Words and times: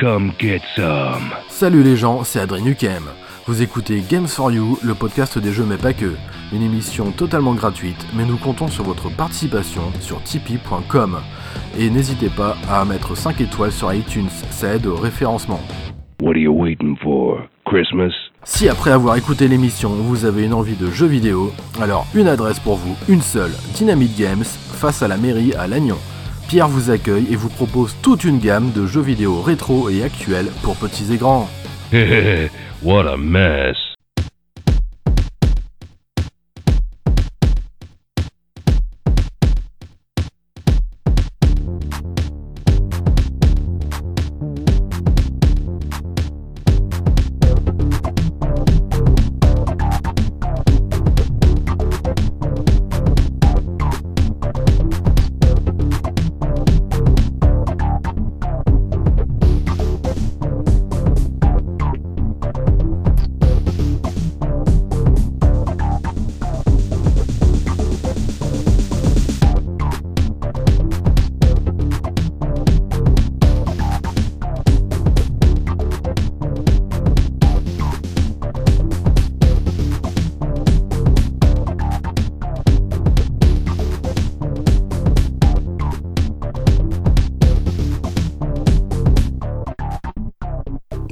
Come 0.00 0.30
get 0.38 0.60
some. 0.76 1.32
Salut 1.48 1.82
les 1.82 1.96
gens, 1.96 2.22
c'est 2.22 2.38
Adrien 2.38 2.64
Nukem. 2.64 3.02
Vous 3.46 3.62
écoutez 3.62 4.00
Games 4.08 4.28
for 4.28 4.52
You, 4.52 4.78
le 4.84 4.94
podcast 4.94 5.40
des 5.40 5.52
jeux 5.52 5.64
mais 5.68 5.76
pas 5.76 5.92
que. 5.92 6.14
Une 6.52 6.62
émission 6.62 7.10
totalement 7.10 7.54
gratuite, 7.54 8.06
mais 8.14 8.24
nous 8.24 8.36
comptons 8.36 8.68
sur 8.68 8.84
votre 8.84 9.08
participation 9.08 9.82
sur 10.00 10.22
tipeee.com. 10.22 11.18
Et 11.76 11.90
n'hésitez 11.90 12.28
pas 12.28 12.56
à 12.70 12.84
mettre 12.84 13.16
5 13.16 13.40
étoiles 13.40 13.72
sur 13.72 13.92
iTunes, 13.92 14.28
ça 14.50 14.74
aide 14.74 14.86
au 14.86 14.94
référencement. 14.94 15.60
What 16.22 16.32
are 16.32 16.36
you 16.36 16.52
waiting 16.52 16.96
for? 17.02 17.40
Christmas? 17.66 18.12
Si 18.44 18.68
après 18.68 18.92
avoir 18.92 19.16
écouté 19.16 19.48
l'émission, 19.48 19.90
vous 19.90 20.24
avez 20.24 20.44
une 20.44 20.54
envie 20.54 20.76
de 20.76 20.92
jeux 20.92 21.06
vidéo, 21.06 21.50
alors 21.80 22.06
une 22.14 22.28
adresse 22.28 22.60
pour 22.60 22.76
vous, 22.76 22.96
une 23.08 23.20
seule, 23.20 23.52
Dynamite 23.74 24.16
Games, 24.16 24.44
face 24.44 25.02
à 25.02 25.08
la 25.08 25.16
mairie 25.16 25.54
à 25.54 25.66
Lannion. 25.66 25.98
Pierre 26.48 26.68
vous 26.68 26.90
accueille 26.90 27.26
et 27.30 27.36
vous 27.36 27.50
propose 27.50 27.94
toute 28.00 28.24
une 28.24 28.38
gamme 28.38 28.72
de 28.72 28.86
jeux 28.86 29.02
vidéo 29.02 29.42
rétro 29.42 29.90
et 29.90 30.02
actuels 30.02 30.48
pour 30.62 30.76
petits 30.76 31.12
et 31.12 31.18
grands. 31.18 31.46
what 32.82 33.06
a 33.06 33.18
mess. 33.18 33.87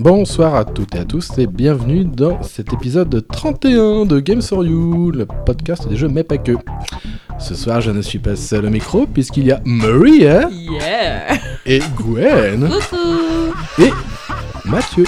Bonsoir 0.09 0.55
à 0.55 0.65
toutes 0.65 0.95
et 0.95 0.99
à 1.01 1.05
tous 1.05 1.37
et 1.37 1.49
bienvenue 1.49 2.05
dans 2.05 2.41
cet 2.41 2.73
épisode 2.73 3.27
31 3.27 4.07
de 4.07 4.21
Games 4.21 4.41
for 4.41 4.65
You, 4.65 5.11
le 5.11 5.27
podcast 5.27 5.89
des 5.89 5.97
jeux 5.97 6.07
mais 6.07 6.23
pas 6.23 6.39
que. 6.39 6.53
Ce 7.41 7.57
soir, 7.57 7.81
je 7.81 7.91
ne 7.91 8.01
suis 8.03 8.21
pas 8.21 8.37
seul 8.37 8.67
au 8.67 8.71
micro 8.71 9.09
puisqu'il 9.09 9.47
y 9.47 9.51
a 9.51 9.61
Maria 9.65 10.49
Yeah 10.49 11.37
et 11.67 11.81
Gwen 11.97 12.71
et 13.81 13.91
Mathieu. 14.65 15.07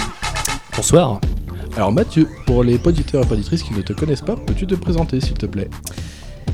Bonsoir. 0.75 1.21
Alors 1.77 1.93
Mathieu, 1.93 2.27
pour 2.45 2.65
les 2.65 2.77
auditeurs 2.85 3.23
et 3.23 3.31
auditrices 3.31 3.63
qui 3.63 3.73
ne 3.73 3.81
te 3.81 3.93
connaissent 3.93 4.19
pas, 4.19 4.35
peux-tu 4.35 4.67
te 4.67 4.75
présenter 4.75 5.21
s'il 5.21 5.35
te 5.35 5.45
plaît? 5.45 5.69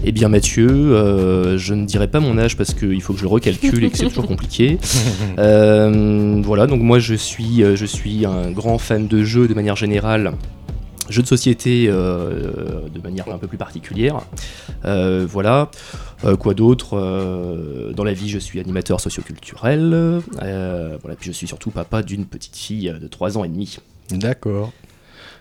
Eh 0.07 0.11
bien 0.11 0.29
Mathieu, 0.29 0.69
euh, 0.69 1.57
je 1.57 1.73
ne 1.73 1.83
dirai 1.83 2.07
pas 2.07 2.19
mon 2.19 2.37
âge 2.37 2.55
parce 2.57 2.75
qu'il 2.75 3.01
faut 3.01 3.13
que 3.13 3.19
je 3.19 3.23
le 3.23 3.29
recalcule 3.29 3.83
et 3.83 3.89
que 3.89 3.97
c'est 3.97 4.07
toujours 4.07 4.27
compliqué. 4.27 4.77
Euh, 5.37 6.41
voilà, 6.43 6.67
donc 6.67 6.81
moi 6.81 6.99
je 6.99 7.13
suis, 7.13 7.61
euh, 7.61 7.75
je 7.75 7.85
suis 7.85 8.25
un 8.25 8.51
grand 8.51 8.77
fan 8.77 9.07
de 9.07 9.23
jeux 9.23 9.47
de 9.47 9.53
manière 9.53 9.75
générale. 9.75 10.33
Jeux 11.09 11.21
de 11.21 11.27
société 11.27 11.87
euh, 11.89 12.87
de 12.93 13.01
manière 13.01 13.27
un 13.29 13.37
peu 13.37 13.47
plus 13.47 13.57
particulière. 13.57 14.21
Euh, 14.85 15.25
voilà. 15.29 15.71
Euh, 16.23 16.35
quoi 16.35 16.53
d'autre 16.53 17.91
Dans 17.95 18.03
la 18.03 18.13
vie, 18.13 18.29
je 18.29 18.39
suis 18.39 18.59
animateur 18.59 19.01
socioculturel. 19.01 20.21
Voilà, 20.31 21.15
puis 21.19 21.27
je 21.27 21.31
suis 21.31 21.47
surtout 21.47 21.71
papa 21.71 22.01
d'une 22.01 22.25
petite 22.25 22.55
fille 22.55 22.93
de 22.99 23.07
3 23.07 23.37
ans 23.37 23.43
et 23.43 23.49
demi. 23.49 23.77
D'accord. 24.11 24.71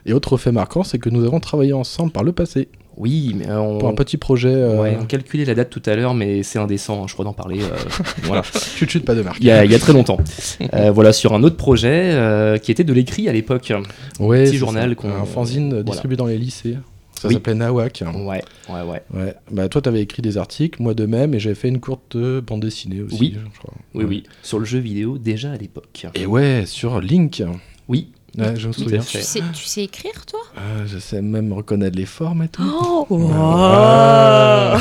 Et 0.06 0.12
autre 0.12 0.36
fait 0.36 0.52
marquant, 0.52 0.82
c'est 0.82 0.98
que 0.98 1.10
nous 1.10 1.24
avons 1.24 1.40
travaillé 1.40 1.72
ensemble 1.72 2.10
par 2.10 2.24
le 2.24 2.32
passé 2.32 2.68
Oui, 2.96 3.34
mais 3.36 3.50
on, 3.50 3.78
pour 3.78 3.88
un 3.88 3.94
petit 3.94 4.16
projet. 4.16 4.52
euh, 4.54 4.80
Ouais, 4.82 4.96
on 5.00 5.04
calculait 5.04 5.44
la 5.44 5.54
date 5.54 5.70
tout 5.70 5.82
à 5.86 5.96
l'heure, 5.96 6.14
mais 6.14 6.42
c'est 6.42 6.58
indécent, 6.58 7.02
hein, 7.02 7.06
je 7.08 7.12
crois 7.14 7.24
d'en 7.24 7.32
parler. 7.32 7.60
euh, 7.62 7.74
voilà. 8.22 8.42
Chut 8.42 8.88
chut, 8.88 9.04
pas 9.04 9.14
de 9.14 9.22
marque. 9.22 9.38
il, 9.40 9.46
y 9.46 9.50
a, 9.50 9.64
il 9.64 9.70
y 9.70 9.74
a 9.74 9.78
très 9.78 9.92
longtemps. 9.92 10.18
Euh, 10.74 10.90
voilà, 10.90 11.12
sur 11.12 11.34
un 11.34 11.42
autre 11.42 11.56
projet 11.56 12.10
euh, 12.14 12.58
qui 12.58 12.70
était 12.72 12.84
de 12.84 12.92
l'écrit 12.92 13.28
à 13.28 13.32
l'époque. 13.32 13.72
Ouais, 14.20 14.44
petit 14.44 14.52
c'est 14.52 14.56
journal 14.58 14.94
qu'on- 14.96 15.10
Un 15.10 15.24
fanzine 15.24 15.68
voilà. 15.70 15.82
distribué 15.84 16.16
dans 16.16 16.26
les 16.26 16.38
lycées. 16.38 16.76
Ça 17.18 17.28
Oui. 17.28 17.34
s'appelait 17.34 17.54
Nawak. 17.54 18.02
Ouais, 18.14 18.42
ouais, 18.68 18.82
ouais. 18.82 19.02
Ouais. 19.12 19.34
Bah 19.50 19.68
toi, 19.68 19.80
t'avais 19.82 20.00
écrit 20.02 20.22
des 20.22 20.36
articles, 20.38 20.82
moi 20.82 20.94
de 20.94 21.06
même, 21.06 21.34
et 21.34 21.38
j'avais 21.38 21.54
fait 21.54 21.68
une 21.68 21.80
courte 21.80 22.16
euh, 22.16 22.40
bande 22.40 22.60
dessinée 22.62 23.02
aussi. 23.02 23.16
Oui. 23.20 23.36
je 23.54 23.58
crois. 23.58 23.74
Oui, 23.94 24.02
Ouais. 24.04 24.08
oui. 24.10 24.22
Sur 24.42 24.58
le 24.58 24.64
jeu 24.64 24.78
vidéo 24.78 25.18
déjà 25.18 25.52
à 25.52 25.56
l'époque. 25.56 26.06
Et 26.14 26.26
ouais, 26.26 26.64
sur 26.66 27.00
Link. 27.00 27.42
Oui, 27.88 28.08
Ouais, 28.38 28.56
je 28.56 28.68
me 28.68 28.72
souviens. 28.72 29.00
tu 29.00 29.18
sais, 29.20 29.40
tu 29.52 29.64
sais 29.64 29.84
écrire, 29.84 30.26
toi? 30.26 30.40
Euh, 30.58 30.84
je 30.86 30.98
sais 30.98 31.22
même 31.22 31.52
reconnaître 31.52 31.96
les 31.96 32.06
formes 32.06 32.42
et 32.42 32.48
tout. 32.48 32.62
Oh 32.64 33.30
Ah. 33.32 34.78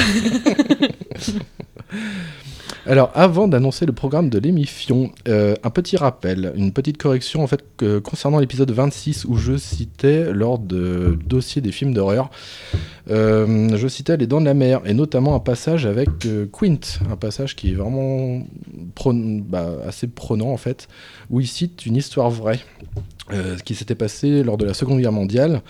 Alors, 2.86 3.12
avant 3.16 3.48
d'annoncer 3.48 3.86
le 3.86 3.94
programme 3.94 4.30
de 4.30 4.38
l'émission, 4.40 5.10
euh, 5.30 5.56
un 5.64 5.70
petit 5.70 5.96
rappel, 5.96 6.52
une 6.58 6.74
petite 6.74 6.98
correction 6.98 7.42
en 7.42 7.48
fait 7.48 7.64
que- 7.78 8.00
concernant 8.00 8.40
l'épisode 8.40 8.70
26 8.72 9.24
où 9.24 9.38
je 9.38 9.56
citais 9.56 10.34
lors 10.34 10.60
de 10.60 11.18
dossier 11.26 11.62
des 11.62 11.72
films 11.72 11.94
d'horreur, 11.94 12.30
euh, 13.10 13.70
je 13.78 13.88
citais 13.88 14.18
Les 14.18 14.28
Dents 14.28 14.42
de 14.42 14.46
la 14.46 14.54
Mer 14.54 14.82
et 14.86 14.94
notamment 14.94 15.34
un 15.34 15.40
passage 15.40 15.86
avec 15.86 16.10
euh, 16.26 16.46
Quint, 16.52 16.80
un 17.10 17.16
passage 17.16 17.56
qui 17.56 17.72
est 17.72 17.76
vraiment 17.76 18.44
prône- 18.96 19.42
bah, 19.44 19.70
assez 19.88 20.08
prenant 20.08 20.50
en 20.50 20.58
fait, 20.58 20.90
où 21.30 21.40
il 21.40 21.48
cite 21.48 21.86
une 21.86 21.96
histoire 21.96 22.30
vraie. 22.32 22.60
Euh, 23.32 23.56
qui 23.64 23.74
s'était 23.74 23.96
passé 23.96 24.44
lors 24.44 24.58
de 24.58 24.66
la 24.66 24.74
Seconde 24.74 25.00
Guerre 25.00 25.14
mondiale. 25.14 25.62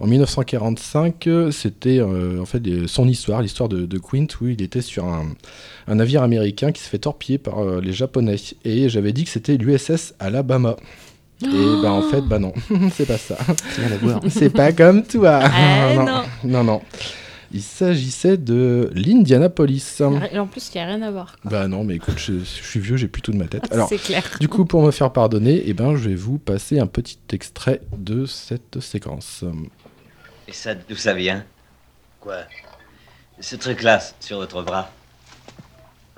En 0.00 0.06
1945, 0.06 1.26
euh, 1.26 1.50
c'était 1.50 1.98
euh, 1.98 2.40
en 2.40 2.46
fait 2.46 2.62
son 2.86 3.06
histoire, 3.06 3.42
l'histoire 3.42 3.68
de, 3.68 3.84
de 3.84 3.98
Quint, 3.98 4.26
où 4.40 4.48
il 4.48 4.62
était 4.62 4.80
sur 4.80 5.04
un, 5.04 5.26
un 5.88 5.94
navire 5.96 6.22
américain 6.22 6.72
qui 6.72 6.82
se 6.82 6.88
fait 6.88 6.98
torpiller 6.98 7.36
par 7.38 7.58
euh, 7.58 7.80
les 7.82 7.92
Japonais. 7.92 8.36
Et 8.64 8.88
j'avais 8.88 9.12
dit 9.12 9.24
que 9.24 9.30
c'était 9.30 9.56
l'USS 9.58 10.14
Alabama. 10.18 10.76
Et 11.42 11.82
bah 11.82 11.90
en 11.90 12.02
fait, 12.02 12.20
bah 12.20 12.38
non, 12.38 12.52
c'est 12.94 13.06
pas 13.06 13.18
ça. 13.18 13.36
C'est 14.28 14.50
pas 14.50 14.72
comme 14.72 15.02
toi. 15.02 15.40
Ah, 15.42 15.94
non. 15.96 16.22
non, 16.44 16.64
non. 16.64 16.82
Il 17.54 17.62
s'agissait 17.62 18.38
de 18.38 18.90
l'Indianapolis. 18.94 20.00
Et 20.32 20.38
en 20.38 20.46
plus, 20.46 20.70
il 20.74 20.78
n'y 20.78 20.82
a 20.82 20.86
rien 20.86 21.02
à 21.02 21.10
voir. 21.10 21.36
quoi. 21.42 21.50
Bah 21.50 21.68
non, 21.68 21.84
mais 21.84 21.96
écoute, 21.96 22.18
je, 22.18 22.38
je 22.38 22.44
suis 22.44 22.80
vieux, 22.80 22.96
j'ai 22.96 23.08
plus 23.08 23.20
tout 23.20 23.32
de 23.32 23.36
ma 23.36 23.46
tête. 23.46 23.70
Alors, 23.72 23.88
C'est 23.88 23.98
clair. 23.98 24.24
du 24.40 24.48
coup, 24.48 24.64
pour 24.64 24.82
me 24.82 24.90
faire 24.90 25.12
pardonner, 25.12 25.62
eh 25.66 25.74
ben, 25.74 25.94
je 25.94 26.08
vais 26.08 26.14
vous 26.14 26.38
passer 26.38 26.78
un 26.80 26.86
petit 26.86 27.18
extrait 27.32 27.82
de 27.96 28.24
cette 28.24 28.80
séquence. 28.80 29.44
Et 30.48 30.52
ça, 30.52 30.74
d'où 30.74 30.96
ça 30.96 31.12
vient? 31.12 31.44
Quoi? 32.20 32.38
Ce 33.40 33.56
truc-là, 33.56 34.00
sur 34.20 34.38
votre 34.38 34.62
bras? 34.62 34.90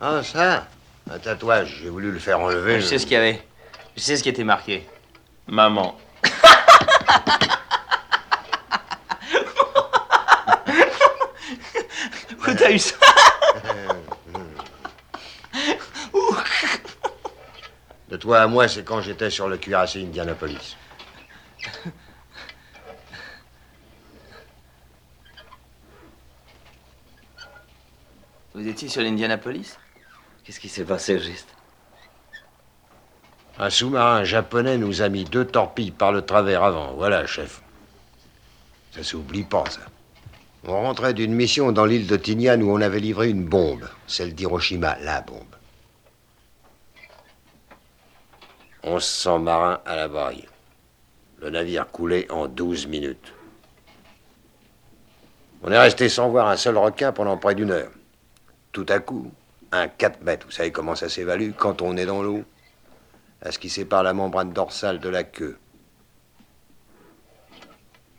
Ah, 0.01 0.23
ça? 0.23 0.69
Un 1.11 1.19
tatouage, 1.19 1.81
j'ai 1.83 1.89
voulu 1.91 2.13
le 2.13 2.19
faire 2.19 2.39
enlever. 2.41 2.81
Je 2.81 2.87
sais 2.87 2.99
ce 2.99 3.05
qu'il 3.07 3.15
y 3.15 3.17
avait. 3.17 3.43
Je 3.97 4.03
sais 4.03 4.17
ce 4.17 4.23
qui 4.23 4.29
était 4.29 4.45
marqué. 4.45 4.87
Maman. 5.49 5.97
Où 12.47 12.55
t'as 12.55 12.71
eu 12.73 12.79
ça 12.79 12.95
De 18.09 18.17
toi 18.17 18.43
à 18.43 18.47
moi, 18.47 18.69
c'est 18.69 18.85
quand 18.85 19.01
j'étais 19.01 19.31
sur 19.31 19.49
le 19.49 19.57
cuirassé 19.57 20.03
Indianapolis. 20.03 20.77
Vous 28.55 28.69
étiez 28.69 28.89
sur 28.89 29.03
l'Indianapolis? 29.03 29.77
Qu'est-ce 30.45 30.61
qui 30.61 30.69
s'est 30.69 30.85
passé 30.85 31.19
juste 31.19 31.49
Un 33.59 33.69
sous-marin 33.69 34.23
japonais 34.23 34.79
nous 34.79 35.03
a 35.03 35.09
mis 35.09 35.25
deux 35.25 35.45
torpilles 35.45 35.91
par 35.91 36.13
le 36.13 36.23
travers 36.23 36.63
avant. 36.63 36.93
Voilà, 36.93 37.27
chef. 37.27 37.63
Ça 38.93 39.03
s'oublie 39.03 39.43
pas, 39.43 39.65
ça. 39.69 39.81
On 40.67 40.81
rentrait 40.81 41.13
d'une 41.13 41.35
mission 41.35 41.73
dans 41.73 41.85
l'île 41.85 42.07
de 42.07 42.17
Tinian 42.17 42.61
où 42.63 42.71
on 42.71 42.81
avait 42.81 43.01
livré 43.01 43.29
une 43.29 43.45
bombe. 43.45 43.87
Celle 44.07 44.35
d'Hiroshima, 44.35 44.97
la 45.03 45.21
bombe. 45.21 45.43
1100 48.85 49.39
marins 49.41 49.81
à 49.85 49.97
la 49.97 50.09
barrière. 50.09 50.51
Le 51.39 51.51
navire 51.51 51.87
coulait 51.91 52.31
en 52.31 52.49
12 52.49 52.87
minutes. 52.87 53.35
On 55.63 55.71
est 55.71 55.79
resté 55.79 56.09
sans 56.09 56.31
voir 56.31 56.49
un 56.49 56.57
seul 56.57 56.79
requin 56.79 57.13
pendant 57.13 57.37
près 57.37 57.55
d'une 57.55 57.71
heure. 57.71 57.91
Tout 58.73 58.87
à 58.89 59.01
coup, 59.01 59.31
un 59.73 59.89
4 59.89 60.23
mètres, 60.23 60.47
vous 60.47 60.53
savez 60.53 60.73
comment 60.73 60.95
ça 60.95 61.09
s'évalue 61.09 61.53
quand 61.57 61.83
on 61.83 61.97
est 61.97 62.07
dans 62.07 62.23
l'eau 62.23 62.43
à 63.43 63.53
ce 63.53 63.59
qui 63.59 63.69
sépare 63.69 64.03
la 64.03 64.15
membrane 64.15 64.53
dorsale 64.53 64.99
de 64.99 65.09
la 65.11 65.25
queue. 65.25 65.59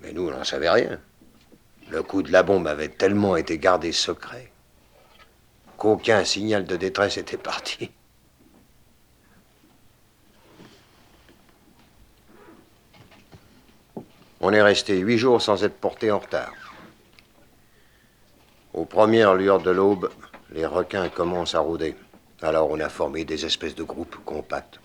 Mais 0.01 0.13
nous, 0.13 0.27
on 0.27 0.31
n'en 0.31 0.43
savait 0.43 0.69
rien. 0.69 0.99
Le 1.89 2.01
coup 2.01 2.23
de 2.23 2.31
la 2.31 2.43
bombe 2.43 2.67
avait 2.67 2.89
tellement 2.89 3.35
été 3.35 3.57
gardé 3.57 3.91
secret 3.91 4.51
qu'aucun 5.77 6.23
signal 6.23 6.65
de 6.65 6.75
détresse 6.75 7.17
était 7.17 7.37
parti. 7.37 7.91
On 14.39 14.53
est 14.53 14.61
resté 14.61 14.97
huit 14.97 15.17
jours 15.17 15.41
sans 15.41 15.63
être 15.63 15.77
porté 15.77 16.11
en 16.11 16.19
retard. 16.19 16.53
Aux 18.73 18.85
premières 18.85 19.35
lueurs 19.35 19.61
de 19.61 19.71
l'aube, 19.71 20.11
les 20.51 20.65
requins 20.65 21.09
commencent 21.09 21.55
à 21.55 21.59
rôder. 21.59 21.95
Alors 22.41 22.69
on 22.69 22.79
a 22.79 22.89
formé 22.89 23.25
des 23.25 23.45
espèces 23.45 23.75
de 23.75 23.83
groupes 23.83 24.17
compacts. 24.25 24.79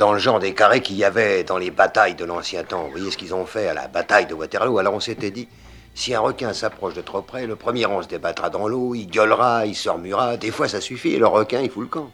Dans 0.00 0.14
le 0.14 0.18
genre 0.18 0.38
des 0.38 0.54
carrés 0.54 0.80
qu'il 0.80 0.96
y 0.96 1.04
avait 1.04 1.44
dans 1.44 1.58
les 1.58 1.70
batailles 1.70 2.14
de 2.14 2.24
l'ancien 2.24 2.64
temps. 2.64 2.84
Vous 2.84 2.92
voyez 2.92 3.10
ce 3.10 3.18
qu'ils 3.18 3.34
ont 3.34 3.44
fait 3.44 3.68
à 3.68 3.74
la 3.74 3.86
bataille 3.86 4.24
de 4.24 4.32
Waterloo 4.32 4.78
Alors 4.78 4.94
on 4.94 5.00
s'était 5.00 5.30
dit, 5.30 5.46
si 5.94 6.14
un 6.14 6.20
requin 6.20 6.54
s'approche 6.54 6.94
de 6.94 7.02
trop 7.02 7.20
près, 7.20 7.46
le 7.46 7.54
premier 7.54 7.84
rang 7.84 8.00
se 8.00 8.08
débattra 8.08 8.48
dans 8.48 8.66
l'eau, 8.66 8.94
il 8.94 9.08
gueulera, 9.08 9.66
il 9.66 9.76
se 9.76 9.90
remuera. 9.90 10.38
Des 10.38 10.50
fois 10.52 10.68
ça 10.68 10.80
suffit, 10.80 11.10
et 11.10 11.18
le 11.18 11.26
requin 11.26 11.60
il 11.60 11.68
fout 11.68 11.82
le 11.82 11.88
camp. 11.88 12.10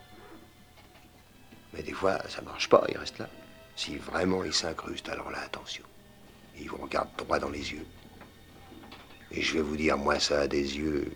Mais 1.74 1.82
des 1.84 1.92
fois 1.92 2.18
ça 2.28 2.42
marche 2.42 2.68
pas, 2.68 2.82
il 2.88 2.98
reste 2.98 3.20
là. 3.20 3.28
Si 3.76 3.96
vraiment 3.98 4.42
il 4.42 4.52
s'incruste, 4.52 5.08
alors 5.08 5.30
là 5.30 5.38
attention. 5.44 5.84
Il 6.58 6.68
vous 6.68 6.78
regarde 6.78 7.10
droit 7.16 7.38
dans 7.38 7.50
les 7.50 7.70
yeux. 7.70 7.86
Et 9.30 9.42
je 9.42 9.54
vais 9.54 9.62
vous 9.62 9.76
dire, 9.76 9.96
moi, 9.96 10.18
ça 10.18 10.40
a 10.40 10.48
des 10.48 10.76
yeux 10.76 11.12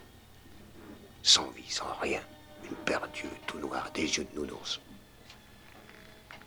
sans 1.24 1.50
vie, 1.50 1.68
sans 1.68 1.92
rien. 2.00 2.20
Une 2.62 2.76
paire 2.84 3.08
d'yeux 3.12 3.28
tout 3.48 3.58
noirs, 3.58 3.90
des 3.92 4.02
yeux 4.02 4.26
de 4.32 4.40
nounours. 4.40 4.80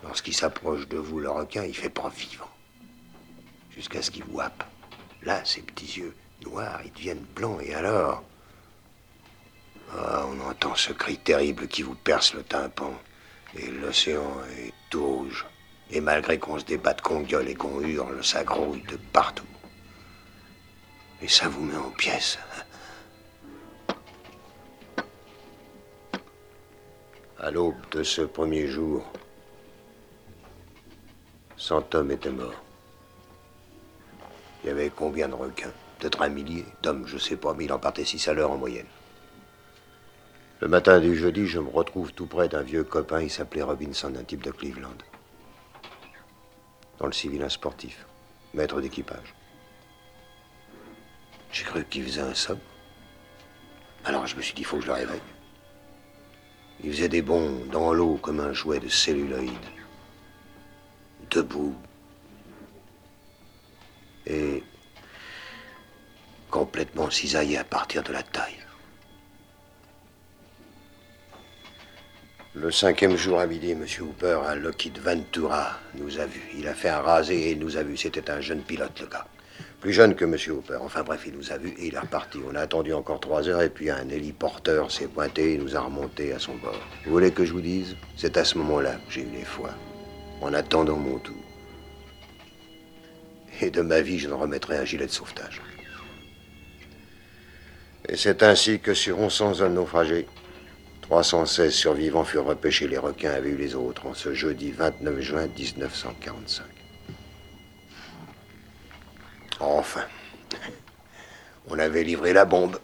Lorsqu'il 0.04 0.34
s'approche 0.34 0.88
de 0.88 0.98
vous, 0.98 1.20
le 1.20 1.30
requin, 1.30 1.64
il 1.64 1.76
fait 1.76 1.90
pas 1.90 2.10
vivant. 2.10 2.50
Jusqu'à 3.72 4.02
ce 4.02 4.12
qu'il 4.12 4.24
vous 4.26 4.40
happe. 4.40 4.64
Là, 5.24 5.44
ses 5.46 5.62
petits 5.62 6.00
yeux 6.00 6.16
noirs, 6.46 6.82
ils 6.84 6.92
deviennent 6.92 7.26
blancs, 7.36 7.62
et 7.64 7.74
alors? 7.74 8.24
Ah, 9.98 10.26
on 10.28 10.40
entend 10.42 10.76
ce 10.76 10.92
cri 10.92 11.18
terrible 11.18 11.68
qui 11.68 11.82
vous 11.82 11.96
perce 11.96 12.34
le 12.34 12.44
tympan. 12.44 12.94
Et 13.56 13.68
l'océan 13.68 14.42
est 14.58 14.74
tout 14.90 15.06
rouge. 15.06 15.46
Et 15.92 16.02
malgré 16.02 16.40
qu'on 16.40 16.60
se 16.60 16.66
débatte, 16.66 17.02
qu'on 17.02 17.22
gueule 17.22 17.48
et 17.48 17.56
qu'on 17.56 17.80
hurle, 17.82 18.24
ça 18.24 18.44
grouille 18.44 18.84
de 18.84 18.98
partout. 18.98 19.46
Et 21.22 21.28
ça 21.28 21.48
vous 21.48 21.64
met 21.64 21.78
en 21.78 21.92
pièces. 21.92 22.40
À 27.40 27.52
l'aube 27.52 27.76
de 27.92 28.04
ce 28.04 28.22
premier 28.22 28.68
jour, 28.68 29.06
cent 31.64 31.96
hommes 31.96 32.12
étaient 32.12 32.30
morts. 32.30 32.62
Il 34.62 34.68
y 34.68 34.70
avait 34.70 34.90
combien 34.90 35.30
de 35.30 35.34
requins? 35.34 35.72
Peut-être 35.98 36.22
un 36.22 36.28
millier 36.28 36.66
d'hommes, 36.82 37.08
je 37.08 37.18
sais 37.18 37.38
pas, 37.38 37.54
mais 37.54 37.64
il 37.64 37.72
en 37.72 37.80
partait 37.80 38.04
six 38.04 38.28
à 38.28 38.34
l'heure 38.34 38.52
en 38.52 38.58
moyenne. 38.58 38.86
Le 40.60 40.68
matin 40.68 41.00
du 41.00 41.16
jeudi, 41.16 41.48
je 41.48 41.60
me 41.60 41.70
retrouve 41.70 42.12
tout 42.12 42.26
près 42.26 42.50
d'un 42.50 42.64
vieux 42.64 42.84
copain, 42.84 43.22
il 43.22 43.30
s'appelait 43.30 43.62
Robinson, 43.62 44.14
un 44.14 44.24
type 44.26 44.44
de 44.44 44.52
Cleveland. 44.52 44.98
Dans 47.00 47.06
le 47.06 47.14
civil, 47.14 47.42
un 47.42 47.48
sportif, 47.48 48.06
maître 48.54 48.82
d'équipage. 48.82 49.34
J'ai 51.54 51.64
cru 51.64 51.86
qu'il 51.86 52.04
faisait 52.04 52.22
un 52.22 52.34
somme. 52.34 52.60
Alors 54.04 54.28
je 54.28 54.36
me 54.36 54.42
suis 54.42 54.54
dit, 54.54 54.64
il 54.64 54.66
faut 54.66 54.78
que 54.78 54.84
je 54.84 54.88
le 54.88 54.96
réveille. 54.96 55.22
Il 56.84 56.92
faisait 56.92 57.08
des 57.08 57.22
bonds 57.22 57.64
dans 57.72 57.94
l'eau 57.94 58.20
comme 58.22 58.42
un 58.42 58.52
jouet 58.52 58.82
de 58.82 58.90
celluloïde. 58.90 59.54
Debout. 61.34 61.76
Et 64.28 64.64
complètement 66.52 67.10
cisaillé 67.10 67.58
à 67.58 67.64
partir 67.64 68.04
de 68.04 68.14
la 68.14 68.22
taille. 68.22 68.60
Le 72.54 72.70
cinquième 72.70 73.18
jour 73.18 73.40
à 73.40 73.48
midi, 73.48 73.72
M. 73.72 73.84
Hooper, 74.00 74.42
à 74.46 74.54
Lockheed 74.54 75.00
Ventura, 75.00 75.80
nous 75.96 76.20
a 76.20 76.28
vus. 76.28 76.52
Il 76.56 76.68
a 76.68 76.76
fait 76.76 76.90
un 76.90 77.02
rasé 77.02 77.50
et 77.50 77.56
nous 77.56 77.78
a 77.78 77.84
vus. 77.84 77.98
C'était 77.98 78.30
un 78.30 78.40
jeune 78.40 78.62
pilote, 78.62 79.00
le 79.02 79.08
gars. 79.08 79.26
Plus 79.82 79.92
jeune 79.92 80.14
que 80.14 80.26
M. 80.26 80.38
Hooper. 80.56 80.78
Enfin 80.82 81.02
bref, 81.02 81.24
il 81.26 81.34
nous 81.34 81.52
a 81.52 81.58
vus 81.58 81.74
et 81.80 81.88
il 81.88 81.96
est 81.96 82.00
reparti. 82.00 82.38
On 82.48 82.54
a 82.54 82.62
attendu 82.62 82.94
encore 82.94 83.20
trois 83.20 83.48
heures 83.50 83.64
et 83.64 83.70
puis 83.70 83.90
un 83.90 84.08
héliporteur 84.08 84.92
s'est 84.92 85.08
pointé 85.08 85.56
et 85.56 85.58
nous 85.58 85.76
a 85.76 85.80
remonté 85.80 86.32
à 86.32 86.38
son 86.38 86.54
bord. 86.58 86.80
Vous 87.06 87.12
voulez 87.12 87.32
que 87.32 87.44
je 87.44 87.54
vous 87.54 87.62
dise? 87.62 87.96
C'est 88.16 88.38
à 88.38 88.46
ce 88.46 88.60
moment-là 88.60 88.94
que 89.08 89.12
j'ai 89.12 89.22
eu 89.22 89.32
les 89.34 89.46
foies. 89.46 89.74
En 90.44 90.54
attendant 90.54 90.98
mon 90.98 91.20
tour. 91.20 91.42
Et 93.62 93.70
de 93.70 93.82
ma 93.82 94.02
vie, 94.02 94.20
je 94.20 94.28
ne 94.28 94.34
remettrai 94.34 94.78
un 94.78 94.84
gilet 94.84 95.06
de 95.06 95.12
sauvetage. 95.12 95.62
Et 98.10 98.18
c'est 98.18 98.44
ainsi 98.44 98.82
que 98.82 98.94
sur 98.94 99.18
1100 99.18 99.62
hommes 99.62 99.76
naufragés, 99.76 100.28
316 101.04 101.74
survivants 101.74 102.26
furent 102.26 102.44
repêchés. 102.44 102.90
Les 102.90 102.98
requins 102.98 103.32
avaient 103.32 103.52
eu 103.52 103.56
les 103.56 103.74
autres 103.74 104.06
en 104.06 104.14
ce 104.14 104.34
jeudi 104.34 104.74
29 104.74 105.22
juin 105.22 105.48
1945. 105.48 106.66
Enfin, 109.62 110.04
on 111.70 111.80
avait 111.80 112.04
livré 112.04 112.34
la 112.34 112.44
bombe. 112.44 112.80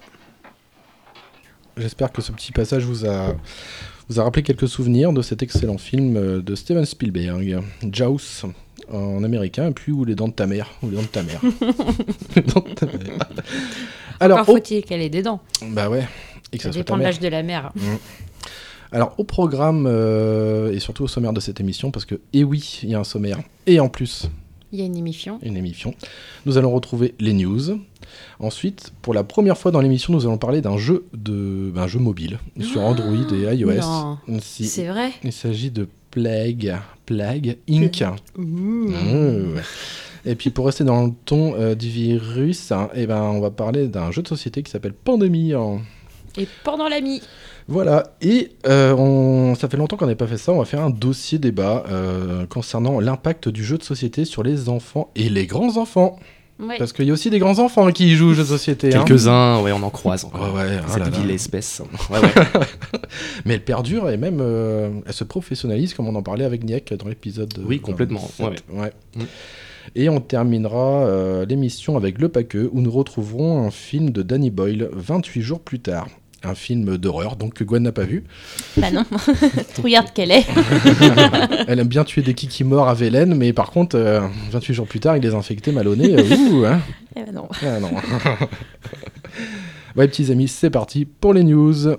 J'espère 1.76 2.14
que 2.14 2.22
ce 2.22 2.32
petit 2.32 2.54
passage 2.54 2.86
vous 2.86 3.06
a, 3.06 3.36
vous 4.10 4.20
a 4.20 4.24
rappelé 4.24 4.44
quelques 4.44 4.68
souvenirs 4.68 5.14
de 5.14 5.22
cet 5.22 5.44
excellent 5.44 5.78
film 5.78 6.18
euh, 6.18 6.42
de 6.42 6.56
Steven 6.56 6.86
Spielberg, 6.86 7.60
Jaws 7.92 8.46
en 8.92 9.24
américain, 9.24 9.68
et 9.68 9.72
puis 9.72 9.92
ou 9.92 10.04
les 10.04 10.16
dents 10.16 10.28
de 10.30 10.34
ta 10.34 10.48
mère, 10.48 10.72
ou 10.82 10.90
les 10.90 10.96
dents 10.96 11.02
de 11.04 11.08
ta 11.08 11.22
mère. 11.24 11.42
les 12.36 12.42
dents 12.42 12.64
de 12.68 12.74
ta 12.74 12.86
mère. 12.88 13.20
Alors, 14.20 14.40
au- 14.42 14.44
faut-il 14.46 14.84
qu'elle 14.84 15.02
ait 15.02 15.10
des 15.10 15.22
dents 15.22 15.42
bah 15.72 15.90
ouais, 15.90 16.08
et 16.52 16.58
que 16.58 16.64
Ça 16.64 16.70
ça 16.70 16.74
soit 16.74 16.84
ta 16.84 16.94
dépend 16.94 16.98
de 16.98 17.04
l'âge 17.04 17.20
de 17.20 17.28
la 17.28 17.44
mère. 17.44 17.72
Alors 18.92 19.14
au 19.20 19.24
programme 19.24 19.86
euh, 19.88 20.74
et 20.74 20.80
surtout 20.80 21.04
au 21.04 21.08
sommaire 21.08 21.34
de 21.34 21.40
cette 21.40 21.60
émission, 21.60 21.92
parce 21.92 22.06
que 22.06 22.20
et 22.34 22.44
oui, 22.44 22.80
il 22.82 22.90
y 22.90 22.96
a 22.96 23.00
un 23.00 23.04
sommaire, 23.04 23.40
et 23.68 23.80
en 23.80 23.88
plus 23.90 24.28
Il 24.72 24.80
y 24.80 24.82
a 24.82 24.86
une 24.86 24.98
émission. 24.98 25.38
une 25.44 25.56
émission. 25.58 25.94
Nous 26.48 26.58
allons 26.58 26.72
retrouver 26.72 27.14
les 27.20 27.34
news. 27.34 27.80
Ensuite, 28.40 28.92
pour 29.02 29.14
la 29.14 29.24
première 29.24 29.58
fois 29.58 29.72
dans 29.72 29.82
l'émission, 29.82 30.14
nous 30.14 30.26
allons 30.26 30.38
parler 30.38 30.62
d'un 30.62 30.78
jeu 30.78 31.06
de, 31.14 31.72
ben, 31.74 31.82
un 31.84 31.88
jeu 31.88 32.00
mobile 32.00 32.40
sur 32.62 32.82
Android 32.82 33.14
et 33.34 33.56
iOS. 33.56 33.82
Si- 34.42 34.66
C'est 34.68 34.88
vrai 34.88 35.12
il 35.24 35.32
s'agit 35.34 35.72
de 35.72 35.88
Plague, 36.12 36.76
Plague 37.06 37.58
Inc. 37.70 38.04
Mmh, 38.38 38.86
ouais. 39.56 39.62
Et 40.26 40.36
puis 40.36 40.50
pour 40.50 40.66
rester 40.66 40.84
dans 40.84 41.06
le 41.06 41.12
ton 41.26 41.54
euh, 41.56 41.76
du 41.76 41.88
virus, 41.90 42.72
hein, 42.72 42.90
eh 42.94 43.06
ben, 43.08 43.22
on 43.22 43.40
va 43.40 43.52
parler 43.52 43.88
d'un 43.88 44.12
jeu 44.12 44.22
de 44.22 44.28
société 44.28 44.64
qui 44.64 44.72
s'appelle 44.72 44.94
Pandémie. 44.94 45.54
hein. 45.54 45.80
Et 46.38 46.48
pendant 46.64 46.88
l'ami. 46.88 47.22
Voilà, 47.68 48.16
et 48.22 48.52
euh, 48.68 48.96
on... 48.96 49.54
ça 49.56 49.70
fait 49.70 49.78
longtemps 49.78 49.96
qu'on 49.98 50.06
n'avait 50.06 50.16
pas 50.16 50.26
fait 50.28 50.38
ça, 50.38 50.52
on 50.52 50.58
va 50.60 50.66
faire 50.66 50.82
un 50.82 50.90
dossier 50.90 51.38
débat 51.38 51.84
euh, 51.90 52.46
concernant 52.48 53.00
l'impact 53.00 53.48
du 53.50 53.64
jeu 53.64 53.78
de 53.78 53.84
société 53.84 54.26
sur 54.26 54.42
les 54.42 54.70
enfants 54.70 55.12
et 55.16 55.30
les 55.30 55.46
grands-enfants. 55.46 56.18
Ouais. 56.60 56.78
Parce 56.78 56.92
qu'il 56.92 57.06
y 57.06 57.10
a 57.10 57.14
aussi 57.14 57.30
des 57.30 57.40
grands-enfants 57.40 57.90
qui 57.92 58.12
y 58.12 58.16
jouent 58.16 58.32
aux 58.32 58.34
jeux 58.34 58.44
de 58.44 58.48
société. 58.48 58.94
hein. 58.94 59.04
Quelques-uns, 59.06 59.62
ouais, 59.62 59.72
on 59.72 59.82
en 59.82 59.90
croise 59.90 60.26
encore. 60.26 60.54
Ouais, 60.54 60.62
ouais, 60.62 60.78
oh 60.82 60.90
Cette 60.90 61.00
là 61.00 61.10
là. 61.10 61.18
ville 61.18 61.32
espèce. 61.32 61.82
Ouais, 62.10 62.20
ouais. 62.20 62.30
Mais 63.46 63.54
elle 63.54 63.64
perdure 63.64 64.10
et 64.10 64.18
même 64.18 64.40
euh, 64.42 64.90
elle 65.06 65.14
se 65.14 65.24
professionnalise, 65.24 65.94
comme 65.94 66.08
on 66.08 66.16
en 66.16 66.22
parlait 66.24 66.44
avec 66.46 66.64
Niek 66.64 66.94
dans 66.96 67.08
l'épisode. 67.08 67.54
Oui, 67.66 67.80
complètement, 67.80 68.30
27. 68.40 68.64
Ouais. 68.74 68.92
Mm. 69.16 69.22
Et 69.96 70.10
on 70.10 70.20
terminera 70.20 71.06
euh, 71.06 71.46
l'émission 71.46 71.96
avec 71.98 72.20
Le 72.20 72.30
Paqueux, 72.30 72.70
où 72.74 72.82
nous 72.82 72.92
retrouverons 72.92 73.66
un 73.66 73.72
film 73.72 74.10
de 74.12 74.22
Danny 74.22 74.52
Boyle 74.52 74.90
28 74.92 75.42
jours 75.42 75.60
plus 75.62 75.80
tard. 75.80 76.08
Un 76.44 76.56
film 76.56 76.98
d'horreur, 76.98 77.36
donc 77.36 77.54
que 77.54 77.66
Gwen 77.66 77.84
n'a 77.84 77.92
pas 77.92 78.06
vu. 78.06 78.24
Bah 78.78 78.92
non. 78.92 79.04
Regarde 79.84 80.14
qu'elle 80.14 80.32
est. 80.32 80.46
Elle 81.68 81.80
aime 81.80 81.88
bien 81.90 82.06
tuer 82.06 82.22
des 82.22 82.34
kikis 82.34 82.64
morts 82.64 82.88
à 82.88 82.94
Vélène, 82.94 83.36
mais 83.36 83.52
par 83.52 83.72
contre, 83.72 83.98
euh, 83.98 84.22
28 84.52 84.74
jours 84.74 84.88
plus 84.88 85.02
tard, 85.02 85.18
il 85.18 85.24
les 85.24 85.36
infectait 85.36 85.74
mal 85.74 85.88
au 85.90 85.98
nez. 85.98 86.16
euh, 86.18 86.24
ouh, 86.52 86.66
hein. 86.66 86.80
Eh 87.18 87.24
ben 87.24 87.34
non. 87.34 87.50
Ah 87.62 87.80
non. 87.82 87.92
ouais, 89.98 90.08
petits 90.08 90.32
amis, 90.32 90.48
c'est 90.48 90.70
parti 90.70 91.04
pour 91.06 91.34
les 91.34 91.44
news. 91.44 91.96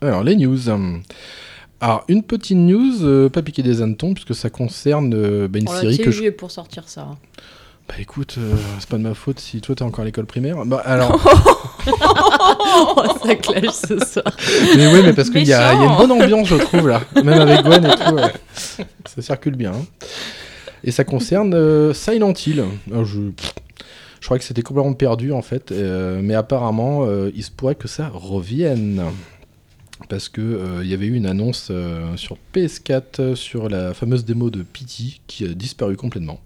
Alors, 0.00 0.24
les 0.24 0.36
news. 0.36 0.58
Alors, 1.82 2.04
une 2.06 2.22
petite 2.22 2.56
news, 2.56 3.02
euh, 3.04 3.28
pas 3.28 3.42
piquer 3.42 3.62
des 3.64 3.82
hannetons, 3.82 4.14
puisque 4.14 4.34
ça 4.36 4.50
concerne 4.50 5.12
euh, 5.14 5.48
bah, 5.48 5.58
une 5.58 5.68
On 5.68 5.76
série 5.80 5.98
que 5.98 6.12
je 6.12 6.20
vieux 6.22 6.32
pour 6.32 6.50
sortir 6.52 6.84
ça. 6.88 7.08
bah 7.88 7.94
écoute, 7.98 8.36
euh, 8.38 8.54
c'est 8.78 8.88
pas 8.88 8.98
de 8.98 9.02
ma 9.02 9.14
faute 9.14 9.40
si 9.40 9.60
toi 9.60 9.74
t'es 9.74 9.82
encore 9.82 10.02
à 10.02 10.04
l'école 10.04 10.26
primaire. 10.26 10.64
Bah 10.64 10.80
alors, 10.84 11.20
oh, 11.88 13.02
ça 13.26 13.34
clash 13.34 13.72
ce 13.74 13.98
soir. 13.98 14.24
mais 14.76 14.86
oui, 14.94 15.00
mais 15.04 15.12
parce 15.12 15.28
qu'il 15.30 15.42
y, 15.46 15.52
a 15.52 15.74
il 15.74 15.80
y 15.80 15.84
a 15.84 15.90
une 15.90 15.96
bonne 15.96 16.12
ambiance, 16.12 16.46
je 16.48 16.54
trouve 16.54 16.86
là, 16.88 17.02
même 17.16 17.40
avec 17.40 17.62
Gwen 17.64 17.84
et 17.84 17.90
tout. 17.96 18.14
ouais. 18.14 18.32
Ça 19.04 19.20
circule 19.20 19.56
bien. 19.56 19.72
hein. 19.72 19.84
Et 20.84 20.92
ça 20.92 21.02
concerne 21.04 21.52
euh, 21.54 21.92
Silent 21.92 22.32
Hill. 22.46 22.64
Alors, 22.92 23.04
je, 23.04 23.18
je 24.20 24.26
crois 24.26 24.38
que 24.38 24.44
c'était 24.44 24.62
complètement 24.62 24.92
perdu 24.94 25.32
en 25.32 25.42
fait, 25.42 25.72
euh, 25.72 26.20
mais 26.22 26.34
apparemment 26.36 27.06
il 27.34 27.42
se 27.42 27.50
pourrait 27.50 27.74
que 27.74 27.88
ça 27.88 28.08
revienne. 28.12 29.02
Parce 30.08 30.28
que 30.28 30.40
euh, 30.40 30.84
y 30.84 30.94
avait 30.94 31.06
eu 31.06 31.14
une 31.14 31.26
annonce 31.26 31.68
euh, 31.70 32.16
sur 32.16 32.36
PS4 32.54 33.02
euh, 33.20 33.34
sur 33.34 33.68
la 33.68 33.94
fameuse 33.94 34.24
démo 34.24 34.50
de 34.50 34.62
Pity 34.62 35.20
qui 35.26 35.44
a 35.44 35.48
disparu 35.48 35.96
complètement. 35.96 36.40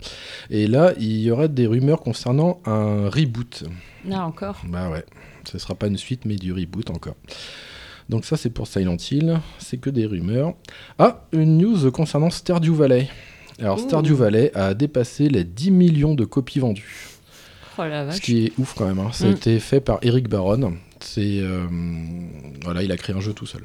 Et 0.51 0.67
là, 0.67 0.93
il 0.99 1.19
y 1.21 1.31
aurait 1.31 1.49
des 1.49 1.67
rumeurs 1.67 2.01
concernant 2.01 2.61
un 2.67 3.09
reboot. 3.09 3.65
Non, 4.05 4.19
encore. 4.19 4.61
Bah 4.69 4.91
ouais, 4.91 5.05
ce 5.51 5.59
sera 5.59 5.75
pas 5.75 5.87
une 5.89 5.97
suite, 5.97 6.25
mais 6.25 6.37
du 6.37 6.53
reboot 6.53 6.91
encore. 6.91 7.17
Donc 8.09 8.25
ça, 8.25 8.37
c'est 8.37 8.51
pour 8.51 8.69
Silent 8.69 8.97
Hill, 9.11 9.41
c'est 9.59 9.79
que 9.79 9.91
des 9.91 10.07
rumeurs. 10.07 10.55
Ah, 10.99 11.25
une 11.33 11.59
news 11.59 11.91
concernant 11.91 12.31
Stardew 12.31 12.73
Valley. 12.75 13.09
Alors, 13.59 13.79
Ouh. 13.79 13.83
Stardew 13.89 14.15
Valley 14.15 14.53
a 14.55 14.75
dépassé 14.75 15.29
les 15.29 15.43
10 15.43 15.71
millions 15.73 16.15
de 16.15 16.25
copies 16.25 16.61
vendues. 16.61 17.09
Oh 17.79 17.83
la 17.83 18.03
Ce 18.05 18.07
vache. 18.13 18.21
qui 18.21 18.45
est 18.47 18.53
ouf 18.59 18.75
quand 18.77 18.87
même. 18.87 18.99
hein. 19.01 19.11
Ça 19.13 19.25
a 19.27 19.29
Mm. 19.29 19.33
été 19.33 19.59
fait 19.61 19.81
par 19.81 19.99
Eric 20.03 20.29
Baron. 20.29 20.75
C'est 21.01 21.41
euh, 21.41 21.67
voilà, 22.65 22.83
il 22.83 22.91
a 22.93 22.97
créé 22.97 23.15
un 23.15 23.21
jeu 23.21 23.33
tout 23.33 23.47
seul. 23.47 23.63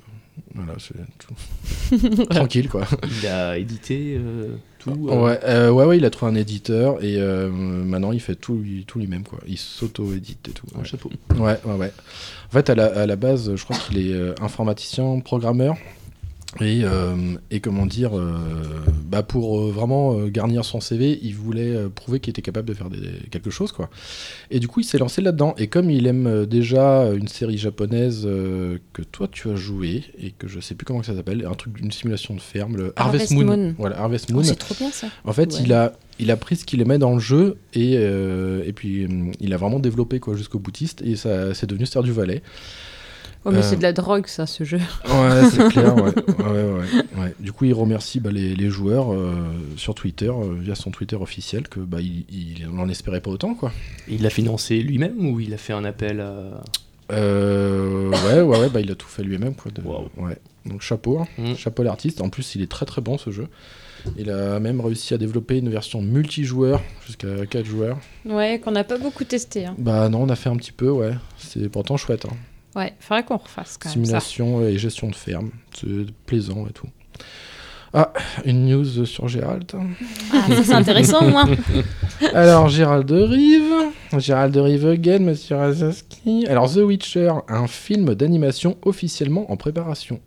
Voilà, 0.56 0.74
c'est 0.80 0.96
tout. 1.18 2.26
tranquille 2.30 2.70
quoi. 2.70 2.86
Il 3.22 3.28
a 3.28 3.58
édité 3.58 4.16
euh, 4.18 4.56
tout. 4.80 5.08
euh, 5.10 5.16
Ouais, 5.22 5.40
euh, 5.44 5.70
ouais, 5.72 5.86
ouais, 5.86 5.98
il 5.98 6.06
a 6.06 6.10
trouvé 6.10 6.32
un 6.32 6.36
éditeur 6.36 7.04
et 7.04 7.16
euh, 7.20 7.50
maintenant 7.50 8.12
il 8.12 8.20
fait 8.20 8.36
tout, 8.36 8.56
lui- 8.58 8.84
tout 8.86 9.00
lui-même 9.00 9.24
quoi. 9.24 9.40
Il 9.48 9.58
s'auto-édite 9.58 10.48
et 10.50 10.52
tout. 10.52 10.66
Un 10.76 10.80
Ouais. 10.80 10.86
chapeau. 10.86 11.10
Ouais, 11.36 11.58
ouais, 11.66 11.76
ouais. 11.76 11.92
En 12.48 12.52
fait, 12.52 12.70
à 12.70 12.76
la, 12.76 12.86
à 12.88 13.06
la 13.06 13.16
base, 13.16 13.56
je 13.56 13.64
crois 13.64 13.78
qu'il 13.78 13.98
est 14.00 14.14
euh, 14.14 14.34
informaticien, 14.42 15.20
programmeur. 15.20 15.76
Et, 16.60 16.82
euh, 16.84 17.16
et 17.50 17.62
comment 17.62 17.86
dire, 17.86 18.18
euh, 18.18 18.38
bah 19.06 19.24
pour 19.24 19.62
euh, 19.62 19.72
vraiment 19.72 20.26
garnir 20.26 20.66
son 20.66 20.82
CV, 20.82 21.18
il 21.24 21.34
voulait 21.34 21.74
prouver 21.96 22.20
qu'il 22.20 22.32
était 22.32 22.42
capable 22.42 22.68
de 22.68 22.74
faire 22.74 22.90
des, 22.90 23.00
quelque 23.32 23.50
chose, 23.50 23.72
quoi. 23.72 23.90
Et 24.50 24.60
du 24.60 24.68
coup, 24.68 24.82
il 24.82 24.84
s'est 24.84 24.98
lancé 24.98 25.22
là-dedans. 25.22 25.56
Et 25.58 25.68
comme 25.68 25.90
il 25.90 26.08
aime 26.08 26.46
déjà 26.46 27.06
une 27.14 27.30
série 27.30 27.58
japonaise 27.58 28.24
que 28.24 29.02
toi 29.14 29.30
tu 29.32 29.50
as 29.50 29.56
joué 29.56 30.04
et 30.22 30.32
que 30.32 30.50
je 30.50 30.60
sais 30.60 30.76
plus 30.76 30.84
comment 30.84 31.04
ça 31.04 31.16
s'appelle, 31.16 31.46
un 31.50 31.56
truc 31.56 31.74
d'une 31.74 31.92
simulation 31.92 32.34
de 32.36 32.42
ferme, 32.42 32.76
le 32.76 32.94
Harvest, 32.98 33.32
Harvest 33.32 33.32
Moon. 33.32 33.46
Moon. 33.58 33.76
Voilà, 33.78 34.00
Harvest 34.02 34.28
Oh, 34.32 34.34
Moon. 34.34 34.44
c'est 34.44 34.56
trop 34.56 34.76
bien 34.78 34.92
ça. 34.92 35.08
En 35.24 35.32
fait, 35.32 35.54
Ouais. 35.54 35.62
il, 35.64 35.72
a, 35.72 35.94
il 36.20 36.32
a 36.32 36.36
pris 36.38 36.58
ce 36.58 36.66
qu'il 36.66 36.82
aimait 36.82 36.98
dans 37.00 37.14
le 37.14 37.20
jeu 37.22 37.56
et, 37.74 37.94
et 37.94 38.74
puis 38.76 39.08
il 39.40 39.54
a 39.54 39.58
vraiment 39.58 39.80
développé 39.80 40.20
quoi 40.20 40.36
jusqu'au 40.36 40.60
boutiste 40.60 41.02
et 41.02 41.16
ça 41.16 41.54
c'est 41.54 41.66
devenu 41.68 41.86
Stardew 41.86 42.12
Valley. 42.12 42.42
Oh, 43.44 43.50
mais 43.52 43.58
Euh, 43.58 43.62
c'est 43.64 43.76
de 43.78 43.82
la 43.82 43.92
drogue 43.94 44.28
ça, 44.28 44.46
ce 44.46 44.64
jeu. 44.64 44.78
Ouais, 45.06 45.50
c'est 45.52 45.68
clair. 45.72 45.96
Ouais. 45.96 46.04
Ouais, 46.04 46.46
ouais, 46.46 47.22
ouais. 47.24 47.36
Du 47.40 47.52
coup, 47.52 47.66
il 47.66 47.74
remercie 47.74 48.20
bah, 48.20 48.30
les, 48.32 48.54
les 48.56 48.70
joueurs 48.70 49.12
euh, 49.12 49.34
sur 49.78 49.96
Twitter 49.96 50.30
euh, 50.30 50.56
via 50.60 50.76
son 50.76 50.92
Twitter 50.92 51.16
officiel 51.16 51.68
que 51.68 51.80
bah 51.80 51.98
il, 52.02 52.68
n'en 52.72 52.88
espérait 52.88 53.22
pas 53.22 53.32
autant 53.32 53.56
quoi. 53.56 53.72
Il 54.08 54.22
l'a 54.22 54.30
financé 54.30 54.80
lui-même 54.82 55.26
ou 55.28 55.40
il 55.40 55.54
a 55.54 55.58
fait 55.58 55.74
un 55.74 55.86
appel 55.86 56.20
à. 56.22 56.62
Euh, 57.12 58.10
ouais, 58.10 58.42
ouais, 58.42 58.60
ouais, 58.60 58.70
bah, 58.70 58.80
il 58.82 58.92
a 58.92 58.96
tout 58.96 59.08
fait 59.08 59.24
lui-même 59.24 59.56
quoi. 59.56 59.72
de- 59.72 59.82
Wow. 59.82 60.10
ouais. 60.18 60.38
Donc 60.66 60.82
chapeau, 60.82 61.20
hein. 61.20 61.28
Mm. 61.38 61.56
chapeau 61.56 61.84
l'artiste. 61.84 62.22
En 62.22 62.30
plus, 62.30 62.56
il 62.56 62.62
est 62.62 62.70
très 62.72 62.86
très 62.86 63.02
bon 63.02 63.18
ce 63.18 63.32
jeu. 63.32 63.48
Il 64.18 64.30
a 64.32 64.60
même 64.60 64.82
réussi 64.82 65.14
à 65.14 65.18
développer 65.18 65.58
une 65.58 65.70
version 65.70 66.02
multijoueur 66.02 66.82
jusqu'à 67.06 67.46
4 67.48 67.66
joueurs. 67.66 67.98
Ouais, 68.26 68.60
qu'on 68.64 68.72
n'a 68.72 68.84
pas 68.84 68.98
beaucoup 68.98 69.24
testé. 69.24 69.66
Hein. 69.66 69.76
Bah 69.78 70.10
non, 70.10 70.24
on 70.24 70.30
a 70.30 70.36
fait 70.36 70.50
un 70.50 70.56
petit 70.56 70.72
peu, 70.72 70.90
ouais. 70.90 71.14
C'est 71.38 71.70
pourtant 71.70 71.98
chouette. 71.98 72.26
Hein. 72.26 72.36
Ouais, 72.76 72.94
faudrait 73.00 73.24
qu'on 73.24 73.38
refasse 73.38 73.78
quand 73.78 73.90
même 73.90 74.06
ça. 74.06 74.20
Simulation 74.22 74.66
et 74.66 74.78
gestion 74.78 75.10
de 75.10 75.16
ferme. 75.16 75.52
C'est 75.80 75.88
plaisant 76.26 76.66
et 76.70 76.74
tout. 76.74 76.88
Ah, 77.94 78.14
une 78.46 78.68
news 78.68 79.06
sur 79.06 79.28
Gérald. 79.28 79.70
Ah, 80.34 80.46
ça 80.48 80.64
c'est 80.64 80.74
intéressant, 80.74 81.26
moi. 81.30 81.44
Alors, 82.34 82.70
Gérald 82.70 83.06
de 83.06 83.22
Rive. 83.22 83.74
Gérald 84.18 84.54
de 84.54 84.62
Rive 84.62 84.88
again, 84.88 85.20
Monsieur 85.20 85.58
Razaski. 85.58 86.46
Alors, 86.48 86.72
The 86.74 86.78
Witcher, 86.78 87.34
un 87.50 87.68
film 87.68 88.16
d'animation 88.16 88.78
officiellement 88.84 89.52
en 89.52 89.58
préparation. 89.58 90.22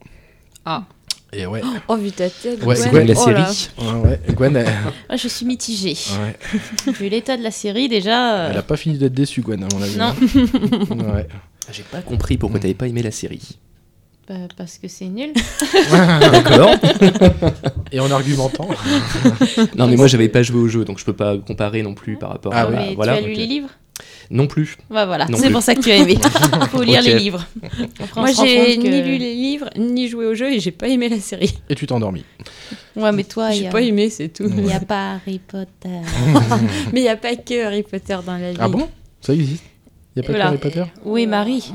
Ah. 0.66 0.84
Et 1.32 1.46
ouais. 1.46 1.62
Oh, 1.88 1.96
vu 1.96 2.12
ta 2.12 2.28
tête. 2.28 2.62
Ouais, 2.64 2.76
Gwen. 2.76 2.90
Gwen, 2.90 3.06
la 3.06 3.14
Oh 3.16 3.24
série. 3.24 3.68
Ouais, 3.78 4.08
ouais. 4.10 4.20
Gwen, 4.34 4.56
elle, 4.56 4.68
Ah, 5.08 5.16
je 5.16 5.28
suis 5.28 5.46
mitigée. 5.46 5.96
ouais. 6.22 6.92
Vu 6.92 7.08
l'état 7.08 7.38
de 7.38 7.42
la 7.42 7.50
série, 7.50 7.88
déjà. 7.88 8.48
Elle 8.50 8.56
euh, 8.56 8.60
a 8.60 8.62
pas 8.62 8.76
fini 8.76 8.98
d'être 8.98 9.14
déçue, 9.14 9.40
Gwen, 9.40 9.64
à 9.64 9.68
mon 9.74 9.80
avis. 9.82 9.96
Non. 9.96 10.04
hein. 10.04 11.14
Ouais. 11.14 11.28
J'ai 11.72 11.82
pas 11.82 12.02
compris 12.02 12.36
pourquoi 12.38 12.60
t'avais 12.60 12.74
pas 12.74 12.86
aimé 12.88 13.02
la 13.02 13.10
série. 13.10 13.58
bah, 14.28 14.34
parce 14.56 14.78
que 14.78 14.88
c'est 14.88 15.06
nul. 15.06 15.32
D'accord. 15.92 16.70
Et 17.92 18.00
en 18.00 18.10
argumentant. 18.10 18.68
non 19.76 19.86
mais 19.86 19.96
moi 19.96 20.06
j'avais 20.06 20.28
pas 20.28 20.42
joué 20.42 20.58
au 20.60 20.68
jeu 20.68 20.84
donc 20.84 20.98
je 20.98 21.04
peux 21.04 21.12
pas 21.12 21.36
comparer 21.38 21.82
non 21.82 21.94
plus 21.94 22.16
par 22.16 22.30
rapport 22.30 22.52
Ah 22.54 22.62
à 22.62 22.68
oui. 22.70 22.76
Mais 22.76 22.94
voilà. 22.94 23.16
tu 23.18 23.24
as 23.24 23.26
lu 23.26 23.34
les 23.34 23.46
livres 23.46 23.68
Non 24.30 24.46
plus. 24.46 24.76
Bah 24.90 25.06
voilà, 25.06 25.26
c'est 25.36 25.50
pour 25.50 25.62
ça 25.62 25.74
que 25.74 25.80
tu 25.80 25.90
as 25.90 25.96
aimé. 25.96 26.18
Faut 26.70 26.82
lire 26.82 27.02
les 27.02 27.14
livres. 27.18 27.46
Après, 28.00 28.20
Moi, 28.20 28.30
j'ai 28.32 28.76
que- 28.78 28.82
ni 28.82 29.02
lu 29.02 29.18
les 29.18 29.34
livres, 29.34 29.70
ni 29.76 30.08
joué 30.08 30.26
au 30.26 30.34
jeu 30.34 30.52
et 30.52 30.60
j'ai 30.60 30.72
pas 30.72 30.88
aimé 30.88 31.08
la 31.08 31.20
série. 31.20 31.54
Et 31.70 31.74
tu 31.74 31.86
t'es 31.86 31.92
endormi. 31.92 32.24
Ouais, 32.96 33.12
mais 33.12 33.24
toi, 33.24 33.50
il 33.52 33.56
J'ai 33.58 33.64
y 33.64 33.66
a... 33.66 33.70
pas 33.70 33.80
aimé, 33.82 34.08
c'est 34.10 34.28
tout. 34.28 34.50
il 34.56 34.66
y 34.66 34.72
a 34.72 34.80
pas 34.80 35.14
Harry 35.14 35.38
Potter. 35.46 36.00
Mais 36.92 37.00
il 37.00 37.04
y 37.04 37.08
a 37.08 37.16
pas 37.16 37.34
que 37.36 37.64
Harry 37.66 37.82
Potter 37.82 38.16
dans 38.24 38.36
la 38.38 38.50
vie. 38.52 38.58
Ah 38.60 38.68
bon? 38.68 38.88
Ça 39.20 39.32
existe 39.34 39.64
A 40.16 40.22
pas 40.22 40.28
Voilà. 40.28 40.46
Harry 40.48 40.58
Potter 40.58 40.84
Oui, 41.04 41.26
Marie, 41.26 41.72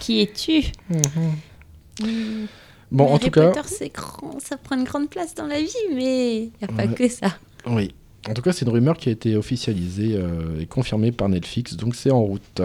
qui 0.00 0.20
es-tu 0.20 0.62
Mhm. 0.90 2.46
Bon, 2.90 3.04
en 3.06 3.14
Harry 3.14 3.24
tout 3.24 3.30
cas. 3.30 3.50
Potter, 3.50 3.90
grand, 3.94 4.38
ça 4.40 4.56
prend 4.56 4.76
une 4.78 4.84
grande 4.84 5.10
place 5.10 5.34
dans 5.34 5.46
la 5.46 5.60
vie, 5.60 5.68
mais 5.94 6.36
il 6.38 6.42
n'y 6.44 6.50
a 6.64 6.68
pas 6.68 6.86
Ouais. 6.86 6.94
que 6.94 7.08
ça. 7.08 7.36
Oui. 7.66 7.94
En 8.28 8.34
tout 8.34 8.42
cas, 8.42 8.52
c'est 8.52 8.64
une 8.64 8.72
rumeur 8.72 8.96
qui 8.96 9.08
a 9.08 9.12
été 9.12 9.36
officialisée 9.36 10.16
euh, 10.16 10.60
et 10.60 10.66
confirmée 10.66 11.12
par 11.12 11.28
Netflix, 11.28 11.74
donc 11.76 11.94
c'est 11.94 12.10
en 12.10 12.22
route, 12.22 12.60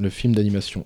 le 0.00 0.08
film 0.10 0.34
d'animation. 0.34 0.84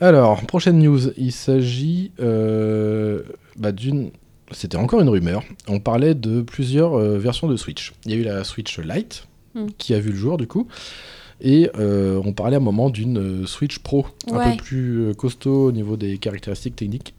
Alors, 0.00 0.40
prochaine 0.46 0.78
news, 0.78 1.10
il 1.16 1.32
s'agit 1.32 2.12
euh, 2.20 3.22
bah, 3.56 3.72
d'une... 3.72 4.10
C'était 4.52 4.76
encore 4.78 5.00
une 5.02 5.10
rumeur. 5.10 5.42
On 5.66 5.78
parlait 5.78 6.14
de 6.14 6.40
plusieurs 6.40 6.94
euh, 6.94 7.18
versions 7.18 7.48
de 7.48 7.56
Switch. 7.56 7.92
Il 8.06 8.12
y 8.12 8.14
a 8.14 8.16
eu 8.16 8.22
la 8.22 8.44
Switch 8.44 8.78
Lite, 8.78 9.24
Hmm. 9.54 9.66
qui 9.78 9.94
a 9.94 9.98
vu 9.98 10.10
le 10.10 10.16
jour 10.16 10.36
du 10.36 10.46
coup, 10.46 10.68
et 11.40 11.70
euh, 11.78 12.20
on 12.24 12.32
parlait 12.32 12.56
à 12.56 12.58
un 12.58 12.62
moment 12.62 12.90
d'une 12.90 13.18
euh, 13.42 13.46
Switch 13.46 13.78
Pro, 13.78 14.06
un 14.32 14.50
peu 14.50 14.56
plus 14.56 14.98
euh, 15.08 15.14
costaud 15.14 15.66
au 15.66 15.72
niveau 15.72 15.96
des 15.96 16.18
caractéristiques 16.18 16.76
techniques. 16.76 17.14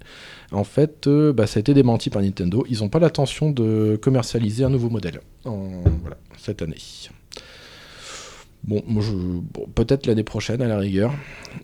En 0.52 0.64
fait, 0.64 1.08
euh, 1.08 1.32
bah, 1.32 1.48
ça 1.48 1.60
a 1.60 1.62
été 1.62 1.74
démenti 1.74 2.10
par 2.10 2.22
Nintendo. 2.22 2.66
Ils 2.70 2.80
n'ont 2.80 2.90
pas 2.90 3.00
l'intention 3.00 3.52
de 3.52 3.98
commercialiser 4.02 4.64
un 4.64 4.70
nouveau 4.70 4.90
modèle 4.90 5.22
en, 5.46 5.82
voilà, 6.02 6.18
cette 6.38 6.62
année. 6.62 6.76
Bon, 8.64 8.84
peut-être 9.74 10.06
l'année 10.06 10.24
prochaine 10.24 10.62
à 10.62 10.68
la 10.68 10.78
rigueur. 10.78 11.14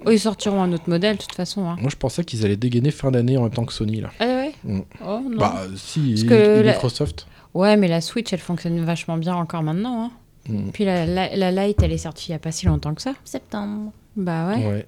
Oh, 0.05 0.11
ils 0.11 0.19
sortiront 0.19 0.61
un 0.63 0.71
autre 0.71 0.89
modèle, 0.89 1.17
de 1.17 1.21
toute 1.21 1.33
façon. 1.35 1.67
Hein. 1.67 1.75
Moi, 1.81 1.89
je 1.89 1.97
pensais 1.97 2.23
qu'ils 2.23 2.45
allaient 2.45 2.55
dégainer 2.55 2.89
fin 2.91 3.11
d'année 3.11 3.37
en 3.37 3.43
même 3.43 3.51
temps 3.51 3.65
que 3.65 3.73
Sony 3.73 3.99
là. 3.99 4.11
Ah 4.19 4.25
ouais? 4.25 4.53
Mm. 4.63 4.79
Oh 5.05 5.19
non. 5.29 5.37
Bah, 5.37 5.63
si, 5.75 6.11
Parce 6.11 6.21
et- 6.21 6.25
que 6.27 6.59
et 6.59 6.63
la- 6.63 6.71
Microsoft. 6.71 7.27
Ouais, 7.53 7.75
mais 7.77 7.87
la 7.89 8.01
Switch, 8.01 8.31
elle 8.33 8.39
fonctionne 8.39 8.79
vachement 8.83 9.17
bien 9.17 9.35
encore 9.35 9.61
maintenant. 9.61 10.05
Hein. 10.05 10.11
Mm. 10.47 10.69
Puis 10.71 10.85
la, 10.85 11.05
la, 11.05 11.35
la 11.35 11.67
Lite, 11.67 11.81
elle 11.81 11.91
est 11.91 11.97
sortie 11.97 12.29
il 12.29 12.31
y 12.33 12.35
a 12.35 12.39
pas 12.39 12.51
si 12.51 12.65
longtemps 12.65 12.93
que 12.93 13.01
ça. 13.01 13.13
Septembre. 13.23 13.91
Bah 14.15 14.49
ouais. 14.49 14.67
Ouais. 14.67 14.85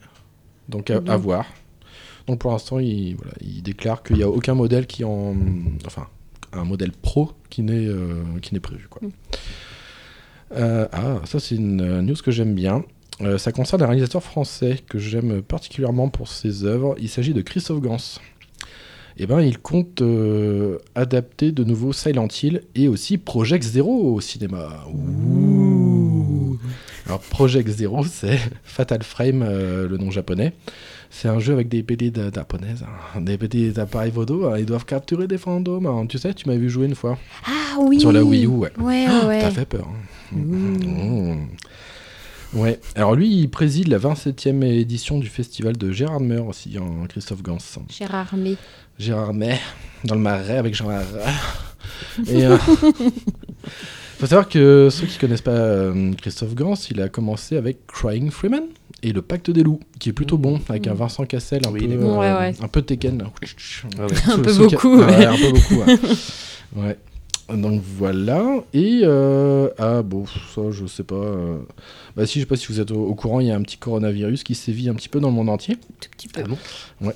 Donc 0.70 0.90
à, 0.90 1.00
voir. 1.18 1.46
Donc 2.28 2.40
pour 2.40 2.52
l'instant, 2.52 2.80
il, 2.80 3.16
voilà, 3.16 3.34
il 3.42 3.62
déclare 3.64 4.04
qu'il 4.04 4.18
n'y 4.18 4.24
a 4.24 4.30
aucun 4.30 4.54
modèle 4.54 4.86
qui 4.86 5.04
en, 5.04 5.36
enfin, 5.86 6.08
un 6.54 6.66
modèle 6.66 6.92
pro 6.92 7.32
qui 7.50 7.62
n'est 7.64 7.88
euh, 7.88 8.24
qui 8.42 8.54
n'est 8.54 8.60
prévu 8.60 8.88
quoi. 8.90 9.02
Mm. 9.08 9.12
Euh, 10.54 10.88
ah, 10.94 11.22
ça 11.26 11.40
c'est 11.40 11.56
une 11.56 11.82
euh, 11.82 12.02
news 12.02 12.16
que 12.24 12.32
j'aime 12.32 12.54
bien. 12.54 12.84
Euh, 13.22 13.38
ça 13.38 13.52
concerne 13.52 13.82
un 13.82 13.88
réalisateur 13.88 14.22
français 14.22 14.80
que 14.88 15.00
j'aime 15.00 15.42
particulièrement 15.42 16.10
pour 16.10 16.28
ses 16.28 16.66
œuvres. 16.66 16.96
Il 17.00 17.10
s'agit 17.10 17.34
de 17.34 17.42
Christophe 17.42 17.82
Gans. 17.82 17.98
Eh 19.20 19.26
ben, 19.26 19.42
il 19.42 19.58
compte 19.58 20.04
euh, 20.04 20.78
adapter 20.94 21.52
de 21.52 21.64
nouveau 21.64 21.92
Silent 21.92 22.28
Hill 22.28 22.62
et 22.76 22.88
aussi 22.88 23.18
Project 23.18 23.64
Zero 23.64 24.14
au 24.14 24.22
cinéma. 24.22 24.86
Ouh. 24.94 25.47
Alors 27.08 27.20
Project 27.22 27.70
Zero, 27.70 28.04
c'est 28.06 28.38
Fatal 28.64 29.02
Frame, 29.02 29.42
euh, 29.42 29.88
le 29.88 29.98
nom 29.98 30.12
japonais. 30.12 30.54
C'est 31.10 31.30
un 31.30 31.40
jeu 31.40 31.54
avec 31.54 31.70
des 31.70 31.82
petites 31.84 32.20
japonaises, 32.36 32.84
hein, 33.16 33.22
des 33.22 33.38
petits 33.38 33.80
appareils 33.80 34.12
vodo. 34.12 34.46
hein, 34.50 34.56
ils 34.60 34.66
doivent 34.66 34.84
capturer 34.86 35.26
des 35.28 35.38
fantômes. 35.38 35.86
hein. 35.86 36.06
Tu 36.08 36.18
sais, 36.18 36.34
tu 36.34 36.50
m'as 36.50 36.56
vu 36.58 36.70
jouer 36.70 36.86
une 36.88 36.96
fois 36.96 37.18
Ah 37.46 37.78
oui 37.80 38.00
sur 38.02 38.12
la 38.12 38.24
Wii 38.24 38.44
U. 38.46 38.48
Ouais. 38.48 38.72
Ouais, 38.78 39.06
Ah, 39.08 39.26
ouais. 39.26 39.40
T'as 39.42 39.52
fait 39.52 39.66
peur. 39.66 39.88
hein. 39.88 40.36
Mmh. 40.36 41.48
Ouais. 42.54 42.80
Alors 42.96 43.16
lui, 43.16 43.30
il 43.40 43.50
préside 43.50 43.88
la 43.88 44.00
27e 44.00 44.64
édition 44.64 45.18
du 45.20 45.28
festival 45.28 45.78
de 45.78 45.92
Gérard 45.92 46.20
Mer 46.20 46.46
aussi, 46.46 46.78
en 46.78 47.06
Christophe 47.08 47.42
Gans. 47.42 47.58
Gérard 47.90 48.36
May. 48.36 48.58
Gérard 49.00 49.34
May, 49.34 49.58
dans 50.04 50.16
le 50.16 50.22
marais 50.22 50.58
avec 50.58 50.76
Jean 50.76 50.88
Marais. 50.88 51.06
Et 52.28 52.46
euh, 52.46 52.58
faut 54.20 54.26
savoir 54.28 54.50
que 54.50 54.90
ceux 54.92 55.06
qui 55.08 55.18
connaissent 55.18 55.42
pas 55.42 55.52
euh, 55.52 56.14
Christophe 56.14 56.56
Gans, 56.56 56.74
il 56.90 57.02
a 57.02 57.10
commencé 57.10 57.58
avec 57.58 57.86
Crying 57.88 58.32
Freeman 58.32 58.64
et 59.04 59.14
le 59.14 59.22
Pacte 59.22 59.52
des 59.52 59.64
loups, 59.64 59.80
qui 60.00 60.10
est 60.10 60.14
plutôt 60.14 60.38
bon, 60.38 60.60
avec 60.70 60.88
un 60.88 60.94
Vincent 60.94 61.26
Cassel 61.26 61.62
un 61.68 61.72
Oui, 61.72 61.88
peu. 61.88 61.96
Ouais, 62.04 62.34
ouais. 62.34 62.54
un 62.62 62.68
peu 62.68 62.82
Tekken. 62.82 63.22
Ouais, 63.98 64.06
ouais. 64.06 64.34
Un 64.34 64.40
peu 64.40 64.54
beaucoup, 64.54 65.02
un 65.02 65.36
peu 65.36 65.52
beaucoup. 65.52 65.84
Ouais. 66.76 66.98
Donc 67.54 67.82
voilà. 67.98 68.44
Et 68.74 69.02
euh, 69.04 69.70
ah 69.78 70.02
bon, 70.02 70.26
ça 70.54 70.62
je 70.72 70.86
sais 70.86 71.04
pas. 71.04 71.16
euh, 71.16 71.58
Bah 72.18 72.26
si, 72.26 72.36
je 72.36 72.40
sais 72.42 72.46
pas 72.46 72.58
si 72.58 72.68
vous 72.68 72.80
êtes 72.82 72.92
au, 72.92 73.06
au 73.06 73.16
courant, 73.16 73.40
il 73.40 73.48
y 73.48 73.52
a 73.52 73.56
un 73.56 73.62
petit 73.62 73.78
coronavirus 73.78 74.44
qui 74.44 74.54
sévit 74.54 74.90
un 74.90 74.94
petit 74.96 75.08
peu 75.08 75.20
dans 75.22 75.30
le 75.30 75.34
monde 75.34 75.50
entier. 75.50 75.76
Tout 75.76 76.10
petit 76.18 76.28
peu. 76.28 76.42
Ah 76.44 76.48
bon? 76.50 76.58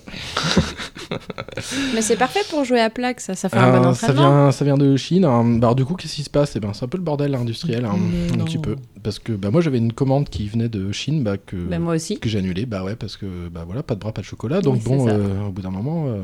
Mais 1.93 2.01
c'est 2.01 2.15
parfait 2.15 2.39
pour 2.49 2.63
jouer 2.63 2.79
à 2.79 2.89
plaque, 2.89 3.19
ça. 3.19 3.35
Ça 3.35 3.49
fait 3.49 3.57
un 3.57 3.71
bon 3.71 3.89
Euh, 3.89 3.93
ça 3.93 4.07
entraînement. 4.07 4.41
vient, 4.43 4.51
ça 4.51 4.65
vient 4.65 4.77
de 4.77 4.95
Chine. 4.95 5.25
hein. 5.25 5.43
Bah, 5.43 5.67
alors, 5.67 5.75
du 5.75 5.85
coup, 5.85 5.95
qu'est-ce 5.95 6.15
qui 6.15 6.23
se 6.23 6.29
passe? 6.29 6.55
Eh 6.55 6.59
ben, 6.59 6.73
c'est 6.73 6.85
un 6.85 6.87
peu 6.87 6.97
le 6.97 7.03
bordel 7.03 7.35
industriel, 7.35 7.85
hein, 7.85 7.95
un 8.33 8.37
non. 8.37 8.45
petit 8.45 8.57
peu. 8.57 8.75
Parce 9.03 9.19
que 9.19 9.33
bah, 9.33 9.51
moi, 9.51 9.61
j'avais 9.61 9.79
une 9.79 9.93
commande 9.93 10.29
qui 10.29 10.47
venait 10.47 10.69
de 10.69 10.91
Chine, 10.91 11.23
bah, 11.23 11.37
que 11.37 11.55
Bah, 11.57 11.79
moi 11.79 11.95
aussi. 11.95 12.19
que 12.19 12.29
j'ai 12.29 12.39
annulé. 12.39 12.65
Bah 12.65 12.83
ouais, 12.83 12.95
parce 12.95 13.17
que 13.17 13.49
bah 13.49 13.63
voilà, 13.65 13.83
pas 13.83 13.95
de 13.95 13.99
bras, 13.99 14.11
pas 14.13 14.21
de 14.21 14.25
chocolat. 14.25 14.61
Donc 14.61 14.75
Oui, 14.75 14.81
bon, 14.85 15.07
euh, 15.09 15.47
au 15.47 15.51
bout 15.51 15.61
d'un 15.61 15.71
moment, 15.71 16.05
euh, 16.07 16.21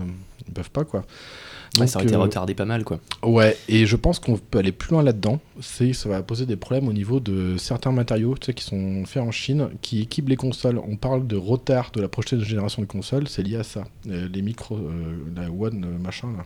ils 0.47 0.53
peuvent 0.53 0.71
pas 0.71 0.85
quoi. 0.85 1.03
Donc, 1.79 1.89
ça 1.89 2.00
aurait 2.00 2.07
été 2.07 2.15
euh, 2.15 2.19
retardé 2.19 2.53
pas 2.53 2.65
mal, 2.65 2.84
quoi. 2.84 3.00
Ouais, 3.24 3.57
et 3.67 3.86
je 3.86 3.96
pense 3.96 4.19
qu'on 4.19 4.38
peut 4.38 4.60
aller 4.60 4.72
plus 4.72 4.91
loin 4.91 5.03
là-dedans. 5.03 5.39
C'est 5.62 5.93
ça 5.93 6.10
va 6.10 6.22
poser 6.22 6.46
des 6.46 6.55
problèmes 6.55 6.88
au 6.88 6.93
niveau 6.93 7.19
de 7.19 7.57
certains 7.57 7.91
matériaux, 7.91 8.36
tu 8.39 8.48
sais, 8.48 8.53
qui 8.53 8.63
sont 8.63 9.05
faits 9.05 9.24
en 9.24 9.31
Chine, 9.31 9.69
qui 9.81 10.01
équipent 10.01 10.29
les 10.29 10.36
consoles. 10.36 10.79
On 10.79 10.96
parle 10.96 11.27
de 11.27 11.36
retard 11.36 11.91
de 11.91 12.01
la 12.01 12.07
prochaine 12.07 12.41
génération 12.41 12.81
de 12.81 12.88
consoles, 12.88 13.27
c'est 13.27 13.43
lié 13.43 13.57
à 13.57 13.63
ça. 13.63 13.84
Euh, 14.10 14.27
les 14.31 14.41
micros, 14.41 14.77
euh, 14.77 15.17
la 15.36 15.50
One 15.50 15.98
machin 16.01 16.29
là, 16.38 16.46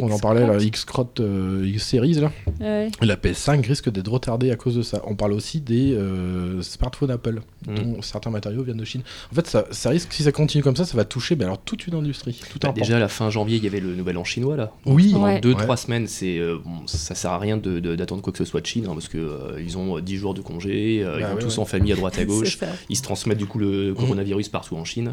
Qu'on 0.00 0.10
en 0.12 0.18
parlait, 0.18 0.46
la 0.46 0.58
X-Crot 0.62 1.08
euh, 1.20 1.62
X 1.66 1.86
Series 1.86 2.14
là. 2.14 2.30
Ouais. 2.60 2.88
La 3.00 3.16
PS5 3.16 3.66
risque 3.66 3.90
d'être 3.90 4.10
retardée 4.10 4.50
à 4.50 4.56
cause 4.56 4.76
de 4.76 4.82
ça. 4.82 5.02
On 5.06 5.14
parle 5.16 5.32
aussi 5.32 5.60
des 5.60 5.94
euh, 5.94 6.60
smartphones 6.62 7.10
Apple, 7.10 7.40
Mm. 7.66 7.74
dont 7.74 8.02
certains 8.02 8.30
matériaux 8.30 8.62
viennent 8.62 8.76
de 8.78 8.84
Chine. 8.84 9.02
En 9.32 9.34
fait, 9.34 9.46
ça, 9.46 9.64
ça 9.72 9.90
risque, 9.90 10.12
si 10.12 10.22
ça 10.22 10.30
continue 10.32 10.62
comme 10.62 10.76
ça, 10.76 10.84
ça 10.84 10.96
va 10.96 11.04
toucher 11.04 11.34
mais 11.36 11.44
alors 11.44 11.58
toute 11.60 11.86
une 11.88 11.94
industrie. 11.94 12.40
Tout 12.50 12.58
Bah, 12.62 12.68
un 12.68 12.72
déjà, 12.72 12.96
à 12.96 13.00
la 13.00 13.08
fin 13.08 13.30
janvier, 13.30 13.56
il 13.56 13.64
y 13.64 13.66
avait 13.66 13.80
le 13.80 13.94
nouvel 13.96 14.16
an 14.16 14.24
chinois, 14.24 14.56
là. 14.56 14.72
Oui, 14.86 15.10
Pendant 15.12 15.24
Ouais. 15.26 15.40
2-3 15.40 15.66
Ouais. 15.70 15.76
semaines, 15.76 16.06
c'est 16.06 16.38
euh, 16.38 16.58
bon, 16.64 16.86
ça 16.86 17.14
sert 17.16 17.32
à 17.32 17.38
rien 17.38 17.56
de- 17.56 17.80
de- 17.80 17.96
d'attendre 17.96 18.22
quoi 18.22 18.32
que 18.32 18.38
ce 18.38 18.44
soit 18.44 18.60
de 18.60 18.66
Chine, 18.66 18.86
hein, 18.86 18.92
parce 18.94 19.08
que 19.08 19.18
euh, 19.18 19.60
ils 19.60 19.76
ont 19.76 19.96
euh, 19.96 20.00
10 20.00 20.16
jours 20.16 20.34
de 20.34 20.40
congé, 20.40 21.02
euh, 21.02 21.16
ils 21.18 21.22
Bah 21.22 21.28
vont 21.30 21.34
ouais, 21.36 21.42
tous 21.42 21.56
ouais. 21.56 21.62
en 21.62 21.64
famille 21.66 21.92
à 21.92 21.96
droite 21.96 22.18
à 22.18 22.24
gauche, 22.26 22.58
ils 22.88 22.96
se 22.96 23.02
transmettent 23.02 23.38
du 23.38 23.46
coup 23.46 23.58
le 23.58 23.92
coronavirus 23.94 24.48
partout 24.48 24.76
en 24.76 24.84
Chine. 24.84 25.12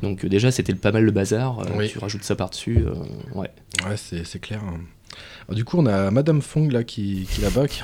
Donc 0.00 0.24
euh, 0.24 0.28
déjà, 0.28 0.50
c'était 0.50 0.74
pas 0.74 0.92
mal 0.92 1.04
le 1.04 1.10
bazar. 1.10 1.60
euh, 1.60 1.64
Oui. 1.76 1.88
Tu 1.90 1.98
rajoutes 1.98 2.22
ça 2.24 2.34
par-dessus, 2.36 2.78
euh, 2.86 2.94
ouais. 3.38 3.50
Ouais, 3.88 3.96
c'est 4.08 4.24
c'est 4.24 4.38
clair. 4.38 4.60
Alors, 5.46 5.56
du 5.56 5.64
coup, 5.64 5.76
on 5.78 5.86
a 5.86 6.10
Madame 6.10 6.40
Fong 6.42 6.68
là 6.70 6.84
qui, 6.84 7.26
qui 7.30 7.40
est 7.40 7.44
là-bas, 7.44 7.68
qui, 7.68 7.80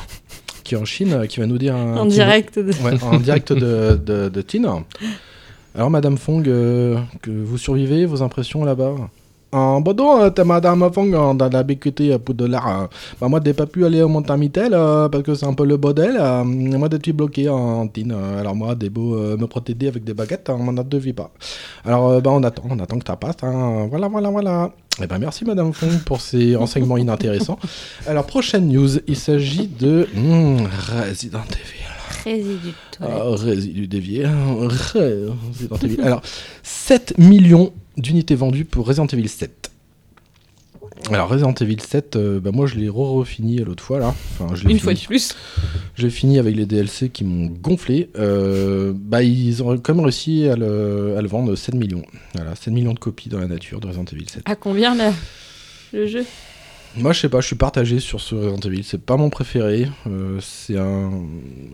qui 0.64 0.74
est 0.74 0.78
en 0.78 0.84
Chine, 0.84 1.12
euh, 1.12 1.26
qui 1.26 1.40
va 1.40 1.46
nous 1.46 1.58
dire 1.58 1.74
un 1.76 1.98
En 1.98 2.06
direct. 2.06 2.58
de- 2.58 2.72
Ouais, 2.84 2.96
en 3.02 3.18
direct 3.18 3.52
de, 3.52 3.96
de, 3.96 4.28
de 4.28 4.44
Chine. 4.48 4.66
Alors, 5.74 5.90
Madame 5.90 6.16
Fong, 6.16 6.42
euh, 6.48 6.98
que 7.22 7.30
vous 7.30 7.58
survivez, 7.58 8.06
vos 8.06 8.22
impressions 8.22 8.64
là-bas? 8.64 8.94
En 9.50 9.80
Bordeaux, 9.80 10.18
euh, 10.20 10.28
t'as 10.30 10.44
Madame 10.44 10.90
Fong 10.92 11.10
dans 11.34 11.48
la 11.48 11.62
BQT 11.62 12.18
pour 12.18 12.34
de 12.34 12.44
l'art. 12.46 12.82
euh. 12.82 12.86
Bah, 13.20 13.28
moi, 13.28 13.40
j'ai 13.44 13.54
pas 13.54 13.64
pu 13.66 13.84
aller 13.86 14.02
au 14.02 14.08
Montamitel 14.08 14.72
euh, 14.74 15.08
parce 15.08 15.22
que 15.24 15.34
c'est 15.34 15.46
un 15.46 15.54
peu 15.54 15.64
le 15.64 15.76
bordel. 15.78 16.16
euh, 16.20 16.44
moi, 16.44 16.88
je 16.92 16.98
suis 17.02 17.12
bloqué 17.12 17.48
en 17.48 17.86
euh. 18.12 18.40
Alors, 18.40 18.54
moi, 18.54 18.74
des 18.74 18.90
beaux 18.90 19.14
euh, 19.16 19.36
me 19.38 19.46
protéger 19.46 19.88
avec 19.88 20.04
des 20.04 20.12
baguettes, 20.14 20.50
hein, 20.50 20.56
on 20.58 20.64
m'en 20.64 20.78
a 20.80 20.84
deux 20.84 20.98
vies 20.98 21.14
pas. 21.14 21.30
Alors, 21.84 22.08
euh, 22.10 22.20
bah, 22.20 22.30
on 22.32 22.42
attend, 22.42 22.62
on 22.68 22.78
attend 22.78 22.98
que 22.98 23.06
ça 23.06 23.16
passe. 23.16 23.36
hein. 23.42 23.86
Voilà, 23.88 24.08
voilà, 24.08 24.28
voilà. 24.30 24.70
Eh 25.00 25.06
ben, 25.06 25.18
merci 25.18 25.44
Madame 25.44 25.72
Fong 25.72 25.98
pour 26.04 26.20
ces 26.20 26.56
renseignements 26.56 26.96
inintéressants. 26.96 27.58
Alors, 28.06 28.26
prochaine 28.26 28.68
news, 28.68 28.98
il 29.06 29.16
s'agit 29.16 29.68
de 29.68 30.08
hmm, 30.14 30.66
Resident 31.06 31.44
Evil. 31.44 32.24
Résidu 32.24 32.68
de. 32.68 32.74
Ah, 33.00 33.22
résidu 33.36 33.86
dévié. 33.86 34.26
Resident 34.26 35.76
Evil. 35.82 36.00
Alors, 36.02 36.22
7 36.62 37.16
millions 37.18 37.72
d'unités 37.96 38.34
vendues 38.34 38.64
pour 38.64 38.86
Resident 38.86 39.06
Evil 39.06 39.28
7. 39.28 39.70
Alors, 41.10 41.28
Resident 41.28 41.54
Evil 41.54 41.80
7, 41.80 42.16
euh, 42.16 42.40
bah, 42.40 42.50
moi 42.52 42.66
je 42.66 42.74
l'ai 42.76 42.88
re-refini 42.88 43.58
l'autre 43.58 43.82
fois 43.82 43.98
là. 43.98 44.08
Enfin, 44.38 44.54
je 44.54 44.64
l'ai 44.64 44.72
Une 44.72 44.78
fini. 44.78 44.80
fois 44.80 44.94
de 44.94 44.98
plus. 44.98 45.34
J'ai 45.96 46.10
fini 46.10 46.38
avec 46.38 46.54
les 46.54 46.66
DLC 46.66 47.08
qui 47.08 47.24
m'ont 47.24 47.46
gonflé. 47.46 48.10
Euh, 48.18 48.92
bah, 48.94 49.22
ils 49.22 49.62
ont 49.62 49.78
quand 49.78 49.94
même 49.94 50.04
réussi 50.04 50.46
à 50.48 50.56
le, 50.56 51.14
à 51.16 51.22
le 51.22 51.28
vendre 51.28 51.54
7 51.54 51.74
millions. 51.76 52.02
Voilà, 52.34 52.54
7 52.54 52.72
millions 52.74 52.92
de 52.94 52.98
copies 52.98 53.28
dans 53.28 53.38
la 53.38 53.46
nature 53.46 53.80
de 53.80 53.86
Resident 53.86 54.04
Evil 54.12 54.26
7. 54.28 54.42
À 54.44 54.56
combien 54.56 54.94
là 54.94 55.12
le 55.92 56.06
jeu? 56.06 56.24
Moi, 56.96 57.12
je 57.12 57.20
sais 57.20 57.28
pas, 57.28 57.40
je 57.40 57.46
suis 57.46 57.56
partagé 57.56 58.00
sur 58.00 58.20
ce 58.20 58.34
Resident 58.34 58.58
Evil. 58.70 58.82
C'est 58.84 59.00
pas 59.00 59.16
mon 59.16 59.30
préféré. 59.30 59.88
Euh, 60.06 60.38
c'est 60.40 60.76
un, 60.78 61.10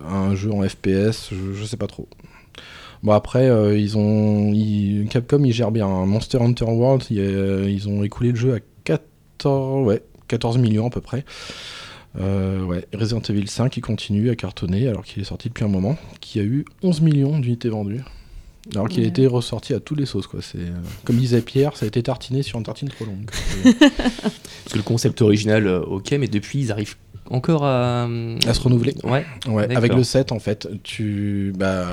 un 0.08 0.34
jeu 0.34 0.52
en 0.52 0.62
FPS, 0.68 1.30
je, 1.32 1.52
je 1.54 1.64
sais 1.64 1.76
pas 1.76 1.86
trop. 1.86 2.08
Bon, 3.02 3.12
après, 3.12 3.48
euh, 3.48 3.76
ils 3.78 3.96
ont. 3.98 4.52
ils- 4.52 5.06
Capcom, 5.10 5.42
ils 5.44 5.52
gèrent 5.52 5.70
bien. 5.72 5.86
Monster 5.88 6.38
Hunter 6.40 6.64
World, 6.64 7.04
ils 7.10 7.88
ont 7.88 8.02
écoulé 8.04 8.30
le 8.30 8.36
jeu 8.36 8.54
à 8.54 8.58
14, 9.38 9.86
ouais, 9.86 10.02
14 10.28 10.58
millions 10.58 10.86
à 10.86 10.90
peu 10.90 11.00
près. 11.00 11.24
Euh, 12.20 12.62
ouais. 12.64 12.86
Resident 12.94 13.20
Evil 13.20 13.48
5, 13.48 13.76
il 13.76 13.80
continue 13.80 14.30
à 14.30 14.36
cartonner 14.36 14.88
alors 14.88 15.04
qu'il 15.04 15.20
est 15.20 15.26
sorti 15.26 15.48
depuis 15.48 15.64
un 15.64 15.68
moment, 15.68 15.96
qui 16.20 16.38
a 16.38 16.42
eu 16.42 16.64
11 16.82 17.00
millions 17.00 17.38
d'unités 17.38 17.68
vendues. 17.68 18.02
Alors 18.72 18.88
qu'il 18.88 19.04
a 19.04 19.06
été 19.06 19.26
ressorti 19.26 19.74
à 19.74 19.80
tous 19.80 19.94
les 19.94 20.06
sauces, 20.06 20.26
quoi. 20.26 20.40
C'est, 20.40 20.56
euh, 20.56 20.72
comme 21.04 21.16
disait 21.16 21.42
Pierre, 21.42 21.76
ça 21.76 21.84
a 21.84 21.88
été 21.88 22.02
tartiné 22.02 22.42
sur 22.42 22.58
une 22.58 22.64
tartine 22.64 22.88
trop 22.88 23.04
longue. 23.04 23.30
Parce 23.80 24.72
que 24.72 24.76
le 24.78 24.82
concept 24.82 25.20
original, 25.20 25.66
euh, 25.66 25.80
ok, 25.82 26.12
mais 26.12 26.28
depuis, 26.28 26.60
ils 26.60 26.72
arrivent 26.72 26.96
encore 27.28 27.64
à. 27.64 28.04
À 28.04 28.54
se 28.54 28.60
renouveler. 28.60 28.94
Ouais. 29.04 29.24
Avec 29.74 29.92
le 29.92 30.02
7 30.02 30.32
en 30.32 30.38
fait, 30.38 30.68
tu 30.82 31.52
bah 31.56 31.86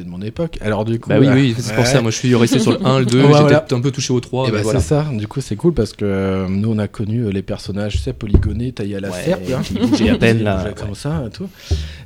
de 0.00 0.08
mon 0.08 0.20
époque. 0.22 0.58
Alors 0.60 0.84
du 0.84 0.98
coup 0.98 1.08
Bah 1.10 1.18
oui, 1.20 1.28
oui, 1.32 1.54
c'est 1.58 1.74
pour 1.74 1.86
ça. 1.86 2.00
Moi, 2.02 2.10
je 2.10 2.16
suis 2.16 2.34
resté 2.34 2.58
sur 2.58 2.72
le 2.72 2.84
1, 2.86 3.00
le 3.00 3.06
2, 3.06 3.18
Ouais, 3.22 3.28
voilà. 3.28 3.60
peut-être 3.60 3.72
un 3.72 3.80
peu 3.80 3.90
touché 3.90 4.12
au 4.12 4.20
3. 4.20 4.48
Et 4.48 4.50
mais 4.50 4.56
bah 4.58 4.62
voilà. 4.64 4.80
c'est 4.80 4.86
ça. 4.88 5.06
Du 5.12 5.26
coup, 5.28 5.40
c'est 5.40 5.56
cool 5.56 5.74
parce 5.74 5.92
que 5.92 6.04
euh, 6.04 6.48
nous 6.48 6.70
on 6.70 6.78
a 6.78 6.88
connu 6.88 7.24
euh, 7.26 7.30
les 7.30 7.42
personnages, 7.42 7.92
tu 7.92 7.98
sais, 7.98 8.12
polygonés, 8.12 8.72
taillés 8.72 8.96
à 8.96 9.00
la 9.00 9.10
Ouais, 9.10 9.22
serpe, 9.24 9.42
hein. 9.52 9.60
qui 9.62 9.74
bougeaient 9.74 10.10
à 10.10 10.16
peine, 10.18 10.42
là, 10.42 10.72
comme 10.76 10.94
ça 10.94 11.24
et 11.26 11.30
tout. 11.30 11.48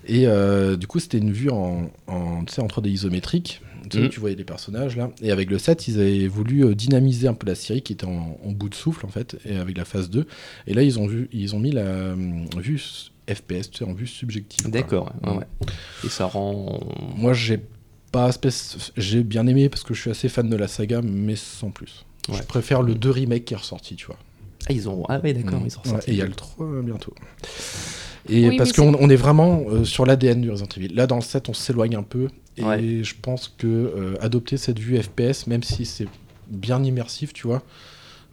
Et 0.07 0.27
euh, 0.27 0.77
du 0.77 0.87
coup, 0.87 0.99
c'était 0.99 1.19
une 1.19 1.33
vue 1.33 1.51
en, 1.51 1.91
en 2.07 2.15
en 2.59 2.67
3D 2.67 2.89
isométrique. 2.89 3.61
Tu, 3.89 4.01
Mhm. 4.01 4.09
tu 4.09 4.19
voyais 4.19 4.35
les 4.35 4.43
personnages 4.43 4.97
là. 4.97 5.11
Et 5.23 5.31
avec 5.31 5.49
le 5.49 5.59
7, 5.59 5.87
ils 5.87 6.01
avaient 6.01 6.27
voulu 6.27 6.65
euh, 6.65 6.75
dynamiser 6.75 7.29
un 7.29 7.35
peu 7.35 7.47
la 7.47 7.55
série 7.55 7.83
qui 7.83 7.93
était 7.93 8.05
en, 8.07 8.37
en 8.45 8.51
bout 8.51 8.69
de 8.69 8.75
souffle 8.75 9.07
en 9.07 9.11
fait, 9.11 9.37
et 9.45 9.55
avec 9.59 9.79
la 9.79 9.85
phase 9.85 10.11
2. 10.11 10.27
Et 10.67 10.75
là, 10.75 10.83
ils 10.83 10.99
ont 10.99 11.07
vu, 11.07 11.29
ils 11.33 11.55
ont 11.55 11.61
mis 11.61 11.71
la 11.71 11.83
euh, 11.83 12.17
vue 12.57 12.81
FPS, 13.33 13.71
tu 13.71 13.79
sais, 13.79 13.85
en 13.85 13.93
vue 13.93 14.09
subjective. 14.09 14.69
D'accord, 14.71 15.13
ouais, 15.25 15.33
Mm. 15.33 15.37
ouais. 15.39 15.45
Et 16.05 16.09
ça 16.09 16.27
rend. 16.27 16.81
Moi, 17.17 17.33
j'ai 17.33 17.61
pas 18.17 18.31
j'ai 18.97 19.23
bien 19.23 19.47
aimé 19.47 19.69
parce 19.69 19.83
que 19.83 19.95
je 19.95 20.01
suis 20.01 20.11
assez 20.11 20.29
fan 20.29 20.49
de 20.49 20.57
la 20.57 20.69
saga, 20.69 21.01
mais 21.03 21.37
sans 21.37 21.71
plus. 21.71 22.05
Je 22.33 22.43
préfère 22.43 22.83
le 22.83 22.95
2 22.95 23.11
remake 23.11 23.45
qui 23.45 23.55
est 23.55 23.59
ressorti, 23.59 23.95
tu 23.97 24.07
vois. 24.07 24.17
Ah, 24.69 24.73
ils 24.73 24.89
ont. 24.89 25.05
Ah, 25.09 25.21
ouais, 25.21 25.33
d'accord, 25.33 25.61
Mm. 25.61 25.67
ils 25.67 25.79
ont 25.79 25.95
Ouais, 25.95 26.01
et 26.07 26.11
il 26.13 26.17
y 26.17 26.23
a 26.23 26.27
le 26.27 26.33
3 26.35 26.67
bientôt. 26.83 27.15
Et 28.29 28.49
Oui, 28.49 28.57
parce 28.57 28.73
qu'on 28.73 28.95
on 28.95 29.09
est 29.09 29.17
vraiment 29.17 29.65
euh, 29.69 29.85
sur 29.85 30.05
l'ADN 30.07 30.41
du 30.41 30.51
Resident 30.51 30.69
Evil. 30.77 30.89
Là, 30.89 31.07
dans 31.07 31.17
le 31.17 31.23
7, 31.23 31.49
on 31.49 31.55
s'éloigne 31.55 31.95
un 31.97 32.03
peu. 32.03 32.29
Et 32.57 32.65
Ouais. 32.65 33.05
je 33.05 33.15
pense 33.21 33.53
que 33.57 33.67
euh, 33.67 34.17
adopter 34.21 34.57
cette 34.57 34.79
vue 34.81 35.01
FPS, 35.01 35.47
même 35.47 35.63
si 35.63 35.85
c'est 35.85 36.09
bien 36.49 36.83
immersif, 36.83 37.33
tu 37.33 37.47
vois, 37.47 37.63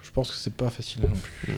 je 0.01 0.09
pense 0.11 0.31
que 0.31 0.37
c'est 0.37 0.53
pas 0.53 0.69
facile 0.69 1.01
non 1.03 1.09
plus. 1.43 1.53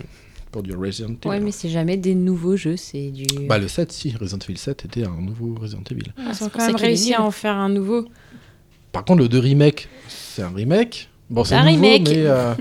Pour 0.55 0.63
du 0.63 0.73
Resident 0.73 1.09
Evil. 1.09 1.27
Ouais, 1.27 1.39
mais 1.41 1.51
c'est 1.51 1.67
jamais 1.67 1.97
des 1.97 2.15
nouveaux 2.15 2.55
jeux, 2.55 2.77
c'est 2.77 3.11
du. 3.11 3.25
Bah, 3.49 3.57
le 3.57 3.67
7, 3.67 3.91
si, 3.91 4.15
Resident 4.17 4.37
Evil 4.47 4.57
7 4.57 4.85
était 4.85 5.03
un 5.05 5.19
nouveau 5.19 5.53
Resident 5.59 5.83
Evil. 5.91 6.13
Ah, 6.17 6.21
Ils 6.29 6.33
c'est 6.35 6.45
ont 6.45 6.49
quand 6.49 6.65
même 6.65 6.75
réussi 6.77 7.13
à 7.13 7.21
en 7.23 7.31
faire 7.31 7.55
un 7.57 7.67
nouveau. 7.67 8.05
Par 8.93 9.03
contre, 9.03 9.19
le 9.23 9.27
2 9.27 9.37
remake, 9.39 9.89
c'est 10.07 10.43
un 10.43 10.53
remake. 10.55 11.09
Bon, 11.29 11.43
c'est 11.43 11.55
Un 11.55 11.69
nouveau, 11.69 11.83
remake. 11.83 12.07
mais. 12.07 12.13
euh, 12.25 12.53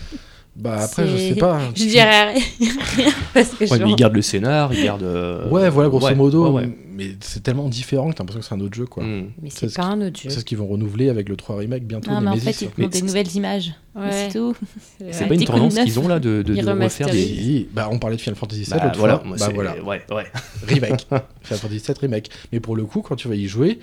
bah, 0.56 0.76
après, 0.82 1.06
je 1.08 1.16
sais 1.16 1.34
pas. 1.36 1.58
Je 1.74 1.84
dirais 1.86 2.34
rien 2.60 3.12
parce 3.32 3.48
que 3.50 3.64
Ouais, 3.64 3.78
je 3.78 3.84
mais 3.84 3.90
ils 3.92 3.96
gardent 3.96 4.14
le 4.16 4.20
scénar, 4.22 4.74
ils 4.74 4.84
gardent. 4.84 5.02
euh, 5.04 5.48
Ouais, 5.48 5.70
voilà, 5.70 5.88
grosso 5.88 6.06
ouais, 6.08 6.14
modo. 6.14 6.50
ouais, 6.52 6.64
ouais. 6.66 6.78
Mais 6.98 7.16
c'est 7.20 7.42
tellement 7.44 7.68
différent 7.68 8.10
que 8.10 8.16
t'as 8.16 8.24
l'impression 8.24 8.40
que 8.40 8.46
c'est 8.46 8.54
un 8.54 8.60
autre 8.60 8.74
jeu, 8.74 8.84
quoi. 8.86 9.04
Mm. 9.04 9.30
Mais 9.40 9.50
C'est 9.50 9.60
c'est 9.60 9.68
ce 9.68 9.74
pas 9.76 9.84
un 9.84 10.00
autre 10.02 10.20
jeu. 10.20 10.30
C'est 10.30 10.40
ce 10.40 10.44
qu'ils 10.44 10.58
vont 10.58 10.66
renouveler 10.66 11.08
avec 11.08 11.28
le 11.28 11.36
3 11.36 11.56
remake 11.56 11.86
bientôt. 11.86 12.10
Non, 12.10 12.20
mais 12.20 12.30
en 12.30 12.36
fait, 12.36 12.50
ils 12.50 12.66
te 12.68 12.72
Mais 12.76 12.84
montrent 12.84 12.98
des 12.98 13.02
nouvelles 13.06 13.36
images. 13.36 13.72
Ouais. 13.94 14.10
C'est 14.30 14.38
tout. 14.38 14.54
C'est 15.12 15.28
pas 15.28 15.34
une 15.34 15.44
tendance 15.44 15.74
qu'ils 15.78 16.00
ont 16.00 16.08
là 16.08 16.18
de, 16.18 16.42
de, 16.42 16.54
de 16.54 16.70
refaire 16.70 17.08
des. 17.08 17.68
bah, 17.72 17.88
on 17.90 17.98
parlait 18.00 18.16
de 18.16 18.20
Final 18.20 18.36
Fantasy 18.36 18.62
VII 18.64 18.70
Bah, 18.72 18.84
l'autre 18.86 18.98
voilà, 18.98 19.18
fois. 19.20 19.36
bah 19.38 19.48
voilà, 19.54 19.82
Ouais, 19.84 20.02
ouais. 20.10 20.26
remake. 20.66 21.06
Final 21.08 21.22
Fantasy 21.58 21.78
VII 21.86 21.94
remake. 22.00 22.30
Mais 22.52 22.58
pour 22.60 22.74
le 22.76 22.84
coup, 22.84 23.00
quand 23.00 23.16
tu 23.16 23.28
vas 23.28 23.36
y 23.36 23.46
jouer, 23.46 23.78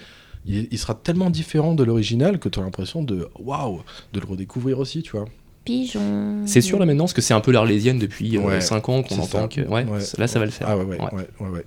il, 0.46 0.68
il 0.70 0.78
sera 0.78 0.94
tellement 0.94 1.30
différent 1.30 1.74
de 1.74 1.84
l'original 1.86 2.38
que 2.38 2.50
tu 2.50 2.60
as 2.60 2.64
l'impression 2.64 3.02
de 3.02 3.28
waouh, 3.40 3.82
de 4.14 4.20
le 4.20 4.26
redécouvrir 4.28 4.78
aussi, 4.80 5.02
tu 5.04 5.12
vois. 5.12 5.26
Pigeon. 5.66 6.44
C'est 6.46 6.62
sûr 6.62 6.80
là 6.80 6.86
maintenant, 6.86 7.04
parce 7.06 7.14
que 7.14 7.22
c'est 7.22 7.34
un 7.34 7.42
peu 7.42 7.52
l'arlésienne 7.52 8.00
depuis 8.00 8.38
Ouais, 8.38 8.62
5 8.62 8.88
ans 8.90 9.04
qu'on 9.04 9.16
entend 9.16 9.42
ça. 9.42 9.48
que. 9.48 9.62
Ouais, 9.62 9.84
Ouais. 9.86 10.00
là 10.18 10.28
ça 10.28 10.40
va 10.40 10.46
le 10.46 10.52
faire. 10.52 10.68
Ah 10.70 10.78
ouais, 10.78 10.84
ouais, 10.86 10.98
Ouais. 11.00 11.08
ouais, 11.14 11.28
ouais, 11.42 11.50
ouais. 11.50 11.66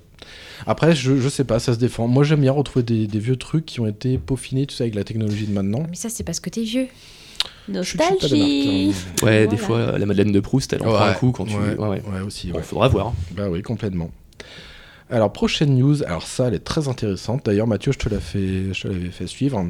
Après, 0.66 0.94
je, 0.94 1.16
je 1.18 1.28
sais 1.28 1.44
pas, 1.44 1.58
ça 1.58 1.72
se 1.74 1.78
défend. 1.78 2.08
Moi, 2.08 2.24
j'aime 2.24 2.40
bien 2.40 2.52
retrouver 2.52 2.82
des, 2.82 3.06
des 3.06 3.18
vieux 3.18 3.36
trucs 3.36 3.64
qui 3.66 3.80
ont 3.80 3.86
été 3.86 4.18
peaufinés, 4.18 4.66
tu 4.66 4.74
sais, 4.74 4.84
avec 4.84 4.94
la 4.94 5.04
technologie 5.04 5.46
de 5.46 5.52
maintenant. 5.52 5.84
Mais 5.88 5.94
ça, 5.96 6.08
c'est 6.08 6.24
parce 6.24 6.40
que 6.40 6.50
t'es 6.50 6.62
vieux. 6.62 6.88
Je 7.72 7.82
suis- 7.82 7.92
je 7.92 7.96
pas 7.98 8.08
de 8.08 8.12
Nostalgie. 8.14 8.92
hein. 9.22 9.24
Ouais, 9.26 9.46
des 9.46 9.56
fois, 9.56 9.98
la 9.98 10.06
Madeleine 10.06 10.32
de 10.32 10.40
Proust, 10.40 10.72
elle 10.72 10.82
en 10.82 10.86
prend 10.92 11.04
un 11.04 11.12
coup 11.14 11.30
quand 11.32 11.44
tu. 11.44 11.54
ouais, 11.54 11.76
Ouais, 11.76 11.88
ouais. 11.88 12.02
ouais, 12.12 12.20
aussi. 12.26 12.48
Bon, 12.50 12.56
ouais. 12.58 12.62
faudra 12.64 12.88
voir. 12.88 13.12
Bah 13.36 13.48
oui, 13.50 13.62
complètement. 13.62 14.10
Alors, 15.10 15.32
prochaine 15.32 15.76
news, 15.78 16.02
alors 16.04 16.26
ça, 16.26 16.48
elle 16.48 16.54
est 16.54 16.58
très 16.64 16.88
intéressante. 16.88 17.44
D'ailleurs, 17.46 17.66
Mathieu, 17.66 17.92
je 17.92 17.98
te 17.98 18.08
l'ai 18.08 18.20
fait, 18.20 18.74
je 18.74 18.82
te 18.82 18.88
l'avais 18.88 19.10
fait 19.10 19.26
suivre. 19.26 19.64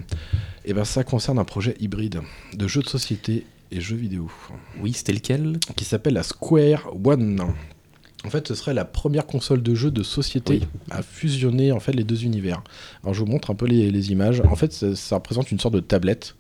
Et 0.64 0.72
ben, 0.72 0.84
ça 0.84 1.04
concerne 1.04 1.38
un 1.38 1.44
projet 1.44 1.74
hybride 1.80 2.20
de 2.54 2.66
jeux 2.66 2.82
de 2.82 2.88
société 2.88 3.44
et 3.70 3.80
jeux 3.80 3.96
vidéo 3.96 4.30
Oui, 4.80 4.92
c'était 4.92 5.12
lequel? 5.12 5.58
Qui 5.76 5.84
s'appelle 5.84 6.14
la 6.14 6.22
Square 6.22 6.90
One. 7.04 7.42
En 8.24 8.30
fait, 8.30 8.48
ce 8.48 8.56
serait 8.56 8.74
la 8.74 8.84
première 8.84 9.26
console 9.26 9.62
de 9.62 9.76
jeu 9.76 9.92
de 9.92 10.02
société 10.02 10.60
à 10.90 11.02
fusionner 11.02 11.70
en 11.70 11.78
fait 11.78 11.92
les 11.92 12.02
deux 12.02 12.24
univers. 12.24 12.62
Alors, 13.04 13.14
je 13.14 13.20
vous 13.20 13.26
montre 13.30 13.50
un 13.52 13.54
peu 13.54 13.66
les, 13.66 13.92
les 13.92 14.10
images. 14.10 14.40
En 14.50 14.56
fait, 14.56 14.72
ça, 14.72 14.96
ça 14.96 15.14
représente 15.16 15.52
une 15.52 15.60
sorte 15.60 15.74
de 15.74 15.80
tablette 15.80 16.34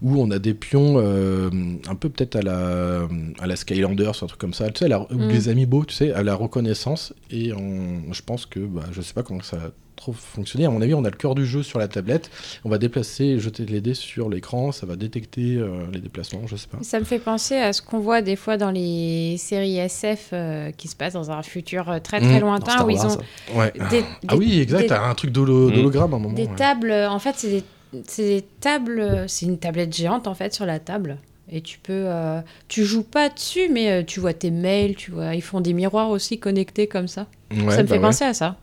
où 0.00 0.20
on 0.20 0.32
a 0.32 0.40
des 0.40 0.52
pions 0.52 0.94
euh, 0.96 1.48
un 1.86 1.94
peu 1.94 2.08
peut-être 2.08 2.34
à 2.34 2.42
la, 2.42 3.06
à 3.38 3.46
la 3.46 3.54
Skylanders, 3.54 4.20
un 4.20 4.26
truc 4.26 4.40
comme 4.40 4.52
ça, 4.52 4.68
tu 4.72 4.80
sais, 4.80 4.86
à 4.86 4.88
la- 4.88 5.00
ou 5.12 5.14
Mm. 5.16 5.28
les 5.28 5.48
Amiibo, 5.48 5.84
tu 5.84 5.94
sais, 5.94 6.12
à 6.12 6.24
la 6.24 6.34
reconnaissance. 6.34 7.14
Et 7.30 7.52
on- 7.52 8.12
je 8.12 8.22
pense 8.22 8.44
que, 8.44 8.58
bah, 8.58 8.82
je 8.90 9.00
sais 9.00 9.14
pas 9.14 9.22
comment 9.22 9.42
ça 9.42 9.70
trop 10.02 10.12
fonctionné. 10.12 10.66
À 10.66 10.70
mon 10.70 10.82
avis, 10.82 10.94
on 10.94 11.04
a 11.04 11.10
le 11.10 11.16
cœur 11.16 11.34
du 11.36 11.46
jeu 11.46 11.62
sur 11.62 11.78
la 11.78 11.86
tablette. 11.86 12.28
On 12.64 12.68
va 12.68 12.78
déplacer 12.78 13.24
et 13.24 13.38
jeter 13.38 13.64
les 13.66 13.80
dés 13.80 13.94
sur 13.94 14.28
l'écran. 14.28 14.72
Ça 14.72 14.84
va 14.84 14.96
détecter 14.96 15.56
euh, 15.56 15.86
les 15.92 16.00
déplacements, 16.00 16.40
je 16.46 16.56
sais 16.56 16.66
pas. 16.66 16.78
Ça 16.82 16.98
me 16.98 17.04
fait 17.04 17.20
penser 17.20 17.56
à 17.56 17.72
ce 17.72 17.80
qu'on 17.82 18.00
voit 18.00 18.20
des 18.20 18.34
fois 18.34 18.56
dans 18.56 18.72
les 18.72 19.36
séries 19.38 19.78
SF 19.78 20.30
euh, 20.32 20.72
qui 20.72 20.88
se 20.88 20.96
passent 20.96 21.12
dans 21.12 21.30
un 21.30 21.42
futur 21.42 21.88
euh, 21.88 21.98
très 22.00 22.18
très 22.20 22.38
Mm. 22.38 22.40
Dans 22.40 22.46
lointain 22.46 22.84
où 22.84 22.90
ils 22.90 22.96
Wars, 22.96 23.18
ont. 23.54 23.58
Ouais. 23.58 23.72
des, 23.90 24.04
ah 24.26 24.36
oui, 24.36 24.60
exact. 24.60 24.80
des- 24.82 24.86
T'as 24.88 25.02
un 25.08 25.14
truc 25.14 25.30
d'holo- 25.30 25.68
Mm. 25.70 25.74
d'hologramme 25.74 26.12
à 26.14 26.16
un 26.16 26.20
moment. 26.20 26.34
des 26.34 26.46
ouais. 26.46 26.56
tables. 26.56 26.92
En 26.92 27.18
fait, 27.20 27.34
c'est 27.36 27.50
des, 27.50 27.64
c'est 28.08 28.24
des 28.24 28.42
tables. 28.60 29.24
C'est 29.28 29.46
une 29.46 29.58
tablette 29.58 29.94
géante 29.94 30.26
en 30.26 30.34
fait 30.34 30.52
sur 30.52 30.66
la 30.66 30.80
table. 30.80 31.18
Et 31.50 31.60
tu 31.60 31.78
peux, 31.78 31.92
euh, 32.06 32.40
tu 32.68 32.84
joues 32.84 33.02
pas 33.02 33.28
dessus, 33.28 33.68
mais 33.70 33.90
euh, 33.90 34.02
tu 34.04 34.18
vois 34.20 34.32
tes 34.32 34.50
mails, 34.50 34.94
tu 34.96 35.10
vois, 35.10 35.34
ils 35.34 35.42
font 35.42 35.60
des 35.60 35.74
miroirs 35.74 36.08
aussi 36.08 36.38
connectés 36.38 36.86
comme 36.86 37.08
ça. 37.08 37.26
Ouais, 37.50 37.58
ça 37.58 37.64
me 37.64 37.68
bah 37.68 37.86
fait 37.86 37.92
ouais. 37.94 37.98
penser 38.00 38.24
à 38.24 38.32
ça. 38.32 38.56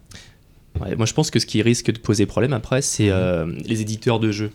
Ouais, 0.80 0.96
moi, 0.96 1.06
je 1.06 1.14
pense 1.14 1.32
que 1.32 1.40
ce 1.40 1.46
qui 1.46 1.62
risque 1.62 1.92
de 1.92 1.98
poser 2.00 2.26
problème 2.26 2.54
après, 2.54 2.82
c'est 2.82 3.10
euh, 3.10 3.46
les 3.66 3.82
éditeurs 3.82 4.20
de 4.20 4.32
jeux. 4.32 4.52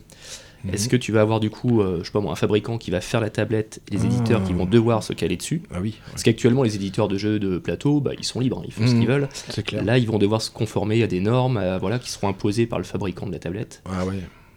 Mhm. 0.64 0.72
Est-ce 0.74 0.88
que 0.88 0.96
tu 0.96 1.12
vas 1.12 1.20
avoir 1.20 1.40
du 1.40 1.50
coup, 1.50 1.82
euh, 1.82 1.98
je 2.00 2.04
sais 2.06 2.12
pas 2.12 2.20
moi, 2.20 2.32
un 2.32 2.36
fabricant 2.36 2.78
qui 2.78 2.90
va 2.90 3.00
faire 3.02 3.20
la 3.20 3.28
tablette, 3.28 3.82
et 3.90 3.94
les 3.96 4.02
Ah. 4.02 4.06
éditeurs 4.06 4.42
qui 4.44 4.54
vont 4.54 4.64
devoir 4.64 5.02
se 5.02 5.12
caler 5.12 5.36
dessus? 5.36 5.62
Ah 5.74 5.78
oui, 5.82 5.96
Parce 6.10 6.22
qu'actuellement, 6.22 6.62
les 6.62 6.74
éditeurs 6.76 7.08
de 7.08 7.18
jeux 7.18 7.38
de 7.38 7.58
plateau, 7.58 8.00
bah, 8.00 8.12
ils 8.18 8.24
sont 8.24 8.40
libres, 8.40 8.58
hein, 8.60 8.64
ils 8.66 8.72
font 8.72 8.86
ce 8.86 8.92
Mhm. 8.92 8.98
qu'ils 9.00 9.08
veulent. 9.08 9.28
clair. 9.66 9.84
Là, 9.84 9.98
ils 9.98 10.06
vont 10.06 10.18
devoir 10.18 10.40
se 10.40 10.50
conformer 10.50 11.02
à 11.02 11.06
des 11.06 11.20
normes, 11.20 11.60
voilà, 11.80 11.98
qui 11.98 12.10
seront 12.10 12.28
imposées 12.28 12.66
par 12.66 12.78
le 12.78 12.84
fabricant 12.84 13.26
de 13.26 13.32
la 13.32 13.38
tablette. 13.38 13.82
Ah 13.84 14.06
ouais. 14.06 14.14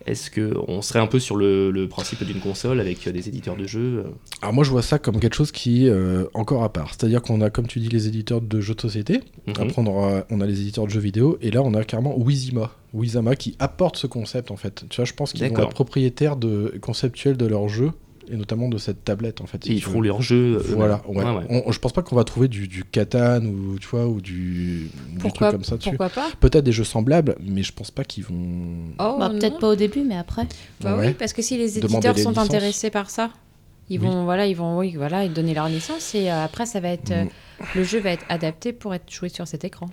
Est-ce 0.08 0.32
que 0.32 0.54
on 0.67 0.82
serait 0.82 1.00
un 1.00 1.08
peu 1.08 1.20
sur 1.20 1.36
le, 1.36 1.70
le 1.70 1.88
principe 1.88 2.24
d'une 2.24 2.39
console 2.39 2.80
avec 2.80 3.06
euh, 3.08 3.12
des 3.12 3.28
éditeurs 3.28 3.56
de 3.58 3.67
jeux 3.67 4.04
euh, 4.06 4.10
Alors 4.41 4.54
moi 4.54 4.63
je 4.63 4.72
vois 4.72 4.82
ça 4.82 4.98
comme 5.00 5.20
quelque 5.20 5.36
chose 5.36 5.52
qui 5.52 5.86
est 5.86 5.89
euh, 5.89 6.26
encore 6.34 6.63
à 6.63 6.72
part. 6.72 6.89
C'est-à-dire 6.93 7.22
qu'on 7.22 7.41
a, 7.41 7.50
comme 7.50 7.67
tu 7.67 7.80
dis, 7.80 7.89
les 7.89 8.08
éditeurs 8.08 8.41
de 8.41 8.60
jeux 8.62 8.74
de 8.76 8.82
société. 8.82 9.22
mhm. 9.48 9.54
Après 9.60 9.74
on, 9.82 9.86
aura- 9.88 10.26
on 10.30 10.41
a 10.41 10.46
les 10.46 10.62
éditeurs 10.62 10.86
de 10.86 10.91
jeux 10.91 11.00
vidéo. 11.02 11.38
Et 11.41 11.52
là 11.52 11.62
on 11.62 11.74
a 11.74 11.84
carrément 11.84 12.17
Wizima. 12.17 12.72
Wizama 12.93 13.36
qui 13.36 13.56
apporte 13.60 13.98
ce 13.98 14.08
concept 14.08 14.50
en 14.50 14.56
fait. 14.56 14.86
Tu 14.89 14.96
vois, 14.96 15.06
je 15.06 15.13
pense 15.13 15.34
qu'ils 15.34 15.41
vont 15.43 15.50
D'accord. 15.50 15.65
être 15.65 15.74
propriétaires 15.76 16.38
de, 16.38 16.74
conceptuels 16.82 17.36
de 17.38 17.46
leur 17.46 17.67
jeu. 17.67 17.91
Et 18.30 18.36
notamment 18.36 18.68
de 18.70 18.78
cette 18.78 19.04
tablette 19.06 19.42
en 19.42 19.46
fait. 19.46 19.63
si 19.63 19.72
Et 19.72 19.74
ils 19.76 19.80
tu 19.80 19.86
feront 19.86 20.00
veux. 20.02 20.08
leurs 20.08 20.22
jeux. 20.22 20.58
eux-mêmes. 20.58 20.76
Voilà, 20.76 21.02
ouais. 21.08 21.24
Ouais, 21.24 21.32
ouais. 21.50 21.63
On- 21.66 21.72
je 21.72 21.80
pense 21.80 21.94
pas 21.94 22.02
qu'on 22.02 22.16
va 22.16 22.24
trouver 22.24 22.48
du, 22.48 22.68
du 22.68 22.84
Catan 22.84 23.42
ou 23.46 23.78
tu 23.80 23.88
vois 23.88 24.06
ou 24.08 24.20
du, 24.22 24.90
truc 25.20 25.34
comme 25.38 25.63
ça 25.63 25.78
dessus. 25.78 25.90
pourquoi 25.90 26.10
pas 26.10 26.28
Peut-être 26.40 26.63
des 26.66 26.72
jeux 26.72 26.84
semblables, 26.84 27.36
mais 27.42 27.63
je 27.63 27.72
pense 27.74 27.90
pas 27.92 28.04
qu'ils 28.04 28.24
vont. 28.26 28.36
Oh, 29.00 29.16
Bah, 29.20 29.30
peut-être 29.30 29.60
pas 29.60 29.70
au 29.70 29.76
début, 29.76 30.02
mais 30.04 30.18
après. 30.18 30.46
Bah 30.82 30.98
Ouais. 30.98 31.08
oui, 31.08 31.13
parce 31.13 31.34
que 31.34 31.42
si 31.42 31.58
les 31.58 31.78
éditeurs 31.78 32.13
les 32.13 32.22
sont 32.24 32.30
licences. 32.32 32.46
intéressés 32.46 32.90
par 32.90 33.10
ça, 33.10 33.30
ils 33.90 34.00
Oui. 34.00 34.08
vont, 34.08 34.26
voilà, 34.26 34.46
ils 34.48 34.56
vont, 34.56 34.78
oui, 34.78 34.94
voilà, 34.98 35.24
ils 35.24 35.32
donner 35.32 35.54
leur 35.54 35.70
licence 35.70 36.13
et 36.16 36.30
euh, 36.30 36.44
après 36.44 36.66
ça 36.66 36.80
va 36.82 36.90
être, 36.90 37.12
euh, 37.12 37.24
Mm. 37.24 37.30
le 37.76 37.84
jeu 37.84 38.00
va 38.00 38.12
être 38.12 38.26
adapté 38.30 38.74
pour 38.74 38.94
être 38.94 39.10
joué 39.12 39.30
sur 39.30 39.48
cet 39.48 39.63
écran. 39.63 39.88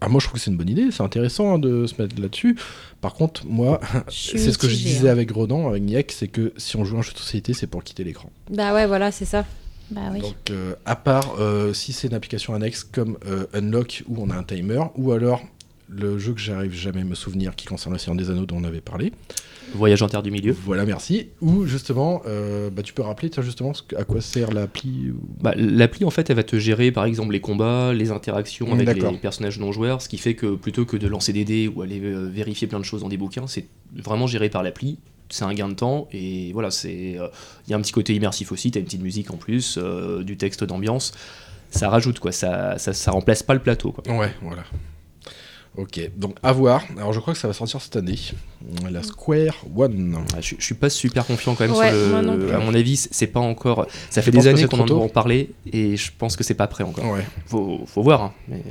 Ah, 0.00 0.08
moi 0.08 0.20
je 0.20 0.26
trouve 0.26 0.38
que 0.38 0.44
c'est 0.44 0.50
une 0.50 0.56
bonne 0.56 0.68
idée, 0.68 0.90
c'est 0.90 1.02
intéressant 1.02 1.54
hein, 1.54 1.58
de 1.58 1.86
se 1.86 2.00
mettre 2.00 2.20
là-dessus. 2.20 2.56
Par 3.00 3.14
contre, 3.14 3.46
moi, 3.46 3.80
c'est 4.08 4.38
ce 4.38 4.58
que 4.58 4.68
je 4.68 4.76
disais 4.76 5.08
hein. 5.08 5.12
avec 5.12 5.30
Rodan, 5.30 5.68
avec 5.68 5.82
Niek, 5.82 6.12
c'est 6.12 6.28
que 6.28 6.52
si 6.56 6.76
on 6.76 6.84
joue 6.84 6.96
à 6.96 6.98
un 7.00 7.02
jeu 7.02 7.12
de 7.12 7.18
société, 7.18 7.52
c'est 7.52 7.66
pour 7.66 7.82
quitter 7.82 8.04
l'écran. 8.04 8.30
Bah 8.50 8.72
ouais, 8.74 8.86
voilà, 8.86 9.10
c'est 9.10 9.24
ça. 9.24 9.44
Bah 9.90 10.02
oui. 10.12 10.20
Donc, 10.20 10.50
euh, 10.50 10.74
à 10.84 10.96
part 10.96 11.36
euh, 11.38 11.72
si 11.72 11.92
c'est 11.92 12.08
une 12.08 12.14
application 12.14 12.54
annexe 12.54 12.84
comme 12.84 13.16
euh, 13.26 13.46
Unlock 13.54 14.04
où 14.06 14.22
on 14.22 14.30
a 14.30 14.36
un 14.36 14.42
timer, 14.42 14.82
ou 14.96 15.12
alors 15.12 15.42
le 15.88 16.18
jeu 16.18 16.34
que 16.34 16.40
j'arrive 16.40 16.74
jamais 16.74 17.00
à 17.00 17.04
me 17.04 17.14
souvenir 17.14 17.56
qui 17.56 17.66
concerne 17.66 17.94
le 17.94 17.98
Seigneur 17.98 18.22
des 18.22 18.30
Anneaux 18.30 18.44
dont 18.46 18.58
on 18.58 18.64
avait 18.64 18.82
parlé. 18.82 19.12
Voyage 19.74 20.02
en 20.02 20.08
terre 20.08 20.22
du 20.22 20.30
milieu. 20.30 20.56
Voilà, 20.64 20.84
merci. 20.84 21.28
Ou 21.40 21.66
justement, 21.66 22.22
euh, 22.26 22.70
bah, 22.70 22.82
tu 22.82 22.92
peux 22.92 23.02
rappeler 23.02 23.30
tiens, 23.30 23.42
justement 23.42 23.72
à 23.96 24.04
quoi 24.04 24.20
sert 24.20 24.52
l'appli 24.52 25.12
Bah, 25.40 25.52
L'appli, 25.56 26.04
en 26.04 26.10
fait, 26.10 26.30
elle 26.30 26.36
va 26.36 26.42
te 26.42 26.58
gérer, 26.58 26.90
par 26.92 27.04
exemple, 27.04 27.32
les 27.32 27.40
combats, 27.40 27.92
les 27.92 28.10
interactions 28.10 28.72
avec 28.72 29.02
les 29.02 29.18
personnages 29.18 29.58
non 29.58 29.72
joueurs, 29.72 30.02
ce 30.02 30.08
qui 30.08 30.18
fait 30.18 30.34
que 30.34 30.54
plutôt 30.54 30.84
que 30.84 30.96
de 30.96 31.06
lancer 31.06 31.32
des 31.32 31.44
dés 31.44 31.68
ou 31.68 31.82
aller 31.82 32.00
euh, 32.02 32.28
vérifier 32.28 32.66
plein 32.66 32.80
de 32.80 32.84
choses 32.84 33.02
dans 33.02 33.08
des 33.08 33.16
bouquins, 33.16 33.46
c'est 33.46 33.66
vraiment 33.94 34.26
géré 34.26 34.48
par 34.48 34.62
l'appli. 34.62 34.98
C'est 35.30 35.44
un 35.44 35.52
gain 35.52 35.68
de 35.68 35.74
temps 35.74 36.08
et 36.10 36.52
voilà, 36.54 36.70
c'est 36.70 37.18
euh, 37.18 37.28
il 37.66 37.70
y 37.70 37.74
a 37.74 37.76
un 37.76 37.82
petit 37.82 37.92
côté 37.92 38.14
immersif 38.14 38.50
aussi. 38.50 38.70
T'as 38.70 38.80
une 38.80 38.86
petite 38.86 39.02
musique 39.02 39.30
en 39.30 39.36
plus, 39.36 39.78
du 40.22 40.36
texte 40.36 40.64
d'ambiance. 40.64 41.12
Ça 41.70 41.90
rajoute 41.90 42.18
quoi, 42.18 42.32
ça, 42.32 42.78
ça, 42.78 42.94
ça 42.94 43.10
remplace 43.10 43.42
pas 43.42 43.52
le 43.52 43.60
plateau 43.60 43.92
quoi. 43.92 44.02
Ouais, 44.16 44.32
voilà. 44.40 44.62
Ok, 45.78 46.00
donc 46.16 46.34
à 46.42 46.50
voir. 46.52 46.82
Alors 46.96 47.12
je 47.12 47.20
crois 47.20 47.34
que 47.34 47.38
ça 47.38 47.46
va 47.46 47.54
sortir 47.54 47.80
cette 47.80 47.94
année. 47.96 48.18
La 48.90 49.02
Square 49.04 49.54
One. 49.76 50.18
Ah, 50.34 50.40
Je, 50.40 50.56
je 50.58 50.64
suis 50.64 50.74
pas 50.74 50.90
super 50.90 51.24
confiant 51.24 51.54
quand 51.54 51.66
même 51.68 51.76
Ouais, 51.76 51.90
sur 51.90 52.08
moi 52.10 52.20
non 52.22 52.34
le. 52.34 52.46
plus. 52.46 52.54
À 52.54 52.58
mon 52.58 52.74
avis, 52.74 52.96
c'est 52.96 53.28
pas 53.28 53.38
encore. 53.40 53.86
Ça 54.10 54.20
fait 54.20 54.32
des 54.32 54.48
années 54.48 54.66
qu'on 54.66 54.78
en 54.80 54.82
entend 54.82 55.08
parler 55.08 55.50
et 55.72 55.96
je 55.96 56.10
pense 56.18 56.36
que 56.36 56.42
c'est 56.42 56.54
pas 56.54 56.66
prêt 56.66 56.82
encore. 56.84 57.04
Ouais. 57.12 57.24
Faut, 57.46 57.84
faut 57.86 58.02
voir, 58.02 58.22
hein, 58.22 58.32
mais 58.48 58.62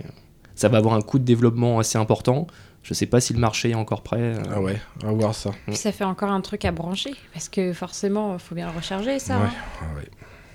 ça 0.53 0.67
va 0.67 0.79
avoir 0.79 0.95
un 0.95 1.01
coût 1.01 1.17
de 1.17 1.23
développement 1.23 1.79
assez 1.79 1.97
important. 1.97 2.45
Je 2.83 2.93
sais 2.93 3.05
pas 3.05 3.19
si 3.21 3.33
le 3.33 3.39
marché 3.39 3.69
est 3.71 3.75
encore 3.75 4.01
prêt. 4.01 4.19
euh, 4.19 4.43
Ah 4.53 4.61
ouais, 4.61 4.77
à 5.05 5.11
voir 5.11 5.33
ça. 5.33 5.51
Puis 5.65 5.75
ça 5.77 5.91
fait 5.93 6.03
encore 6.05 6.29
un 6.31 6.41
truc 6.41 6.65
à 6.65 6.71
brancher 6.71 7.13
parce 7.33 7.47
que 7.47 7.71
forcément, 7.73 8.33
il 8.33 8.39
faut 8.39 8.53
bien 8.55 8.69
le 8.69 8.75
recharger 8.77 9.19
ça. 9.19 9.37
Ouais, 9.37 9.45
hein. 9.45 9.51
ah 9.81 9.95
ouais. 9.97 10.07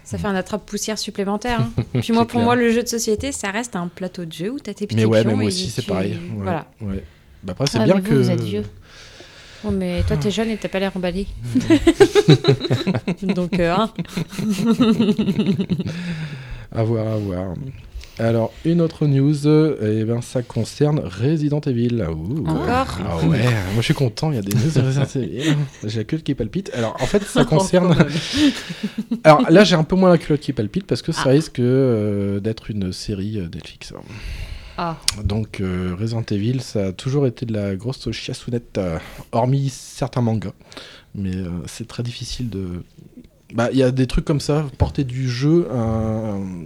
Ça 0.04 0.18
fait 0.18 0.26
un 0.26 0.34
attrape-poussière 0.34 0.98
supplémentaire. 0.98 1.60
hein. 1.60 1.70
Puis 2.00 2.12
moi, 2.12 2.22
pour 2.24 2.32
clair. 2.32 2.44
moi, 2.44 2.56
le 2.56 2.70
jeu 2.70 2.82
de 2.82 2.88
société, 2.88 3.32
ça 3.32 3.50
reste 3.50 3.76
un 3.76 3.88
plateau 3.88 4.24
de 4.24 4.32
jeu 4.32 4.50
où 4.50 4.58
t'as 4.58 4.74
tes 4.74 4.86
petits 4.86 4.96
Mais 4.96 5.04
ouais, 5.04 5.20
pions 5.22 5.30
mais 5.30 5.36
moi 5.36 5.44
aussi 5.46 5.70
c'est 5.70 5.82
tu- 5.82 5.88
pareil. 5.88 6.12
Ouais, 6.14 6.42
Voilà. 6.42 6.66
ouais. 6.80 7.04
Bah 7.42 7.52
après 7.52 7.66
c'est 7.68 7.78
Ah, 7.78 7.84
bien 7.84 7.96
vous, 7.96 8.02
que. 8.02 8.14
vous 8.14 8.30
êtes 8.30 8.42
vieux. 8.42 8.64
Bon, 9.64 9.70
mais 9.70 10.02
toi, 10.02 10.16
t'es 10.16 10.32
jeune 10.32 10.50
et 10.50 10.56
t'as 10.56 10.68
pas 10.68 10.80
l'air 10.80 10.90
emballé. 10.96 11.28
Donc, 13.22 13.60
euh, 13.60 13.72
hein. 13.78 13.92
À 16.74 16.82
voir, 16.84 17.06
à 17.06 17.16
voir. 17.18 17.54
Alors, 18.18 18.52
une 18.64 18.80
autre 18.82 19.06
news, 19.06 19.46
euh, 19.46 20.00
eh 20.00 20.04
ben, 20.04 20.20
ça 20.20 20.42
concerne 20.42 21.00
Resident 21.00 21.60
Evil. 21.60 22.04
Ouh. 22.14 22.44
Encore 22.46 22.98
Ah 23.04 23.16
ouais, 23.26 23.38
moi 23.42 23.76
je 23.78 23.82
suis 23.82 23.94
content, 23.94 24.30
il 24.30 24.34
y 24.36 24.38
a 24.38 24.42
des 24.42 24.54
news 24.54 24.70
de 24.70 24.80
Resident 24.80 25.06
Evil. 25.22 25.56
J'ai 25.84 25.98
la 26.00 26.04
culotte 26.04 26.24
qui 26.24 26.34
palpite. 26.34 26.70
Alors, 26.74 26.94
en 27.00 27.06
fait, 27.06 27.22
ça 27.24 27.44
concerne. 27.46 27.96
Alors 29.24 29.50
là, 29.50 29.64
j'ai 29.64 29.76
un 29.76 29.84
peu 29.84 29.96
moins 29.96 30.10
la 30.10 30.18
culotte 30.18 30.40
qui 30.40 30.52
palpite 30.52 30.86
parce 30.86 31.00
que 31.02 31.12
ça 31.12 31.22
Ah. 31.26 31.30
risque 31.30 31.58
euh, 31.58 32.38
d'être 32.40 32.70
une 32.70 32.92
série 32.92 33.38
euh, 33.38 33.48
Netflix. 33.52 33.94
Ah. 34.76 34.96
Donc, 35.24 35.60
euh, 35.60 35.94
Resident 35.98 36.24
Evil, 36.30 36.60
ça 36.60 36.86
a 36.88 36.92
toujours 36.92 37.26
été 37.26 37.46
de 37.46 37.52
la 37.54 37.76
grosse 37.76 38.10
chiassounette, 38.10 38.78
hormis 39.32 39.70
certains 39.70 40.20
mangas. 40.22 40.52
Mais 41.14 41.32
c'est 41.66 41.86
très 41.88 42.02
difficile 42.02 42.48
de. 42.50 42.82
Bah, 43.54 43.68
il 43.72 43.78
y 43.78 43.82
a 43.82 43.90
des 43.90 44.06
trucs 44.06 44.24
comme 44.24 44.40
ça, 44.40 44.66
porter 44.78 45.04
du 45.04 45.28
jeu, 45.28 45.66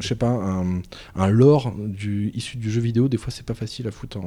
je 0.01 0.07
sais 0.07 0.15
pas, 0.15 0.29
un, 0.29 0.83
un 1.17 1.27
lore 1.29 1.73
du, 1.77 2.31
issu 2.35 2.57
du 2.57 2.71
jeu 2.71 2.81
vidéo, 2.81 3.09
des 3.09 3.17
fois 3.17 3.33
c'est 3.33 3.45
pas 3.47 3.55
facile 3.55 3.87
à 3.89 3.91
foutre 3.91 4.19
en, 4.19 4.23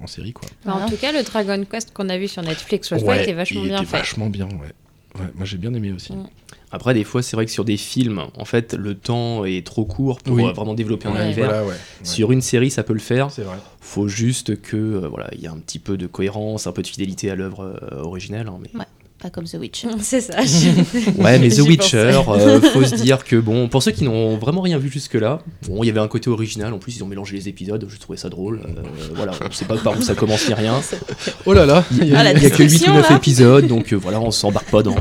en- 0.00 0.02
en 0.02 0.06
série, 0.06 0.32
quoi. 0.32 0.48
Bah, 0.64 0.74
en 0.76 0.80
Ah. 0.86 0.88
tout 0.88 0.96
cas, 0.96 1.12
le 1.12 1.22
Dragon 1.22 1.64
Quest 1.70 1.92
qu'on 1.92 2.08
a 2.08 2.16
vu 2.18 2.26
sur 2.28 2.42
Netflix, 2.42 2.90
ouais, 2.90 3.02
Ouais, 3.02 3.22
était 3.22 3.32
vachement 3.34 3.62
il 3.62 3.68
bien 3.68 3.76
était 3.78 3.86
fait. 3.86 3.96
vachement 3.98 4.30
bien, 4.30 4.46
ouais. 4.46 4.72
Ouais, 5.18 5.26
moi 5.34 5.44
j'ai 5.44 5.58
bien 5.58 5.74
aimé 5.74 5.92
aussi. 5.92 6.12
Mm. 6.12 6.28
Après, 6.70 6.94
des 6.94 7.02
fois, 7.02 7.20
c'est 7.20 7.34
vrai 7.34 7.44
que 7.44 7.50
sur 7.50 7.64
des 7.64 7.76
films, 7.76 8.22
en 8.36 8.44
fait, 8.44 8.74
le 8.74 8.94
temps 8.94 9.44
est 9.44 9.66
trop 9.66 9.84
court 9.84 10.18
pour 10.20 10.36
Oui. 10.36 10.44
euh, 10.44 10.52
vraiment 10.52 10.72
développer 10.74 11.08
un 11.08 11.12
Ouais. 11.14 11.24
univers. 11.24 11.46
Voilà, 11.46 11.62
ouais. 11.64 11.70
ouais. 11.70 11.76
Sur 12.04 12.30
une 12.30 12.40
série, 12.40 12.70
ça 12.70 12.84
peut 12.84 12.92
le 12.92 13.00
faire. 13.00 13.32
C'est 13.32 13.42
vrai. 13.42 13.56
Faut 13.80 14.06
juste 14.06 14.62
que 14.62 14.76
euh, 14.76 15.08
voilà, 15.08 15.28
il 15.34 15.40
y 15.40 15.48
a 15.48 15.50
un 15.52 15.58
petit 15.58 15.80
peu 15.80 15.96
de 15.96 16.06
cohérence, 16.06 16.68
un 16.68 16.72
peu 16.72 16.82
de 16.82 16.86
fidélité 16.86 17.28
à 17.28 17.34
l'œuvre 17.34 17.76
euh, 17.92 18.02
originale. 18.04 18.46
hein, 18.46 18.58
mais... 18.62 18.70
Pas 19.22 19.28
comme 19.28 19.44
The 19.44 19.54
Witch. 19.60 19.84
C'est 20.00 20.22
ça. 20.22 20.38
Ouais, 21.18 21.38
mais 21.38 21.50
The 21.50 21.58
Witcher, 21.60 21.98
euh, 22.26 22.60
faut 22.72 22.84
se 22.84 22.94
dire 22.94 23.22
que 23.24 23.36
bon, 23.36 23.68
pour 23.68 23.82
ceux 23.82 23.90
qui 23.90 24.04
n'ont 24.04 24.38
vraiment 24.38 24.62
rien 24.62 24.78
vu 24.78 24.90
jusque-là, 24.90 25.40
bon, 25.68 25.82
il 25.82 25.88
y 25.88 25.90
avait 25.90 26.00
un 26.00 26.08
côté 26.08 26.30
original. 26.30 26.72
En 26.72 26.78
plus, 26.78 26.96
ils 26.96 27.04
ont 27.04 27.06
mélangé 27.06 27.36
les 27.36 27.46
épisodes. 27.48 27.86
Je 27.86 27.98
trouvais 27.98 28.16
ça 28.18 28.30
drôle. 28.30 28.60
euh, 28.64 28.80
voilà, 29.14 29.32
on 29.46 29.50
sait 29.52 29.66
pas 29.66 29.76
par 29.76 29.98
où 29.98 30.00
ça 30.02 30.14
commence 30.14 30.48
ni 30.48 30.54
rien. 30.54 30.80
Oh 31.46 31.52
là 31.52 31.66
là 31.66 31.84
il 31.90 32.08
y 32.08 32.14
a- 32.14 32.18
Ah, 32.20 32.24
la 32.24 32.32
Il 32.32 32.42
y 32.42 32.46
a 32.46 32.50
que 32.50 32.56
8 32.56 32.64
ou 32.64 32.68
description, 32.68 32.94
9 32.94 33.10
là. 33.10 33.16
épisodes, 33.16 33.66
donc 33.66 33.92
euh, 33.92 33.96
voilà, 33.96 34.20
on 34.20 34.30
s'embarque 34.30 34.70
pas 34.70 34.82
dans. 34.82 34.94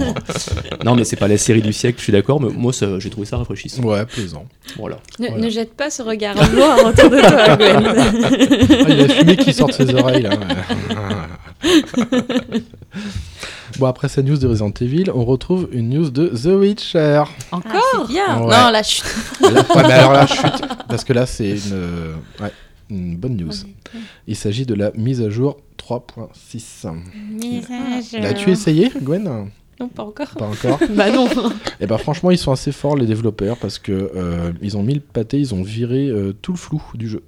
non, 0.83 0.95
mais 0.95 1.03
c'est 1.05 1.15
pas 1.15 1.27
la 1.27 1.37
série 1.37 1.61
du 1.61 1.71
siècle, 1.73 1.97
je 1.99 2.03
suis 2.03 2.11
d'accord, 2.13 2.41
mais 2.41 2.49
moi, 2.49 2.71
j'ai 2.99 3.09
trouvé 3.09 3.25
ça 3.25 3.37
rafraîchissant. 3.37 3.83
Ouais, 3.83 4.05
plaisant. 4.05 4.45
Voilà. 4.77 4.97
Ne, 5.19 5.27
Voilà. 5.27 5.43
ne 5.45 5.49
jette 5.49 5.73
pas 5.73 5.89
ce 5.89 6.01
regard 6.01 6.35
noir 6.51 6.77
autour 6.85 7.09
de 7.09 7.19
toi, 7.19 7.55
Gwen. 7.57 7.83
Ah, 7.85 8.89
il 8.89 8.97
y 8.97 9.01
a 9.03 9.07
la 9.07 9.13
fumée 9.13 9.37
qui 9.37 9.53
sort 9.53 9.67
de 9.69 9.73
ses 9.73 9.93
oreilles 9.93 10.23
là. 10.23 10.31
Bon, 13.77 13.85
après 13.87 14.09
cette 14.09 14.25
news 14.25 14.37
de 14.37 14.47
Resident 14.47 14.71
Evil, 14.81 15.05
on 15.13 15.25
retrouve 15.25 15.69
une 15.71 15.89
news 15.89 16.09
de 16.09 16.27
The 16.27 16.57
Witcher. 16.59 17.23
Encore 17.51 18.07
Bien. 18.07 18.39
Ouais. 18.41 18.55
Non, 18.55 18.69
là, 18.71 18.83
chut. 18.83 19.05
Là- 19.41 19.49
ouais, 19.49 19.83
mais 19.87 19.93
alors 19.93 20.13
là, 20.13 20.25
chute, 20.27 20.61
parce 20.87 21.03
que 21.03 21.13
là, 21.13 21.25
c'est 21.25 21.51
une, 21.51 22.13
ouais, 22.41 22.51
une 22.89 23.15
bonne 23.17 23.35
news. 23.35 23.51
Il 24.27 24.35
s'agit 24.35 24.65
de 24.65 24.73
la 24.73 24.91
mise 24.95 25.21
à 25.21 25.29
jour 25.29 25.57
3.6. 25.77 26.87
Message. 27.31 28.21
L'as-tu 28.21 28.51
essayé, 28.51 28.91
Gwen? 29.01 29.49
Non, 29.79 29.87
pas 29.87 30.03
encore. 30.03 30.27
Pas 30.31 30.45
encore. 30.45 30.79
bah 30.89 31.09
non. 31.09 31.27
Et 31.79 31.87
bah 31.87 31.97
franchement, 31.97 32.31
ils 32.31 32.37
sont 32.37 32.51
assez 32.51 32.71
forts 32.73 32.97
les 32.97 33.05
développeurs 33.05 33.55
parce 33.57 33.79
que 33.79 34.11
euh, 34.13 34.51
ils 34.61 34.75
ont 34.75 34.83
mis 34.83 34.93
le 34.93 34.99
pâté, 34.99 35.37
ils 35.39 35.55
ont 35.55 35.63
viré 35.63 36.07
euh, 36.09 36.33
tout 36.41 36.51
le 36.51 36.57
flou 36.57 36.81
du 36.95 37.07
jeu. 37.07 37.23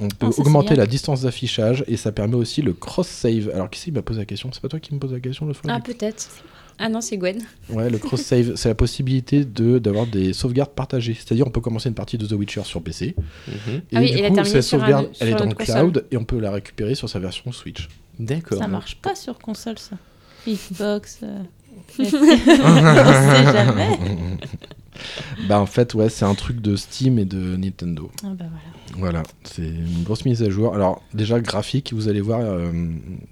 On 0.00 0.08
peut 0.08 0.26
Ah, 0.26 0.40
augmenter 0.40 0.76
la 0.76 0.86
distance 0.86 1.22
d'affichage 1.22 1.84
et 1.88 1.96
ça 1.96 2.12
permet 2.12 2.36
aussi 2.36 2.62
le 2.62 2.72
cross-save. 2.72 3.50
Alors 3.54 3.68
qui 3.70 3.78
c'est 3.80 3.86
qui 3.86 3.92
m'a 3.92 4.02
posé 4.02 4.20
la 4.20 4.26
question? 4.26 4.50
C'est 4.52 4.60
pas 4.62 4.68
toi 4.68 4.78
qui 4.80 4.94
me 4.94 5.00
pose 5.00 5.12
la 5.12 5.20
question 5.20 5.46
le 5.46 5.52
fois 5.54 5.70
Ah, 5.72 5.80
peut-être. 5.80 6.28
Ah 6.80 6.88
non, 6.88 7.00
c'est 7.00 7.16
Gwen. 7.16 7.38
Ouais, 7.70 7.90
le 7.90 7.98
cross-save, 7.98 8.52
c'est 8.56 8.68
la 8.68 8.76
possibilité 8.76 9.44
de 9.44 9.78
d'avoir 9.80 10.06
des 10.06 10.32
sauvegardes 10.32 10.70
partagées. 10.70 11.14
C'est-à-dire, 11.14 11.44
on 11.46 11.50
peut 11.50 11.60
commencer 11.60 11.88
une 11.88 11.96
partie 11.96 12.16
de 12.18 12.24
The 12.26 12.32
Witcher 12.32 12.62
sur 12.64 12.80
PC. 12.82 13.16
Mhm. 13.48 13.54
Et 13.90 13.96
Ah 13.96 14.00
oui, 14.00 14.12
du 14.12 14.18
et 14.18 14.22
la 14.22 14.28
coup, 14.30 14.44
cette 14.44 14.56
un- 14.56 14.62
sauvegarde, 14.62 15.10
elle 15.18 15.28
est 15.30 15.34
dans 15.34 15.44
le 15.46 15.54
console. 15.54 15.74
cloud 15.92 16.04
et 16.12 16.16
on 16.16 16.24
peut 16.24 16.38
la 16.38 16.52
récupérer 16.52 16.94
sur 16.94 17.08
sa 17.08 17.18
version 17.18 17.50
Switch. 17.50 17.88
D'accord. 18.20 18.58
Ça 18.58 18.68
marche 18.68 18.96
pas 19.02 19.16
sur 19.16 19.38
console, 19.40 19.78
ça. 19.78 19.96
Xbox. 20.46 21.18
euh. 21.24 21.38
On 21.98 22.04
sait 22.04 23.52
jamais. 23.52 23.98
bah, 25.48 25.60
en 25.60 25.66
fait, 25.66 25.94
ouais, 25.94 26.08
c'est 26.08 26.24
un 26.24 26.34
truc 26.34 26.60
de 26.60 26.76
Steam 26.76 27.18
et 27.18 27.24
de 27.24 27.56
Nintendo. 27.56 28.10
Ah 28.24 28.28
bah 28.38 28.46
voilà. 28.48 28.62
Voilà, 28.96 29.22
c'est 29.44 29.66
une 29.68 30.02
grosse 30.02 30.24
mise 30.24 30.42
à 30.42 30.50
jour. 30.50 30.74
Alors, 30.74 31.02
déjà, 31.14 31.40
graphique, 31.40 31.92
vous 31.92 32.08
allez 32.08 32.20
voir, 32.20 32.40
euh, 32.40 32.72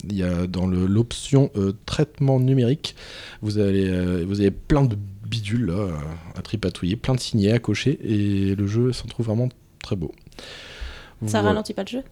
il 0.05 0.15
y 0.17 0.23
a 0.23 0.47
dans 0.47 0.67
l'option 0.67 1.51
euh, 1.57 1.73
traitement 1.87 2.39
numérique, 2.39 2.95
vous, 3.43 3.59
allez, 3.59 3.89
euh, 3.89 4.25
vous 4.29 4.41
avez 4.41 4.51
plein 4.51 4.85
de 4.85 4.97
bidules 5.25 5.67
là, 5.67 5.89
à 6.37 6.43
tripatouiller, 6.43 6.97
plein 6.97 7.15
de 7.15 7.21
signets 7.21 7.53
à 7.53 7.59
cocher, 7.59 7.99
et 8.03 8.55
le 8.55 8.67
jeu 8.67 8.93
s'en 8.93 9.07
trouve 9.09 9.27
vraiment 9.27 9.49
très 9.83 9.97
beau. 9.97 10.13
Ça 11.23 11.41
Voilà. 11.41 11.49
ralentit 11.49 11.75
pas 11.75 11.83
le 11.83 11.89
jeu? 11.89 12.03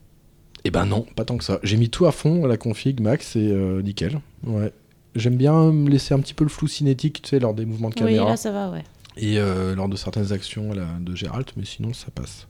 Eh 0.65 0.71
ben 0.71 0.87
non, 0.87 1.07
pas 1.15 1.27
tant 1.27 1.37
que 1.37 1.45
ça. 1.45 1.61
J'ai 1.63 1.77
mis 1.77 1.91
tout 1.91 2.07
à 2.07 2.13
fond, 2.13 2.47
la 2.47 2.57
config 2.57 3.01
max, 3.01 3.37
et 3.37 3.55
nickel. 3.85 4.21
Ouais. 4.45 4.73
J'aime 5.15 5.37
bien 5.37 5.71
me 5.71 5.91
laisser 5.91 6.15
un 6.15 6.19
petit 6.19 6.35
peu 6.35 6.43
le 6.43 6.51
flou 6.51 6.67
cinétique, 6.67 7.21
tu 7.23 7.29
sais, 7.29 7.39
lors 7.39 7.55
des 7.55 7.67
mouvements 7.67 7.91
de 7.91 7.95
Oui, 7.97 8.01
caméra 8.01 8.31
là 8.31 8.37
ça 8.37 8.51
va, 8.51 8.71
ouais. 8.71 8.83
Et 9.17 9.39
euh, 9.39 9.75
lors 9.75 9.89
de 9.89 9.97
certaines 9.97 10.33
actions 10.33 10.73
là, 10.73 10.87
de 11.01 11.15
Gérald, 11.15 11.47
mais 11.57 11.65
sinon 11.65 11.93
ça 11.93 12.09
passe. 12.15 12.47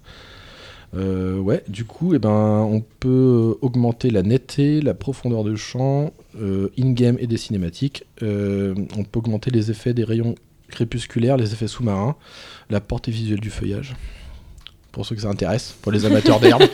Euh, 0.97 1.39
ouais, 1.39 1.65
du 1.69 1.85
coup, 1.85 2.15
eh 2.15 2.21
ben, 2.21 2.67
on 2.71 2.81
peut 2.81 3.57
augmenter 3.63 4.11
la 4.11 4.23
netteté, 4.23 4.81
la 4.81 4.95
profondeur 4.95 5.43
de 5.43 5.57
champ, 5.57 6.13
euh, 6.41 6.69
in-game 6.79 7.17
et 7.19 7.27
des 7.27 7.37
cinématiques. 7.37 8.05
On 8.23 9.05
peut 9.11 9.19
augmenter 9.19 9.51
les 9.51 9.71
effets 9.71 9.93
des 9.93 10.05
rayons 10.05 10.37
crépusculaires, 10.69 11.37
les 11.37 11.53
effets 11.53 11.67
sous-marins, 11.67 12.17
la 12.71 12.81
portée 12.81 13.11
visuelle 13.11 13.41
du 13.41 13.51
feuillage. 13.51 13.97
Pour 14.93 15.05
ceux 15.05 15.17
que 15.17 15.23
ça 15.23 15.29
intéresse, 15.29 15.75
pour 15.83 15.91
les 15.91 16.07
amateurs 16.07 16.39
d'herbe. 16.39 16.63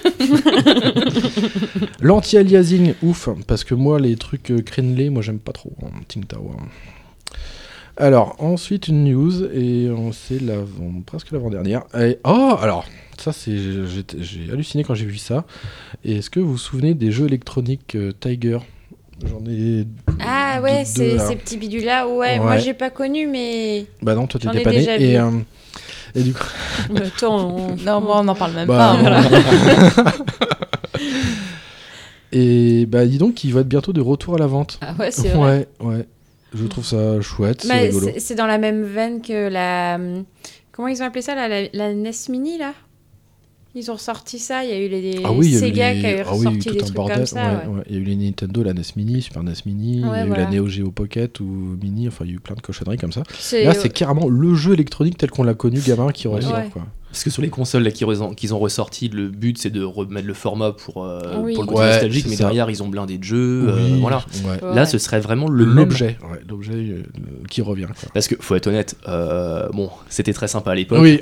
L'anti-aliasing, 2.01 2.93
ouf, 3.03 3.31
parce 3.47 3.65
que 3.65 3.75
moi, 3.75 3.99
les 3.99 4.17
trucs 4.17 4.53
crénelés, 4.67 5.09
moi 5.09 5.23
j'aime 5.23 5.39
pas 5.39 5.53
trop 5.53 5.73
en 5.81 5.89
Ting 6.07 6.27
Tower. 6.27 6.57
Alors, 8.01 8.35
ensuite 8.39 8.89
une 8.89 9.05
news, 9.05 9.45
et 9.55 9.91
on 9.91 10.11
c'est 10.13 10.41
l'avant, 10.41 11.03
presque 11.05 11.31
l'avant-dernière. 11.33 11.83
Oh, 12.25 12.55
alors, 12.61 12.87
ça 13.19 13.33
c'est, 13.33 13.57
j'ai- 14.21 14.51
halluciné 14.51 14.85
quand 14.85 14.95
j'ai 14.95 15.05
vu 15.05 15.19
ça. 15.19 15.45
Et 16.05 16.17
est-ce 16.17 16.31
que 16.31 16.41
vous 16.41 16.53
vous 16.53 16.59
souvenez 16.59 16.95
des 16.95 17.11
jeux 17.13 17.27
électroniques 17.27 17.95
euh, 17.97 18.13
Tiger? 18.19 18.59
J'en 19.29 19.43
ai. 19.51 19.85
Ah 20.19 20.61
ouais, 20.63 20.85
là. 21.17 21.29
ces 21.29 21.37
petits 21.37 21.59
bidules-là. 21.59 22.09
Ouais, 22.09 22.39
moi 22.39 22.53
Ouais. 22.53 22.61
j'ai 22.61 22.73
pas 22.73 22.89
connu, 22.89 23.27
mais. 23.27 23.85
Bah 24.01 24.15
non, 24.15 24.27
toi 24.27 24.41
t'étais 24.41 24.61
ai 24.61 24.63
pas 24.63 24.71
né. 24.73 24.87
Et, 24.99 25.19
euh, 25.19 25.31
et 26.15 26.23
du 26.23 26.33
coup. 26.33 26.47
Attends, 26.97 27.55
on- 27.59 27.77
Non, 27.77 28.01
moi 28.01 28.21
on 28.21 28.25
n'en 28.25 28.35
parle 28.35 28.55
même 28.55 28.67
Bah, 28.67 28.97
pas. 28.97 29.01
voilà. 29.01 29.23
et 32.33 32.87
bah 32.87 33.05
dis 33.05 33.19
donc, 33.19 33.45
il 33.45 33.53
va 33.53 33.61
être 33.61 33.69
bientôt 33.69 33.93
de 33.93 34.01
retour 34.01 34.37
à 34.37 34.39
la 34.39 34.47
vente. 34.47 34.79
Ah 34.81 34.95
ouais, 34.99 35.11
c'est 35.11 35.29
vrai. 35.29 35.69
Ouais, 35.81 35.87
ouais. 35.87 36.07
Je 36.55 36.67
trouve 36.67 36.85
ça 36.85 37.21
chouette, 37.21 37.63
rigolo. 37.63 38.09
c'est 38.19 38.35
dans 38.35 38.47
la 38.47 38.59
même 38.59 38.83
veine 38.83 39.23
que 39.23 39.49
la. 39.49 39.97
hum, 39.97 40.25
Comment 40.73 40.89
ils 40.89 41.03
ont 41.03 41.07
appelé 41.07 41.21
ça, 41.23 41.35
la, 41.35 41.69
la 41.73 41.95
NES 41.95 42.11
Mini, 42.31 42.57
là? 42.59 42.73
Ils 43.75 43.89
ont 43.91 43.95
ressorti 43.95 44.39
ça, 44.41 44.65
il 44.65 44.71
y 44.71 44.73
a 44.73 44.79
eu 44.81 44.89
les 44.89 45.21
Ah 45.23 45.31
oui, 45.33 45.53
Sega 45.53 45.93
les- 45.93 46.01
qui 46.01 46.07
a 46.07 46.25
ah 46.27 46.31
ressorti 46.31 46.47
oui, 46.49 46.59
des 46.59 46.71
tout 46.71 46.77
trucs 46.87 46.95
bordel. 46.95 47.17
comme 47.19 47.27
ça. 47.27 47.45
ouais, 47.45 47.67
ouais. 47.69 47.77
ouais. 47.77 47.83
Il 47.89 47.95
y 47.95 47.99
a 47.99 48.01
eu 48.01 48.05
les 48.05 48.17
Nintendo, 48.17 48.63
la 48.65 48.73
NES 48.73 48.83
Mini, 48.97 49.23
Super 49.23 49.45
NES 49.45 49.53
Mini, 49.67 49.99
il 49.99 50.01
y 50.01 50.05
a 50.05 50.27
eu 50.27 50.31
la 50.31 50.47
Neo 50.51 50.67
Geo 50.67 50.91
Pocket 50.91 51.39
ou 51.39 51.45
Mini, 51.81 52.09
enfin 52.09 52.25
il 52.25 52.31
y 52.31 52.33
a 52.33 52.37
eu 52.37 52.41
plein 52.41 52.57
de 52.57 52.61
cochonneries 52.63 52.97
comme 52.97 53.13
ça. 53.13 53.23
C'est- 53.39 53.63
Là, 53.65 53.75
c'est 53.75 53.91
carrément 53.91 54.29
le 54.29 54.55
jeu 54.57 54.73
électronique 54.73 55.19
tel 55.19 55.31
qu'on 55.31 55.45
l'a 55.45 55.55
connu 55.55 55.79
gamin 55.81 56.11
qui 56.11 56.27
ressort. 56.27 56.69
Quoi. 56.73 56.83
Parce 57.11 57.25
que 57.25 57.31
sur 57.31 57.43
les 57.43 57.49
consoles 57.49 57.83
là, 57.83 57.91
qu'ils 57.91 58.07
ont, 58.23 58.35
qu'ils 58.35 58.55
ont 58.55 58.59
ressorti, 58.59 59.09
le 59.09 59.29
but 59.29 59.59
c'est 59.59 59.71
de 59.71 59.83
remettre 59.83 60.27
le 60.27 60.35
format 60.35 60.73
pour, 60.73 61.05
euh, 61.05 61.21
Oui. 61.43 61.55
pour 61.55 61.65
le 61.65 61.69
côté 61.69 61.81
Ouais, 61.81 61.87
nostalgique, 61.91 62.27
mais 62.29 62.37
ça. 62.37 62.45
derrière 62.45 62.71
ils 62.71 62.83
ont 62.83 62.89
blindé 62.89 63.19
de 63.19 63.25
jeux. 63.25 63.67
euh, 63.69 63.97
voilà. 64.01 64.25
ouais. 64.45 64.75
Là, 64.75 64.87
ce 64.87 64.99
serait 64.99 65.21
vraiment 65.21 65.49
le 65.49 65.67
même. 65.67 65.77
L'objet, 65.77 66.19
ouais, 66.31 66.39
l'objet 66.49 66.73
euh, 66.75 67.03
qui 67.49 67.63
revient. 67.63 67.87
Quoi. 67.87 68.11
Parce 68.15 68.29
que 68.29 68.37
faut 68.41 68.55
être 68.55 68.67
honnête, 68.69 68.97
euh, 69.09 69.69
bon, 69.71 69.91
c'était 70.09 70.33
très 70.33 70.47
sympa 70.49 70.71
à 70.71 70.75
l'époque. 70.75 71.01
Oui, 71.01 71.21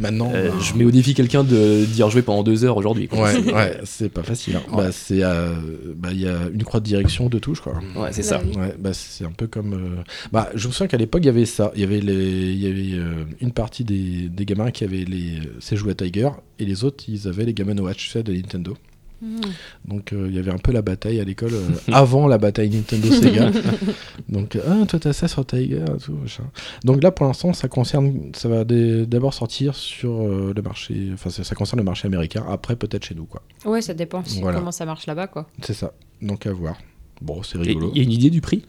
maintenant. 0.00 0.32
Euh, 0.34 0.48
bah, 0.50 0.54
je 0.60 0.74
mets 0.74 0.84
au 0.84 0.90
défi 0.90 1.14
quelqu'un 1.14 1.44
de 1.44 1.84
d'y 1.84 2.02
rejouer 2.02 2.22
pendant 2.22 2.42
deux 2.42 2.64
heures 2.64 2.76
aujourd'hui. 2.76 3.06
quoi. 3.08 3.22
Ouais, 3.22 3.32
C'est- 3.34 3.52
ouais, 3.54 3.80
c'est 3.84 4.08
pas 4.08 4.22
facile. 4.24 4.56
hein. 4.56 4.62
Ouais. 4.70 4.84
Bah, 4.84 4.92
c'est, 4.92 5.22
euh, 5.22 5.54
bah, 5.94 6.08
il 6.12 6.20
y 6.20 6.28
a 6.28 6.36
une 6.52 6.64
croix 6.64 6.80
de 6.80 6.84
direction 6.84 7.28
de 7.28 7.38
touche, 7.38 7.60
quoi. 7.60 7.74
Ouais, 7.96 8.08
c'est 8.12 8.22
ça. 8.22 8.40
bah, 8.78 8.90
c'est 8.92 9.24
un 9.24 9.30
peu 9.32 9.46
comme. 9.46 9.72
euh, 9.74 10.02
Bah, 10.32 10.48
je 10.54 10.66
me 10.66 10.72
souviens 10.72 10.88
qu'à 10.88 10.96
l'époque, 10.96 11.22
il 11.22 11.26
y 11.26 11.30
avait 11.30 11.46
ça. 11.46 11.70
Il 11.76 11.80
y 11.80 11.84
avait, 11.84 12.00
les... 12.00 12.12
il 12.52 12.58
y 12.62 12.66
avait 12.66 13.00
euh, 13.00 13.24
une 13.40 13.52
partie 13.52 13.84
des... 13.84 14.28
des 14.28 14.44
gamins 14.44 14.70
qui 14.70 14.82
avaient 14.84 15.04
les... 15.04 15.27
ces 15.60 15.76
jouets 15.76 15.94
Tiger 15.94 16.30
et 16.58 16.64
les 16.64 16.84
autres, 16.84 17.04
ils 17.08 17.28
avaient 17.28 17.44
les 17.44 17.54
Game 17.54 17.78
Watch 17.80 18.04
tu 18.06 18.10
sais, 18.10 18.22
de 18.22 18.32
Nintendo. 18.32 18.76
Mhm. 19.20 19.40
Donc, 19.84 20.12
euh, 20.12 20.26
il 20.28 20.36
y 20.36 20.38
avait 20.38 20.52
un 20.52 20.58
peu 20.58 20.70
la 20.70 20.82
bataille 20.82 21.18
à 21.20 21.24
l'école 21.24 21.52
euh, 21.52 21.68
avant 21.92 22.28
la 22.28 22.38
bataille 22.38 22.70
Nintendo-Sega. 22.70 23.50
Donc, 24.28 24.54
euh, 24.54 24.60
ah, 24.68 24.86
toi, 24.86 25.00
t'as 25.00 25.12
ça 25.12 25.26
sur 25.26 25.44
Tiger 25.44 25.82
et 25.82 26.00
tout, 26.00 26.12
machin. 26.12 26.44
Donc, 26.84 27.02
là, 27.02 27.10
pour 27.10 27.26
l'instant, 27.26 27.52
ça 27.52 27.68
concerne. 27.68 28.30
Ça 28.36 28.48
va 28.48 28.64
d'abord 28.64 29.34
sortir 29.34 29.74
sur 29.74 30.20
euh, 30.22 30.52
le 30.54 30.62
marché. 30.62 31.10
Enfin, 31.14 31.30
ça, 31.30 31.42
ça 31.42 31.54
concerne 31.54 31.78
le 31.80 31.84
marché 31.84 32.06
américain. 32.06 32.44
Après, 32.48 32.76
peut-être 32.76 33.04
chez 33.04 33.14
nous, 33.14 33.26
quoi. 33.26 33.42
Ouais, 33.64 33.82
ça 33.82 33.94
dépend 33.94 34.22
Voilà. 34.40 34.58
comment 34.58 34.72
ça 34.72 34.86
marche 34.86 35.06
là-bas, 35.06 35.26
quoi. 35.26 35.48
C'est 35.62 35.74
ça. 35.74 35.92
Donc, 36.22 36.46
à 36.46 36.52
voir. 36.52 36.76
Bon, 37.20 37.42
c'est 37.42 37.58
rigolo. 37.58 37.90
Il 37.94 37.98
y 37.98 38.00
a 38.00 38.04
une 38.04 38.12
idée 38.12 38.30
du 38.30 38.40
prix? 38.40 38.64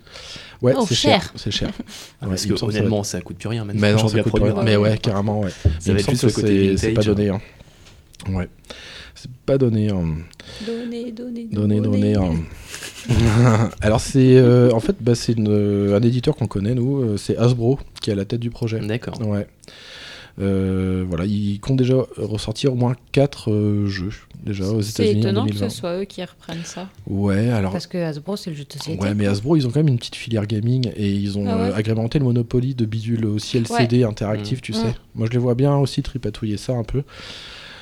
Ouais, 0.62 0.73
Oh, 0.75 0.85
c'est 0.88 0.95
cher. 0.95 1.21
cher. 1.21 1.33
C'est 1.35 1.51
cher. 1.51 1.69
Ouais, 2.21 2.27
Parce 2.29 2.45
que 2.45 2.53
que 2.53 2.57
ça 2.59 2.65
va 2.65 2.71
honnêtement, 2.71 3.03
ça 3.03 3.21
coûte 3.21 3.38
plus 3.38 3.47
rien 3.49 3.63
maintenant. 3.63 3.81
Mais 3.81 3.93
non, 3.93 4.07
ça 4.07 4.19
coûte 4.23 4.29
produire. 4.33 4.55
rien. 4.55 4.63
Mais 4.63 4.75
ouais, 4.75 4.97
carrément, 4.97 5.41
ouais. 5.41 5.51
Ça 5.51 5.69
Il 5.85 5.88
va 5.88 5.93
me 5.93 5.99
être 5.99 6.05
semble 6.05 6.17
plus 6.17 6.25
le 6.27 6.31
que 6.31 6.35
côté 6.41 6.77
c'est 6.77 6.88
pas 6.93 7.01
vintage. 7.01 7.05
donné. 7.15 7.29
hein. 7.29 7.41
Ouais. 8.29 8.49
C'est 9.15 9.31
pas 9.45 9.57
donné. 9.57 9.89
hein. 9.89 10.15
Donner, 10.65 11.12
donner, 11.12 11.47
Donné, 11.51 11.79
donné. 11.81 12.15
hein. 12.15 12.33
Alors, 13.81 14.01
c'est. 14.01 14.38
euh, 14.38 14.71
en 14.71 14.79
fait, 14.79 14.95
bah, 14.99 15.15
c'est 15.15 15.35
euh, 15.39 15.97
un 15.97 16.01
éditeur 16.01 16.35
qu'on 16.35 16.47
connaît, 16.47 16.75
nous. 16.75 17.01
euh, 17.01 17.17
c'est 17.17 17.38
Hasbro 17.38 17.79
qui 18.01 18.09
est 18.09 18.13
à 18.13 18.15
la 18.15 18.25
tête 18.25 18.39
du 18.39 18.49
projet. 18.49 18.79
D'accord. 18.79 19.19
Ouais. 19.25 19.47
Euh, 20.41 21.04
voilà, 21.08 21.25
ils 21.25 21.60
comptent 21.60 21.78
déjà 21.78 21.95
ressortir 22.17 22.71
au 22.73 22.75
moins 22.75 22.95
4 23.12 23.86
jeux 23.88 24.12
déjà 24.43 24.65
aux 24.65 24.82
C'est 24.82 25.04
États-Unis 25.04 25.17
en 25.25 25.30
étonnant 25.30 25.45
que 25.45 25.49
2020. 25.52 25.69
ce 25.69 25.78
soit 25.78 25.97
eux 25.99 26.06
qui 26.06 26.23
reprennent 26.23 26.63
ça. 26.63 26.88
Ouais, 27.08 27.49
alors 27.49 27.73
Parce 27.73 27.88
que 27.88 27.97
Hasbro, 27.97 28.38
c'est 28.38 28.49
le 28.52 28.56
jeu 28.56 28.63
de 28.63 28.71
société. 28.71 29.04
Ouais, 29.04 29.13
mais 29.13 29.28
Hasbro, 29.28 29.58
ils 29.58 29.67
ont 29.67 29.69
quand 29.69 29.80
même 29.82 29.89
une 29.89 29.97
petite 29.97 30.15
filière 30.15 30.47
gaming 30.47 30.89
et 30.95 31.10
ils 31.12 31.38
ont 31.38 31.45
Ah 31.47 31.56
ouais 31.58 31.62
euh, 31.71 31.75
agrémenté 31.75 32.19
le 32.19 32.25
Monopoly 32.25 32.73
de 32.75 32.86
bidules 32.86 33.25
aussi 33.25 33.58
LCD 33.58 34.04
interactifs, 34.04 34.60
Mmh. 34.60 34.62
tu 34.62 34.71
Mmh. 34.71 34.75
sais. 34.75 34.95
Moi, 35.15 35.28
je 35.28 35.32
les 35.34 35.39
vois 35.39 35.56
bien 35.56 35.75
aussi 35.75 36.02
tripatouiller 36.02 36.56
ça 36.58 36.73
un 36.73 36.84
peu. 36.84 37.04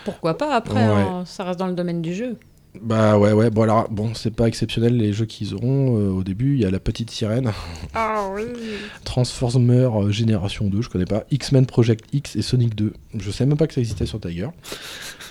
Pourquoi 0.03 0.37
pas 0.37 0.55
après 0.55 0.73
Ouais. 0.87 1.01
hein, 1.01 1.23
Ça 1.25 1.43
reste 1.43 1.59
dans 1.59 1.67
le 1.67 1.73
domaine 1.75 2.01
du 2.01 2.15
jeu. 2.15 2.37
Bah 2.81 3.17
ouais, 3.17 3.31
ouais. 3.31 3.49
Bon, 3.49 3.63
alors, 3.63 3.89
bon, 3.89 4.13
c'est 4.13 4.31
pas 4.35 4.47
exceptionnel 4.47 4.97
les 4.97 5.13
jeux 5.13 5.25
qu'ils 5.25 5.53
auront 5.53 5.97
euh, 5.97 6.09
au 6.09 6.23
début. 6.23 6.55
Il 6.55 6.61
y 6.61 6.65
a 6.65 6.71
La 6.71 6.79
Petite 6.79 7.09
Sirène, 7.11 7.51
Ah 7.93 8.29
oui. 8.33 8.43
Transformer 9.03 9.89
euh, 9.93 10.11
Génération 10.11 10.67
2, 10.67 10.81
je 10.81 10.89
connais 10.89 11.05
pas, 11.05 11.23
X-Men 11.31 11.65
Project 11.65 12.05
X 12.13 12.35
et 12.35 12.41
Sonic 12.41 12.75
2. 12.75 12.93
Je 13.17 13.31
sais 13.31 13.45
même 13.45 13.57
pas 13.57 13.67
que 13.67 13.73
ça 13.73 13.81
existait 13.81 14.05
sur 14.05 14.19
Tiger. 14.19 14.49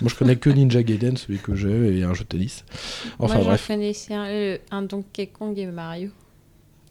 Moi, 0.01 0.09
je 0.09 0.15
connais 0.15 0.35
que 0.35 0.49
Ninja 0.49 0.83
Gaiden, 0.83 1.17
celui 1.17 1.39
que 1.39 1.55
j'ai, 1.55 1.97
et 1.99 2.03
un 2.03 2.13
jeu 2.13 2.23
de 2.23 2.29
tennis. 2.29 2.63
Enfin, 3.19 3.35
Moi, 3.35 3.43
bref. 3.45 3.65
j'en 3.67 3.73
connaissais 3.75 4.13
un, 4.13 4.25
euh, 4.27 4.57
un 4.71 4.81
Donkey 4.83 5.27
Kong 5.27 5.57
et 5.57 5.65
Mario. 5.67 6.09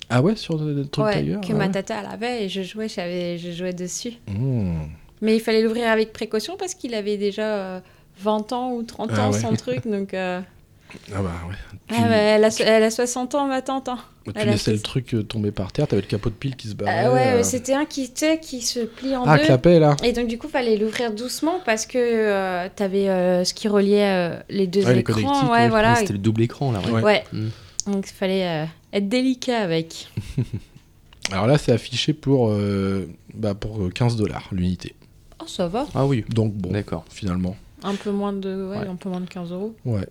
Ah 0.09 0.23
ouais, 0.23 0.37
sur 0.37 0.59
des 0.59 0.88
trucs 0.88 1.05
Ouais, 1.05 1.21
Tiger? 1.21 1.38
que 1.45 1.53
ah 1.53 1.55
ma 1.57 1.66
ouais. 1.66 1.73
tata 1.73 2.01
elle 2.01 2.07
avait 2.07 2.45
et 2.45 2.49
je 2.49 2.62
jouais, 2.62 2.88
je 2.88 3.53
jouais 3.53 3.73
dessus. 3.73 4.12
Mmh. 4.29 4.83
Mais 5.21 5.35
il 5.37 5.40
fallait 5.40 5.62
l'ouvrir 5.62 5.88
avec 5.88 6.12
précaution 6.12 6.57
parce 6.57 6.75
qu'il 6.75 6.95
avait 6.95 7.16
déjà 7.16 7.42
euh, 7.57 7.81
20 8.22 8.52
ans 8.52 8.72
ou 8.72 8.83
30 8.83 9.11
Ah 9.14 9.29
ans 9.29 9.33
ouais. 9.33 9.40
son 9.40 9.52
truc. 9.57 9.87
Donc, 9.87 10.14
euh, 10.14 10.40
Ah 11.14 11.22
bah 11.22 11.31
ouais. 11.48 11.55
Tu, 11.88 11.94
ah, 11.96 12.09
bah, 12.09 12.16
elle, 12.16 12.44
a, 12.44 12.48
elle 12.61 12.83
a 12.83 12.90
60 12.90 13.35
ans, 13.37 13.46
ma 13.46 13.62
tante. 13.62 13.88
hein. 13.88 13.98
tu 14.24 14.33
elle 14.35 14.48
laissais 14.50 14.72
le 14.72 14.81
truc 14.81 15.14
euh, 15.14 15.22
tomber 15.22 15.52
par 15.52 15.70
terre, 15.70 15.87
t'avais 15.87 16.02
le 16.02 16.09
capot 16.09 16.31
de 16.31 16.35
pile 16.35 16.57
qui 16.57 16.68
se 16.68 16.74
barrait. 16.74 17.05
Ah 17.07 17.12
ouais, 17.12 17.26
euh. 17.35 17.42
c'était 17.44 17.74
un 17.74 17.85
qui, 17.85 18.12
qui 18.42 18.61
se 18.61 18.81
plie 18.81 19.14
en 19.14 19.22
Ah, 19.24 19.38
deux. 19.38 19.44
clapet 19.44 19.79
là 19.79 19.94
Et 20.02 20.12
donc, 20.12 20.26
du 20.26 20.37
coup, 20.37 20.48
fallait 20.48 20.76
l'ouvrir 20.76 21.12
doucement 21.12 21.61
parce 21.64 21.87
que 21.87 21.98
euh, 21.98 22.68
t'avais 22.74 23.09
euh, 23.09 23.44
ce 23.44 23.55
qui 23.55 23.68
reliait 23.68 24.05
euh, 24.09 24.37
les 24.48 24.66
deux 24.66 24.85
Ouais, 24.85 24.98
écrans. 24.98 25.44
ouais, 25.46 25.50
ouais. 25.52 25.68
voilà. 25.68 25.92
Ouais, 25.92 26.00
C'était 26.00 26.12
le 26.14 26.18
double 26.18 26.42
écran 26.42 26.72
là. 26.72 26.81
ouais. 26.81 26.90
Ouais. 26.90 27.02
Ouais. 27.02 27.24
Mm. 27.33 27.48
Donc, 27.92 28.07
il 28.11 28.14
fallait 28.14 28.46
euh, 28.48 28.64
être 28.92 29.09
délicat 29.09 29.59
avec. 29.61 30.09
Alors 31.31 31.46
là, 31.46 31.59
c'est 31.59 31.72
affiché 31.72 32.12
pour, 32.12 32.48
euh, 32.50 33.09
bah, 33.35 33.55
pour 33.55 33.81
euh, 33.83 33.90
15 33.90 34.16
dollars 34.16 34.48
l'unité. 34.52 34.94
Oh, 35.40 35.46
ça 35.46 35.68
va. 35.68 35.87
Ah 35.94 36.07
oui. 36.07 36.24
Donc 36.29 36.52
bon, 36.55 36.70
D'accord. 36.70 37.05
finalement, 37.11 37.57
Un 37.87 37.94
peu 37.94 38.11
moins 38.11 38.33
de, 38.33 38.68
ouais, 38.70 38.79
Ouais. 38.81 38.88
un 38.88 38.96
peu 38.96 39.09
moins 39.09 39.20
de 39.20 39.29
15 39.29 39.53
euros. 39.53 39.75
ouais. 39.85 40.07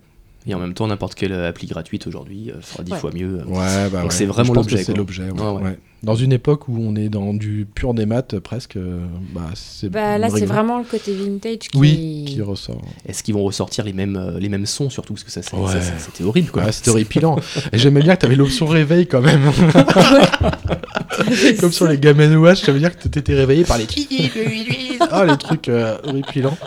Et 0.47 0.53
en 0.53 0.59
même 0.59 0.75
temps, 0.75 0.85
n'importe 0.85 1.15
quelle 1.15 1.33
appli 1.33 1.65
gratuite 1.65 2.05
aujourd'hui 2.05 2.51
euh, 2.51 2.61
fera 2.61 2.83
dix 2.83 2.91
Ouais. 2.91 2.99
fois 2.99 3.09
mieux. 3.11 3.37
Ouais, 3.47 3.89
bah 3.91 4.01
Donc 4.01 4.03
ouais. 4.03 4.07
c'est 4.11 4.27
vraiment 4.27 4.53
l'objet, 4.53 4.83
C'est 4.83 4.95
l'objet. 4.95 5.31
ouais, 5.31 5.41
Ouais. 5.63 5.79
Dans 6.03 6.13
une 6.13 6.31
époque 6.31 6.67
où 6.67 6.77
on 6.79 6.95
est 6.95 7.09
dans 7.09 7.33
du 7.33 7.65
pur 7.73 7.95
des 7.95 8.05
maths 8.05 8.37
presque, 8.37 8.75
euh, 8.75 8.99
bah 9.33 9.49
c'est. 9.55 9.89
Bah, 9.89 10.19
là, 10.19 10.29
c'est 10.29 10.45
vraiment 10.45 10.77
le 10.77 10.83
côté 10.83 11.15
vintage 11.15 11.57
qui. 11.71 11.77
Oui, 11.79 12.25
qui 12.27 12.43
ressort. 12.43 12.79
Est-ce 13.07 13.23
qu'ils 13.23 13.33
vont 13.33 13.43
ressortir 13.43 13.83
les 13.85 13.93
mêmes, 13.93 14.17
euh, 14.17 14.39
les 14.39 14.49
mêmes 14.49 14.67
sons 14.67 14.91
surtout? 14.91 15.13
Parce 15.15 15.23
que 15.23 15.31
ça, 15.31 15.41
Ouais. 15.57 15.71
c'était 15.97 16.23
horrible 16.23 16.51
quoi. 16.51 16.65
Ouais, 16.65 16.71
c'était 16.71 16.91
horripilant. 16.91 17.37
Et 17.73 17.79
j'aimais 17.79 18.03
bien 18.03 18.15
que 18.15 18.21
t'avais 18.21 18.35
l'option 18.35 18.67
réveil 18.67 19.07
quand 19.07 19.21
même. 19.21 19.51
Comme 21.59 21.71
sur 21.71 21.87
les 21.87 21.97
Game 21.97 22.19
Watch, 22.39 22.61
ça 22.61 22.71
veut 22.71 22.77
dire 22.79 22.95
que 22.95 23.07
t'étais 23.07 23.33
réveillé 23.33 23.63
par 23.63 23.79
les. 23.79 23.87
Ah, 25.11 25.25
les 25.25 25.37
trucs 25.37 25.69
euh, 25.69 25.97
horripilants. 26.03 26.57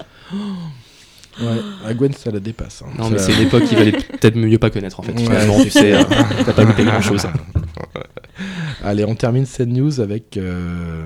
Ouais, 1.41 1.61
à 1.87 1.95
Gwen, 1.95 2.13
ça 2.13 2.31
la 2.31 2.41
dépasse. 2.41 2.83
hein. 2.83 2.91
Non, 2.99 3.11
mais 3.11 3.19
c'est 3.19 3.33
une 3.33 3.47
époque 3.47 3.65
qu'il 3.65 3.79
valait 3.79 3.93
peut-être 3.93 4.37
mieux 4.37 4.59
pas 4.59 4.71
connaître 4.71 4.99
en 5.01 5.03
fait. 5.03 5.13
Ouais. 5.13 5.23
Finalement, 5.23 5.63
tu 5.63 5.71
sais, 5.71 5.93
euh, 5.95 6.03
t'as 6.47 6.53
pas 6.53 6.65
goûté 6.65 6.85
grand 6.85 7.01
chose. 7.01 7.27
Allez, 8.83 9.05
on 9.05 9.15
termine 9.15 9.47
cette 9.47 9.69
news 9.69 10.01
avec 10.01 10.37
euh, 10.37 11.05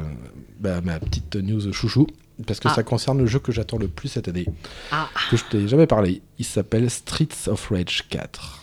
bah, 0.60 0.80
ma 0.82 0.98
petite 1.00 1.36
news 1.36 1.72
chouchou. 1.72 2.06
Parce 2.46 2.60
que 2.60 2.68
Ah. 2.68 2.74
ça 2.74 2.82
concerne 2.82 3.18
le 3.18 3.26
jeu 3.26 3.38
que 3.38 3.52
j'attends 3.52 3.78
le 3.78 3.88
plus 3.88 4.08
cette 4.08 4.26
année. 4.26 4.46
Ah. 4.90 5.08
Que 5.30 5.36
je 5.36 5.44
t'ai 5.44 5.68
jamais 5.68 5.86
parlé. 5.86 6.22
Il 6.38 6.44
s'appelle 6.44 6.88
Streets 6.90 7.46
of 7.48 7.68
Rage 7.70 8.04
4. 8.08 8.62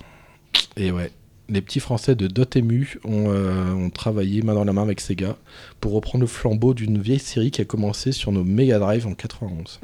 Et 0.75 0.91
ouais, 0.91 1.11
les 1.49 1.61
petits 1.61 1.79
français 1.79 2.15
de 2.15 2.27
Dotemu 2.27 2.97
ont, 3.05 3.25
euh, 3.29 3.71
ont 3.73 3.89
travaillé 3.89 4.41
main 4.41 4.53
dans 4.55 4.65
la 4.65 4.73
main 4.73 4.81
avec 4.81 4.99
Sega 4.99 5.37
pour 5.79 5.93
reprendre 5.93 6.23
le 6.23 6.27
flambeau 6.27 6.73
d'une 6.73 6.99
vieille 6.99 7.19
série 7.19 7.51
qui 7.51 7.61
a 7.61 7.65
commencé 7.65 8.11
sur 8.11 8.31
nos 8.31 8.43
Mega 8.43 8.79
Drive 8.79 9.05
en 9.07 9.13
91. 9.13 9.79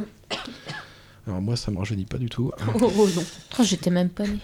Alors 1.28 1.42
moi, 1.42 1.56
ça 1.56 1.72
me 1.72 1.78
rajeunit 1.78 2.06
pas 2.06 2.18
du 2.18 2.30
tout. 2.30 2.52
Oh, 2.60 2.92
oh, 2.98 3.08
non. 3.16 3.24
Oh, 3.60 3.64
j'étais 3.64 3.90
même 3.90 4.10
pas 4.10 4.24
née. 4.28 4.40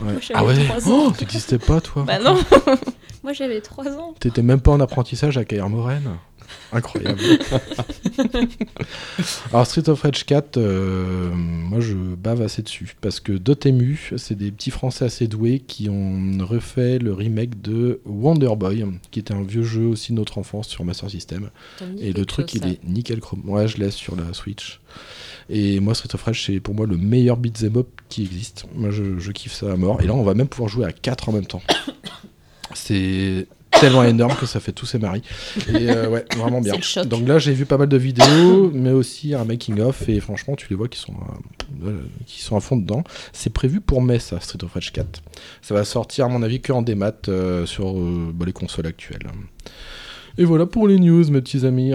Ouais. 0.00 0.14
Ah 0.34 0.44
ouais. 0.44 0.54
Oh, 0.86 1.12
t'existais 1.16 1.58
pas 1.58 1.80
toi 1.80 2.04
Bah 2.06 2.18
non 2.18 2.38
Moi 3.22 3.32
j'avais 3.32 3.60
3 3.60 3.88
ans. 3.98 4.14
T'étais 4.18 4.42
même 4.42 4.60
pas 4.60 4.72
en 4.72 4.80
apprentissage 4.80 5.36
à 5.38 5.44
Caire 5.44 5.68
Moraine 5.68 6.16
Incroyable. 6.72 7.20
Alors 9.52 9.66
Street 9.66 9.88
of 9.88 10.02
Rage 10.02 10.24
4, 10.24 10.56
euh, 10.56 11.30
moi 11.34 11.80
je 11.80 11.94
bave 11.94 12.42
assez 12.42 12.62
dessus 12.62 12.94
parce 13.00 13.20
que 13.20 13.32
Dotemu, 13.32 14.12
c'est 14.16 14.34
des 14.34 14.50
petits 14.50 14.70
Français 14.70 15.04
assez 15.04 15.28
doués 15.28 15.60
qui 15.60 15.88
ont 15.88 16.38
refait 16.40 16.98
le 16.98 17.12
remake 17.12 17.60
de 17.62 18.00
Wonder 18.04 18.54
Boy, 18.56 18.84
qui 19.10 19.20
était 19.20 19.34
un 19.34 19.42
vieux 19.42 19.62
jeu 19.62 19.86
aussi 19.86 20.12
de 20.12 20.16
notre 20.16 20.38
enfance 20.38 20.68
sur 20.68 20.84
Master 20.84 21.10
System. 21.10 21.50
Et 22.00 22.12
le 22.12 22.26
truc, 22.26 22.50
chose, 22.50 22.60
il 22.62 22.62
ça. 22.62 22.68
est 22.68 22.84
nickel 22.84 23.20
chrome. 23.20 23.42
Ouais, 23.48 23.68
je 23.68 23.78
laisse 23.78 23.94
sur 23.94 24.16
la 24.16 24.32
Switch. 24.32 24.80
Et 25.48 25.80
moi, 25.80 25.94
Street 25.94 26.14
of 26.14 26.22
Rage, 26.22 26.44
c'est 26.46 26.60
pour 26.60 26.74
moi 26.74 26.86
le 26.86 26.96
meilleur 26.96 27.36
beat'em 27.36 27.76
up 27.76 27.88
qui 28.08 28.22
existe. 28.22 28.66
Moi, 28.74 28.90
je, 28.90 29.18
je 29.18 29.32
kiffe 29.32 29.52
ça 29.52 29.72
à 29.72 29.76
mort. 29.76 30.00
Et 30.00 30.06
là, 30.06 30.14
on 30.14 30.22
va 30.22 30.34
même 30.34 30.48
pouvoir 30.48 30.68
jouer 30.68 30.86
à 30.86 30.92
4 30.92 31.28
en 31.28 31.32
même 31.32 31.46
temps. 31.46 31.62
C'est 32.74 33.46
tellement 33.80 34.04
énorme 34.04 34.34
que 34.36 34.46
ça 34.46 34.60
fait 34.60 34.72
tous 34.72 34.86
ses 34.86 34.98
maris. 34.98 35.22
Et 35.68 35.90
euh, 35.90 36.08
ouais, 36.08 36.24
vraiment 36.36 36.60
bien. 36.60 36.74
Donc 37.04 37.26
là, 37.26 37.38
j'ai 37.38 37.52
vu 37.52 37.66
pas 37.66 37.78
mal 37.78 37.88
de 37.88 37.96
vidéos, 37.96 38.70
mais 38.72 38.90
aussi 38.90 39.34
un 39.34 39.44
making-of. 39.44 40.08
Et 40.08 40.20
franchement, 40.20 40.54
tu 40.56 40.66
les 40.70 40.76
vois 40.76 40.88
qui 40.88 40.98
sont, 40.98 41.12
euh, 41.12 41.88
euh, 41.88 42.00
qui 42.26 42.42
sont 42.42 42.56
à 42.56 42.60
fond 42.60 42.76
dedans. 42.76 43.02
C'est 43.32 43.52
prévu 43.52 43.80
pour 43.80 44.02
mai, 44.02 44.18
ça, 44.18 44.40
Street 44.40 44.62
of 44.62 44.72
Rage 44.72 44.92
4. 44.92 45.22
Ça 45.62 45.74
va 45.74 45.84
sortir, 45.84 46.26
à 46.26 46.28
mon 46.28 46.42
avis, 46.42 46.60
que 46.60 46.72
en 46.72 46.82
démat 46.82 47.12
euh, 47.28 47.66
sur 47.66 47.94
bah, 47.94 48.46
les 48.46 48.52
consoles 48.52 48.86
actuelles. 48.86 49.26
Et 50.38 50.44
voilà 50.44 50.66
pour 50.66 50.88
les 50.88 50.98
news, 50.98 51.28
mes 51.30 51.40
petits 51.40 51.66
amis. 51.66 51.92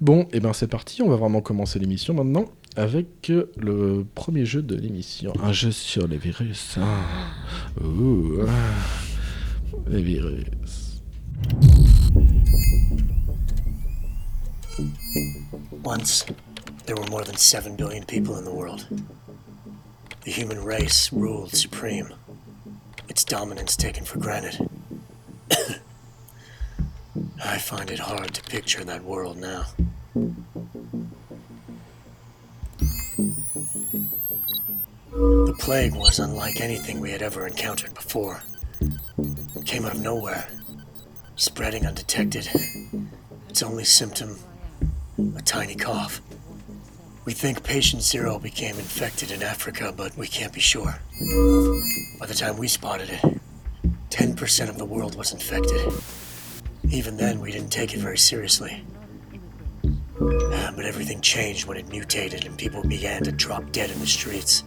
Bon, 0.00 0.26
et 0.32 0.40
ben 0.40 0.54
c'est 0.54 0.66
parti, 0.66 1.02
on 1.02 1.10
va 1.10 1.16
vraiment 1.16 1.42
commencer 1.42 1.78
l'émission 1.78 2.14
maintenant 2.14 2.46
avec 2.74 3.28
euh, 3.28 3.52
le 3.58 4.06
premier 4.14 4.46
jeu 4.46 4.62
de 4.62 4.74
l'émission. 4.74 5.34
Un 5.42 5.52
jeu 5.52 5.72
sur 5.72 6.08
les 6.08 6.16
virus. 6.16 6.78
Ouh, 7.84 8.38
ah. 8.48 8.52
Les 9.88 10.02
virus. 10.02 11.02
Once, 15.84 16.24
there 16.86 16.96
were 16.96 17.10
more 17.10 17.22
than 17.22 17.36
7 17.36 17.76
billion 17.76 18.02
people 18.04 18.36
in 18.36 18.44
the 18.44 18.54
world. 18.54 18.86
The 20.24 20.30
human 20.30 20.64
race 20.64 21.10
ruled 21.12 21.54
supreme, 21.54 22.14
its 23.10 23.22
dominance 23.24 23.76
taken 23.76 24.06
for 24.06 24.18
granted. 24.18 24.66
I 27.44 27.58
find 27.58 27.90
it 27.90 27.98
hard 27.98 28.34
to 28.34 28.42
picture 28.42 28.84
that 28.84 29.02
world 29.02 29.36
now. 29.36 29.66
The 35.12 35.56
plague 35.58 35.94
was 35.94 36.18
unlike 36.18 36.60
anything 36.60 37.00
we 37.00 37.10
had 37.10 37.22
ever 37.22 37.46
encountered 37.46 37.94
before. 37.94 38.42
It 38.80 39.64
came 39.64 39.84
out 39.84 39.94
of 39.94 40.00
nowhere, 40.00 40.48
spreading 41.36 41.86
undetected. 41.86 42.48
Its 43.48 43.62
only 43.62 43.84
symptom 43.84 44.38
a 45.36 45.42
tiny 45.42 45.74
cough. 45.74 46.20
We 47.24 47.32
think 47.32 47.62
patient 47.62 48.02
zero 48.02 48.38
became 48.38 48.76
infected 48.76 49.30
in 49.30 49.42
Africa, 49.42 49.92
but 49.94 50.16
we 50.16 50.26
can't 50.26 50.52
be 50.52 50.60
sure. 50.60 51.00
By 52.18 52.26
the 52.26 52.34
time 52.34 52.56
we 52.56 52.68
spotted 52.68 53.10
it, 53.10 53.40
10% 54.10 54.68
of 54.68 54.78
the 54.78 54.84
world 54.84 55.16
was 55.16 55.32
infected. 55.32 55.92
Even 56.88 57.16
then, 57.16 57.40
we 57.40 57.52
didn't 57.52 57.70
take 57.70 57.94
it 57.94 58.00
very 58.00 58.18
seriously. 58.18 58.84
But 60.18 60.84
everything 60.84 61.20
changed 61.20 61.66
when 61.66 61.76
it 61.76 61.88
mutated 61.88 62.44
and 62.44 62.56
people 62.56 62.82
began 62.82 63.22
to 63.24 63.32
drop 63.32 63.72
dead 63.72 63.90
in 63.90 63.98
the 64.00 64.06
streets. 64.06 64.64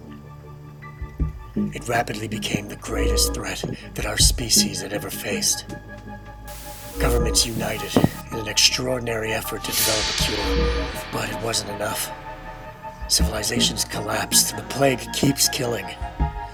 It 1.56 1.88
rapidly 1.88 2.28
became 2.28 2.68
the 2.68 2.76
greatest 2.78 3.34
threat 3.34 3.64
that 3.94 4.06
our 4.06 4.18
species 4.18 4.82
had 4.82 4.94
ever 4.94 5.10
faced. 5.10 5.66
Governments 7.00 7.46
united 7.46 7.92
in 8.32 8.40
an 8.40 8.48
extraordinary 8.48 9.34
effort 9.34 9.64
to 9.64 9.72
develop 9.72 10.06
a 10.10 10.14
cure, 10.24 10.38
but 11.12 11.30
it 11.30 11.42
wasn't 11.44 11.70
enough. 11.72 12.12
Civilizations 13.08 13.86
collapsed, 13.86 14.54
and 14.54 14.60
the 14.60 14.66
plague 14.70 15.02
keeps 15.14 15.50
killing. 15.50 15.86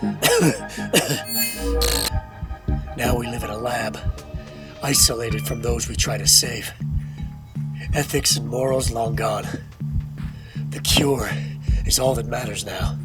now 2.98 3.18
we 3.18 3.28
live 3.28 3.44
in 3.44 3.50
a 3.50 3.58
lab, 3.58 3.98
isolated 4.84 5.46
from 5.46 5.62
those 5.62 5.88
we 5.88 5.96
try 5.96 6.18
to 6.18 6.28
save. 6.28 6.72
Ethics 7.94 8.38
and 8.38 8.48
morals 8.48 8.92
long 8.92 9.16
gone. 9.16 9.46
The 10.70 10.80
cure 10.82 11.30
is 11.86 12.00
all 12.00 12.16
that 12.16 12.28
matters 12.28 12.66
now. 12.66 12.98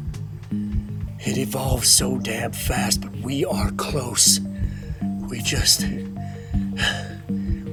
It 1.19 1.37
evolves 1.37 1.89
so 1.89 2.19
damn 2.19 2.51
fast, 2.51 3.01
but 3.01 3.11
we 3.17 3.45
are 3.45 3.71
close. 3.71 4.39
We 5.29 5.39
just. 5.41 5.85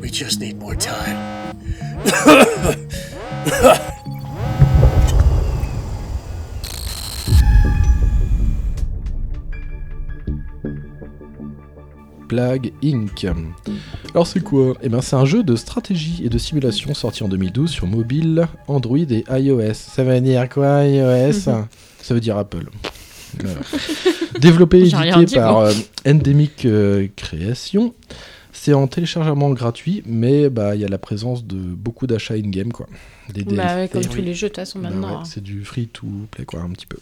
We 0.01 0.11
just 0.11 0.41
need 0.41 0.59
more 0.59 0.75
time. 0.75 1.57
Plague 12.33 12.73
Inc. 12.83 13.27
Alors 14.15 14.27
c'est 14.27 14.41
quoi? 14.41 14.73
Eh 14.83 14.89
ben 14.89 15.03
c'est 15.03 15.17
un 15.17 15.27
jeu 15.27 15.43
de 15.43 15.55
stratégie 15.55 16.23
et 16.25 16.31
de 16.31 16.39
simulation 16.39 16.95
sorti 16.95 17.23
en 17.23 17.29
2012 17.29 17.71
sur 17.71 17.87
mobile, 17.87 18.49
Android 18.69 18.97
et 18.97 19.23
iOS. 19.29 19.75
Ça 19.75 20.03
veut 20.03 20.19
dire 20.23 20.49
quoi 20.49 20.83
iOS? 20.87 21.33
Ça 21.33 21.69
veut 22.15 22.21
dire 22.21 22.39
Apple. 22.39 22.71
Voilà. 23.39 23.61
Développé 24.41 24.79
et 24.79 24.89
édité 24.89 25.25
dit, 25.25 25.35
par 25.37 25.59
euh, 25.59 25.73
Endemic 26.07 26.65
euh, 26.67 27.07
Création. 27.17 27.95
C'est 28.53 28.75
en 28.75 28.87
téléchargement 28.87 29.51
gratuit, 29.51 30.03
mais 30.07 30.49
bah 30.51 30.75
il 30.75 30.81
y 30.83 30.85
a 30.85 30.89
la 30.89 30.99
présence 30.99 31.45
de 31.47 31.57
beaucoup 31.57 32.07
d'achats 32.07 32.35
in-game 32.35 32.73
quoi. 32.73 32.87
Des 33.33 33.43
Bah 33.45 33.77
ouais, 33.77 33.89
comme 33.89 34.05
tous 34.05 34.21
les 34.21 34.35
jeux 34.35 34.49
de 34.49 34.53
toute 34.53 34.57
façon 34.57 34.79
Bah 34.81 34.89
maintenant. 34.91 35.09
ouais, 35.09 35.15
hein. 35.17 35.25
c'est 35.25 35.43
du 35.43 35.65
free 35.65 35.87
to 35.89 36.07
play 36.31 36.45
quoi 36.47 36.61
un 36.61 36.71
petit 36.71 36.87
peu. 36.87 36.99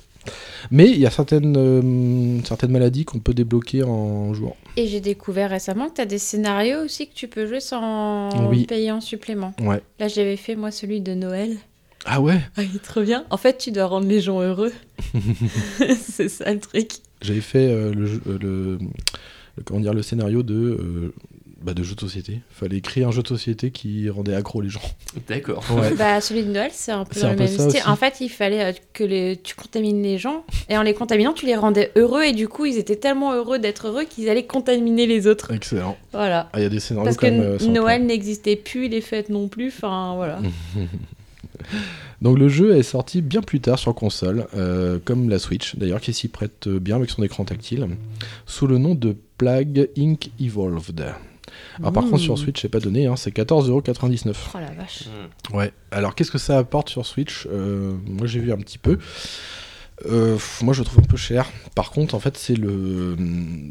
Mais 0.71 0.89
il 0.89 0.99
y 0.99 1.07
a 1.07 1.11
certaines, 1.11 1.57
euh, 1.57 2.41
certaines 2.45 2.71
maladies 2.73 3.05
qu'on 3.05 3.19
peut 3.19 3.35
débloquer 3.35 3.83
en 3.83 4.33
jouant. 4.35 4.57
Et 4.77 4.87
j'ai 4.87 5.01
découvert 5.01 5.51
récemment 5.51 5.89
que 5.89 5.95
tu 5.97 6.01
as 6.01 6.07
des 6.07 6.19
scénarios 6.19 6.81
aussi 6.85 7.09
que 7.09 7.15
tu 7.15 7.29
peux 7.29 7.47
jouer 7.47 7.61
sans 7.61 8.49
Oui. 8.49 8.67
payer 8.67 8.93
en 8.93 9.01
supplément. 9.01 9.53
Ouais. 9.61 9.81
Là, 9.99 10.09
j'avais 10.09 10.37
fait 10.37 10.57
moi 10.57 10.71
celui 10.71 11.01
de 11.01 11.15
Noël. 11.15 11.57
Ah 12.07 12.21
ouais? 12.21 12.41
Ah, 12.57 12.63
il 12.63 12.77
est 12.77 12.83
trop 12.83 13.03
bien. 13.03 13.25
En 13.31 13.37
fait, 13.37 13.59
tu 13.59 13.73
dois 13.73 13.85
rendre 13.87 14.07
les 14.07 14.21
gens 14.21 14.41
heureux. 14.41 14.73
c'est 16.01 16.29
ça 16.29 16.53
le 16.53 16.61
truc. 16.61 16.93
J'avais 17.23 17.41
fait 17.41 17.67
euh, 17.71 17.93
le, 17.93 18.07
euh, 18.27 18.39
le, 18.41 18.79
le- 18.79 19.63
comment 19.65 19.81
dire, 19.81 19.93
le 19.93 20.03
scénario 20.03 20.43
de, 20.43 20.55
euh, 20.55 21.13
bah, 21.63 21.75
de 21.75 21.83
jeu 21.83 21.95
de 21.95 22.01
société. 22.01 22.41
Fallait 22.51 22.77
écrire 22.79 23.09
un 23.09 23.11
jeu 23.11 23.23
de 23.23 23.29
société 23.29 23.71
qui 23.71 24.09
rendait 24.09 24.35
accro 24.35 24.61
les 24.61 24.69
gens. 24.71 24.81
D'accord. 25.29 25.65
Ouais. 25.73 25.95
Bah, 25.95 26.21
celui 26.21 26.43
de 26.45 26.51
Noël, 26.51 26.71
c'est 26.73 26.93
un 26.93 27.05
peu 27.05 27.15
C'est 27.15 27.21
dans 27.23 27.27
un 27.29 27.31
le 27.31 27.37
peu 27.37 27.43
même 27.45 27.53
ça 27.57 27.69
style. 27.69 27.81
aussi. 27.81 27.89
En 27.89 27.97
fait, 27.97 28.21
il 28.21 28.29
fallait 28.31 28.65
euh, 28.65 28.73
que 28.93 29.05
les... 29.05 29.37
tu 29.43 29.55
contamines 29.55 30.03
les 30.03 30.19
gens. 30.19 30.45
Et 30.69 30.77
en 30.79 30.83
les 30.83 30.95
contaminant, 30.95 31.33
tu 31.33 31.47
les 31.47 31.57
rendais 31.57 31.93
heureux. 31.97 32.23
Et 32.25 32.33
du 32.33 32.49
coup, 32.49 32.65
ils 32.67 32.79
étaient 32.79 32.97
tellement 32.97 33.35
heureux 33.35 33.59
d'être 33.59 33.89
heureux 33.89 34.05
qu'ils 34.05 34.29
allaient 34.29 34.47
contaminer 34.47 35.07
les 35.07 35.27
autres. 35.27 35.53
Excellent. 35.53 35.97
Voilà. 36.13 36.49
Ah, 36.53 36.61
il 36.61 36.63
y 36.63 36.67
a 36.67 36.71
des 36.71 36.81
scénarios 36.81 37.05
Parce 37.07 37.17
que 37.17 37.27
même. 37.27 37.41
euh. 37.41 37.67
Noël 37.69 38.05
n'existait 38.07 38.57
plus, 38.57 38.89
les 38.89 39.01
fêtes 39.01 39.29
non 39.29 39.49
plus. 39.49 39.69
Enfin, 39.69 40.15
voilà. 40.17 40.41
Donc 42.23 42.39
le 42.39 42.49
jeu 42.49 42.77
est 42.77 42.83
sorti 42.83 43.23
bien 43.23 43.41
plus 43.43 43.61
tard 43.61 43.79
sur 43.79 43.95
console, 43.95 44.47
euh, 44.55 44.99
comme 45.05 45.29
la 45.31 45.39
Switch 45.39 45.77
d'ailleurs, 45.77 46.01
qui 46.01 46.13
s'y 46.13 46.29
prête 46.29 46.69
bien 46.69 46.97
avec 46.97 47.11
son 47.11 47.23
écran 47.23 47.45
tactile, 47.45 47.87
sous 48.47 48.67
le 48.67 48.77
nom 48.79 48.95
de 48.95 49.17
Plague 49.39 49.89
Inc. 49.97 50.31
Evolved. 50.41 51.05
Alors 51.79 51.93
par 51.93 52.03
Mmh. 52.05 52.11
contre 52.11 52.23
sur 52.23 52.39
Switch 52.39 52.61
c'est 52.61 52.69
pas 52.69 52.81
donné, 52.81 53.07
hein, 53.07 53.17
c'est 53.17 53.35
14,99€. 53.35 54.35
Oh 54.55 54.59
la 54.59 54.71
vache. 54.73 55.05
Ouais, 55.53 55.73
alors 55.91 56.15
qu'est-ce 56.15 56.31
que 56.31 56.39
ça 56.39 56.59
apporte 56.59 56.89
sur 56.89 57.07
Switch 57.07 57.47
Euh, 57.51 57.95
Moi 58.07 58.27
j'ai 58.27 58.41
vu 58.41 58.53
un 58.53 58.57
petit 58.59 58.79
peu. 58.79 58.99
Euh, 60.07 60.39
moi 60.63 60.73
je 60.73 60.81
le 60.81 60.87
trouve 60.87 61.01
un 61.05 61.07
peu 61.07 61.17
cher. 61.19 61.47
Par 61.75 61.91
contre 61.91 62.15
en 62.15 62.21
fait 62.21 62.37
c'est 62.39 62.55
le 62.57 63.17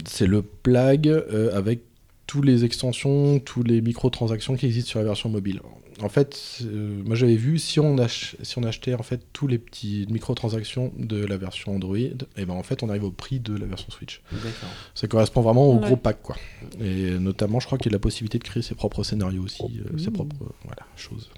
c'est 0.07 0.27
le 0.27 0.41
Plague 0.43 1.07
euh, 1.07 1.57
avec 1.57 1.81
tous 2.29 2.43
les 2.43 2.63
extensions, 2.63 3.39
tous 3.39 3.63
les 3.63 3.81
microtransactions 3.81 4.55
qui 4.55 4.67
existent 4.67 4.89
sur 4.91 4.99
la 4.99 5.05
version 5.05 5.29
mobile. 5.29 5.61
En 5.99 6.09
fait, 6.09 6.59
euh, 6.61 7.01
moi 7.03 7.15
j'avais 7.15 7.35
vu 7.35 7.57
si 7.57 7.79
on 7.79 7.97
ach- 7.97 8.35
si 8.43 8.59
on 8.59 8.63
achetait 8.63 8.93
en 8.93 9.01
fait 9.01 9.19
tous 9.33 9.47
les 9.47 9.57
petits 9.57 10.05
microtransactions 10.11 10.93
de 10.97 11.25
la 11.25 11.37
version 11.37 11.73
Android, 11.75 11.97
et 11.97 12.45
ben 12.45 12.53
en 12.53 12.61
fait 12.61 12.83
on 12.83 12.89
arrive 12.89 13.03
au 13.05 13.09
prix 13.11 13.39
de 13.39 13.57
la 13.57 13.65
version 13.65 13.89
Switch. 13.89 14.21
Ça 14.93 15.07
correspond 15.07 15.41
vraiment 15.41 15.67
au 15.67 15.77
Ouais. 15.79 15.87
gros 15.87 15.95
pack 15.97 16.21
quoi. 16.21 16.35
Et 16.79 17.17
notamment 17.17 17.59
je 17.59 17.65
crois 17.65 17.79
qu'il 17.79 17.91
y 17.91 17.93
a 17.93 17.97
la 17.97 17.99
possibilité 17.99 18.37
de 18.37 18.43
créer 18.43 18.61
ses 18.61 18.75
propres 18.75 19.03
scénarios 19.03 19.41
aussi, 19.43 19.63
euh, 19.63 19.97
ses 19.97 20.11
propres 20.11 20.35
euh, 20.43 20.49
voilà 20.65 20.83
choses. 20.95 21.31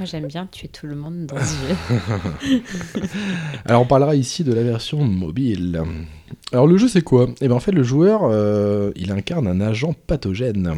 Moi 0.00 0.06
j'aime 0.06 0.28
bien 0.28 0.46
tuer 0.46 0.68
tout 0.68 0.86
le 0.86 0.96
monde 0.96 1.26
dans 1.26 1.36
ce 1.36 1.56
jeu. 1.68 2.60
Alors 3.66 3.82
on 3.82 3.84
parlera 3.84 4.16
ici 4.16 4.44
de 4.44 4.54
la 4.54 4.62
version 4.62 5.04
mobile. 5.04 5.82
Alors 6.52 6.66
le 6.66 6.78
jeu 6.78 6.88
c'est 6.88 7.02
quoi? 7.02 7.28
Eh 7.42 7.48
bien 7.48 7.56
en 7.56 7.60
fait 7.60 7.72
le 7.72 7.82
joueur 7.82 8.22
euh, 8.24 8.92
il 8.96 9.12
incarne 9.12 9.46
un 9.46 9.60
agent 9.60 9.94
pathogène. 10.06 10.74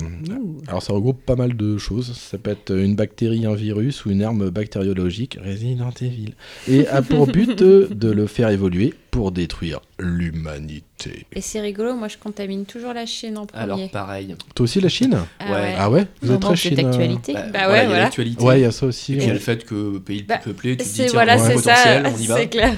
Alors 0.66 0.82
ça 0.82 0.92
regroupe 0.92 1.24
pas 1.24 1.36
mal 1.36 1.56
de 1.56 1.78
choses. 1.78 2.14
Ça 2.14 2.36
peut 2.36 2.50
être 2.50 2.76
une 2.76 2.96
bactérie, 2.96 3.46
un 3.46 3.54
virus 3.54 4.04
ou 4.04 4.10
une 4.10 4.24
arme 4.24 4.50
bactériologique, 4.50 5.38
Resident 5.40 5.92
Evil. 6.00 6.34
Et 6.66 6.88
a 6.88 7.00
pour 7.00 7.28
but 7.28 7.62
de 7.62 8.10
le 8.10 8.26
faire 8.26 8.48
évoluer 8.48 8.92
pour 9.12 9.30
détruire 9.30 9.80
l'humanité. 9.98 11.26
Et 11.34 11.42
c'est 11.42 11.60
rigolo, 11.60 11.94
moi 11.94 12.08
je 12.08 12.16
contamine 12.16 12.64
toujours 12.64 12.94
la 12.94 13.04
Chine 13.06 13.36
en 13.36 13.44
premier. 13.46 13.62
Alors 13.62 13.90
pareil. 13.90 14.34
Toi 14.54 14.64
aussi 14.64 14.80
la 14.80 14.88
Chine 14.88 15.18
ah 15.38 15.44
ouais. 15.44 15.52
ouais. 15.52 15.74
Ah 15.78 15.90
ouais 15.90 16.06
Vous 16.22 16.32
êtes 16.32 16.40
très 16.40 16.50
de 16.52 16.56
Chine 16.56 16.78
euh, 16.80 16.82
d'actualité. 16.82 17.34
Bah, 17.34 17.42
Bah, 17.52 17.58
voilà, 17.66 17.84
il 17.84 17.88
y 17.88 17.92
ouais, 17.92 17.98
a 17.98 18.02
l'actualité. 18.04 18.42
Ouais, 18.44 18.58
il 18.60 18.62
y 18.62 18.66
a 18.66 18.72
ça 18.72 18.86
aussi. 18.86 19.12
Et 19.12 19.16
puis 19.16 19.24
il 19.24 19.26
y 19.26 19.30
ouais. 19.30 19.30
a 19.32 19.34
le 19.34 19.40
fait 19.40 19.64
que 19.66 19.98
pays 19.98 20.20
le 20.20 20.24
Bah, 20.24 20.38
plus 20.38 20.52
peuplé, 20.52 20.76
tu 20.78 20.84
te 20.84 21.02
dis 21.02 21.06
voilà, 21.08 21.36
c'est 21.38 21.54
potentiel, 21.54 22.04
ça. 22.06 22.10
on 22.12 22.18
y 22.18 22.26
va. 22.26 22.36
C'est 22.38 22.48
clair. 22.48 22.72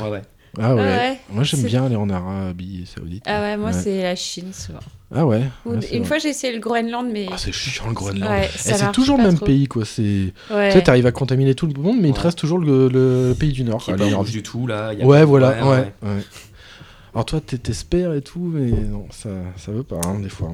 Ouais, 0.00 0.08
ouais. 0.10 0.22
Ah 0.60 0.74
ouais. 0.76 0.82
Ouais, 0.82 1.20
Moi 1.30 1.42
j'aime 1.42 1.62
bien 1.62 1.84
aller 1.86 1.96
en 1.96 2.08
Arabie 2.08 2.84
Saoudite. 2.86 3.24
Ah 3.26 3.40
ouais, 3.42 3.56
moi 3.56 3.70
Ouais. 3.70 3.72
c'est 3.82 4.02
la 4.02 4.14
Chine 4.14 4.52
souvent. 4.52 4.78
Ah 5.12 5.26
ouais. 5.26 5.42
Ou- 5.66 5.70
Ouais, 5.72 5.78
c'est 5.80 5.90
une 5.96 6.00
vrai. 6.00 6.08
fois 6.08 6.18
j'ai 6.18 6.28
essayé 6.28 6.52
le 6.52 6.60
Groenland, 6.60 7.08
mais 7.12 7.26
Ah, 7.32 7.36
c'est 7.36 7.50
chiant 7.52 7.88
le 7.88 7.94
Groenland. 7.94 8.30
Ouais, 8.30 8.48
Eh, 8.54 8.58
c'est 8.58 8.92
toujours 8.92 9.16
le 9.18 9.24
même 9.24 9.36
trop. 9.36 9.46
pays 9.46 9.66
quoi. 9.66 9.82
Tu 9.82 10.32
sais, 10.48 10.82
t'arrives 10.82 11.06
à 11.06 11.12
contaminer 11.12 11.54
tout 11.54 11.66
le 11.66 11.80
monde, 11.80 11.98
mais 12.00 12.08
il 12.10 12.14
te 12.14 12.20
reste 12.20 12.38
toujours 12.38 12.58
le, 12.58 12.88
le 12.88 13.34
pays 13.38 13.52
du 13.52 13.64
Nord. 13.64 13.82
Qui 13.82 13.90
est 13.90 13.96
pas 13.96 14.04
rouge 14.16 14.30
du 14.30 14.42
tout 14.42 14.66
là. 14.68 14.92
il 14.92 15.00
y 15.00 15.02
a 15.02 15.06
Ouais, 15.06 15.24
voilà, 15.24 15.50
ouais, 15.50 15.62
ouais, 15.62 15.68
ouais. 16.02 16.08
ouais. 16.16 16.22
Alors 17.12 17.24
toi, 17.26 17.40
t'es- 17.40 17.58
t'espères 17.58 18.14
et 18.14 18.22
tout, 18.22 18.52
mais 18.54 18.70
non, 18.70 19.06
ça, 19.10 19.30
ça 19.56 19.72
veut 19.72 19.82
pas, 19.82 20.00
hein, 20.06 20.20
des 20.20 20.28
fois. 20.28 20.52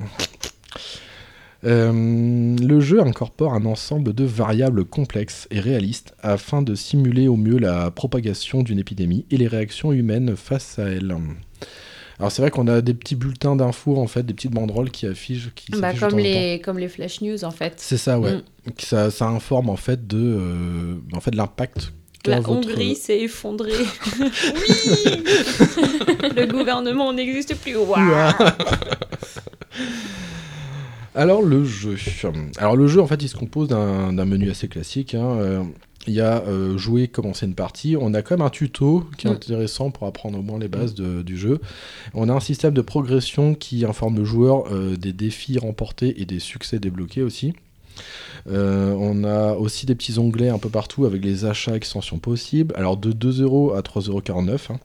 Euh, 1.64 2.56
le 2.56 2.80
jeu 2.80 3.00
incorpore 3.02 3.52
un 3.54 3.64
ensemble 3.64 4.12
de 4.12 4.24
variables 4.24 4.84
complexes 4.84 5.48
et 5.50 5.58
réalistes 5.58 6.14
afin 6.22 6.62
de 6.62 6.74
simuler 6.74 7.28
au 7.28 7.36
mieux 7.36 7.58
la 7.58 7.90
propagation 7.90 8.62
d'une 8.62 8.78
épidémie 8.78 9.24
et 9.30 9.36
les 9.36 9.48
réactions 9.48 9.92
humaines 9.92 10.36
face 10.36 10.78
à 10.78 10.84
elle. 10.84 11.16
Alors 12.18 12.32
c'est 12.32 12.40
vrai 12.42 12.50
qu'on 12.50 12.66
a 12.66 12.80
des 12.80 12.94
petits 12.94 13.14
bulletins 13.14 13.56
d'infos 13.56 13.98
en 13.98 14.06
fait, 14.06 14.22
des 14.24 14.32
petites 14.34 14.52
banderoles 14.52 14.90
qui 14.90 15.06
affichent, 15.06 15.50
qui 15.54 15.72
Bah, 15.72 15.92
comme, 15.92 16.18
les, 16.18 16.60
comme 16.64 16.78
les 16.78 16.88
flash 16.88 17.20
news 17.20 17.44
en 17.44 17.50
fait. 17.50 17.74
C'est 17.76 17.98
ça, 17.98 18.18
ouais. 18.18 18.36
Mm. 18.36 18.42
Ça, 18.78 19.10
ça 19.10 19.26
informe 19.26 19.68
en 19.68 19.76
fait 19.76 20.06
de, 20.06 20.18
euh, 20.18 20.94
en 21.12 21.20
fait, 21.20 21.34
l'impact. 21.34 21.92
La 22.24 22.40
votre- 22.40 22.50
Hongrie 22.70 22.96
s'est 22.96 23.20
effondrée. 23.20 23.72
oui 24.18 24.24
Le 26.36 26.46
gouvernement 26.46 27.12
n'existe 27.12 27.54
plus. 27.56 27.76
Waouh 27.76 27.96
Alors 31.14 31.42
le 31.42 31.64
jeu. 31.64 31.96
Alors 32.58 32.76
le 32.76 32.86
jeu 32.88 33.00
en 33.00 33.06
fait 33.06 33.22
il 33.22 33.28
se 33.28 33.36
compose 33.36 33.68
d'un 33.68 34.12
d'un 34.12 34.24
menu 34.24 34.50
assez 34.50 34.68
classique. 34.68 35.14
hein, 35.14 35.36
euh, 35.38 35.62
Il 36.06 36.14
y 36.14 36.20
a 36.20 36.42
euh, 36.46 36.78
jouer, 36.78 37.08
commencer 37.08 37.46
une 37.46 37.54
partie. 37.54 37.96
On 38.00 38.14
a 38.14 38.22
quand 38.22 38.36
même 38.36 38.46
un 38.46 38.50
tuto 38.50 39.04
qui 39.18 39.26
est 39.26 39.30
intéressant 39.30 39.90
pour 39.90 40.06
apprendre 40.06 40.38
au 40.38 40.42
moins 40.42 40.58
les 40.58 40.68
bases 40.68 40.94
de- 40.94 41.22
du 41.22 41.36
jeu. 41.36 41.60
On 42.14 42.28
a 42.28 42.32
un 42.32 42.40
système 42.40 42.74
de 42.74 42.80
progression 42.82 43.54
qui 43.54 43.84
informe 43.84 44.16
le 44.16 44.24
joueur 44.24 44.72
euh, 44.72 44.96
des 44.96 45.12
défis 45.12 45.58
remportés 45.58 46.20
et 46.20 46.24
des 46.24 46.38
succès 46.38 46.78
débloqués 46.78 47.22
aussi. 47.22 47.54
Euh, 48.48 48.92
on 48.98 49.24
a 49.24 49.54
aussi 49.54 49.86
des 49.86 49.94
petits 49.94 50.18
onglets 50.18 50.50
un 50.50 50.58
peu 50.58 50.68
partout 50.68 51.06
avec 51.06 51.24
les 51.24 51.46
achats 51.46 51.74
extensions 51.74 52.18
possibles. 52.18 52.74
Alors 52.76 52.96
de 52.96 53.10
2€ 53.12 53.74
à 53.76 53.80
3,49€. 53.80 54.72
hein. 54.72 54.78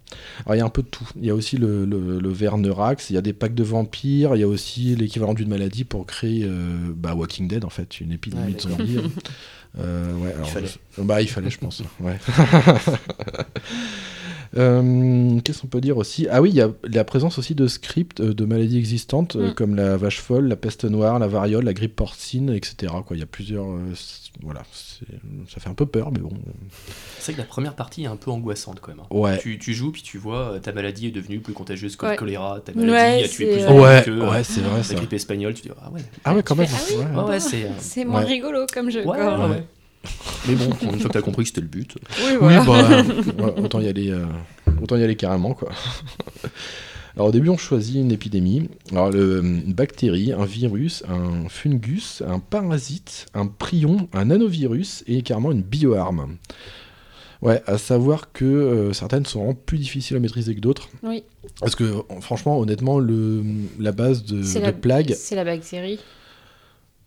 Alors 0.45 0.55
il 0.55 0.57
y 0.57 0.61
a 0.61 0.65
un 0.65 0.69
peu 0.69 0.81
de 0.81 0.87
tout. 0.87 1.07
Il 1.17 1.25
y 1.25 1.29
a 1.29 1.35
aussi 1.35 1.57
le, 1.57 1.85
le, 1.85 2.19
le 2.19 2.29
verre 2.29 2.57
Neurax, 2.57 3.09
il 3.09 3.13
y 3.13 3.17
a 3.17 3.21
des 3.21 3.33
packs 3.33 3.53
de 3.53 3.63
vampires, 3.63 4.35
il 4.35 4.39
y 4.39 4.43
a 4.43 4.47
aussi 4.47 4.95
l'équivalent 4.95 5.33
d'une 5.33 5.49
maladie 5.49 5.83
pour 5.83 6.05
créer 6.05 6.43
euh, 6.45 6.77
bah, 6.95 7.13
Walking 7.13 7.47
Dead 7.47 7.65
en 7.65 7.69
fait, 7.69 7.99
une 7.99 8.13
épidémie 8.13 8.43
Ouais, 8.45 8.53
de 8.53 8.59
zombies. 8.61 8.97
Euh, 9.79 10.13
ouais, 10.15 10.33
alors, 10.33 10.49
fallait. 10.49 10.67
je- 10.67 11.01
Bah 11.01 11.21
il 11.21 11.29
fallait 11.29 11.49
je 11.49 11.57
pense. 11.57 11.81
Ouais. 11.99 12.17
Euh, 14.57 15.39
Qu'est-ce 15.43 15.61
qu'on 15.61 15.67
peut 15.67 15.79
dire 15.81 15.97
aussi? 15.97 16.27
Ah 16.29 16.41
oui, 16.41 16.49
il 16.49 16.55
y 16.55 16.61
a 16.61 16.69
la 16.83 17.03
présence 17.03 17.37
aussi 17.37 17.55
de 17.55 17.67
scripts 17.67 18.19
euh, 18.19 18.33
de 18.33 18.45
maladies 18.45 18.77
existantes 18.77 19.35
euh, 19.37 19.51
Mm. 19.51 19.53
comme 19.53 19.75
la 19.75 19.95
vache 19.97 20.19
folle, 20.19 20.47
la 20.47 20.55
peste 20.57 20.83
noire, 20.85 21.19
la 21.19 21.27
variole, 21.27 21.63
la 21.63 21.73
grippe 21.73 21.95
porcine, 21.95 22.49
etc. 22.49 22.93
Quoi. 23.05 23.15
Il 23.15 23.19
y 23.19 23.23
a 23.23 23.27
plusieurs. 23.27 23.65
euh, 23.65 23.79
voilà, 24.43 24.61
ça 25.47 25.59
fait 25.59 25.69
un 25.69 25.73
peu 25.73 25.85
peur, 25.85 26.11
mais 26.11 26.19
bon. 26.19 26.31
C'est 27.19 27.31
vrai 27.31 27.33
que 27.33 27.37
la 27.39 27.47
première 27.47 27.75
partie 27.75 28.03
est 28.03 28.07
un 28.07 28.15
peu 28.15 28.31
angoissante 28.31 28.79
quand 28.81 28.91
même. 28.91 29.01
hein. 29.01 29.07
Ouais. 29.15 29.37
Tu, 29.39 29.57
tu 29.59 29.73
joues 29.73 29.91
puis 29.91 30.01
tu 30.01 30.17
vois 30.17 30.59
ta 30.61 30.71
maladie 30.71 31.07
est 31.07 31.11
devenue 31.11 31.39
plus 31.39 31.53
contagieuse 31.53 31.95
que 31.95 32.05
le 32.05 32.11
Ouais. 32.11 32.17
choléra, 32.17 32.59
ta 32.59 32.71
Ouais, 32.73 32.85
maladie 32.85 33.23
a 33.23 33.27
tué 33.27 33.45
plus 33.53 33.61
de 33.65 33.71
Ouais, 33.79 34.01
que 34.05 34.11
ouais, 34.31 34.43
c'est 34.43 34.61
vrai 34.61 34.77
la 34.77 34.83
ça. 34.83 34.95
grippe 34.95 35.13
espagnole. 35.13 35.53
Tu 35.53 35.63
dis 35.63 35.69
ah 35.81 35.89
ouais. 35.91 36.01
Ah 36.25 36.35
ouais, 36.35 36.43
quand 36.43 36.55
même. 36.55 36.67
ah 36.73 36.77
oui 36.89 36.95
ouais. 36.97 37.21
Ouais, 37.23 37.29
ouais, 37.29 37.39
c'est. 37.39 37.65
euh, 37.65 37.69
C'est 37.79 38.05
moins 38.05 38.21
Ouais. 38.21 38.27
rigolo 38.27 38.65
comme 38.73 38.89
jeu. 38.89 38.99
Ouais, 39.05 39.17
quoi. 39.17 39.39
ouais, 39.45 39.49
ouais. 39.51 39.63
Mais 40.47 40.55
bon, 40.55 40.65
une 40.81 40.99
fois 40.99 41.09
que 41.09 41.13
t'as 41.13 41.21
compris 41.21 41.43
que 41.43 41.49
c'était 41.49 41.61
le 41.61 41.67
but. 41.67 41.95
Oui, 42.25 42.31
Oui, 42.41 42.53
bah, 42.65 43.03
autant 43.57 43.79
y 43.79 43.87
aller, 43.87 44.09
euh, 44.11 44.25
autant 44.81 44.97
y 44.97 45.03
aller 45.03 45.15
carrément 45.15 45.53
quoi. 45.53 45.69
Alors 47.15 47.27
au 47.27 47.31
début 47.31 47.49
on 47.49 47.57
choisit 47.57 47.97
une 47.97 48.11
épidémie, 48.11 48.69
alors 48.91 49.11
le- 49.11 49.39
une 49.43 49.73
bactérie, 49.73 50.31
un 50.31 50.45
virus, 50.45 51.03
un 51.09 51.49
fungus, 51.49 52.23
un 52.25 52.39
parasite, 52.39 53.25
un 53.33 53.47
prion, 53.47 54.07
un 54.13 54.25
nanovirus 54.25 55.03
et 55.07 55.21
carrément 55.21 55.51
une 55.51 55.61
bioarme. 55.61 56.37
Ouais, 57.41 57.61
à 57.65 57.77
savoir 57.79 58.31
que 58.31 58.45
euh, 58.45 58.93
certaines 58.93 59.25
sont 59.25 59.39
vraiment 59.39 59.55
plus 59.65 59.79
difficiles 59.79 60.15
à 60.15 60.19
maîtriser 60.19 60.53
que 60.55 60.59
d'autres. 60.61 60.89
Oui. 61.03 61.23
Parce 61.59 61.75
que 61.75 61.91
franchement, 62.21 62.59
honnêtement, 62.59 62.99
le, 62.99 63.43
la 63.79 63.91
base 63.91 64.23
de, 64.23 64.41
de 64.41 64.59
la, 64.59 64.71
plague, 64.71 65.13
c'est 65.17 65.35
la 65.35 65.43
bactérie. 65.43 65.99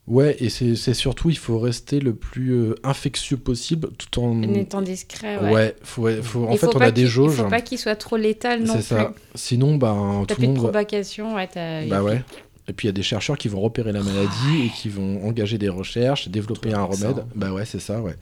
Ouais, 0.06 0.36
et 0.40 0.48
c'est 0.48 0.74
surtout, 0.94 1.30
il 1.30 1.38
faut 1.38 1.58
rester 1.58 2.00
le 2.00 2.14
plus 2.14 2.52
euh, 2.52 2.74
infectieux 2.82 3.36
possible 3.36 3.88
tout 3.98 4.20
en... 4.20 4.42
En 4.42 4.54
étant 4.54 4.82
discret, 4.82 5.38
ouais. 5.38 5.52
Ouais, 5.52 5.76
faut, 5.82 6.08
faut- 6.22 6.46
en 6.46 6.52
Il 6.52 6.58
fait, 6.58 6.66
on 6.74 6.80
a 6.80 6.90
des 6.90 7.06
jauges. 7.06 7.34
Il 7.38 7.42
faut 7.44 7.48
pas 7.48 7.60
qu'il 7.60 7.78
soit 7.78 7.96
trop 7.96 8.16
létal 8.16 8.62
non 8.64 8.74
C'est 8.74 8.82
ça. 8.82 9.12
Sinon, 9.34 9.76
ben, 9.76 10.24
tout 10.28 10.34
le 10.34 10.36
plus 10.36 10.42
de 10.42 10.46
monde. 10.48 10.56
va- 10.56 10.62
propagation, 10.64 11.34
ouais, 11.34 11.48
Bah 11.88 12.02
ouais. 12.02 12.22
Et 12.66 12.72
puis 12.72 12.86
il 12.86 12.88
y 12.88 12.90
a 12.90 12.92
des 12.94 13.02
chercheurs 13.02 13.36
qui 13.36 13.48
vont 13.48 13.60
repérer 13.60 13.92
la 13.92 14.02
maladie 14.02 14.64
et 14.64 14.70
qui 14.70 14.88
vont 14.88 15.22
engager 15.26 15.58
des 15.58 15.68
recherches, 15.68 16.28
développer 16.28 16.72
un 16.72 16.84
remède. 16.84 17.22
Bah 17.34 17.52
ouais, 17.52 17.66
c'est 17.66 17.78
ça, 17.78 18.00
ouais. 18.00 18.16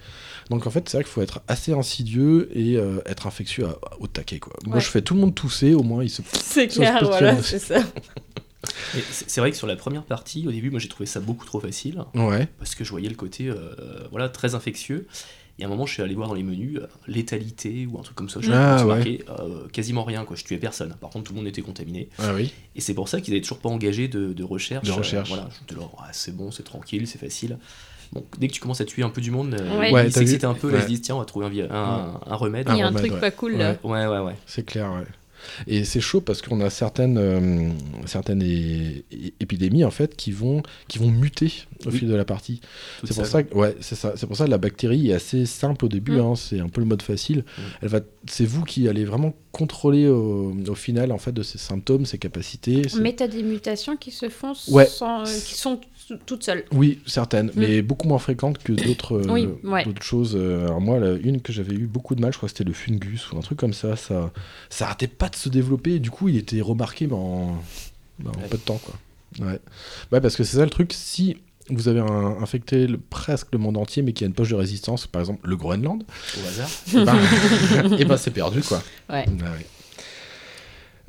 Donc 0.51 0.67
en 0.67 0.71
fait, 0.71 0.89
c'est 0.89 0.97
vrai 0.97 1.05
qu'il 1.05 1.13
faut 1.13 1.23
être 1.23 1.43
assez 1.47 1.73
insidieux 1.73 2.49
et 2.53 2.77
euh, 2.77 2.99
être 3.07 3.29
infectieux 3.29 3.67
à- 3.67 3.79
au 4.01 4.09
taquet, 4.09 4.41
quoi. 4.41 4.55
Moi, 4.67 4.81
je 4.81 4.89
fais 4.89 5.01
tout 5.01 5.15
le 5.15 5.21
monde 5.21 5.35
tousser, 5.37 5.75
au 5.75 5.85
moins 5.85 6.03
il 6.03 6.11
se. 6.11 6.23
C'est 6.33 6.67
clair, 6.67 6.99
voilà, 7.05 7.41
c'est 7.41 7.61
ça. 7.61 7.77
Et 8.97 9.01
C'est 9.11 9.41
vrai 9.41 9.51
que 9.51 9.57
sur 9.57 9.67
la 9.67 9.77
première 9.77 10.05
partie, 10.05 10.47
au 10.47 10.53
début, 10.53 10.71
moi 10.71 10.79
j'ai 10.81 10.89
trouvé 10.89 11.07
ça 11.07 11.21
beaucoup 11.21 11.45
trop 11.47 11.61
facile 11.61 12.05
Ouais. 12.15 12.47
parce 12.59 12.75
que 12.75 12.85
je 12.85 12.91
voyais 12.91 13.09
le 13.09 13.15
côté 13.17 13.49
euh, 13.49 13.57
voilà 14.11 14.29
très 14.29 14.55
infectieux. 14.55 15.07
Et 15.59 15.65
à 15.65 15.67
un 15.67 15.69
moment, 15.71 15.85
je 15.85 15.93
suis 15.93 16.03
allé 16.03 16.15
voir 16.15 16.29
dans 16.29 16.35
les 16.35 16.43
menus 16.43 16.79
euh, 16.81 16.87
létalité 17.07 17.87
ou 17.87 17.99
un 17.99 18.03
truc 18.03 18.17
comme 18.17 18.31
ça. 18.31 18.41
Je 18.41 18.51
Ah, 18.51 18.87
ouais. 18.87 18.95
marqué 18.95 19.25
euh, 19.29 19.69
quasiment 19.69 20.03
rien, 20.03 20.25
quoi. 20.25 20.35
Je 20.35 20.45
tuais 20.45 20.57
personne. 20.57 20.95
Par 20.99 21.11
contre, 21.11 21.25
tout 21.27 21.33
le 21.35 21.39
monde 21.41 21.47
était 21.47 21.61
contaminé. 21.61 22.09
Ah 22.19 22.33
oui. 22.35 22.53
Et 22.75 22.81
c'est 22.81 22.95
pour 22.95 23.09
ça 23.09 23.21
qu'ils 23.21 23.35
n'avaient 23.35 23.43
toujours 23.43 23.59
pas 23.59 23.69
engagé 23.69 24.09
de, 24.09 24.33
de 24.33 24.45
recherche. 24.45 24.87
De 24.87 24.93
recherche. 24.93 25.31
Euh, 25.31 25.35
voilà, 25.35 25.51
j'étais 25.61 25.79
là, 25.79 25.87
Ah, 25.99 26.09
c'est 26.13 26.35
bon, 26.35 26.51
c'est 26.51 26.63
tranquille, 26.63 27.07
c'est 27.07 27.19
facile. 27.19 27.59
Bon, 28.13 28.25
dès 28.39 28.49
que 28.49 28.53
tu 28.55 28.61
commences 28.61 28.81
à 28.81 28.87
tuer 28.87 29.03
un 29.03 29.11
peu 29.11 29.21
du 29.21 29.31
monde, 29.31 29.55
euh, 29.61 29.79
Ouais. 29.79 30.07
Ils 30.07 30.13
s'excitent 30.13 30.45
un 30.45 30.55
peu, 30.55 30.71
là, 30.71 30.79
ils 30.79 30.83
se 30.83 30.87
disent 30.89 31.03
tiens, 31.03 31.17
on 31.17 31.21
va 31.21 31.27
trouver 31.27 31.47
un, 31.47 31.51
vi- 31.51 31.63
un, 31.71 32.21
un 32.27 32.35
remède. 32.37 32.67
Il 32.71 32.79
y 32.79 32.83
a 32.83 32.87
un 32.87 32.89
remède, 32.89 33.03
truc 33.03 33.13
ouais. 33.15 33.21
pas 33.21 33.31
cool 33.31 33.57
là. 33.57 33.77
Ouais, 33.85 34.07
ouais, 34.07 34.19
ouais. 34.21 34.37
C'est 34.47 34.65
clair, 34.65 34.91
ouais. 34.93 35.05
Et 35.67 35.85
c'est 35.85 36.01
chaud 36.01 36.21
parce 36.21 36.43
qu'on 36.43 36.61
a 36.61 36.71
certaines, 36.71 37.19
euh, 37.19 37.69
certaines 38.07 38.43
épidémies 39.41 39.85
en 39.85 39.91
fait 39.91 40.17
qui 40.17 40.31
vont, 40.33 40.63
qui 40.89 40.99
vont 40.99 41.11
muter 41.11 41.53
au 41.87 41.91
Oui. 41.91 41.99
fil 41.99 42.09
de 42.09 42.15
la 42.15 42.25
partie. 42.25 42.61
C'est 43.05 43.15
pour 43.15 43.27
ça 43.27 43.43
que 43.43 43.55
ouais, 43.55 43.77
c'est 43.81 43.95
ça. 43.97 44.13
C'est 44.17 44.27
pour 44.27 44.37
ça 44.37 44.45
que 44.47 44.51
la 44.51 44.59
bactérie 44.59 45.11
est 45.11 45.15
assez 45.15 45.47
simple 45.47 45.85
au 45.85 45.89
début. 45.89 46.13
Mm. 46.13 46.21
hein, 46.21 46.35
c'est 46.37 46.61
un 46.61 46.69
peu 46.69 46.81
le 46.81 46.87
mode 46.87 47.03
facile. 47.03 47.39
Mm. 47.39 47.63
Elle 47.83 47.89
va, 47.89 48.01
c'est 48.29 48.45
vous 48.47 48.65
qui 48.65 48.89
allez 48.89 49.05
vraiment 49.05 49.35
contrôler 49.53 50.09
au, 50.09 50.55
au 50.69 50.75
final 50.75 51.13
en 51.13 51.19
fait 51.19 51.33
de 51.33 51.43
ses 51.43 51.59
symptômes, 51.59 52.07
ses 52.07 52.19
capacités. 52.19 52.83
Mais 53.01 53.13
t'as 53.15 53.29
des 53.29 53.43
mutations 53.43 53.97
qui 53.97 54.11
se 54.11 54.29
font 54.29 54.53
Ouais. 54.69 54.87
sans, 54.87 55.23
euh, 55.23 55.25
qui 55.45 55.55
sont 55.55 55.81
t- 56.17 56.23
toutes 56.27 56.43
seules. 56.45 56.65
Oui, 56.73 57.01
certaines, 57.07 57.51
mais 57.55 57.83
beaucoup 57.83 58.09
moins 58.09 58.19
fréquentes 58.19 58.59
que 58.59 58.73
d'autres 58.73 59.17
euh, 59.19 59.27
Mm. 59.27 59.31
Oui, 59.31 59.49
ouais. 59.65 59.85
d'autres 59.85 60.03
choses. 60.03 60.35
Euh, 60.37 60.65
Alors 60.67 60.81
moi, 60.81 60.99
la- 60.99 61.13
une 61.15 61.41
que 61.43 61.53
j'avais 61.53 61.75
eu 61.75 61.87
beaucoup 61.87 62.15
de 62.15 62.21
mal, 62.21 62.33
je 62.33 62.37
crois 62.39 62.49
que 62.49 62.53
c'était 62.57 62.65
le 62.69 62.73
fungus 62.75 63.31
ou 63.33 63.39
un 63.39 63.41
truc 63.43 63.59
comme 63.59 63.73
ça. 63.73 63.97
Ça, 63.97 64.31
ça 64.71 64.87
arrêtait 64.87 65.07
pas 65.09 65.29
de 65.29 65.37
se 65.37 65.49
développer. 65.49 65.95
Et 65.95 65.99
du 65.99 66.11
coup, 66.11 66.29
il 66.29 66.37
était 66.37 66.61
remarqué 66.61 67.07
mais 67.07 67.15
en, 67.15 67.17
en 67.19 68.29
Ouais. 68.29 68.49
peu 68.51 68.57
de 68.57 68.63
temps, 68.63 68.79
quoi. 68.85 68.95
Ouais. 69.47 69.59
Ouais, 70.13 70.21
parce 70.21 70.37
que 70.37 70.45
c'est 70.45 70.57
ça 70.59 70.65
le 70.65 70.71
truc. 70.71 70.93
Si 70.93 71.37
vous 71.71 71.89
avez 71.89 72.01
un- 72.01 72.37
infecté 72.43 72.87
le- 72.87 72.99
presque 72.99 73.47
le 73.53 73.59
monde 73.59 73.77
entier, 73.77 74.03
mais 74.03 74.13
qu'il 74.13 74.25
y 74.25 74.27
a 74.27 74.29
une 74.29 74.35
poche 74.35 74.51
de 74.51 74.55
résistance, 74.57 75.07
par 75.07 75.21
exemple 75.23 75.49
le 75.49 75.57
Groenland, 75.57 76.03
Au 76.37 76.49
hasard. 76.49 76.69
et 76.93 77.05
ben, 77.05 77.17
eh 77.99 78.05
ben, 78.05 78.17
c'est 78.17 78.31
perdu, 78.33 78.61
quoi. 78.63 78.83
Ouais. 79.09 79.25
ouais. 79.29 79.67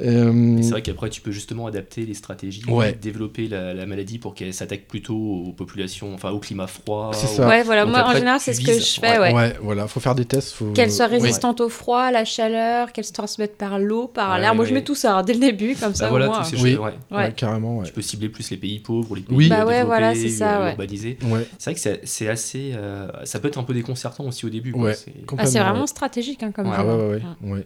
Euh, 0.02 0.58
C'est 0.62 0.72
vrai 0.72 0.82
qu'après, 0.82 1.10
tu 1.10 1.22
peux 1.22 1.32
justement 1.32 1.68
adapter 1.68 2.06
les 2.06 2.16
stratégies, 2.16 2.64
Ouais. 2.68 2.94
développer 3.00 3.48
la, 3.48 3.74
la 3.76 3.86
maladie 3.86 4.18
pour 4.18 4.34
qu'elle 4.34 4.54
s'attaque 4.54 4.88
plutôt 4.88 5.16
aux 5.16 5.52
populations, 5.52 6.14
enfin 6.16 6.32
au 6.32 6.40
climat 6.40 6.66
froid. 6.68 7.12
C'est 7.14 7.28
ça. 7.28 7.48
Ouais, 7.48 7.62
voilà. 7.64 7.84
Donc 7.86 7.92
Moi, 7.94 8.04
en 8.04 8.14
général, 8.14 8.40
c'est 8.40 8.54
ce 8.54 8.62
que 8.62 8.74
je 8.74 9.00
fais, 9.00 9.20
ouais. 9.20 9.34
ouais. 9.34 9.56
voilà, 9.62 9.88
faut 9.88 10.00
faire 10.00 10.16
des 10.16 10.26
tests. 10.26 10.54
Faut... 10.54 10.72
Qu'elle 10.72 10.92
soit 10.92 11.06
Ouais. 11.06 11.12
résistante 11.20 11.62
au 11.62 11.70
froid, 11.70 12.02
à 12.02 12.12
la 12.12 12.26
chaleur, 12.26 12.92
qu'elle 12.92 13.06
se 13.06 13.14
transmette 13.14 13.56
par 13.58 13.78
l'eau, 13.78 14.08
par 14.08 14.34
Ouais, 14.34 14.42
l'air. 14.42 14.56
Moi, 14.56 14.66
je 14.66 14.74
mets 14.74 14.84
tout 14.84 14.96
ça 14.96 15.18
hein, 15.18 15.24
dès 15.24 15.34
le 15.34 15.40
début, 15.40 15.76
comme 15.76 15.94
ça, 15.94 16.06
Bah 16.06 16.10
voilà, 16.10 16.26
au 16.28 16.30
moins. 16.32 16.40
tous 16.44 16.50
ces 16.56 16.62
Oui. 16.64 16.72
choses, 16.76 16.86
ouais. 16.86 16.94
Ouais, 17.12 17.18
Ouais. 17.26 17.34
carrément, 17.36 17.78
ouais. 17.78 17.86
Tu 17.86 17.94
peux 17.94 18.02
cibler 18.02 18.30
plus 18.30 18.50
les 18.50 18.58
pays 18.58 18.80
pauvres, 18.80 19.16
les 19.16 19.22
pays 19.22 19.36
Oui. 19.38 19.48
Bah 19.50 19.58
ouais, 19.60 19.74
développés, 19.74 19.86
voilà, 19.86 20.16
c'est 20.16 20.30
ça, 20.30 20.58
euh, 20.60 20.64
ouais. 20.66 20.72
urbanisés. 20.72 21.18
Ouais, 21.24 21.46
C'est 21.60 21.70
vrai 21.70 21.74
que 21.76 21.80
c'est- 21.80 22.02
c'est 22.06 22.28
assez. 22.30 22.72
euh, 22.76 23.08
ça 23.26 23.40
peut 23.40 23.48
être 23.48 23.60
un 23.60 23.64
peu 23.64 23.74
déconcertant 23.76 24.26
aussi 24.26 24.46
au 24.46 24.50
début. 24.50 24.72
quoi. 24.72 24.82
Ouais. 24.86 24.94
C'est- 24.96 25.14
Ah, 25.38 25.46
c'est 25.46 25.60
vraiment 25.60 25.86
stratégique 25.88 26.42
hein, 26.42 26.52
comme 26.52 26.68
Ah 26.68 26.82
hein. 26.82 26.86
ouais, 26.86 27.22
ouais, 27.44 27.52
ouais. 27.54 27.66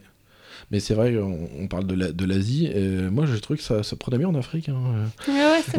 Mais 0.70 0.80
c'est 0.80 0.92
vrai, 0.92 1.16
on, 1.16 1.48
on 1.58 1.66
parle 1.66 1.86
de 1.86 1.94
la- 1.94 2.12
de 2.12 2.24
l'Asie, 2.26 2.68
moi 3.10 3.24
j'ai 3.24 3.40
trouvé 3.40 3.56
que 3.58 3.64
ça, 3.64 3.82
ça 3.82 3.96
prenait 3.96 4.18
bien 4.18 4.28
en 4.28 4.34
Afrique. 4.34 4.68
hein. 4.68 4.74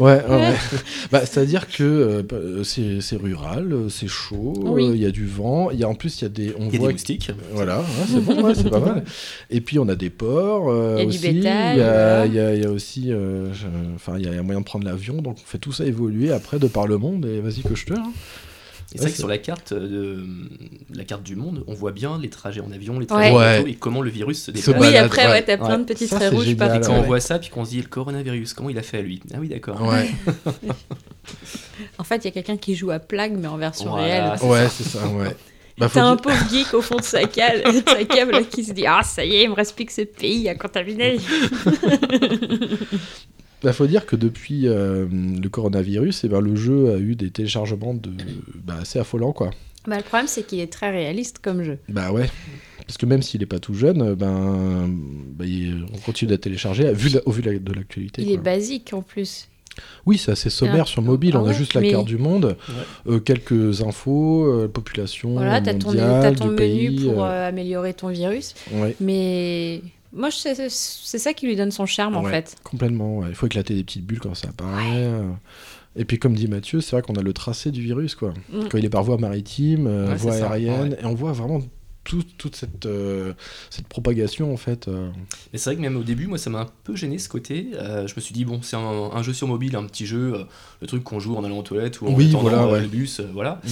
ouais, 0.00 0.54
bah, 1.12 1.24
C'est-à-dire 1.24 1.68
que 1.68 1.84
euh, 1.84 2.22
bah, 2.28 2.34
euh, 2.36 2.64
c'est 2.64 3.00
c'est 3.00 3.14
rural, 3.14 3.72
euh, 3.72 3.88
c'est 3.88 4.08
chaud, 4.08 4.54
euh, 4.66 4.80
il 4.82 4.90
Oui. 4.90 4.98
y 4.98 5.06
a 5.06 5.12
du 5.12 5.26
vent, 5.26 5.70
il 5.70 5.78
y 5.78 5.84
a 5.84 5.88
en 5.88 5.94
plus 5.94 6.20
il 6.20 6.24
y 6.24 6.26
a 6.26 6.28
des... 6.28 6.54
On 6.58 6.66
Il 6.66 6.72
y 6.72 6.76
a 6.76 6.78
voit 6.80 6.88
des 6.88 6.94
moustiques. 6.94 7.30
Voilà, 7.52 7.78
ouais, 7.78 7.84
c'est 8.08 8.20
bon, 8.24 8.42
ouais, 8.42 8.54
c'est 8.56 8.68
pas 8.68 8.80
mal. 8.80 9.04
Et 9.50 9.60
puis 9.60 9.78
on 9.78 9.88
a 9.88 9.94
des 9.94 10.10
ports. 10.10 10.68
euh, 10.70 10.96
Il 10.98 10.98
y 10.98 11.02
a 11.02 11.04
du 11.04 11.08
aussi, 11.10 11.32
bétail, 11.34 11.76
Il 11.76 11.78
y, 11.78 11.82
a- 11.82 11.92
voilà. 11.92 12.26
il 12.26 12.34
y 12.34 12.38
a- 12.40 12.54
il 12.56 12.62
y 12.62 12.66
a 12.66 12.70
aussi. 12.72 13.12
euh, 13.12 13.52
Enfin, 13.94 14.14
il 14.18 14.24
y 14.24 14.28
a 14.28 14.42
moyen 14.42 14.60
de 14.60 14.64
prendre 14.66 14.84
l'avion, 14.84 15.22
donc 15.22 15.36
on 15.40 15.46
fait 15.46 15.58
tout 15.58 15.72
ça 15.72 15.84
évoluer 15.84 16.32
après 16.32 16.58
de 16.58 16.66
par 16.66 16.88
le 16.88 16.98
monde, 16.98 17.26
et 17.26 17.40
vas-y 17.40 17.62
que 17.62 17.76
je 17.76 17.86
te. 17.86 17.92
hein. 17.94 18.10
Et 18.92 18.98
c'est 18.98 19.02
vrai 19.04 19.10
que 19.12 19.16
sur 19.18 19.28
la 19.28 19.38
carte, 19.38 19.70
euh, 19.72 19.86
de, 19.88 20.96
la 20.96 21.04
carte 21.04 21.22
du 21.22 21.36
monde, 21.36 21.62
on 21.68 21.74
voit 21.74 21.92
bien 21.92 22.18
les 22.18 22.28
trajets 22.28 22.60
en 22.60 22.72
avion, 22.72 22.98
les 22.98 23.06
trajets 23.06 23.30
Ouais. 23.30 23.36
en 23.36 23.58
bateau 23.58 23.66
et 23.68 23.74
comment 23.74 24.02
le 24.02 24.10
virus 24.10 24.42
se 24.42 24.50
déplace. 24.50 24.74
Oui, 24.74 24.80
balade, 24.80 25.04
après, 25.06 25.26
ouais. 25.26 25.32
ouais, 25.32 25.44
t'as 25.44 25.56
plein 25.58 25.78
de 25.78 25.84
petites 25.84 26.08
Ça, 26.10 26.16
traits 26.16 26.32
rouges. 26.32 26.48
Et 26.48 26.56
quand 26.56 26.66
ouais. 26.68 26.88
on 26.88 27.02
voit 27.02 27.20
ça, 27.20 27.38
puis 27.38 27.50
qu'on 27.50 27.64
se 27.64 27.70
dit 27.70 27.80
le 27.82 27.88
coronavirus, 27.88 28.52
comment 28.54 28.68
il 28.68 28.78
a 28.78 28.82
fait 28.82 28.98
à 28.98 29.02
lui? 29.02 29.22
Ah 29.32 29.36
oui, 29.38 29.48
d'accord. 29.48 29.80
Ouais, 29.82 30.10
En 31.98 32.04
fait, 32.04 32.16
il 32.16 32.24
y 32.24 32.28
a 32.28 32.32
quelqu'un 32.32 32.56
qui 32.56 32.74
joue 32.74 32.90
à 32.90 32.98
Plague, 32.98 33.36
mais 33.38 33.46
en 33.46 33.56
version 33.56 33.90
Voilà, 33.90 34.34
réelle. 34.34 34.42
ouais, 34.50 34.68
c'est 34.68 34.84
ça, 34.84 35.06
ouais. 35.06 35.36
Bah, 35.78 35.88
T'as 35.90 36.02
un 36.02 36.14
dire- 36.16 36.22
pauvre 36.22 36.50
geek 36.50 36.74
au 36.74 36.82
fond 36.82 36.96
de 36.96 37.02
sa 37.02 37.20
sa 37.22 37.26
cave 37.26 38.30
là, 38.30 38.42
qui 38.42 38.64
se 38.64 38.72
dit 38.74 38.84
Ah, 38.86 39.00
ça 39.02 39.24
y 39.24 39.36
est, 39.36 39.44
il 39.44 39.48
me 39.48 39.54
reste 39.54 39.74
plus 39.74 39.86
que 39.86 39.92
ce 39.94 40.02
pays 40.02 40.46
à 40.50 40.54
contaminer. 40.54 41.16
Bah, 43.62 43.72
faut 43.72 43.86
dire 43.86 44.06
que 44.06 44.16
depuis 44.16 44.66
euh, 44.68 45.06
le 45.10 45.48
coronavirus, 45.48 46.24
et 46.24 46.28
ben, 46.28 46.40
le 46.40 46.56
jeu 46.56 46.92
a 46.94 46.98
eu 46.98 47.14
des 47.16 47.30
téléchargements 47.30 47.94
de, 47.94 48.10
bah, 48.64 48.76
assez 48.80 48.98
affolants, 48.98 49.32
quoi. 49.32 49.50
Bah, 49.86 49.96
le 49.96 50.02
problème, 50.02 50.26
c'est 50.28 50.46
qu'il 50.46 50.60
est 50.60 50.72
très 50.72 50.90
réaliste 50.90 51.38
comme 51.40 51.62
jeu. 51.62 51.78
Bah 51.88 52.12
ouais. 52.12 52.28
Parce 52.86 52.98
que 52.98 53.06
même 53.06 53.22
s'il 53.22 53.42
est 53.42 53.46
pas 53.46 53.60
tout 53.60 53.72
jeune, 53.74 54.02
euh, 54.02 54.14
ben, 54.16 54.90
il- 55.44 55.86
on 55.94 55.98
continue 55.98 56.32
à 56.32 56.38
télécharger 56.38 56.92
vu 56.92 57.08
la- 57.10 57.20
au 57.26 57.30
vu 57.30 57.40
de 57.42 57.50
la- 57.50 57.58
de 57.58 57.72
l'actualité. 57.72 58.22
Il 58.22 58.26
quoi. 58.26 58.34
est 58.34 58.38
basique 58.38 58.92
en 58.92 59.00
plus. 59.02 59.48
Oui, 60.04 60.18
c'est 60.18 60.32
assez 60.32 60.50
sommaire 60.50 60.84
Ah. 60.86 60.90
sur 60.90 61.00
mobile. 61.00 61.32
Ah 61.36 61.40
on 61.40 61.44
a 61.44 61.48
ouais, 61.48 61.54
juste 61.54 61.72
la 61.74 61.80
mais- 61.80 61.90
carte 61.92 62.04
du 62.06 62.18
monde, 62.18 62.56
euh, 63.06 63.20
quelques 63.20 63.80
infos, 63.82 64.44
euh, 64.44 64.68
population 64.68 65.34
Voilà, 65.34 65.60
t'as 65.60 65.74
ton, 65.74 65.88
mondiale, 65.88 66.20
t'as 66.20 66.32
ton 66.32 66.44
du 66.46 66.50
menu 66.50 66.56
pays. 66.56 67.04
pour 67.06 67.24
euh, 67.24 67.48
améliorer 67.48 67.94
ton 67.94 68.08
virus. 68.08 68.54
ouais, 68.72 68.96
Mais 69.00 69.80
moi, 70.12 70.30
c'est 70.30 70.68
ça 70.68 71.32
qui 71.32 71.46
lui 71.46 71.56
donne 71.56 71.70
son 71.70 71.86
charme 71.86 72.16
en 72.16 72.24
fait. 72.24 72.56
complètement. 72.64 73.18
ouais. 73.18 73.26
Il 73.30 73.34
faut 73.34 73.46
éclater 73.46 73.74
des 73.74 73.84
petites 73.84 74.04
bulles 74.06 74.20
quand 74.20 74.34
ça 74.34 74.48
apparaît. 74.48 75.08
Et 75.96 76.04
puis, 76.04 76.18
comme 76.18 76.34
dit 76.34 76.46
Mathieu, 76.46 76.80
c'est 76.80 76.92
vrai 76.94 77.02
qu'on 77.02 77.14
a 77.14 77.22
le 77.22 77.32
tracé 77.32 77.70
du 77.72 77.82
virus, 77.82 78.14
quoi. 78.14 78.32
Mm. 78.52 78.68
Quand 78.70 78.78
il 78.78 78.84
est 78.84 78.88
par 78.90 79.02
voie 79.02 79.18
maritime, 79.18 79.86
euh, 79.88 80.14
voie 80.14 80.34
aérienne, 80.34 80.90
ouais. 80.90 80.98
et 81.02 81.04
on 81.04 81.14
voit 81.14 81.32
vraiment 81.32 81.60
tout- 82.04 82.22
toute 82.38 82.54
cette, 82.54 82.86
euh, 82.86 83.32
cette 83.70 83.88
propagation, 83.88 84.52
en 84.52 84.56
fait. 84.56 84.86
euh. 84.86 85.10
Mais 85.52 85.58
c'est 85.58 85.70
vrai 85.70 85.76
que 85.76 85.80
même 85.80 85.96
au 85.96 86.04
début, 86.04 86.28
moi, 86.28 86.38
ça 86.38 86.48
m'a 86.48 86.60
un 86.60 86.68
peu 86.84 86.94
gêné 86.94 87.18
ce 87.18 87.28
côté. 87.28 87.70
Euh, 87.74 88.06
je 88.06 88.14
me 88.14 88.20
suis 88.20 88.32
dit, 88.32 88.44
bon, 88.44 88.62
c'est 88.62 88.76
un, 88.76 88.80
un 89.12 89.22
jeu 89.24 89.32
sur 89.32 89.48
mobile, 89.48 89.74
un 89.74 89.84
petit 89.84 90.06
jeu, 90.06 90.34
euh, 90.34 90.44
le 90.80 90.86
truc 90.86 91.02
qu'on 91.02 91.18
joue 91.18 91.34
en 91.34 91.42
allant 91.42 91.58
aux 91.58 91.62
toilettes 91.62 92.00
ou 92.00 92.06
en 92.06 92.14
Oui, 92.14 92.28
attendant 92.28 92.40
voilà, 92.42 92.68
ouais. 92.68 92.80
le 92.82 92.86
bus, 92.88 93.18
euh, 93.18 93.28
voilà. 93.34 93.60
Mm. 93.64 93.68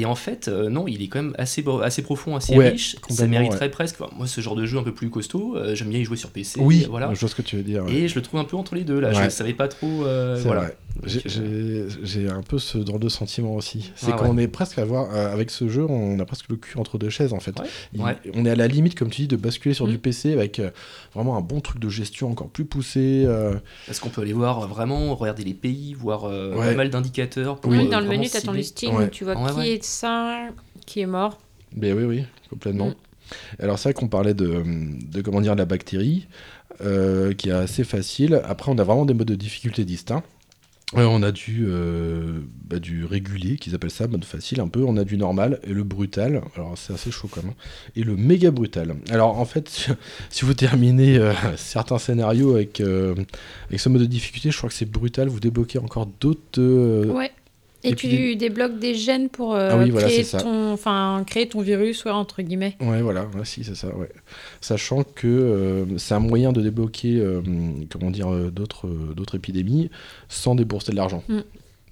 Et 0.00 0.04
en 0.04 0.14
fait, 0.14 0.46
euh, 0.46 0.68
non, 0.70 0.86
il 0.86 1.02
est 1.02 1.08
quand 1.08 1.20
même 1.20 1.34
assez, 1.38 1.64
assez 1.82 2.02
profond, 2.02 2.36
assez 2.36 2.56
Ouais, 2.56 2.68
riche. 2.68 2.94
Ça 3.10 3.26
mériterait 3.26 3.68
presque. 3.70 4.00
enfin, 4.00 4.10
moi, 4.16 4.28
ce 4.28 4.40
genre 4.40 4.54
de 4.54 4.64
jeu 4.64 4.78
un 4.78 4.84
peu 4.84 4.94
plus 4.94 5.10
costaud, 5.10 5.56
euh, 5.56 5.74
j'aime 5.74 5.88
bien 5.88 5.98
y 5.98 6.04
jouer 6.04 6.16
sur 6.16 6.30
PC. 6.30 6.60
Oui, 6.60 6.86
voilà. 6.88 7.12
je 7.12 7.18
vois 7.18 7.28
ce 7.28 7.34
que 7.34 7.42
tu 7.42 7.56
veux 7.56 7.64
dire. 7.64 7.84
ouais. 7.84 7.92
Et 7.92 8.08
je 8.08 8.14
le 8.14 8.22
trouve 8.22 8.38
un 8.38 8.44
peu 8.44 8.56
entre 8.56 8.76
les 8.76 8.84
deux 8.84 9.00
là. 9.00 9.12
Je 9.12 9.18
Ouais. 9.18 9.24
ne 9.24 9.30
savais 9.30 9.54
pas 9.54 9.66
trop. 9.66 10.04
euh, 10.04 10.40
voilà. 10.44 10.70
J'ai- 11.04 11.22
euh, 11.40 12.30
un 12.30 12.42
peu 12.42 12.58
ce 12.58 12.84
genre 12.84 12.98
de 12.98 13.08
sentiment 13.08 13.54
aussi. 13.54 13.92
C'est 13.96 14.10
Ah 14.12 14.16
qu'on 14.16 14.36
ouais. 14.36 14.44
est 14.44 14.48
presque 14.48 14.78
à 14.78 14.84
voir, 14.84 15.08
euh, 15.14 15.32
avec 15.32 15.50
ce 15.50 15.68
jeu, 15.68 15.84
on 15.88 16.18
a 16.18 16.24
presque 16.24 16.46
le 16.48 16.56
cul 16.56 16.76
entre 16.78 16.98
deux 16.98 17.08
chaises 17.10 17.32
en 17.32 17.40
fait. 17.40 17.58
Ouais, 17.60 17.66
Il- 17.92 18.02
ouais. 18.02 18.16
On 18.34 18.44
est 18.44 18.50
à 18.50 18.56
la 18.56 18.66
limite, 18.66 18.94
comme 18.96 19.08
tu 19.10 19.22
dis, 19.22 19.28
de 19.28 19.36
basculer 19.36 19.74
sur 19.74 19.86
Mm. 19.86 19.90
du 19.90 19.98
PC 19.98 20.32
avec 20.32 20.58
euh, 20.58 20.70
vraiment 21.14 21.36
un 21.36 21.40
bon 21.40 21.60
truc 21.60 21.80
de 21.80 21.88
gestion 21.88 22.30
encore 22.30 22.48
plus 22.48 22.64
poussé. 22.64 23.24
euh, 23.26 23.54
Parce 23.86 24.00
qu'on 24.00 24.08
peut 24.08 24.22
aller 24.22 24.32
voir 24.32 24.66
vraiment, 24.68 25.14
regarder 25.14 25.44
les 25.44 25.54
pays, 25.54 25.94
voir 25.94 26.24
euh, 26.24 26.54
Ouais. 26.56 26.70
pas 26.70 26.74
mal 26.74 26.90
d'indicateurs. 26.90 27.60
Oui. 27.64 27.78
Euh, 27.86 27.88
dans 27.90 28.00
le 28.00 28.06
menu, 28.08 28.28
t'as 28.28 28.40
ton 28.40 28.46
cibler. 28.48 28.58
listing 28.58 28.94
Ouais. 28.96 29.04
où 29.04 29.08
tu 29.08 29.24
vois 29.24 29.36
Ouais, 29.40 29.50
qui 29.52 29.58
ouais. 29.58 29.68
est 29.74 29.84
qui 30.86 31.00
est 31.00 31.06
mort. 31.06 31.38
Mais 31.74 31.92
oui, 31.92 32.04
oui, 32.04 32.24
complètement. 32.50 32.88
Mm. 32.88 32.94
Alors 33.60 33.78
c'est 33.78 33.90
vrai 33.90 33.94
qu'on 33.94 34.08
parlait 34.08 34.34
de, 34.34 34.62
de 34.64 35.20
comment 35.20 35.40
dire 35.40 35.54
de 35.54 35.58
la 35.58 35.66
bactérie, 35.66 36.26
euh, 36.80 37.34
qui 37.34 37.48
est 37.48 37.52
assez 37.52 37.84
facile. 37.84 38.40
Après, 38.44 38.70
on 38.70 38.78
a 38.78 38.84
vraiment 38.84 39.04
des 39.04 39.14
modes 39.14 39.28
de 39.28 39.34
difficulté 39.34 39.84
distincts. 39.84 40.22
Euh, 40.96 41.04
on 41.04 41.22
a 41.22 41.32
du, 41.32 41.66
euh, 41.68 42.40
bah, 42.64 42.78
du 42.78 43.04
régulier, 43.04 43.56
qu'ils 43.56 43.74
appellent 43.74 43.90
ça, 43.90 44.06
mode 44.06 44.24
facile 44.24 44.60
un 44.60 44.68
peu. 44.68 44.82
On 44.84 44.96
a 44.96 45.04
du 45.04 45.18
normal 45.18 45.60
et 45.64 45.72
le 45.72 45.82
brutal. 45.82 46.40
Alors 46.54 46.78
c'est 46.78 46.94
assez 46.94 47.10
chaud 47.10 47.28
quand 47.30 47.42
même. 47.42 47.52
Et 47.96 48.04
le 48.04 48.16
méga 48.16 48.50
brutal. 48.50 48.96
Alors 49.10 49.38
en 49.38 49.44
fait, 49.44 49.68
si, 50.30 50.44
vous 50.44 50.54
terminez 50.54 51.18
euh, 51.18 51.34
certains 51.56 51.98
scénarios 51.98 52.54
avec, 52.54 52.80
avec 52.80 53.80
ce 53.80 53.88
mode 53.90 54.02
de 54.02 54.06
difficulté, 54.06 54.50
je 54.50 54.56
crois 54.56 54.70
que 54.70 54.74
c'est 54.74 54.90
brutal. 54.90 55.28
Vous 55.28 55.40
débloquez 55.40 55.78
encore 55.78 56.06
d'autres. 56.06 56.62
Ouais. 57.12 57.32
Et, 57.84 57.90
et 57.90 57.94
tu 57.94 58.34
débloques 58.36 58.78
des 58.78 58.94
gènes 58.94 59.28
pour 59.28 59.54
euh, 59.54 59.70
Ah 59.72 59.78
oui, 59.78 59.90
voilà, 59.90 60.08
créer, 60.08 60.24
ton, 60.24 60.72
enfin, 60.72 61.22
créer 61.26 61.48
ton 61.48 61.60
virus, 61.60 62.04
ouais, 62.04 62.10
entre 62.10 62.42
guillemets. 62.42 62.76
Ouais, 62.80 63.02
voilà, 63.02 63.26
ouais, 63.36 63.44
si, 63.44 63.62
c'est 63.62 63.76
ça, 63.76 63.94
ouais. 63.94 64.10
Sachant 64.60 65.04
que 65.04 65.28
euh, 65.28 65.98
c'est 65.98 66.14
un 66.14 66.20
moyen 66.20 66.52
de 66.52 66.60
débloquer, 66.60 67.18
euh, 67.18 67.40
comment 67.88 68.10
dire, 68.10 68.30
d'autres, 68.50 68.88
d'autres 69.14 69.36
épidémies 69.36 69.90
sans 70.28 70.56
débourser 70.56 70.90
de 70.90 70.96
l'argent. 70.96 71.22
Mm. 71.28 71.38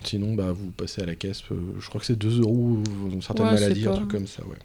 Sinon, 0.02 0.34
bah, 0.34 0.52
vous 0.52 0.70
passez 0.70 1.02
à 1.02 1.06
la 1.06 1.14
caisse, 1.14 1.42
je 1.78 1.88
crois 1.88 2.00
que 2.00 2.06
c'est 2.06 2.18
2 2.18 2.40
euros, 2.40 2.78
ou 3.12 3.22
certaines 3.22 3.46
Ouais, 3.46 3.54
maladies, 3.54 3.86
un 3.86 3.92
truc 3.92 4.10
comme 4.10 4.26
ça, 4.26 4.42
ouais. 4.44 4.56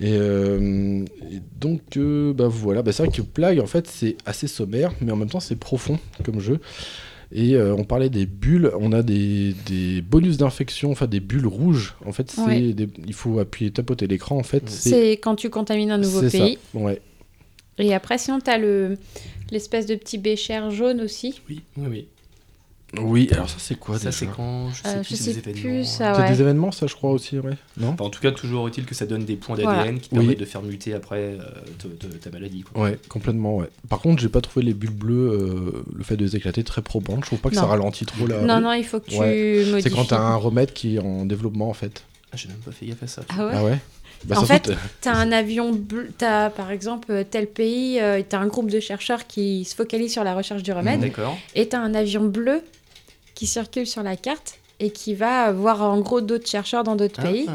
Et, 0.00 0.16
euh, 0.18 1.04
et 1.30 1.40
donc, 1.60 1.96
euh, 1.96 2.32
bah 2.32 2.48
voilà, 2.48 2.82
bah, 2.82 2.92
c'est 2.92 3.04
vrai 3.04 3.12
que 3.12 3.22
Plague, 3.22 3.60
en 3.60 3.66
fait, 3.66 3.86
c'est 3.86 4.16
assez 4.26 4.48
sommaire, 4.48 4.92
mais 5.00 5.12
en 5.12 5.16
même 5.16 5.28
temps, 5.28 5.40
c'est 5.40 5.56
profond 5.56 5.98
comme 6.24 6.40
jeu. 6.40 6.60
Et 7.32 7.54
euh, 7.54 7.74
on 7.74 7.84
parlait 7.84 8.10
des 8.10 8.26
bulles, 8.26 8.70
on 8.78 8.92
a 8.92 9.02
des, 9.02 9.54
des 9.66 10.02
bonus 10.02 10.36
d'infection, 10.36 10.90
enfin 10.92 11.06
des 11.06 11.20
bulles 11.20 11.46
rouges. 11.46 11.94
En 12.04 12.12
fait, 12.12 12.30
c'est 12.30 12.40
Ouais. 12.42 12.72
des- 12.72 12.88
il 13.06 13.14
faut 13.14 13.38
appuyer, 13.38 13.70
tapoter 13.70 14.06
l'écran. 14.06 14.36
En 14.36 14.42
fait, 14.42 14.68
C'est 14.68 15.12
quand 15.12 15.34
tu 15.36 15.50
contamines 15.50 15.90
un 15.90 15.98
nouveau 15.98 16.20
c'est 16.20 16.30
ça, 16.30 16.44
pays. 16.44 16.58
Ouais. 16.74 17.00
Et 17.78 17.92
après, 17.94 18.18
sinon, 18.18 18.38
t'as 18.40 18.58
le 18.58 18.96
l'espèce 19.50 19.86
de 19.86 19.94
petit 19.94 20.18
bécher 20.18 20.60
jaune 20.70 21.00
aussi. 21.00 21.40
Oui, 21.48 21.60
oui, 21.76 21.86
oui. 21.90 22.06
Oui, 23.00 23.28
alors 23.32 23.48
ça 23.48 23.56
c'est 23.58 23.74
quoi 23.78 23.98
ça, 23.98 24.06
déjà 24.06 24.18
c'est 24.18 24.26
quand 24.26 24.70
Je 24.70 24.82
sais 24.82 24.88
Euh, 24.88 25.00
plus, 25.00 25.08
je 25.10 25.14
c'est 25.16 25.32
sais 25.32 25.40
des 25.40 25.52
plus, 25.52 25.60
événements. 25.66 25.84
ça, 25.84 26.14
C'est 26.14 26.20
ouais. 26.22 26.28
des 26.30 26.40
événements, 26.40 26.72
ça 26.72 26.86
je 26.86 26.94
crois 26.94 27.10
aussi, 27.10 27.38
ouais. 27.38 27.52
Non 27.78 27.88
Enfin, 27.90 28.04
en 28.04 28.10
tout 28.10 28.20
cas, 28.20 28.30
toujours 28.32 28.68
est-il 28.68 28.84
que 28.84 28.94
ça 28.94 29.06
donne 29.06 29.24
des 29.24 29.36
points 29.36 29.56
Voilà. 29.56 29.78
d'ADN 29.84 29.98
qui 30.00 30.08
Oui. 30.12 30.18
permettent 30.20 30.40
de 30.40 30.44
faire 30.44 30.62
muter 30.62 30.94
après 30.94 31.18
euh, 31.18 31.38
te- 31.78 31.86
te- 31.88 32.06
ta 32.06 32.30
maladie. 32.30 32.62
Quoi. 32.62 32.82
Ouais, 32.82 32.98
complètement, 33.08 33.56
ouais. 33.56 33.68
Par 33.88 34.00
contre, 34.00 34.20
j'ai 34.22 34.28
pas 34.28 34.40
trouvé 34.40 34.64
les 34.66 34.74
bulles 34.74 34.90
bleues, 34.90 35.30
euh, 35.32 35.84
le 35.94 36.04
fait 36.04 36.16
de 36.16 36.24
les 36.24 36.36
éclater 36.36 36.64
très 36.64 36.82
probantes. 36.82 37.20
Je 37.22 37.26
trouve 37.26 37.40
pas 37.40 37.50
que 37.50 37.56
ça 37.56 37.62
Non. 37.62 37.68
ralentit 37.68 38.04
trop 38.06 38.26
la. 38.26 38.40
Non, 38.42 38.60
non, 38.60 38.72
il 38.72 38.84
faut 38.84 39.00
que 39.00 39.10
tu 39.10 39.18
Ouais. 39.18 39.64
modifies. 39.66 39.82
C'est 39.82 39.90
quand 39.90 40.04
t'as 40.06 40.20
un 40.20 40.36
remède 40.36 40.72
qui 40.72 40.96
est 40.96 41.00
en 41.00 41.24
développement 41.24 41.68
en 41.70 41.74
fait. 41.74 42.04
Ah, 42.32 42.36
j'ai 42.36 42.48
même 42.48 42.58
pas 42.58 42.72
fait 42.72 42.86
gaffe 42.86 43.02
à 43.02 43.06
ça. 43.06 43.22
Ah 43.28 43.46
ouais 43.46 43.52
Ah 43.54 43.64
ouais 43.64 43.78
bah, 44.24 44.36
En 44.38 44.46
surtout, 44.46 44.70
fait, 44.70 44.76
T'as 45.02 45.12
un 45.14 45.30
avion 45.32 45.72
bleu, 45.72 46.08
t'as 46.16 46.48
par 46.48 46.70
exemple 46.70 47.08
euh, 47.12 47.24
tel 47.30 47.46
pays, 47.46 48.00
euh, 48.00 48.22
t'as 48.26 48.38
un 48.38 48.46
groupe 48.46 48.70
de 48.70 48.80
chercheurs 48.80 49.26
qui 49.26 49.64
se 49.66 49.74
focalise 49.74 50.10
sur 50.12 50.24
la 50.24 50.34
recherche 50.34 50.62
du 50.62 50.72
remède. 50.72 51.00
D'accord. 51.00 51.36
et 51.54 51.68
t'as 51.68 51.78
un 51.80 51.94
avion 51.94 52.24
bleu 52.24 52.62
qui 53.34 53.46
circule 53.46 53.86
sur 53.86 54.02
la 54.02 54.16
carte 54.16 54.58
et 54.80 54.90
qui 54.90 55.14
va 55.14 55.52
voir 55.52 55.82
en 55.82 56.00
gros 56.00 56.20
d'autres 56.20 56.48
chercheurs 56.48 56.82
dans 56.84 56.96
d'autres 56.96 57.22
pays. 57.22 57.46
Ah. 57.48 57.52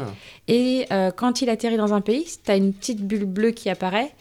Et 0.48 0.86
euh, 0.90 1.10
quand 1.10 1.42
il 1.42 1.50
atterrit 1.50 1.76
dans 1.76 1.92
un 1.94 2.00
pays, 2.00 2.26
tu 2.44 2.50
as 2.50 2.56
une 2.56 2.72
petite 2.72 3.02
bulle 3.06 3.24
bleue 3.26 3.50
qui 3.50 3.68
apparaît. 3.70 4.12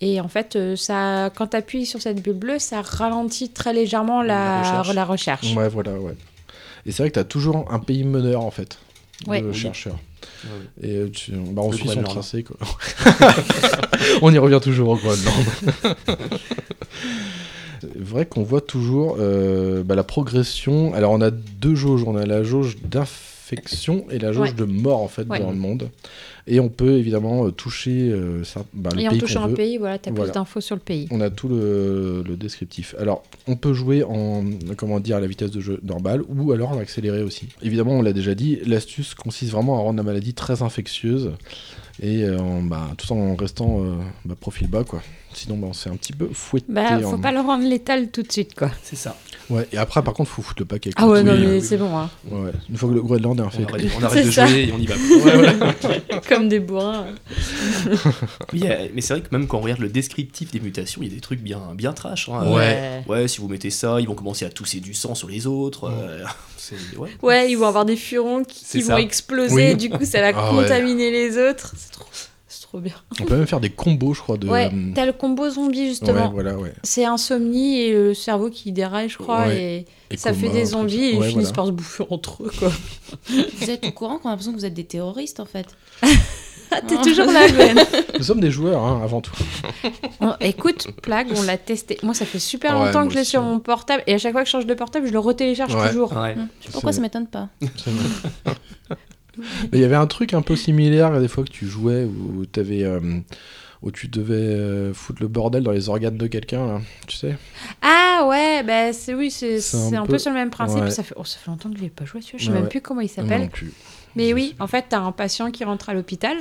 Et 0.00 0.20
en 0.20 0.28
fait, 0.28 0.56
euh, 0.56 0.76
ça, 0.76 1.30
quand 1.36 1.48
tu 1.48 1.56
appuies 1.56 1.86
sur 1.86 2.00
cette 2.02 2.20
bulle 2.22 2.34
bleue, 2.34 2.58
ça 2.58 2.82
ralentit 2.82 3.48
très 3.50 3.72
légèrement 3.72 4.22
la, 4.22 4.60
La 4.62 4.80
recherche. 4.80 4.94
la 4.94 5.04
recherche. 5.04 5.54
Ouais, 5.54 5.68
voilà, 5.68 5.92
ouais. 5.92 6.14
Et 6.84 6.92
c'est 6.92 7.02
vrai 7.02 7.08
que 7.10 7.14
tu 7.14 7.20
as 7.20 7.24
toujours 7.24 7.66
un 7.70 7.78
pays 7.78 8.04
meneur, 8.04 8.42
en 8.42 8.50
fait, 8.50 8.78
Ouais. 9.26 9.40
de 9.40 9.48
Oui. 9.48 9.54
chercheurs. 9.54 9.96
Ouais, 10.44 10.50
ouais. 10.50 10.88
Et 10.90 10.96
euh, 10.96 11.10
tu, 11.10 11.32
bah, 11.32 11.62
on 11.64 11.70
Le 11.70 11.76
suit 11.76 11.88
son 11.88 12.02
tracé, 12.02 12.42
quoi. 12.42 12.56
on 14.22 14.32
y 14.32 14.38
revient 14.38 14.60
toujours. 14.62 14.98
C'est 15.00 15.30
vrai 17.98 18.26
qu'on 18.26 18.42
voit 18.42 18.60
toujours 18.60 19.16
euh, 19.20 19.82
bah, 19.82 19.94
la 19.94 20.04
progression. 20.04 20.94
Alors, 20.94 21.12
on 21.12 21.20
a 21.20 21.30
deux 21.30 21.74
jauges. 21.74 22.04
On 22.06 22.16
a 22.16 22.26
la 22.26 22.42
jauge 22.42 22.76
d'infection 22.82 24.04
et 24.10 24.18
la 24.18 24.32
jauge 24.32 24.50
Ouais. 24.50 24.54
de 24.56 24.64
mort, 24.64 25.02
en 25.02 25.08
fait, 25.08 25.26
Ouais. 25.28 25.38
dans 25.40 25.50
le 25.50 25.56
monde. 25.56 25.88
Et 26.48 26.60
on 26.60 26.68
peut 26.68 26.92
évidemment 26.92 27.46
euh, 27.46 27.50
toucher 27.50 28.10
euh, 28.12 28.44
ça, 28.44 28.64
bah, 28.72 28.90
le 28.94 29.00
Et 29.00 29.08
en 29.08 29.16
touchant 29.18 29.42
un 29.42 29.48
veut. 29.48 29.54
pays, 29.54 29.78
voilà, 29.78 29.98
tu 29.98 30.08
as 30.08 30.12
Voilà. 30.12 30.30
plus 30.30 30.34
d'infos 30.38 30.60
sur 30.60 30.76
le 30.76 30.80
pays. 30.80 31.08
On 31.10 31.20
a 31.20 31.28
tout 31.28 31.48
le, 31.48 32.22
le 32.26 32.36
descriptif. 32.36 32.94
Alors, 33.00 33.24
on 33.48 33.56
peut 33.56 33.72
jouer 33.72 34.04
en, 34.04 34.44
comment 34.76 35.00
dire, 35.00 35.16
à 35.16 35.20
la 35.20 35.26
vitesse 35.26 35.50
de 35.50 35.60
jeu 35.60 35.80
normale 35.82 36.22
ou 36.28 36.52
alors 36.52 36.70
en 36.70 36.78
accéléré 36.78 37.22
aussi. 37.22 37.48
Évidemment, 37.62 37.94
on 37.98 38.02
l'a 38.02 38.12
déjà 38.12 38.36
dit, 38.36 38.60
l'astuce 38.64 39.14
consiste 39.14 39.50
vraiment 39.50 39.74
à 39.76 39.80
rendre 39.80 39.96
la 39.96 40.04
maladie 40.04 40.34
très 40.34 40.62
infectieuse 40.62 41.32
et 42.00 42.22
euh, 42.22 42.38
en, 42.38 42.62
bah, 42.62 42.90
tout 42.96 43.12
en 43.12 43.34
restant 43.34 43.80
euh, 43.82 43.94
bah, 44.24 44.36
profil 44.38 44.68
bas, 44.68 44.84
quoi. 44.84 45.02
Sinon, 45.38 45.58
bah, 45.58 45.66
on 45.68 45.72
s'est 45.74 45.90
un 45.90 45.96
petit 45.96 46.14
peu 46.14 46.28
fouetté. 46.32 46.64
Bah, 46.70 46.96
en- 46.96 47.10
faut 47.10 47.18
pas 47.18 47.30
le 47.30 47.40
rendre 47.40 47.68
létal 47.68 48.08
tout 48.10 48.22
de 48.22 48.32
suite, 48.32 48.54
quoi. 48.54 48.70
C'est 48.82 48.96
ça. 48.96 49.14
Ouais, 49.50 49.68
et 49.70 49.76
après, 49.76 50.02
par 50.02 50.14
contre, 50.14 50.30
faut 50.30 50.40
foutre 50.40 50.62
le 50.62 50.64
paquet. 50.66 50.90
Ah 50.96 51.06
ouais, 51.06 51.22
non, 51.22 51.34
mais 51.38 51.46
oui. 51.46 51.62
c'est 51.62 51.76
bon, 51.76 51.94
hein. 51.96 52.08
Ouais. 52.30 52.50
Une 52.70 52.76
fois 52.78 52.88
que 52.88 52.94
le 52.94 53.02
Groenland 53.02 53.38
est 53.38 53.42
On 53.42 53.46
infecté. 53.46 53.72
arrête, 53.74 53.90
on 54.00 54.04
arrête 54.04 54.24
de 54.26 54.30
C'est 54.30 54.34
ça. 54.40 54.46
jouer 54.46 54.62
et 54.68 54.72
on 54.72 54.78
y 54.78 54.86
va. 54.86 54.94
Ouais, 55.24 55.34
voilà. 55.36 56.20
Comme 56.28 56.48
des 56.48 56.58
bourrins. 56.58 57.06
Oui, 58.52 58.62
euh, 58.64 58.88
mais 58.94 59.00
c'est 59.00 59.14
vrai 59.14 59.22
que 59.22 59.28
même 59.36 59.46
quand 59.46 59.58
on 59.58 59.60
regarde 59.62 59.80
le 59.80 59.88
descriptif 59.88 60.50
des 60.50 60.60
mutations, 60.60 61.02
il 61.02 61.08
y 61.08 61.12
a 61.12 61.14
des 61.14 61.20
trucs 61.20 61.40
bien, 61.40 61.60
bien 61.74 61.92
trash. 61.92 62.28
hein. 62.28 62.52
Ouais. 62.52 63.02
Ouais, 63.06 63.28
si 63.28 63.40
vous 63.40 63.48
mettez 63.48 63.70
ça, 63.70 64.00
ils 64.00 64.06
vont 64.08 64.14
commencer 64.14 64.44
à 64.44 64.50
tousser 64.50 64.80
du 64.80 64.94
sang 64.94 65.14
sur 65.14 65.28
les 65.28 65.46
autres. 65.46 65.84
euh, 65.90 66.24
ouais. 66.98 67.10
Ouais, 67.22 67.50
ils 67.50 67.56
vont 67.56 67.66
avoir 67.66 67.84
des 67.84 67.96
furons 67.96 68.42
qui, 68.42 68.80
vont 68.82 68.96
exploser, 68.96 69.54
Oui. 69.54 69.62
et 69.62 69.74
du 69.76 69.90
coup, 69.90 70.04
ça 70.04 70.20
va 70.20 70.32
Ah 70.34 70.52
ouais. 70.54 70.62
contaminer 70.62 71.10
les 71.10 71.38
autres. 71.38 71.72
C'est 71.76 71.92
trop, 71.92 72.06
trop 72.76 72.80
bien. 72.82 72.94
On 73.20 73.24
peut 73.24 73.36
même 73.36 73.46
faire 73.46 73.60
des 73.60 73.70
combos, 73.70 74.12
je 74.14 74.20
crois, 74.20 74.36
de. 74.36 74.48
Ouais, 74.48 74.70
euh, 74.72 74.92
t'as 74.94 75.06
le 75.06 75.12
combo 75.12 75.48
zombie, 75.48 75.80
ouais, 75.82 75.86
justement. 75.88 76.30
voilà, 76.30 76.56
ouais. 76.58 76.72
C'est 76.82 77.04
insomnie 77.06 77.80
et 77.80 77.92
le 77.92 78.12
cerveau 78.14 78.50
qui 78.50 78.72
déraille, 78.72 79.08
je 79.08 79.16
crois, 79.18 79.46
Ouais. 79.46 79.86
et, 80.10 80.14
Et 80.14 80.16
ça 80.18 80.30
coma, 80.30 80.42
fait 80.42 80.48
des 80.50 80.64
zombies 80.66 81.04
et 81.04 81.14
ils 81.16 81.22
finissent 81.24 81.52
par 81.52 81.66
se 81.66 81.70
bouffer 81.70 82.04
entre 82.10 82.42
eux, 82.44 82.50
quoi. 82.58 82.70
Vous 83.30 83.70
êtes 83.70 83.86
au 83.86 83.92
courant 83.92 84.18
qu'on 84.18 84.28
a 84.28 84.32
l'impression 84.32 84.52
que 84.52 84.58
vous 84.58 84.64
êtes 84.64 84.74
des 84.74 84.84
terroristes 84.84 85.40
en 85.40 85.46
fait. 85.46 85.66
Ah, 86.72 86.80
t'es 86.80 86.96
toujours 86.96 87.26
là, 87.26 87.48
Gwen. 87.48 87.78
Nous 88.18 88.24
sommes 88.24 88.40
des 88.40 88.50
joueurs, 88.50 88.82
hein, 88.82 89.00
avant 89.04 89.20
tout. 89.20 89.30
On- 90.20 90.34
écoute, 90.40 90.88
Plague, 91.00 91.28
on 91.36 91.42
l'a 91.42 91.56
testé. 91.58 91.96
Moi, 92.02 92.12
ça 92.12 92.26
fait 92.26 92.40
super 92.40 92.76
Ouais, 92.76 92.86
longtemps 92.86 93.06
que 93.06 93.12
je 93.12 93.18
l'ai 93.18 93.24
sur 93.24 93.40
mon 93.40 93.60
portable, 93.60 94.02
et 94.08 94.14
à 94.14 94.18
chaque 94.18 94.32
fois 94.32 94.40
que 94.42 94.46
je 94.48 94.50
change 94.50 94.66
de 94.66 94.74
portable, 94.74 95.06
je 95.06 95.12
le 95.12 95.20
retélécharge 95.20 95.72
Ouais. 95.76 95.86
toujours. 95.88 96.12
Ouais. 96.16 96.34
Je 96.34 96.40
sais 96.40 96.66
pas 96.66 96.72
pourquoi 96.72 96.92
ça 96.92 97.00
m'étonne 97.00 97.28
pas. 97.28 97.48
Mais 99.38 99.78
il 99.78 99.80
y 99.80 99.84
avait 99.84 99.96
un 99.96 100.06
truc 100.06 100.34
un 100.34 100.42
peu 100.42 100.56
similaire 100.56 101.20
des 101.20 101.28
fois 101.28 101.44
que 101.44 101.50
tu 101.50 101.66
jouais 101.66 102.04
où, 102.04 102.44
euh, 102.58 103.20
où 103.82 103.90
tu 103.90 104.08
devais 104.08 104.34
euh, 104.34 104.94
foutre 104.94 105.22
le 105.22 105.28
bordel 105.28 105.62
dans 105.62 105.70
les 105.72 105.88
organes 105.88 106.16
de 106.16 106.26
quelqu'un, 106.26 106.80
tu 107.06 107.16
sais. 107.16 107.36
Ah 107.82 108.26
ouais, 108.28 108.62
bah 108.62 108.92
c'est 108.92 109.14
oui, 109.14 109.30
c'est 109.30 109.58
un 109.94 110.04
peu- 110.06 110.12
peu 110.12 110.18
sur 110.18 110.30
le 110.30 110.36
même 110.38 110.50
principe. 110.50 110.80
ouais. 110.82 110.90
Ça, 110.90 111.02
fait, 111.02 111.14
oh, 111.16 111.24
ça 111.24 111.38
fait 111.38 111.50
longtemps 111.50 111.70
que 111.70 111.76
je 111.76 111.82
l'ai 111.82 111.90
pas 111.90 112.04
joué, 112.04 112.20
celui-là. 112.22 112.38
je 112.38 112.44
sais 112.44 112.48
Ouais, 112.50 112.54
même 112.54 112.62
ouais. 112.64 112.68
plus 112.70 112.80
comment 112.80 113.00
il 113.02 113.08
s'appelle. 113.08 113.50
Mais 114.14 114.32
oui, 114.32 114.54
en 114.58 114.66
fait, 114.66 114.86
t'as 114.88 115.00
un 115.00 115.12
patient 115.12 115.50
qui 115.50 115.62
rentre 115.64 115.90
à 115.90 115.94
l'hôpital 115.94 116.38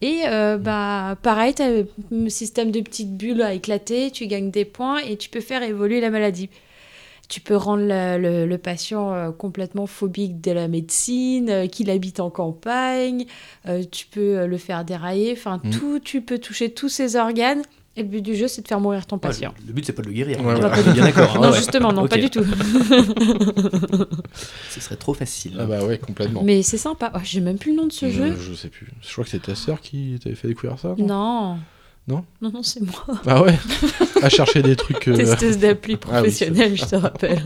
et 0.00 0.22
euh, 0.28 0.56
bah 0.56 1.16
pareil, 1.22 1.52
t'as 1.52 1.68
un 2.10 2.28
système 2.30 2.70
de 2.70 2.80
petites 2.80 3.18
bulles 3.18 3.42
à 3.42 3.52
éclater, 3.52 4.10
tu 4.10 4.26
gagnes 4.26 4.50
des 4.50 4.64
points 4.64 4.98
et 5.00 5.18
tu 5.18 5.28
peux 5.28 5.40
faire 5.42 5.62
évoluer 5.62 6.00
la 6.00 6.08
maladie. 6.08 6.48
Tu 7.28 7.40
peux 7.42 7.56
rendre 7.56 7.82
le, 7.82 8.16
le- 8.18 8.46
le 8.46 8.58
patient 8.58 9.12
euh, 9.12 9.30
complètement 9.32 9.86
phobique 9.86 10.40
de 10.40 10.50
la 10.50 10.66
médecine, 10.66 11.50
euh, 11.50 11.66
qu'il 11.66 11.90
habite 11.90 12.20
en 12.20 12.30
campagne, 12.30 13.26
euh, 13.66 13.82
tu 13.90 14.06
peux 14.06 14.46
le 14.46 14.56
faire 14.56 14.84
dérailler, 14.84 15.32
enfin 15.36 15.60
Mm. 15.62 15.70
tout, 15.70 15.98
tu 16.00 16.22
peux 16.22 16.38
toucher 16.38 16.70
tous 16.72 16.88
ses 16.88 17.16
organes. 17.16 17.62
Et 17.96 18.02
le 18.02 18.08
but 18.08 18.22
du 18.22 18.36
jeu, 18.36 18.46
c'est 18.46 18.62
de 18.62 18.68
faire 18.68 18.78
mourir 18.80 19.06
ton 19.06 19.18
patient. 19.18 19.52
le, 19.60 19.66
le 19.66 19.72
but, 19.72 19.84
c'est 19.84 19.92
pas 19.92 20.02
de 20.02 20.06
le 20.06 20.12
guérir. 20.14 20.40
Ouais, 20.44 20.54
ouais. 20.54 20.92
bien 20.94 21.04
d'accord. 21.04 21.36
hein, 21.36 21.40
non, 21.40 21.50
ouais. 21.50 21.56
justement, 21.56 21.92
non, 21.92 22.06
pas 22.06 22.16
du 22.16 22.30
tout. 22.30 22.44
Ce 24.70 24.80
serait 24.80 24.96
trop 24.96 25.14
facile. 25.14 25.56
Ah 25.58 25.66
bah 25.66 25.84
ouais, 25.84 25.98
complètement. 25.98 26.42
Mais 26.44 26.62
c'est 26.62 26.78
sympa. 26.78 27.12
Oh, 27.14 27.18
J'ai 27.24 27.40
même 27.40 27.58
plus 27.58 27.72
le 27.72 27.76
nom 27.78 27.86
de 27.86 27.92
ce 27.92 28.10
jeu. 28.10 28.36
Je 28.40 28.54
sais 28.54 28.68
plus. 28.68 28.88
Je 29.02 29.12
crois 29.12 29.24
que 29.24 29.30
c'est 29.30 29.42
ta 29.42 29.54
sœur 29.54 29.80
qui 29.80 30.18
t'avait 30.22 30.36
fait 30.36 30.48
découvrir 30.48 30.78
ça. 30.78 30.94
non? 30.98 31.06
Non. 31.06 31.58
Non 32.08 32.24
Non, 32.40 32.50
non, 32.50 32.62
c'est 32.62 32.80
moi. 32.80 33.04
Ah 33.26 33.42
ouais 33.42 33.54
À 34.22 34.28
chercher 34.30 34.62
des 34.62 34.76
trucs. 34.76 35.06
euh, 35.08 35.16
Testeuse 35.16 35.58
d'appli 35.58 35.94
Ah 35.94 36.06
oui, 36.06 36.12
professionnelle, 36.12 36.74
je 36.76 36.84
te 36.86 36.96
rappelle. 36.96 37.42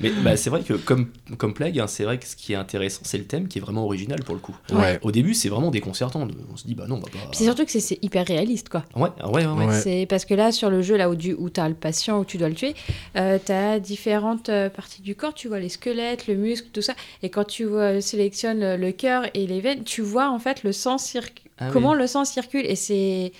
Mais 0.00 0.10
bah, 0.24 0.36
c'est 0.36 0.48
vrai 0.48 0.62
que 0.62 0.72
comme, 0.74 1.08
comme 1.36 1.52
Plague, 1.52 1.78
hein, 1.78 1.86
c'est 1.86 2.04
vrai 2.04 2.18
que 2.18 2.26
ce 2.26 2.34
qui 2.34 2.52
est 2.52 2.56
intéressant, 2.56 3.02
c'est 3.04 3.18
le 3.18 3.24
thème 3.24 3.46
qui 3.48 3.58
est 3.58 3.60
vraiment 3.60 3.84
original 3.84 4.20
pour 4.24 4.34
le 4.34 4.40
coup. 4.40 4.56
Ouais. 4.72 4.98
Au 5.02 5.10
début, 5.12 5.34
c'est 5.34 5.48
vraiment 5.50 5.70
déconcertant. 5.70 6.26
On 6.52 6.56
se 6.56 6.66
dit, 6.66 6.74
bah 6.74 6.86
non, 6.88 6.96
on 6.96 7.00
va 7.00 7.04
pas. 7.10 7.18
C'est 7.32 7.44
surtout 7.44 7.64
que 7.66 7.70
c'est- 7.70 7.98
hyper 8.02 8.26
réaliste, 8.26 8.68
quoi. 8.68 8.84
Ouais, 8.94 9.10
ah 9.20 9.30
ouais, 9.30 9.44
ouais, 9.44 9.52
ouais. 9.52 9.66
Ouais. 9.66 9.80
C'est 9.80 10.06
parce 10.08 10.24
que 10.24 10.34
là, 10.34 10.50
sur 10.52 10.70
le 10.70 10.80
jeu, 10.82 10.96
là 10.96 11.10
où, 11.10 11.14
du, 11.14 11.34
où 11.34 11.50
tu 11.50 11.60
as 11.60 11.68
le 11.68 11.74
patient, 11.74 12.18
où 12.20 12.24
tu 12.24 12.38
dois 12.38 12.48
le 12.48 12.54
tuer, 12.54 12.74
euh, 13.16 13.38
tu 13.44 13.52
as 13.52 13.80
différentes 13.80 14.48
euh, 14.48 14.70
parties 14.70 15.02
du 15.02 15.14
corps. 15.14 15.34
Tu 15.34 15.48
vois 15.48 15.58
les 15.60 15.68
squelettes, 15.68 16.26
le 16.26 16.36
muscle, 16.36 16.68
tout 16.72 16.82
ça. 16.82 16.94
Et 17.22 17.28
quand 17.30 17.44
tu 17.44 17.64
vois, 17.64 18.00
sélectionnes 18.00 18.76
le 18.76 18.92
cœur 18.92 19.24
et 19.34 19.46
les 19.46 19.60
veines, 19.60 19.84
tu 19.84 20.00
vois 20.02 20.30
en 20.30 20.38
fait 20.38 20.62
le 20.62 20.72
sang 20.72 20.96
circule. 20.98 21.45
Ah 21.58 21.66
oui. 21.66 21.72
comment 21.72 21.94
le 21.94 22.06
sang 22.06 22.24
circule. 22.24 22.66
Et 22.66 22.76
c'est 22.76 23.32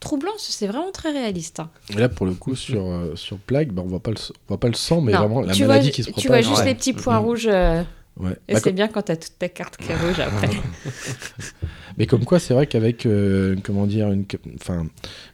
troublant, 0.00 0.32
c'est 0.38 0.66
vraiment 0.66 0.90
très 0.92 1.12
réaliste. 1.12 1.60
hein. 1.60 1.70
Et 1.90 1.94
là, 1.94 2.08
pour 2.08 2.26
le 2.26 2.34
coup, 2.34 2.56
sur, 2.56 2.84
euh, 2.84 3.14
sur 3.16 3.38
Plague, 3.38 3.70
bah, 3.72 3.82
on 3.84 3.88
voit 3.88 4.00
pas 4.00 4.10
le, 4.10 4.16
on 4.18 4.32
voit 4.48 4.58
pas 4.60 4.68
le 4.68 4.74
sang, 4.74 5.00
mais 5.00 5.12
Non, 5.12 5.18
vraiment 5.20 5.40
la 5.42 5.52
tu 5.54 5.64
maladie 5.64 5.86
vois, 5.88 5.92
qui 5.94 6.02
se 6.02 6.10
Tu 6.10 6.26
vois 6.28 6.40
juste 6.40 6.58
Ouais. 6.58 6.64
les 6.66 6.74
petits 6.74 6.92
points 6.92 7.20
Mhm. 7.20 7.24
rouges. 7.26 7.46
euh, 7.48 7.82
Ouais. 8.18 8.32
et 8.46 8.52
Bah, 8.54 8.60
c'est 8.62 8.72
bien 8.72 8.88
quand 8.88 9.02
tu 9.02 9.12
as 9.12 9.16
toute 9.16 9.38
ta 9.38 9.48
carte 9.48 9.78
qui 9.78 9.90
est 9.90 9.96
rouge 9.96 10.20
après. 10.20 10.50
Mais 11.98 12.06
comme 12.06 12.24
quoi, 12.24 12.38
c'est 12.38 12.52
vrai 12.52 12.66
qu'avec 12.66 13.06
euh, 13.06 13.56
comment 13.62 13.86
dire, 13.86 14.10
une, 14.12 14.26
enfin, 14.60 14.86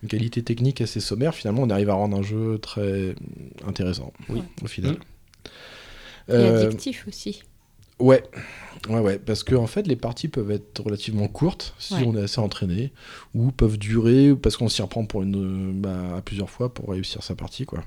une 0.03 0.09
qualité 0.09 0.43
technique 0.43 0.81
assez 0.81 1.01
sommaire, 1.01 1.35
finalement, 1.35 1.62
on 1.62 1.70
arrive 1.70 1.91
à 1.91 1.95
rendre 1.95 2.16
un 2.18 2.22
jeu 2.22 2.59
très 2.61 3.14
intéressant. 3.66 4.12
Oui. 4.29 4.43
Au 4.62 4.66
final. 4.68 4.97
Et 6.29 6.33
Euh, 6.35 6.66
addictif 6.66 7.05
aussi. 7.09 7.43
Ouais. 7.99 8.23
Ouais, 8.89 9.01
ouais, 9.01 9.19
parce 9.19 9.43
que 9.43 9.55
en 9.57 9.67
fait, 9.67 9.87
les 9.89 9.97
parties 9.97 10.29
peuvent 10.29 10.51
être 10.53 10.81
relativement 10.85 11.27
courtes 11.27 11.75
si 11.79 11.95
Ouais. 11.95 12.05
on 12.07 12.17
est 12.17 12.23
assez 12.23 12.41
entraîné, 12.41 12.93
ou 13.35 13.51
peuvent 13.51 13.77
durer 13.77 14.35
parce 14.41 14.57
qu'on 14.57 14.69
s'y 14.69 14.81
reprend 14.83 15.05
pour 15.05 15.23
une, 15.25 15.73
bah, 15.81 16.17
à 16.17 16.23
plusieurs 16.23 16.49
fois 16.49 16.73
pour 16.73 16.89
réussir 16.91 17.23
sa 17.25 17.35
partie, 17.35 17.67
quoi. 17.67 17.81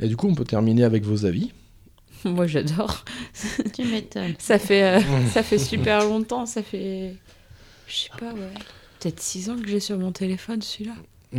Et 0.00 0.08
du 0.08 0.16
coup, 0.16 0.26
on 0.28 0.34
peut 0.34 0.44
terminer 0.44 0.84
avec 0.84 1.04
vos 1.04 1.26
avis. 1.26 1.52
Moi, 2.24 2.46
j'adore. 2.46 3.04
tu 3.74 3.84
m'étonnes. 3.84 4.34
Ça 4.38 4.58
fait, 4.58 4.82
euh, 4.82 5.00
ça 5.32 5.42
fait 5.42 5.58
super 5.58 6.04
longtemps. 6.04 6.46
Ça 6.46 6.62
fait. 6.62 7.14
Je 7.86 7.94
sais 7.94 8.10
pas, 8.18 8.32
ouais. 8.32 8.54
Peut-être 9.00 9.20
6 9.20 9.50
ans 9.50 9.56
que 9.56 9.68
j'ai 9.68 9.80
sur 9.80 9.98
mon 9.98 10.12
téléphone 10.12 10.62
celui-là. 10.62 10.94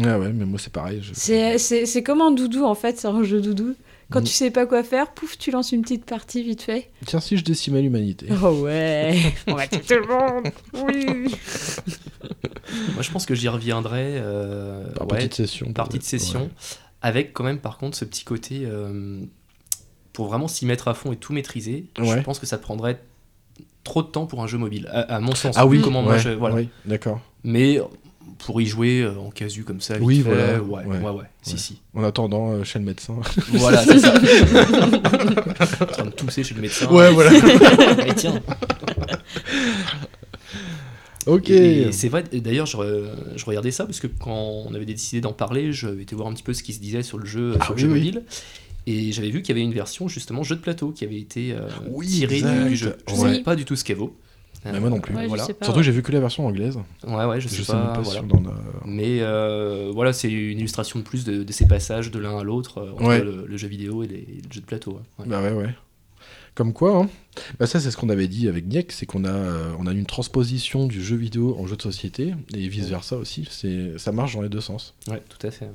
Ah 0.06 0.20
ouais, 0.20 0.32
mais 0.32 0.46
moi 0.46 0.60
c'est 0.60 0.72
pareil. 0.72 1.00
je- 1.02 1.14
C'est- 1.14 1.58
C'est 1.58 1.86
c'est 1.88 2.04
comme 2.04 2.22
un 2.22 2.32
doudou 2.32 2.64
en 2.64 2.76
fait, 2.76 2.98
c'est 3.00 3.08
un 3.08 3.24
jeu 3.24 3.42
doudou. 3.42 3.74
Quand 4.12 4.22
Mm. 4.22 4.24
tu 4.24 4.34
sais 4.34 4.50
pas 4.52 4.66
quoi 4.66 4.84
faire, 4.84 5.12
pouf, 5.12 5.38
tu 5.38 5.52
lances 5.52 5.72
une 5.72 5.84
petite 5.84 6.06
partie 6.06 6.42
vite 6.42 6.64
fait. 6.64 6.90
Tiens, 7.06 7.20
si 7.20 7.38
je 7.38 7.44
décimais 7.44 7.82
l'humanité. 7.82 8.28
Oh 8.44 8.62
ouais, 8.64 9.16
on 9.48 9.54
va 9.56 9.68
tuer 9.68 9.82
tout 9.82 9.94
le 9.94 10.08
monde. 10.08 10.52
Oui. 10.74 11.36
Moi, 12.94 13.02
je 13.02 13.12
pense 13.12 13.26
que 13.26 13.36
j'y 13.36 13.48
reviendrai. 13.48 14.16
euh, 14.18 14.92
Par 14.94 15.08
ouais, 15.12 15.18
petite 15.18 15.36
session. 15.36 15.72
partie 15.74 15.98
de 15.98 16.04
peut-être. 16.04 16.10
session, 16.22 16.42
Ouais. 16.44 16.50
avec 17.02 17.34
quand 17.34 17.44
même 17.44 17.60
par 17.60 17.78
contre 17.78 17.98
ce 17.98 18.06
petit 18.06 18.24
côté 18.24 18.62
euh, 18.66 19.20
pour 20.14 20.28
vraiment 20.28 20.48
s'y 20.48 20.66
mettre 20.66 20.88
à 20.88 20.94
fond 20.94 21.12
et 21.12 21.16
tout 21.18 21.34
maîtriser. 21.34 21.86
Je 21.98 22.20
pense 22.22 22.40
que 22.40 22.46
ça 22.46 22.58
prendrait 22.58 23.00
trop 23.84 24.04
de 24.04 24.08
temps 24.08 24.26
pour 24.26 24.42
un 24.44 24.48
jeu 24.48 24.58
mobile, 24.58 24.88
à, 24.92 25.02
à 25.16 25.20
mon 25.20 25.34
sens. 25.36 25.56
Ah 25.58 25.66
oui, 25.66 25.82
comment 25.84 26.02
moi 26.02 26.14
ouais, 26.14 26.20
je, 26.20 26.30
voilà. 26.30 26.56
oui, 26.56 26.70
d'accord. 26.86 27.22
Mais 27.44 27.80
pour 28.38 28.62
y 28.62 28.66
jouer 28.66 29.02
euh, 29.02 29.18
en 29.20 29.30
casu 29.32 29.64
comme 29.64 29.82
ça, 29.82 29.98
Oui, 30.00 30.18
fait, 30.18 30.24
voilà, 30.30 30.62
ouais, 30.62 30.86
ouais. 30.86 30.98
ouais, 31.00 31.12
ouais, 31.12 31.24
si, 31.42 31.58
si. 31.58 31.82
En 31.94 32.04
attendant, 32.04 32.52
euh, 32.52 32.64
chez 32.64 32.80
le 32.80 32.86
médecin. 32.86 33.16
Voilà, 33.54 33.84
c'est 33.84 34.00
ça. 34.00 34.14
en 34.14 35.86
train 35.86 36.06
de 36.06 36.12
tousser 36.12 36.44
chez 36.44 36.56
le 36.56 36.62
médecin. 36.62 36.88
Ouais, 36.92 37.12
voilà. 37.12 37.32
Allez, 38.00 38.14
tiens. 38.16 38.42
ok. 41.28 41.50
Et, 41.50 41.82
et 41.84 41.92
c'est 41.92 42.10
vrai, 42.10 42.24
d'ailleurs, 42.34 42.66
je, 42.66 43.08
je 43.36 43.46
regardais 43.46 43.72
ça 43.72 43.86
parce 43.86 44.00
que 44.00 44.08
quand 44.08 44.64
on 44.68 44.74
avait 44.74 44.86
décidé 44.86 45.22
d'en 45.22 45.34
parler, 45.34 45.72
j'avais 45.74 46.04
été 46.04 46.16
voir 46.16 46.28
un 46.28 46.34
petit 46.34 46.44
peu 46.44 46.54
ce 46.54 46.64
qui 46.64 46.74
se 46.74 46.80
disait 46.80 47.04
sur 47.04 47.18
le 47.18 47.26
jeu, 47.26 47.56
Ah 47.60 47.66
sur 47.66 47.74
le 47.74 47.76
oui, 47.76 47.82
jeu 47.82 47.88
oui. 47.88 47.94
mobile. 48.00 48.24
Et 48.88 49.12
j'avais 49.12 49.30
vu 49.30 49.42
qu'il 49.42 49.56
y 49.56 49.60
avait 49.60 49.66
une 49.66 49.74
version 49.74 50.08
justement 50.08 50.42
jeu 50.44 50.56
de 50.56 50.62
plateau 50.62 50.92
qui 50.92 51.04
avait 51.04 51.20
été 51.20 51.52
euh, 51.54 51.68
Oui, 51.92 52.08
tirée 52.08 52.38
exact. 52.38 52.68
du 52.68 52.76
jeu. 52.76 52.96
Je 53.08 53.14
ne 53.14 53.20
savais 53.20 53.40
pas 53.42 53.56
du 53.56 53.66
tout 53.66 53.76
ce 53.76 53.84
qu'elle 53.84 53.98
vaut. 53.98 54.16
Euh, 54.66 54.72
Mais 54.74 54.80
moi 54.82 54.90
non 54.90 55.00
plus. 55.00 55.16
Ouais, 55.16 55.24
je 55.24 55.28
voilà. 55.30 55.44
sais 55.46 55.54
pas. 55.54 55.66
Surtout 55.66 55.80
que 55.80 55.86
j'ai 55.86 55.92
vu 55.94 56.02
que 56.04 56.12
la 56.12 56.20
version 56.20 56.46
anglaise. 56.46 56.78
Ouais, 57.08 57.26
ouais, 57.26 57.40
je 57.40 57.48
sais 57.48 57.56
Je 57.58 57.64
sais 57.64 57.72
pas. 57.72 58.02
voilà. 58.04 58.22
Mais 58.86 59.20
euh, 59.22 59.90
voilà, 59.94 60.12
c'est 60.14 60.30
une 60.30 60.60
illustration 60.60 61.00
de 61.00 61.04
plus 61.06 61.24
de, 61.24 61.44
de 61.44 61.52
ces 61.54 61.66
passages 61.68 62.12
de 62.12 62.20
l'un 62.20 62.38
à 62.38 62.44
l'autre 62.44 62.80
euh, 62.80 62.92
entre 62.94 63.04
Ouais. 63.06 63.24
le, 63.24 63.46
le 63.48 63.58
jeu 63.58 63.68
vidéo 63.70 64.04
et, 64.04 64.08
les- 64.08 64.16
et 64.18 64.42
le 64.46 64.52
jeu 64.52 64.60
de 64.62 64.66
plateau. 64.66 64.92
ouais. 64.92 64.98
Ouais. 65.20 65.26
Bah 65.28 65.42
ouais, 65.42 65.54
ouais. 65.54 65.74
Comme 66.56 66.74
quoi, 66.74 66.98
hein. 67.04 67.10
Bah, 67.58 67.68
ça 67.68 67.80
c'est 67.80 67.90
ce 67.90 67.96
qu'on 67.96 68.10
avait 68.10 68.28
dit 68.28 68.50
avec 68.50 68.66
Niek, 68.68 68.92
c'est 68.92 69.06
qu'on 69.06 69.24
a, 69.24 69.30
euh, 69.30 69.72
on 69.80 69.88
a 69.88 69.94
une 69.94 70.06
transposition 70.06 70.88
du 70.88 71.02
jeu 71.02 71.16
vidéo 71.16 71.56
en 71.58 71.66
jeu 71.68 71.78
de 71.78 71.82
société 71.82 72.34
et 72.54 72.68
vice 72.68 72.90
versa 72.90 73.16
aussi. 73.16 73.48
C'est, 73.50 73.98
ça 73.98 74.12
marche 74.12 74.34
dans 74.36 74.42
les 74.42 74.50
deux 74.50 74.60
sens. 74.60 74.94
Ouais, 75.08 75.24
tout 75.30 75.48
à 75.48 75.52
fait. 75.52 75.70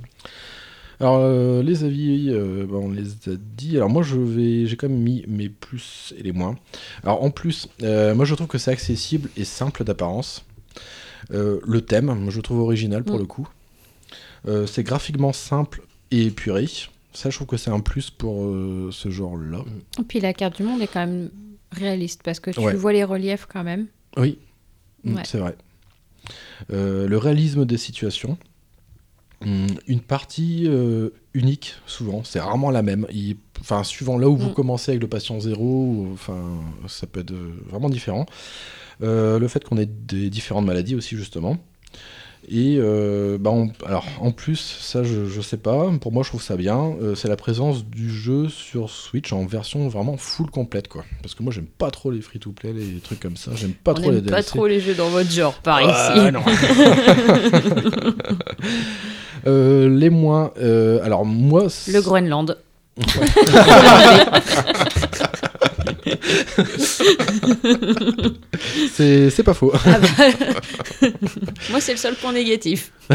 Alors 1.01 1.18
euh, 1.18 1.62
les 1.62 1.84
avis, 1.84 2.28
euh, 2.30 2.66
bah, 2.68 2.76
on 2.80 2.90
les 2.90 3.07
a 3.28 3.36
dit. 3.57 3.76
Alors 3.76 3.90
moi 3.90 4.03
je 4.03 4.16
vais, 4.16 4.66
j'ai 4.66 4.76
quand 4.76 4.88
même 4.88 4.99
mis 5.01 5.24
mes 5.26 5.49
plus 5.49 6.14
et 6.18 6.22
les 6.22 6.32
moins. 6.32 6.57
Alors 7.03 7.22
en 7.22 7.30
plus, 7.30 7.68
euh, 7.82 8.14
moi 8.14 8.24
je 8.24 8.34
trouve 8.34 8.47
que 8.47 8.59
c'est 8.59 8.70
accessible 8.70 9.28
et 9.36 9.45
simple 9.45 9.84
d'apparence. 9.84 10.45
Le 11.30 11.78
thème, 11.80 12.07
moi, 12.14 12.30
je 12.30 12.36
le 12.36 12.42
trouve 12.42 12.61
original 12.61 13.03
pour 13.03 13.16
Mm. 13.16 13.20
le 13.20 13.26
coup. 13.26 13.49
C'est 14.66 14.82
graphiquement 14.82 15.32
simple 15.32 15.82
et 16.11 16.26
épuré. 16.26 16.66
Ça, 17.14 17.30
je 17.30 17.36
trouve 17.36 17.47
que 17.47 17.57
c'est 17.57 17.70
un 17.70 17.80
plus 17.80 18.11
pour 18.11 18.42
ce 18.92 19.09
genre-là. 19.11 19.64
Et 19.99 20.03
puis 20.03 20.20
la 20.20 20.34
carte 20.34 20.57
du 20.59 20.64
monde 20.64 20.82
est 20.82 20.86
quand 20.86 21.07
même 21.07 21.30
réaliste 21.72 22.20
parce 22.22 22.40
que 22.40 22.51
tu 22.51 22.61
Ouais. 22.61 22.74
vois 22.74 22.92
les 22.92 23.05
reliefs 23.05 23.47
quand 23.51 23.64
même. 23.64 23.86
Oui, 24.18 24.38
Mm, 25.05 25.14
Ouais. 25.16 25.22
c'est 25.24 25.38
vrai. 25.38 25.57
Le 26.68 27.16
réalisme 27.16 27.64
des 27.64 27.78
situations. 27.78 28.36
Mm, 29.45 29.66
Une 29.88 30.01
partie 30.01 30.64
euh, 30.66 31.11
unique, 31.34 31.74
souvent. 31.86 32.22
C'est 32.24 32.40
rarement 32.40 32.70
la 32.70 32.82
même. 32.82 33.07
Il- 33.12 33.36
Enfin, 33.61 33.82
suivant 33.84 34.18
là 34.18 34.28
où 34.28 34.36
vous 34.36 34.51
Mm. 34.51 34.55
commencez 34.55 34.90
avec 34.90 35.01
le 35.01 35.09
patient 35.09 35.40
zéro, 35.40 35.64
ou- 35.64 36.11
enfin, 36.12 36.36
ça 36.86 37.07
peut 37.07 37.20
être 37.20 37.30
euh, 37.30 37.53
vraiment 37.70 37.88
différent. 37.88 38.26
Euh, 39.03 39.38
le 39.38 39.49
fait 39.49 39.64
qu'on 39.64 39.78
ait 39.78 39.86
des 39.86 40.28
différentes 40.28 40.66
maladies 40.66 40.95
aussi, 40.95 41.16
justement. 41.16 41.57
Et 42.47 42.76
euh, 42.78 43.38
bah, 43.40 43.49
on- 43.51 43.70
alors, 43.86 44.05
en 44.20 44.32
plus, 44.32 44.59
ça 44.80 45.03
je, 45.03 45.24
je 45.24 45.40
sais 45.40 45.57
pas, 45.57 45.90
pour 45.99 46.12
moi 46.12 46.22
je 46.24 46.28
trouve 46.28 46.42
ça 46.42 46.57
bien, 46.59 46.95
euh, 47.01 47.14
c'est 47.14 47.28
la 47.28 47.36
présence 47.36 47.86
du 47.86 48.11
jeu 48.11 48.51
sur 48.51 48.90
Switch 48.90 49.32
en 49.32 49.47
version 49.47 49.88
vraiment 49.88 50.18
full 50.18 50.51
complète 50.51 50.88
quoi. 50.88 51.07
Parce 51.22 51.34
que 51.34 51.42
moi 51.42 51.55
j'aime 51.55 51.64
pas 51.64 51.90
trop 51.90 52.11
les 52.11 52.20
free-to-play, 52.20 52.74
les 52.74 53.01
trucs 53.03 53.20
comme 53.20 53.38
ça, 53.38 53.53
j'aime 53.55 53.72
pas 53.72 53.92
On 53.92 53.95
trop 53.95 54.11
les 54.11 54.16
n'aime 54.16 54.24
pas 54.26 54.42
DLC. 54.42 54.49
trop 54.51 54.66
les 54.66 54.80
jeux 54.80 54.95
dans 54.95 55.09
votre 55.09 55.30
genre, 55.30 55.55
par 55.55 55.78
Ah, 55.82 56.14
ici. 56.18 56.32
non. 56.32 56.42
Euh, 59.47 59.88
les 59.88 60.11
moins, 60.11 60.53
euh, 60.61 61.01
alors 61.05 61.24
moi... 61.24 61.66
Le 61.88 62.01
Groenland. 62.01 62.57
C'est 68.92 69.30
c'est 69.30 69.42
pas 69.42 69.55
faux. 69.55 69.72
Ah 69.74 69.99
bah. 69.99 71.09
Moi, 71.70 71.80
c'est 71.80 71.92
le 71.92 71.99
seul 71.99 72.14
point 72.14 72.32
négatif. 72.32 72.92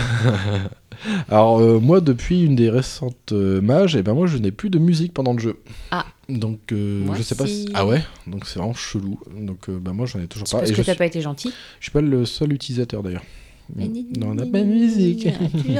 Alors 1.30 1.59
euh, 1.59 1.80
moi 1.80 2.01
depuis 2.01 2.43
une 2.43 2.57
des 2.57 2.69
récentes 2.69 3.32
euh, 3.32 3.61
mages, 3.61 3.95
et 3.95 4.03
ben 4.03 4.13
moi 4.13 4.27
je 4.27 4.38
n'ai 4.38 4.51
plus 4.51 4.69
de 4.69 4.80
musique 4.80 5.13
pendant 5.13 5.32
le 5.32 5.39
jeu. 5.39 5.57
Ah. 5.91 6.05
Donc 6.27 6.59
euh, 6.73 7.05
je 7.15 7.21
sais 7.21 7.36
pas 7.36 7.47
si. 7.47 7.69
Ah 7.73 7.86
ouais? 7.86 8.03
Donc 8.27 8.45
c'est 8.45 8.59
vraiment 8.59 8.73
chelou. 8.73 9.17
Donc 9.34 9.69
bah, 9.69 9.93
moi 9.93 10.05
j'en 10.05 10.19
ai 10.19 10.27
toujours 10.27 10.49
pas. 10.49 10.57
parce 10.57 10.71
Et 10.71 10.73
que 10.73 10.82
t'as 10.82 10.91
suis... 10.91 10.97
pas 10.97 11.05
été 11.05 11.21
gentil. 11.21 11.53
je 11.80 11.86
suis 11.86 11.91
pas 11.93 12.01
le 12.01 12.25
seul 12.25 12.51
utilisateur 12.51 13.01
d'ailleurs. 13.01 13.23
Non, 13.76 14.30
on 14.30 14.34
n'a 14.34 14.45
pas 14.45 14.59
de 14.59 14.63
musique. 14.65 15.28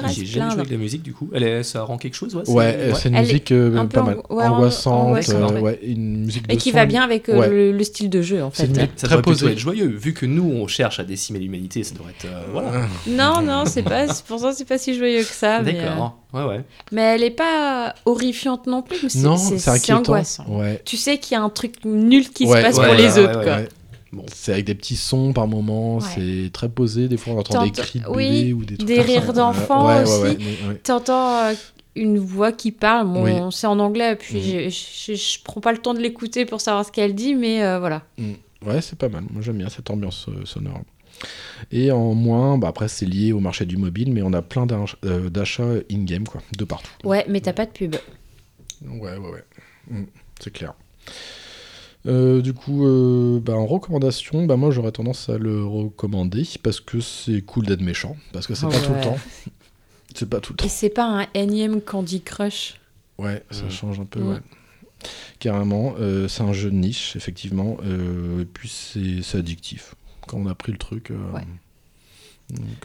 J'ai 0.10 0.26
jamais 0.26 0.52
joué 0.52 0.60
avec 0.60 0.72
la 0.72 0.78
musique 0.78 1.02
du 1.02 1.14
coup. 1.14 1.30
Elle 1.34 1.44
est- 1.44 1.64
ça 1.64 1.84
rend 1.84 1.98
quelque 1.98 2.14
chose, 2.16 2.36
ouais. 2.36 2.48
Ouais, 2.50 2.92
c'est 2.96 3.10
une 3.10 3.16
Elle 3.16 3.22
musique 3.26 3.52
euh, 3.52 3.76
un 3.78 3.86
pas 3.88 4.04
mal. 4.04 4.18
ouais, 4.30 4.44
angoissante, 4.46 5.18
euh, 5.30 5.50
ouais. 5.50 5.60
ouais, 5.60 5.80
une 5.84 6.26
musique 6.26 6.48
de 6.48 6.54
Et 6.54 6.58
qui 6.58 6.70
son. 6.70 6.78
va 6.78 6.86
bien 6.86 7.02
avec 7.04 7.30
euh, 7.30 7.40
Ouais. 7.40 7.50
le, 7.50 7.72
le 7.72 7.84
style 7.84 8.10
de 8.10 8.22
jeu, 8.22 8.44
en 8.44 8.52
fait. 8.52 8.66
une 8.66 8.70
musique 8.74 8.92
Ça 8.96 9.08
très 9.08 9.18
devrait 9.18 9.22
plutôt 9.24 9.40
posée. 9.40 9.52
être 9.54 9.60
joyeux, 9.60 9.88
vu 9.88 10.14
que 10.14 10.26
nous 10.26 10.44
on 10.44 10.68
cherche 10.68 11.00
à 11.00 11.04
décimer 11.04 11.40
l'humanité, 11.40 11.84
ça 11.84 11.96
devrait 11.96 12.12
être. 12.18 12.26
euh, 12.26 12.44
voilà. 12.52 12.88
Non, 13.08 13.42
non, 13.42 13.64
c'est 13.66 13.84
pas. 13.84 14.06
Pour 14.28 14.40
ça, 14.40 14.52
c'est 14.54 14.66
pas 14.66 14.78
si 14.78 14.96
joyeux 14.98 15.22
que 15.22 15.34
ça. 15.34 15.62
Mais, 15.64 15.74
D'accord. 15.74 16.18
Ouais, 16.34 16.44
ouais. 16.44 16.62
mais 16.92 17.02
elle 17.02 17.24
est 17.24 17.32
pas 17.32 17.96
horrifiante 18.06 18.68
non 18.68 18.84
plus. 18.84 19.16
Non, 19.16 19.36
c'est 19.36 19.92
angoissant. 19.94 20.46
Ouais. 20.48 20.80
Tu 20.86 20.96
sais 20.96 21.18
qu'il 21.18 21.36
y 21.36 21.38
a 21.40 21.42
un 21.44 21.50
truc 21.50 21.76
nul 21.86 22.30
qui 22.30 22.46
Ouais, 22.46 22.58
se 22.60 22.66
passe 22.68 22.78
ouais, 22.78 22.86
pour 22.88 22.96
ouais, 22.96 23.02
les 23.02 23.14
ouais, 23.14 23.20
autres, 23.24 23.40
ouais, 23.40 23.44
quoi. 23.46 23.56
Ouais. 23.56 23.70
Bon. 24.12 24.26
C'est 24.34 24.53
avec 24.53 24.66
des 24.66 24.76
petits 24.76 24.95
sons 24.95 25.34
par 25.34 25.47
moment, 25.47 25.97
Ouais. 25.97 26.03
c'est 26.16 26.49
très 26.51 26.68
posé. 26.70 27.07
Des 27.07 27.18
fois, 27.18 27.34
on 27.34 27.39
entend 27.39 27.64
des 27.64 27.72
cris 27.72 27.99
de 27.99 28.07
oui, 28.07 28.30
bébé 28.30 28.53
ou 28.53 28.66
des 28.66 28.78
trucs 28.78 28.88
des 28.88 29.01
rires 29.01 29.34
d'enfants 29.34 29.88
Ouais, 29.88 30.01
aussi. 30.01 30.22
ouais. 30.68 30.76
T'entends 30.84 31.45
euh, 31.45 31.53
une 31.95 32.18
voix 32.18 32.51
qui 32.51 32.72
parle. 32.72 33.07
Bon, 33.07 33.24
Oui. 33.24 33.34
c'est 33.51 33.68
en 33.68 33.78
anglais, 33.80 34.16
puis 34.16 34.38
Mhm. 34.38 34.41
j'ai- 34.41 34.70
je 34.72 35.14
je 35.14 35.38
prends 35.43 35.62
pas 35.62 35.72
le 35.72 35.78
temps 35.78 35.93
de 35.93 35.99
l'écouter 35.99 36.45
pour 36.45 36.60
savoir 36.60 36.86
ce 36.86 36.91
qu'elle 36.91 37.14
dit, 37.14 37.36
mais 37.36 37.64
euh, 37.64 37.80
voilà. 37.80 38.03
Ouais, 38.66 38.82
c'est 38.82 38.97
pas 38.97 39.10
mal. 39.10 39.24
Moi, 39.32 39.41
j'aime 39.43 39.57
bien 39.60 39.70
cette 39.70 39.89
ambiance 39.91 40.26
euh, 40.30 40.43
sonore. 40.45 40.82
Et 41.72 41.91
en 41.91 42.14
moins, 42.16 42.57
bah, 42.57 42.70
après, 42.70 42.88
c'est 42.88 43.05
lié 43.05 43.32
au 43.34 43.39
marché 43.39 43.66
du 43.66 43.78
mobile, 43.78 44.12
mais 44.12 44.22
on 44.24 44.34
a 44.34 44.41
plein 44.41 44.66
d'ach- 44.66 44.95
d'achats 45.03 45.82
in-game, 45.91 46.26
quoi, 46.26 46.41
de 46.57 46.64
partout. 46.64 46.89
Ouais, 47.03 47.26
mais 47.30 47.41
t'as 47.41 47.53
pas 47.53 47.66
de 47.66 47.72
pub. 47.72 47.95
Ouais, 48.88 49.18
ouais, 49.18 49.30
ouais. 49.30 49.43
Mm, 49.91 50.03
c'est 50.39 50.51
clair. 50.51 50.74
Euh, 52.06 52.41
du 52.41 52.54
coup, 52.54 52.86
euh, 52.86 53.39
bah, 53.41 53.56
en 53.56 53.66
recommandation, 53.66 54.45
bah, 54.45 54.56
moi 54.56 54.72
j'aurais 54.72 54.91
tendance 54.93 55.28
à 55.30 55.38
le 55.38 55.66
recommander 55.66 56.47
parce 56.64 56.80
que 56.80 57.02
c'est 57.02 57.41
cool 57.41 57.66
d'être 57.66 57.82
méchant, 57.82 58.16
parce 58.32 58.47
que 58.47 58.56
c'est 58.56 58.66
Ah 58.68 58.70
pas 58.70 58.80
tout 58.80 58.93
le 58.93 59.02
temps. 59.02 59.18
C'est 60.16 60.30
pas 60.30 60.39
tout 60.39 60.54
le 60.54 60.58
temps. 60.58 60.66
Et 60.66 60.70
c'est 60.70 60.89
pas 60.89 61.06
un 61.06 61.28
énième 61.34 61.82
Candy 61.82 62.22
Crush? 62.22 62.80
Ouais, 63.18 63.43
ça 63.52 63.70
change 63.70 64.00
un 64.00 64.06
peu, 64.06 64.22
ouais. 64.22 64.38
Carrément, 65.39 65.95
euh, 66.00 66.28
c'est 66.28 66.41
un 66.43 66.54
jeu 66.54 66.72
de 66.72 66.76
niche, 66.76 67.16
effectivement. 67.16 67.78
euh, 67.84 68.41
et 68.41 68.45
puis 68.45 68.70
c'est 68.70 69.38
addictif. 69.38 69.95
Quand 70.28 70.38
on 70.38 70.47
a 70.47 70.56
pris 70.56 70.72
le 70.72 70.78
truc. 70.78 71.12
euh, 71.12 71.18
Ouais. 71.34 71.41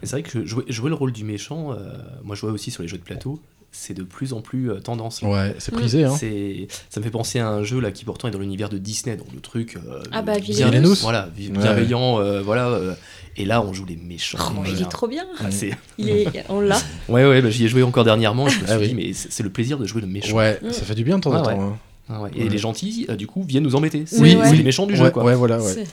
C'est 0.03 0.11
vrai 0.11 0.23
que 0.23 0.45
jouer, 0.45 0.65
jouer 0.69 0.91
le 0.91 0.95
rôle 0.95 1.13
du 1.13 1.25
méchant, 1.25 1.73
euh, 1.73 1.97
moi 2.23 2.37
je 2.37 2.43
vois 2.43 2.51
aussi 2.51 2.71
sur 2.71 2.83
les 2.83 2.89
jeux 2.89 2.99
de 2.99 3.03
plateau, 3.03 3.41
c'est 3.77 3.93
de 3.95 4.05
plus 4.05 4.33
en 4.33 4.41
plus 4.41 4.71
euh, 4.71 4.79
tendance. 4.81 5.21
ouais, 5.23 5.55
c'est 5.59 5.73
Mm. 5.73 5.79
prisé, 5.79 6.05
hein. 6.05 6.15
C'est, 6.17 6.69
ça 6.91 7.01
me 7.01 7.05
fait 7.05 7.11
penser 7.11 7.41
à 7.41 7.49
un 7.49 7.65
jeu 7.65 7.81
là 7.81 7.91
qui 7.91 8.05
pourtant 8.05 8.29
est 8.29 8.31
dans 8.31 8.39
l'univers 8.39 8.69
de 8.69 8.79
Disney, 8.79 9.17
donc 9.17 9.27
le 9.35 9.41
truc 9.41 9.77
euh, 9.77 10.01
Ah 10.13 10.23
bah, 10.23 10.39
bien- 10.39 10.69
Villainous. 10.69 10.95
voilà, 11.03 11.29
Ouais. 11.37 11.49
bienveillant, 11.51 12.21
euh, 12.21 12.41
voilà. 12.41 12.69
euh, 12.69 12.95
et 13.37 13.45
là, 13.45 13.61
on 13.63 13.73
joue 13.73 13.85
les 13.85 13.97
méchants. 13.97 14.39
Oh, 14.57 14.63
il 14.65 14.81
est 14.81 14.89
trop 14.89 15.09
bien. 15.09 15.25
Ah, 15.41 15.47
Il 15.99 16.09
est... 16.09 16.27
On 16.49 16.61
l'a. 16.61 16.79
Ouais, 17.09 17.27
ouais, 17.27 17.43
bah, 17.43 17.51
j'y 17.51 17.65
ai 17.65 17.69
joué 17.69 17.83
encore 17.83 18.05
dernièrement. 18.05 18.47
Et 18.47 18.51
je 18.51 18.61
me 18.61 18.65
suis 18.67 18.73
Ah 18.73 18.79
oui. 18.79 18.89
dit, 18.89 18.95
mais 18.95 19.13
c'est, 19.13 19.43
le 19.43 19.51
plaisir 19.51 19.77
de 19.77 19.87
jouer 19.87 20.01
le 20.03 20.07
méchant. 20.07 20.37
Ouais, 20.37 20.61
Mm. 20.63 20.71
ça 20.71 20.83
fait 20.83 20.95
du 20.95 21.03
bien 21.03 21.17
de 21.19 21.23
temps 21.25 21.33
en 21.35 21.45
Ouais, 21.45 21.55
temps. 21.57 21.77
Ouais. 22.09 22.15
Ah 22.17 22.23
ouais. 22.23 22.31
Et 22.35 22.45
Ouais. 22.45 22.49
les 22.49 22.59
gentils, 22.59 23.07
euh, 23.09 23.17
du 23.17 23.27
coup, 23.27 23.43
viennent 23.43 23.63
nous 23.65 23.75
embêter. 23.77 24.05
C'est, 24.07 24.21
Oui, 24.21 24.35
ouais. 24.37 24.55
les 24.55 24.63
méchants 24.63 24.87
du 24.87 24.93
ouais, 24.95 24.99
jeu, 24.99 25.11
quoi. 25.11 25.25
ouais, 25.25 25.35
voilà, 25.35 25.61
ouais. 25.63 25.85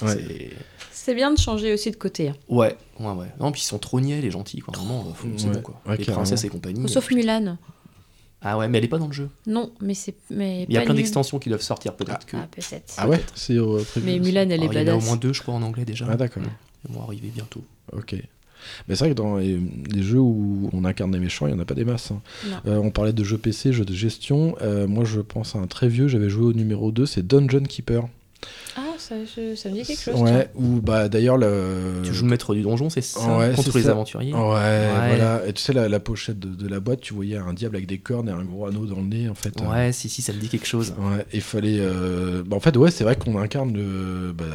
C'est- 0.91 1.15
bien 1.15 1.31
de 1.33 1.37
changer 1.39 1.73
aussi 1.73 1.89
de 1.91 1.95
côté. 1.95 2.29
hein. 2.29 2.35
Ouais, 2.47 2.75
ouais, 2.99 3.11
ouais. 3.13 3.25
Non, 3.39 3.51
puis 3.51 3.61
ils 3.61 3.65
sont 3.65 3.79
trop 3.79 3.99
niais, 3.99 4.21
les 4.21 4.29
gentils, 4.31 4.59
quoi. 4.59 4.73
Vraiment, 4.77 5.03
faut- 5.15 5.27
c'est 5.35 5.47
Ouais. 5.47 5.53
bon, 5.55 5.61
quoi. 5.61 5.81
Ouais, 5.85 5.97
les 5.97 6.03
carrément. 6.05 6.21
princesses 6.21 6.43
et 6.43 6.49
compagnie. 6.49 6.87
Sauf 6.89 7.11
euh, 7.11 7.15
Mulan. 7.15 7.57
Ah 8.43 8.57
ouais, 8.57 8.67
mais 8.67 8.77
elle 8.79 8.85
est 8.85 8.87
pas 8.87 8.97
dans 8.97 9.07
le 9.07 9.13
jeu. 9.13 9.29
Non, 9.45 9.71
mais 9.81 9.93
c'est. 9.93 10.15
Mais 10.31 10.63
Il 10.67 10.73
y 10.73 10.77
a 10.77 10.81
pas 10.81 10.85
plein 10.85 10.93
nul. 10.95 11.03
d'extensions 11.03 11.37
qui 11.39 11.49
doivent 11.49 11.61
sortir, 11.61 11.95
peut-être 11.95 12.25
que. 12.25 12.37
Ah, 12.37 12.47
peut-être. 12.49 12.93
Ah 12.97 13.07
ouais, 13.07 13.21
c'est 13.35 13.55
euh, 13.55 13.83
prévu. 13.83 14.05
Mais. 14.05 14.19
Mulan, 14.19 14.41
elle 14.41 14.51
est 14.51 14.53
Alors, 14.55 14.73
il 14.73 14.77
y 14.77 14.77
en 14.77 14.79
a 14.79 14.81
au 14.81 14.85
badass. 14.95 15.05
moins 15.05 15.15
deux, 15.17 15.33
je 15.33 15.41
crois, 15.41 15.53
en 15.53 15.61
anglais 15.61 15.85
déjà. 15.85 16.07
Ah 16.09 16.15
d'accord. 16.15 16.41
Ils 16.89 16.95
vont 16.95 17.03
arriver 17.03 17.27
bientôt. 17.33 17.63
Ok. 17.93 18.15
Mais 18.87 18.95
c'est 18.95 19.05
vrai 19.05 19.09
que 19.13 19.17
dans 19.17 19.37
les, 19.37 19.59
les 19.91 20.03
jeux 20.03 20.19
où 20.19 20.69
on 20.73 20.85
incarne 20.85 21.11
des 21.11 21.19
méchants, 21.19 21.47
il 21.47 21.53
n'y 21.53 21.59
en 21.59 21.61
a 21.61 21.65
pas 21.65 21.73
des 21.75 21.85
masses. 21.85 22.11
hein. 22.11 22.21
Euh, 22.67 22.77
on 22.77 22.91
parlait 22.91 23.13
de 23.13 23.23
jeux 23.23 23.37
PC, 23.37 23.73
jeux 23.73 23.85
de 23.85 23.93
gestion. 23.93 24.55
Euh, 24.61 24.87
moi, 24.87 25.03
je 25.05 25.19
pense 25.21 25.55
à 25.55 25.59
un 25.59 25.67
très 25.67 25.87
vieux, 25.87 26.07
j'avais 26.07 26.29
joué 26.29 26.45
au 26.45 26.53
numéro 26.53 26.91
2, 26.91 27.05
c'est 27.05 27.25
Dungeon 27.25 27.63
Keeper. 27.63 28.07
Ah, 28.75 28.81
ça, 28.97 29.15
je- 29.25 29.55
ça 29.55 29.69
me 29.69 29.75
dit 29.75 29.83
quelque 29.83 30.01
chose. 30.01 30.19
Ouais, 30.21 30.49
ou 30.55 30.79
bah 30.81 31.09
d'ailleurs 31.09 31.37
le. 31.37 32.01
Tu 32.03 32.13
joues 32.13 32.23
le 32.25 32.29
maître 32.31 32.53
du 32.55 32.61
donjon, 32.61 32.89
c'est 32.89 33.01
ça 33.01 33.37
Ouais, 33.37 33.51
Contre 33.53 33.77
les 33.77 33.83
ça. 33.83 33.91
aventuriers 33.91 34.33
Ouais, 34.33 34.39
voilà. 35.07 35.41
Et 35.45 35.53
tu 35.53 35.61
sais, 35.61 35.73
la, 35.73 35.89
la 35.89 35.99
pochette 35.99 36.39
de, 36.39 36.49
de 36.49 36.67
la 36.67 36.79
boîte, 36.79 37.01
tu 37.01 37.13
voyais 37.13 37.37
un 37.37 37.53
diable 37.53 37.75
avec 37.75 37.87
des 37.87 37.97
cornes 37.99 38.29
et 38.29 38.31
un 38.31 38.43
gros 38.43 38.65
anneau 38.67 38.85
dans 38.85 38.95
le 38.97 39.03
nez, 39.07 39.29
en 39.29 39.35
fait. 39.35 39.53
Ouais, 39.61 39.91
si, 39.91 40.07
si, 40.09 40.21
ça 40.21 40.31
me 40.33 40.39
dit 40.39 40.47
quelque 40.47 40.67
chose. 40.67 40.93
Ouais, 40.97 41.25
il 41.33 41.41
fallait. 41.41 41.77
euh, 41.79 42.43
bah, 42.45 42.55
en 42.55 42.59
fait, 42.61 42.75
ouais, 42.77 42.91
c'est 42.91 43.03
vrai 43.03 43.15
qu'on 43.15 43.37
incarne 43.37 43.73
le, 43.73 44.31
bah, 44.33 44.45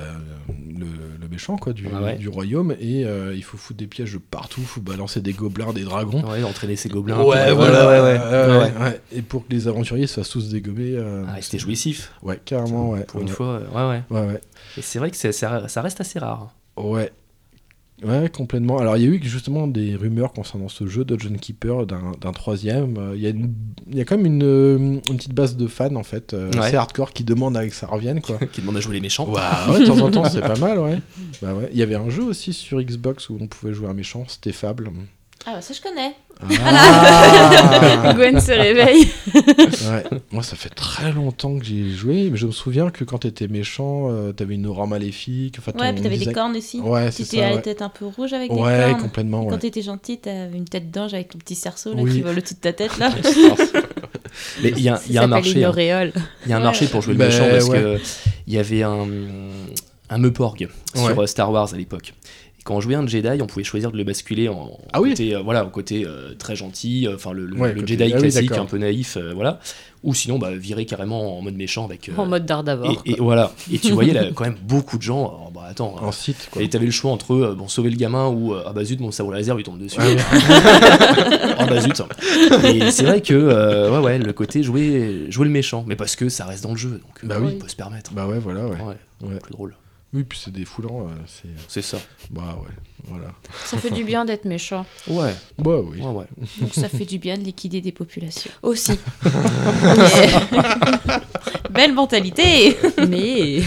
le, 0.48 0.86
le 1.20 1.28
méchant 1.28 1.56
quoi, 1.56 1.72
du, 1.72 1.86
Ah 1.94 2.02
ouais. 2.02 2.16
du 2.16 2.28
royaume 2.28 2.74
et 2.80 3.04
euh, 3.04 3.34
il 3.34 3.42
faut 3.44 3.56
foutre 3.56 3.78
des 3.78 3.86
pièges 3.86 4.12
de 4.14 4.18
partout, 4.18 4.62
faut 4.62 4.80
balancer 4.80 5.20
des 5.20 5.32
gobelins, 5.32 5.72
des 5.72 5.84
dragons. 5.84 6.22
Ouais, 6.24 6.42
entraîner 6.42 6.76
ces 6.76 6.88
gobelins. 6.88 7.18
Ouais, 7.22 7.52
voilà, 7.52 7.86
ouais, 7.88 8.00
ouais, 8.00 8.18
ouais, 8.18 8.18
ouais. 8.18 8.58
ouais, 8.58 8.82
ouais. 8.84 9.00
Et 9.12 9.22
pour 9.22 9.46
que 9.46 9.52
les 9.52 9.68
aventuriers 9.68 10.06
se 10.06 10.14
fassent 10.14 10.30
tous 10.30 10.48
dégommés. 10.50 10.92
euh, 10.96 11.24
Ah, 11.28 11.36
c'était 11.40 11.58
jouissif. 11.58 12.12
Ouais, 12.22 12.40
carrément, 12.44 12.90
ouais. 12.90 13.04
Pour 13.04 13.16
ouais. 13.20 13.22
une 13.26 13.32
fois, 13.32 13.46
euh, 13.46 13.66
ouais, 13.76 13.88
ouais. 13.88 14.02
Ouais, 14.10 14.26
ouais. 14.26 14.40
Et 14.78 14.82
c'est 14.82 14.98
vrai 14.98 15.10
que 15.10 15.16
c'est- 15.16 15.32
ça, 15.32 15.68
ça 15.68 15.82
reste 15.82 16.00
assez 16.00 16.18
rare. 16.18 16.54
Ouais. 16.76 17.12
Ouais, 18.04 18.28
complètement. 18.28 18.76
Alors, 18.78 18.98
il 18.98 19.02
y 19.04 19.06
a 19.06 19.08
eu 19.08 19.18
justement 19.22 19.66
des 19.66 19.96
rumeurs 19.96 20.34
concernant 20.34 20.68
ce 20.68 20.86
jeu, 20.86 21.02
Dungeon 21.06 21.36
Keeper, 21.40 21.86
d'un 21.86 22.12
d'un 22.20 22.32
troisième. 22.32 22.98
Euh, 22.98 23.12
Il 23.16 23.22
y, 23.22 23.26
a 23.26 23.30
une- 23.30 23.54
il 23.90 23.96
y 23.96 24.02
a 24.02 24.04
quand 24.04 24.18
même 24.18 24.26
une, 24.26 24.42
euh, 24.44 24.76
une 24.78 25.00
petite 25.16 25.32
base 25.32 25.56
de 25.56 25.66
fans, 25.66 25.94
en 25.96 26.02
fait, 26.02 26.34
euh, 26.34 26.50
Ouais. 26.52 26.58
assez 26.58 26.76
hardcore, 26.76 27.12
qui 27.14 27.24
demandent 27.24 27.56
à 27.56 27.66
que 27.66 27.74
ça 27.74 27.86
revienne, 27.86 28.20
quoi. 28.20 28.36
qui 28.52 28.60
demande 28.60 28.76
à 28.76 28.80
jouer 28.80 28.94
les 28.96 29.00
méchants. 29.00 29.24
Bah 29.32 29.66
ouais, 29.70 29.80
de 29.80 29.86
temps 29.86 29.98
en 30.00 30.10
temps, 30.10 30.24
c'est 30.28 30.42
pas 30.42 30.56
mal, 30.58 30.78
ouais. 30.78 30.98
Bah 31.40 31.54
ouais. 31.54 31.70
Il 31.72 31.78
y 31.78 31.82
avait 31.82 31.94
un 31.94 32.10
jeu 32.10 32.22
aussi 32.22 32.52
sur 32.52 32.82
Xbox 32.82 33.30
où 33.30 33.38
on 33.40 33.46
pouvait 33.46 33.72
jouer 33.72 33.88
un 33.88 33.94
méchant, 33.94 34.24
c'était 34.28 34.52
Fable. 34.52 34.90
Ah, 35.46 35.54
bah, 35.54 35.62
ça 35.62 35.72
je 35.72 35.80
connais. 35.80 36.12
Ah 36.42 38.12
Gwen 38.16 38.38
se 38.40 38.52
réveille. 38.52 39.08
Ouais. 39.34 40.18
Moi, 40.32 40.42
ça 40.42 40.54
fait 40.56 40.68
très 40.68 41.10
longtemps 41.12 41.58
que 41.58 41.64
j'y 41.64 41.80
ai 41.86 41.90
joué, 41.90 42.28
mais 42.30 42.36
je 42.36 42.46
me 42.46 42.52
souviens 42.52 42.90
que 42.90 43.04
quand 43.04 43.18
t'étais 43.18 43.48
méchant, 43.48 44.08
euh, 44.10 44.32
t'avais 44.32 44.54
une 44.54 44.66
aura 44.66 44.86
maléfique. 44.86 45.56
Enfin, 45.58 45.72
Ouais, 45.78 45.92
puis 45.92 46.02
t'avais 46.02 46.18
des 46.18 46.32
cornes 46.32 46.56
aussi. 46.56 46.80
Ouais, 46.80 47.06
Tu 47.10 47.12
c'est 47.12 47.22
étais 47.24 47.38
à 47.38 47.42
ça. 47.44 47.48
la 47.50 47.56
Ouais, 47.56 47.62
tête 47.62 47.82
un 47.82 47.88
peu 47.88 48.06
rouge 48.06 48.32
avec 48.34 48.50
des 48.52 48.56
Ouais, 48.58 48.88
cornes. 48.90 49.02
complètement. 49.02 49.42
Et 49.42 49.44
ouais. 49.46 49.50
Quand 49.52 49.58
t'étais 49.58 49.82
gentil, 49.82 50.18
t'avais 50.18 50.56
une 50.56 50.66
tête 50.66 50.90
d'ange 50.90 51.14
avec 51.14 51.30
ton 51.30 51.38
petit 51.38 51.54
cerceau 51.54 51.94
là, 51.94 52.02
Oui. 52.02 52.12
qui 52.12 52.20
vole 52.20 52.42
toute 52.42 52.60
ta 52.60 52.72
tête 52.72 52.98
là. 52.98 53.10
Mais 54.62 54.70
il 54.76 54.80
y 54.82 54.88
a, 54.90 55.00
y 55.08 55.16
un 55.18 55.26
marché. 55.26 55.64
hein. 55.64 55.72
Il 55.76 55.84
y 55.86 55.90
a 55.90 55.98
un 56.00 56.58
Ouais. 56.58 56.64
marché 56.64 56.86
pour 56.88 57.00
jouer 57.00 57.14
le 57.14 57.24
méchant 57.24 57.46
parce 57.50 57.64
ouais. 57.68 57.78
que 57.80 57.98
il 58.46 58.52
y 58.52 58.58
avait 58.58 58.82
un, 58.82 59.06
un 60.10 60.18
Meuporg 60.18 60.68
sur 60.94 61.16
Ouais. 61.16 61.26
Star 61.26 61.50
Wars 61.50 61.72
à 61.72 61.76
l'époque. 61.76 62.12
Quand 62.66 62.74
on 62.74 62.80
jouait 62.80 62.96
un 62.96 63.06
Jedi, 63.06 63.40
on 63.40 63.46
pouvait 63.46 63.64
choisir 63.64 63.92
de 63.92 63.96
le 63.96 64.02
basculer 64.04 64.48
en, 64.48 64.76
Ah 64.92 65.00
oui. 65.00 65.10
côté, 65.10 65.34
euh, 65.36 65.40
voilà, 65.40 65.64
au 65.64 65.68
côté 65.70 66.04
euh, 66.04 66.34
très 66.36 66.56
gentil, 66.56 67.06
euh, 67.06 67.14
enfin 67.14 67.32
le, 67.32 67.46
le- 67.46 67.56
Ouais, 67.56 67.72
le 67.72 67.80
côté- 67.80 67.92
Jedi 67.96 68.12
ah 68.12 68.18
classique, 68.18 68.52
un 68.52 68.64
peu 68.66 68.76
naïf, 68.78 69.16
euh, 69.16 69.32
voilà. 69.34 69.60
Ou 70.02 70.14
sinon, 70.14 70.38
bah, 70.38 70.50
virer 70.54 70.84
carrément 70.84 71.38
en 71.38 71.42
mode 71.42 71.54
méchant 71.54 71.84
avec. 71.84 72.08
euh, 72.08 72.12
En 72.16 72.26
mode 72.26 72.44
Daredevil. 72.44 72.96
et, 73.06 73.12
et 73.12 73.16
voilà. 73.18 73.52
Et 73.72 73.78
tu 73.78 73.92
voyais 73.92 74.12
là, 74.12 74.24
quand 74.34 74.44
même 74.44 74.56
beaucoup 74.62 74.98
de 74.98 75.02
gens. 75.02 75.18
alors, 75.28 75.50
bah 75.54 75.62
attends. 75.70 75.94
En 76.00 76.10
site, 76.12 76.48
quoi. 76.50 76.60
Et 76.60 76.68
t'avais 76.68 76.86
le 76.86 76.90
choix 76.92 77.12
entre 77.12 77.34
euh, 77.34 77.54
bon, 77.54 77.68
sauver 77.68 77.90
le 77.90 77.96
gamin 77.96 78.26
ou 78.28 78.52
euh, 78.52 78.62
ah 78.66 78.72
bah 78.72 78.84
zut, 78.84 78.98
mon 79.00 79.10
sabre 79.12 79.32
laser 79.32 79.54
lui 79.56 79.62
tombe 79.64 79.78
dessus. 79.78 79.98
Ouais. 80.00 80.16
ah 81.58 81.66
bah 81.66 81.80
zut. 81.80 82.02
Et 82.64 82.90
c'est 82.90 83.04
vrai 83.04 83.20
que 83.20 83.34
euh, 83.34 83.90
ouais, 83.92 84.04
ouais, 84.04 84.18
le 84.18 84.32
côté 84.32 84.62
jouer, 84.62 85.26
jouer 85.30 85.44
le 85.46 85.50
méchant, 85.52 85.84
mais 85.86 85.96
parce 85.96 86.16
que 86.16 86.28
ça 86.28 86.44
reste 86.44 86.62
dans 86.64 86.70
le 86.72 86.76
jeu, 86.76 86.90
donc 86.90 87.24
Bah 87.24 87.36
euh, 87.36 87.44
oui. 87.44 87.52
on 87.56 87.58
peut 87.62 87.68
se 87.68 87.76
permettre. 87.76 88.12
Bah 88.12 88.26
ouais, 88.26 88.38
voilà, 88.38 88.64
ouais. 88.66 88.76
Ouais, 88.76 89.28
Ouais. 89.28 89.38
plus 89.42 89.52
drôle. 89.52 89.74
Oui, 90.14 90.24
puis 90.24 90.38
c'est 90.42 90.52
des 90.52 90.64
foulants, 90.64 91.08
euh, 91.08 91.14
c'est... 91.26 91.48
C'est 91.68 91.82
ça. 91.82 91.98
Bah 92.30 92.56
ouais, 92.62 92.70
voilà. 93.04 93.32
Ça 93.64 93.76
fait 93.76 93.90
du 93.90 94.04
bien 94.04 94.24
d'être 94.24 94.44
méchant. 94.44 94.86
Ouais, 95.08 95.34
Bah 95.58 95.78
oui. 95.82 96.00
ouais, 96.00 96.06
ouais. 96.06 96.26
Donc 96.60 96.72
ça 96.74 96.88
fait 96.88 97.04
du 97.04 97.18
bien 97.18 97.36
de 97.36 97.42
liquider 97.42 97.80
des 97.80 97.92
populations. 97.92 98.50
Aussi. 98.62 98.98
Belle 101.70 101.92
mentalité 101.92 102.76
Mais. 103.08 103.62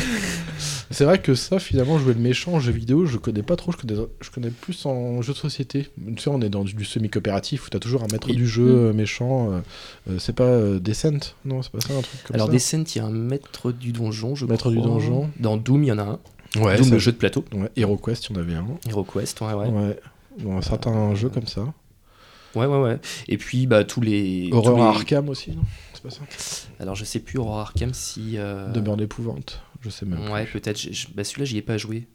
C'est 0.92 1.04
vrai 1.06 1.20
que 1.22 1.36
ça, 1.36 1.60
finalement, 1.60 2.00
jouer 2.00 2.14
le 2.16 2.20
méchant 2.20 2.54
en 2.54 2.60
jeu 2.60 2.72
vidéo, 2.72 3.06
je 3.06 3.18
connais 3.18 3.44
pas 3.44 3.56
trop, 3.56 3.72
je 3.72 3.78
connais, 3.78 3.94
je 4.22 4.30
connais 4.32 4.50
plus 4.50 4.86
en 4.88 5.22
jeu 5.22 5.34
de 5.34 5.38
société. 5.38 5.88
Tu 6.16 6.22
sais, 6.24 6.30
on 6.30 6.42
est 6.42 6.50
dans 6.50 6.64
du, 6.64 6.74
du 6.74 6.84
semi-coopératif 6.86 7.68
où 7.68 7.70
t'as 7.70 7.78
toujours 7.80 8.02
un 8.04 8.08
maître 8.12 8.28
Oui. 8.30 8.36
du 8.36 8.48
jeu 8.48 8.64
Mm. 8.64 8.86
euh, 8.90 8.94
méchant. 8.94 9.52
euh, 9.52 9.60
euh, 10.10 10.20
c'est 10.20 10.34
pas 10.34 10.46
euh, 10.46 10.80
Descent 10.80 11.36
Non, 11.46 11.62
c'est 11.62 11.72
pas 11.72 11.80
ça, 11.82 11.94
un 11.94 12.02
truc 12.02 12.24
comme 12.24 12.36
Alors 12.36 12.48
ça 12.48 12.54
Descent, 12.54 12.84
il 12.96 12.98
y 12.98 13.02
a 13.02 13.06
un 13.06 13.12
maître 13.12 13.72
du 13.72 13.92
donjon, 13.92 14.34
je 14.36 14.46
Maître 14.48 14.72
du 14.72 14.82
donjon. 14.82 15.30
Dans 15.40 15.58
Doom, 15.58 15.84
il 15.84 15.88
y 15.88 15.92
en 15.92 16.00
a 16.00 16.04
un. 16.04 16.20
Ouais, 16.60 16.76
Doom, 16.78 16.86
ça- 16.88 16.92
le 16.94 17.00
jeu 17.00 17.12
de 17.12 17.18
plateau. 17.18 17.46
ouais, 17.54 17.70
HeroQuest, 17.78 18.28
il 18.30 18.36
y 18.36 18.40
en 18.40 18.42
avait 18.42 18.56
un. 18.56 18.66
HeroQuest, 18.90 19.42
ouais, 19.42 19.54
ouais. 19.54 19.68
Ouais. 19.68 20.00
Bon, 20.40 20.58
un 20.58 20.62
certain 20.64 21.14
jeu 21.14 21.30
comme 21.30 21.46
ça. 21.46 21.62
Ouais, 22.56 22.66
ouais, 22.66 22.82
ouais. 22.82 22.98
Et 23.28 23.38
puis, 23.38 23.68
bah, 23.68 23.84
tous 23.84 24.02
les. 24.02 24.50
Tous 24.52 24.76
les- 24.76 24.82
Arkham 24.82 25.30
aussi, 25.30 25.52
non? 25.52 25.62
C'est 25.94 26.02
pas 26.02 26.10
ça? 26.10 26.22
Alors, 26.80 26.96
je 26.96 27.04
sais 27.06 27.20
plus, 27.20 27.38
Horror 27.38 27.60
Arkham, 27.60 27.94
si. 27.94 28.38
euh, 28.38 28.72
Demeure 28.72 28.98
d'épouvante, 28.98 29.62
je 29.82 29.90
sais 29.90 30.06
même. 30.06 30.30
Ouais, 30.32 30.46
peut-être. 30.46 30.80
Bah, 31.16 31.24
celui-là, 31.24 31.46
j'y 31.46 31.58
ai 31.58 31.62
pas 31.62 31.78
joué. 31.78 32.08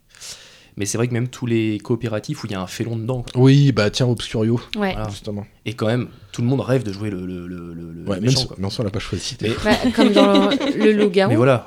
Mais 0.76 0.86
c'est 0.86 0.98
vrai 0.98 1.06
que 1.06 1.12
même 1.12 1.28
tous 1.28 1.46
les 1.46 1.78
coopératifs 1.78 2.42
où 2.42 2.48
il 2.48 2.52
y 2.52 2.56
a 2.56 2.60
un 2.60 2.66
félon 2.66 2.96
dedans, 2.96 3.22
quoi. 3.22 3.40
Oui, 3.40 3.70
bah 3.70 3.90
tiens, 3.90 4.06
Obscurio, 4.06 4.54
Ouais. 4.76 4.92
Voilà. 4.94 5.08
justement. 5.08 5.46
Et 5.66 5.74
quand 5.74 5.86
même, 5.86 6.08
tout 6.32 6.42
le 6.42 6.48
monde 6.48 6.62
rêve 6.62 6.82
de 6.82 6.92
jouer 6.92 7.10
le, 7.10 7.24
le, 7.24 7.46
le, 7.46 7.72
le- 7.72 7.92
le 7.92 8.02
Ouais, 8.08 8.16
même 8.16 8.24
méchant. 8.24 8.40
si, 8.56 8.64
en 8.64 8.70
soi, 8.70 8.82
on 8.82 8.84
l'a 8.86 8.90
pas 8.90 8.98
choisi. 8.98 9.36
Mais- 9.40 9.50
Bah, 9.64 9.70
comme 9.94 10.10
dans 10.12 10.48
le, 10.50 10.90
loup-garou. 11.00 11.30
Mais 11.30 11.36
voilà, 11.36 11.64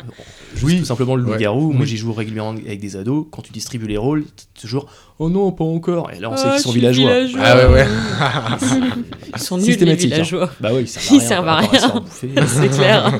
juste 0.55 0.63
Oui. 0.65 0.79
tout 0.79 0.85
simplement 0.85 1.15
le 1.15 1.23
Ouais. 1.23 1.31
loup-garou. 1.31 1.71
Moi, 1.71 1.83
Oui. 1.83 1.87
j'y 1.87 1.95
joue 1.95 2.11
régulièrement 2.11 2.49
avec 2.51 2.81
des 2.81 2.97
ados. 2.97 3.27
Quand 3.31 3.41
tu 3.41 3.53
distribues 3.53 3.87
les 3.87 3.95
rôles, 3.95 4.25
toujours 4.59 4.89
Oh 5.19 5.29
non, 5.29 5.53
pas 5.53 5.63
encore. 5.63 6.11
Et 6.11 6.19
là, 6.19 6.29
on 6.29 6.35
sait 6.35 6.43
Ah, 6.47 6.51
qu'ils 6.55 6.63
sont 6.63 6.71
villageois. 6.73 7.23
villageois. 7.23 7.41
Ah 7.45 7.57
ouais, 7.69 7.73
ouais. 7.75 7.87
Ils 9.37 9.41
sont 9.41 9.57
nuls, 9.57 9.77
les 9.79 9.89
hein. 9.91 9.95
villageois. 9.95 10.51
Bah 10.59 10.71
oui, 10.73 10.81
ils 10.81 10.87
servent 10.89 11.05
Ils 11.13 11.31
à 11.31 11.59
rien. 11.59 11.69
servent 11.79 11.95
à 11.95 12.01
rien. 12.01 12.47
C'est 12.47 12.69
clair. 12.69 13.19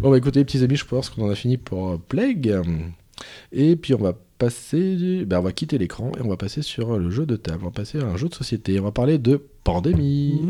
Bon, 0.00 0.10
bah 0.10 0.16
écoutez, 0.16 0.42
petits 0.46 0.64
amis, 0.64 0.76
je 0.76 0.86
pense 0.86 1.10
qu'on 1.10 1.26
en 1.26 1.30
a 1.30 1.34
fini 1.34 1.58
pour 1.58 1.90
euh, 1.90 1.98
Plague. 1.98 2.62
Et 3.52 3.76
puis, 3.76 3.92
on 3.92 3.98
va 3.98 4.14
passer. 4.38 5.26
Bah, 5.26 5.40
on 5.40 5.42
va 5.42 5.52
quitter 5.52 5.76
l'écran 5.76 6.10
et 6.18 6.22
on 6.22 6.28
va 6.28 6.38
passer 6.38 6.62
sur 6.62 6.94
euh, 6.94 6.98
le 6.98 7.10
jeu 7.10 7.26
de 7.26 7.36
table. 7.36 7.58
On 7.62 7.66
va 7.66 7.70
passer 7.70 8.00
à 8.00 8.06
un 8.06 8.16
jeu 8.16 8.28
de 8.30 8.34
société. 8.34 8.80
On 8.80 8.84
va 8.84 8.92
parler 8.92 9.18
de. 9.18 9.42
Pandémie, 9.62 10.40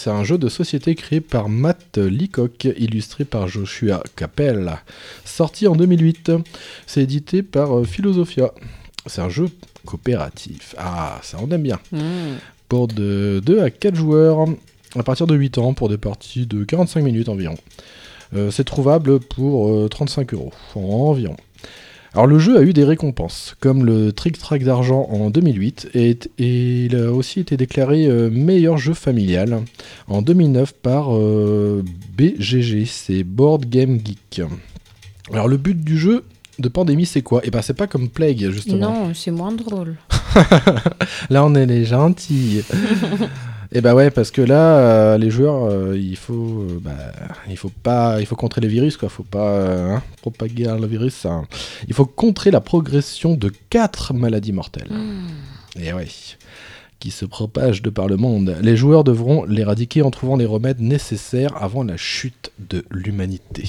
c'est 0.00 0.08
un 0.08 0.24
jeu 0.24 0.38
de 0.38 0.48
société 0.48 0.94
créé 0.94 1.20
par 1.20 1.50
Matt 1.50 1.98
Leacock, 1.98 2.64
illustré 2.64 3.26
par 3.26 3.48
Joshua 3.48 4.02
Capel, 4.16 4.72
sorti 5.26 5.66
en 5.66 5.76
2008. 5.76 6.32
C'est 6.86 7.02
édité 7.02 7.42
par 7.42 7.76
euh, 7.76 7.84
Philosophia. 7.84 8.50
C'est 9.04 9.20
un 9.20 9.28
jeu 9.28 9.48
coopératif. 9.84 10.74
Ah, 10.78 11.18
ça 11.22 11.36
on 11.42 11.50
aime 11.50 11.64
bien. 11.64 11.78
Pour 12.70 12.88
de 12.88 13.42
2 13.44 13.60
à 13.60 13.68
4 13.68 13.94
joueurs, 13.94 14.46
à 14.96 15.02
partir 15.02 15.26
de 15.26 15.34
8 15.34 15.58
ans, 15.58 15.74
pour 15.74 15.90
des 15.90 15.98
parties 15.98 16.46
de 16.46 16.64
45 16.64 17.04
minutes 17.04 17.28
environ. 17.28 17.58
Euh, 18.34 18.50
c'est 18.50 18.64
trouvable 18.64 19.20
pour 19.20 19.68
euh, 19.68 19.88
35 19.90 20.32
euros 20.32 20.52
environ. 20.76 21.36
Alors 22.12 22.26
le 22.26 22.40
jeu 22.40 22.58
a 22.58 22.62
eu 22.62 22.72
des 22.72 22.84
récompenses, 22.84 23.54
comme 23.60 23.84
le 23.84 24.12
Trick 24.12 24.36
Track 24.36 24.64
d'argent 24.64 25.06
en 25.10 25.30
2008, 25.30 25.90
et, 25.94 26.18
et 26.38 26.84
il 26.86 26.96
a 26.96 27.12
aussi 27.12 27.38
été 27.38 27.56
déclaré 27.56 28.06
euh, 28.06 28.30
meilleur 28.30 28.78
jeu 28.78 28.94
familial 28.94 29.62
en 30.08 30.20
2009 30.20 30.72
par 30.72 31.16
euh, 31.16 31.84
BGG, 32.16 32.84
c'est 32.86 33.22
Board 33.22 33.66
Game 33.66 34.00
Geek. 34.04 34.42
Alors 35.32 35.46
le 35.46 35.56
but 35.56 35.80
du 35.80 35.96
jeu 35.96 36.24
de 36.58 36.68
Pandémie 36.68 37.06
c'est 37.06 37.22
quoi? 37.22 37.46
Et 37.46 37.50
ben 37.50 37.62
c'est 37.62 37.74
pas 37.74 37.86
comme 37.86 38.08
Plague 38.08 38.50
justement. 38.50 39.06
Non, 39.06 39.14
c'est 39.14 39.30
moins 39.30 39.52
drôle. 39.52 39.94
Là 41.30 41.44
on 41.44 41.54
est 41.54 41.66
les 41.66 41.84
gentils. 41.84 42.62
Et 43.72 43.80
bah 43.80 43.94
ouais 43.94 44.10
parce 44.10 44.30
que 44.32 44.42
là 44.42 44.78
euh, 44.78 45.18
les 45.18 45.30
joueurs 45.30 45.64
euh, 45.70 45.96
il 45.96 46.16
faut 46.16 46.62
euh, 46.68 46.80
bah, 46.82 47.12
il 47.48 47.56
faut 47.56 47.70
pas 47.82 48.20
il 48.20 48.26
faut 48.26 48.34
contrer 48.34 48.60
les 48.60 48.66
virus 48.68 48.96
quoi 48.96 49.08
faut 49.08 49.22
pas 49.22 49.48
euh, 49.52 49.94
hein, 49.94 50.02
propager 50.22 50.64
le 50.64 50.86
virus 50.86 51.14
ça. 51.14 51.42
il 51.86 51.94
faut 51.94 52.04
contrer 52.06 52.50
la 52.50 52.60
progression 52.60 53.34
de 53.36 53.52
quatre 53.70 54.12
maladies 54.12 54.52
mortelles. 54.52 54.90
Et 55.80 55.92
ouais 55.92 56.08
qui 56.98 57.10
se 57.10 57.24
propagent 57.24 57.80
de 57.80 57.88
par 57.88 58.08
le 58.08 58.18
monde. 58.18 58.56
Les 58.60 58.76
joueurs 58.76 59.04
devront 59.04 59.44
l'éradiquer 59.46 60.02
en 60.02 60.10
trouvant 60.10 60.36
les 60.36 60.44
remèdes 60.44 60.80
nécessaires 60.80 61.56
avant 61.56 61.82
la 61.82 61.96
chute 61.96 62.52
de 62.58 62.84
l'humanité. 62.90 63.64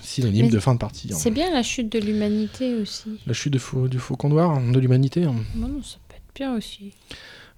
Synonyme 0.00 0.46
Mais 0.46 0.50
de 0.50 0.58
fin 0.60 0.72
de 0.72 0.78
partie. 0.78 1.10
hein. 1.12 1.16
C'est 1.18 1.30
bien 1.30 1.52
la 1.52 1.62
chute 1.62 1.92
de 1.92 1.98
l'humanité 1.98 2.74
aussi. 2.76 3.20
La 3.26 3.34
chute 3.34 3.52
de 3.52 3.58
faux- 3.58 3.86
du 3.86 3.98
faucon 3.98 4.30
noir 4.30 4.58
de 4.62 4.78
l'humanité. 4.78 5.24
hein. 5.24 5.34
Non, 5.56 5.68
non, 5.68 5.82
ça 5.82 5.98
peut 6.08 6.14
être 6.16 6.34
bien 6.34 6.56
aussi. 6.56 6.94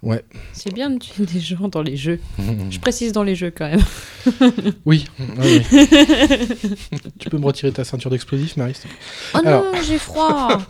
Ouais. 0.03 0.23
C'est 0.51 0.73
bien 0.73 0.89
de 0.89 0.99
tuer 0.99 1.25
des 1.25 1.39
gens 1.39 1.69
dans 1.69 1.81
les 1.81 1.95
jeux. 1.95 2.19
Je 2.69 2.77
précise 2.79 3.13
dans 3.13 3.23
les 3.23 3.35
jeux 3.35 3.51
quand 3.51 3.69
même. 3.69 3.81
Oui. 4.85 5.05
oui, 5.37 5.61
tu 7.19 7.29
peux 7.29 7.37
me 7.37 7.45
retirer 7.45 7.71
ta 7.73 7.83
ceinture 7.83 8.09
d'explosifs, 8.09 8.55
Marie 8.57 8.73
Oh 9.33 9.37
Alors. 9.43 9.63
non, 9.63 9.81
j'ai 9.81 9.97
froid. 9.97 10.59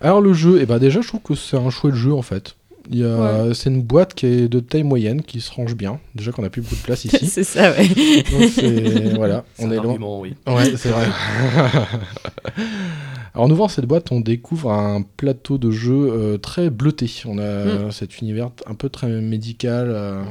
Alors 0.00 0.20
le 0.20 0.32
jeu, 0.32 0.58
eh 0.60 0.66
ben 0.66 0.78
déjà 0.78 1.00
je 1.00 1.08
trouve 1.08 1.20
que 1.20 1.34
c'est 1.34 1.56
un 1.56 1.70
chouette 1.70 1.94
jeu 1.94 2.12
en 2.14 2.22
fait. 2.22 2.56
Il 2.92 2.98
y 2.98 3.04
a- 3.04 3.54
C'est 3.54 3.70
une 3.70 3.82
boîte 3.82 4.14
qui 4.14 4.26
est 4.26 4.48
de 4.48 4.58
taille 4.60 4.82
moyenne, 4.82 5.22
qui 5.22 5.40
se 5.40 5.52
range 5.52 5.74
bien. 5.76 6.00
Déjà 6.14 6.32
qu'on 6.32 6.42
a 6.44 6.50
plus 6.50 6.60
beaucoup 6.62 6.74
de 6.76 6.80
place 6.82 7.04
ici. 7.04 7.26
c'est 7.28 7.44
ça, 7.44 7.70
ouais. 7.72 7.86
Donc 7.86 9.14
voilà, 9.16 9.44
C'est 9.54 9.64
on 9.64 9.70
est 9.70 9.76
loin. 9.76 9.96
oui. 10.20 10.34
Ouais, 10.46 10.76
c'est 10.76 10.88
vrai. 10.90 11.06
Alors 13.34 13.46
en 13.46 13.50
ouvrant 13.50 13.68
cette 13.68 13.84
boîte, 13.86 14.10
on 14.10 14.20
découvre 14.20 14.72
un 14.72 15.02
plateau 15.02 15.56
de 15.56 15.70
jeu 15.70 15.94
euh, 16.12 16.36
très 16.38 16.68
bleuté. 16.68 17.08
On 17.26 17.38
a 17.38 17.42
euh, 17.42 17.90
cet 17.92 18.18
univers 18.20 18.50
un 18.66 18.74
peu 18.74 18.88
très 18.88 19.08
médical. 19.08 19.86
euh, 19.90 20.22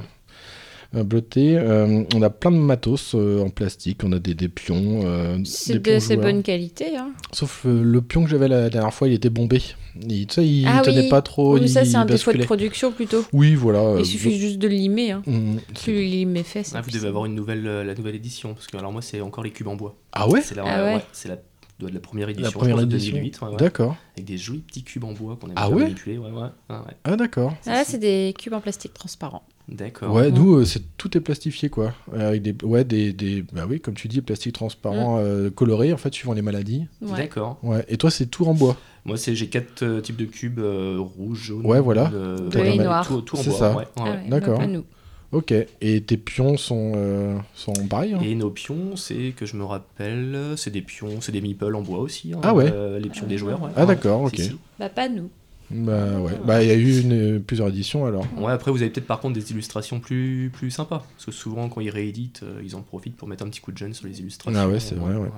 bleuté. 0.94 1.58
Euh, 1.58 2.04
on 2.16 2.22
a 2.22 2.30
plein 2.30 2.52
de 2.52 2.58
matos 2.58 3.14
euh, 3.16 3.42
en 3.44 3.50
plastique. 3.50 4.04
On 4.04 4.12
a 4.12 4.20
des, 4.20 4.34
des 4.34 4.50
pions. 4.50 5.02
euh, 5.06 5.38
C'est 5.46 5.74
de 5.74 5.80
pions 5.80 5.96
assez 5.96 6.14
joueurs. 6.16 6.26
bonne 6.28 6.44
qualité. 6.44 6.98
Hein. 6.98 7.12
Sauf 7.32 7.64
euh, 7.66 7.84
le 7.84 8.02
pion 8.02 8.24
que 8.24 8.30
j'avais 8.30 8.48
la 8.48 8.70
dernière 8.70 8.94
fois, 8.94 9.08
il 9.08 9.14
était 9.14 9.30
bombé. 9.30 9.62
Il, 10.02 10.28
tu 10.28 10.34
sais, 10.36 10.48
il 10.48 10.68
ah 10.68 10.82
tenait 10.84 11.02
oui. 11.02 11.10
pas 11.10 11.22
trop. 11.22 11.54
Oui, 11.56 11.62
mais 11.62 11.68
ça, 11.68 11.84
c'est 11.86 11.96
un 11.96 12.06
défaut 12.06 12.32
de 12.34 12.44
production 12.44 12.92
plutôt. 12.92 13.24
Oui, 13.34 13.56
voilà. 13.56 13.80
euh, 13.80 14.00
Il 14.00 14.06
suffit 14.06 14.38
juste 14.40 14.58
de 14.60 14.68
le 14.68 14.74
limer. 14.76 15.12
Hein. 15.12 15.24
mm, 15.28 15.58
Tu 15.76 15.94
limes 15.94 16.36
et 16.38 16.44
fesses. 16.44 16.74
Ah, 16.76 16.82
vous 16.82 16.92
devez 16.92 17.08
avoir 17.08 17.26
une 17.26 17.36
nouvelle, 17.36 17.68
euh, 17.68 17.84
la 17.84 17.96
nouvelle 17.96 18.16
édition, 18.16 18.54
parce 18.54 18.68
que 18.68 18.78
alors 18.78 18.92
moi 18.92 19.02
c'est 19.02 19.22
encore 19.22 19.44
les 19.44 19.52
cubes 19.52 19.68
en 19.68 19.76
bois. 19.76 19.96
Ah 20.14 20.28
ouais? 20.30 20.42
C'est 20.42 20.56
la, 20.56 20.64
Ah 20.66 20.84
ouais. 20.86 20.96
ouais, 20.96 21.02
c'est 21.12 21.28
la, 21.30 21.38
doit 21.80 21.90
être 21.90 21.94
la 21.96 22.00
première 22.02 22.30
édition, 22.30 22.46
La 22.46 22.52
première 22.52 22.80
édition. 22.82 23.12
2008, 23.14 23.42
ouais, 23.42 23.48
ouais. 23.50 23.58
D'accord. 23.58 23.96
avec 24.16 24.26
des 24.26 24.38
jolis 24.38 24.60
petits 24.62 24.84
cubes 24.84 25.04
en 25.04 25.14
bois 25.14 25.38
qu'on 25.40 25.48
aime 25.48 25.54
Ah 25.56 25.68
bien 25.68 25.76
ouais? 25.76 25.84
manipuler. 25.84 26.18
Ouais, 26.18 26.30
ouais, 26.30 26.36
ouais, 26.42 26.76
ouais. 26.76 26.94
Ah 27.04 27.16
d'accord. 27.16 27.54
Ah, 27.66 27.74
là, 27.74 27.84
c'est 27.86 28.00
des 28.00 28.34
cubes 28.38 28.54
en 28.54 28.62
plastique 28.62 28.94
transparent. 28.94 29.44
D'accord. 29.72 30.14
Ouais, 30.14 30.32
nous, 30.32 30.56
euh, 30.58 30.66
c'est 30.66 30.82
tout 30.98 31.16
est 31.18 31.22
plastifié, 31.22 31.70
quoi. 31.70 31.94
Euh, 32.14 32.30
Avec 32.30 32.42
des, 32.42 32.56
ouais, 32.66 32.84
des, 32.84 33.14
des, 33.14 33.44
bah 33.54 33.66
oui, 33.70 33.80
comme 33.80 33.94
tu 33.94 34.08
dis, 34.08 34.22
plastique 34.22 34.54
transparent, 34.54 35.20
euh, 35.20 35.50
coloré, 35.50 35.94
en 35.94 35.98
fait, 35.98 36.14
suivant 36.14 36.34
les 36.34 36.42
maladies. 36.42 36.88
Ouais. 37.02 37.18
D'accord. 37.18 37.60
Ouais. 37.64 37.86
Et 37.88 37.98
toi, 37.98 38.10
c'est 38.10 38.26
tout 38.26 38.46
en 38.46 38.54
bois? 38.54 38.76
Moi 39.06 39.16
c'est 39.18 39.34
j'ai 39.34 39.48
quatre 39.48 39.82
euh, 39.84 40.02
types 40.02 40.18
de 40.18 40.26
cubes 40.26 40.60
euh, 40.60 40.98
rouge, 41.00 41.40
jaune, 41.46 41.66
Ouais, 41.66 41.80
voilà. 41.80 42.12
euh, 42.14 42.50
Bleu 42.50 42.66
et 42.66 42.78
noir. 42.78 43.08
Tout, 43.08 43.22
tout 43.22 43.38
en 43.38 43.42
C'est 43.42 43.50
bois. 43.50 43.58
ça. 43.58 43.72
ouais, 43.72 43.78
ouais, 43.78 43.86
Ah 43.98 44.04
ouais. 44.04 44.20
D'accord. 44.30 44.60
pas 44.60 44.68
nous. 44.68 44.84
Ok. 45.32 45.54
Et 45.82 46.02
tes 46.02 46.18
pions 46.18 46.58
sont, 46.58 46.92
euh, 46.96 47.38
sont 47.56 47.72
pareils 47.90 48.14
hein? 48.14 48.20
Et 48.22 48.36
nos 48.36 48.50
pions, 48.50 48.98
c'est 48.98 49.34
que 49.38 49.46
je 49.46 49.56
me 49.56 49.64
rappelle, 49.64 50.38
c'est 50.58 50.70
des 50.72 50.82
pions, 50.82 51.22
c'est 51.22 51.32
des 51.32 51.40
meeples 51.42 51.74
en 51.76 51.82
bois 51.82 52.00
aussi. 52.00 52.34
hein, 52.34 52.40
Ah 52.44 52.54
ouais. 52.54 52.70
euh, 52.72 53.00
Les 53.00 53.10
pions 53.10 53.26
des 53.26 53.38
joueurs. 53.38 53.62
ouais. 53.64 53.70
Ah, 53.78 53.86
d'accord, 53.86 54.30
Si, 54.30 54.36
ok. 54.36 54.42
si. 54.50 54.58
Bah, 54.80 54.90
pas 54.90 55.08
nous. 55.08 55.30
Bah 55.72 56.20
ouais. 56.20 56.32
Bah, 56.46 56.64
il 56.64 56.68
y 56.68 56.72
a 56.72 56.76
eu 56.76 57.02
une, 57.02 57.42
plusieurs 57.42 57.68
éditions, 57.68 58.06
alors. 58.06 58.26
Ouais, 58.38 58.52
après 58.52 58.72
vous 58.72 58.82
avez 58.82 58.90
peut-être 58.90 59.06
par 59.08 59.20
contre 59.20 59.36
des 59.36 59.52
illustrations 59.52 60.00
plus, 60.00 60.50
plus 60.52 60.72
sympas. 60.72 61.06
Parce 61.16 61.26
que 61.26 61.32
souvent 61.32 61.70
quand 61.70 61.82
ils 61.82 61.92
rééditent, 61.92 62.42
euh, 62.44 62.62
ils 62.64 62.76
en 62.76 62.82
profitent 62.82 63.16
pour 63.16 63.28
mettre 63.28 63.46
un 63.46 63.50
petit 63.50 63.62
coup 63.62 63.72
de 63.72 63.78
jeune 63.78 63.94
sur 63.94 64.08
les 64.08 64.20
illustrations. 64.20 64.60
Ah 64.60 64.68
ouais, 64.68 64.80
c'est 64.80 64.96
vrai, 64.96 65.16
ouais. 65.16 65.30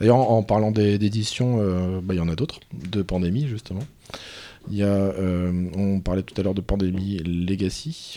D'ailleurs, 0.00 0.16
en, 0.16 0.38
en 0.38 0.42
parlant 0.42 0.70
d'éditions, 0.70 1.58
euh, 1.60 2.00
bah, 2.02 2.14
il 2.14 2.16
y 2.16 2.20
en 2.20 2.28
a 2.28 2.34
d'autres, 2.34 2.60
de 2.72 3.02
Pandémie, 3.02 3.46
justement. 3.46 3.82
Il 4.70 4.76
y 4.78 4.82
a, 4.82 4.86
euh, 4.86 5.52
on 5.76 6.00
parlait 6.00 6.22
tout 6.22 6.34
à 6.40 6.42
l'heure 6.42 6.54
de 6.54 6.62
Pandémie 6.62 7.18
Legacy. 7.18 8.16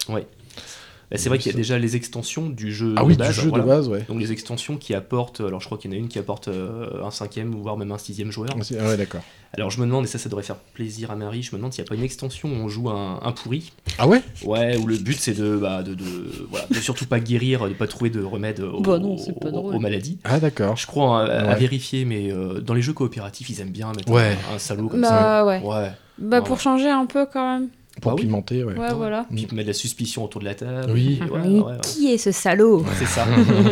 Bah, 1.10 1.16
c'est 1.18 1.30
vrai 1.30 1.38
qu'il 1.38 1.50
y 1.52 1.56
a 1.56 1.58
déjà 1.58 1.80
les 1.80 1.96
extensions 1.96 2.50
du 2.50 2.74
jeu 2.74 2.94
Ah 2.98 3.02
de 3.04 3.08
oui, 3.08 3.16
base. 3.16 3.30
du 3.36 3.42
jeu 3.44 3.48
voilà. 3.50 3.64
de 3.64 3.70
base, 3.70 3.88
ouais. 3.88 4.04
Donc 4.10 4.20
les 4.20 4.34
extensions 4.34 4.76
qui 4.76 4.94
apportent, 4.94 5.40
alors 5.40 5.62
je 5.62 5.66
crois 5.66 5.78
qu'il 5.78 5.90
y 5.90 5.94
en 5.94 5.98
a 5.98 6.00
une 6.00 6.10
qui 6.10 6.20
apporte 6.20 6.50
euh, 6.50 7.02
un 7.02 7.12
cinquième 7.12 7.56
ou 7.56 7.62
voire 7.62 7.78
même 7.78 7.94
un 7.94 7.98
sixième 7.98 8.30
joueur. 8.30 8.50
Ah, 8.54 8.62
ah 8.82 8.88
ouais, 8.90 8.98
d'accord. 8.98 9.22
Alors 9.54 9.72
je 9.72 9.80
me 9.80 9.86
demande, 9.86 10.04
et 10.04 10.08
ça 10.10 10.18
ça 10.20 10.28
devrait 10.28 10.44
faire 10.44 10.58
plaisir 10.58 11.10
à 11.10 11.16
Marie, 11.16 11.44
je 11.44 11.52
me 11.54 11.58
demande 11.58 11.72
s'il 11.72 11.82
n'y 11.82 11.88
a 11.88 11.90
pas 11.90 11.96
une 11.96 12.04
extension 12.04 12.50
où 12.50 12.52
on 12.52 12.68
joue 12.68 12.90
un, 12.90 13.22
un 13.24 13.32
pourri. 13.32 13.72
Ah 13.98 14.06
ouais? 14.06 14.22
Ouais, 14.44 14.76
où 14.76 14.86
le 14.86 14.98
but 14.98 15.18
c'est 15.18 15.34
de, 15.34 15.56
bah, 15.56 15.82
de, 15.82 15.94
de, 15.94 16.04
voilà, 16.50 16.66
de 16.70 16.76
surtout 16.76 17.06
pas 17.06 17.22
guérir, 17.22 17.70
de 17.70 17.74
pas 17.74 17.88
trouver 17.88 18.10
de 18.10 18.22
remède 18.22 18.60
aux, 18.60 18.82
Bah 18.82 19.00
non, 19.00 19.18
c'est 19.18 19.32
pas 19.40 19.48
aux- 19.48 19.52
drôle. 19.52 19.76
aux 19.76 19.80
maladies. 19.80 20.18
Ah 20.26 20.42
d'accord. 20.42 20.76
Je 20.76 20.88
crois 20.88 21.22
à, 21.24 21.40
à 21.40 21.48
Ouais. 21.54 21.56
vérifier, 21.60 22.04
mais 22.04 22.30
euh, 22.34 22.60
dans 22.60 22.74
les 22.74 22.82
jeux 22.82 22.92
coopératifs, 22.92 23.50
ils 23.50 23.62
aiment 23.62 23.70
bien 23.72 23.88
mettre 23.94 24.12
Ouais. 24.12 24.36
un, 24.52 24.56
un 24.56 24.60
salaud 24.60 24.90
comme 24.90 25.04
ça. 25.06 25.10
Bah, 25.10 25.46
ouais. 25.46 25.62
Ouais. 25.64 25.92
Bah, 26.20 26.42
pour 26.42 26.60
changer 26.60 26.90
un 26.90 27.06
peu 27.06 27.26
quand 27.32 27.60
même. 27.60 27.70
Pour 28.02 28.12
Bah 28.12 28.16
oui. 28.16 28.26
pimenter, 28.26 28.64
ouais. 28.64 28.76
Ouais, 28.78 28.94
voilà. 28.94 29.26
Puis 29.30 29.42
mettre 29.44 29.56
de 29.56 29.62
la 29.68 29.74
suspicion 29.74 30.24
autour 30.24 30.40
de 30.42 30.46
la 30.46 30.54
table. 30.56 30.92
Oui. 30.94 31.20
ouais, 31.32 31.40
ouais. 31.60 31.74
Qui 31.84 32.12
est 32.12 32.18
ce 32.18 32.32
salaud 32.32 32.86
C'est 33.00 33.06
ça. 33.08 33.26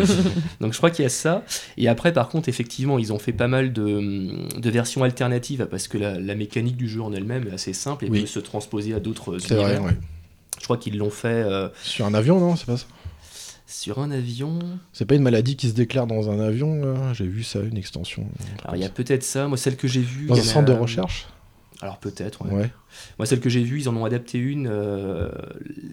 Donc 0.61 0.73
je 0.73 0.77
crois 0.77 0.89
qu'il 0.89 1.03
y 1.03 1.05
a 1.05 1.09
ça. 1.09 1.43
Et 1.77 1.87
après, 1.87 2.11
par 2.11 2.29
contre, 2.29 2.49
effectivement, 2.49 2.97
ils 2.97 3.13
ont 3.13 3.19
fait 3.19 3.33
pas 3.33 3.47
mal 3.47 3.71
de, 3.73 4.59
de 4.59 4.69
versions 4.69 5.03
alternatives 5.03 5.67
parce 5.69 5.87
que 5.87 5.97
la, 5.97 6.19
la 6.19 6.35
mécanique 6.35 6.77
du 6.77 6.89
jeu 6.89 7.01
en 7.01 7.13
elle-même 7.13 7.47
est 7.47 7.53
assez 7.53 7.73
simple 7.73 8.05
et 8.05 8.09
Oui. 8.09 8.21
peut 8.21 8.27
se 8.27 8.39
transposer 8.39 8.93
à 8.93 8.99
d'autres 8.99 9.37
C'est 9.37 9.53
vrai, 9.55 9.63
univers. 9.75 9.83
ouais. 9.83 9.97
Je 10.59 10.63
crois 10.63 10.77
qu'ils 10.77 10.97
l'ont 10.97 11.09
fait 11.11 11.27
euh, 11.27 11.67
Sur 11.83 12.05
un 12.05 12.13
avion, 12.13 12.39
non 12.39 12.55
C'est 12.55 12.65
pas 12.65 12.77
ça? 12.77 12.85
Sur 13.67 13.99
un 13.99 14.09
avion. 14.11 14.59
C'est 14.93 15.05
pas 15.05 15.15
une 15.15 15.23
maladie 15.23 15.55
qui 15.55 15.67
se 15.69 15.73
déclare 15.73 16.07
dans 16.07 16.29
un 16.29 16.39
avion 16.39 17.13
J'ai 17.13 17.25
vu 17.25 17.43
ça, 17.43 17.59
une 17.59 17.77
extension. 17.77 18.25
Alors 18.63 18.75
il 18.75 18.81
y 18.81 18.85
a 18.85 18.89
peut-être 18.89 19.23
ça. 19.23 19.47
Moi, 19.47 19.57
celle 19.57 19.75
que 19.75 19.87
j'ai 19.87 20.01
vue. 20.01 20.27
Dans 20.27 20.35
un 20.37 20.41
centre 20.41 20.65
de 20.65 20.73
recherche? 20.73 21.27
Alors 21.81 21.97
peut-être. 21.99 22.45
ouais. 22.45 22.53
Ouais. 22.53 22.71
Moi, 23.19 23.25
celle 23.25 23.41
que 23.41 23.49
j'ai 23.49 23.63
vue, 23.63 23.79
ils 23.81 23.89
en 23.89 23.95
ont 23.97 24.05
adapté 24.05 24.37
une. 24.37 24.67
euh, 24.71 25.29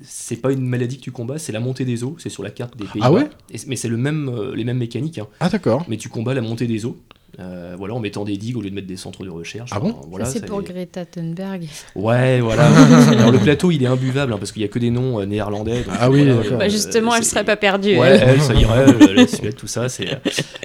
c'est 0.03 0.37
pas 0.37 0.53
une 0.53 0.65
maladie 0.67 0.99
que 0.99 1.03
tu 1.03 1.11
combats, 1.11 1.39
c'est 1.39 1.53
la 1.53 1.61
montée 1.61 1.85
des 1.85 2.05
eaux. 2.05 2.17
C'est 2.19 2.29
sur 2.29 2.43
la 2.45 2.51
carte 2.51 2.77
des 2.77 2.85
pays. 2.85 3.03
Ah 3.05 3.11
ouais? 3.13 3.29
Mais 3.67 3.77
c'est 3.77 3.89
le 3.89 3.97
même, 3.97 4.29
euh, 4.29 4.55
les 4.55 4.65
mêmes 4.65 4.79
mécaniques. 4.79 5.19
hein. 5.19 5.27
Ah 5.41 5.49
d'accord. 5.49 5.85
Mais 5.89 5.97
tu 5.97 6.09
combats 6.09 6.35
la 6.35 6.41
montée 6.41 6.67
des 6.69 6.87
eaux. 6.87 6.97
Euh, 7.41 7.75
voilà, 7.79 7.95
en 7.95 8.01
mettant 8.01 8.25
des 8.25 8.37
digues 8.37 8.57
au 8.57 8.61
lieu 8.61 8.69
de 8.71 8.75
mettre 8.75 8.87
des 8.87 8.97
centres 8.97 9.25
de 9.25 9.31
recherche. 9.31 9.71
Ah 9.73 9.81
bon 9.81 9.91
Enfin, 9.91 10.07
voilà, 10.11 10.25
C'est 10.27 10.45
pour 10.47 10.61
est- 10.61 10.65
Greta 10.65 11.05
Thunberg. 11.07 11.67
Ouais, 11.95 12.41
voilà. 12.41 12.67
Alors 13.19 13.31
le 13.33 13.39
plateau, 13.39 13.71
il 13.71 13.83
est 13.83 13.87
imbuvable 13.87 14.33
hein, 14.33 14.37
parce 14.39 14.53
qu'il 14.53 14.63
y 14.63 14.65
a 14.65 14.69
que 14.69 14.79
des 14.79 14.91
noms 14.91 15.21
euh, 15.21 15.25
néerlandais. 15.27 15.83
donc, 15.83 15.95
Ah 15.99 16.11
oui, 16.11 16.25
voilà, 16.25 16.43
d'accord. 16.43 16.59
Bah, 16.59 16.69
justement, 16.69 17.15
elle 17.15 17.25
c'est- 17.25 17.31
serait 17.31 17.45
pas 17.45 17.57
perdue. 17.57 17.97
Ouais, 17.99 18.09
elle. 18.21 18.29
elle, 18.31 18.41
ça 18.43 18.55
irait, 18.55 18.87
euh, 18.89 19.15
la 19.15 19.27
Suède, 19.27 19.57
tout 19.57 19.67
ça. 19.67 19.89
C'est... 19.89 20.09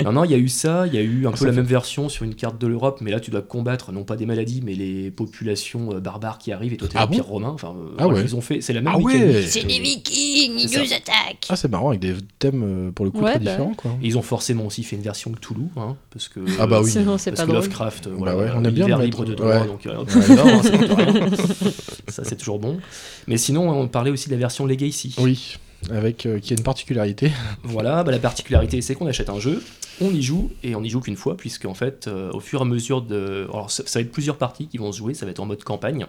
Non, 0.04 0.12
non, 0.12 0.24
il 0.26 0.32
y 0.32 0.34
a 0.34 0.38
eu 0.38 0.50
ça, 0.50 0.86
il 0.88 0.94
y 0.94 0.98
a 0.98 1.02
eu 1.02 1.26
un 1.26 1.32
Ah, 1.34 1.38
peu 1.38 1.46
la 1.46 1.52
fait- 1.52 1.58
même 1.58 1.66
version 1.66 2.10
sur 2.10 2.24
une 2.26 2.36
carte 2.36 2.60
de 2.60 2.68
l'Europe, 2.68 3.00
mais 3.02 3.12
là 3.12 3.20
tu 3.20 3.32
dois 3.32 3.42
combattre 3.42 3.92
non 3.92 4.04
pas 4.04 4.16
des 4.18 4.26
maladies, 4.26 4.62
mais 4.64 4.74
les 4.74 5.10
populations 5.12 5.94
euh, 5.94 6.00
barbares 6.00 6.38
qui 6.38 6.52
arrivent 6.52 6.74
et 6.74 6.78
toi 6.78 6.88
t'es 6.88 6.98
Ah 6.98 7.02
l'Empire 7.02 7.24
bon 7.24 7.30
romain. 7.34 7.50
Enfin, 7.50 7.70
euh, 7.78 7.96
Ah 7.98 8.04
voilà, 8.04 8.20
ouais. 8.20 8.26
ils 8.26 8.36
ont 8.36 8.42
fait, 8.42 8.62
c'est 8.62 8.74
la 8.74 8.82
même 8.82 8.94
Ah 8.96 9.00
ouais. 9.00 9.42
C'est 9.48 9.64
des 9.66 9.80
vikings, 9.80 10.54
ils 10.60 10.66
nous 10.78 10.94
attaquent. 10.94 11.46
Ah 11.50 11.56
c'est 11.56 11.70
marrant 11.72 11.90
avec 11.90 12.02
des 12.02 12.14
thèmes 12.40 12.92
pour 12.94 13.06
le 13.06 13.12
coup 13.12 13.20
Ouais, 13.22 13.32
très 13.32 13.40
bah. 13.40 13.52
différents 13.52 13.74
quoi. 13.76 13.92
Et 14.02 14.08
ils 14.08 14.18
ont 14.18 14.22
forcément 14.22 14.66
aussi 14.66 14.84
fait 14.84 14.96
une 14.96 15.02
version 15.02 15.32
de 15.32 15.38
Toulouse, 15.38 15.70
hein, 15.78 15.96
parce 16.12 16.28
que. 16.28 16.40
Ah 16.60 16.68
bah 16.68 16.82
oui. 16.84 16.90
Sinon, 16.92 17.18
c'est 17.18 17.32
Parce 17.32 17.42
pas 17.42 17.46
que 17.46 17.52
drôle. 17.52 17.64
Lovecraft, 17.64 18.08
euh, 18.08 18.10
Bah 18.12 18.16
voilà, 18.18 18.38
ouais, 18.38 18.50
on 18.56 18.64
euh, 18.64 18.68
aime 18.68 18.74
bien 18.74 19.00
libre 19.00 19.24
de 19.26 19.30
mettre- 19.32 19.44
droit, 19.44 19.60
ouais. 19.60 19.68
donc 19.68 19.86
euh, 19.86 19.96
hein, 19.98 21.32
ça 22.08 22.24
c'est 22.24 22.36
toujours 22.36 22.60
bon. 22.60 22.80
Mais 23.28 23.38
sinon, 23.38 23.70
on 23.70 23.88
parlait 23.88 24.12
aussi 24.12 24.28
de 24.30 24.34
la 24.34 24.40
version 24.40 24.66
Legacy. 24.66 25.16
Oui. 25.20 25.58
Avec 25.92 26.26
euh, 26.26 26.40
qui 26.40 26.54
a 26.54 26.58
une 26.58 26.64
particularité. 26.64 27.32
Voilà, 27.64 28.04
bah, 28.04 28.12
la 28.12 28.20
particularité 28.20 28.82
c'est 28.82 28.96
qu'on 28.96 29.08
achète 29.08 29.30
un 29.30 29.40
jeu, 29.40 29.64
on 30.02 30.10
y 30.12 30.22
joue, 30.24 30.52
et 30.64 30.76
on 30.76 30.84
y 30.84 30.90
joue 30.90 31.02
qu'une 31.02 31.16
fois, 31.16 31.38
puisque 31.38 31.66
en 31.66 31.74
fait, 31.76 32.08
euh, 32.08 32.32
au 32.32 32.40
fur 32.40 32.60
et 32.60 32.64
à 32.64 32.66
mesure 32.66 33.02
de. 33.02 33.48
Alors, 33.52 33.70
ça, 33.72 33.84
ça 33.86 34.00
va 34.00 34.04
être 34.04 34.12
plusieurs 34.12 34.38
parties 34.38 34.68
qui 34.68 34.78
vont 34.78 34.92
se 34.92 34.98
jouer, 34.98 35.14
ça 35.14 35.26
va 35.26 35.32
être 35.32 35.40
en 35.40 35.46
mode 35.46 35.64
campagne. 35.64 36.06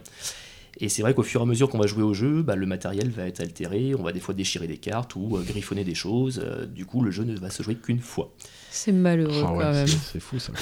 Et 0.80 0.88
c'est 0.88 1.02
vrai 1.02 1.12
qu'au 1.12 1.22
fur 1.24 1.40
et 1.40 1.42
à 1.42 1.46
mesure 1.46 1.68
qu'on 1.68 1.78
va 1.78 1.86
jouer 1.88 2.04
au 2.04 2.14
jeu, 2.14 2.42
bah, 2.42 2.54
le 2.54 2.64
matériel 2.64 3.10
va 3.10 3.24
être 3.26 3.40
altéré, 3.40 3.94
on 3.98 4.02
va 4.02 4.12
des 4.12 4.20
fois 4.20 4.32
déchirer 4.34 4.68
des 4.68 4.76
cartes 4.76 5.16
ou 5.16 5.36
euh, 5.36 5.42
griffonner 5.42 5.82
des 5.84 5.94
choses, 5.96 6.40
euh, 6.44 6.66
du 6.66 6.86
coup 6.86 7.02
le 7.02 7.10
jeu 7.10 7.24
ne 7.24 7.36
va 7.36 7.50
se 7.50 7.62
jouer 7.62 7.74
qu'une 7.74 7.98
fois. 8.00 8.30
C'est 8.70 8.92
malheureux 8.92 9.42
Ah 9.46 9.52
ouais, 9.52 9.64
quand 9.64 9.72
même. 9.72 9.86
c'est, 9.86 10.20
fou 10.20 10.38
ça. 10.38 10.52